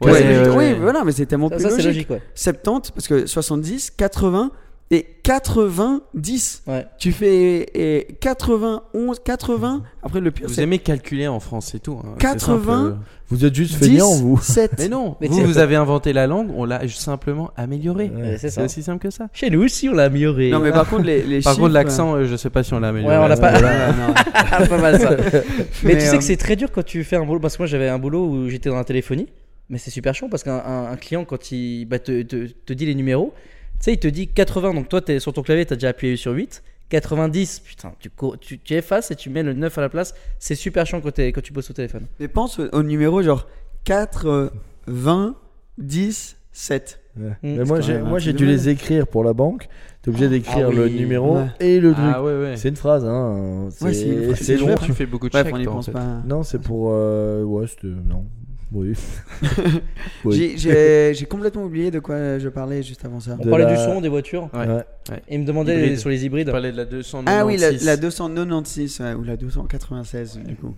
Ouais, 0.02 0.12
Ouais, 0.12 0.50
oui, 0.56 0.74
voilà, 0.80 1.04
mais 1.04 1.12
c'est 1.12 1.26
tellement 1.26 1.50
Ça, 1.50 1.56
plus 1.56 1.64
ça, 1.64 1.70
c'est 1.72 1.76
logique. 1.84 2.10
logique, 2.10 2.10
ouais. 2.12 2.22
70, 2.36 2.92
parce 2.92 3.08
que 3.08 3.26
70, 3.26 3.92
80 3.92 4.52
et 4.92 5.06
90. 5.24 6.64
Ouais. 6.68 6.86
Tu 6.98 7.12
fais 7.12 7.68
et 7.74 8.08
91, 8.20 9.20
80. 9.24 9.84
Après, 10.04 10.20
le 10.20 10.32
pire, 10.32 10.48
Vous 10.48 10.60
aimez 10.60 10.80
calculer 10.80 11.28
en 11.28 11.40
France 11.40 11.76
et 11.76 11.80
tout. 11.80 12.00
hein, 12.04 12.14
c'est 12.16 12.22
80. 12.22 12.84
simple. 12.90 12.98
Vous 13.30 13.46
êtes 13.46 13.54
juste 13.54 13.76
10, 13.80 13.86
feignant, 13.86 14.12
vous 14.16 14.38
7. 14.42 14.72
Mais 14.80 14.88
non, 14.90 15.16
Mais 15.22 15.28
vous, 15.28 15.44
vous 15.46 15.58
avez 15.60 15.76
inventé 15.76 16.14
la 16.14 16.26
langue, 16.26 16.50
on 16.56 16.66
l'a 16.66 16.88
simplement 16.88 17.52
améliorée. 17.56 18.10
Ouais, 18.10 18.32
c'est 18.34 18.50
C'est 18.50 18.50
ça. 18.50 18.64
aussi 18.64 18.82
simple 18.82 19.04
que 19.04 19.12
ça. 19.12 19.28
Chez 19.34 19.52
nous 19.52 19.64
aussi, 19.64 19.88
on 19.90 19.94
l'a 19.94 20.06
amélioré. 20.06 20.50
Non, 20.50 20.60
mais 20.60 20.72
par 20.72 20.90
contre, 20.90 21.04
les, 21.04 21.22
les 21.22 21.42
Par 21.42 21.54
chiffres. 21.54 21.64
contre, 21.66 21.74
l'accent, 21.76 22.16
euh, 22.16 22.26
je 22.26 22.36
sais 22.36 22.50
pas 22.50 22.64
si 22.64 22.74
on 22.74 22.80
l'a 22.80 22.88
amélioré. 22.90 23.16
Ouais, 23.18 23.24
on 23.24 23.28
l'a 23.28 23.38
pas. 23.38 23.54
euh, 23.56 23.92
non. 23.94 24.14
Ah, 24.34 24.66
pas 24.66 24.78
mal 24.80 25.00
ça. 25.00 25.12
mais, 25.16 25.42
Mais, 25.84 25.94
tu 25.96 26.02
sais 26.02 26.16
euh, 26.16 26.18
que 26.18 26.24
c'est 26.24 26.38
très 26.38 26.56
dur 26.56 26.72
quand 26.72 26.84
tu 26.84 27.04
fais 27.04 27.18
un 27.18 27.26
boulot. 27.26 27.40
Parce 27.40 27.56
que 27.56 27.62
moi, 27.62 27.68
j'avais 27.68 27.88
un 27.90 28.00
boulot 28.00 28.26
où 28.28 28.50
j'étais 28.50 28.70
dans 28.70 28.76
la 28.78 28.84
téléphonie. 28.84 29.28
Mais 29.70 29.78
c'est 29.78 29.92
super 29.92 30.16
chiant 30.16 30.30
parce 30.30 30.42
qu'un 30.44 30.58
un- 30.66 30.92
un 30.92 30.96
client, 30.96 31.24
quand 31.26 31.52
il 31.52 31.86
bah, 31.86 32.00
te, 32.00 32.24
te- 32.24 32.48
te 32.48 32.74
dit 32.74 32.88
les 32.88 32.96
numéros, 32.96 33.32
sais, 33.80 33.94
il 33.94 34.00
te 34.00 34.08
dit 34.08 34.28
80. 34.28 34.74
Donc 34.74 34.90
toi, 34.90 35.02
es 35.08 35.20
sur 35.20 35.34
ton 35.34 35.42
clavier, 35.42 35.66
tu 35.66 35.74
as 35.74 35.76
déjà 35.76 35.90
appuyé 35.90 36.16
sur 36.16 36.32
8. 36.32 36.64
90, 36.90 37.60
putain, 37.60 37.94
tu, 38.00 38.10
tu, 38.42 38.60
tu 38.60 38.74
effaces 38.74 39.12
et 39.12 39.16
tu 39.16 39.30
mets 39.30 39.44
le 39.44 39.54
9 39.54 39.78
à 39.78 39.82
la 39.82 39.90
place. 39.90 40.14
C'est 40.40 40.56
super 40.56 40.86
chiant 40.86 41.02
quand, 41.02 41.14
tu 41.14 41.54
bosses 41.54 41.70
au 41.70 41.74
téléphone. 41.74 42.08
Mais 42.20 42.28
pense 42.28 42.60
au, 42.60 42.84
numéro 42.84 43.22
genre 43.22 43.48
4, 43.84 44.26
euh, 44.26 44.50
20, 44.88 45.36
10, 45.78 46.38
7. 46.52 47.00
Ouais. 47.18 47.28
Mm. 47.28 47.34
Mais 47.42 47.64
moi, 47.64 47.82
j'ai, 47.82 48.00
moi, 48.00 48.20
truc 48.20 48.34
dû 48.34 48.46
les 48.46 48.70
écrire 48.70 49.06
pour 49.08 49.24
la 49.24 49.34
banque. 49.34 49.70
T'es 50.02 50.10
obligé 50.10 50.30
d'écrire 50.30 50.70
Ah 50.70 50.74
le 50.74 50.88
numéro 50.88 51.36
ouais. 51.36 51.48
et 51.60 51.80
le 51.80 51.92
truc. 51.92 52.06
Ah 52.08 52.24
ouais, 52.24 52.40
ouais. 52.40 52.58
C'est 52.58 52.70
une 52.70 52.76
phrase, 52.76 53.06
hein. 53.06 53.68
C'est, 53.72 54.58
long. 54.58 54.76
Tu 54.82 54.94
fais 54.94 55.06
beaucoup 55.06 55.28
de 55.28 55.34
chèques, 55.34 55.54
en 55.54 55.64
pense 55.66 55.86
fait. 55.88 55.92
pas. 55.92 56.22
Non, 56.26 56.44
c'est 56.44 56.60
pour. 56.60 56.90
euh, 56.92 57.44
Ouais, 57.44 57.68
c'était. 57.68 57.88
Non. 57.88 58.26
Oui. 58.72 58.94
Oui. 60.26 60.54
J'ai- 60.58 61.26
complètement 61.30 61.64
oublié 61.64 61.92
de 61.92 62.00
quoi 62.00 62.38
je 62.40 62.50
parlais 62.50 62.84
juste 62.84 63.04
avant 63.06 63.20
ça. 63.20 63.36
On 63.40 63.44
De 63.44 63.50
parlait 63.50 63.66
la- 63.66 63.72
du 63.76 63.78
son, 63.78 64.02
des 64.02 64.10
voitures. 64.10 64.50
Ouais. 64.54 64.68
Ouais. 64.68 64.84
Et 65.28 65.36
il 65.36 65.42
me 65.42 65.46
demandait 65.46 65.76
Hybride. 65.78 65.98
sur 66.00 66.10
les 66.10 66.20
Tu 66.20 66.26
hybrides. 66.26 66.52
parlais 66.52 66.72
de 66.72 66.78
la 66.78 66.86
296. 66.86 67.26
Ah 67.42 67.46
oui, 67.46 67.58
la, 67.58 67.72
la 67.72 67.98
296 67.98 69.00
ouais, 69.02 69.14
ou 69.14 69.24
la 69.24 69.38
296 69.38 70.40
du 70.46 70.56
coup. 70.56 70.76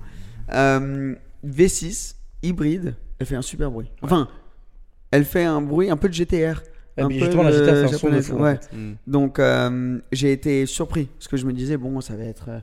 Euh, 0.53 1.15
V6 1.45 2.15
hybride, 2.43 2.95
elle 3.19 3.25
fait 3.25 3.35
un 3.35 3.41
super 3.41 3.71
bruit. 3.71 3.91
Enfin, 4.01 4.27
elle 5.11 5.25
fait 5.25 5.43
un 5.43 5.61
bruit 5.61 5.89
un 5.89 5.97
peu 5.97 6.07
de 6.09 6.13
GTR. 6.13 6.61
Un 6.97 7.07
peu 7.07 7.13
justement, 7.13 7.43
la 7.43 7.51
de 7.51 7.57
GTA 7.57 7.71
fait 7.73 7.83
un 7.83 7.87
son 7.87 8.07
de 8.09 8.11
japonais, 8.13 8.21
fou. 8.21 8.35
en 8.37 8.41
ouais. 8.43 8.55
fait. 8.55 8.75
Mm. 8.77 8.95
Donc 9.07 9.39
euh, 9.39 9.99
j'ai 10.11 10.31
été 10.33 10.65
surpris 10.65 11.05
parce 11.17 11.27
que 11.29 11.37
je 11.37 11.45
me 11.45 11.53
disais 11.53 11.77
bon 11.77 11.99
ça 12.01 12.15
va 12.15 12.23
être 12.25 12.45
euh, 12.49 12.59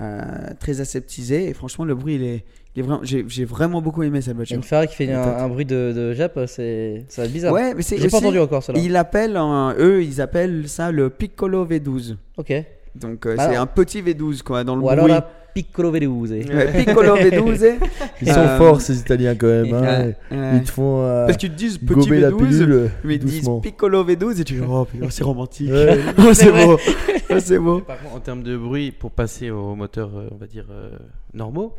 euh, 0.00 0.20
très 0.58 0.80
aseptisé 0.80 1.48
et 1.48 1.54
franchement 1.54 1.84
le 1.84 1.94
bruit 1.94 2.14
il 2.14 2.22
est, 2.22 2.44
il 2.74 2.80
est 2.80 2.82
vraiment 2.82 3.00
j'ai 3.04 3.24
j'ai 3.28 3.44
vraiment 3.44 3.82
beaucoup 3.82 4.02
aimé 4.02 4.20
cette 4.22 4.36
voiture. 4.36 4.56
une 4.56 4.62
Ferrari 4.62 4.88
qui 4.88 4.94
fait 4.96 5.12
un, 5.12 5.20
un 5.22 5.48
bruit 5.48 5.66
de, 5.66 5.92
de 5.94 6.12
Jap, 6.14 6.38
c'est 6.46 7.04
ça 7.08 7.22
va 7.22 7.26
être 7.26 7.32
bizarre. 7.32 7.52
Ouais 7.52 7.74
mais 7.74 7.82
c'est 7.82 7.96
J'ai 7.98 8.08
pas 8.08 8.16
aussi- 8.16 8.26
entendu 8.26 8.38
encore 8.38 8.62
cela. 8.62 8.78
Ils 8.78 8.90
l'appellent 8.92 9.36
en- 9.36 9.74
eux 9.78 10.02
ils 10.02 10.20
appellent 10.20 10.68
ça 10.68 10.90
le 10.90 11.10
Piccolo 11.10 11.66
V12. 11.66 12.16
Ok. 12.38 12.52
Donc 12.94 13.26
euh, 13.26 13.36
Bah 13.36 13.44
c'est 13.44 13.50
alors- 13.52 13.62
un 13.62 13.66
petit 13.66 14.02
V12 14.02 14.42
quoi 14.42 14.64
dans 14.64 14.76
le 14.76 14.82
Ou 14.82 14.88
alors 14.88 15.04
bruit. 15.04 15.14
la 15.14 15.28
Piccolo 15.54 15.90
Veluse. 15.90 16.30
Ouais, 16.32 16.72
Piccolo 16.84 17.16
V12. 17.16 17.74
Ils 18.22 18.28
sont 18.32 18.38
Euh, 18.40 18.58
forts, 18.58 18.80
ces 18.80 18.98
Italiens, 19.00 19.34
quand 19.34 19.46
même. 19.48 19.72
hein. 19.74 19.80
Ouais, 19.82 20.36
ouais. 20.38 20.56
Ils 20.56 20.62
te 20.62 20.70
font. 20.70 21.02
euh, 21.02 21.26
Parce 21.26 21.36
qu'ils 21.38 21.50
te 21.50 21.56
disent 21.56 21.78
petit 21.78 21.94
gober 21.94 22.20
la 22.20 22.30
V12, 22.30 22.48
pilule. 22.48 22.90
mais 23.04 23.14
ils 23.16 23.20
te 23.20 23.26
disent. 23.26 23.50
Piccolo 23.62 24.04
V12 24.04 24.40
et 24.40 24.44
tu 24.44 24.54
dis 24.54 24.60
oh, 24.66 24.84
putain, 24.84 25.10
c'est 25.10 25.24
romantique. 25.24 25.70
Ouais. 25.70 25.98
Oh, 26.18 26.32
c'est 26.32 26.50
beau. 26.52 26.78
Oh, 27.30 27.34
c'est 27.38 27.58
beau. 27.58 27.80
Par 27.80 27.98
contre, 28.00 28.14
en 28.14 28.20
termes 28.20 28.42
de 28.42 28.56
bruit, 28.56 28.92
pour 28.92 29.10
passer 29.10 29.50
aux 29.50 29.74
moteurs, 29.74 30.10
euh, 30.16 30.28
on 30.32 30.36
va 30.36 30.46
dire, 30.46 30.66
euh, 30.70 30.90
normaux, 31.34 31.74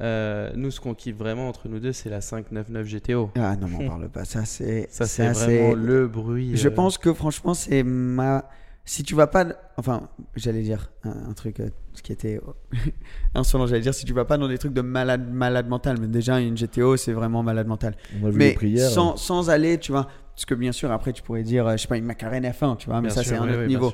euh, 0.00 0.50
nous, 0.56 0.70
ce 0.70 0.78
qu'on 0.80 0.94
kiffe 0.94 1.16
vraiment 1.16 1.48
entre 1.48 1.68
nous 1.68 1.78
deux, 1.80 1.92
c'est 1.92 2.10
la 2.10 2.20
599 2.20 2.86
GTO. 2.86 3.30
Ah 3.36 3.56
non, 3.56 3.66
m'en 3.68 3.88
parle 3.88 4.08
pas. 4.08 4.24
Ça, 4.24 4.44
c'est. 4.44 4.86
Ça, 4.90 5.06
c'est 5.06 5.26
vraiment 5.28 5.74
le 5.74 6.06
bruit. 6.06 6.52
Je 6.56 6.68
euh, 6.68 6.70
pense 6.70 6.98
que 6.98 7.12
franchement, 7.14 7.54
c'est 7.54 7.82
ma. 7.82 8.44
Si 8.88 9.02
tu 9.02 9.14
vas 9.16 9.26
pas. 9.26 9.46
Enfin, 9.76 10.08
j'allais 10.36 10.62
dire 10.62 10.90
un, 11.04 11.30
un 11.30 11.32
truc, 11.34 11.58
euh, 11.60 11.68
ce 11.92 12.02
qui 12.02 12.12
était 12.12 12.40
insolent, 13.34 13.66
j'allais 13.66 13.80
dire, 13.82 13.92
si 13.92 14.04
tu 14.06 14.12
vas 14.12 14.24
pas 14.24 14.38
dans 14.38 14.48
des 14.48 14.58
trucs 14.58 14.72
de 14.72 14.80
malade, 14.80 15.28
malade 15.30 15.68
mental, 15.68 15.98
mais 16.00 16.06
déjà, 16.06 16.40
une 16.40 16.54
GTO, 16.56 16.96
c'est 16.96 17.12
vraiment 17.12 17.42
malade 17.42 17.66
mental. 17.66 17.96
On 18.22 18.26
a 18.26 18.30
vu 18.30 18.38
les 18.38 18.52
prières. 18.54 18.88
sans, 18.90 19.16
sans 19.16 19.50
aller, 19.50 19.78
tu 19.78 19.92
vois. 19.92 20.06
Parce 20.34 20.44
que 20.44 20.54
bien 20.54 20.70
sûr, 20.72 20.90
après, 20.92 21.12
tu 21.12 21.22
pourrais 21.22 21.42
dire, 21.42 21.66
euh, 21.66 21.72
je 21.76 21.82
sais 21.82 21.88
pas, 21.88 21.96
une 21.96 22.04
McLaren 22.04 22.44
F1, 22.44 22.76
tu 22.76 22.86
vois, 22.86 23.00
mais 23.00 23.08
bien 23.08 23.14
ça, 23.16 23.24
c'est 23.24 23.34
un 23.36 23.42
autre 23.48 23.60
oui, 23.62 23.66
niveau. 23.68 23.92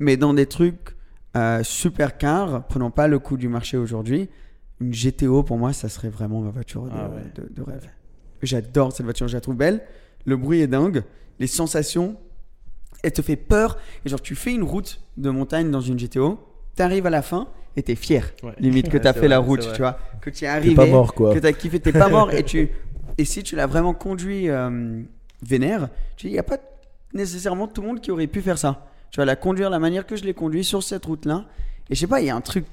Mais 0.00 0.16
dans 0.16 0.34
des 0.34 0.46
trucs 0.46 0.96
euh, 1.36 1.62
super 1.62 2.18
cars, 2.18 2.66
prenons 2.66 2.90
pas 2.90 3.06
le 3.06 3.18
coup 3.20 3.36
du 3.36 3.48
marché 3.48 3.76
aujourd'hui, 3.76 4.28
une 4.80 4.90
GTO 4.92 5.42
pour 5.44 5.58
moi, 5.58 5.72
ça 5.72 5.88
serait 5.88 6.08
vraiment 6.08 6.40
ma 6.40 6.50
voiture 6.50 6.82
de, 6.84 6.90
Ah 6.92 7.08
ouais. 7.08 7.22
de- 7.36 7.52
de 7.54 7.62
rêve. 7.62 7.88
J'adore 8.42 8.92
cette 8.92 9.04
voiture, 9.04 9.28
je 9.28 9.34
la 9.34 9.40
trouve 9.40 9.56
belle. 9.56 9.82
Le 10.26 10.36
bruit 10.36 10.60
est 10.60 10.66
dingue. 10.66 11.04
Les 11.38 11.46
sensations, 11.46 12.16
elle 13.04 13.12
te 13.12 13.22
fait 13.22 13.36
peur. 13.36 13.78
Et 14.04 14.08
genre, 14.08 14.20
tu 14.22 14.34
fais 14.34 14.52
une 14.52 14.62
route 14.64 15.00
de 15.16 15.30
montagne 15.30 15.70
dans 15.70 15.80
une 15.80 15.96
GTO, 15.96 16.38
t'arrives 16.74 17.06
à 17.06 17.10
la 17.10 17.22
fin 17.22 17.48
et 17.76 17.82
t'es 17.82 17.94
fier. 17.94 18.32
Ouais. 18.42 18.52
Limite 18.58 18.88
que 18.88 18.98
t'as 19.04 19.12
fait 19.12 19.28
la 19.28 19.38
route, 19.38 19.68
tu 19.72 19.78
vois. 19.80 19.98
Que 20.20 20.30
tu 20.30 20.38
es 20.38 20.40
T'es 20.40 20.46
arrivé. 20.46 20.74
pas 20.74 20.86
mort, 20.86 21.14
quoi. 21.14 21.34
Que 21.34 21.38
t'as 21.38 21.52
kiffé, 21.52 21.80
t'es 21.80 21.92
pas 21.92 22.08
mort. 22.08 22.30
et, 22.34 22.42
tu... 22.42 22.68
et 23.18 23.24
si 23.24 23.42
tu 23.42 23.56
l'as 23.56 23.66
vraiment 23.66 23.94
conduit 23.94 24.48
euh, 24.48 25.00
vénère, 25.46 25.88
tu 26.16 26.26
dis, 26.26 26.30
il 26.32 26.34
n'y 26.34 26.38
a 26.38 26.42
pas 26.44 26.58
nécessairement 27.12 27.68
tout 27.68 27.80
le 27.82 27.88
monde 27.88 28.00
qui 28.00 28.10
aurait 28.10 28.26
pu 28.26 28.40
faire 28.42 28.58
ça. 28.58 28.86
Tu 29.10 29.18
vas 29.20 29.24
la 29.24 29.36
conduire 29.36 29.70
la 29.70 29.78
manière 29.78 30.06
que 30.06 30.16
je 30.16 30.24
l'ai 30.24 30.34
conduit 30.34 30.64
sur 30.64 30.82
cette 30.82 31.04
route-là. 31.06 31.44
Et 31.90 31.94
je 31.94 32.00
sais 32.00 32.06
pas, 32.06 32.20
il 32.20 32.26
y 32.26 32.30
a 32.30 32.36
un 32.36 32.40
truc 32.40 32.64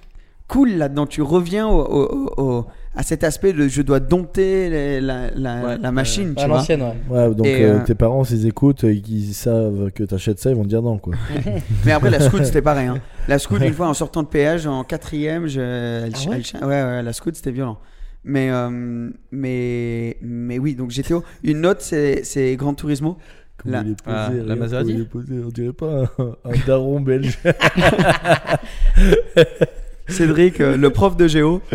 cool 0.48 0.70
là-dedans. 0.72 1.06
Tu 1.06 1.22
reviens 1.22 1.68
au, 1.68 1.82
au- 1.82 2.12
au- 2.38 2.42
au- 2.44 2.68
à 2.96 3.04
cet 3.04 3.24
aspect 3.24 3.54
de 3.54 3.68
je 3.70 3.82
dois 3.82 4.00
dompter 4.02 4.70
les- 4.70 5.02
la, 5.02 5.32
la- 5.32 5.64
Ouais, 5.64 5.78
la 5.78 5.92
machine, 5.92 6.34
À 6.36 6.42
tu 6.42 6.48
vois. 6.48 6.58
l'ancienne, 6.58 6.82
ouais. 6.82 6.96
Ouais, 7.10 7.34
donc 7.36 7.48
euh, 7.48 7.80
euh, 7.80 7.84
tes 7.86 7.96
parents, 7.96 8.24
s'ils 8.26 8.46
écoutent 8.46 8.84
et 8.84 9.00
qu'ils 9.02 9.34
savent 9.34 9.92
que 9.92 10.04
t'achètes 10.04 10.40
ça, 10.40 10.50
ils 10.50 10.56
vont 10.56 10.64
te 10.64 10.70
dire 10.70 10.82
non, 10.82 10.98
quoi. 10.98 11.14
Mais 11.86 11.92
après, 11.94 12.10
la 12.10 12.20
scout, 12.20 12.44
c'était 12.44 12.62
pareil. 12.62 12.88
hein. 12.88 12.98
La 13.30 13.40
scout, 13.40 13.62
une 13.62 13.74
fois 13.74 13.88
en 13.88 13.94
sortant 13.94 14.24
de 14.24 14.28
péage, 14.28 14.68
en 14.68 14.84
quatrième, 14.84 15.48
je... 15.48 15.62
elle- 15.62 16.12
Ah 16.16 16.30
ouais 16.30 16.42
elle- 16.54 16.64
ouais, 16.68 16.84
ouais, 16.84 17.04
la 17.04 17.14
scout, 17.14 17.34
c'était 17.36 17.52
violent. 17.52 17.78
Mais, 18.24 18.50
euh, 18.52 19.10
mais, 19.32 20.18
mais 20.22 20.60
oui, 20.60 20.76
donc 20.76 20.92
GTO. 20.92 21.24
Une 21.44 21.62
note, 21.62 21.82
c'est 21.82 22.24
c'est 22.24 22.56
Gran 22.56 22.74
Turismo. 22.76 23.18
La- 23.66 23.82
il 23.82 23.92
est 23.92 24.02
posé, 24.04 24.16
Ah, 24.18 24.30
la 24.46 24.56
Maserati 24.56 24.88
comme 24.90 24.96
il 24.98 25.02
est 25.02 25.06
posé, 25.06 25.34
On 25.46 25.50
dirait 25.50 25.74
pas 25.74 26.04
un, 26.20 26.36
un 26.46 26.52
daron 26.68 27.00
belge. 27.00 27.40
Cédric, 30.12 30.60
euh, 30.62 30.78
le 30.78 30.90
prof 30.90 31.16
de 31.18 31.28
géo. 31.28 31.62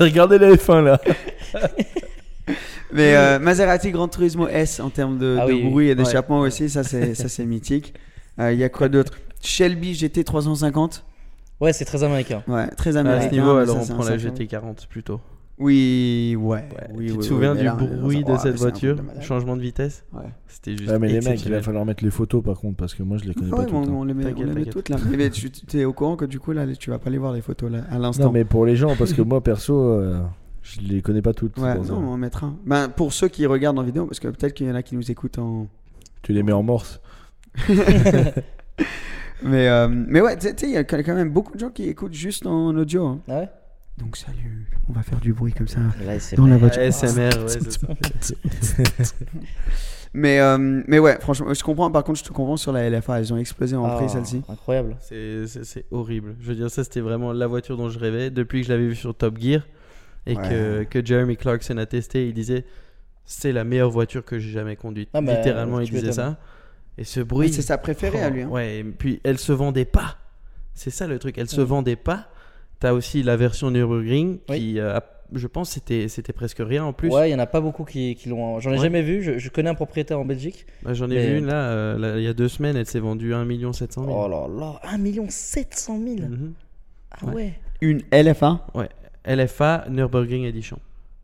Regardez 0.00 0.38
la 0.38 0.52
F1 0.54 0.82
là. 0.84 1.00
Mais 2.92 3.16
euh, 3.16 3.38
Maserati 3.38 3.90
Gran 3.90 4.08
Turismo 4.08 4.46
S 4.48 4.80
en 4.80 4.90
termes 4.90 5.18
de, 5.18 5.36
Ah 5.40 5.46
de 5.46 5.52
oui, 5.52 5.62
oui. 5.64 5.70
bruit 5.70 5.86
et 5.86 5.88
Ouais. 5.90 5.94
d'échappement 5.96 6.40
aussi, 6.40 6.68
ça 6.70 6.84
c'est 6.84 7.14
ça 7.20 7.28
c'est 7.28 7.44
mythique. 7.44 7.94
Euh, 8.38 8.52
Il 8.52 8.58
y 8.58 8.64
a 8.64 8.68
quoi 8.68 8.88
d'autre? 8.88 9.12
Shelby 9.42 9.94
GT 9.94 10.24
350. 10.24 11.04
Ouais, 11.60 11.72
c'est 11.72 11.84
très 11.86 12.02
américain. 12.04 12.42
Ouais, 12.46 12.66
très 12.68 12.96
À 12.96 13.00
américain. 13.00 13.28
ce 13.30 13.34
niveau, 13.34 13.50
alors 13.56 13.82
ça, 13.82 13.92
on 13.92 13.96
prend 13.96 14.04
la 14.08 14.18
sympa. 14.18 14.34
GT40 14.44 14.86
plutôt. 14.88 15.20
Oui, 15.58 16.36
ouais. 16.38 16.56
Ouais. 16.56 16.66
oui, 16.94 17.06
tu 17.06 17.12
te 17.14 17.18
oui, 17.18 17.24
souviens 17.24 17.52
oui, 17.52 17.58
du 17.60 17.64
là, 17.64 17.74
bruit 17.74 18.24
de 18.24 18.36
cette 18.36 18.56
voiture 18.58 18.96
de. 18.96 19.22
Changement 19.22 19.56
de 19.56 19.62
vitesse? 19.62 20.04
Ouais. 20.12 20.24
C'était 20.48 20.76
juste. 20.76 20.90
Ouais, 20.90 20.98
mais 20.98 21.08
les 21.08 21.20
mecs, 21.22 21.42
il 21.46 21.50
va 21.50 21.62
falloir 21.62 21.86
mettre 21.86 22.04
les 22.04 22.10
photos 22.10 22.42
par 22.44 22.58
contre, 22.58 22.76
parce 22.76 22.94
que 22.94 23.02
moi 23.02 23.16
je 23.16 23.24
les 23.24 23.32
connais 23.34 23.50
Ouais, 23.52 23.58
pas 23.58 23.64
toutes. 23.64 23.74
on, 23.74 23.82
hein. 23.84 23.88
on 23.90 24.04
les 24.04 24.12
met, 24.14 24.26
on 24.36 24.42
les 24.42 24.52
met 24.52 24.64
toutes 24.66 24.90
là. 24.90 24.96
Mais 25.16 25.30
tu 25.30 25.50
es 25.78 25.84
au 25.86 25.92
courant 25.94 26.16
que 26.16 26.26
du 26.26 26.38
coup 26.40 26.52
là, 26.52 26.66
tu 26.74 26.90
vas 26.90 26.98
pas 26.98 27.08
les 27.08 27.18
voir 27.18 27.32
les 27.32 27.40
photos 27.40 27.70
là 27.70 27.84
à 27.90 27.98
l'instant. 27.98 28.24
Non, 28.24 28.32
mais 28.32 28.44
pour 28.44 28.66
les 28.66 28.76
gens, 28.76 28.94
parce 28.96 29.14
que 29.14 29.22
moi 29.22 29.42
perso, 29.42 29.74
euh, 29.78 30.20
je 30.62 30.80
les 30.82 31.00
connais 31.00 31.22
pas 31.22 31.32
toutes. 31.32 31.58
Ouais, 31.58 31.74
non, 31.78 31.94
on 32.02 32.08
en 32.12 32.16
mettra. 32.18 32.48
un. 32.48 32.56
Ben, 32.66 32.88
pour 32.90 33.14
ceux 33.14 33.28
qui 33.28 33.46
regardent 33.46 33.78
en 33.78 33.82
vidéo, 33.82 34.04
parce 34.04 34.20
que 34.20 34.28
peut-être 34.28 34.52
qu'il 34.52 34.66
y 34.66 34.70
en 34.70 34.74
a 34.74 34.82
qui 34.82 34.94
nous 34.94 35.10
écoutent 35.10 35.38
en. 35.38 35.68
Tu 36.22 36.32
les 36.34 36.42
mets 36.42 36.52
en 36.52 36.62
morse. 36.62 37.00
Mais, 39.42 39.68
euh, 39.68 39.86
mais 39.88 40.22
ouais, 40.22 40.36
tu 40.38 40.48
sais, 40.48 40.54
il 40.62 40.70
y 40.70 40.76
a 40.78 40.84
quand 40.84 41.14
même 41.14 41.30
beaucoup 41.30 41.52
de 41.54 41.58
gens 41.60 41.68
qui 41.68 41.88
écoutent 41.88 42.14
juste 42.14 42.46
en 42.46 42.74
audio. 42.74 43.06
hein. 43.06 43.20
Ah 43.28 43.38
ouais? 43.40 43.48
Donc 43.98 44.16
salut, 44.16 44.66
on 44.88 44.92
va 44.92 45.02
faire 45.02 45.20
du 45.20 45.32
bruit 45.32 45.52
comme 45.54 45.68
ça 45.68 45.80
Là, 46.04 46.16
dans 46.36 46.46
la 46.46 46.58
voiture. 46.58 46.82
ASMR, 46.82 47.30
ouais. 47.46 47.94
Mais, 50.14 50.40
euh, 50.40 50.82
mais 50.86 50.98
ouais, 50.98 51.18
franchement, 51.20 51.52
je 51.52 51.62
comprends. 51.62 51.90
Par 51.90 52.02
contre, 52.02 52.20
je 52.20 52.24
te 52.24 52.32
comprends 52.32 52.56
sur 52.56 52.72
la 52.72 52.88
LFA, 52.88 53.18
elles 53.18 53.34
ont 53.34 53.36
explosé 53.36 53.76
en 53.76 53.84
Ah, 53.84 53.96
prix 53.96 54.08
celle-ci. 54.08 54.42
Incroyable. 54.48 54.96
C'est- 55.00 55.84
horrible. 55.90 56.36
Je 56.40 56.48
veux 56.48 56.54
dire, 56.54 56.70
ça 56.70 56.84
c'était 56.84 57.00
vraiment 57.00 57.32
la 57.34 57.46
voiture 57.46 57.76
dont 57.76 57.90
je 57.90 57.98
rêvais 57.98 58.30
depuis 58.30 58.60
que 58.62 58.66
je 58.68 58.72
l'avais 58.72 58.86
vu 58.86 58.94
sur 58.94 59.14
Top 59.14 59.38
Gear 59.38 59.62
et 60.26 60.34
Ouais. 60.36 60.48
que, 60.48 60.84
que 60.84 61.04
Jeremy 61.04 61.36
Clarkson 61.36 61.76
a 61.76 61.84
testé. 61.86 62.28
Il 62.28 62.34
disait 62.34 62.64
c'est 63.26 63.52
la 63.52 63.64
meilleure 63.64 63.90
voiture 63.90 64.24
que 64.24 64.38
j'ai 64.38 64.50
jamais 64.52 64.76
conduite. 64.76 65.10
Ah, 65.12 65.20
bah, 65.20 65.34
Littéralement, 65.34 65.80
il 65.80 65.90
disait 65.90 66.12
ça. 66.12 66.38
Et 66.96 67.04
ce 67.04 67.20
bruit. 67.20 67.52
C'est 67.52 67.60
sa 67.62 67.76
préférée 67.76 68.22
à 68.22 68.30
lui. 68.30 68.42
hein. 68.42 68.48
Ouais, 68.48 68.78
et 68.78 68.84
puis 68.84 69.20
elle 69.22 69.38
se 69.38 69.52
vendait 69.52 69.84
pas. 69.84 70.16
C'est 70.72 70.90
ça 70.90 71.06
le 71.06 71.18
truc, 71.18 71.36
elle 71.36 71.48
se 71.48 71.60
vendait 71.60 71.96
pas. 71.96 72.28
T'as 72.80 72.92
aussi 72.92 73.22
la 73.22 73.36
version 73.36 73.70
Nürburgring 73.70 74.38
Oui. 74.50 74.58
qui, 74.58 74.80
euh, 74.80 74.98
je 75.32 75.46
pense, 75.46 75.70
c'était 75.70 76.08
c'était 76.08 76.32
presque 76.32 76.58
rien 76.60 76.84
en 76.84 76.92
plus. 76.92 77.08
Ouais, 77.10 77.30
il 77.30 77.32
y 77.32 77.34
en 77.34 77.38
a 77.38 77.46
pas 77.46 77.60
beaucoup 77.60 77.84
qui, 77.84 78.14
qui 78.14 78.28
l'ont. 78.28 78.60
J'en 78.60 78.70
ai 78.70 78.76
Ouais. 78.76 78.82
jamais 78.82 79.02
vu. 79.02 79.22
Je, 79.22 79.38
je 79.38 79.48
connais 79.50 79.70
un 79.70 79.74
propriétaire 79.74 80.20
en 80.20 80.24
Belgique. 80.24 80.66
Bah, 80.82 80.92
J'en 80.94 81.06
ai 81.10 81.14
Mais- 81.14 81.26
vu 81.32 81.38
une 81.38 81.46
là, 81.46 81.70
euh, 81.70 81.98
là, 81.98 82.18
il 82.18 82.22
y 82.22 82.28
a 82.28 82.34
deux 82.34 82.48
semaines, 82.48 82.76
elle 82.76 82.86
s'est 82.86 83.00
vendue 83.00 83.32
1 83.34 83.72
700 83.72 84.04
000. 84.04 84.14
Oh 84.24 84.28
là 84.28 84.46
là, 84.48 84.80
1 84.84 85.30
700 85.30 85.98
000. 85.98 86.28
Mhm. 86.28 86.52
Ah 87.12 87.26
ouais. 87.26 87.54
Une 87.80 88.02
LFA. 88.12 88.66
Ouais, 88.74 88.88
LFA 89.24 89.86
Nürburgring 89.90 90.44
Edition. 90.44 90.78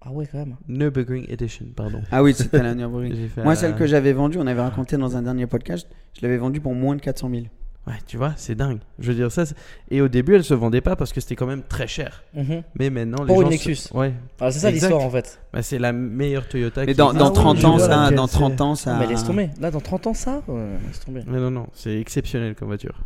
Ah 0.04 0.10
ouais, 0.10 0.26
quand 0.30 0.38
même. 0.38 0.56
Nürburgring 0.68 1.26
Edition, 1.30 1.66
pardon. 1.76 2.00
Ah 2.10 2.22
oui, 2.24 2.34
c'était 2.34 2.62
la 2.62 2.74
Nürburgring. 2.74 3.14
Moi, 3.36 3.44
la- 3.44 3.54
celle 3.54 3.74
que 3.76 3.86
j'avais 3.86 4.12
vendue, 4.12 4.38
on 4.40 4.46
avait 4.48 4.60
raconté 4.62 4.96
dans 4.96 5.16
un 5.16 5.22
dernier 5.22 5.46
podcast, 5.46 5.86
je 6.18 6.22
l'avais 6.22 6.38
vendue 6.38 6.60
pour 6.60 6.74
moins 6.74 6.96
de 6.96 7.00
400 7.02 7.30
000. 7.30 7.42
Ouais, 7.84 7.94
tu 8.06 8.16
vois, 8.16 8.32
c'est 8.36 8.54
dingue. 8.54 8.78
Je 9.00 9.08
veux 9.10 9.16
dire 9.16 9.32
ça. 9.32 9.42
Et 9.90 10.00
au 10.00 10.06
début, 10.06 10.36
elle 10.36 10.44
se 10.44 10.54
vendait 10.54 10.80
pas 10.80 10.94
parce 10.94 11.12
que 11.12 11.20
c'était 11.20 11.34
quand 11.34 11.46
même 11.48 11.62
très 11.64 11.88
cher. 11.88 12.22
Mhm. 12.32 12.62
Mais 12.78 12.90
maintenant, 12.90 13.26
Pour 13.26 13.42
les 13.42 13.46
une 13.46 13.52
gens. 13.52 13.58
se- 13.64 13.68
Lexus. 13.70 13.88
Ouais. 13.92 14.12
Ah, 14.40 14.52
c'est 14.52 14.60
ça 14.60 14.70
l'histoire 14.70 15.00
en 15.00 15.10
fait. 15.10 15.40
Bah, 15.52 15.62
c'est 15.62 15.80
la 15.80 15.92
meilleure 15.92 16.46
Toyota. 16.48 16.84
Mais 16.86 16.94
dans, 16.94 17.12
dans 17.12 17.26
Ah 17.26 17.28
oui, 17.30 17.34
30 17.34 17.56
je 17.58 17.66
ans, 17.66 17.78
ça, 17.80 18.10
dans 18.12 18.26
c'est. 18.28 18.34
30 18.38 18.60
ans, 18.60 18.74
ça. 18.76 18.96
Mais 19.00 19.06
laisse 19.08 19.24
tomber. 19.24 19.50
Là, 19.60 19.72
dans 19.72 19.80
30 19.80 20.06
ans, 20.06 20.14
ça 20.14 20.42
euh, 20.48 20.76
Laisse 20.86 21.00
tomber. 21.00 21.22
Mais 21.26 21.38
non, 21.40 21.50
non, 21.50 21.66
c'est 21.74 21.98
exceptionnel 21.98 22.54
comme 22.54 22.68
voiture. 22.68 23.00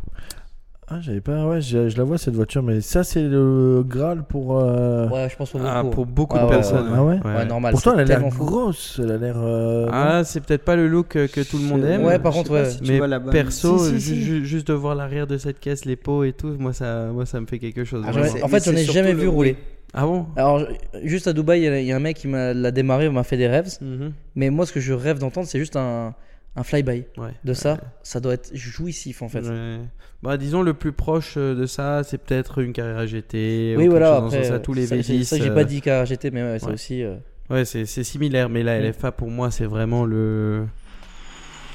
Ah, 0.89 0.99
j'avais 1.01 1.19
pas. 1.19 1.45
Ouais, 1.45 1.59
je, 1.59 1.89
je 1.89 1.97
la 1.97 2.05
vois 2.05 2.17
cette 2.17 2.33
voiture, 2.35 2.63
mais 2.63 2.79
ça, 2.79 3.03
c'est 3.03 3.21
le 3.23 3.83
Graal 3.85 4.23
pour. 4.23 4.57
euh, 4.57 5.09
Ouais, 5.09 5.27
je 5.29 5.35
pense 5.35 5.49
pour 5.51 5.59
beaucoup. 5.59 5.69
Ah, 5.75 5.83
pour 5.83 6.05
beaucoup 6.05 6.37
Ah 6.37 6.43
de 6.43 6.45
ouais, 6.45 6.51
personnes. 6.51 6.87
Ah 6.95 7.03
ouais 7.03 7.19
Ouais, 7.25 7.45
normal. 7.45 7.73
Pourtant, 7.73 7.93
elle 7.93 7.99
a 7.99 8.19
l'air 8.19 8.29
grosse. 8.29 8.97
Elle 9.03 9.11
a 9.11 9.17
l'air. 9.17 9.35
euh, 9.37 9.89
Ah, 9.91 10.23
c'est 10.23 10.39
peut-être 10.39 10.63
pas 10.63 10.77
le 10.77 10.87
look 10.87 11.09
que 11.09 11.41
tout 11.49 11.57
le 11.57 11.63
monde 11.65 11.83
aime. 11.83 12.05
Ouais, 12.05 12.19
par 12.19 12.31
contre, 12.31 12.65
si 12.67 12.79
Mais 12.83 13.01
perso, 13.31 13.77
Si, 13.79 13.99
si, 13.99 13.99
ju- 13.99 13.99
si. 13.99 14.21
ju- 14.23 14.45
juste 14.45 14.67
de 14.69 14.73
voir 14.73 14.95
l'arrière 14.95 15.27
de 15.27 15.37
cette 15.37 15.59
caisse, 15.59 15.83
les 15.83 15.97
pots 15.97 16.23
et 16.23 16.31
tout, 16.31 16.55
moi 16.57 16.71
ça, 16.71 17.07
moi 17.13 17.25
ça 17.25 17.41
me 17.41 17.47
fait 17.47 17.59
quelque 17.59 17.83
chose. 17.83 18.05
Ah, 18.07 18.11
en 18.43 18.47
fait, 18.47 18.63
j'en 18.63 18.71
ai 18.71 18.85
jamais 18.85 19.13
vu 19.13 19.27
rouler. 19.27 19.57
Ah 19.93 20.05
bon? 20.05 20.25
Alors, 20.37 20.61
juste 21.03 21.27
à 21.27 21.33
Dubaï, 21.33 21.61
il 21.61 21.63
y 21.63 21.67
a- 21.67 21.79
il 21.79 21.85
y, 21.87 21.91
a 21.91 21.95
un 21.95 21.99
mec 21.99 22.17
qui 22.17 22.27
m'a 22.27 22.53
l'a 22.53 22.71
démarré, 22.71 23.09
m'a 23.09 23.23
fait 23.23 23.37
des 23.37 23.47
rêves. 23.47 23.69
Mhm. 23.81 24.11
Mais 24.35 24.49
moi, 24.49 24.65
ce 24.65 24.73
que 24.73 24.79
je 24.81 24.91
rêve 24.93 25.17
d'entendre, 25.19 25.47
c'est 25.47 25.59
juste 25.59 25.75
un, 25.77 26.13
un 26.57 26.63
flyby. 26.63 27.05
Ouais. 27.17 27.31
De 27.45 27.53
ça, 27.53 27.77
ça 28.03 28.19
doit 28.19 28.33
être 28.33 28.49
jouissif 28.53 29.21
en 29.21 29.29
fait. 29.29 29.41
Ouais. 29.41 29.79
Bah, 30.23 30.35
disons 30.37 30.63
le 30.63 30.73
plus 30.73 30.91
proche 30.91 31.35
euh, 31.37 31.53
de 31.55 31.65
ça, 31.67 32.03
c'est 32.03 32.17
peut-être 32.17 32.57
une 32.59 32.73
carrière 32.73 33.05
GT. 33.07 33.75
ou 33.77 33.79
Oui, 33.79 33.87
voilà. 33.87 34.15
Après, 34.17 34.41
sens-là, 34.43 34.59
tous 34.59 34.73
les 34.73 34.87
ça, 34.87 34.95
V10. 34.95 35.03
j'ai- 35.03 35.23
ça, 35.23 35.37
j'ai 35.37 35.49
euh, 35.49 35.53
pas 35.53 35.63
dit 35.63 35.79
KRGT, 35.81 36.31
mais 36.31 36.41
ouais, 36.41 36.57
c'est 36.59 36.65
ouais. 36.65 36.73
aussi. 36.73 37.03
euh, 37.03 37.15
Ouais, 37.49 37.63
c'est 37.63 37.85
c'est 37.85 38.03
similaire, 38.03 38.49
mais 38.49 38.61
la 38.63 38.79
Mm. 38.79 38.85
LFA 38.89 39.11
pour 39.13 39.29
moi 39.29 39.51
c'est 39.51 39.63
vraiment 39.65 40.03
le 40.03 40.65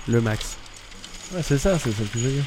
le 0.09 0.21
max. 0.21 0.59
Ouais, 1.35 1.43
c'est 1.43 1.57
ça, 1.57 1.79
c'est 1.79 1.93
ça 1.93 2.03
que 2.13 2.19
j'ai 2.19 2.29
dit. 2.29 2.43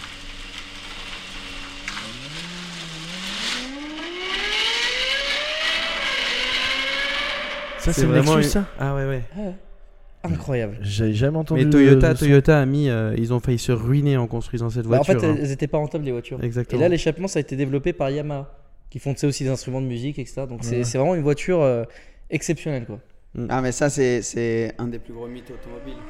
Ça, 7.79 7.93
c'est 7.93 8.05
vraiment 8.05 8.35
Lexus, 8.35 8.57
une- 8.57 8.63
ça? 8.63 8.65
Ah 8.79 8.95
ouais 8.95 9.05
ouais. 9.05 9.23
Incroyable. 10.33 10.77
J'ai 10.81 11.13
jamais 11.13 11.37
entendu. 11.37 11.63
Mais 11.65 11.69
Toyota, 11.69 12.09
le. 12.11 12.15
Toyota 12.17 12.59
a 12.61 12.65
mis, 12.65 12.89
euh, 12.89 13.13
ils 13.17 13.33
ont 13.33 13.39
failli 13.39 13.57
se 13.59 13.71
ruiner 13.71 14.17
en 14.17 14.27
construisant 14.27 14.69
cette 14.69 14.85
Bah, 14.87 14.99
en 14.99 15.03
voiture. 15.03 15.21
fait, 15.21 15.27
hein. 15.27 15.37
elles 15.39 15.51
étaient 15.51 15.67
pas 15.67 15.77
rentables 15.77 16.03
les 16.05 16.11
voitures. 16.11 16.43
Exactement. 16.43 16.79
Et 16.79 16.83
là, 16.83 16.89
l'échappement, 16.89 17.27
ça 17.27 17.39
a 17.39 17.41
été 17.41 17.55
développé 17.55 17.93
par 17.93 18.09
Yamaha, 18.09 18.51
qui 18.89 18.99
font 18.99 19.13
aussi 19.23 19.43
des 19.43 19.49
instruments 19.49 19.81
de 19.81 19.87
musique, 19.87 20.19
etc. 20.19 20.43
Donc 20.49 20.59
c'est 20.63 20.77
Ouais. 20.77 20.83
c'est 20.83 20.97
vraiment 20.97 21.15
une 21.15 21.21
voiture 21.23 21.61
euh, 21.61 21.83
exceptionnelle, 22.29 22.85
quoi. 22.85 22.99
Ah, 23.49 23.61
mais 23.61 23.71
ça, 23.73 23.89
c'est- 23.89 24.21
c'est 24.21 24.73
un 24.77 24.87
des 24.87 24.99
plus 24.99 25.13
gros 25.13 25.27
mythes 25.27 25.51
automobiles. 25.51 26.01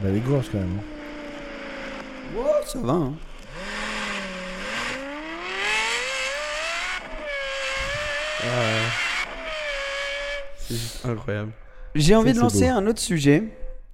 Bah, 0.00 0.08
elle 0.08 0.16
est 0.16 0.20
grosse 0.20 0.48
quand 0.50 0.58
même. 0.58 0.68
hein. 0.78 2.36
Wow, 2.36 2.44
ça 2.64 2.78
va. 2.78 2.92
hein. 2.92 3.12
Juste 8.42 9.09
incroyable. 11.04 11.52
J'ai 11.94 12.14
envie 12.14 12.30
Ça, 12.30 12.34
de 12.36 12.40
lancer 12.40 12.68
beau. 12.70 12.76
un 12.76 12.86
autre 12.86 13.00
sujet. 13.00 13.44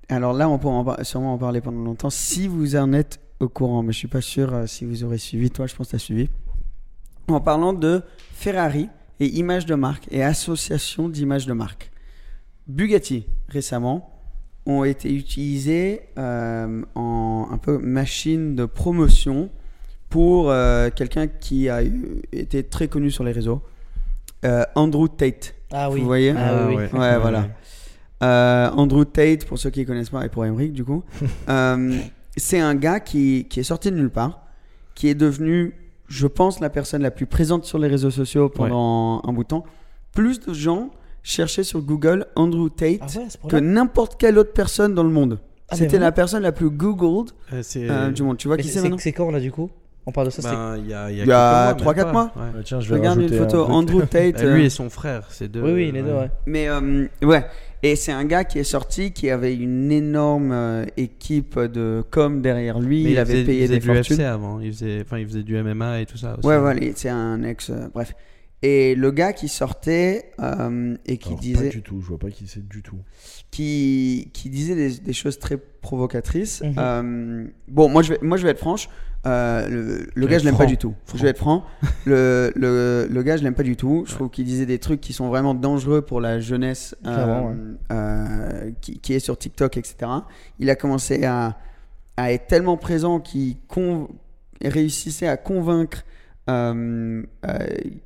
Alors 0.09 0.33
là, 0.33 0.49
on 0.49 0.59
pourra 0.59 0.75
en 0.75 1.05
sûrement 1.05 1.35
en 1.35 1.39
parler 1.39 1.61
pendant 1.61 1.83
longtemps 1.83 2.11
si 2.11 2.47
vous 2.47 2.77
en 2.77 2.93
êtes 2.93 3.21
au 3.41 3.49
courant, 3.49 3.83
mais 3.83 3.93
je 3.93 3.99
suis 3.99 4.09
pas 4.09 4.21
sûr 4.21 4.55
euh, 4.55 4.67
si 4.67 4.85
vous 4.85 5.03
aurez 5.05 5.19
suivi. 5.19 5.51
Toi, 5.51 5.67
je 5.67 5.75
pense 5.75 5.87
que 5.89 5.91
tu 5.91 5.97
as 5.97 6.01
suivi. 6.01 6.29
En 7.29 7.41
parlant 7.41 7.73
de 7.73 8.03
Ferrari 8.33 8.89
et 9.19 9.27
images 9.27 9.67
de 9.67 9.75
marque 9.75 10.07
et 10.11 10.23
association 10.23 11.09
d'images 11.09 11.47
de 11.47 11.53
marque. 11.53 11.91
Bugatti, 12.69 13.27
récemment, 13.49 14.13
ont 14.65 14.85
été 14.85 15.13
utilisés 15.13 16.03
euh, 16.19 16.83
en 16.95 17.49
un 17.51 17.59
peu 17.59 17.79
machine 17.79 18.55
de 18.55 18.65
promotion 18.65 19.51
pour 20.09 20.51
euh, 20.51 20.89
quelqu'un 20.95 21.27
qui 21.27 21.69
a 21.69 21.83
eu- 21.83 22.23
été 22.33 22.63
très 22.63 22.87
connu 22.89 23.11
sur 23.11 23.25
les 23.25 23.33
réseaux, 23.33 23.61
euh, 24.45 24.65
Andrew 24.77 25.09
Tate. 25.09 25.56
Ah 25.73 25.91
oui. 25.91 26.01
Vous 26.01 26.07
voyez 26.07 26.31
Ah, 26.37 26.67
oui, 26.69 26.77
oui. 26.77 26.99
Ouais, 26.99 27.19
voilà. 27.19 27.49
Euh, 28.23 28.71
Andrew 28.71 29.05
Tate, 29.05 29.45
pour 29.45 29.59
ceux 29.59 29.71
qui 29.71 29.81
ne 29.81 29.85
connaissent 29.85 30.11
pas, 30.11 30.25
et 30.25 30.29
pour 30.29 30.45
Emmerich, 30.45 30.73
du 30.73 30.85
coup, 30.85 31.03
euh, 31.49 31.99
c'est 32.37 32.61
un 32.61 32.75
gars 32.75 33.01
qui, 33.01 33.47
qui 33.49 33.61
est 33.61 33.65
sorti 33.65 33.91
de 33.91 33.97
nulle 33.97 34.11
part, 34.11 34.47
qui 34.95 35.09
est 35.09 35.15
devenu, 35.15 35.75
je 36.09 36.27
pense, 36.27 36.61
la 36.61 36.71
personne 36.71 37.03
la 37.03 37.11
plus 37.11 37.27
présente 37.27 37.65
sur 37.65 37.79
les 37.79 37.89
réseaux 37.89 38.11
sociaux 38.11 38.49
pendant 38.49 39.21
un 39.25 39.33
bout 39.33 39.43
de 39.43 39.49
temps. 39.49 39.65
Plus 40.13 40.41
de 40.41 40.55
gens 40.55 40.91
cherchaient 41.23 41.65
sur 41.65 41.83
Google 41.83 42.27
Andrew 42.37 42.69
Tate 42.71 43.01
Ah 43.03 43.07
ouais, 43.19 43.49
que 43.51 43.57
n'importe 43.57 44.19
quelle 44.19 44.39
autre 44.39 44.53
personne 44.53 44.95
dans 44.95 45.03
le 45.03 45.11
monde. 45.11 45.41
Ah, 45.69 45.77
C'était 45.77 45.99
la 45.99 46.13
personne 46.13 46.43
la 46.45 46.53
plus 46.53 46.71
Googled 46.71 47.33
Euh, 47.53 47.63
euh, 47.77 48.11
du 48.13 48.23
monde. 48.23 48.37
Tu 48.39 48.47
vois 48.47 48.57
Mais 48.57 48.63
qui 48.63 48.69
c'est 48.69 48.75
c'est 48.75 48.83
maintenant 48.83 48.99
c'est 48.99 49.13
quand 49.13 49.31
là, 49.33 49.41
du 49.41 49.51
coup? 49.51 49.69
On 50.09 50.13
parle 50.13 50.29
de 50.29 50.31
ça. 50.33 50.43
Ben, 50.43 50.77
il 50.79 50.89
y 50.89 50.95
a, 50.95 51.11
il 51.11 51.17
y 51.17 51.21
a 51.21 51.25
Il 51.25 51.29
y 51.29 51.33
a 51.33 51.75
quelques 51.77 51.89
3-4 51.89 52.05
même 52.05 52.13
mois. 52.13 52.33
Ouais. 52.37 52.43
Bah, 52.55 52.61
tiens, 52.65 52.81
je 52.81 52.89
vais 52.89 52.95
Regarde 52.97 53.21
une 53.21 53.35
un 53.35 53.39
photo. 53.39 53.65
Andrew 53.65 54.03
Tate. 54.11 54.41
Euh, 54.41 54.55
Lui 54.55 54.63
euh, 54.63 54.67
et 54.67 54.71
son 54.71 54.89
frère, 54.89 55.27
c'est 55.31 55.49
deux. 55.51 55.63
Oui, 55.63 55.73
oui, 55.73 55.91
les 55.93 56.03
deux, 56.03 56.11
ouais. 56.13 56.19
ouais. 56.19 56.31
Mais 56.47 56.69
euh, 56.69 57.07
ouais, 57.23 57.45
et 57.83 57.97
c'est 57.97 58.13
un 58.13 58.25
gars 58.25 58.45
qui 58.45 58.59
est 58.61 58.65
sorti, 58.65 59.11
qui 59.13 59.31
avait 59.31 59.55
une 59.55 59.91
énorme 59.91 60.53
euh, 60.53 60.85
équipe 60.97 61.59
de 61.59 62.05
com 62.11 62.41
derrière 62.41 62.79
lui. 62.79 63.05
Mais 63.05 63.11
il, 63.13 63.19
avait 63.19 63.33
faisait, 63.33 63.45
payé 63.45 63.59
il 63.65 63.67
faisait 63.67 63.75
des 63.75 63.81
du 63.81 63.95
fortunes. 63.95 64.17
UFC 64.17 64.21
avant. 64.21 64.61
Il 64.61 64.73
faisait, 64.73 65.01
enfin, 65.03 65.19
il 65.19 65.27
faisait 65.27 65.43
du 65.43 65.61
MMA 65.61 66.01
et 66.03 66.07
tout 66.07 66.17
ça. 66.17 66.37
Aussi. 66.39 66.47
Ouais, 66.47 66.59
voilà, 66.59 66.81
c'est 66.95 67.09
un 67.09 67.43
ex. 67.43 67.71
euh, 67.71 67.89
bref. 67.93 68.15
Et 68.63 68.95
le 68.95 69.11
gars 69.11 69.33
qui 69.35 69.49
sortait 69.49 70.31
euh, 70.41 70.97
et 71.05 71.19
qui 71.19 71.29
Alors, 71.29 71.41
disait, 71.41 71.65
Pas 71.69 71.71
du 71.75 71.83
tout, 71.83 72.01
je 72.01 72.07
vois 72.07 72.19
pas 72.19 72.31
qui 72.31 72.47
c'est 72.49 72.67
du 72.67 72.83
tout. 72.83 72.97
qui, 73.51 74.31
qui 74.33 74.49
disait 74.49 74.75
des, 74.75 74.99
des 74.99 75.13
choses 75.13 75.39
très 75.39 75.59
provocatrices. 75.59 76.63
Mhm. 76.63 76.75
Euh, 76.79 77.45
bon, 77.69 77.89
moi 77.91 78.03
je 78.03 78.15
vais, 78.15 78.19
moi 78.23 78.39
je 78.39 78.45
vais 78.45 78.51
être 78.51 78.59
franche. 78.59 78.89
Euh, 79.27 80.05
le 80.15 80.27
gars, 80.27 80.39
je 80.39 80.45
l'aime 80.45 80.57
pas 80.57 80.67
du 80.67 80.77
tout. 80.77 80.95
Franc. 81.05 81.19
Je 81.19 81.23
vais 81.23 81.31
être 81.31 81.39
franc. 81.39 81.65
le, 82.07 82.53
le, 82.55 83.09
le 83.11 83.23
gars, 83.23 83.37
je 83.37 83.43
l'aime 83.43 83.55
pas 83.55 83.63
du 83.63 83.77
tout. 83.77 84.05
Je 84.07 84.15
trouve 84.15 84.31
qu'il 84.31 84.45
disait 84.45 84.67
des 84.67 84.79
trucs 84.79 85.01
qui 85.01 85.13
sont 85.13 85.29
vraiment 85.29 85.55
dangereux 85.55 86.03
pour 86.03 86.21
la 86.21 86.41
jeunesse 86.41 86.95
euh, 87.07 87.41
ouais. 87.41 87.57
euh, 87.93 88.71
qui, 88.81 89.01
qui 89.01 89.15
est 89.15 89.19
sur 89.19 89.37
TikTok, 89.37 89.77
etc. 89.77 90.11
Il 90.59 90.71
a 90.71 90.77
commencé 90.77 91.25
à, 91.25 91.57
à 92.17 92.33
être 92.33 92.47
tellement 92.47 92.77
présent 92.77 93.21
qu'il 93.21 93.57
réussissait 94.63 95.29
à 95.29 95.37
convaincre 95.37 96.05
une 96.49 97.27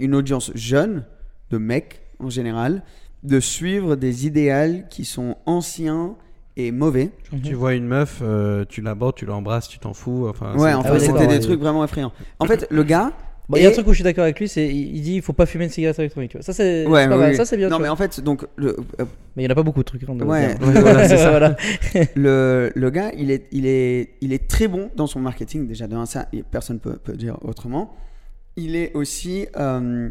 audience 0.01 0.51
jeune, 0.55 1.05
de 1.51 1.59
mecs 1.59 2.01
en 2.19 2.31
général, 2.31 2.83
de 3.23 3.39
suivre 3.41 3.97
des 3.97 4.27
idéals 4.27 4.89
qui 4.89 5.05
sont 5.05 5.37
anciens 5.45 6.17
et 6.57 6.73
mauvais. 6.73 7.11
Tu 7.45 7.55
vois 7.55 7.75
une 7.75 7.87
meuf, 7.87 8.21
euh, 8.23 8.65
tu 8.69 8.81
l'abordes, 8.83 9.15
tu 9.17 9.25
l'embrasses, 9.27 9.69
tu 9.69 9.79
t'en 9.79 9.95
fous. 9.95 10.27
Enfin, 10.29 10.55
Ouais, 10.57 10.73
enfin, 10.75 10.91
Ah 10.91 10.95
oui, 10.95 11.01
c'était 11.01 11.27
des 11.27 11.35
ouais. 11.35 11.41
trucs 11.41 11.61
vraiment 11.61 11.85
effrayants. 11.85 12.13
En 12.39 12.47
fait, 12.47 12.67
le 12.71 12.83
gars. 12.83 13.13
Bon, 13.49 13.57
Il 13.57 13.63
y 13.63 13.65
a 13.65 13.69
un 13.69 13.73
est- 13.73 13.75
truc 13.75 13.89
où 13.89 13.91
je 13.91 13.97
suis 13.97 14.05
d'accord 14.05 14.23
avec 14.23 14.39
lui, 14.39 14.49
c'est 14.49 14.69
il 14.69 15.01
dit 15.03 15.17
il 15.17 15.23
faut 15.23 15.33
pas 15.33 15.45
fumer 15.45 15.65
une 15.65 15.71
cigarette 15.71 15.99
électronique. 15.99 16.31
tu 16.31 16.37
vois. 16.37 16.45
Ça 16.45 16.53
c'est 16.53 16.87
Ouais, 16.87 17.09
pas 17.09 17.15
oui, 17.15 17.21
mal, 17.21 17.31
oui. 17.33 17.37
ça 17.37 17.45
c'est 17.45 17.57
bien. 17.57 17.69
Non, 17.69 17.79
mais 17.79 17.87
vois. 17.87 17.95
en 17.95 17.97
fait, 17.97 18.21
donc, 18.21 18.47
le, 18.55 18.77
euh, 19.01 19.05
Mais 19.35 19.43
il 19.43 19.47
y 19.47 19.49
en 19.49 19.51
a 19.51 19.57
pas 19.57 19.65
beaucoup 19.65 19.81
de 19.81 19.85
trucs. 19.87 20.05
hein, 20.09 20.15
de 20.15 20.23
Ouais, 20.23 20.55
ouais, 20.61 20.81
voilà, 20.81 21.09
c'est 21.09 21.17
ça. 21.17 21.31
Voilà. 21.31 21.57
le, 22.15 22.71
le 22.77 22.91
gars, 22.91 23.11
il 23.19 23.33
est, 23.33 23.49
il, 23.51 23.67
est, 23.67 24.11
il 24.21 24.33
est 24.33 24.47
très 24.49 24.69
bon 24.69 24.91
dans 24.95 25.09
son 25.09 25.19
marketing. 25.19 25.67
Déjà, 25.67 25.89
de 25.89 25.97
ça, 26.05 26.29
personne 26.53 26.77
ne 26.77 26.81
peut, 26.81 26.97
peut 27.03 27.15
dire 27.17 27.39
autrement. 27.43 27.97
Il 28.57 28.77
est 28.77 28.93
aussi 28.95 29.47
euh, 29.57 30.11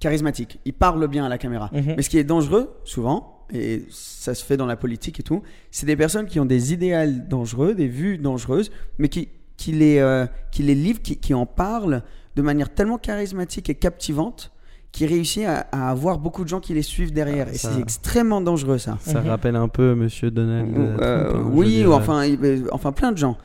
charismatique. 0.00 0.58
Il 0.66 0.74
parle 0.74 1.06
bien 1.08 1.24
à 1.24 1.30
la 1.30 1.38
caméra. 1.38 1.70
Mhm. 1.72 1.94
Mais 1.96 2.02
ce 2.02 2.10
qui 2.10 2.18
est 2.18 2.24
dangereux, 2.24 2.70
souvent, 2.84 3.37
et 3.52 3.84
ça 3.90 4.34
se 4.34 4.44
fait 4.44 4.56
dans 4.56 4.66
la 4.66 4.76
politique 4.76 5.20
et 5.20 5.22
tout, 5.22 5.42
c'est 5.70 5.86
des 5.86 5.96
personnes 5.96 6.26
qui 6.26 6.38
ont 6.40 6.44
des 6.44 6.72
idéals 6.72 7.28
dangereux, 7.28 7.74
des 7.74 7.88
vues 7.88 8.18
dangereuses, 8.18 8.70
mais 8.98 9.08
qui, 9.08 9.28
qui, 9.56 9.72
les, 9.72 9.98
euh, 9.98 10.26
qui 10.52 10.62
les 10.62 10.74
livrent, 10.74 11.00
qui, 11.02 11.16
qui 11.16 11.34
en 11.34 11.46
parlent 11.46 12.02
de 12.36 12.42
manière 12.42 12.72
tellement 12.72 12.98
charismatique 12.98 13.68
et 13.70 13.74
captivante 13.74 14.52
qui 14.92 15.04
réussit 15.06 15.44
à, 15.44 15.66
à 15.72 15.90
avoir 15.90 16.18
beaucoup 16.18 16.44
de 16.44 16.48
gens 16.48 16.60
qui 16.60 16.72
les 16.72 16.82
suivent 16.82 17.12
derrière. 17.12 17.46
Ah, 17.50 17.54
et 17.54 17.58
ça- 17.58 17.72
c'est 17.74 17.80
extrêmement 17.80 18.40
dangereux, 18.40 18.78
ça. 18.78 18.96
Ça 19.02 19.20
Mhm. 19.20 19.28
rappelle 19.28 19.56
un 19.56 19.68
peu 19.68 19.94
Monsieur 19.94 20.30
Donald. 20.30 20.74
Euh, 20.76 20.96
euh, 21.00 21.28
Trump, 21.30 21.46
hein, 21.46 21.50
oui, 21.52 21.84
ou 21.84 21.92
enfin, 21.92 22.26
euh, 22.26 22.62
enfin 22.72 22.92
plein 22.92 23.12
de 23.12 23.18
gens. 23.18 23.36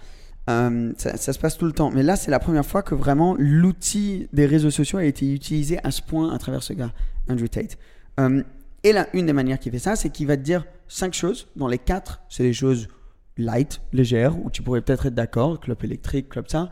Euh, 0.49 0.91
ça, 0.97 1.15
ça 1.17 1.31
se 1.34 1.39
passe 1.39 1.57
tout 1.57 1.65
le 1.65 1.71
temps. 1.71 1.89
Mais 1.93 2.03
là, 2.03 2.15
c'est 2.17 2.30
la 2.31 2.39
première 2.39 2.65
fois 2.65 2.81
que 2.81 2.95
vraiment 2.95 3.35
l'outil 3.39 4.27
des 4.34 4.45
réseaux 4.45 4.71
sociaux 4.71 4.99
a 4.99 5.05
été 5.05 5.34
utilisé 5.34 5.80
à 5.84 5.91
ce 5.91 6.01
point 6.01 6.34
à 6.34 6.38
travers 6.38 6.61
ce 6.63 6.73
gars, 6.73 6.91
Andrew 7.30 7.47
Tate. 7.47 7.77
Euh, 8.19 8.43
Et 8.84 8.91
là, 8.91 9.07
une 9.14 9.26
des 9.27 9.34
manières 9.34 9.60
qu'il 9.60 9.72
fait 9.72 9.80
ça, 9.80 9.95
c'est 9.95 10.10
qu'il 10.10 10.27
va 10.27 10.35
te 10.35 10.41
dire 10.41 10.65
cinq 10.88 11.14
choses. 11.14 11.47
Dans 11.55 11.68
les 11.68 11.77
quatre, 11.77 12.22
c'est 12.30 12.43
des 12.43 12.53
choses 12.53 12.89
light, 13.38 13.81
légères, 13.93 14.38
où 14.38 14.49
tu 14.49 14.61
pourrais 14.61 14.81
peut-être 14.81 15.05
être 15.05 15.15
d'accord, 15.15 15.60
club 15.60 15.84
électrique, 15.84 16.30
club 16.30 16.45
ça. 16.49 16.69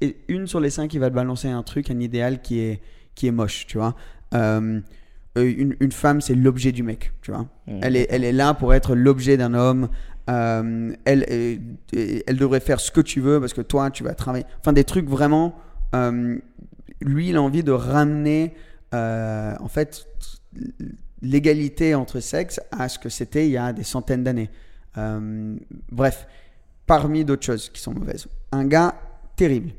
Et 0.00 0.16
une 0.28 0.46
sur 0.46 0.60
les 0.60 0.70
cinq, 0.70 0.92
il 0.92 1.00
va 1.00 1.08
te 1.08 1.14
balancer 1.14 1.48
un 1.48 1.62
truc, 1.62 1.90
un 1.90 2.00
idéal 2.00 2.42
qui 2.42 2.60
est, 2.60 2.82
qui 3.14 3.26
est 3.26 3.30
moche, 3.30 3.66
tu 3.66 3.78
vois. 3.78 3.96
Euh, 4.34 4.80
euh, 5.38 5.54
une, 5.56 5.74
une 5.80 5.92
femme, 5.92 6.20
c'est 6.20 6.34
l'objet 6.34 6.70
du 6.70 6.82
mec, 6.82 7.12
tu 7.22 7.30
vois. 7.30 7.48
Mmh, 7.66 7.80
elle, 7.82 7.96
est, 7.96 8.06
elle 8.10 8.24
est 8.24 8.32
là 8.32 8.52
pour 8.54 8.74
être 8.74 8.94
l'objet 8.94 9.36
d'un 9.36 9.54
homme. 9.54 9.88
Euh, 10.28 10.94
elle, 11.04 11.24
elle 11.92 12.36
devrait 12.36 12.60
faire 12.60 12.80
ce 12.80 12.90
que 12.90 13.00
tu 13.00 13.20
veux 13.20 13.40
parce 13.40 13.54
que 13.54 13.62
toi, 13.62 13.90
tu 13.90 14.04
vas 14.04 14.14
travailler. 14.14 14.44
Enfin, 14.60 14.72
des 14.72 14.84
trucs 14.84 15.08
vraiment. 15.08 15.56
euh, 15.94 16.38
lui, 17.00 17.30
il 17.30 17.36
a 17.36 17.42
envie 17.42 17.62
de 17.62 17.72
ramener, 17.72 18.54
en 18.92 19.68
fait, 19.68 20.06
l'égalité 21.24 21.94
entre 21.94 22.20
sexes 22.20 22.60
à 22.70 22.88
ce 22.88 22.98
que 22.98 23.08
c'était 23.08 23.46
il 23.46 23.52
y 23.52 23.56
a 23.56 23.72
des 23.72 23.82
centaines 23.82 24.22
d'années. 24.22 24.50
Euh, 24.98 25.56
bref, 25.90 26.26
parmi 26.86 27.24
d'autres 27.24 27.44
choses 27.44 27.70
qui 27.70 27.80
sont 27.80 27.94
mauvaises. 27.94 28.28
Un 28.52 28.64
gars 28.66 28.94
terrible. 29.36 29.70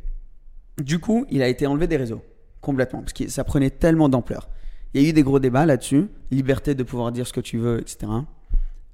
Du 0.77 0.99
coup, 0.99 1.25
il 1.29 1.41
a 1.41 1.47
été 1.47 1.67
enlevé 1.67 1.87
des 1.87 1.97
réseaux 1.97 2.21
complètement 2.59 3.01
parce 3.01 3.13
que 3.13 3.29
ça 3.29 3.43
prenait 3.43 3.69
tellement 3.69 4.09
d'ampleur. 4.09 4.49
Il 4.93 5.01
y 5.01 5.05
a 5.05 5.09
eu 5.09 5.13
des 5.13 5.23
gros 5.23 5.39
débats 5.39 5.65
là-dessus, 5.65 6.07
liberté 6.31 6.73
de 6.73 6.83
pouvoir 6.83 7.11
dire 7.11 7.27
ce 7.27 7.33
que 7.33 7.41
tu 7.41 7.57
veux, 7.57 7.79
etc. 7.79 8.11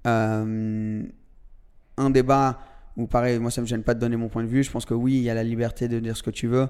Euh, 0.08 1.04
un 1.98 2.10
débat 2.10 2.60
où, 2.98 3.08
pareil, 3.08 3.40
moi 3.40 3.50
ça 3.50 3.62
me 3.62 3.68
gêne 3.68 3.84
pas 3.84 3.94
de 3.94 4.00
donner 4.00 4.18
mon 4.18 4.28
point 4.28 4.44
de 4.44 4.48
vue. 4.48 4.64
Je 4.64 4.72
pense 4.72 4.86
que 4.86 4.94
oui, 4.94 5.14
il 5.14 5.22
y 5.22 5.30
a 5.30 5.34
la 5.34 5.44
liberté 5.44 5.88
de 5.88 6.00
dire 6.00 6.18
ce 6.18 6.24
que 6.24 6.32
tu 6.32 6.48
veux. 6.48 6.68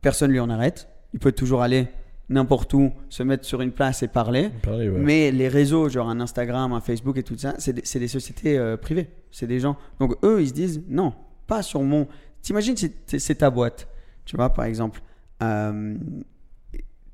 Personne 0.00 0.30
lui 0.30 0.40
en 0.40 0.48
arrête. 0.48 0.88
Il 1.12 1.18
peut 1.18 1.32
toujours 1.32 1.62
aller 1.62 1.88
n'importe 2.28 2.72
où, 2.74 2.90
se 3.08 3.22
mettre 3.22 3.44
sur 3.44 3.60
une 3.60 3.72
place 3.72 4.02
et 4.02 4.08
parler. 4.08 4.50
Parler, 4.62 4.88
ouais. 4.88 4.98
Mais 4.98 5.30
les 5.30 5.48
réseaux, 5.48 5.88
genre 5.88 6.08
un 6.08 6.20
Instagram, 6.20 6.72
un 6.72 6.80
Facebook 6.80 7.16
et 7.18 7.22
tout 7.22 7.36
ça, 7.36 7.54
c'est 7.58 7.72
des, 7.72 7.98
des 7.98 8.08
sociétés 8.08 8.56
euh, 8.58 8.76
privées. 8.76 9.08
C'est 9.30 9.46
des 9.46 9.60
gens. 9.60 9.76
Donc 10.00 10.16
eux, 10.24 10.40
ils 10.40 10.48
se 10.48 10.54
disent 10.54 10.82
non, 10.88 11.12
pas 11.46 11.62
sur 11.62 11.82
mon. 11.82 12.08
T'imagines, 12.42 12.76
c'est, 13.06 13.34
ta 13.34 13.50
boîte. 13.50 13.88
Tu 14.24 14.36
vois, 14.36 14.50
par 14.50 14.64
exemple. 14.64 15.00
Euh, 15.42 15.96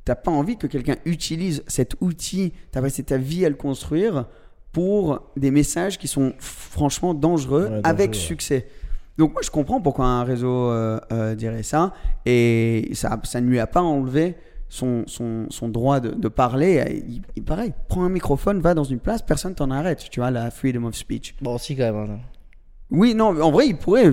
T'as 0.05 0.15
pas 0.15 0.31
envie 0.31 0.57
que 0.57 0.66
quelqu'un 0.66 0.97
utilise 1.05 1.62
cet 1.66 1.95
outil, 2.01 2.53
t'as 2.73 2.81
passé 2.81 3.03
ta 3.05 3.19
vie 3.19 3.45
à 3.45 3.49
le 3.51 3.55
construire 3.55 4.27
pour 4.73 5.31
des 5.37 5.51
messages 5.51 5.99
qui 5.99 6.09
sont 6.09 6.32
franchement 6.39 7.12
dangereux, 7.12 7.65
Ouais, 7.65 7.69
dangereux, 7.69 7.82
avec 7.85 8.11
ouais. 8.12 8.16
succès. 8.16 8.66
Donc 9.19 9.35
moi 9.35 9.43
je 9.45 9.51
comprends 9.51 9.81
pourquoi 9.81 10.07
un 10.07 10.24
réseau 10.24 10.70
euh, 10.70 11.35
dirait 11.35 11.62
ça 11.62 11.93
et 12.24 12.91
ça, 12.95 13.20
ça 13.24 13.41
ne 13.43 13.47
lui 13.49 13.61
a 13.61 13.66
pas 13.66 13.82
enlevé 13.82 14.37
son, 14.71 15.05
son, 15.07 15.47
son 15.51 15.69
droit 15.69 16.01
de, 16.01 16.11
de 16.13 16.29
parler. 16.29 17.03
Il, 17.07 17.21
il- 17.37 17.43
pareil, 17.43 17.75
prends 17.89 18.05
un 18.05 18.09
microphone, 18.09 18.61
va 18.61 18.73
dans 18.73 18.85
une 18.85 19.01
place, 19.01 19.21
personne 19.21 19.55
t'en 19.55 19.71
arrête. 19.71 20.07
Tu 20.11 20.21
vois 20.21 20.31
la 20.31 20.51
freedom 20.51 20.85
of 20.85 20.95
speech. 20.95 21.35
Bon, 21.43 21.59
si, 21.59 21.77
quand 21.77 21.93
même. 21.93 21.97
hein. 22.11 22.19
Oui, 22.93 23.15
non, 23.15 23.41
en 23.41 23.53
vrai 23.53 23.69
il 23.69 23.77
pourrait 23.77 24.13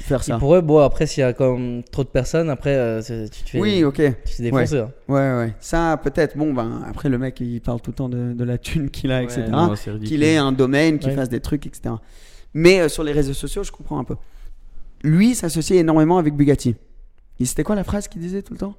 faire 0.00 0.22
ça. 0.22 0.34
Il 0.34 0.38
pourrait, 0.38 0.60
bon, 0.60 0.80
après, 0.80 1.06
s'il 1.06 1.22
y 1.22 1.24
a 1.24 1.32
comme 1.32 1.82
trop 1.84 2.04
de 2.04 2.08
personnes, 2.10 2.50
après, 2.50 2.74
euh, 2.74 3.00
tu 3.00 3.42
te 3.42 3.48
fais, 3.48 3.58
Oui, 3.60 3.84
ok. 3.84 3.94
tu 3.94 4.02
te 4.02 4.28
fais 4.28 4.42
défoncer. 4.42 4.78
hein. 4.80 4.90
Ouais, 5.08 5.14
ouais. 5.34 5.54
Ça, 5.60 5.98
peut-être. 6.02 6.36
Bon, 6.36 6.52
ben, 6.52 6.82
après, 6.86 7.08
le 7.08 7.16
mec, 7.16 7.40
il 7.40 7.60
parle 7.62 7.80
tout 7.80 7.90
le 7.90 7.94
temps 7.96 8.10
de, 8.10 8.34
de 8.34 8.44
la 8.44 8.58
thune 8.58 8.90
qu'il 8.90 9.12
a, 9.12 9.22
etc. 9.22 9.44
Qu'il 10.04 10.22
ait 10.24 10.36
un 10.36 10.52
domaine, 10.52 10.98
qu'il 10.98 11.08
Ouais. 11.10 11.16
fasse 11.16 11.30
des 11.30 11.40
trucs, 11.40 11.66
etc. 11.66 11.94
Mais 12.52 12.80
euh, 12.80 12.88
sur 12.90 13.02
les 13.02 13.12
réseaux 13.12 13.32
sociaux, 13.32 13.62
je 13.64 13.72
comprends 13.72 13.98
un 13.98 14.04
peu. 14.04 14.16
Lui 15.04 15.34
s'associe 15.34 15.78
énormément 15.80 16.18
avec 16.18 16.34
Bugatti. 16.34 16.74
Et 17.40 17.44
C'était 17.46 17.62
quoi 17.62 17.76
la 17.76 17.84
phrase 17.84 18.08
qu'il 18.08 18.20
disait 18.20 18.42
tout 18.42 18.52
le 18.52 18.58
temps? 18.58 18.74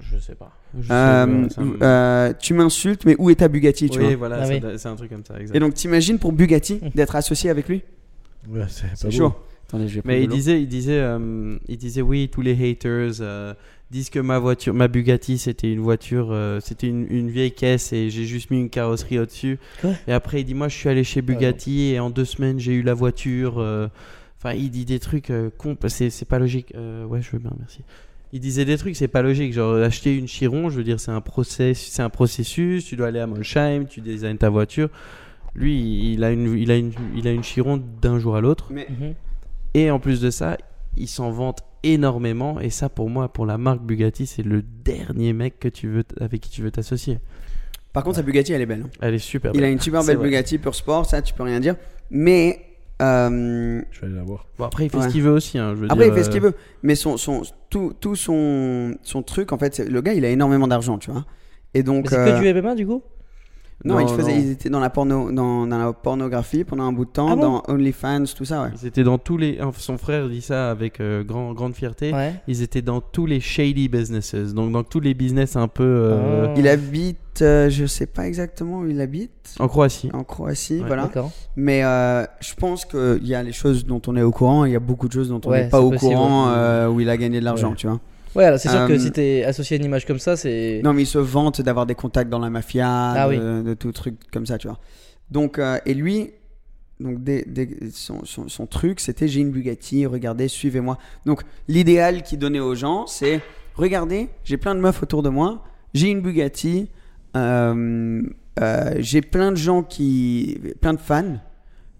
Je 0.00 0.18
sais 0.18 0.34
pas. 0.34 0.52
Je 0.78 0.86
sais 0.86 0.92
Euh, 0.92 1.42
pas, 1.44 1.50
ça 1.50 1.60
me- 1.62 1.78
euh, 1.82 2.32
Tu 2.40 2.54
m'insultes, 2.54 3.04
mais 3.04 3.16
où 3.18 3.30
est 3.30 3.36
ta 3.36 3.48
Bugatti 3.48 3.90
tu 3.90 3.98
oui, 3.98 4.04
vois 4.04 4.16
voilà, 4.16 4.42
Ah 4.42 4.48
oui. 4.48 4.60
doit- 4.60 4.78
c'est 4.78 4.88
un 4.88 4.96
truc 4.96 5.10
comme 5.10 5.24
ça. 5.24 5.38
Exact. 5.40 5.54
Et 5.56 5.60
donc, 5.60 5.74
t'imagines 5.74 6.18
pour 6.18 6.32
Bugatti 6.32 6.80
d'être 6.94 7.16
associé 7.16 7.50
avec 7.50 7.68
lui 7.68 7.82
Ouais, 8.48 8.62
c'est 8.68 9.10
chaud. 9.10 9.34
Attendez, 9.68 9.88
je 9.88 9.96
vais 9.96 10.02
Mais 10.04 10.22
il 10.22 10.28
disait, 10.28 10.62
il 10.62 10.68
disait, 10.68 10.98
euh, 10.98 11.56
il 11.68 11.76
disait 11.76 12.00
oui, 12.00 12.30
tous 12.32 12.40
les 12.40 12.52
haters 12.70 13.20
euh, 13.20 13.52
disent 13.90 14.08
que 14.08 14.18
ma 14.18 14.38
voiture, 14.38 14.72
ma 14.72 14.88
Bugatti, 14.88 15.36
c'était 15.36 15.70
une 15.70 15.80
voiture, 15.80 16.28
euh, 16.30 16.58
c'était 16.60 16.86
une, 16.88 17.06
une 17.10 17.28
vieille 17.28 17.52
caisse 17.52 17.92
et 17.92 18.08
j'ai 18.08 18.24
juste 18.24 18.50
mis 18.50 18.58
une 18.60 18.70
carrosserie 18.70 19.18
au-dessus. 19.18 19.58
Et 20.06 20.12
après, 20.12 20.40
il 20.40 20.44
dit 20.44 20.54
moi, 20.54 20.68
je 20.68 20.76
suis 20.76 20.88
allé 20.88 21.04
chez 21.04 21.20
Bugatti 21.20 21.90
et 21.92 22.00
en 22.00 22.08
deux 22.08 22.24
semaines, 22.24 22.58
j'ai 22.58 22.72
eu 22.72 22.82
la 22.82 22.94
voiture. 22.94 23.58
euh, 23.58 23.88
Enfin, 24.38 24.52
il 24.54 24.70
dit 24.70 24.84
des 24.84 25.00
trucs 25.00 25.30
euh, 25.30 25.50
c'est 25.90 26.24
pas 26.28 26.38
logique. 26.38 26.72
Euh, 26.76 27.04
ouais, 27.04 27.20
je 27.20 27.30
veux 27.32 27.38
bien, 27.40 27.50
merci. 27.58 27.80
Il 28.32 28.40
disait 28.40 28.64
des 28.66 28.76
trucs, 28.76 28.94
c'est 28.96 29.08
pas 29.08 29.22
logique. 29.22 29.52
Genre 29.54 29.76
acheter 29.76 30.14
une 30.16 30.26
Chiron, 30.26 30.68
je 30.70 30.76
veux 30.76 30.84
dire, 30.84 31.00
c'est 31.00 31.10
un 31.10 31.20
process, 31.22 31.78
c'est 31.90 32.02
un 32.02 32.10
processus. 32.10 32.84
Tu 32.84 32.94
dois 32.96 33.06
aller 33.08 33.20
à 33.20 33.26
Molsheim, 33.26 33.86
tu 33.86 34.00
designes 34.00 34.36
ta 34.36 34.50
voiture. 34.50 34.90
Lui, 35.54 36.12
il 36.12 36.22
a 36.24 36.30
une, 36.30 36.56
il 36.58 36.70
a 36.70 36.76
une, 36.76 36.92
il 37.16 37.26
a 37.26 37.32
une 37.32 37.42
Chiron 37.42 37.82
d'un 38.02 38.18
jour 38.18 38.36
à 38.36 38.40
l'autre. 38.40 38.66
Mais 38.70 38.86
Mhm. 38.90 39.14
Et 39.74 39.90
en 39.90 39.98
plus 39.98 40.20
de 40.20 40.30
ça, 40.30 40.56
il 40.96 41.08
s'en 41.08 41.30
vante 41.30 41.60
énormément. 41.82 42.60
Et 42.60 42.70
ça, 42.70 42.88
pour 42.88 43.08
moi, 43.08 43.32
pour 43.32 43.46
la 43.46 43.56
marque 43.58 43.82
Bugatti, 43.82 44.26
c'est 44.26 44.42
le 44.42 44.62
dernier 44.84 45.32
mec 45.32 45.58
que 45.58 45.68
tu 45.68 45.88
veux, 45.88 46.04
avec 46.20 46.40
qui 46.42 46.50
tu 46.50 46.62
veux 46.62 46.70
t'associer. 46.70 47.18
par 47.92 48.04
contre, 48.04 48.16
sa 48.16 48.22
Bugatti, 48.22 48.52
elle 48.52 48.60
est 48.62 48.66
belle. 48.66 48.82
hein. 48.86 48.90
Elle 49.00 49.14
est 49.14 49.18
super 49.18 49.52
Il 49.54 49.58
a 49.58 49.62
belle. 49.62 49.72
une 49.72 49.80
super 49.80 50.04
belle. 50.04 50.18
Bugatti 50.18 50.58
pur 50.58 50.74
sport, 50.74 51.06
ça, 51.06 51.22
tu 51.22 51.32
peux 51.34 51.42
rien 51.44 51.60
dire. 51.60 51.76
Mais. 52.10 52.60
Euh, 53.02 53.82
Je 53.90 54.00
vais 54.00 54.06
aller 54.06 54.16
la 54.16 54.22
voir. 54.22 54.46
Bon, 54.58 54.64
après, 54.64 54.86
il 54.86 54.90
fait 54.90 54.96
Ouais. 54.98 55.04
ce 55.04 55.08
qu'il 55.08 55.22
veut 55.22 55.30
aussi. 55.30 55.58
hein, 55.58 55.72
je 55.74 55.80
veux 55.80 55.86
Après, 55.90 56.04
dire, 56.04 56.14
il 56.14 56.16
fait 56.16 56.24
ce 56.24 56.30
qu'il 56.30 56.40
euh, 56.44 56.48
veut. 56.48 56.54
Mais 56.82 56.94
son, 56.94 57.16
son, 57.16 57.42
tout, 57.70 57.92
tout 58.00 58.16
son, 58.16 58.96
son 59.02 59.22
truc, 59.22 59.52
en 59.52 59.58
fait, 59.58 59.78
le 59.78 60.00
gars, 60.00 60.14
il 60.14 60.24
a 60.24 60.28
énormément 60.30 60.66
d'argent, 60.68 60.98
tu 60.98 61.10
vois. 61.10 61.24
Et 61.74 61.82
donc. 61.82 62.08
C'est 62.08 62.16
euh, 62.18 62.38
que 62.38 62.42
du 62.42 62.52
MMA, 62.62 62.74
du 62.74 62.86
coup? 62.86 63.02
Non, 63.84 64.00
ils 64.00 64.50
étaient 64.50 64.70
dans 64.70 64.80
la, 64.80 64.90
porno, 64.90 65.30
dans, 65.30 65.64
dans 65.66 65.78
la 65.78 65.92
pornographie 65.92 66.64
pendant 66.64 66.82
un 66.84 66.92
bout 66.92 67.04
de 67.04 67.10
temps, 67.10 67.28
Ah 67.30 67.36
bon? 67.36 67.42
dans 67.42 67.62
OnlyFans, 67.68 68.24
tout 68.36 68.44
ça, 68.44 68.62
ouais. 68.64 68.70
Ils 68.82 68.88
étaient 68.88 69.04
dans 69.04 69.18
tous 69.18 69.36
les. 69.36 69.58
enfin, 69.62 69.78
Son 69.78 69.98
frère 69.98 70.28
dit 70.28 70.40
ça 70.42 70.70
avec 70.72 70.98
euh, 71.00 71.22
grand, 71.22 71.52
grande 71.52 71.74
fierté. 71.74 72.12
Ouais. 72.12 72.34
Ils 72.48 72.62
étaient 72.62 72.82
dans 72.82 73.00
tous 73.00 73.26
les 73.26 73.38
shady 73.38 73.88
businesses. 73.88 74.34
Donc, 74.52 74.72
dans 74.72 74.82
tous 74.82 74.98
les 74.98 75.14
business 75.14 75.54
un 75.54 75.68
peu. 75.68 75.84
euh, 75.84 76.46
Ah. 76.48 76.54
Il 76.56 76.66
habite, 76.66 77.18
euh, 77.42 77.70
je 77.70 77.86
sais 77.86 78.06
pas 78.06 78.26
exactement 78.26 78.80
où 78.80 78.86
il 78.88 79.00
habite, 79.00 79.54
En 79.60 79.68
Croatie. 79.68 80.10
en 80.12 80.24
Croatie, 80.24 80.80
Ouais, 80.80 80.86
voilà. 80.88 81.08
Mais 81.54 81.84
euh, 81.84 82.24
je 82.40 82.54
pense 82.54 82.84
qu'il 82.84 83.26
y 83.26 83.34
a 83.36 83.42
les 83.44 83.52
choses 83.52 83.86
dont 83.86 84.02
on 84.08 84.16
est 84.16 84.22
au 84.22 84.32
courant, 84.32 84.64
il 84.64 84.72
y 84.72 84.76
a 84.76 84.80
beaucoup 84.80 85.06
de 85.06 85.12
choses 85.12 85.28
dont 85.28 85.40
on 85.44 85.50
Ouais, 85.50 85.64
n'est 85.64 85.68
pas 85.70 85.80
au 85.80 85.90
possible, 85.90 86.14
courant 86.14 86.48
euh, 86.48 86.88
où 86.88 86.98
il 87.00 87.08
a 87.08 87.16
gagné 87.16 87.38
de 87.38 87.44
l'argent, 87.44 87.70
Ouais. 87.70 87.76
tu 87.76 87.86
vois. 87.86 88.00
Ouais, 88.38 88.56
c'est 88.56 88.68
sûr 88.68 88.86
que 88.86 88.92
Euh, 88.92 88.98
si 88.98 89.10
t'es 89.10 89.42
associé 89.44 89.76
à 89.76 89.78
une 89.80 89.84
image 89.86 90.06
comme 90.06 90.18
ça, 90.20 90.36
c'est. 90.36 90.80
Non, 90.84 90.92
mais 90.94 91.02
il 91.02 91.06
se 91.06 91.18
vante 91.18 91.60
d'avoir 91.60 91.84
des 91.86 91.94
contacts 91.96 92.30
dans 92.30 92.38
la 92.38 92.50
mafia, 92.50 92.88
Ah 92.88 93.28
de, 93.28 93.30
oui. 93.34 93.64
de 93.64 93.74
tout 93.74 93.90
truc 93.92 94.14
comme 94.32 94.46
ça, 94.46 94.56
tu 94.58 94.68
vois. 94.68 94.78
Donc, 95.30 95.58
euh, 95.58 95.78
et 95.84 95.92
lui, 95.92 96.30
donc 97.00 97.22
des- 97.22 97.44
des- 97.44 97.90
son, 97.92 98.24
son- 98.24 98.48
son 98.48 98.66
truc, 98.66 99.00
c'était 99.00 99.26
j'ai 99.28 99.40
une 99.40 99.50
Bugatti, 99.50 100.06
regardez, 100.06 100.46
suivez-moi. 100.48 100.98
Donc, 101.26 101.42
l'idéal 101.66 102.22
qu'il 102.22 102.38
donnait 102.38 102.60
aux 102.60 102.74
gens, 102.76 103.06
c'est 103.08 103.40
regardez, 103.74 104.28
j'ai 104.44 104.56
plein 104.56 104.74
de 104.76 104.80
meufs 104.80 105.02
autour 105.02 105.22
de 105.24 105.28
moi, 105.30 105.64
j'ai 105.92 106.08
une 106.08 106.20
Bugatti, 106.20 106.88
euh, 107.36 108.22
j'ai 108.98 109.20
plein 109.20 109.50
de 109.52 109.56
gens 109.56 109.82
qui. 109.82 110.60
plein 110.80 110.94
de 110.94 111.00
fans, 111.00 111.38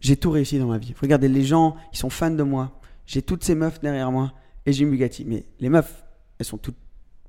j'ai 0.00 0.16
tout 0.16 0.30
réussi 0.30 0.58
dans 0.58 0.66
ma 0.66 0.78
vie. 0.78 0.94
Regardez, 1.00 1.28
les 1.28 1.42
gens, 1.44 1.76
ils 1.92 1.98
sont 1.98 2.10
fans 2.10 2.30
de 2.30 2.42
moi, 2.42 2.80
j'ai 3.06 3.22
toutes 3.22 3.44
ces 3.44 3.54
meufs 3.54 3.80
derrière 3.80 4.10
moi, 4.12 4.32
et 4.66 4.72
j'ai 4.72 4.84
une 4.84 4.90
Bugatti. 4.90 5.24
Mais 5.26 5.44
les 5.60 5.68
meufs, 5.68 6.04
elles 6.38 6.46
sont 6.46 6.58
toutes 6.58 6.76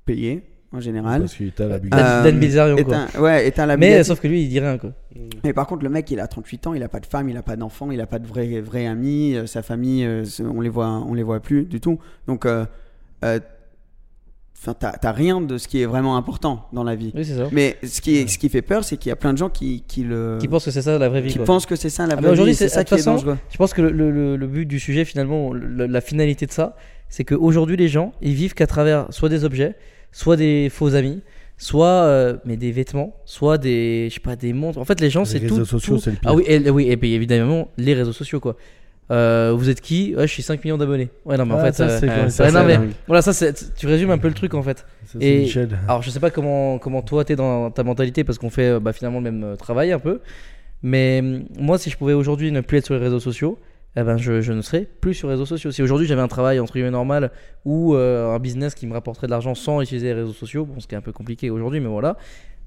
payées, 0.04 0.42
en 0.72 0.80
général. 0.80 1.20
Parce 1.22 1.34
que 1.34 1.44
t'as 1.50 1.66
la. 1.66 1.74
Euh, 1.76 2.22
Dan 2.24 2.38
Bilzerian, 2.38 2.76
est 2.76 2.84
quoi. 2.84 2.96
un- 3.14 3.20
ouais, 3.20 3.46
est 3.46 3.58
un 3.58 3.66
la 3.66 3.76
Mais 3.76 4.04
sauf 4.04 4.20
que 4.20 4.28
lui, 4.28 4.42
il 4.42 4.48
dit 4.48 4.60
rien, 4.60 4.78
quoi. 4.78 4.92
Mais 5.44 5.52
par 5.52 5.66
contre, 5.66 5.82
le 5.82 5.90
mec, 5.90 6.10
il 6.10 6.20
a 6.20 6.26
38 6.28 6.66
ans, 6.68 6.74
il 6.74 6.82
a 6.82 6.88
pas 6.88 7.00
de 7.00 7.06
femme, 7.06 7.28
il 7.28 7.36
a 7.36 7.42
pas 7.42 7.56
d'enfant, 7.56 7.90
il 7.90 8.00
a 8.00 8.06
pas 8.06 8.18
de 8.18 8.26
vrai, 8.26 8.60
vrai 8.60 8.86
ami, 8.86 9.34
euh, 9.34 9.46
sa 9.46 9.62
famille, 9.62 10.04
euh, 10.04 10.24
on 10.40 10.60
les 10.60 10.68
voit, 10.68 10.88
on 10.88 11.14
les 11.14 11.22
voit 11.22 11.40
plus 11.40 11.64
du 11.64 11.80
tout. 11.80 11.98
Donc, 12.26 12.46
euh, 12.46 12.64
euh, 13.24 13.40
enfin, 14.60 14.74
t'as 14.74 15.12
rien 15.12 15.40
de 15.40 15.56
ce 15.58 15.66
qui 15.68 15.80
est 15.80 15.86
vraiment 15.86 16.16
important 16.16 16.66
dans 16.72 16.84
la 16.84 16.94
vie. 16.94 17.12
Oui, 17.14 17.24
c'est 17.24 17.36
ça. 17.36 17.48
Mais 17.52 17.76
ce 17.82 18.00
qui, 18.00 18.16
est, 18.16 18.26
ce 18.28 18.38
qui 18.38 18.48
fait 18.48 18.62
peur, 18.62 18.84
c'est 18.84 18.96
qu'il 18.96 19.08
y 19.08 19.12
a 19.12 19.16
plein 19.16 19.32
de 19.32 19.38
gens 19.38 19.48
qui, 19.50 19.82
qui 19.88 20.02
le, 20.02 20.38
Qui 20.40 20.48
pense 20.48 20.64
que 20.64 20.70
c'est 20.70 20.82
ça 20.82 20.98
la 20.98 21.08
vraie 21.08 21.22
vie, 21.22 21.30
qui 21.30 21.36
quoi. 21.38 21.46
pensent 21.46 21.66
que 21.66 21.76
c'est 21.76 21.88
ça 21.90 22.06
la 22.06 22.12
Ah, 22.12 22.16
mais 22.16 22.22
vraie 22.22 22.30
aujourd'hui, 22.32 22.52
vie. 22.52 22.56
C'est 22.58 22.68
c'est- 22.68 22.74
ça 22.74 22.82
de 22.84 22.88
qui 22.88 22.94
est 22.94 22.96
toute 22.98 23.04
façon, 23.06 23.16
dangereux. 23.16 23.38
Je 23.50 23.56
pense 23.56 23.72
que 23.74 23.82
le, 23.82 24.36
le- 24.36 24.46
but 24.46 24.66
du 24.66 24.78
sujet, 24.78 25.04
finalement, 25.04 25.52
le- 25.52 25.86
la 25.86 26.00
finalité 26.00 26.46
de 26.46 26.52
ça, 26.52 26.76
c'est 27.08 27.24
qu'aujourd'hui, 27.24 27.76
les 27.76 27.88
gens, 27.88 28.12
ils 28.22 28.34
vivent 28.34 28.54
qu'à 28.54 28.66
travers 28.66 29.06
soit 29.10 29.28
des 29.28 29.44
objets, 29.44 29.74
soit 30.12 30.36
des 30.36 30.68
faux 30.70 30.94
amis, 30.94 31.22
soit 31.56 31.86
euh, 31.86 32.36
mais 32.44 32.56
des 32.56 32.72
vêtements, 32.72 33.14
soit 33.24 33.58
des, 33.58 34.08
je 34.10 34.14
sais 34.14 34.20
pas, 34.20 34.34
des 34.36 34.52
montres. 34.52 34.78
En 34.78 34.84
fait, 34.84 35.00
les 35.00 35.10
gens, 35.10 35.20
Les 35.20 35.26
c'est 35.26 35.40
tout. 35.40 35.54
réseaux 35.54 35.64
sociaux, 35.64 35.96
tout- 35.96 36.00
c'est 36.02 36.10
le 36.10 36.16
pire. 36.16 36.30
Ah 36.30 36.34
oui, 36.34 36.44
et, 36.46 36.70
oui, 36.70 36.88
et 36.88 36.96
puis 36.96 37.12
évidemment, 37.12 37.68
les 37.76 37.94
réseaux 37.94 38.12
sociaux, 38.12 38.40
quoi. 38.40 38.56
Euh, 39.10 39.52
vous 39.56 39.68
êtes 39.68 39.80
qui 39.80 40.14
Ouais, 40.16 40.26
je 40.28 40.32
suis 40.32 40.42
5 40.42 40.62
millions 40.64 40.78
d'abonnés. 40.78 41.10
Ouais, 41.24 41.36
non, 41.36 41.44
mais 41.44 41.54
en 41.54 41.58
Ah, 41.58 41.64
fait, 41.66 41.72
ça, 41.72 41.84
euh, 41.84 42.28
ça, 42.28 42.44
ouais, 42.44 42.52
non, 42.52 42.64
mais 42.64 42.78
voilà, 43.08 43.22
ça, 43.22 43.52
tu 43.76 43.86
résumes 43.86 44.10
un 44.10 44.18
peu 44.18 44.28
le 44.28 44.34
truc 44.34 44.54
en 44.54 44.62
fait. 44.62 44.86
ça, 45.06 45.18
et- 45.20 45.40
Michel. 45.40 45.78
Alors, 45.88 46.02
je 46.02 46.10
sais 46.10 46.20
pas 46.20 46.30
comment, 46.30 46.78
comment 46.78 47.02
toi 47.02 47.24
t'es 47.24 47.34
dans 47.36 47.70
ta 47.72 47.82
mentalité 47.82 48.22
parce 48.22 48.38
qu'on 48.38 48.50
fait 48.50 48.68
euh, 48.74 48.80
bah, 48.80 48.92
finalement 48.92 49.18
le 49.18 49.24
même 49.30 49.42
euh, 49.44 49.56
travail 49.56 49.90
un 49.92 49.98
peu. 49.98 50.20
Mais 50.82 51.22
moi, 51.58 51.76
si 51.78 51.90
je 51.90 51.96
pouvais 51.96 52.12
aujourd'hui 52.14 52.52
ne 52.52 52.60
plus 52.60 52.78
être 52.78 52.86
sur 52.86 52.94
les 52.94 53.00
réseaux 53.00 53.20
sociaux, 53.20 53.58
eh 53.96 54.02
ben, 54.04 54.16
je, 54.16 54.40
je 54.40 54.52
ne 54.52 54.62
serais 54.62 54.86
plus 55.00 55.14
sur 55.14 55.26
les 55.28 55.34
réseaux 55.34 55.44
sociaux. 55.46 55.72
Si 55.72 55.82
aujourd'hui 55.82 56.06
j'avais 56.06 56.22
un 56.22 56.28
travail 56.28 56.60
entre 56.60 56.72
guillemets 56.74 56.90
normal 56.92 57.32
ou 57.64 57.94
un 57.96 58.38
business 58.38 58.74
qui 58.76 58.86
me 58.86 58.92
rapporterait 58.92 59.26
de 59.26 59.32
l'argent 59.32 59.56
sans 59.56 59.80
utiliser 59.82 60.06
les 60.08 60.20
réseaux 60.20 60.32
sociaux, 60.32 60.64
bon, 60.64 60.78
ce 60.78 60.86
qui 60.86 60.94
est 60.94 60.98
un 60.98 61.02
peu 61.02 61.10
compliqué 61.12 61.50
aujourd'hui, 61.50 61.80
mais 61.80 61.88
voilà, 61.88 62.16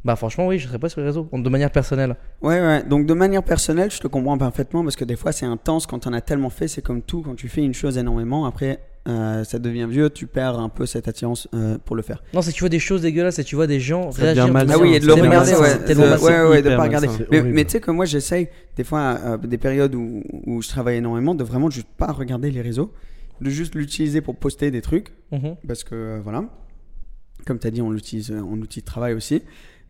Bah 0.05 0.15
franchement 0.17 0.47
oui, 0.47 0.59
je 0.59 0.67
serais 0.67 0.79
pas 0.79 0.89
sur 0.89 0.99
les 0.99 1.07
réseaux, 1.07 1.29
de 1.31 1.49
manière 1.49 1.71
personnelle. 1.71 2.15
Ouais, 2.41 2.59
ouais. 2.59 2.83
Donc 2.83 3.05
de 3.05 3.13
manière 3.13 3.41
personnelle, 3.43 3.89
je 3.89 3.99
te 3.99 4.07
comprends 4.07 4.37
parfaitement 4.37 4.83
parce 4.83 4.95
que 4.97 5.05
des 5.05 5.15
fois 5.15 5.31
c'est 5.31 5.45
intense 5.45 5.87
quand 5.87 6.07
on 6.07 6.13
a 6.13 6.19
tellement 6.21 6.49
fait. 6.49 6.67
C'est 6.67 6.81
comme 6.81 7.01
tout, 7.01 7.21
quand 7.21 7.35
tu 7.35 7.47
fais 7.47 7.61
une 7.63 7.73
chose 7.73 7.97
énormément, 7.97 8.45
après 8.45 8.79
euh, 9.07 9.43
ça 9.45 9.59
devient 9.59 9.87
vieux, 9.89 10.09
tu 10.09 10.27
perds 10.27 10.59
un 10.59 10.67
peu 10.69 10.85
cette 10.85 11.07
attirance 11.07 11.47
euh, 11.53 11.77
pour 11.85 11.95
le 11.95 12.01
faire. 12.01 12.21
Non, 12.33 12.41
c'est 12.41 12.51
que 12.51 12.55
tu 12.55 12.61
vois 12.63 12.69
des 12.69 12.79
choses 12.79 13.01
dégueulasses 13.01 13.39
et 13.39 13.43
tu 13.45 13.55
vois 13.55 13.67
des 13.67 13.79
gens 13.79 14.11
Ça 14.11 14.21
réagir. 14.23 14.47
malsain. 14.51 14.73
Ah 14.77 14.81
oui, 14.81 14.93
et 14.93 14.99
de 14.99 15.07
le 15.07 15.13
regarder, 15.13 15.53
ouais, 15.53 15.77
de, 15.79 16.23
ouais, 16.23 16.49
ouais, 16.49 16.61
de 16.61 16.75
pas 16.75 16.83
regarder. 16.83 17.07
Mais, 17.31 17.63
tu 17.65 17.71
sais 17.71 17.79
que 17.81 17.91
moi 17.91 18.03
j'essaye 18.05 18.49
des 18.75 18.83
fois 18.83 19.17
euh, 19.25 19.37
des 19.37 19.57
périodes 19.57 19.95
où, 19.95 20.21
où 20.45 20.61
je 20.61 20.67
travaille 20.67 20.97
énormément 20.97 21.33
de 21.35 21.43
vraiment 21.45 21.69
juste 21.69 21.87
pas 21.97 22.11
regarder 22.11 22.51
les 22.51 22.61
réseaux, 22.61 22.91
de 23.41 23.49
juste 23.49 23.75
l'utiliser 23.75 24.19
pour 24.21 24.35
poster 24.35 24.69
des 24.71 24.81
trucs 24.81 25.13
Mhm. 25.31 25.55
parce 25.67 25.83
que 25.85 25.95
euh, 25.95 26.19
voilà, 26.23 26.43
comme 27.45 27.59
tu 27.59 27.67
as 27.67 27.71
dit, 27.71 27.81
on 27.81 27.91
l'utilise 27.91 28.31
en 28.31 28.57
outil 28.59 28.81
de 28.81 28.85
travail 28.85 29.13
aussi, 29.15 29.41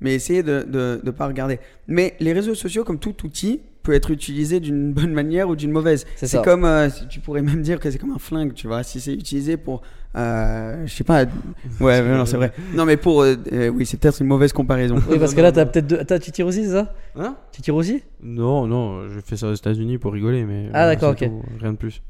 mais 0.01 0.13
essayer 0.13 0.43
de 0.43 0.65
ne 0.67 1.01
de, 1.03 1.11
pas 1.11 1.27
regarder. 1.27 1.59
Mais 1.87 2.15
les 2.19 2.33
réseaux 2.33 2.55
sociaux, 2.55 2.83
comme 2.83 2.99
tout 2.99 3.15
outil, 3.25 3.61
peut 3.83 3.93
être 3.93 4.11
utilisé 4.11 4.59
d'une 4.59 4.93
bonne 4.93 5.13
manière 5.13 5.49
ou 5.49 5.55
d'une 5.55 5.71
mauvaise. 5.71 6.05
C'est 6.15 6.43
comme, 6.43 6.65
euh, 6.65 6.89
tu 7.09 7.19
pourrais 7.19 7.41
même 7.41 7.61
dire 7.61 7.79
que 7.79 7.89
c'est 7.91 7.97
comme 7.97 8.11
un 8.11 8.19
flingue, 8.19 8.53
tu 8.53 8.67
vois, 8.67 8.83
si 8.83 8.99
c'est 8.99 9.13
utilisé 9.13 9.57
pour, 9.57 9.81
euh, 10.15 10.83
je 10.85 10.93
sais 10.93 11.03
pas, 11.03 11.23
ouais, 11.79 12.01
mais 12.01 12.17
non, 12.17 12.25
c'est 12.25 12.37
vrai. 12.37 12.53
Non, 12.73 12.85
mais 12.85 12.97
pour, 12.97 13.23
euh, 13.23 13.35
euh, 13.51 13.69
oui, 13.69 13.85
c'est 13.85 13.97
peut-être 13.97 14.21
une 14.21 14.27
mauvaise 14.27 14.53
comparaison. 14.53 14.95
Oui, 15.09 15.19
parce 15.19 15.33
que 15.33 15.41
là, 15.41 15.51
t'as 15.51 15.65
peut-être. 15.65 15.87
deux- 15.87 16.19
tu 16.19 16.31
tires 16.31 16.47
aussi, 16.47 16.65
c'est 16.65 16.71
ça? 16.71 16.93
Hein? 17.15 17.35
Tu 17.51 17.61
tires 17.61 17.75
aussi? 17.75 18.03
Non, 18.21 18.67
non, 18.67 19.09
je 19.09 19.19
fais 19.19 19.37
ça 19.37 19.47
aux 19.49 19.53
États-Unis 19.55 19.97
pour 19.97 20.13
rigoler, 20.13 20.43
mais. 20.45 20.69
Ah, 20.73 20.85
d'accord, 20.85 21.11
ok. 21.11 21.19
tout, 21.19 21.41
Rien 21.59 21.73
de 21.73 21.77
plus. 21.77 22.01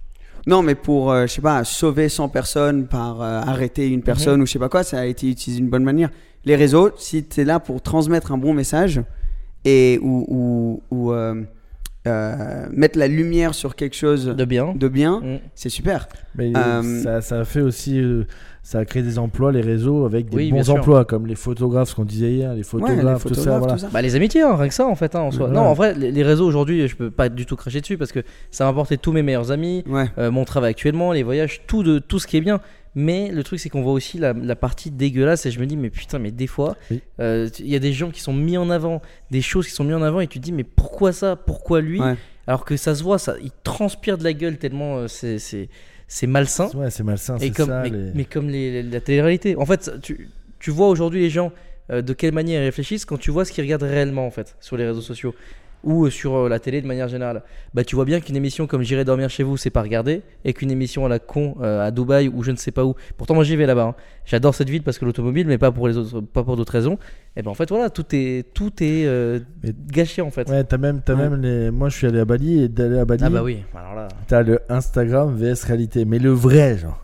Non, 0.46 0.62
mais 0.62 0.76
pour, 0.76 1.12
euh, 1.12 1.26
je 1.26 1.34
sais 1.34 1.42
pas, 1.42 1.64
sauver 1.64 2.10
100 2.10 2.28
personnes 2.28 2.88
par 2.88 3.22
euh, 3.22 3.40
arrêter 3.40 3.88
une 3.88 4.02
personne 4.02 4.42
ou 4.42 4.46
je 4.46 4.52
sais 4.52 4.60
pas 4.60 4.68
quoi, 4.68 4.84
ça 4.84 5.00
a 5.00 5.06
été 5.06 5.30
utilisé 5.30 5.62
d'une 5.62 5.70
bonne 5.70 5.86
manière. 5.86 6.10
Les 6.46 6.56
réseaux, 6.56 6.92
si 6.98 7.24
tu 7.24 7.42
es 7.42 7.46
là 7.46 7.60
pour 7.60 7.82
transmettre 7.82 8.32
un 8.32 8.38
bon 8.38 8.54
message 8.54 9.02
et 9.66 10.00
ou, 10.02 10.26
ou, 10.28 10.96
ou, 10.96 11.12
euh, 11.14 11.42
euh, 12.06 12.66
mettre 12.72 13.00
la 13.00 13.08
lumière 13.08 13.54
sur 13.54 13.76
quelque 13.78 13.96
chose 13.96 14.26
De 14.26 14.44
bien. 14.46 14.74
de 14.76 14.88
bien, 14.90 15.22
Mm. 15.22 15.40
c'est 15.56 15.70
super. 15.70 16.10
Mais 16.36 16.52
Euh, 16.56 17.22
ça, 17.22 17.46
fait 17.46 17.62
aussi. 17.62 17.98
euh, 17.98 18.26
ça 18.62 18.80
a 18.80 18.86
créé 18.86 19.04
des 19.04 19.20
emplois, 19.20 19.52
les 19.54 19.62
réseaux, 19.62 20.06
avec 20.06 20.30
des 20.30 20.36
Oui, 20.36 20.52
bons 20.52 20.70
emplois, 20.70 21.06
comme 21.06 21.28
les 21.28 21.36
photographes, 21.36 21.90
ce 21.90 21.96
qu'on 21.96 22.04
disait 22.06 22.32
hier, 22.34 22.54
les 22.54 22.64
photographes, 22.64 22.98
Ouais, 22.98 23.04
les 23.04 23.14
tout 23.14 23.20
ça. 23.20 23.30
photographes, 23.36 23.60
Voilà. 23.60 23.74
tout 23.76 23.80
ça. 23.80 23.90
Bah 23.94 24.02
les 24.02 24.16
amitiés, 24.18 24.42
hein, 24.42 24.56
rien 24.58 24.68
que 24.68 24.74
ça 24.74 24.86
en 24.86 24.96
fait, 24.96 25.16
hein, 25.16 25.22
en 25.22 25.32
soi. 25.32 25.48
Ouais. 25.48 25.54
Non, 25.54 25.62
en 25.62 25.74
vrai, 25.74 25.94
les, 25.96 26.12
les 26.12 26.24
réseaux 26.24 26.46
aujourd'hui, 26.46 26.88
je 26.90 26.96
peux 26.98 27.10
pas 27.12 27.30
du 27.30 27.46
tout 27.46 27.56
cracher 27.56 27.80
dessus 27.80 27.98
parce 27.98 28.12
que 28.12 28.20
ça 28.52 28.66
m'a 28.66 28.70
apporté 28.72 28.98
tous 28.98 29.14
mes 29.14 29.22
meilleurs 29.24 29.52
amis, 29.52 29.84
Ouais. 29.88 30.08
euh, 30.18 30.30
mon 30.32 30.44
travail 30.44 30.72
actuellement, 30.72 31.14
les 31.14 31.24
voyages, 31.24 31.62
tout, 31.68 31.84
de, 31.84 32.00
tout 32.00 32.20
ce 32.20 32.28
qui 32.28 32.36
est 32.38 32.42
bien. 32.42 32.60
Mais 32.96 33.30
le 33.32 33.44
truc, 33.44 33.60
c'est 33.60 33.70
qu'on 33.70 33.82
voit 33.82 33.94
aussi 33.94 34.18
la, 34.20 34.34
la 34.34 34.56
partie 34.56 34.92
dégueulasse 34.92 35.46
et 35.48 35.52
je 35.52 35.60
me 35.60 35.66
dis, 35.66 35.78
mais 35.78 35.90
putain, 35.90 36.20
mais 36.20 36.32
des 36.32 36.46
fois, 36.48 36.76
Oui. 36.92 37.02
euh, 37.20 37.50
il 37.60 37.68
y 37.68 37.76
a 37.76 37.80
des 37.80 37.92
gens 37.94 38.12
qui 38.12 38.22
sont 38.22 38.34
mis 38.34 38.56
en 38.58 38.70
avant, 38.70 39.02
des 39.32 39.42
choses 39.42 39.68
qui 39.68 39.74
sont 39.74 39.84
mises 39.84 39.96
en 39.96 40.02
avant 40.04 40.20
et 40.20 40.28
tu 40.28 40.40
te 40.40 40.44
dis, 40.44 40.52
mais 40.52 40.64
pourquoi 40.64 41.12
ça? 41.12 41.36
Pourquoi 41.36 41.82
lui? 41.82 42.00
Ouais. 42.00 42.16
Alors 42.46 42.66
que 42.66 42.78
ça 42.78 42.94
se 42.94 43.02
voit, 43.04 43.18
ça, 43.18 43.36
il 43.42 43.52
transpire 43.64 44.18
de 44.18 44.24
la 44.24 44.34
gueule 44.34 44.58
tellement 44.58 44.98
euh, 44.98 45.08
c'est- 45.08 45.40
c'est 45.40 45.70
c'est 46.08 46.28
malsain. 46.28 46.70
Ouais, 46.76 46.92
c'est 46.92 47.02
malsain, 47.04 47.38
Et 47.38 47.46
c'est 47.46 47.50
comme, 47.52 47.70
ça. 47.70 47.82
mais, 47.84 47.90
les- 47.90 48.12
mais 48.14 48.26
comme 48.26 48.50
les- 48.50 48.84
la 48.84 49.00
télé-réalité. 49.00 49.56
En 49.56 49.66
fait, 49.66 49.90
tu, 50.04 50.30
tu 50.60 50.70
vois 50.70 50.90
aujourd'hui 50.90 51.22
les 51.22 51.30
gens 51.32 51.52
euh, 51.90 52.02
de 52.04 52.14
quelle 52.14 52.34
manière 52.34 52.62
ils 52.62 52.66
réfléchissent 52.66 53.06
quand 53.06 53.18
tu 53.18 53.32
vois 53.32 53.46
ce 53.46 53.52
qu'ils 53.52 53.64
regardent 53.64 53.84
réellement 53.84 54.28
en 54.28 54.32
fait 54.32 54.56
sur 54.60 54.78
les 54.78 54.86
réseaux 54.86 55.02
sociaux 55.02 55.34
ou 55.84 56.06
euh, 56.06 56.10
sur 56.10 56.36
euh, 56.36 56.50
la 56.50 56.60
télé 56.60 56.82
de 56.82 56.88
manière 56.88 57.08
générale. 57.08 57.44
Bah 57.74 57.84
tu 57.84 57.96
vois 57.96 58.06
bien 58.06 58.20
qu'une 58.20 58.36
émission 58.36 58.68
comme 58.68 58.82
J'irai 58.84 59.04
dormir 59.06 59.30
chez 59.30 59.44
vous, 59.44 59.58
c'est 59.58 59.70
pas 59.70 59.82
regardé 59.82 60.22
et 60.46 60.54
qu'une 60.54 60.72
émission 60.72 61.06
à 61.06 61.10
la 61.10 61.20
con 61.20 61.56
euh, 61.62 61.86
à 61.86 61.92
Dubaï 61.92 62.28
ou 62.30 62.42
je 62.44 62.52
ne 62.52 62.56
sais 62.56 62.72
pas 62.72 62.86
où. 62.86 62.96
Pourtant 63.18 63.34
moi 63.36 63.44
j'y 63.44 63.56
vais 63.56 63.66
là-bas. 63.66 63.84
hein. 63.84 63.96
J'adore 64.26 64.56
cette 64.56 64.70
ville 64.70 64.84
parce 64.84 64.98
que 64.98 65.06
l'automobile 65.06 65.46
mais 65.48 65.58
pas 65.58 65.72
pour 65.72 65.88
les 65.88 65.98
autres 65.98 66.22
pas 66.22 66.44
pour 66.44 66.56
d'autres 66.58 66.72
raisons. 66.74 66.98
Et 67.36 67.42
ben 67.42 67.52
en 67.52 67.54
fait 67.56 67.70
voilà, 67.70 67.90
tout 67.90 68.06
est 68.14 68.46
tout 68.54 68.72
est 68.82 69.06
euh, 69.06 69.40
Mais- 69.64 69.74
gâché 69.92 70.22
en 70.22 70.30
fait. 70.32 70.50
Ouais, 70.50 70.64
t'as 70.64 70.78
même, 70.78 71.02
t'as 71.04 71.16
Ouais. 71.16 71.30
même 71.30 71.42
les. 71.42 71.72
Moi, 71.72 71.90
je 71.90 71.98
suis 71.98 72.08
allé 72.08 72.20
à 72.20 72.26
Bali 72.26 72.64
et 72.64 72.68
d'aller 72.70 73.00
à 73.00 73.06
Bali. 73.06 73.24
Ah 73.26 73.30
bah 73.30 73.44
oui, 73.44 73.58
alors 73.76 73.96
là. 73.96 74.08
T'as 74.28 74.44
le 74.44 74.60
Instagram 74.70 75.36
VS 75.36 75.66
réalité, 75.66 76.06
mais 76.06 76.20
le 76.20 76.30
vrai 76.32 76.78
genre. 76.78 77.00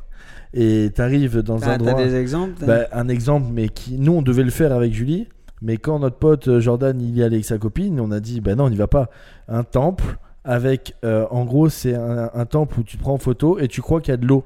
Et 0.54 0.90
t'arrives 0.96 1.40
dans 1.44 1.58
un 1.64 1.74
Ah, 1.74 1.78
T'as 1.78 1.92
endroit. 1.92 2.04
des 2.04 2.16
exemples 2.16 2.66
Bah, 2.66 2.88
un 2.92 3.08
exemple, 3.08 3.48
mais 3.54 3.70
qui 3.70 4.00
nous 4.00 4.14
on 4.14 4.22
devait 4.24 4.44
le 4.44 4.50
faire 4.50 4.72
avec 4.74 4.92
Julie, 4.94 5.28
mais 5.62 5.78
quand 5.78 6.00
notre 6.00 6.18
pote 6.18 6.48
euh, 6.48 6.60
Jordan 6.60 7.00
il 7.02 7.16
y 7.18 7.24
allait 7.24 7.36
avec 7.36 7.46
sa 7.46 7.58
copine, 7.58 8.00
on 8.00 8.12
a 8.12 8.20
dit 8.20 8.42
bah 8.42 8.56
non 8.56 8.66
on 8.66 8.70
n'y 8.70 8.76
va 8.76 8.88
pas. 8.88 9.10
Un 9.48 9.64
temple 9.64 10.18
avec, 10.44 10.96
euh, 11.04 11.26
en 11.32 11.46
gros 11.46 11.70
c'est 11.70 11.94
un, 11.94 12.46
temple 12.46 12.80
où 12.80 12.84
tu 12.84 12.98
te 12.98 13.02
prends 13.02 13.14
en 13.14 13.18
photo 13.18 13.60
et 13.60 13.68
tu 13.68 13.82
crois 13.82 14.02
qu'il 14.02 14.12
y 14.12 14.14
a 14.14 14.18
de 14.18 14.26
l'eau. 14.26 14.44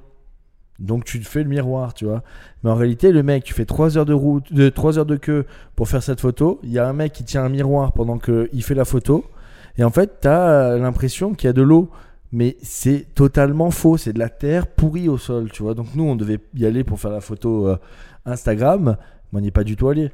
Donc 0.80 1.06
tu 1.06 1.19
te 1.19 1.27
fais 1.27 1.44
le 1.44 1.49
miroir, 1.49 1.94
tu 1.94 2.06
vois. 2.06 2.23
Mais 2.64 2.69
en 2.69 2.76
réalité, 2.76 3.11
le 3.11 3.23
mec, 3.23 3.44
tu 3.44 3.53
fais 3.53 3.65
3 3.65 3.98
heures 3.98 4.06
de 4.06 4.14
route, 4.14 4.52
de 4.52 4.69
3 4.69 4.98
heures 4.98 5.06
de 5.06 5.15
queue 5.15 5.45
pour 5.76 5.88
faire 5.88 6.02
cette 6.02 6.19
photo. 6.19 6.60
Il 6.64 6.72
y 6.72 6.80
a 6.80 6.88
un 6.88 6.94
mec 6.94 7.14
qui 7.14 7.23
tient 7.23 7.44
un 7.44 7.49
miroir 7.49 7.94
pendant 7.94 8.18
qu'il 8.18 8.64
fait 8.64 8.73
la 8.73 8.84
photo. 8.84 9.23
Et 9.77 9.84
en 9.84 9.91
fait, 9.91 10.19
tu 10.22 10.27
as 10.27 10.77
l'impression 10.77 11.34
qu'il 11.35 11.48
y 11.48 11.49
a 11.49 11.53
de 11.53 11.61
l'eau. 11.61 11.90
Mais 12.31 12.57
c'est 12.64 13.06
totalement 13.14 13.69
faux. 13.69 13.98
C'est 13.98 14.14
de 14.14 14.19
la 14.19 14.30
terre 14.30 14.65
pourrie 14.65 15.07
au 15.07 15.18
sol, 15.18 15.52
tu 15.52 15.61
vois. 15.61 15.76
Donc 15.76 15.88
nous, 15.95 16.03
on 16.03 16.15
devait 16.15 16.40
y 16.56 16.65
aller 16.65 16.84
pour 16.84 16.99
faire 16.99 17.11
la 17.11 17.22
photo 17.22 17.68
euh, 17.68 17.77
Instagram. 18.26 18.98
Mais 19.31 19.40
on 19.40 19.41
n'y 19.41 19.49
est 19.49 19.52
pas 19.52 19.64
du 19.64 19.76
tout 19.76 19.88
allé. 19.88 20.11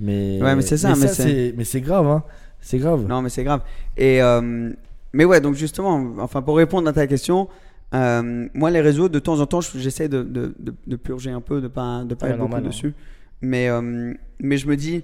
Mais, 0.00 0.40
Ouais, 0.42 0.54
mais 0.54 0.62
c'est 0.62 0.76
ça, 0.76 0.94
mais 0.96 1.08
c'est- 1.08 1.22
c'est 1.22 1.54
mais 1.56 1.64
c'est 1.64 1.80
grave, 1.80 2.06
hein. 2.06 2.22
C'est 2.60 2.78
grave. 2.78 3.06
Non, 3.06 3.22
mais 3.22 3.28
c'est 3.28 3.44
grave. 3.44 3.62
Et 3.96 4.22
euh, 4.22 4.70
mais 5.12 5.24
ouais, 5.24 5.40
donc 5.40 5.54
justement, 5.54 6.14
enfin 6.18 6.42
pour 6.42 6.56
répondre 6.56 6.88
à 6.88 6.92
ta 6.92 7.06
question, 7.06 7.48
euh, 7.94 8.46
moi 8.54 8.70
les 8.70 8.80
réseaux, 8.80 9.08
de 9.08 9.18
temps 9.18 9.40
en 9.40 9.46
temps, 9.46 9.60
je- 9.60 9.78
j'essaie 9.78 10.08
de, 10.08 10.22
de, 10.22 10.54
de, 10.58 10.74
de 10.86 10.96
purger 10.96 11.30
un 11.30 11.40
peu, 11.40 11.60
de 11.60 11.68
pas 11.68 12.04
de 12.04 12.14
pas 12.14 12.26
Ouais, 12.26 12.32
être 12.32 12.38
beaucoup 12.38 12.50
normal, 12.50 12.64
hein. 12.64 12.68
dessus. 12.68 12.94
Mais 13.40 13.68
euh, 13.68 14.12
mais 14.40 14.56
je 14.56 14.66
me 14.68 14.76
dis, 14.76 15.02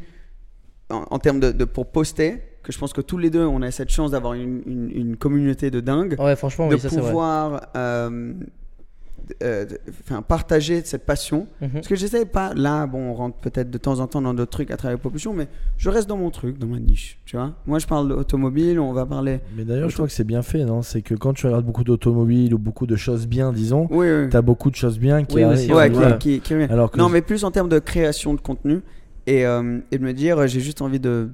en, 0.90 1.04
en 1.10 1.18
termes 1.18 1.40
de, 1.40 1.52
de 1.52 1.64
pour 1.64 1.86
poster, 1.90 2.42
que 2.62 2.72
je 2.72 2.78
pense 2.78 2.92
que 2.92 3.00
tous 3.00 3.18
les 3.18 3.30
deux, 3.30 3.44
on 3.44 3.62
a 3.62 3.70
cette 3.70 3.90
chance 3.90 4.10
d'avoir 4.12 4.34
une, 4.34 4.62
une, 4.66 4.90
une 4.90 5.16
communauté 5.16 5.70
de 5.70 5.80
dingue, 5.80 6.16
Ouais, 6.18 6.34
franchement, 6.36 6.68
de 6.68 6.74
oui, 6.74 6.80
ça 6.80 6.88
pouvoir 6.88 7.68
enfin, 10.04 10.22
partager 10.22 10.82
cette 10.84 11.04
passion. 11.06 11.46
Mhm. 11.60 11.70
Parce 11.74 11.88
que 11.88 11.96
j'essaie 11.96 12.24
pas, 12.24 12.52
là, 12.54 12.86
bon, 12.86 13.10
on 13.10 13.14
rentre 13.14 13.36
peut-être 13.38 13.70
de 13.70 13.78
temps 13.78 14.00
en 14.00 14.06
temps 14.06 14.22
dans 14.22 14.34
d'autres 14.34 14.50
trucs 14.50 14.70
à 14.70 14.76
travers 14.76 14.98
Population, 14.98 15.32
mais 15.34 15.48
je 15.76 15.90
reste 15.90 16.08
dans 16.08 16.16
mon 16.16 16.30
truc, 16.30 16.58
dans 16.58 16.66
ma 16.66 16.78
niche, 16.78 17.18
tu 17.24 17.36
vois. 17.36 17.54
Moi, 17.66 17.78
je 17.78 17.86
parle 17.86 18.08
d'automobile, 18.08 18.78
on 18.80 18.92
va 18.92 19.06
parler. 19.06 19.40
Mais 19.56 19.64
d'ailleurs, 19.64 19.88
je 19.88 19.94
crois 19.94 20.06
que 20.06 20.12
c'est 20.12 20.24
bien 20.24 20.42
fait, 20.42 20.64
non? 20.64 20.82
C'est 20.82 21.02
que 21.02 21.14
quand 21.14 21.32
tu 21.32 21.46
regardes 21.46 21.66
beaucoup 21.66 21.84
d'automobiles 21.84 22.54
ou 22.54 22.58
beaucoup 22.58 22.86
de 22.86 22.96
choses 22.96 23.26
bien, 23.26 23.52
disons, 23.52 23.86
Oui, 23.90 24.06
oui. 24.10 24.28
t'as 24.30 24.42
beaucoup 24.42 24.70
de 24.70 24.76
choses 24.76 24.98
bien 24.98 25.24
qui 25.24 25.36
Oui, 25.36 25.42
arrivent. 25.42 25.72
Ouais, 25.74 25.90
qui, 26.18 26.18
qui, 26.18 26.40
qui 26.40 26.54
revient. 26.54 26.66
Alors 26.70 26.90
que 26.90 26.98
Non, 26.98 27.08
mais 27.08 27.22
plus 27.22 27.44
en 27.44 27.50
termes 27.50 27.68
de 27.68 27.78
création 27.78 28.34
de 28.34 28.40
contenu 28.40 28.80
et, 29.26 29.46
euh, 29.46 29.78
et 29.90 29.98
de 29.98 30.04
me 30.04 30.12
dire, 30.12 30.38
euh, 30.38 30.46
j'ai 30.46 30.60
juste 30.60 30.82
envie 30.82 31.00
de. 31.00 31.30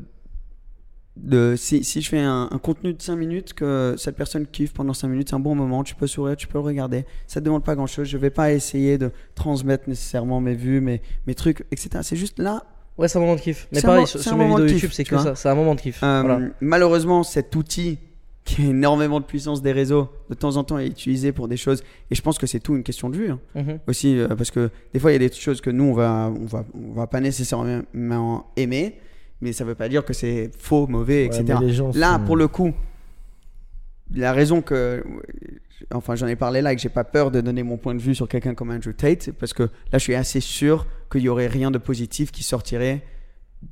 De 1.17 1.55
si, 1.57 1.85
si 1.85 2.01
je 2.01 2.09
fais 2.09 2.19
un, 2.21 2.49
un 2.51 2.59
contenu 2.59 2.95
de 2.95 3.03
5 3.03 3.17
minutes, 3.17 3.53
que 3.53 3.95
cette 3.99 4.17
personne 4.17 4.47
kiffe 4.47 4.73
pendant 4.73 4.95
5 4.95 5.09
minutes, 5.09 5.29
c'est 5.31 5.35
un 5.37 5.41
bon 5.41 5.55
moment, 5.55 5.83
tu 5.85 5.95
peux 5.95 6.07
sourire, 6.07 6.37
tu 6.37 6.47
peux 6.47 6.59
le 6.59 6.65
regarder. 6.65 7.05
Ça 7.27 7.41
ne 7.41 7.45
demande 7.45 7.65
pas 7.65 7.75
grand 7.75 7.87
chose. 7.87 8.07
Je 8.09 8.17
vais 8.17 8.31
pas 8.31 8.53
essayer 8.53 8.97
de 8.97 9.11
transmettre 9.35 9.89
nécessairement 9.89 10.41
mes 10.41 10.55
vues, 10.55 10.81
mes, 10.81 11.03
mes 11.27 11.35
trucs, 11.35 11.61
etc. 11.73 11.89
C'est 12.03 12.17
juste 12.17 12.39
là. 12.39 12.65
Ouais, 12.97 13.09
c'est 13.09 13.19
un 13.19 13.23
moment 13.23 13.35
de 13.37 13.41
kiff. 13.41 13.67
Mais 13.73 13.81
pareil, 13.83 14.07
sur, 14.07 14.37
mes 14.37 14.45
vidéos 14.47 14.67
YouTube, 14.67 14.91
c'est 14.93 15.05
que 15.05 15.19
ça. 15.19 15.35
C'est 15.35 15.49
un 15.49 15.55
moment 15.55 15.75
de 15.75 15.81
kiff. 15.81 16.03
Euh, 16.03 16.21
Voilà. 16.25 16.41
Malheureusement, 16.61 17.23
cet 17.23 17.55
outil 17.57 17.99
qui 18.45 18.63
a 18.63 18.67
énormément 18.67 19.21
de 19.21 19.25
puissance 19.25 19.61
des 19.63 19.73
réseaux, 19.73 20.09
de 20.31 20.35
temps 20.35 20.57
en 20.57 20.65
temps 20.65 20.79
est 20.79 20.87
utilisé 20.87 21.33
pour 21.33 21.47
des 21.49 21.57
choses. 21.59 21.83
Et 22.11 22.15
je 22.15 22.23
pense 22.23 22.39
que 22.39 22.47
c'est 22.47 22.61
tout 22.61 22.75
une 22.75 22.83
question 22.83 23.11
de 23.11 23.17
vue. 23.17 23.31
hein. 23.31 23.41
Mhm. 23.55 23.79
aussi 23.87 24.19
euh, 24.19 24.29
parce 24.29 24.51
que 24.51 24.71
des 24.95 24.99
fois 24.99 25.11
il 25.13 25.21
y 25.21 25.25
a 25.25 25.29
des 25.29 25.35
choses 25.35 25.61
que 25.61 25.71
nous 25.71 25.85
on 25.85 25.93
va 25.93 26.33
on 26.41 26.47
va 26.47 26.65
on 26.75 26.93
va 26.95 27.07
pas 27.07 27.21
nécessairement 27.21 28.47
aimer 28.57 28.99
mais 29.41 29.53
ça 29.53 29.65
veut 29.65 29.75
pas 29.75 29.89
dire 29.89 30.05
que 30.05 30.13
c'est 30.13 30.51
faux 30.59 30.87
mauvais 30.87 31.29
Ouais, 31.29 31.37
etc 31.41 31.59
mais 31.61 31.67
les 31.67 31.73
gens 31.73 31.91
là 31.95 32.15
sont- 32.19 32.25
pour 32.25 32.37
le 32.37 32.49
coup 32.49 32.73
la 34.15 34.33
raison 34.33 34.61
que 34.61 35.05
enfin 35.93 36.15
j'en 36.17 36.27
ai 36.27 36.37
parlé 36.37 36.61
là 36.63 36.73
et 36.73 36.77
que 36.77 36.83
j'ai 36.83 36.89
pas 36.89 37.05
peur 37.05 37.31
de 37.31 37.41
donner 37.41 37.63
mon 37.63 37.77
point 37.77 37.95
de 37.95 38.01
vue 38.01 38.15
sur 38.15 38.29
quelqu'un 38.29 38.55
comme 38.55 38.71
Andrew 38.71 38.93
Tate 38.93 39.31
parce 39.39 39.53
que 39.53 39.63
là 39.65 39.99
je 39.99 39.99
suis 39.99 40.15
assez 40.15 40.41
sûr 40.41 40.87
qu'il 41.11 41.23
y 41.23 41.29
aurait 41.29 41.47
rien 41.47 41.71
de 41.71 41.79
positif 41.79 42.31
qui 42.33 42.43
sortirait 42.43 43.03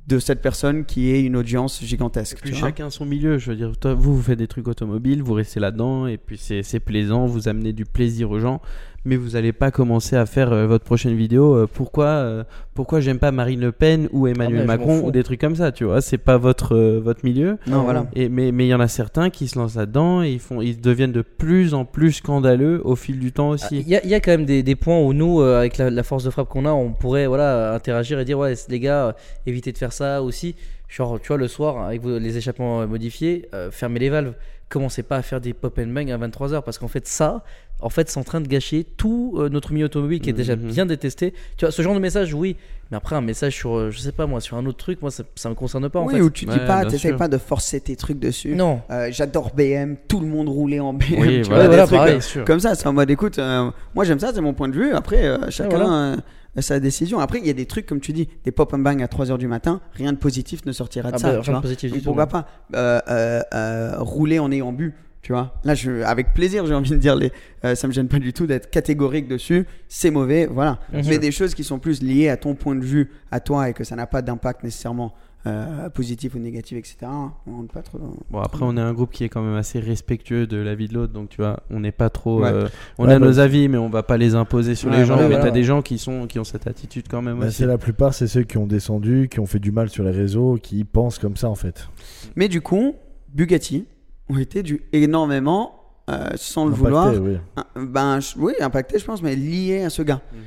de 0.07 0.19
cette 0.19 0.41
personne 0.41 0.85
qui 0.85 1.09
est 1.09 1.21
une 1.23 1.35
audience 1.35 1.83
gigantesque 1.83 2.37
Puis 2.41 2.51
tu 2.51 2.55
vois. 2.59 2.67
chacun 2.69 2.91
son 2.91 3.05
milieu, 3.07 3.39
je 3.39 3.49
veux 3.49 3.57
dire, 3.57 3.75
toi, 3.75 3.95
vous, 3.95 4.15
vous 4.17 4.21
faites 4.21 4.37
des 4.37 4.45
trucs 4.47 4.67
automobiles, 4.67 5.23
vous 5.23 5.33
restez 5.33 5.59
là-dedans, 5.59 6.05
et 6.05 6.17
puis 6.19 6.37
c'est 6.37 6.61
c'est 6.61 6.79
plaisant, 6.79 7.25
vous 7.25 7.47
amenez 7.47 7.73
du 7.73 7.85
plaisir 7.85 8.29
aux 8.29 8.37
gens, 8.39 8.61
mais 9.05 9.15
vous 9.15 9.29
n'allez 9.31 9.53
pas 9.53 9.71
commencer 9.71 10.15
à 10.15 10.25
faire 10.25 10.51
euh, 10.51 10.67
votre 10.67 10.83
prochaine 10.85 11.15
vidéo, 11.15 11.55
euh, 11.55 11.67
pourquoi, 11.71 12.05
euh, 12.07 12.43
pourquoi 12.73 12.99
j'aime 12.99 13.19
pas 13.19 13.31
Marine 13.31 13.59
Le 13.61 13.71
Pen 13.71 14.09
ou 14.11 14.25
Ah, 14.25 14.31
Emmanuel 14.31 14.61
m'en 14.61 14.65
Macron, 14.67 15.01
ou 15.03 15.11
des 15.11 15.23
trucs 15.23 15.39
comme 15.41 15.55
ça, 15.55 15.71
tu 15.71 15.83
vois, 15.85 16.01
c'est 16.01 16.17
pas 16.17 16.37
votre, 16.37 16.75
euh, 16.75 16.99
votre 17.03 17.23
milieu. 17.25 17.57
non 17.67 17.83
voilà 17.83 18.07
Et, 18.15 18.29
mais 18.29 18.51
mais 18.51 18.65
il 18.65 18.69
y 18.69 18.73
en 18.73 18.79
a 18.79 18.87
certains 18.87 19.29
qui 19.29 19.47
se 19.47 19.57
lancent 19.57 19.75
là-dedans 19.75 20.21
et 20.23 20.31
ils, 20.31 20.39
font, 20.39 20.61
ils 20.61 20.79
deviennent 20.79 21.11
de 21.11 21.21
plus 21.21 21.73
en 21.73 21.85
plus 21.85 22.13
scandaleux 22.13 22.81
au 22.83 22.95
fil 22.95 23.19
du 23.19 23.31
temps 23.31 23.51
Ah, 23.51 23.53
aussi. 23.55 23.79
Il 23.79 23.87
y, 23.89 23.95
a- 23.95 24.03
il 24.03 24.09
y 24.09 24.13
a 24.15 24.19
quand 24.19 24.31
même 24.31 24.45
des, 24.45 24.63
des 24.63 24.75
points 24.75 24.99
où 24.99 25.13
nous, 25.13 25.41
euh, 25.41 25.59
avec 25.59 25.77
la, 25.77 25.89
la 25.89 26.03
force 26.03 26.23
de 26.23 26.29
frappe 26.29 26.49
qu'on 26.49 26.65
a, 26.65 26.71
on 26.71 26.91
pourrait 26.91 27.27
voilà, 27.27 27.73
interagir 27.73 28.19
et 28.19 28.25
dire 28.25 28.37
ouais, 28.39 28.53
les 28.69 28.79
gars, 28.79 29.07
euh, 29.07 29.11
évitez 29.45 29.71
de 29.71 29.77
faire 29.77 29.93
ça 29.93 30.21
aussi. 30.21 30.55
Genre, 30.89 31.19
tu 31.21 31.27
vois, 31.27 31.37
le 31.37 31.47
soir, 31.47 31.85
avec 31.85 32.01
les 32.03 32.37
échappements 32.37 32.87
modifiés, 32.87 33.47
euh, 33.53 33.69
fermez 33.71 33.99
les 33.99 34.09
valves. 34.09 34.33
Commencez 34.69 35.03
pas 35.03 35.17
à 35.17 35.21
faire 35.21 35.39
des 35.41 35.53
pop 35.53 35.77
and 35.79 35.87
bang 35.93 36.09
à 36.11 36.17
23h 36.17 36.63
parce 36.63 36.77
qu'en 36.79 36.87
fait, 36.87 37.07
ça, 37.07 37.43
en 37.79 37.89
fait, 37.89 38.09
c'est 38.09 38.19
en 38.19 38.23
train 38.23 38.41
de 38.41 38.47
gâcher 38.47 38.85
tout 38.97 39.35
euh, 39.37 39.49
notre 39.49 39.71
milieu 39.73 39.85
automobile 39.85 40.19
qui 40.19 40.29
est 40.29 40.33
déjà 40.33 40.55
Mhm. 40.55 40.71
bien 40.71 40.85
détesté. 40.85 41.33
Tu 41.57 41.65
vois, 41.65 41.71
ce 41.71 41.81
genre 41.81 41.93
de 41.95 41.99
message, 41.99 42.33
oui. 42.33 42.55
Mais 42.91 42.97
après, 42.97 43.15
un 43.15 43.21
message 43.21 43.53
sur, 43.55 43.77
euh, 43.77 43.91
je 43.91 43.99
sais 43.99 44.11
pas 44.11 44.25
moi, 44.25 44.41
sur 44.41 44.57
un 44.57 44.65
autre 44.65 44.77
truc, 44.79 45.01
moi, 45.01 45.11
ça, 45.11 45.23
ça 45.35 45.47
me 45.49 45.53
concerne 45.55 45.87
pas 45.89 45.99
en 45.99 46.07
oui, 46.07 46.15
fait. 46.15 46.21
où 46.21 46.29
tu 46.31 46.45
dis 46.45 46.51
Ouais, 46.57 46.65
pas, 46.65 46.85
t'essayes 46.85 47.13
pas 47.13 47.27
de 47.27 47.37
forcer 47.37 47.79
tes 47.79 47.95
trucs 47.95 48.19
dessus. 48.19 48.55
Non. 48.55 48.81
Euh, 48.89 49.09
J'adore 49.11 49.51
BM, 49.55 49.95
tout 50.07 50.19
le 50.19 50.25
monde 50.27 50.49
roulait 50.49 50.79
en 50.79 50.93
BM. 50.93 51.05
Oui, 51.19 51.41
tu 51.43 51.49
voilà, 51.49 51.49
vois, 51.49 51.61
des 51.61 51.67
voilà, 51.67 51.85
trucs, 51.85 51.97
pareil. 51.97 52.19
euh. 52.37 52.45
Comme 52.45 52.59
ça, 52.59 52.73
c'est 52.75 52.87
en 52.87 52.93
mode 52.93 53.09
écoute, 53.11 53.37
euh, 53.39 53.69
moi 53.93 54.03
j'aime 54.05 54.19
ça, 54.19 54.31
c'est 54.33 54.41
mon 54.41 54.53
point 54.53 54.67
de 54.69 54.73
vue. 54.73 54.91
Après, 54.93 55.23
euh, 55.25 55.49
chacun 55.49 55.77
voilà. 55.77 56.17
a 56.57 56.61
sa 56.63 56.79
décision. 56.79 57.19
Après, 57.19 57.37
il 57.37 57.45
y 57.45 57.49
a 57.51 57.53
des 57.53 57.67
trucs, 57.67 57.85
comme 57.85 57.99
tu 58.01 58.11
dis, 58.11 58.27
des 58.43 58.51
pop 58.51 58.73
and 58.73 58.79
bang 58.79 59.01
à 59.03 59.05
3h 59.05 59.37
du 59.37 59.47
matin, 59.47 59.81
rien 59.93 60.11
de 60.11 60.17
positif 60.17 60.65
ne 60.65 60.71
sortira 60.71 61.11
de 61.11 61.15
Ah 61.15 61.19
ça. 61.19 61.31
bah, 61.33 61.41
rien 61.41 61.57
de 61.57 61.61
positif 61.61 61.91
du 61.91 61.97
Donc, 61.99 62.03
tout, 62.03 62.05
pourquoi 62.05 62.25
pas 62.27 62.47
euh, 62.75 62.99
euh, 63.07 63.41
euh, 63.53 63.95
rouler 63.99 64.39
en 64.39 64.51
ayant 64.51 64.71
bu 64.73 64.95
tu 65.29 65.33
vois 65.33 65.53
là 65.63 65.75
je 65.75 66.01
avec 66.01 66.33
plaisir 66.33 66.65
j'ai 66.65 66.73
envie 66.73 66.89
de 66.89 66.95
dire 66.95 67.15
les 67.15 67.31
euh, 67.63 67.75
ça 67.75 67.85
me 67.87 67.93
gêne 67.93 68.07
pas 68.07 68.17
du 68.17 68.33
tout 68.33 68.47
d'être 68.47 68.71
catégorique 68.71 69.27
dessus 69.27 69.67
c'est 69.87 70.09
mauvais 70.09 70.47
voilà 70.47 70.79
Bien 70.91 71.03
mais 71.03 71.11
sûr. 71.11 71.19
des 71.19 71.31
choses 71.31 71.53
qui 71.53 71.63
sont 71.63 71.77
plus 71.77 72.01
liées 72.01 72.29
à 72.29 72.35
ton 72.37 72.55
point 72.55 72.73
de 72.75 72.83
vue 72.83 73.11
à 73.29 73.39
toi 73.39 73.69
et 73.69 73.73
que 73.73 73.83
ça 73.83 73.95
n'a 73.95 74.07
pas 74.07 74.23
d'impact 74.23 74.63
nécessairement 74.63 75.13
euh, 75.45 75.87
positif 75.89 76.33
ou 76.33 76.39
négatif 76.39 76.79
etc 76.79 76.97
on 77.45 77.57
rentre 77.57 77.71
pas 77.71 77.83
trop 77.83 77.99
dans 77.99 78.11
Bon, 78.31 78.39
après, 78.39 78.61
on 78.63 78.75
est 78.75 78.81
un 78.81 78.91
groupe 78.91 79.11
qui 79.11 79.23
est 79.23 79.29
quand 79.29 79.43
même 79.43 79.53
assez 79.55 79.79
respectueux 79.79 80.47
de 80.47 80.57
la 80.57 80.73
vie 80.73 80.87
de 80.87 80.95
l'autre, 80.95 81.13
donc 81.13 81.29
tu 81.29 81.37
vois, 81.37 81.61
on 81.69 81.79
n'est 81.79 81.91
pas 81.93 82.09
trop. 82.09 82.41
Ouais. 82.41 82.49
euh, 82.51 82.67
on 82.97 83.05
Ouais, 83.07 83.13
a 83.13 83.19
bah, 83.19 83.25
nos 83.27 83.37
avis, 83.39 83.69
mais 83.69 83.77
on 83.77 83.89
va 83.89 84.01
pas 84.03 84.17
les 84.17 84.33
imposer 84.35 84.73
sur 84.75 84.89
Ouais, 84.89 84.97
les 84.97 85.05
gens. 85.05 85.15
mais 85.17 85.27
voilà. 85.27 85.43
t'as 85.45 85.51
des 85.51 85.63
gens 85.63 85.81
qui, 85.81 85.97
sont, 85.97 86.27
qui 86.27 86.39
ont 86.39 86.43
cette 86.43 86.67
attitude 86.67 87.05
quand 87.09 87.21
même 87.21 87.39
Bah, 87.39 87.45
aussi. 87.47 87.57
c'est 87.57 87.65
la 87.67 87.77
plupart, 87.77 88.13
c'est 88.13 88.27
ceux 88.27 88.43
qui 88.43 88.57
ont 88.57 88.67
descendu, 88.67 89.29
qui 89.31 89.39
ont 89.39 89.45
fait 89.45 89.59
du 89.59 89.71
mal 89.71 89.89
sur 89.89 90.03
les 90.03 90.11
réseaux, 90.11 90.57
qui 90.61 90.83
pensent 90.83 91.19
comme 91.19 91.37
ça 91.37 91.49
en 91.49 91.55
fait. 91.55 91.87
mais 92.35 92.47
du 92.49 92.59
coup 92.61 92.95
Bugatti 93.33 93.85
ont 94.29 94.37
été 94.37 94.63
du 94.63 94.81
énormément 94.93 95.75
euh, 96.09 96.29
sans 96.35 96.65
le 96.65 96.71
Impacté, 96.73 96.83
vouloir 96.85 97.13
oui. 97.21 97.37
ben 97.75 98.19
je- 98.19 98.37
oui 98.37 98.53
impacté 98.61 98.97
je 98.99 99.05
pense 99.05 99.21
mais 99.21 99.35
lié 99.35 99.83
à 99.83 99.89
ce 99.89 100.01
gars 100.01 100.21
Mhm. 100.33 100.39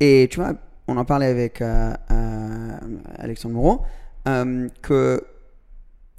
Et 0.00 0.28
tu 0.30 0.40
vois, 0.40 0.52
on 0.88 0.96
en 0.98 1.04
parlait 1.06 1.26
avec 1.26 1.62
euh, 1.62 1.92
euh, 2.10 2.70
Alexandre 3.16 3.54
Moreau, 3.54 3.82
euh, 4.28 4.68
que 4.82 5.22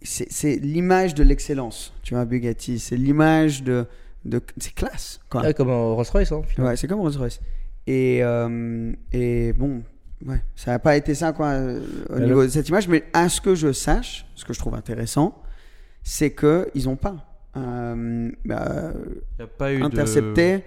c'est 0.02 0.56
l'image 0.56 1.14
de 1.16 1.24
l'excellence, 1.24 1.94
tu 2.04 2.14
vois, 2.14 2.26
Bugatti. 2.26 2.80
C'est 2.80 2.96
l'image 2.98 3.64
de. 3.64 3.86
de 4.26 4.42
c'est 4.58 4.74
classe, 4.74 5.20
quoi. 5.30 5.42
Ouais, 5.42 5.54
comme 5.54 5.70
un 5.70 5.94
Rolls 5.94 6.06
Royce. 6.12 6.32
Hein, 6.32 6.42
finalement. 6.48 6.72
Ouais, 6.72 6.78
c'est 6.78 6.88
comme 6.88 7.00
Rolls-Royce. 7.02 7.40
Et, 7.88 8.20
euh, 8.24 8.92
et 9.12 9.54
bon, 9.54 9.82
ouais, 10.26 10.42
ça 10.56 10.72
n'a 10.72 10.80
pas 10.80 10.96
été 10.98 11.14
ça, 11.16 11.32
quoi, 11.34 11.54
au 12.10 12.16
Mais 12.20 12.26
niveau 12.26 12.44
de 12.44 12.50
cette 12.50 12.70
image. 12.70 12.88
Mais 12.88 13.04
à 13.14 13.30
ce 13.30 13.42
que 13.42 13.56
je 13.56 13.72
sache, 13.74 14.26
ce 14.36 14.44
que 14.46 14.54
je 14.54 14.60
trouve 14.60 14.76
intéressant, 14.76 15.42
c'est 16.10 16.34
qu'ils 16.34 16.86
n'ont 16.86 16.96
pas 16.96 17.16
euh, 17.58 18.32
bah, 18.46 18.94
Y 19.40 19.42
a 19.44 19.48
pas 19.48 19.74
eu 19.74 19.80
de- 19.80 19.84
intercepté. 19.84 20.64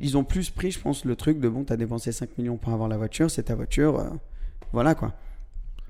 Ils 0.00 0.16
ont 0.18 0.24
plus 0.24 0.50
pris, 0.50 0.72
je 0.72 0.80
pense, 0.80 1.04
le 1.04 1.14
truc 1.14 1.38
de 1.38 1.48
bon, 1.48 1.62
t'as 1.62 1.76
dépensé 1.76 2.10
5 2.10 2.36
millions 2.38 2.56
pour 2.56 2.72
avoir 2.72 2.88
la 2.88 2.96
voiture, 2.96 3.30
c'est 3.30 3.44
ta 3.44 3.54
voiture, 3.54 4.00
euh, 4.00 4.08
voilà 4.72 4.96
quoi. 4.96 5.12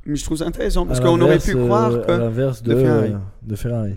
Mais 0.04 0.14
je 0.16 0.24
trouve 0.24 0.36
ça 0.36 0.44
intéressant 0.46 0.84
parce 0.84 1.00
qu'on 1.00 1.18
aurait 1.22 1.38
pu 1.38 1.54
croire 1.54 1.92
euh, 1.92 2.02
à 2.02 2.06
que. 2.06 2.12
l'inverse 2.12 2.62
de 2.62 2.74
de, 2.74 2.80
Ferrari. 2.80 3.14
de 3.42 3.56
Ferrari. 3.56 3.94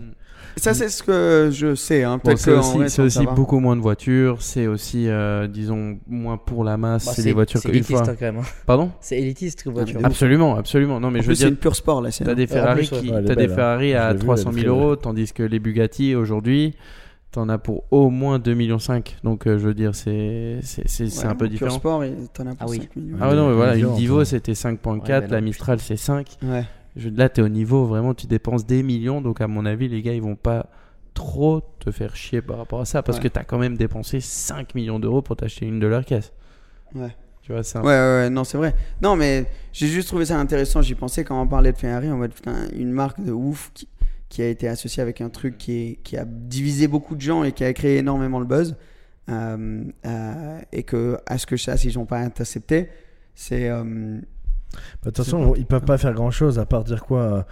Ça, 0.58 0.74
c'est 0.74 0.88
ce 0.88 1.02
que 1.02 1.50
je 1.52 1.74
sais. 1.74 2.04
Hein. 2.04 2.20
Bon, 2.22 2.36
c'est 2.36 2.50
que, 2.50 2.56
aussi, 2.56 3.00
aussi 3.00 3.26
beaucoup 3.34 3.58
moins 3.60 3.76
de 3.76 3.80
voitures, 3.80 4.42
c'est 4.42 4.66
aussi, 4.66 5.08
euh, 5.08 5.46
disons, 5.46 5.98
moins 6.06 6.36
pour 6.36 6.64
la 6.64 6.76
masse, 6.76 7.06
Bah, 7.06 7.12
c'est 7.14 7.22
des 7.22 7.32
voitures 7.32 7.60
qu'une 7.60 7.70
élitiste 7.70 7.98
fois. 8.04 8.08
hein, 8.10 8.16
quand 8.18 8.26
même. 8.26 8.38
hein. 8.38 8.46
Pardon? 8.66 8.90
C'est 9.00 9.18
élitiste 9.18 9.62
comme 9.62 9.74
voiture. 9.74 10.00
mais 10.00 10.06
Absolument, 10.06 10.56
absolument. 10.56 11.00
Non, 11.00 11.10
mais 11.10 11.20
En 11.20 11.22
je 11.22 11.26
plus, 11.26 11.30
veux 11.30 11.34
c'est 11.36 11.44
dire, 11.44 11.48
une 11.50 11.56
pure 11.56 11.76
sport 11.76 12.02
là. 12.02 12.10
T'as 12.10 12.34
des 12.34 12.46
Ferrari, 12.46 12.86
plus, 12.86 13.00
qui, 13.00 13.10
Ouais, 13.10 13.24
t'as 13.24 13.34
des 13.34 13.44
hein. 13.50 13.54
Ferrari 13.54 13.94
à 13.94 14.08
Je 14.08 14.12
l'ai 14.14 14.18
vue, 14.18 14.24
300 14.24 14.50
elle 14.52 14.58
est 14.58 14.60
000 14.62 14.74
très 14.74 14.82
euros, 14.84 14.96
tandis 14.96 15.32
que 15.32 15.42
les 15.42 15.58
Bugatti 15.58 16.14
aujourd'hui, 16.14 16.74
t'en 17.30 17.48
as 17.50 17.58
pour 17.58 17.84
au 17.90 18.08
moins 18.10 18.38
2,5 18.38 18.54
millions. 18.54 18.78
Donc 19.22 19.46
euh, 19.46 19.58
je 19.58 19.66
veux 19.66 19.74
dire, 19.74 19.94
c'est 19.94 20.58
c'est- 20.62 20.82
c'est- 20.88 21.08
c'est 21.10 21.24
Ouais, 21.26 21.30
un 21.32 21.34
peu 21.34 21.44
en 21.44 21.48
différent. 21.48 21.70
Pure 21.72 21.78
sport, 21.80 22.04
t'en 22.34 22.46
as 22.46 22.54
pour 22.54 22.56
Ah 22.60 22.66
oui. 22.68 22.78
5 22.78 22.96
millions. 22.96 23.16
Ah 23.20 23.34
non, 23.34 23.48
mais 23.50 23.54
voilà, 23.54 23.76
une 23.76 23.94
Divo 23.94 24.24
c'était 24.24 24.54
5.4, 24.54 25.08
Ouais, 25.08 25.20
mais 25.22 25.26
la 25.28 25.40
Mistral 25.42 25.78
c'est 25.80 25.96
5. 25.96 26.26
Ouais. 26.42 26.64
Je, 26.98 27.08
là, 27.08 27.28
t'es 27.30 27.40
au 27.42 27.48
niveau, 27.48 27.86
vraiment, 27.86 28.12
tu 28.12 28.26
dépenses 28.26 28.66
des 28.66 28.82
millions. 28.82 29.20
Donc, 29.22 29.40
à 29.40 29.46
mon 29.48 29.64
avis, 29.64 29.88
les 29.88 30.02
gars, 30.02 30.12
ils 30.12 30.20
vont 30.22 30.36
pas 30.36 30.66
trop 31.14 31.62
te 31.80 31.90
faire 31.90 32.14
chier 32.14 32.42
par 32.42 32.58
rapport 32.58 32.80
à 32.80 32.84
ça 32.84 33.02
parce 33.02 33.18
Ouais. 33.18 33.24
que 33.24 33.28
t'as 33.28 33.44
quand 33.44 33.58
même 33.58 33.76
dépensé 33.76 34.20
5 34.20 34.74
millions 34.74 34.98
d'euros 35.00 35.22
pour 35.22 35.36
t'acheter 35.36 35.66
une 35.66 35.80
de 35.80 35.86
leurs 35.86 36.04
caisses. 36.04 36.32
Ouais. 36.94 37.14
Tu 37.42 37.52
vois, 37.52 37.62
un- 37.74 37.80
Ouais, 37.80 37.86
ouais, 37.86 38.22
ouais, 38.24 38.30
non, 38.30 38.44
c'est 38.44 38.58
vrai. 38.58 38.74
Non, 39.00 39.16
mais 39.16 39.46
j'ai 39.72 39.86
juste 39.86 40.08
trouvé 40.08 40.26
ça 40.26 40.38
intéressant. 40.38 40.82
J'y 40.82 40.94
pensais 40.94 41.24
quand 41.24 41.40
on 41.40 41.46
parlait 41.48 41.72
de 41.72 41.78
Ferrari, 41.78 42.10
en 42.10 42.18
mode 42.18 42.34
putain, 42.34 42.68
une 42.76 42.92
marque 42.92 43.24
de 43.24 43.32
ouf 43.32 43.70
qui, 43.74 43.88
qui 44.28 44.42
a 44.42 44.48
été 44.48 44.68
associée 44.68 45.02
avec 45.02 45.20
un 45.20 45.30
truc 45.30 45.56
qui, 45.56 45.72
est, 45.72 45.94
qui 46.04 46.16
a 46.16 46.24
divisé 46.26 46.86
beaucoup 46.88 47.16
de 47.16 47.20
gens 47.22 47.42
et 47.44 47.52
qui 47.52 47.64
a 47.64 47.72
créé 47.72 47.96
énormément 47.98 48.38
le 48.38 48.46
buzz. 48.46 48.76
Euh, 49.30 49.84
euh, 50.06 50.60
et 50.72 50.82
que, 50.82 51.18
à 51.26 51.38
ce 51.38 51.46
que 51.46 51.56
je 51.56 51.62
sache, 51.64 51.84
ils 51.84 51.94
n'ont 51.98 52.06
pas 52.06 52.18
intercepté. 52.18 52.88
C'est. 53.34 53.68
euh, 53.68 54.20
De 55.04 55.10
toute 55.10 55.16
façon, 55.16 55.54
ils 55.56 55.66
peuvent 55.66 55.84
pas 55.84 55.98
faire 55.98 56.12
grand 56.14 56.30
chose 56.30 56.58
à 56.58 56.66
part 56.66 56.84
dire 56.84 57.04
quoi 57.04 57.20
euh, 57.20 57.42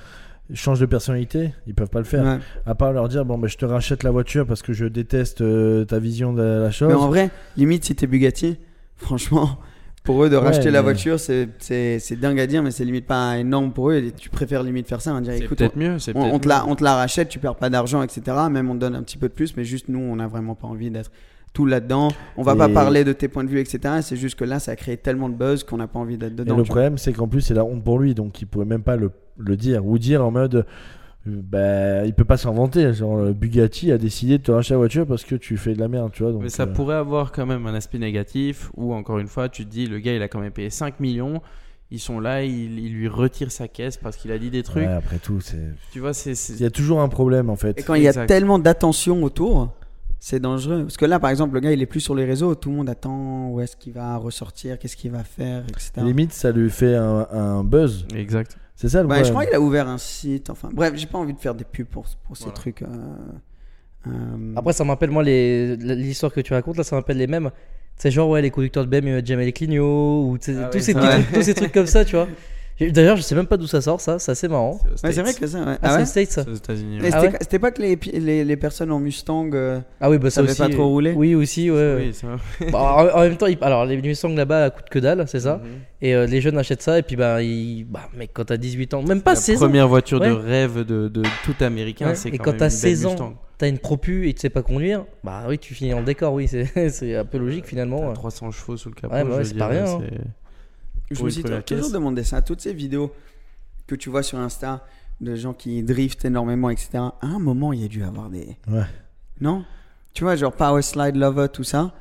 Change 0.54 0.78
de 0.78 0.86
personnalité, 0.86 1.52
ils 1.66 1.74
peuvent 1.74 1.88
pas 1.90 1.98
le 1.98 2.04
faire. 2.04 2.24
ouais. 2.24 2.38
À 2.66 2.74
part 2.76 2.92
leur 2.92 3.08
dire 3.08 3.24
bon, 3.24 3.36
bah, 3.36 3.48
je 3.48 3.56
te 3.56 3.64
rachète 3.64 4.04
la 4.04 4.12
voiture 4.12 4.46
parce 4.46 4.62
que 4.62 4.72
je 4.72 4.84
déteste 4.86 5.40
euh, 5.40 5.84
ta 5.84 5.98
vision 5.98 6.32
de 6.32 6.42
la 6.42 6.70
chose. 6.70 6.88
Mais 6.88 6.94
en 6.94 7.08
vrai, 7.08 7.30
limite, 7.56 7.84
si 7.84 7.96
t'es 7.96 8.06
Bugatti, 8.06 8.56
franchement, 8.96 9.58
pour 10.04 10.22
eux 10.22 10.30
de 10.30 10.36
Ouais, 10.36 10.42
racheter 10.44 10.70
la 10.70 10.82
voiture, 10.82 11.18
c'est- 11.18 11.48
dingue 12.20 12.38
à 12.38 12.46
dire, 12.46 12.62
mais 12.62 12.70
c'est 12.70 12.84
limite 12.84 13.06
pas 13.06 13.38
énorme 13.38 13.72
pour 13.72 13.90
eux. 13.90 13.94
Et 13.96 14.12
tu 14.12 14.30
préfères 14.30 14.62
limite 14.62 14.86
faire 14.86 15.00
ça, 15.00 15.10
hein, 15.10 15.20
dire 15.20 15.32
C'est 15.32 15.44
écoute, 15.46 15.58
peut-être 15.58 15.76
on, 15.76 15.80
mieux. 15.80 15.98
c'est 15.98 16.12
on- 16.16 16.20
peut-être 16.20 16.34
on 16.34 16.38
te 16.38 16.48
la, 16.48 16.64
on 16.66 16.76
te 16.76 16.84
la 16.84 16.94
rachète, 16.94 17.28
tu 17.28 17.40
perds 17.40 17.56
pas 17.56 17.68
d'argent, 17.70 18.00
etc. 18.04 18.22
Même 18.48 18.70
on 18.70 18.74
te 18.74 18.78
donne 18.78 18.94
un 18.94 19.02
petit 19.02 19.18
peu 19.18 19.28
de 19.28 19.34
plus, 19.34 19.56
mais 19.56 19.64
juste 19.64 19.88
nous, 19.88 19.98
on 19.98 20.14
n'a 20.14 20.28
vraiment 20.28 20.54
pas 20.54 20.68
envie 20.68 20.90
d'être 20.92 21.10
tout 21.56 21.66
là-dedans. 21.66 22.08
On 22.36 22.42
va 22.42 22.54
pas 22.54 22.68
Et- 22.68 22.72
parler 22.74 23.02
de 23.04 23.12
tes 23.12 23.28
points 23.28 23.44
de 23.44 23.48
vue, 23.48 23.60
etc. 23.60 23.94
C'est 24.02 24.16
juste 24.16 24.38
que 24.38 24.44
là, 24.44 24.58
ça 24.60 24.72
a 24.72 24.76
créé 24.76 24.96
tellement 24.96 25.28
de 25.28 25.34
buzz 25.34 25.64
qu'on 25.64 25.78
n'a 25.78 25.86
pas 25.88 25.98
envie 25.98 26.18
d'être 26.18 26.32
Et 26.32 26.36
dedans. 26.36 26.56
le 26.56 26.62
tu 26.62 26.68
vois. 26.68 26.74
problème, 26.76 26.98
c'est 26.98 27.12
qu'en 27.12 27.26
plus, 27.28 27.40
c'est 27.40 27.54
la 27.54 27.64
honte 27.64 27.82
pour 27.82 27.98
lui, 27.98 28.14
donc 28.14 28.40
il 28.42 28.46
pourrait 28.46 28.66
même 28.66 28.82
pas 28.82 28.96
le, 28.96 29.10
le 29.38 29.56
dire. 29.56 29.84
Ou 29.86 29.98
dire 29.98 30.24
en 30.24 30.30
mode. 30.30 30.54
euh, 30.54 30.62
Bah, 31.26 32.04
il 32.06 32.14
peut 32.14 32.24
pas 32.24 32.36
s'inventer. 32.36 32.92
Genre, 32.92 33.18
euh, 33.18 33.32
Bugatti 33.32 33.90
a 33.90 33.98
décidé 33.98 34.38
de 34.38 34.42
te 34.44 34.52
racheter 34.52 34.74
la 34.74 34.78
voiture 34.78 35.06
parce 35.06 35.24
que 35.24 35.34
tu 35.34 35.56
fais 35.56 35.74
de 35.74 35.80
la 35.80 35.88
merde, 35.88 36.10
tu 36.12 36.22
vois. 36.22 36.30
Donc, 36.32 36.42
Mais 36.42 36.48
ça 36.48 36.62
euh, 36.64 36.66
pourrait 36.66 36.94
avoir 36.96 37.32
quand 37.32 37.46
même 37.46 37.66
un 37.66 37.74
aspect 37.74 37.98
négatif 37.98 38.70
où, 38.76 38.92
encore 38.94 39.18
une 39.18 39.26
fois, 39.26 39.48
tu 39.48 39.64
te 39.64 39.70
dis, 39.70 39.86
le 39.86 39.98
gars, 39.98 40.14
il 40.14 40.22
a 40.22 40.28
quand 40.28 40.38
même 40.40 40.52
payé 40.52 40.70
5 40.70 41.00
millions. 41.00 41.40
Ils 41.90 41.98
sont 42.00 42.18
là, 42.20 42.42
il, 42.44 42.78
il 42.78 42.92
lui 42.92 43.08
retire 43.08 43.50
sa 43.52 43.66
caisse 43.68 43.96
parce 43.96 44.16
qu'il 44.16 44.30
a 44.32 44.38
dit 44.38 44.50
des 44.50 44.62
trucs. 44.62 44.84
ouais, 44.86 44.92
après 44.92 45.18
tout, 45.18 45.40
c'est. 45.40 45.58
Tu 45.92 46.00
vois, 46.00 46.12
c'est. 46.12 46.32
Il 46.50 46.60
y 46.60 46.64
a 46.64 46.70
toujours 46.70 47.00
un 47.00 47.08
problème 47.08 47.48
en 47.50 47.56
fait. 47.56 47.78
Et 47.78 47.82
quand 47.82 47.94
il 47.94 48.02
y 48.02 48.08
a 48.08 48.26
tellement 48.26 48.58
d'attention 48.58 49.22
autour, 49.24 49.72
c'est 50.18 50.40
dangereux. 50.40 50.82
Parce 50.82 50.96
que 50.96 51.04
là, 51.04 51.18
par 51.20 51.30
exemple, 51.30 51.54
le 51.54 51.60
gars, 51.60 51.72
il 51.72 51.80
est 51.82 51.86
plus 51.86 52.00
sur 52.00 52.14
les 52.14 52.24
réseaux. 52.24 52.54
Tout 52.54 52.70
le 52.70 52.76
monde 52.76 52.88
attend 52.88 53.48
où 53.50 53.60
est-ce 53.60 53.76
qu'il 53.76 53.92
va 53.92 54.16
ressortir, 54.16 54.78
qu'est-ce 54.78 54.96
qu'il 54.96 55.10
va 55.10 55.22
faire, 55.24 55.62
etc. 55.68 55.92
Limite, 55.98 56.32
ça 56.32 56.50
lui 56.52 56.70
fait 56.70 56.94
un, 56.96 57.26
un 57.30 57.64
buzz. 57.64 58.06
Exact. 58.14 58.56
C'est 58.74 58.88
ça 58.90 59.02
le 59.02 59.08
Ouais, 59.08 59.24
je 59.24 59.30
crois 59.30 59.46
qu'il 59.46 59.54
a 59.54 59.60
ouvert 59.60 59.88
un 59.88 59.98
site. 59.98 60.50
Enfin, 60.50 60.68
bref, 60.72 60.92
j'ai 60.96 61.06
pas 61.06 61.18
envie 61.18 61.32
de 61.32 61.38
faire 61.38 61.54
des 61.54 61.64
pubs 61.64 61.86
pour, 61.86 62.04
pour 62.26 62.36
ces 62.36 62.44
Voilà. 62.44 62.56
trucs. 62.56 62.82
euh, 62.82 62.86
euh, 64.08 64.52
Après, 64.56 64.72
ça 64.72 64.84
m'appelle, 64.84 65.10
moi, 65.10 65.22
les- 65.22 65.76
l'histoire 65.76 66.32
que 66.32 66.40
tu 66.40 66.52
racontes, 66.52 66.76
là, 66.76 66.84
ça 66.84 66.94
m'appelle 66.96 67.16
les 67.18 67.26
mêmes. 67.26 67.50
C'est 67.96 68.10
genre, 68.10 68.28
ouais, 68.28 68.42
les 68.42 68.50
conducteurs 68.50 68.84
de 68.86 68.90
BM, 68.90 69.24
Jamel 69.24 69.48
et 69.48 69.52
Clignot, 69.52 70.26
ou 70.28 70.36
Ah 70.36 70.38
tous, 70.44 70.76
ouais, 70.76 70.80
ces 70.80 70.92
petits 70.94 71.06
ouais. 71.06 71.22
trucs, 71.22 71.32
tous 71.32 71.42
ces 71.42 71.54
trucs 71.54 71.72
comme 71.72 71.86
ça, 71.86 72.04
tu 72.04 72.16
vois. 72.16 72.28
D'ailleurs, 72.78 73.16
je 73.16 73.22
sais 73.22 73.34
même 73.34 73.46
pas 73.46 73.56
d'où 73.56 73.66
ça 73.66 73.80
sort, 73.80 74.02
ça, 74.02 74.18
c'est 74.18 74.32
assez 74.32 74.48
marrant. 74.48 74.78
C'est 74.96 75.06
ouais, 75.06 75.22
vrai 75.22 75.32
que 75.32 75.46
ça. 75.46 75.58
Ouais. 75.60 75.64
Ah, 75.66 75.78
Ah 75.82 76.04
c'est 76.04 76.20
ouais 76.20 76.26
ça 76.26 76.44
C'est 76.44 76.50
aux 76.50 76.54
États-Unis. 76.54 76.98
Mais 77.00 77.14
ouais. 77.14 77.30
Ah 77.32 77.38
c'était 77.40 77.58
pas 77.58 77.70
que 77.70 77.80
les, 77.80 77.96
les, 78.12 78.44
les 78.44 78.56
personnes 78.56 78.92
en 78.92 78.98
Mustang. 79.00 79.48
euh, 79.54 79.80
Ah 79.98 80.10
oui, 80.10 80.18
bah 80.18 80.28
ça 80.28 80.42
aussi. 80.42 80.58
pas 80.58 80.68
trop 80.68 80.82
euh, 80.82 80.86
rouler 80.86 81.12
Oui, 81.16 81.34
aussi, 81.34 81.70
ouais. 81.70 81.96
Oui, 81.98 82.12
ça- 82.14 82.26
Bah, 82.70 82.78
en, 83.14 83.18
en 83.18 83.22
même 83.22 83.36
temps, 83.38 83.46
ils- 83.46 83.56
alors 83.62 83.86
les 83.86 83.96
Mustang 84.02 84.34
là-bas 84.34 84.68
coûtent 84.70 84.90
que 84.90 84.98
dalle, 84.98 85.24
c'est 85.26 85.40
ça. 85.40 85.56
Mhm. 85.64 85.70
Et 86.02 86.14
euh, 86.14 86.26
les 86.26 86.42
jeunes 86.42 86.58
achètent 86.58 86.82
ça, 86.82 86.98
et 86.98 87.02
puis 87.02 87.16
bah, 87.16 87.42
ils... 87.42 87.84
bah 87.84 88.10
mec, 88.14 88.30
quand 88.34 88.44
t'as 88.44 88.58
18 88.58 88.92
ans, 88.92 89.02
même 89.02 89.22
pas 89.22 89.30
la 89.32 89.36
16 89.36 89.56
ans, 89.62 89.66
première 89.66 89.88
voiture 89.88 90.20
de 90.20 90.30
rêve 90.30 90.80
de, 90.84 91.08
de 91.08 91.22
tout 91.44 91.54
américain, 91.64 92.08
Ouais, 92.08 92.14
c'est 92.14 92.28
et 92.28 92.32
quand, 92.36 92.44
quand 92.44 92.50
même 92.50 92.58
t'as 92.58 92.66
une 92.66 92.70
16 92.72 92.98
belle 93.00 93.06
ans, 93.06 93.10
Mustang. 93.12 93.34
t'as 93.56 93.68
une 93.68 93.78
propu 93.78 94.28
et 94.28 94.34
tu 94.34 94.42
sais 94.42 94.50
pas 94.50 94.60
conduire, 94.62 95.06
bah 95.24 95.44
oui, 95.48 95.58
tu 95.58 95.72
finis 95.72 95.94
le 95.94 96.02
décor, 96.02 96.34
oui, 96.34 96.46
c'est 96.46 96.66
c'est 96.90 97.16
un 97.16 97.24
peu 97.24 97.38
logique 97.38 97.64
finalement. 97.64 98.00
T'as 98.00 98.08
ouais. 98.08 98.12
300 98.14 98.50
chevaux 98.50 98.76
sous 98.76 98.90
le 98.90 98.94
capot. 98.96 99.14
Ouais, 99.14 99.24
bah 99.24 99.36
ouais, 99.38 99.44
c'est 99.44 99.56
pas 99.56 99.68
rien, 99.68 99.86
hein. 99.86 100.00
Je 101.10 101.22
me 101.22 101.30
suis 101.30 101.42
toujours 101.42 101.90
demandé 101.90 102.24
ça. 102.24 102.42
Toutes 102.42 102.60
ces 102.60 102.72
vidéos 102.74 103.12
que 103.86 103.94
tu 103.94 104.10
vois 104.10 104.22
sur 104.22 104.38
Insta 104.38 104.84
de 105.20 105.34
gens 105.34 105.54
qui 105.54 105.82
driftent 105.82 106.24
énormément, 106.24 106.68
etc. 106.70 106.90
À 106.98 107.12
un 107.22 107.38
moment, 107.38 107.72
il 107.72 107.80
y 107.80 107.84
a 107.84 107.88
dû 107.88 108.02
avoir 108.02 108.28
des. 108.28 108.56
Ouais. 108.68 108.84
Non? 109.40 109.64
Tu 110.12 110.24
vois, 110.24 110.34
genre 110.36 110.52
Power 110.52 110.82
Slide 110.82 111.16
Lover, 111.16 111.48
tout 111.52 111.64
ça. 111.64 111.94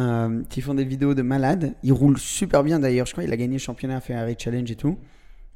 euh, 0.00 0.42
qui 0.48 0.60
font 0.62 0.74
des 0.74 0.84
vidéos 0.84 1.14
de 1.14 1.22
malades. 1.22 1.74
Ils 1.82 1.92
roulent 1.92 2.18
super 2.18 2.62
bien 2.64 2.78
d'ailleurs. 2.78 3.06
Je 3.06 3.12
crois 3.12 3.24
qu'il 3.24 3.32
a 3.32 3.36
gagné 3.36 3.54
le 3.54 3.58
championnat 3.58 4.00
Ferrari 4.00 4.36
Challenge 4.38 4.70
et 4.70 4.76
tout. 4.76 4.98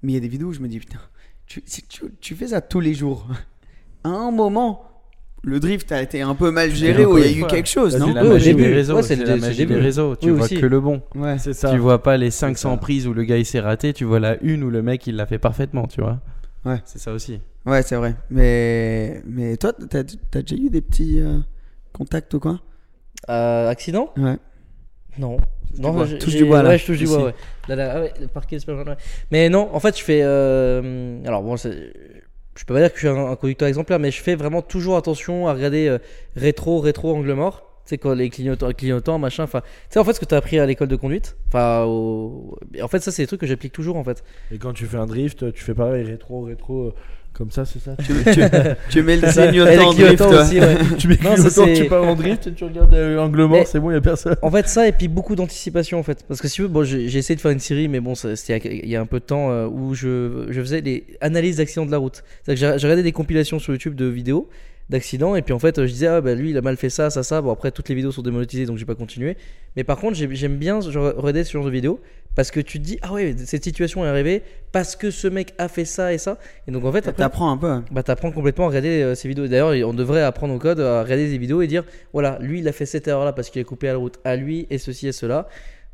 Mais 0.03 0.13
il 0.13 0.15
y 0.15 0.19
a 0.19 0.21
des 0.21 0.29
vidéos 0.29 0.49
où 0.49 0.53
je 0.53 0.61
me 0.61 0.69
dis, 0.69 0.79
putain, 0.79 0.99
tu, 1.47 1.63
si 1.65 1.83
tu, 1.83 2.05
tu 2.21 2.35
fais 2.37 2.49
ça 2.49 2.61
tous 2.61 2.81
les 2.81 2.93
jours. 2.95 3.27
À 4.05 4.11
un 4.11 4.31
moment, 4.31 4.96
le 5.43 5.61
drift 5.61 5.93
a 5.93 6.03
été 6.03 6.23
un 6.23 6.35
peu 6.35 6.51
mal 6.51 6.73
géré 6.75 7.05
ou 7.07 7.19
il 7.19 7.25
y 7.25 7.29
a 7.29 7.31
eu 7.31 7.39
fois, 7.41 7.49
quelque 7.49 7.69
chose, 7.69 7.93
C'est 7.93 7.99
non 8.01 8.13
la 8.13 8.23
Oui, 8.25 8.29
magie 8.31 8.47
début. 8.55 8.63
des 8.69 8.75
réseaux. 8.75 8.97
Ouais, 8.97 9.03
c'est 9.03 9.17
c'est 9.17 9.23
le- 9.23 9.29
la 9.29 9.35
c'est 9.37 9.41
magie 9.41 9.67
des 9.67 9.75
réseaux. 9.77 10.17
Tu 10.17 10.31
Oui, 10.31 10.37
vois 10.37 10.45
aussi. 10.47 10.61
que 10.61 10.67
le 10.67 10.81
bon. 10.81 11.03
Ouais. 11.15 11.39
C'est 11.39 11.53
ça. 11.53 11.71
Tu 11.71 11.79
vois 11.79 12.03
pas 12.03 12.17
les 12.17 12.31
500 12.33 12.73
ça. 12.73 12.77
prises 12.79 13.07
où 13.07 13.13
le 13.15 13.23
gars 13.25 13.37
il 13.37 13.47
s'est 13.47 13.61
raté, 13.61 13.93
tu 13.93 14.05
vois 14.05 14.19
la 14.21 14.43
une 14.43 14.65
où 14.65 14.71
le 14.71 14.83
mec 14.83 15.07
il 15.07 15.15
l'a 15.17 15.27
fait 15.27 15.39
parfaitement, 15.39 15.87
tu 15.87 16.01
vois. 16.01 16.21
Ouais. 16.65 16.81
C'est 16.85 16.99
ça 16.99 17.13
aussi. 17.13 17.41
Ouais, 17.65 17.83
c'est 17.83 17.97
vrai. 17.97 18.15
Mais, 18.31 19.23
mais 19.27 19.57
toi, 19.57 19.73
t'as 19.73 20.01
as 20.01 20.43
déjà 20.43 20.57
eu 20.57 20.69
des 20.71 20.81
petits 20.81 21.21
euh, 21.21 21.39
contacts 21.93 22.33
ou 22.35 22.41
quoi? 22.41 22.61
Euh, 23.29 23.69
accident? 23.69 24.13
Ouais. 24.17 24.37
Non. 25.19 25.37
du 25.75 25.81
Non, 25.81 25.93
bois. 25.93 26.07
j'ai- 26.07 26.19
Touche 26.19 26.35
du 26.37 26.45
bois, 26.45 26.63
là, 26.63 26.71
Ouais, 26.71 26.79
je 26.79 26.87
touche 26.87 26.99
du 26.99 27.07
bois, 27.07 27.25
ouais. 27.25 27.35
Là, 27.69 27.77
là, 27.77 27.93
ah 27.97 28.01
ouais, 28.01 28.13
le 28.21 28.29
parquet, 28.29 28.59
c'est 28.59 28.67
pas 28.67 28.75
mal, 28.75 28.89
ouais. 28.89 28.97
Mais 29.31 29.49
non, 29.49 29.69
en 29.73 29.81
fait, 29.81 29.97
je 29.99 30.03
fais. 30.05 30.21
euh, 30.23 31.21
Alors, 31.27 31.43
bon, 31.43 31.57
c'est- 31.57 31.93
je 32.57 32.65
peux 32.65 32.75
pas 32.75 32.81
dire 32.81 32.93
que 32.93 32.99
je 32.99 33.09
suis 33.09 33.19
un, 33.19 33.37
conducteur 33.37 33.69
exemplaire, 33.69 33.99
mais 33.99 34.11
je 34.11 34.21
fais 34.23 34.35
vraiment 34.35 34.63
toujours 34.63 34.97
attention 34.97 35.49
à 35.49 35.53
regarder 35.55 35.89
euh, 35.89 35.99
rétro, 36.37 36.81
rétro, 36.81 37.15
angle 37.15 37.33
mort. 37.33 37.63
Tu 37.85 37.91
sais, 37.91 37.99
quand 37.99 38.15
les 38.15 38.31
clignotants, 38.31 38.73
clignotants 38.73 39.19
machin. 39.19 39.45
Enfin, 39.45 39.61
tu 39.61 39.67
sais, 39.91 39.99
en 40.01 40.05
fait, 40.05 40.13
ce 40.15 40.21
que 40.21 40.25
tu 40.25 40.35
as 40.35 40.39
appris 40.39 40.59
à 40.59 40.67
l'école 40.67 40.89
de 40.89 40.97
conduite. 40.97 41.37
Enfin, 41.49 41.85
au- 41.85 42.59
en 42.83 42.89
fait, 42.89 42.99
ça, 43.01 43.13
c'est 43.13 43.23
des 43.23 43.27
trucs 43.29 43.41
que 43.41 43.47
j'applique 43.47 43.73
toujours, 43.73 43.97
en 43.97 44.03
fait. 44.03 44.25
Et 44.51 44.59
quand 44.59 44.73
tu 44.73 44.87
fais 44.87 44.97
un 44.97 45.07
drift, 45.07 45.53
tu 45.53 45.63
fais 45.63 45.75
pareil, 45.75 46.05
rétro, 46.05 46.43
rétro, 46.43 46.87
euh, 46.87 46.95
comme 47.37 47.51
ça, 47.51 47.65
c'est 47.65 47.79
ça 47.83 47.95
tu, 47.99 48.13
tu, 48.33 48.41
tu 48.91 49.03
mets 49.05 49.17
le 49.17 49.31
clignotant 49.31 49.89
en 49.89 49.93
drift, 49.95 50.21
aussi, 50.23 50.59
ouais. 50.61 50.77
Tu 50.99 51.09
mets 51.09 51.19
Non, 51.23 51.37
ça, 51.37 51.51
clignotant, 51.51 51.65
c'est- 51.67 51.75
tu 51.83 51.85
pars 51.89 52.05
en 52.05 52.15
drift, 52.15 52.55
tu 52.55 52.65
regardes 52.65 52.95
euh, 52.95 53.17
l'angle 53.17 53.41
mort, 53.43 53.51
Mais- 53.59 53.65
c'est 53.67 53.79
bon, 53.81 53.91
il 53.91 53.95
y 53.95 53.97
a 53.97 54.01
personne. 54.01 54.37
En 54.43 54.51
fait, 54.51 54.69
ça 54.69 54.89
et 54.89 54.93
puis 54.93 55.09
beaucoup 55.09 55.37
d'anticipation 55.37 55.99
en 55.99 56.03
fait. 56.03 56.25
Parce 56.27 56.41
que 56.41 56.49
si 56.49 56.55
tu 56.57 56.63
veux, 56.63 56.69
bon, 56.69 56.85
j'ai 56.85 57.05
essayé 57.17 57.35
de 57.37 57.41
faire 57.41 57.51
une 57.51 57.61
série, 57.61 57.89
mais 57.89 58.01
bon, 58.01 58.15
c'était 58.15 58.59
il 58.83 58.89
y 58.89 58.97
a- 58.97 59.01
un 59.01 59.07
peu 59.07 59.21
de 59.21 59.25
temps 59.25 59.51
euh, 59.51 59.67
où 59.67 59.95
je, 59.95 60.47
je 60.49 60.61
faisais 60.61 60.81
des 60.83 61.05
analyses 61.21 61.57
d'accidents 61.59 61.87
de 61.87 61.91
la 61.93 61.99
route. 61.99 62.23
C'est-à-dire 62.45 62.73
que 62.73 62.79
j'ai 62.79 62.87
regardé 62.87 63.03
des 63.03 63.13
compilations 63.13 63.59
sur 63.59 63.73
YouTube 63.73 63.95
de 63.95 64.07
vidéos 64.07 64.49
d'accidents 64.89 65.35
et 65.35 65.43
puis 65.43 65.53
en 65.53 65.59
fait, 65.59 65.81
je 65.85 65.91
disais, 65.93 66.07
ah 66.07 66.21
bah 66.21 66.35
lui, 66.35 66.51
il 66.51 66.57
a 66.57 66.63
mal 66.63 66.77
fait 66.77 66.91
ça, 66.91 67.11
ça, 67.11 67.23
ça. 67.23 67.43
Bon, 67.43 67.51
après, 67.51 67.71
toutes 67.73 67.89
les 67.89 67.95
vidéos 67.95 68.13
sont 68.13 68.23
démonétisées 68.23 68.67
donc 68.67 68.77
j'ai 68.79 68.85
pas 68.85 68.95
continué. 68.95 69.37
Mais 69.77 69.85
par 69.85 69.99
contre, 69.99 70.15
j'ai- 70.17 70.33
j'aime 70.35 70.57
bien 70.57 70.79
regarder 70.81 71.45
ce 71.45 71.53
genre 71.53 71.65
de 71.65 71.71
vidéos 71.71 72.01
parce 72.35 72.51
que 72.51 72.61
tu 72.61 72.79
te 72.79 72.85
dis, 72.85 72.99
ah 73.03 73.13
ouais, 73.15 73.35
cette 73.47 73.65
situation 73.65 74.05
est 74.05 74.09
arrivée 74.09 74.43
parce 74.71 74.95
que 74.95 75.11
ce 75.11 75.27
mec 75.27 75.55
a 75.59 75.69
fait 75.69 75.85
ça 75.87 76.13
et 76.13 76.19
ça. 76.19 76.39
Et 76.69 76.71
donc 76.71 76.85
en 76.85 76.93
fait, 76.93 77.01
T'apprends 77.15 77.51
un 77.51 77.57
peu. 77.57 77.81
bah 77.91 78.03
t'apprends 78.03 78.31
complètement 78.31 78.67
à 78.67 78.69
regarder 78.69 79.03
euh, 79.03 79.15
ces 79.15 79.27
vidéos. 79.29 79.49
D'ailleurs, 79.49 79.89
on 79.89 79.95
devrait 79.95 80.23
apprendre 80.23 80.55
au 80.55 80.59
code 80.59 80.81
à 80.81 81.03
regarder 81.03 81.29
des 81.31 81.39
vidéos 81.39 81.63
et 81.63 81.67
dire 81.67 81.85
voilà, 82.13 82.39
lui 82.41 82.61
il 82.61 82.69
a 82.69 82.73
fait 82.73 82.87
cette 82.87 83.09
erreur 83.09 83.25
là 83.25 83.33
parce 83.33 83.51
qu'il 83.51 83.61
a 83.61 83.65
coupé 83.65 83.89
à 83.89 83.93
la 83.93 83.99
route 83.99 84.19
à 84.25 84.37
lui 84.37 84.67
et 84.71 84.79
ceci 84.79 85.09
et 85.09 85.13
cela. 85.13 85.49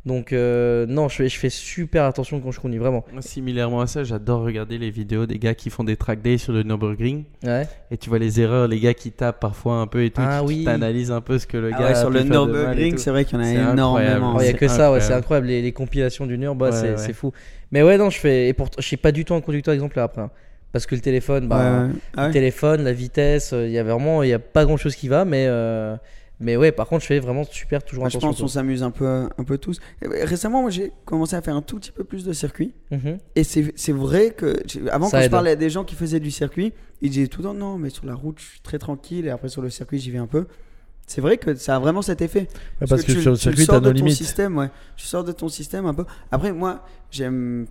Donc 0.04 0.32
euh, 0.32 0.84
non, 0.88 1.08
je 1.08 1.14
fais, 1.14 1.28
je 1.28 1.38
fais 1.38 1.48
super 1.48 2.04
attention 2.06 2.40
quand 2.40 2.50
je 2.50 2.58
conduis 2.58 2.78
vraiment. 2.78 3.04
Moi, 3.12 3.22
Similairement 3.22 3.80
à 3.82 3.86
ça, 3.86 4.02
j'adore 4.02 4.42
regarder 4.42 4.76
les 4.76 4.90
vidéos 4.90 5.26
des 5.26 5.38
gars 5.38 5.54
qui 5.54 5.70
font 5.70 5.84
des 5.84 5.94
track 5.96 6.20
days 6.22 6.38
sur 6.40 6.52
le 6.52 6.64
Nürburgring 6.64 7.22
Ouais. 7.44 7.68
et 7.92 7.96
tu 7.96 8.08
vois 8.08 8.18
les 8.18 8.40
erreurs, 8.40 8.66
les 8.66 8.80
gars 8.80 8.94
qui 8.94 9.12
tapent 9.12 9.38
parfois 9.38 9.74
un 9.76 9.86
peu 9.86 10.02
et 10.04 10.10
tout. 10.10 10.20
Ah 10.24 10.40
tu 10.40 10.48
oui. 10.48 10.64
t'analyses 10.64 11.12
un 11.12 11.20
peu 11.20 11.38
ce 11.38 11.46
que 11.46 11.56
le 11.56 11.70
Ah 11.72 11.78
gars 11.78 11.84
ouais, 11.84 11.92
a 11.92 11.94
sur 11.94 12.10
le 12.10 12.22
Nürburgring, 12.24 12.96
c'est 12.98 13.10
vrai 13.10 13.24
qu'il 13.24 13.38
y 13.38 13.40
en 13.40 13.44
a 13.44 13.50
énormément. 13.50 13.94
incroyable. 13.94 14.24
Oh, 14.34 14.38
il 14.40 14.46
y 14.46 14.48
a 14.48 14.52
que 14.54 14.66
ça, 14.66 14.90
ouais, 14.90 15.00
c'est 15.00 15.12
incroyable. 15.14 15.46
Les, 15.46 15.62
les 15.62 15.72
compilations 15.72 16.26
du 16.26 16.36
Nurb, 16.36 16.58
bah, 16.58 16.70
Ouais, 16.70 16.94
c'est 16.96 17.12
fou. 17.12 17.32
Mais 17.70 17.84
ouais, 17.84 17.96
non, 17.96 18.10
je 18.10 18.18
fais. 18.18 18.48
Et 18.48 18.54
pourtant, 18.54 18.80
je 18.80 18.86
suis 18.86 18.96
pas 18.96 19.12
du 19.12 19.24
tout 19.24 19.34
un 19.34 19.40
conducteur 19.40 19.72
exemplaire 19.72 20.02
après. 20.04 20.22
hein. 20.22 20.30
Parce 20.72 20.84
que 20.86 20.96
le 20.96 21.00
téléphone, 21.00 21.46
bah, 21.46 21.58
Ouais, 21.58 21.86
ouais. 21.86 21.92
Ah 22.16 22.26
le 22.26 22.32
téléphone, 22.32 22.82
la 22.82 22.92
vitesse, 22.92 23.52
euh, 23.52 23.66
il 23.68 23.72
y 23.72 23.78
a 23.78 23.84
vraiment, 23.84 24.24
il 24.24 24.30
y 24.30 24.32
a 24.32 24.38
pas 24.40 24.64
grand 24.64 24.76
chose 24.78 24.96
qui 24.96 25.06
va. 25.06 25.24
Mais, 25.24 25.44
euh, 25.46 25.94
mais 26.42 26.56
ouais, 26.56 26.72
par 26.72 26.86
contre, 26.88 27.02
je 27.02 27.06
fais 27.06 27.20
vraiment 27.20 27.44
super 27.44 27.82
toujours 27.82 28.02
Moi, 28.02 28.08
je 28.10 28.16
attention. 28.18 28.30
pense 28.32 28.40
qu'on 28.40 28.48
s'amuse 28.48 28.82
un 28.82 28.90
peu, 28.90 29.28
un 29.38 29.44
peu 29.44 29.56
tous. 29.58 29.78
Récemment, 30.02 30.60
moi, 30.62 30.70
j'ai 30.70 30.92
commencé 31.04 31.34
à 31.36 31.40
faire 31.42 31.56
un 31.56 31.62
tout 31.62 31.76
petit 31.78 31.92
peu 31.92 32.04
plus 32.04 32.24
de 32.24 32.32
circuit. 32.32 32.74
Mhm. 32.90 33.18
Et 33.36 33.44
c'est 33.44 33.72
c'est 33.76 33.92
vrai 33.92 34.30
que 34.32 34.56
avant, 34.90 35.06
Ça 35.06 35.16
quand 35.16 35.20
je 35.20 35.24
aide. 35.26 35.30
parlais 35.30 35.50
à 35.52 35.56
des 35.56 35.70
gens 35.70 35.84
qui 35.84 35.94
faisaient 35.94 36.20
du 36.20 36.30
circuit, 36.30 36.72
ils 37.00 37.10
disaient 37.10 37.28
tout 37.28 37.40
le 37.40 37.48
temps 37.48 37.54
non, 37.54 37.78
mais 37.78 37.88
sur 37.90 38.04
la 38.06 38.14
route, 38.14 38.38
je 38.38 38.44
suis 38.44 38.60
très 38.60 38.78
tranquille. 38.78 39.26
Et 39.26 39.30
après, 39.30 39.48
sur 39.48 39.62
le 39.62 39.70
circuit, 39.70 39.98
j'y 39.98 40.10
vais 40.10 40.18
un 40.18 40.26
peu. 40.26 40.46
C'est 41.06 41.20
vrai 41.20 41.36
que 41.38 41.54
ça 41.54 41.76
a 41.76 41.78
vraiment 41.78 42.02
cet 42.02 42.22
effet. 42.22 42.48
Ouais, 42.80 42.86
parce 42.88 43.02
que 43.02 43.12
tu, 43.12 43.20
sur 43.22 43.32
le 43.32 43.36
tu 43.36 43.42
circuit, 43.42 43.64
sors 43.64 43.74
t'as 43.76 43.80
de 43.80 43.86
nos 43.86 43.90
ton 43.92 43.96
limites. 43.96 44.16
système, 44.16 44.56
ouais. 44.56 44.70
Tu 44.96 45.06
sors 45.06 45.24
de 45.24 45.32
ton 45.32 45.48
système 45.48 45.86
un 45.86 45.94
peu. 45.94 46.04
Après, 46.30 46.52
moi, 46.52 46.84
j'aime 47.10 47.66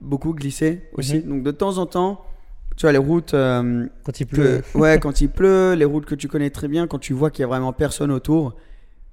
beaucoup 0.00 0.32
glisser 0.34 0.82
aussi. 0.94 1.16
Mhm. 1.16 1.22
Donc, 1.28 1.42
de 1.42 1.50
temps 1.50 1.78
en 1.78 1.86
temps, 1.86 2.24
tu 2.80 2.86
vois, 2.86 2.92
les 2.92 2.98
routes. 2.98 3.34
euh, 3.34 3.86
Quand 4.04 4.18
il 4.20 4.26
pleut. 4.26 4.62
que- 4.72 4.78
ouais, 4.78 4.98
quand 4.98 5.20
il 5.20 5.28
pleut, 5.28 5.74
les 5.74 5.84
routes 5.84 6.06
que 6.06 6.14
tu 6.14 6.28
connais 6.28 6.48
très 6.48 6.66
bien, 6.66 6.86
quand 6.86 6.98
tu 6.98 7.12
vois 7.12 7.30
qu'il 7.30 7.42
y 7.42 7.44
a 7.44 7.46
vraiment 7.46 7.74
personne 7.74 8.10
autour, 8.10 8.56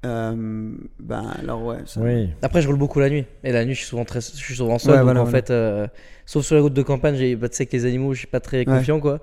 euh, 0.06 0.72
ben 1.00 1.26
alors 1.42 1.66
ouais. 1.66 1.80
ça- 1.86 2.00
Oui. 2.00 2.30
Après, 2.42 2.62
je 2.62 2.68
roule 2.68 2.78
beaucoup 2.78 3.00
la 3.00 3.10
nuit. 3.10 3.26
Et 3.44 3.52
la 3.52 3.66
nuit, 3.66 3.74
je 3.74 3.80
suis 3.80 3.88
souvent, 3.90 4.06
très, 4.06 4.22
je 4.22 4.28
suis 4.38 4.56
souvent 4.56 4.78
seul. 4.80 4.92
Ouais, 4.92 4.98
donc 5.00 5.04
voilà, 5.06 5.20
en 5.22 5.24
voilà. 5.26 5.38
fait, 5.38 5.52
euh, 5.52 5.86
sauf 6.26 6.46
sur 6.46 6.56
les 6.56 6.62
routes 6.62 6.74
de 6.74 6.82
campagne, 6.82 7.16
j'ai, 7.16 7.36
bah, 7.36 7.50
tu 7.50 7.58
sais 7.58 7.66
que 7.66 7.74
les 7.76 7.86
animaux, 7.86 8.14
je 8.14 8.20
suis 8.20 8.28
pas 8.28 8.40
très 8.40 8.64
confiant, 8.64 9.00
quoi. 9.02 9.20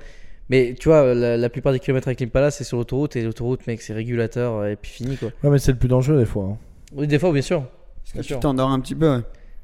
Mais 0.50 0.74
tu 0.78 0.90
vois, 0.90 1.14
la, 1.14 1.38
la 1.38 1.48
plupart 1.48 1.72
des 1.72 1.78
kilomètres 1.80 2.08
avec 2.08 2.20
l'Impala, 2.20 2.50
c'est 2.50 2.64
sur 2.64 2.76
l'autoroute. 2.76 3.16
Et 3.16 3.22
l'autoroute, 3.22 3.66
mec, 3.66 3.80
c'est 3.80 3.94
régulateur 3.94 4.56
euh, 4.56 4.72
et 4.72 4.76
puis 4.76 4.90
fini, 4.90 5.16
quoi. 5.16 5.30
Ouais, 5.42 5.48
mais 5.48 5.58
c'est 5.58 5.72
le 5.72 5.78
plus 5.78 5.88
dangereux 5.88 6.18
des 6.18 6.26
fois. 6.26 6.44
hein. 6.52 6.58
Oui, 6.94 7.06
des 7.06 7.18
fois, 7.18 7.32
bien 7.32 7.40
sûr. 7.40 7.64
Parce 8.02 8.12
que 8.12 8.18
Bien 8.28 8.36
tu 8.36 8.40
t'endors 8.42 8.68
un 8.70 8.78
petit 8.80 8.94
peu. 8.94 9.08
ouais. 9.16 9.22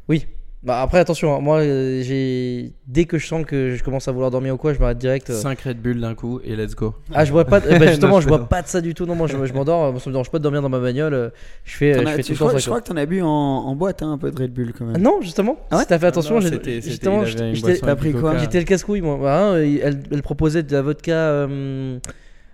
Oui. 0.09 0.27
Bah 0.62 0.82
après, 0.82 0.99
attention, 0.99 1.35
hein, 1.35 1.41
moi, 1.41 1.61
euh, 1.61 2.03
j'ai. 2.03 2.74
Dès 2.87 3.07
que 3.07 3.16
je 3.16 3.27
sens 3.27 3.47
que 3.47 3.77
je 3.77 3.82
commence 3.82 4.09
à 4.09 4.12
vouloir 4.12 4.31
dormir 4.31 4.53
ou 4.55 4.57
quoi, 4.59 4.74
je 4.74 4.78
m'arrête 4.78 4.99
direct. 4.99 5.31
euh. 5.31 5.41
5 5.41 5.59
Red 5.62 5.81
Bull 5.81 5.99
d'un 6.03 6.15
coup 6.15 6.39
et 6.45 6.55
let's 6.55 6.74
go. 6.74 6.95
Ah, 7.15 7.24
je 7.24 7.32
bois 7.32 7.47
pas. 7.47 7.61
de- 7.61 7.69
eh 7.70 7.78
ben, 7.78 7.89
justement, 7.89 8.12
Non, 8.16 8.20
je 8.20 8.24
je 8.24 8.28
bois 8.28 8.47
pas 8.47 8.61
de 8.61 8.66
ça 8.69 8.82
du 8.82 8.93
tout. 8.93 9.07
Non, 9.07 9.15
moi, 9.15 9.27
je, 9.27 9.43
je 9.43 9.53
m'endors. 9.55 9.85
euh, 9.87 9.99
Ça 9.99 10.11
me 10.11 10.12
dérange 10.12 10.31
pas 10.31 10.37
de 10.39 10.43
dormir 10.43 10.61
dans 10.61 10.69
ma 10.69 10.78
bagnole. 10.78 11.15
euh, 11.15 11.31
Je 11.65 11.77
fais, 11.78 11.95
T'en 11.95 12.03
je 12.03 12.07
as- 12.09 12.11
fais 12.12 12.23
tu- 12.23 12.28
tout 12.28 12.35
je 12.35 12.39
temps 12.41 12.45
crois, 12.49 12.53
ça, 12.53 12.59
je 12.59 12.65
quoi. 12.69 12.81
crois 12.81 12.81
que 12.82 12.89
t'en 12.89 12.97
as 12.99 13.07
bu 13.07 13.23
en, 13.23 13.27
en 13.27 13.74
boîte 13.74 14.03
hein, 14.03 14.12
un 14.12 14.19
peu 14.19 14.31
de 14.31 14.39
Red 14.39 14.53
Bull 14.53 14.74
quand 14.78 14.85
même. 14.85 14.97
Ah 14.97 14.99
non, 14.99 15.23
justement. 15.23 15.57
Ah 15.70 15.77
ouais? 15.77 15.82
Si 15.82 15.89
t'as 15.89 15.99
fait 15.99 16.07
attention, 16.09 16.41
j'ai- 16.41 16.81
justement, 16.82 17.24
j'étais- 17.24 17.78
t'as 17.78 17.97
pris 17.97 18.12
quoi? 18.12 18.35
le 18.35 18.62
casse-couille, 18.65 19.01
moi. 19.01 19.19
Bah, 19.23 19.41
hein, 19.53 19.57
elle, 19.57 20.03
elle 20.12 20.23
proposait 20.23 20.62
de 20.62 20.73
la 20.73 20.82
vodka 20.82 21.12
euh, 21.12 21.99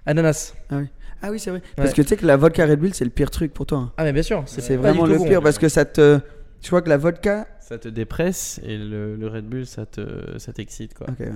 ananas. 0.06 0.54
Ah 1.22 1.30
oui, 1.32 1.40
c'est 1.40 1.50
vrai. 1.50 1.62
Parce 1.74 1.92
que 1.92 2.02
tu 2.02 2.08
sais 2.08 2.16
que 2.16 2.26
la 2.26 2.36
vodka 2.36 2.66
Red 2.66 2.78
Bull, 2.78 2.90
c'est 2.94 3.04
le 3.04 3.10
pire 3.10 3.30
truc 3.32 3.52
pour 3.52 3.66
toi. 3.66 3.78
hein. 3.78 3.92
Ah, 3.96 4.04
mais 4.04 4.12
bien 4.12 4.22
sûr. 4.22 4.44
C'est 4.46 4.76
pas 4.76 4.92
vraiment 4.92 5.06
le 5.06 5.18
pire 5.18 5.42
parce 5.42 5.58
que 5.58 5.68
ça 5.68 5.84
te. 5.84 6.20
Je 6.66 6.70
crois 6.70 6.82
que 6.82 6.88
la 6.88 6.96
vodka. 6.96 7.46
Ça 7.60 7.78
te 7.78 7.88
dépresse 7.88 8.60
et 8.64 8.76
le, 8.76 9.14
le 9.14 9.28
Red 9.28 9.44
Bull 9.44 9.66
ça 9.66 9.86
te 9.86 10.00
ça 10.38 10.52
t'excite 10.52 10.94
quoi. 10.94 11.06
Ok, 11.08 11.20
ouais. 11.20 11.30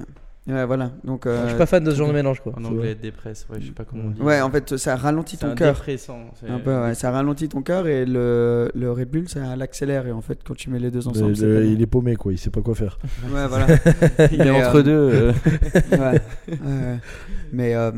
Ouais, 0.52 0.64
voilà. 0.66 0.90
Donc. 1.04 1.26
euh, 1.26 1.42
Je 1.44 1.48
suis 1.50 1.58
pas 1.58 1.66
fan 1.66 1.84
de 1.84 1.90
ce 1.92 1.96
genre 1.96 2.08
de 2.08 2.12
mélange, 2.14 2.40
quoi. 2.40 2.52
En 2.58 2.64
anglais 2.64 2.96
dépresse, 2.96 3.46
ouais, 3.50 3.58
je 3.60 3.66
sais 3.66 3.72
pas 3.72 3.84
comment 3.84 4.04
on 4.06 4.10
dit. 4.10 4.20
Ouais, 4.22 4.40
en 4.40 4.50
fait, 4.50 4.76
ça 4.76 4.96
ralentit 4.96 5.36
c'est 5.36 5.46
ton 5.46 5.52
un 5.52 5.54
cœur. 5.54 5.74
dépressant. 5.74 6.18
c'est- 6.40 6.48
Un 6.50 6.58
peu, 6.58 6.74
ouais, 6.82 6.94
ça 6.94 7.10
ralentit 7.12 7.48
ton 7.48 7.62
cœur 7.62 7.86
et 7.86 8.04
le, 8.06 8.70
le 8.74 8.90
Red 8.90 9.10
Bull, 9.10 9.28
ça 9.28 9.54
l'accélère. 9.54 10.06
Et 10.08 10.12
en 10.12 10.22
fait, 10.22 10.40
quand 10.44 10.54
tu 10.56 10.70
mets 10.70 10.78
les 10.80 10.90
deux 10.90 11.00
Le- 11.00 11.08
ensemble, 11.08 11.36
c'est 11.36 11.46
le- 11.46 11.54
pas 11.54 11.60
bon. 11.60 11.72
il 11.72 11.82
est 11.82 11.86
paumé, 11.86 12.16
quoi. 12.16 12.32
Il 12.32 12.38
sait 12.38 12.50
pas 12.50 12.62
quoi 12.62 12.74
faire. 12.74 12.98
Ouais, 13.32 13.46
voilà. 13.46 13.66
Il 14.32 14.40
est 14.40 14.44
Mais, 14.44 14.50
entre 14.64 14.76
euh, 14.78 14.82
deux. 14.82 14.90
euh. 14.90 15.32
ouais. 15.92 15.98
Ouais, 15.98 16.20
ouais. 16.48 16.98
Mais 17.52 17.74
euh, 17.76 17.90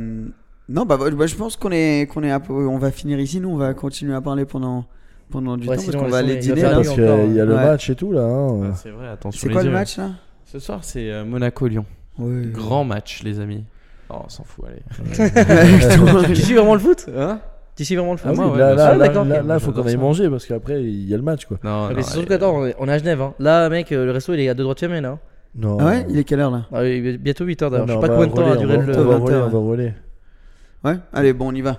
non, 0.68 0.84
bah, 0.84 0.98
bah, 0.98 1.26
je 1.26 1.36
pense 1.36 1.56
qu'on 1.56 1.70
est, 1.70 2.06
qu'on 2.12 2.22
est 2.24 2.32
à 2.32 2.40
peu- 2.40 2.52
on 2.66 2.78
va 2.78 2.90
finir 2.90 3.20
ici. 3.20 3.40
Nous, 3.40 3.50
on 3.50 3.56
va 3.56 3.72
continuer 3.72 4.14
à 4.14 4.20
parler 4.20 4.44
pendant, 4.46 4.84
pendant 5.32 5.56
du 5.56 5.66
Ouais, 5.68 5.76
temps 5.76 5.82
parce 5.84 5.96
qu'on 5.96 6.08
va 6.08 6.18
aller 6.18 6.36
dîner 6.36 6.62
là. 6.62 6.68
nuit 6.68 6.74
Parce 6.84 6.88
qu'il 6.90 7.02
y 7.34 7.40
a 7.40 7.44
le 7.44 7.54
ouais. 7.54 7.64
match 7.64 7.90
et 7.90 7.94
tout, 7.96 8.12
là. 8.12 8.22
hein. 8.22 8.60
Ah, 8.70 8.74
c'est 8.76 8.90
vrai, 8.90 9.08
attention. 9.08 9.40
C'est 9.48 9.52
quoi 9.52 9.62
le 9.62 9.70
match 9.70 9.96
là 9.98 10.10
Ce 10.44 10.58
soir, 10.58 10.80
c'est 10.82 11.10
euh, 11.10 11.24
Monaco-Lyon. 11.24 11.84
Grand 12.18 12.84
match, 12.84 13.22
les 13.24 13.40
amis. 13.40 13.64
Oh, 14.10 14.16
on 14.24 14.28
s'en 14.28 14.44
fout, 14.44 14.66
allez. 14.68 14.82
Tu 16.34 16.36
suis 16.36 16.54
vraiment 16.54 16.74
le 16.74 16.80
foot 16.80 17.06
Tu 17.74 17.84
suis 17.84 17.96
vraiment 17.96 18.12
le 18.12 18.18
foot 18.18 18.26
Ah 18.28 18.32
oui, 18.32 18.36
moi, 18.44 18.52
ouais, 18.52 18.58
là, 18.58 18.74
là, 18.74 18.94
là, 18.96 19.22
Ah, 19.38 19.42
là, 19.42 19.58
faut 19.58 19.72
qu'on 19.72 19.82
aille 19.86 19.92
ça. 19.92 19.98
manger 19.98 20.28
parce 20.28 20.44
qu'après, 20.44 20.82
il 20.82 21.08
y 21.08 21.14
a 21.14 21.16
le 21.16 21.22
match, 21.22 21.46
quoi. 21.46 21.56
Non, 21.64 21.86
Ah, 21.88 21.92
mais 21.96 22.02
c'est 22.02 22.12
surtout 22.12 22.28
qu'attends, 22.28 22.56
on 22.58 22.66
est- 22.66 22.90
à 22.90 22.98
Genève. 22.98 23.22
Hein. 23.22 23.32
Là, 23.38 23.68
mec, 23.70 23.90
euh, 23.92 24.04
le 24.04 24.10
resto 24.12 24.34
il 24.34 24.40
est 24.40 24.48
à 24.50 24.54
deux 24.54 24.62
droits 24.64 24.74
de 24.74 24.78
chemin 24.80 25.00
là. 25.00 25.18
Non. 25.54 25.78
Ah 25.80 25.86
ouais 25.86 26.06
Il 26.08 26.18
est 26.18 26.24
quelle 26.24 26.40
heure 26.40 26.50
là? 26.50 26.66
Ah, 26.72 26.82
bientôt 27.18 27.44
8h 27.46 27.70
d'ailleurs. 27.70 27.86
Je 27.88 27.92
sais 27.94 28.00
pas 28.00 28.08
combien 28.08 28.26
de 28.26 28.32
temps 28.32 28.42
va- 28.42 28.54
le. 28.54 28.98
On 28.98 29.04
va 29.04 29.18
20, 29.18 29.48
voler, 29.48 29.92
ouais. 30.84 30.94
Allez, 31.12 31.32
bon, 31.32 31.48
on 31.50 31.54
y 31.54 31.60
va. 31.60 31.78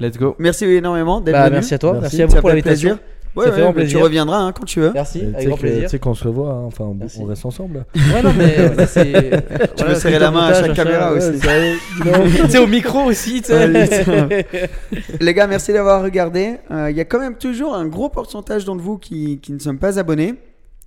Let's 0.00 0.16
go. 0.18 0.36
Merci 0.38 0.64
énormément 0.64 1.20
d'être 1.20 1.34
Bah, 1.34 1.44
venu. 1.46 1.54
merci 1.54 1.74
à 1.74 1.78
toi. 1.78 1.92
Merci. 2.00 2.02
Merci 2.18 2.22
à 2.22 2.26
vous 2.26 2.32
Ça 2.32 2.40
pour 2.40 2.50
fait 2.50 2.56
l'invitation. 2.56 2.88
plaisir. 2.90 3.04
Ouais, 3.36 3.44
Ça 3.44 3.50
ouais, 3.50 3.54
fait 3.56 3.60
vraiment 3.62 3.74
plaisir. 3.74 3.98
Tu 3.98 4.02
reviendras 4.04 4.38
hein, 4.38 4.52
quand 4.52 4.64
tu 4.64 4.80
veux. 4.80 4.90
Merci, 4.92 5.20
Tu 5.20 5.26
avec 5.26 5.38
sais 5.40 5.46
grand 5.46 5.56
que- 5.56 5.60
plaisir. 5.60 5.82
tu 5.82 5.88
sais 5.90 5.98
qu'on 5.98 6.14
se 6.14 6.24
revoit, 6.24 6.50
hein. 6.52 6.62
enfin, 6.66 6.84
on- 6.84 6.94
Merci. 6.94 7.18
on 7.20 7.24
reste 7.26 7.44
ensemble. 7.46 7.84
Ouais, 7.94 8.22
non, 8.22 8.32
mais 8.36 8.54
euh, 8.58 8.74
là, 8.74 8.86
c'est. 8.86 9.12
Tu 9.76 9.84
veux 9.84 9.94
serrer 9.94 10.18
la 10.18 10.30
main 10.30 10.46
à 10.46 10.54
chaque 10.54 10.74
caméra 10.74 11.12
aussi. 11.12 11.32
Tu 12.42 12.48
sais, 12.50 12.58
au 12.58 12.66
micro 12.66 13.00
aussi, 13.04 13.42
tu 13.42 13.48
sais. 13.52 14.46
Les 15.20 15.34
gars, 15.34 15.46
merci 15.46 15.72
d'avoir 15.72 16.02
regardé. 16.02 16.56
Euh, 16.70 16.90
Il 16.90 16.96
y 16.96 17.00
a 17.00 17.04
quand 17.04 17.18
même 17.20 17.36
toujours 17.36 17.74
un 17.74 17.86
gros 17.86 18.08
pourcentage 18.08 18.64
d'entre 18.64 18.82
vous 18.82 18.98
qui, 18.98 19.38
qui 19.40 19.52
ne 19.52 19.58
sont 19.58 19.76
pas 19.76 19.98
abonnés. 19.98 20.34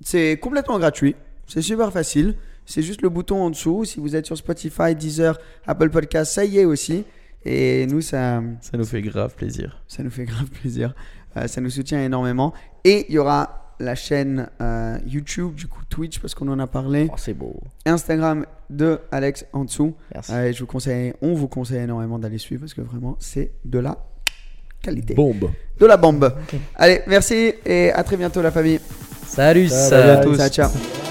C'est 0.04 0.38
complètement 0.38 0.80
gratuit. 0.80 1.16
C'est 1.48 1.62
super 1.62 1.92
facile. 1.92 2.36
C'est 2.66 2.82
juste 2.82 3.02
le 3.02 3.10
bouton 3.10 3.42
en 3.42 3.50
dessous. 3.50 3.86
Si 3.86 4.00
vous 4.00 4.16
êtes 4.16 4.26
sur 4.26 4.38
Spotify, 4.38 4.96
Deezer, 4.96 5.38
Apple 5.68 5.90
Podcast, 5.90 6.32
ça 6.34 6.44
y 6.46 6.60
est 6.60 6.66
aussi. 6.66 7.04
Et 7.46 7.88
nous, 7.88 8.02
ça, 8.02 8.42
Ça 8.62 8.78
nous 8.78 8.86
fait 8.86 9.02
grave 9.02 9.34
plaisir. 9.36 9.82
ça 9.88 10.04
nous 10.04 10.12
fait 10.12 10.26
grave 10.26 10.46
plaisir. 10.62 10.94
Euh, 11.38 11.48
ça 11.48 11.62
nous 11.62 11.70
soutient 11.70 12.04
énormément. 12.04 12.54
Et 12.84 13.06
il 13.10 13.16
y 13.16 13.18
aura 13.18 13.76
la 13.80 13.96
chaîne 13.96 14.48
euh, 14.62 14.98
YouTube, 15.08 15.56
du 15.56 15.66
coup 15.68 15.82
Twitch, 15.90 16.20
parce 16.20 16.36
qu'on 16.36 16.48
en 16.50 16.60
a 16.60 16.68
parlé. 16.68 17.08
Oh, 17.12 17.16
c'est 17.18 17.34
beau. 17.34 17.60
Instagram 17.86 18.46
de 18.70 19.00
Alex 19.12 19.46
en 19.54 19.66
dessous. 19.66 19.96
Merci. 20.14 20.32
Euh, 20.34 20.46
et 20.50 20.54
je 20.54 20.60
vous 20.60 20.68
conseille, 20.68 21.14
on 21.22 21.34
vous 21.34 21.48
conseille 21.48 21.80
énormément 21.80 22.20
d'aller 22.20 22.38
suivre 22.38 22.62
parce 22.62 22.74
que 22.76 22.82
vraiment, 22.82 23.16
c'est 23.20 23.52
de 23.66 23.80
la 23.80 23.98
qualité. 24.84 25.16
Bombe. 25.16 25.50
De 25.80 25.86
la 25.88 25.98
bombe. 25.98 26.32
Allez, 26.76 27.02
merci 27.08 27.54
et 27.66 27.92
à 27.92 28.04
très 28.04 28.18
bientôt 28.18 28.42
la 28.44 28.52
famille. 28.52 28.80
Salut, 29.26 29.68
Salut 29.68 29.90
ça. 30.06 30.20
à 30.20 30.24
tous. 30.24 30.38
Ciao, 30.38 30.50
ciao. 30.50 31.11